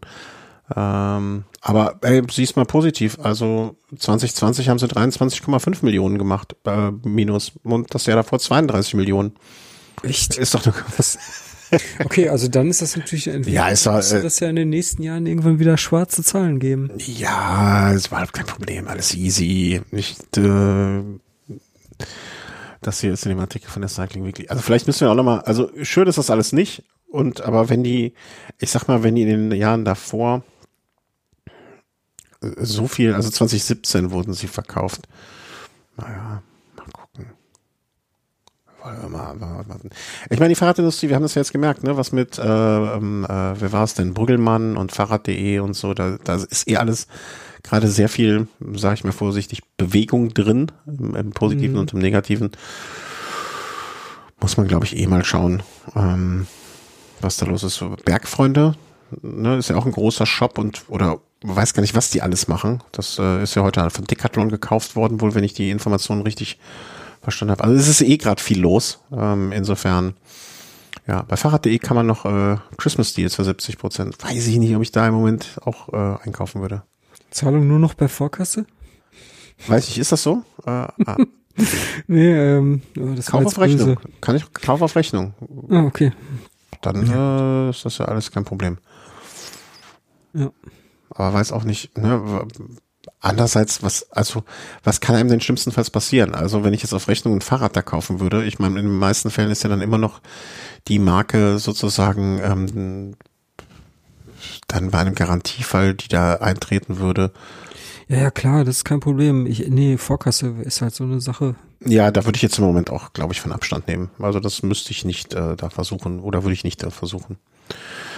Ähm, 0.75 1.43
aber 1.61 1.99
ey, 2.01 2.21
siehst 2.29 2.57
mal 2.57 2.65
positiv. 2.65 3.17
Also 3.21 3.77
2020 3.97 4.69
haben 4.69 4.79
sie 4.79 4.87
23,5 4.87 5.85
Millionen 5.85 6.17
gemacht, 6.17 6.55
äh, 6.65 6.91
Minus. 7.03 7.53
Und 7.63 7.93
das 7.93 8.07
Jahr 8.07 8.17
davor 8.17 8.39
32 8.39 8.95
Millionen. 8.95 9.35
Echt? 10.03 10.37
Ist 10.37 10.53
doch 10.53 10.65
nur 10.65 10.75
was. 10.97 11.17
Okay, 12.03 12.29
also 12.29 12.47
dann 12.47 12.69
ist 12.69 12.81
das 12.81 12.95
natürlich 12.95 13.29
ein 13.29 13.43
ja, 13.43 13.69
es 13.69 13.85
war, 13.85 13.99
äh, 13.99 14.21
das 14.21 14.39
ja 14.39 14.49
in 14.49 14.55
den 14.55 14.69
nächsten 14.69 15.01
Jahren 15.01 15.25
irgendwann 15.25 15.59
wieder 15.59 15.77
schwarze 15.77 16.23
Zahlen 16.23 16.59
geben. 16.59 16.91
Ja, 16.97 17.91
es 17.91 18.11
war 18.11 18.25
kein 18.27 18.45
Problem, 18.45 18.87
alles 18.87 19.15
easy. 19.15 19.81
Nicht 19.91 20.37
äh, 20.37 21.01
das 22.81 23.01
hier 23.01 23.13
ist 23.13 23.25
in 23.25 23.29
dem 23.29 23.39
Artikel 23.39 23.69
von 23.69 23.81
der 23.81 23.89
Cycling 23.89 24.25
Weekly. 24.25 24.47
Also 24.47 24.61
vielleicht 24.61 24.87
müssen 24.87 25.01
wir 25.01 25.11
auch 25.11 25.15
nochmal, 25.15 25.41
also 25.41 25.71
schön 25.81 26.07
ist 26.07 26.17
das 26.17 26.29
alles 26.29 26.53
nicht. 26.53 26.83
Und 27.07 27.41
aber 27.41 27.69
wenn 27.69 27.83
die, 27.83 28.13
ich 28.59 28.69
sag 28.69 28.87
mal, 28.87 29.01
wenn 29.03 29.15
die 29.15 29.23
in 29.23 29.49
den 29.49 29.59
Jahren 29.59 29.85
davor 29.85 30.43
so 32.41 32.87
viel, 32.87 33.13
also 33.13 33.29
2017 33.29 34.11
wurden 34.11 34.33
sie 34.33 34.47
verkauft. 34.47 35.07
Naja, 35.97 36.43
ich 40.29 40.39
meine, 40.39 40.49
die 40.49 40.55
Fahrradindustrie, 40.55 41.09
wir 41.09 41.15
haben 41.15 41.23
das 41.23 41.35
ja 41.35 41.41
jetzt 41.41 41.51
gemerkt, 41.51 41.83
ne, 41.83 41.97
was 41.97 42.11
mit, 42.11 42.37
äh, 42.37 42.43
ähm, 42.43 43.25
äh, 43.25 43.27
wer 43.29 43.71
war 43.71 43.83
es 43.83 43.93
denn, 43.93 44.13
Brüggelmann 44.13 44.77
und 44.77 44.91
Fahrrad.de 44.91 45.59
und 45.59 45.73
so, 45.73 45.93
da, 45.93 46.17
da 46.23 46.35
ist 46.35 46.67
eh 46.67 46.77
alles 46.77 47.07
gerade 47.63 47.87
sehr 47.87 48.09
viel, 48.09 48.47
sage 48.73 48.95
ich 48.95 49.03
mal 49.03 49.11
vorsichtig, 49.11 49.63
Bewegung 49.77 50.33
drin, 50.33 50.71
im, 50.85 51.15
im 51.15 51.31
Positiven 51.31 51.73
mhm. 51.73 51.79
und 51.79 51.93
im 51.93 51.99
Negativen. 51.99 52.51
Muss 54.39 54.57
man, 54.57 54.67
glaube 54.67 54.85
ich, 54.85 54.97
eh 54.97 55.07
mal 55.07 55.23
schauen, 55.23 55.63
ähm, 55.95 56.45
was 57.21 57.37
da 57.37 57.45
los 57.45 57.63
ist. 57.63 57.83
Bergfreunde, 58.03 58.75
ne, 59.21 59.57
ist 59.57 59.69
ja 59.69 59.77
auch 59.77 59.85
ein 59.85 59.91
großer 59.91 60.25
Shop 60.25 60.57
und, 60.59 60.83
oder 60.89 61.19
weiß 61.41 61.73
gar 61.73 61.81
nicht, 61.81 61.95
was 61.95 62.09
die 62.09 62.21
alles 62.21 62.47
machen. 62.47 62.83
Das 62.91 63.17
äh, 63.19 63.41
ist 63.41 63.55
ja 63.55 63.63
heute 63.63 63.89
von 63.89 64.05
Decathlon 64.05 64.49
gekauft 64.49 64.95
worden, 64.95 65.21
wohl, 65.21 65.35
wenn 65.35 65.43
ich 65.43 65.53
die 65.53 65.71
Informationen 65.71 66.21
richtig 66.21 66.59
verstanden 67.25 67.51
habe. 67.51 67.63
Also 67.63 67.75
es 67.75 67.87
ist 67.87 68.01
eh 68.01 68.17
gerade 68.17 68.41
viel 68.41 68.59
los. 68.59 68.99
Ähm, 69.11 69.51
insofern, 69.51 70.15
ja, 71.07 71.23
bei 71.23 71.35
Fahrrad.de 71.35 71.77
kann 71.79 71.95
man 71.95 72.07
noch 72.07 72.25
äh, 72.25 72.57
Christmas 72.77 73.13
Deals 73.13 73.35
für 73.35 73.43
70 73.43 73.77
Prozent. 73.77 74.23
Weiß 74.23 74.47
ich 74.47 74.57
nicht, 74.57 74.75
ob 74.75 74.81
ich 74.81 74.91
da 74.91 75.07
im 75.07 75.13
Moment 75.13 75.59
auch 75.65 75.89
äh, 75.91 76.23
einkaufen 76.23 76.61
würde. 76.61 76.83
Zahlung 77.31 77.67
nur 77.67 77.79
noch 77.79 77.93
bei 77.93 78.07
Vorkasse? 78.07 78.65
Weiß 79.67 79.89
ich, 79.89 79.99
ist 79.99 80.11
das 80.11 80.23
so? 80.23 80.43
Äh, 80.65 80.69
ah. 80.69 81.17
nee, 82.07 82.31
ähm, 82.31 82.81
das 82.93 83.27
Kauf 83.27 83.45
auf 83.45 83.59
Rechnung. 83.59 83.97
Kann 84.21 84.35
ich 84.35 84.51
Kauf 84.53 84.81
auf 84.81 84.95
Rechnung. 84.95 85.33
Ah, 85.69 85.83
okay. 85.83 86.11
Dann 86.81 87.07
äh, 87.07 87.69
ist 87.69 87.85
das 87.85 87.97
ja 87.97 88.05
alles 88.05 88.31
kein 88.31 88.45
Problem. 88.45 88.77
Ja. 90.33 90.51
Aber 91.09 91.33
weiß 91.33 91.51
auch 91.51 91.63
nicht, 91.63 91.97
ne, 91.97 92.45
Andererseits, 93.25 93.81
was, 93.81 94.11
also, 94.11 94.43
was 94.83 95.01
kann 95.01 95.15
einem 95.15 95.29
denn 95.29 95.41
schlimmstenfalls 95.41 95.89
passieren? 95.89 96.35
Also, 96.35 96.63
wenn 96.63 96.75
ich 96.75 96.83
jetzt 96.83 96.93
auf 96.93 97.07
Rechnung 97.07 97.37
ein 97.37 97.41
Fahrrad 97.41 97.75
da 97.75 97.81
kaufen 97.81 98.19
würde, 98.19 98.45
ich 98.45 98.59
meine, 98.59 98.79
in 98.79 98.85
den 98.85 98.99
meisten 98.99 99.31
Fällen 99.31 99.49
ist 99.49 99.63
ja 99.63 99.69
dann 99.69 99.81
immer 99.81 99.97
noch 99.97 100.21
die 100.87 100.99
Marke 100.99 101.57
sozusagen 101.57 102.39
ähm, 102.43 103.15
dann 104.67 104.91
bei 104.91 104.99
einem 104.99 105.15
Garantiefall, 105.15 105.95
die 105.95 106.07
da 106.07 106.35
eintreten 106.35 106.99
würde. 106.99 107.31
Ja, 108.07 108.17
ja, 108.17 108.29
klar, 108.29 108.63
das 108.63 108.77
ist 108.77 108.85
kein 108.85 108.99
Problem. 108.99 109.47
Ich, 109.47 109.67
nee, 109.69 109.97
Vorkasse 109.97 110.53
ist 110.61 110.83
halt 110.83 110.93
so 110.93 111.03
eine 111.03 111.19
Sache. 111.19 111.55
Ja, 111.83 112.11
da 112.11 112.25
würde 112.25 112.35
ich 112.35 112.43
jetzt 112.43 112.59
im 112.59 112.65
Moment 112.65 112.91
auch, 112.91 113.11
glaube 113.13 113.33
ich, 113.33 113.41
von 113.41 113.51
Abstand 113.51 113.87
nehmen. 113.87 114.11
Also 114.19 114.39
das 114.39 114.61
müsste 114.61 114.91
ich 114.91 115.03
nicht 115.03 115.33
äh, 115.33 115.55
da 115.55 115.71
versuchen 115.71 116.19
oder 116.19 116.43
würde 116.43 116.53
ich 116.53 116.63
nicht 116.63 116.83
da 116.83 116.91
versuchen. 116.91 117.37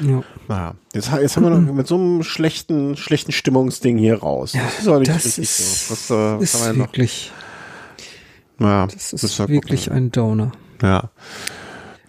Ja. 0.01 0.23
Naja, 0.47 0.75
jetzt, 0.93 1.11
jetzt 1.11 1.35
haben 1.35 1.43
wir 1.43 1.49
noch 1.49 1.73
mit 1.73 1.87
so 1.87 1.95
einem 1.95 2.23
schlechten, 2.23 2.95
schlechten 2.97 3.31
Stimmungsding 3.31 3.97
hier 3.97 4.19
raus. 4.19 4.53
Ja, 4.53 4.63
das 4.63 4.79
ist 4.79 4.87
aber 4.87 4.99
nicht 4.99 5.09
das 5.09 5.25
richtig 5.25 5.43
ist, 5.43 5.87
so. 5.87 5.93
Was, 5.93 6.09
äh, 6.09 6.43
ist 6.43 6.53
was 6.53 6.75
wirklich. 6.75 7.31
Naja, 8.59 8.87
das 8.87 9.13
ist, 9.13 9.49
wirklich 9.49 9.91
ein 9.91 10.11
Downer. 10.11 10.51
Ja. 10.81 11.11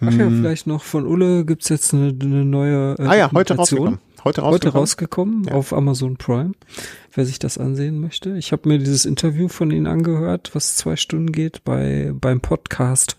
Ach 0.01 0.11
ja, 0.13 0.25
hm. 0.25 0.41
vielleicht 0.41 0.65
noch 0.65 0.83
von 0.83 1.05
Ulle 1.05 1.45
gibt's 1.45 1.69
jetzt 1.69 1.93
eine, 1.93 2.07
eine 2.09 2.45
neue 2.45 2.95
äh, 2.97 3.05
Ah 3.05 3.15
ja, 3.15 3.31
heute 3.33 3.55
rausgekommen. 3.55 3.99
Heute 4.23 4.41
rausgekommen, 4.41 4.53
heute 4.53 4.69
rausgekommen 4.69 5.43
ja. 5.45 5.53
auf 5.53 5.73
Amazon 5.73 6.17
Prime, 6.17 6.51
wer 7.13 7.25
sich 7.25 7.39
das 7.39 7.57
ansehen 7.57 7.99
möchte. 7.99 8.35
Ich 8.37 8.51
habe 8.51 8.67
mir 8.67 8.79
dieses 8.79 9.05
Interview 9.05 9.47
von 9.47 9.71
Ihnen 9.71 9.87
angehört, 9.87 10.51
was 10.53 10.75
zwei 10.75 10.95
Stunden 10.95 11.31
geht 11.31 11.63
bei 11.63 12.11
beim 12.13 12.41
Podcast 12.41 13.17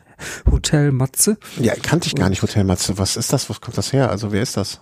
Hotel 0.51 0.92
Matze. 0.92 1.38
Ja, 1.59 1.74
kannte 1.74 2.09
ich 2.09 2.14
gar 2.14 2.28
nicht 2.28 2.42
Hotel 2.42 2.64
Matze. 2.64 2.98
Was 2.98 3.16
ist 3.16 3.32
das? 3.32 3.51
Was 3.51 3.60
kommt 3.60 3.78
das 3.78 3.92
her? 3.92 4.10
Also 4.10 4.32
wer 4.32 4.42
ist 4.42 4.56
das? 4.56 4.80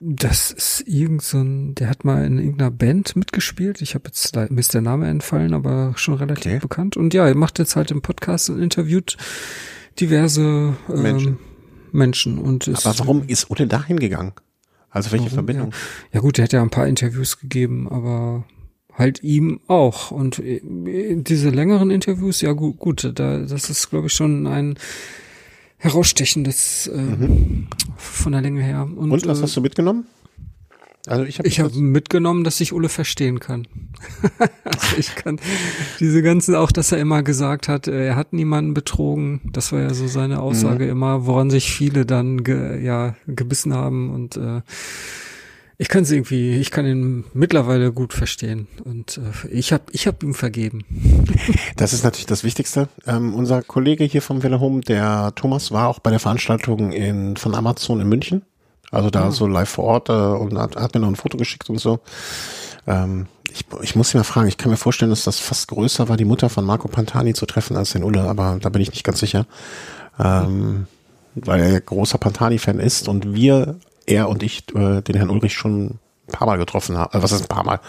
Das 0.00 0.52
ist 0.52 0.84
irgend 0.86 1.22
so 1.22 1.38
ein, 1.38 1.74
der 1.74 1.90
hat 1.90 2.04
mal 2.04 2.24
in 2.24 2.38
irgendeiner 2.38 2.70
Band 2.70 3.16
mitgespielt. 3.16 3.82
Ich 3.82 3.94
habe 3.94 4.04
jetzt, 4.06 4.36
da 4.36 4.46
mir 4.48 4.60
ist 4.60 4.72
der 4.72 4.80
Name 4.80 5.08
entfallen, 5.08 5.54
aber 5.54 5.94
schon 5.96 6.14
relativ 6.14 6.46
okay. 6.46 6.58
bekannt. 6.60 6.96
Und 6.96 7.14
ja, 7.14 7.26
er 7.26 7.34
macht 7.34 7.58
jetzt 7.58 7.74
halt 7.74 7.90
im 7.90 8.00
Podcast 8.00 8.48
und 8.48 8.62
interviewt 8.62 9.16
diverse 9.98 10.76
ähm, 10.88 11.02
Menschen. 11.02 11.38
Menschen. 11.90 12.38
Und 12.38 12.68
ist, 12.68 12.86
aber 12.86 12.98
warum 13.00 13.24
ist 13.26 13.50
Ulle 13.50 13.66
da 13.66 13.82
hingegangen? 13.84 14.32
Also 14.90 15.10
welche 15.10 15.26
warum, 15.26 15.34
Verbindung? 15.34 15.70
Ja. 15.70 15.76
ja 16.12 16.20
gut, 16.20 16.38
der 16.38 16.44
hat 16.44 16.52
ja 16.52 16.62
ein 16.62 16.70
paar 16.70 16.86
Interviews 16.86 17.40
gegeben, 17.40 17.88
aber 17.88 18.44
halt 18.98 19.22
ihm 19.22 19.60
auch. 19.68 20.10
Und 20.10 20.38
äh, 20.40 20.60
diese 20.64 21.50
längeren 21.50 21.90
Interviews, 21.90 22.40
ja 22.40 22.52
gut, 22.52 22.78
gut 22.78 23.12
da, 23.14 23.38
das 23.38 23.70
ist, 23.70 23.90
glaube 23.90 24.08
ich, 24.08 24.12
schon 24.12 24.46
ein 24.46 24.78
herausstechendes 25.78 26.88
äh, 26.88 27.00
mhm. 27.00 27.68
von 27.96 28.32
der 28.32 28.42
Länge 28.42 28.62
her. 28.62 28.82
Und, 28.82 29.10
Und 29.10 29.26
was 29.26 29.38
äh, 29.38 29.42
hast 29.42 29.56
du 29.56 29.60
mitgenommen? 29.60 30.06
Also 31.06 31.24
ich 31.24 31.38
habe 31.38 31.48
ich 31.48 31.60
hab 31.60 31.74
mitgenommen, 31.74 32.44
dass 32.44 32.60
ich 32.60 32.72
Ulle 32.72 32.90
verstehen 32.90 33.40
kann. 33.40 33.66
also 34.64 34.96
ich 34.98 35.14
kann 35.14 35.40
diese 36.00 36.22
ganzen 36.22 36.54
auch, 36.54 36.70
dass 36.70 36.92
er 36.92 36.98
immer 36.98 37.22
gesagt 37.22 37.68
hat, 37.68 37.88
äh, 37.88 38.08
er 38.08 38.16
hat 38.16 38.32
niemanden 38.32 38.74
betrogen. 38.74 39.40
Das 39.52 39.72
war 39.72 39.80
ja 39.80 39.94
so 39.94 40.06
seine 40.06 40.40
Aussage 40.40 40.84
mhm. 40.84 40.90
immer, 40.90 41.26
woran 41.26 41.48
sich 41.50 41.72
viele 41.72 42.04
dann 42.04 42.44
ge, 42.44 42.82
ja 42.84 43.14
gebissen 43.26 43.72
haben 43.72 44.10
und 44.10 44.36
äh, 44.36 44.60
ich 45.80 45.88
kann 45.88 46.02
es 46.02 46.10
irgendwie, 46.10 46.56
ich 46.56 46.72
kann 46.72 46.86
ihn 46.86 47.24
mittlerweile 47.32 47.92
gut 47.92 48.12
verstehen 48.12 48.66
und 48.84 49.18
äh, 49.18 49.48
ich 49.48 49.72
habe 49.72 49.84
ich 49.92 50.08
hab 50.08 50.22
ihm 50.24 50.34
vergeben. 50.34 50.84
Das 51.76 51.92
ist 51.92 52.02
natürlich 52.02 52.26
das 52.26 52.42
Wichtigste. 52.42 52.88
Ähm, 53.06 53.32
unser 53.32 53.62
Kollege 53.62 54.02
hier 54.02 54.20
vom 54.20 54.42
Welle 54.42 54.58
Home, 54.58 54.80
der 54.80 55.32
Thomas, 55.36 55.70
war 55.70 55.86
auch 55.86 56.00
bei 56.00 56.10
der 56.10 56.18
Veranstaltung 56.18 56.90
in, 56.90 57.36
von 57.36 57.54
Amazon 57.54 58.00
in 58.00 58.08
München. 58.08 58.42
Also 58.90 59.10
da 59.10 59.28
oh. 59.28 59.30
so 59.30 59.46
live 59.46 59.68
vor 59.68 59.84
Ort 59.84 60.08
äh, 60.08 60.12
und 60.12 60.58
hat, 60.58 60.74
hat, 60.74 60.94
mir 60.94 61.00
noch 61.00 61.08
ein 61.08 61.16
Foto 61.16 61.36
geschickt 61.36 61.70
und 61.70 61.78
so. 61.78 62.00
Ähm, 62.88 63.26
ich, 63.52 63.64
ich 63.82 63.94
muss 63.94 64.12
ihn 64.12 64.18
mal 64.18 64.24
fragen, 64.24 64.48
ich 64.48 64.56
kann 64.56 64.70
mir 64.70 64.76
vorstellen, 64.76 65.10
dass 65.10 65.24
das 65.24 65.38
fast 65.38 65.68
größer 65.68 66.08
war, 66.08 66.16
die 66.16 66.24
Mutter 66.24 66.48
von 66.48 66.64
Marco 66.64 66.88
Pantani 66.88 67.34
zu 67.34 67.46
treffen 67.46 67.76
als 67.76 67.92
den 67.92 68.02
Ulle, 68.02 68.22
aber 68.22 68.58
da 68.60 68.68
bin 68.68 68.82
ich 68.82 68.90
nicht 68.90 69.04
ganz 69.04 69.20
sicher. 69.20 69.46
Ähm, 70.18 70.86
weil 71.34 71.60
er 71.60 71.68
ja 71.70 71.78
großer 71.78 72.18
Pantani-Fan 72.18 72.80
ist 72.80 73.08
und 73.08 73.34
wir 73.34 73.78
er 74.08 74.28
und 74.28 74.42
ich 74.42 74.64
äh, 74.74 75.00
den 75.02 75.16
Herrn 75.16 75.30
Ulrich 75.30 75.54
schon 75.54 75.86
ein 75.86 76.32
paar 76.32 76.46
Mal 76.46 76.58
getroffen 76.58 76.96
haben. 76.96 77.12
Also 77.12 77.22
was 77.22 77.32
ist 77.32 77.42
ein 77.42 77.48
paar 77.48 77.64
Mal? 77.64 77.80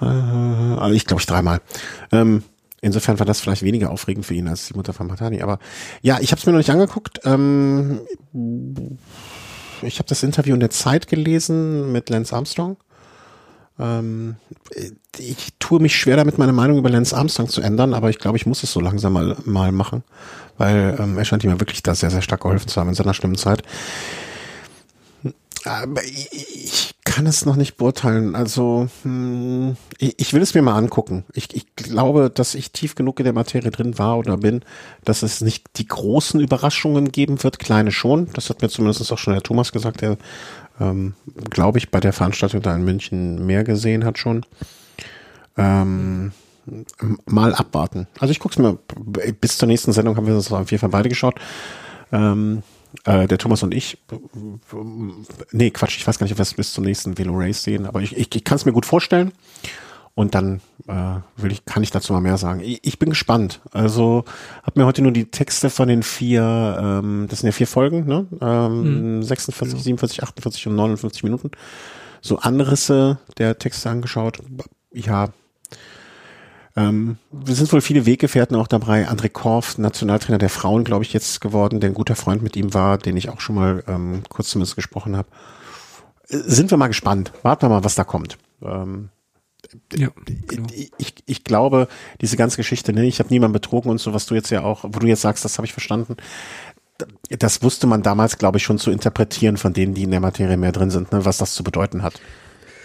Äh, 0.00 0.80
also 0.80 0.94
ich 0.94 1.06
glaube 1.06 1.20
ich 1.20 1.26
dreimal. 1.26 1.60
Ähm, 2.12 2.42
insofern 2.80 3.18
war 3.18 3.26
das 3.26 3.40
vielleicht 3.40 3.62
weniger 3.62 3.90
aufregend 3.90 4.26
für 4.26 4.34
ihn 4.34 4.48
als 4.48 4.66
die 4.66 4.74
Mutter 4.74 4.92
von 4.92 5.06
Matani. 5.06 5.42
Aber 5.42 5.58
ja, 6.02 6.18
ich 6.20 6.32
habe 6.32 6.40
es 6.40 6.46
mir 6.46 6.52
noch 6.52 6.58
nicht 6.58 6.70
angeguckt. 6.70 7.20
Ähm, 7.24 8.00
ich 9.82 9.98
habe 9.98 10.08
das 10.08 10.22
Interview 10.22 10.54
in 10.54 10.60
der 10.60 10.70
Zeit 10.70 11.08
gelesen 11.08 11.92
mit 11.92 12.10
Lance 12.10 12.34
Armstrong. 12.34 12.76
Ähm, 13.78 14.36
ich 15.18 15.48
tue 15.58 15.80
mich 15.80 15.96
schwer 15.96 16.16
damit, 16.16 16.36
meine 16.36 16.52
Meinung 16.52 16.78
über 16.78 16.90
Lance 16.90 17.16
Armstrong 17.16 17.48
zu 17.48 17.62
ändern, 17.62 17.94
aber 17.94 18.10
ich 18.10 18.18
glaube, 18.18 18.36
ich 18.36 18.44
muss 18.44 18.62
es 18.62 18.72
so 18.72 18.80
langsam 18.80 19.14
mal, 19.14 19.36
mal 19.44 19.72
machen, 19.72 20.04
weil 20.58 20.96
ähm, 21.00 21.16
er 21.16 21.24
scheint 21.24 21.44
ihm 21.44 21.50
ja 21.50 21.60
wirklich 21.60 21.82
da 21.82 21.94
sehr, 21.94 22.10
sehr 22.10 22.20
stark 22.20 22.42
geholfen 22.42 22.68
zu 22.68 22.78
haben 22.78 22.90
in 22.90 22.94
seiner 22.94 23.14
schlimmen 23.14 23.36
Zeit. 23.36 23.62
Aber 25.64 26.02
ich 26.04 26.94
kann 27.04 27.26
es 27.26 27.44
noch 27.44 27.56
nicht 27.56 27.76
beurteilen. 27.76 28.34
Also 28.34 28.88
hm, 29.02 29.76
ich, 29.98 30.18
ich 30.18 30.32
will 30.32 30.42
es 30.42 30.54
mir 30.54 30.62
mal 30.62 30.76
angucken. 30.76 31.24
Ich, 31.34 31.54
ich 31.54 31.74
glaube, 31.76 32.30
dass 32.30 32.54
ich 32.54 32.72
tief 32.72 32.94
genug 32.94 33.20
in 33.20 33.24
der 33.24 33.32
Materie 33.32 33.70
drin 33.70 33.98
war 33.98 34.18
oder 34.18 34.38
bin, 34.38 34.64
dass 35.04 35.22
es 35.22 35.40
nicht 35.40 35.66
die 35.76 35.86
großen 35.86 36.40
Überraschungen 36.40 37.12
geben 37.12 37.42
wird, 37.42 37.58
kleine 37.58 37.92
schon. 37.92 38.28
Das 38.32 38.48
hat 38.48 38.62
mir 38.62 38.68
zumindest 38.68 39.12
auch 39.12 39.18
schon 39.18 39.34
der 39.34 39.42
Thomas 39.42 39.72
gesagt, 39.72 40.00
der, 40.00 40.16
ähm, 40.80 41.14
glaube 41.50 41.78
ich, 41.78 41.90
bei 41.90 42.00
der 42.00 42.12
Veranstaltung 42.12 42.62
da 42.62 42.74
in 42.74 42.84
München 42.84 43.44
mehr 43.44 43.64
gesehen 43.64 44.04
hat 44.04 44.18
schon. 44.18 44.46
Ähm, 45.56 46.32
mal 47.26 47.54
abwarten. 47.54 48.06
Also 48.18 48.32
ich 48.32 48.38
gucke 48.38 48.52
es 48.52 48.58
mir, 48.58 48.78
bis 49.40 49.58
zur 49.58 49.66
nächsten 49.68 49.92
Sendung 49.92 50.16
haben 50.16 50.26
wir 50.26 50.34
das 50.34 50.52
auf 50.52 50.70
jeden 50.70 50.80
Fall 50.80 50.90
beide 50.90 51.08
geschaut. 51.08 51.34
Ähm, 52.12 52.62
äh, 53.04 53.26
der 53.26 53.38
Thomas 53.38 53.62
und 53.62 53.74
ich, 53.74 53.98
nee, 55.52 55.70
Quatsch, 55.70 55.96
ich 55.96 56.06
weiß 56.06 56.18
gar 56.18 56.24
nicht, 56.24 56.32
ob 56.32 56.38
wir 56.38 56.42
es 56.42 56.54
bis 56.54 56.72
zum 56.72 56.84
nächsten 56.84 57.18
Velo 57.18 57.32
Race 57.34 57.62
sehen, 57.62 57.86
aber 57.86 58.02
ich, 58.02 58.16
ich, 58.16 58.34
ich 58.34 58.44
kann 58.44 58.56
es 58.56 58.64
mir 58.64 58.72
gut 58.72 58.86
vorstellen. 58.86 59.32
Und 60.16 60.34
dann 60.34 60.60
äh, 60.86 61.20
will 61.36 61.52
ich, 61.52 61.64
kann 61.64 61.82
ich 61.82 61.92
dazu 61.92 62.12
mal 62.12 62.20
mehr 62.20 62.36
sagen. 62.36 62.60
Ich, 62.60 62.80
ich 62.82 62.98
bin 62.98 63.10
gespannt. 63.10 63.60
Also 63.72 64.24
habe 64.62 64.80
mir 64.80 64.86
heute 64.86 65.02
nur 65.02 65.12
die 65.12 65.30
Texte 65.30 65.70
von 65.70 65.88
den 65.88 66.02
vier, 66.02 67.00
ähm, 67.02 67.26
das 67.30 67.40
sind 67.40 67.46
ja 67.46 67.52
vier 67.52 67.68
Folgen, 67.68 68.06
ne? 68.06 68.26
Ähm, 68.40 69.18
mhm. 69.18 69.22
46, 69.22 69.70
genau. 69.70 69.82
47, 69.82 70.22
48 70.22 70.66
und 70.66 70.74
59 70.74 71.22
Minuten. 71.22 71.52
So 72.20 72.38
Anrisse 72.38 73.18
der 73.38 73.58
Texte 73.58 73.88
angeschaut. 73.88 74.40
Ja, 74.92 75.28
ähm, 76.76 77.18
wir 77.32 77.54
sind 77.54 77.72
wohl 77.72 77.80
viele 77.80 78.06
Weggefährten 78.06 78.56
auch 78.56 78.68
dabei. 78.68 79.08
André 79.08 79.28
Korf, 79.28 79.78
Nationaltrainer 79.78 80.38
der 80.38 80.50
Frauen, 80.50 80.84
glaube 80.84 81.04
ich, 81.04 81.12
jetzt 81.12 81.40
geworden, 81.40 81.80
der 81.80 81.90
ein 81.90 81.94
guter 81.94 82.16
Freund 82.16 82.42
mit 82.42 82.56
ihm 82.56 82.74
war, 82.74 82.98
den 82.98 83.16
ich 83.16 83.28
auch 83.28 83.40
schon 83.40 83.56
mal 83.56 83.82
ähm, 83.88 84.22
kurz 84.28 84.50
zumindest 84.50 84.76
gesprochen 84.76 85.16
habe. 85.16 85.28
Äh, 86.28 86.38
sind 86.38 86.70
wir 86.70 86.78
mal 86.78 86.88
gespannt. 86.88 87.32
Warten 87.42 87.62
wir 87.62 87.68
mal, 87.70 87.84
was 87.84 87.96
da 87.96 88.04
kommt. 88.04 88.38
Ähm, 88.62 89.08
ja, 89.94 90.08
genau. 90.46 90.68
ich, 90.98 91.14
ich 91.26 91.44
glaube, 91.44 91.88
diese 92.20 92.36
ganze 92.36 92.56
Geschichte, 92.56 92.92
ne, 92.92 93.06
ich 93.06 93.18
habe 93.18 93.30
niemanden 93.30 93.52
betrogen 93.52 93.90
und 93.90 93.98
so, 93.98 94.14
was 94.14 94.26
du 94.26 94.34
jetzt 94.34 94.50
ja 94.50 94.62
auch, 94.62 94.84
wo 94.84 94.98
du 94.98 95.06
jetzt 95.06 95.22
sagst, 95.22 95.44
das 95.44 95.58
habe 95.58 95.66
ich 95.66 95.72
verstanden. 95.72 96.16
Das 97.30 97.62
wusste 97.62 97.86
man 97.86 98.02
damals, 98.02 98.38
glaube 98.38 98.58
ich, 98.58 98.64
schon 98.64 98.78
zu 98.78 98.90
interpretieren 98.90 99.56
von 99.56 99.72
denen, 99.72 99.94
die 99.94 100.02
in 100.02 100.10
der 100.10 100.20
Materie 100.20 100.56
mehr 100.56 100.72
drin 100.72 100.90
sind, 100.90 101.12
ne, 101.12 101.24
was 101.24 101.38
das 101.38 101.54
zu 101.54 101.64
bedeuten 101.64 102.02
hat. 102.02 102.20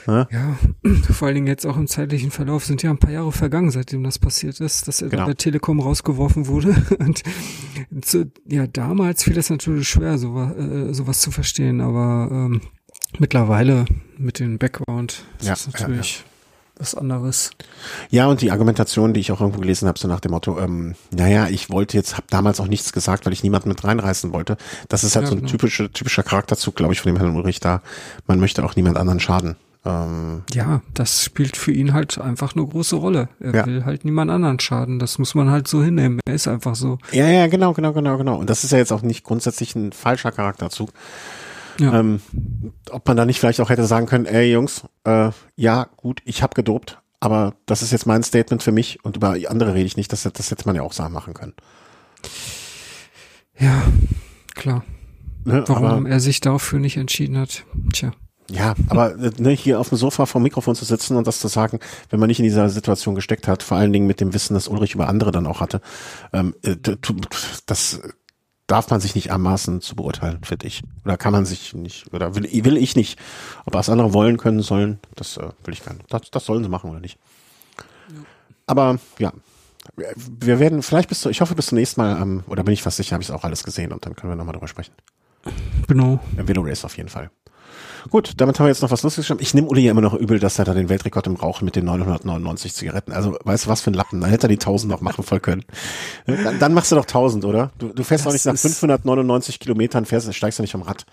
Ne? 0.08 0.28
Ja, 0.32 0.58
vor 1.14 1.28
allen 1.28 1.36
Dingen 1.36 1.48
jetzt 1.48 1.66
auch 1.66 1.78
im 1.78 1.88
zeitlichen 1.88 2.32
Verlauf 2.32 2.66
sind 2.66 2.84
ja 2.84 2.90
ein 2.90 2.98
paar 2.98 3.12
Jahre 3.12 3.32
vergangen, 3.32 3.72
seitdem 3.72 4.04
das 4.04 4.20
passiert 4.20 4.60
ist, 4.60 4.88
dass 4.88 5.02
er 5.02 5.10
genau. 5.10 5.26
bei 5.26 5.34
Telekom 5.34 5.80
rausgeworfen 5.80 6.48
wurde. 6.48 6.76
Und 7.00 7.24
zu, 8.02 8.32
ja, 8.48 8.68
damals 8.68 9.24
fiel 9.24 9.38
es 9.38 9.50
natürlich 9.50 9.90
schwer, 9.90 10.18
sowas, 10.18 10.56
äh, 10.58 10.94
sowas 10.94 11.22
zu 11.22 11.32
verstehen, 11.32 11.82
aber 11.82 12.30
ähm, 12.32 12.62
mittlerweile 13.20 13.86
mit 14.18 14.40
dem 14.40 14.58
Background 14.58 15.26
ist 15.40 15.48
ja, 15.48 15.54
das 15.54 15.68
natürlich. 15.68 16.18
Ja, 16.18 16.24
ja 16.24 16.30
was 16.78 16.96
anderes. 16.96 17.52
Ja, 18.10 18.28
und 18.28 18.42
die 18.42 18.52
Argumentation, 18.52 19.14
die 19.14 19.20
ich 19.20 19.32
auch 19.32 19.40
irgendwo 19.40 19.62
gelesen 19.62 19.88
habe, 19.88 19.98
so 19.98 20.08
nach 20.08 20.20
dem 20.20 20.32
Motto, 20.32 20.60
ähm, 20.60 20.96
naja, 21.12 21.48
ich 21.48 21.70
wollte 21.70 21.96
jetzt, 21.96 22.16
habe 22.16 22.28
damals 22.30 22.60
auch 22.60 22.68
nichts 22.68 22.92
gesagt, 22.92 23.26
weil 23.26 23.34
ich 23.34 23.44
niemanden 23.44 23.70
mit 23.70 23.84
reinreißen 23.84 24.34
wollte. 24.34 24.58
Das 24.90 25.04
ist 25.04 25.16
halt 25.16 25.26
ja, 25.26 25.30
so 25.30 25.36
ein 25.36 25.40
genau. 25.40 25.52
typischer, 25.52 25.92
typischer 25.92 26.24
Charakterzug, 26.24 26.76
glaube 26.76 26.94
ich, 26.94 27.02
von 27.02 27.14
dem 27.14 27.18
Herrn 27.18 27.36
Ulrich 27.36 27.60
da. 27.60 27.82
Man 28.28 28.40
möchte 28.40 28.64
auch 28.64 28.76
niemand 28.76 28.98
anderen 28.98 29.20
schaden. 29.20 29.56
Ähm, 29.86 30.44
ja, 30.52 30.82
das 30.94 31.24
spielt 31.24 31.56
für 31.56 31.72
ihn 31.72 31.94
halt 31.94 32.18
einfach 32.18 32.56
eine 32.56 32.66
große 32.66 32.96
Rolle. 32.96 33.30
Er 33.40 33.54
ja. 33.54 33.66
will 33.66 33.86
halt 33.86 34.04
niemand 34.04 34.32
anderen 34.32 34.60
schaden. 34.60 34.98
Das 34.98 35.20
muss 35.20 35.36
man 35.36 35.52
halt 35.52 35.68
so 35.68 35.84
hinnehmen. 35.84 36.20
Er 36.26 36.34
ist 36.34 36.48
einfach 36.48 36.76
so. 36.76 36.98
Ja, 37.12 37.28
ja, 37.28 37.48
genau, 37.48 37.74
genau, 37.74 37.94
genau, 37.94 38.18
genau. 38.18 38.38
Und 38.38 38.50
das 38.50 38.64
ist 38.64 38.72
ja 38.72 38.80
jetzt 38.80 38.92
auch 38.92 39.04
nicht 39.04 39.24
grundsätzlich 39.24 39.76
ein 39.76 39.92
falscher 39.92 40.32
Charakterzug. 40.32 40.90
Ja. 41.80 42.00
Ähm, 42.00 42.22
ob 42.90 43.08
man 43.08 43.18
da 43.18 43.26
nicht 43.26 43.40
vielleicht 43.40 43.62
auch 43.62 43.70
hätte 43.70 43.86
sagen 43.86 44.08
können, 44.08 44.26
ey 44.26 44.52
Jungs, 44.52 44.84
äh, 45.04 45.32
ja, 45.56 45.88
gut, 45.98 46.22
ich 46.26 46.42
habe 46.42 46.56
gedopt, 46.56 47.02
aber 47.20 47.54
das 47.66 47.82
ist 47.82 47.92
jetzt 47.92 48.06
mein 48.08 48.24
Statement 48.24 48.64
für 48.64 48.72
mich 48.72 49.04
und 49.04 49.18
über 49.18 49.36
andere 49.48 49.74
rede 49.74 49.86
ich 49.86 49.98
nicht. 49.98 50.12
Das, 50.12 50.24
das 50.24 50.52
hätte 50.52 50.66
man 50.66 50.76
ja 50.76 50.82
auch 50.82 50.94
sagen 50.94 51.14
machen 51.14 51.34
können. 51.34 51.54
Ja, 53.60 53.84
klar. 54.56 54.84
Ne, 55.44 55.64
Warum 55.68 56.08
er 56.08 56.20
sich 56.20 56.40
dafür 56.40 56.80
nicht 56.80 56.98
entschieden 56.98 57.38
hat. 57.38 57.66
Tja. 57.94 58.12
Ja, 58.52 58.76
aber 58.90 59.16
ne, 59.38 59.52
hier 59.52 59.80
auf 59.80 59.90
dem 59.90 59.98
Sofa 59.98 60.28
vom 60.28 60.44
Mikrofon 60.44 60.76
zu 60.76 60.86
sitzen 60.86 61.18
und 61.18 61.26
das 61.26 61.40
zu 61.40 61.48
sagen, 61.48 61.80
wenn 62.10 62.20
man 62.20 62.28
nicht 62.28 62.40
in 62.40 62.44
dieser 62.44 62.70
Situation 62.70 63.16
gesteckt 63.16 63.48
hat, 63.48 63.64
vor 63.64 63.78
allen 63.78 63.92
Dingen 63.92 64.06
mit 64.06 64.20
dem 64.20 64.34
Wissen, 64.34 64.54
das 64.54 64.68
Ulrich 64.68 64.94
über 64.94 65.08
andere 65.08 65.32
dann 65.32 65.48
auch 65.48 65.62
hatte, 65.62 65.82
ähm, 66.32 66.54
äh, 66.62 66.76
das 67.66 68.02
darf 68.68 68.90
man 68.90 69.00
sich 69.00 69.16
nicht 69.16 69.32
anmaßen 69.32 69.82
zu 69.82 69.96
beurteilen, 69.96 70.44
finde 70.44 70.68
ich. 70.68 70.84
Oder 71.04 71.18
kann 71.18 71.32
man 71.32 71.46
sich 71.46 71.74
nicht, 71.74 72.14
oder 72.14 72.36
will, 72.36 72.48
will 72.66 72.78
ich 72.78 72.96
nicht. 72.96 73.20
Ob 73.66 73.74
was 73.74 73.90
andere 73.90 74.14
wollen 74.14 74.38
können 74.38 74.62
sollen, 74.62 75.00
das 75.16 75.38
äh, 75.38 75.50
will 75.64 75.74
ich 75.74 75.84
gar 75.84 75.94
nicht. 75.94 76.12
Das, 76.12 76.30
das 76.32 76.46
sollen 76.46 76.64
sie 76.64 76.70
machen 76.70 76.90
oder 76.90 77.00
nicht. 77.00 77.18
Ja. 78.10 78.22
Aber 78.68 78.98
ja, 79.18 79.34
wir 79.96 80.60
werden 80.60 80.82
vielleicht 80.82 81.10
bis 81.10 81.22
zu, 81.22 81.30
ich 81.30 81.42
hoffe 81.42 81.56
bis 81.56 81.68
zum 81.68 81.78
nächsten 81.78 82.02
Mal, 82.02 82.22
ähm, 82.22 82.44
oder 82.48 82.64
bin 82.64 82.74
ich 82.74 82.82
fast 82.82 82.98
sicher, 82.98 83.14
habe 83.14 83.22
ich 83.22 83.30
es 83.30 83.36
auch 83.36 83.44
alles 83.44 83.64
gesehen 83.64 83.92
und 83.92 84.06
dann 84.06 84.16
können 84.16 84.32
wir 84.32 84.36
nochmal 84.36 84.54
drüber 84.54 84.68
sprechen. 84.68 84.94
Genau. 85.88 86.20
Velo 86.36 86.64
Race 86.64 86.86
auf 86.86 86.98
jeden 86.98 87.10
Fall. 87.10 87.30
Gut, 88.10 88.34
damit 88.38 88.60
haben 88.60 88.66
wir 88.66 88.70
jetzt 88.70 88.82
noch 88.82 88.92
was 88.92 89.04
Lustiges 89.04 89.26
geschrieben. 89.26 89.42
Ich 89.42 89.54
nehme 89.54 89.68
Uli 89.68 89.82
ja 89.82 89.92
immer 89.92 90.02
noch 90.02 90.14
übel, 90.14 90.40
dass 90.40 90.60
er 90.60 90.66
da 90.66 90.74
den 90.74 90.90
Weltrekord 90.90 91.28
im 91.28 91.36
Rauchen 91.36 91.66
mit 91.66 91.76
den 91.76 91.86
999 91.86 92.74
Zigaretten. 92.74 93.12
Also, 93.12 93.38
weißt 93.44 93.66
du, 93.66 93.70
was 93.70 93.82
für 93.82 93.92
ein 93.92 93.96
Lappen. 93.96 94.22
Dann 94.22 94.30
hätte 94.30 94.46
er 94.46 94.50
die 94.50 94.56
1000 94.56 94.92
noch 94.92 95.02
machen 95.02 95.24
voll 95.24 95.40
können. 95.40 95.64
Dann, 96.26 96.60
dann 96.60 96.74
machst 96.74 96.92
du 96.92 96.96
doch 96.96 97.06
1000, 97.06 97.46
oder? 97.46 97.72
Du, 97.78 97.90
du 97.90 98.04
fährst 98.04 98.26
das 98.26 98.30
auch 98.30 98.34
nicht 98.34 98.46
nach 98.46 98.58
599 98.58 99.60
Kilometern, 99.60 100.06
fährst, 100.06 100.34
steigst 100.34 100.60
du 100.60 100.64
nicht 100.64 100.72
vom 100.72 100.82
Rad. 100.82 101.06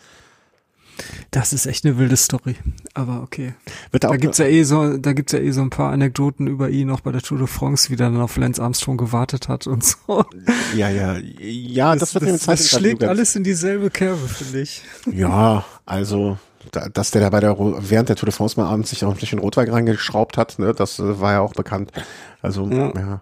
Das 1.30 1.52
ist 1.52 1.66
echt 1.66 1.84
eine 1.84 1.96
wilde 1.98 2.16
Story. 2.16 2.56
Aber 2.94 3.22
okay. 3.22 3.54
Wird 3.90 4.04
da 4.04 4.14
gibt's 4.16 4.38
ja 4.38 4.44
eh 4.44 4.62
so, 4.64 4.98
da 4.98 5.12
gibt's 5.12 5.32
ja 5.32 5.38
eh 5.38 5.50
so 5.50 5.62
ein 5.62 5.70
paar 5.70 5.90
Anekdoten 5.90 6.46
über 6.46 6.68
ihn 6.68 6.90
auch 6.90 7.00
bei 7.00 7.12
der 7.12 7.22
Tour 7.22 7.38
de 7.38 7.46
France, 7.46 7.90
wie 7.90 7.96
der 7.96 8.10
dann 8.10 8.20
auf 8.20 8.36
Lance 8.36 8.62
Armstrong 8.62 8.98
gewartet 8.98 9.48
hat 9.48 9.66
und 9.66 9.84
so. 9.84 10.24
Ja, 10.76 10.88
ja, 10.88 11.18
ja, 11.18 11.94
das, 11.94 12.12
das 12.12 12.22
wird 12.22 12.34
das, 12.34 12.44
das 12.44 12.70
schlägt 12.70 13.04
alles 13.04 13.36
in 13.36 13.44
dieselbe 13.44 13.90
Kerbe, 13.90 14.26
finde 14.26 14.60
ich. 14.62 14.82
Ja, 15.12 15.66
also 15.84 16.38
dass 16.70 17.10
der 17.10 17.20
da 17.20 17.30
bei 17.30 17.40
der 17.40 17.56
während 17.58 18.08
der 18.08 18.16
Tour 18.16 18.26
de 18.26 18.34
France 18.34 18.58
mal 18.58 18.68
abends 18.68 18.90
sich 18.90 19.04
auch 19.04 19.12
ein 19.12 19.18
bisschen 19.18 19.38
Rotwein 19.38 19.68
reingeschraubt 19.68 20.36
hat, 20.36 20.58
ne, 20.58 20.74
das 20.74 20.98
äh, 20.98 21.20
war 21.20 21.32
ja 21.32 21.40
auch 21.40 21.54
bekannt. 21.54 21.92
Also 22.40 22.66
ja. 22.68 22.92
ja. 22.94 23.20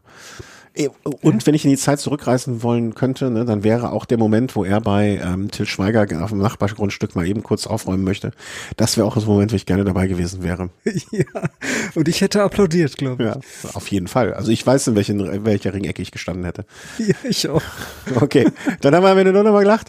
Und 1.22 1.46
wenn 1.46 1.54
ich 1.54 1.64
in 1.64 1.70
die 1.70 1.76
Zeit 1.76 1.98
zurückreisen 1.98 2.62
wollen 2.62 2.94
könnte, 2.94 3.30
ne, 3.30 3.44
dann 3.44 3.64
wäre 3.64 3.90
auch 3.90 4.04
der 4.04 4.18
Moment, 4.18 4.54
wo 4.54 4.64
er 4.64 4.80
bei 4.80 5.20
ähm, 5.22 5.50
Till 5.50 5.66
Schweiger 5.66 6.06
auf 6.22 6.30
dem 6.30 6.38
Nachbargrundstück 6.38 7.16
mal 7.16 7.26
eben 7.26 7.42
kurz 7.42 7.66
aufräumen 7.66 8.04
möchte. 8.04 8.30
Das 8.76 8.96
wäre 8.96 9.06
auch 9.06 9.14
das 9.14 9.26
Moment, 9.26 9.50
wo 9.52 9.56
ich 9.56 9.66
gerne 9.66 9.84
dabei 9.84 10.06
gewesen 10.06 10.42
wäre. 10.42 10.70
Ja, 11.12 11.24
und 11.94 12.08
ich 12.08 12.20
hätte 12.20 12.42
applaudiert, 12.42 12.96
glaube 12.96 13.22
ich. 13.24 13.64
Ja, 13.64 13.74
auf 13.74 13.88
jeden 13.88 14.06
Fall. 14.06 14.32
Also 14.32 14.52
ich 14.52 14.64
weiß, 14.64 14.86
in, 14.88 14.94
welchen, 14.94 15.20
in 15.20 15.44
welcher 15.44 15.74
Ringecke 15.74 16.02
ich 16.02 16.12
gestanden 16.12 16.44
hätte. 16.44 16.64
Ja, 16.98 17.14
ich 17.24 17.48
auch. 17.48 17.62
Okay, 18.20 18.46
dann 18.80 18.94
haben 18.94 19.02
wir 19.02 19.10
am 19.10 19.18
Ende 19.18 19.32
nur 19.32 19.42
noch 19.42 19.52
mal 19.52 19.62
gelacht. 19.62 19.88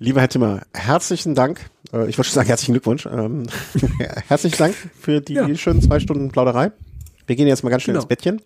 Lieber 0.00 0.20
Herr 0.20 0.28
Timmer, 0.28 0.62
herzlichen 0.72 1.34
Dank. 1.34 1.70
Äh, 1.92 2.08
ich 2.08 2.16
wollte 2.16 2.30
schon 2.30 2.34
sagen, 2.36 2.46
herzlichen 2.46 2.74
Glückwunsch. 2.74 3.06
Ähm, 3.06 3.48
herzlichen 4.28 4.56
Dank 4.56 4.76
für 4.76 5.20
die 5.20 5.34
ja. 5.34 5.54
schönen 5.56 5.82
zwei 5.82 5.98
Stunden 5.98 6.30
Plauderei. 6.30 6.70
Wir 7.26 7.34
gehen 7.34 7.48
jetzt 7.48 7.64
mal 7.64 7.70
ganz 7.70 7.82
schnell 7.82 7.94
genau. 7.94 8.04
ins 8.04 8.08
Bettchen. 8.08 8.40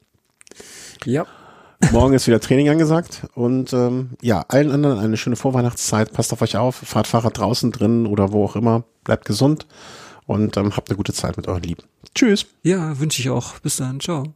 Ja. 1.04 1.26
Morgen 1.90 2.14
ist 2.14 2.26
wieder 2.26 2.40
Training 2.40 2.70
angesagt 2.70 3.26
und 3.34 3.72
ähm, 3.74 4.10
ja, 4.22 4.46
allen 4.48 4.70
anderen 4.70 4.98
eine 4.98 5.18
schöne 5.18 5.36
Vorweihnachtszeit. 5.36 6.12
Passt 6.14 6.32
auf 6.32 6.40
euch 6.40 6.56
auf, 6.56 6.76
fahrt 6.76 7.06
Fahrrad 7.06 7.36
draußen 7.36 7.70
drin 7.70 8.06
oder 8.06 8.32
wo 8.32 8.44
auch 8.44 8.56
immer. 8.56 8.84
Bleibt 9.04 9.26
gesund 9.26 9.66
und 10.26 10.56
ähm, 10.56 10.74
habt 10.74 10.88
eine 10.88 10.96
gute 10.96 11.12
Zeit 11.12 11.36
mit 11.36 11.48
euren 11.48 11.62
Lieben. 11.62 11.82
Tschüss. 12.14 12.46
Ja, 12.62 12.98
wünsche 12.98 13.20
ich 13.20 13.28
auch. 13.28 13.58
Bis 13.58 13.76
dann. 13.76 14.00
Ciao. 14.00 14.32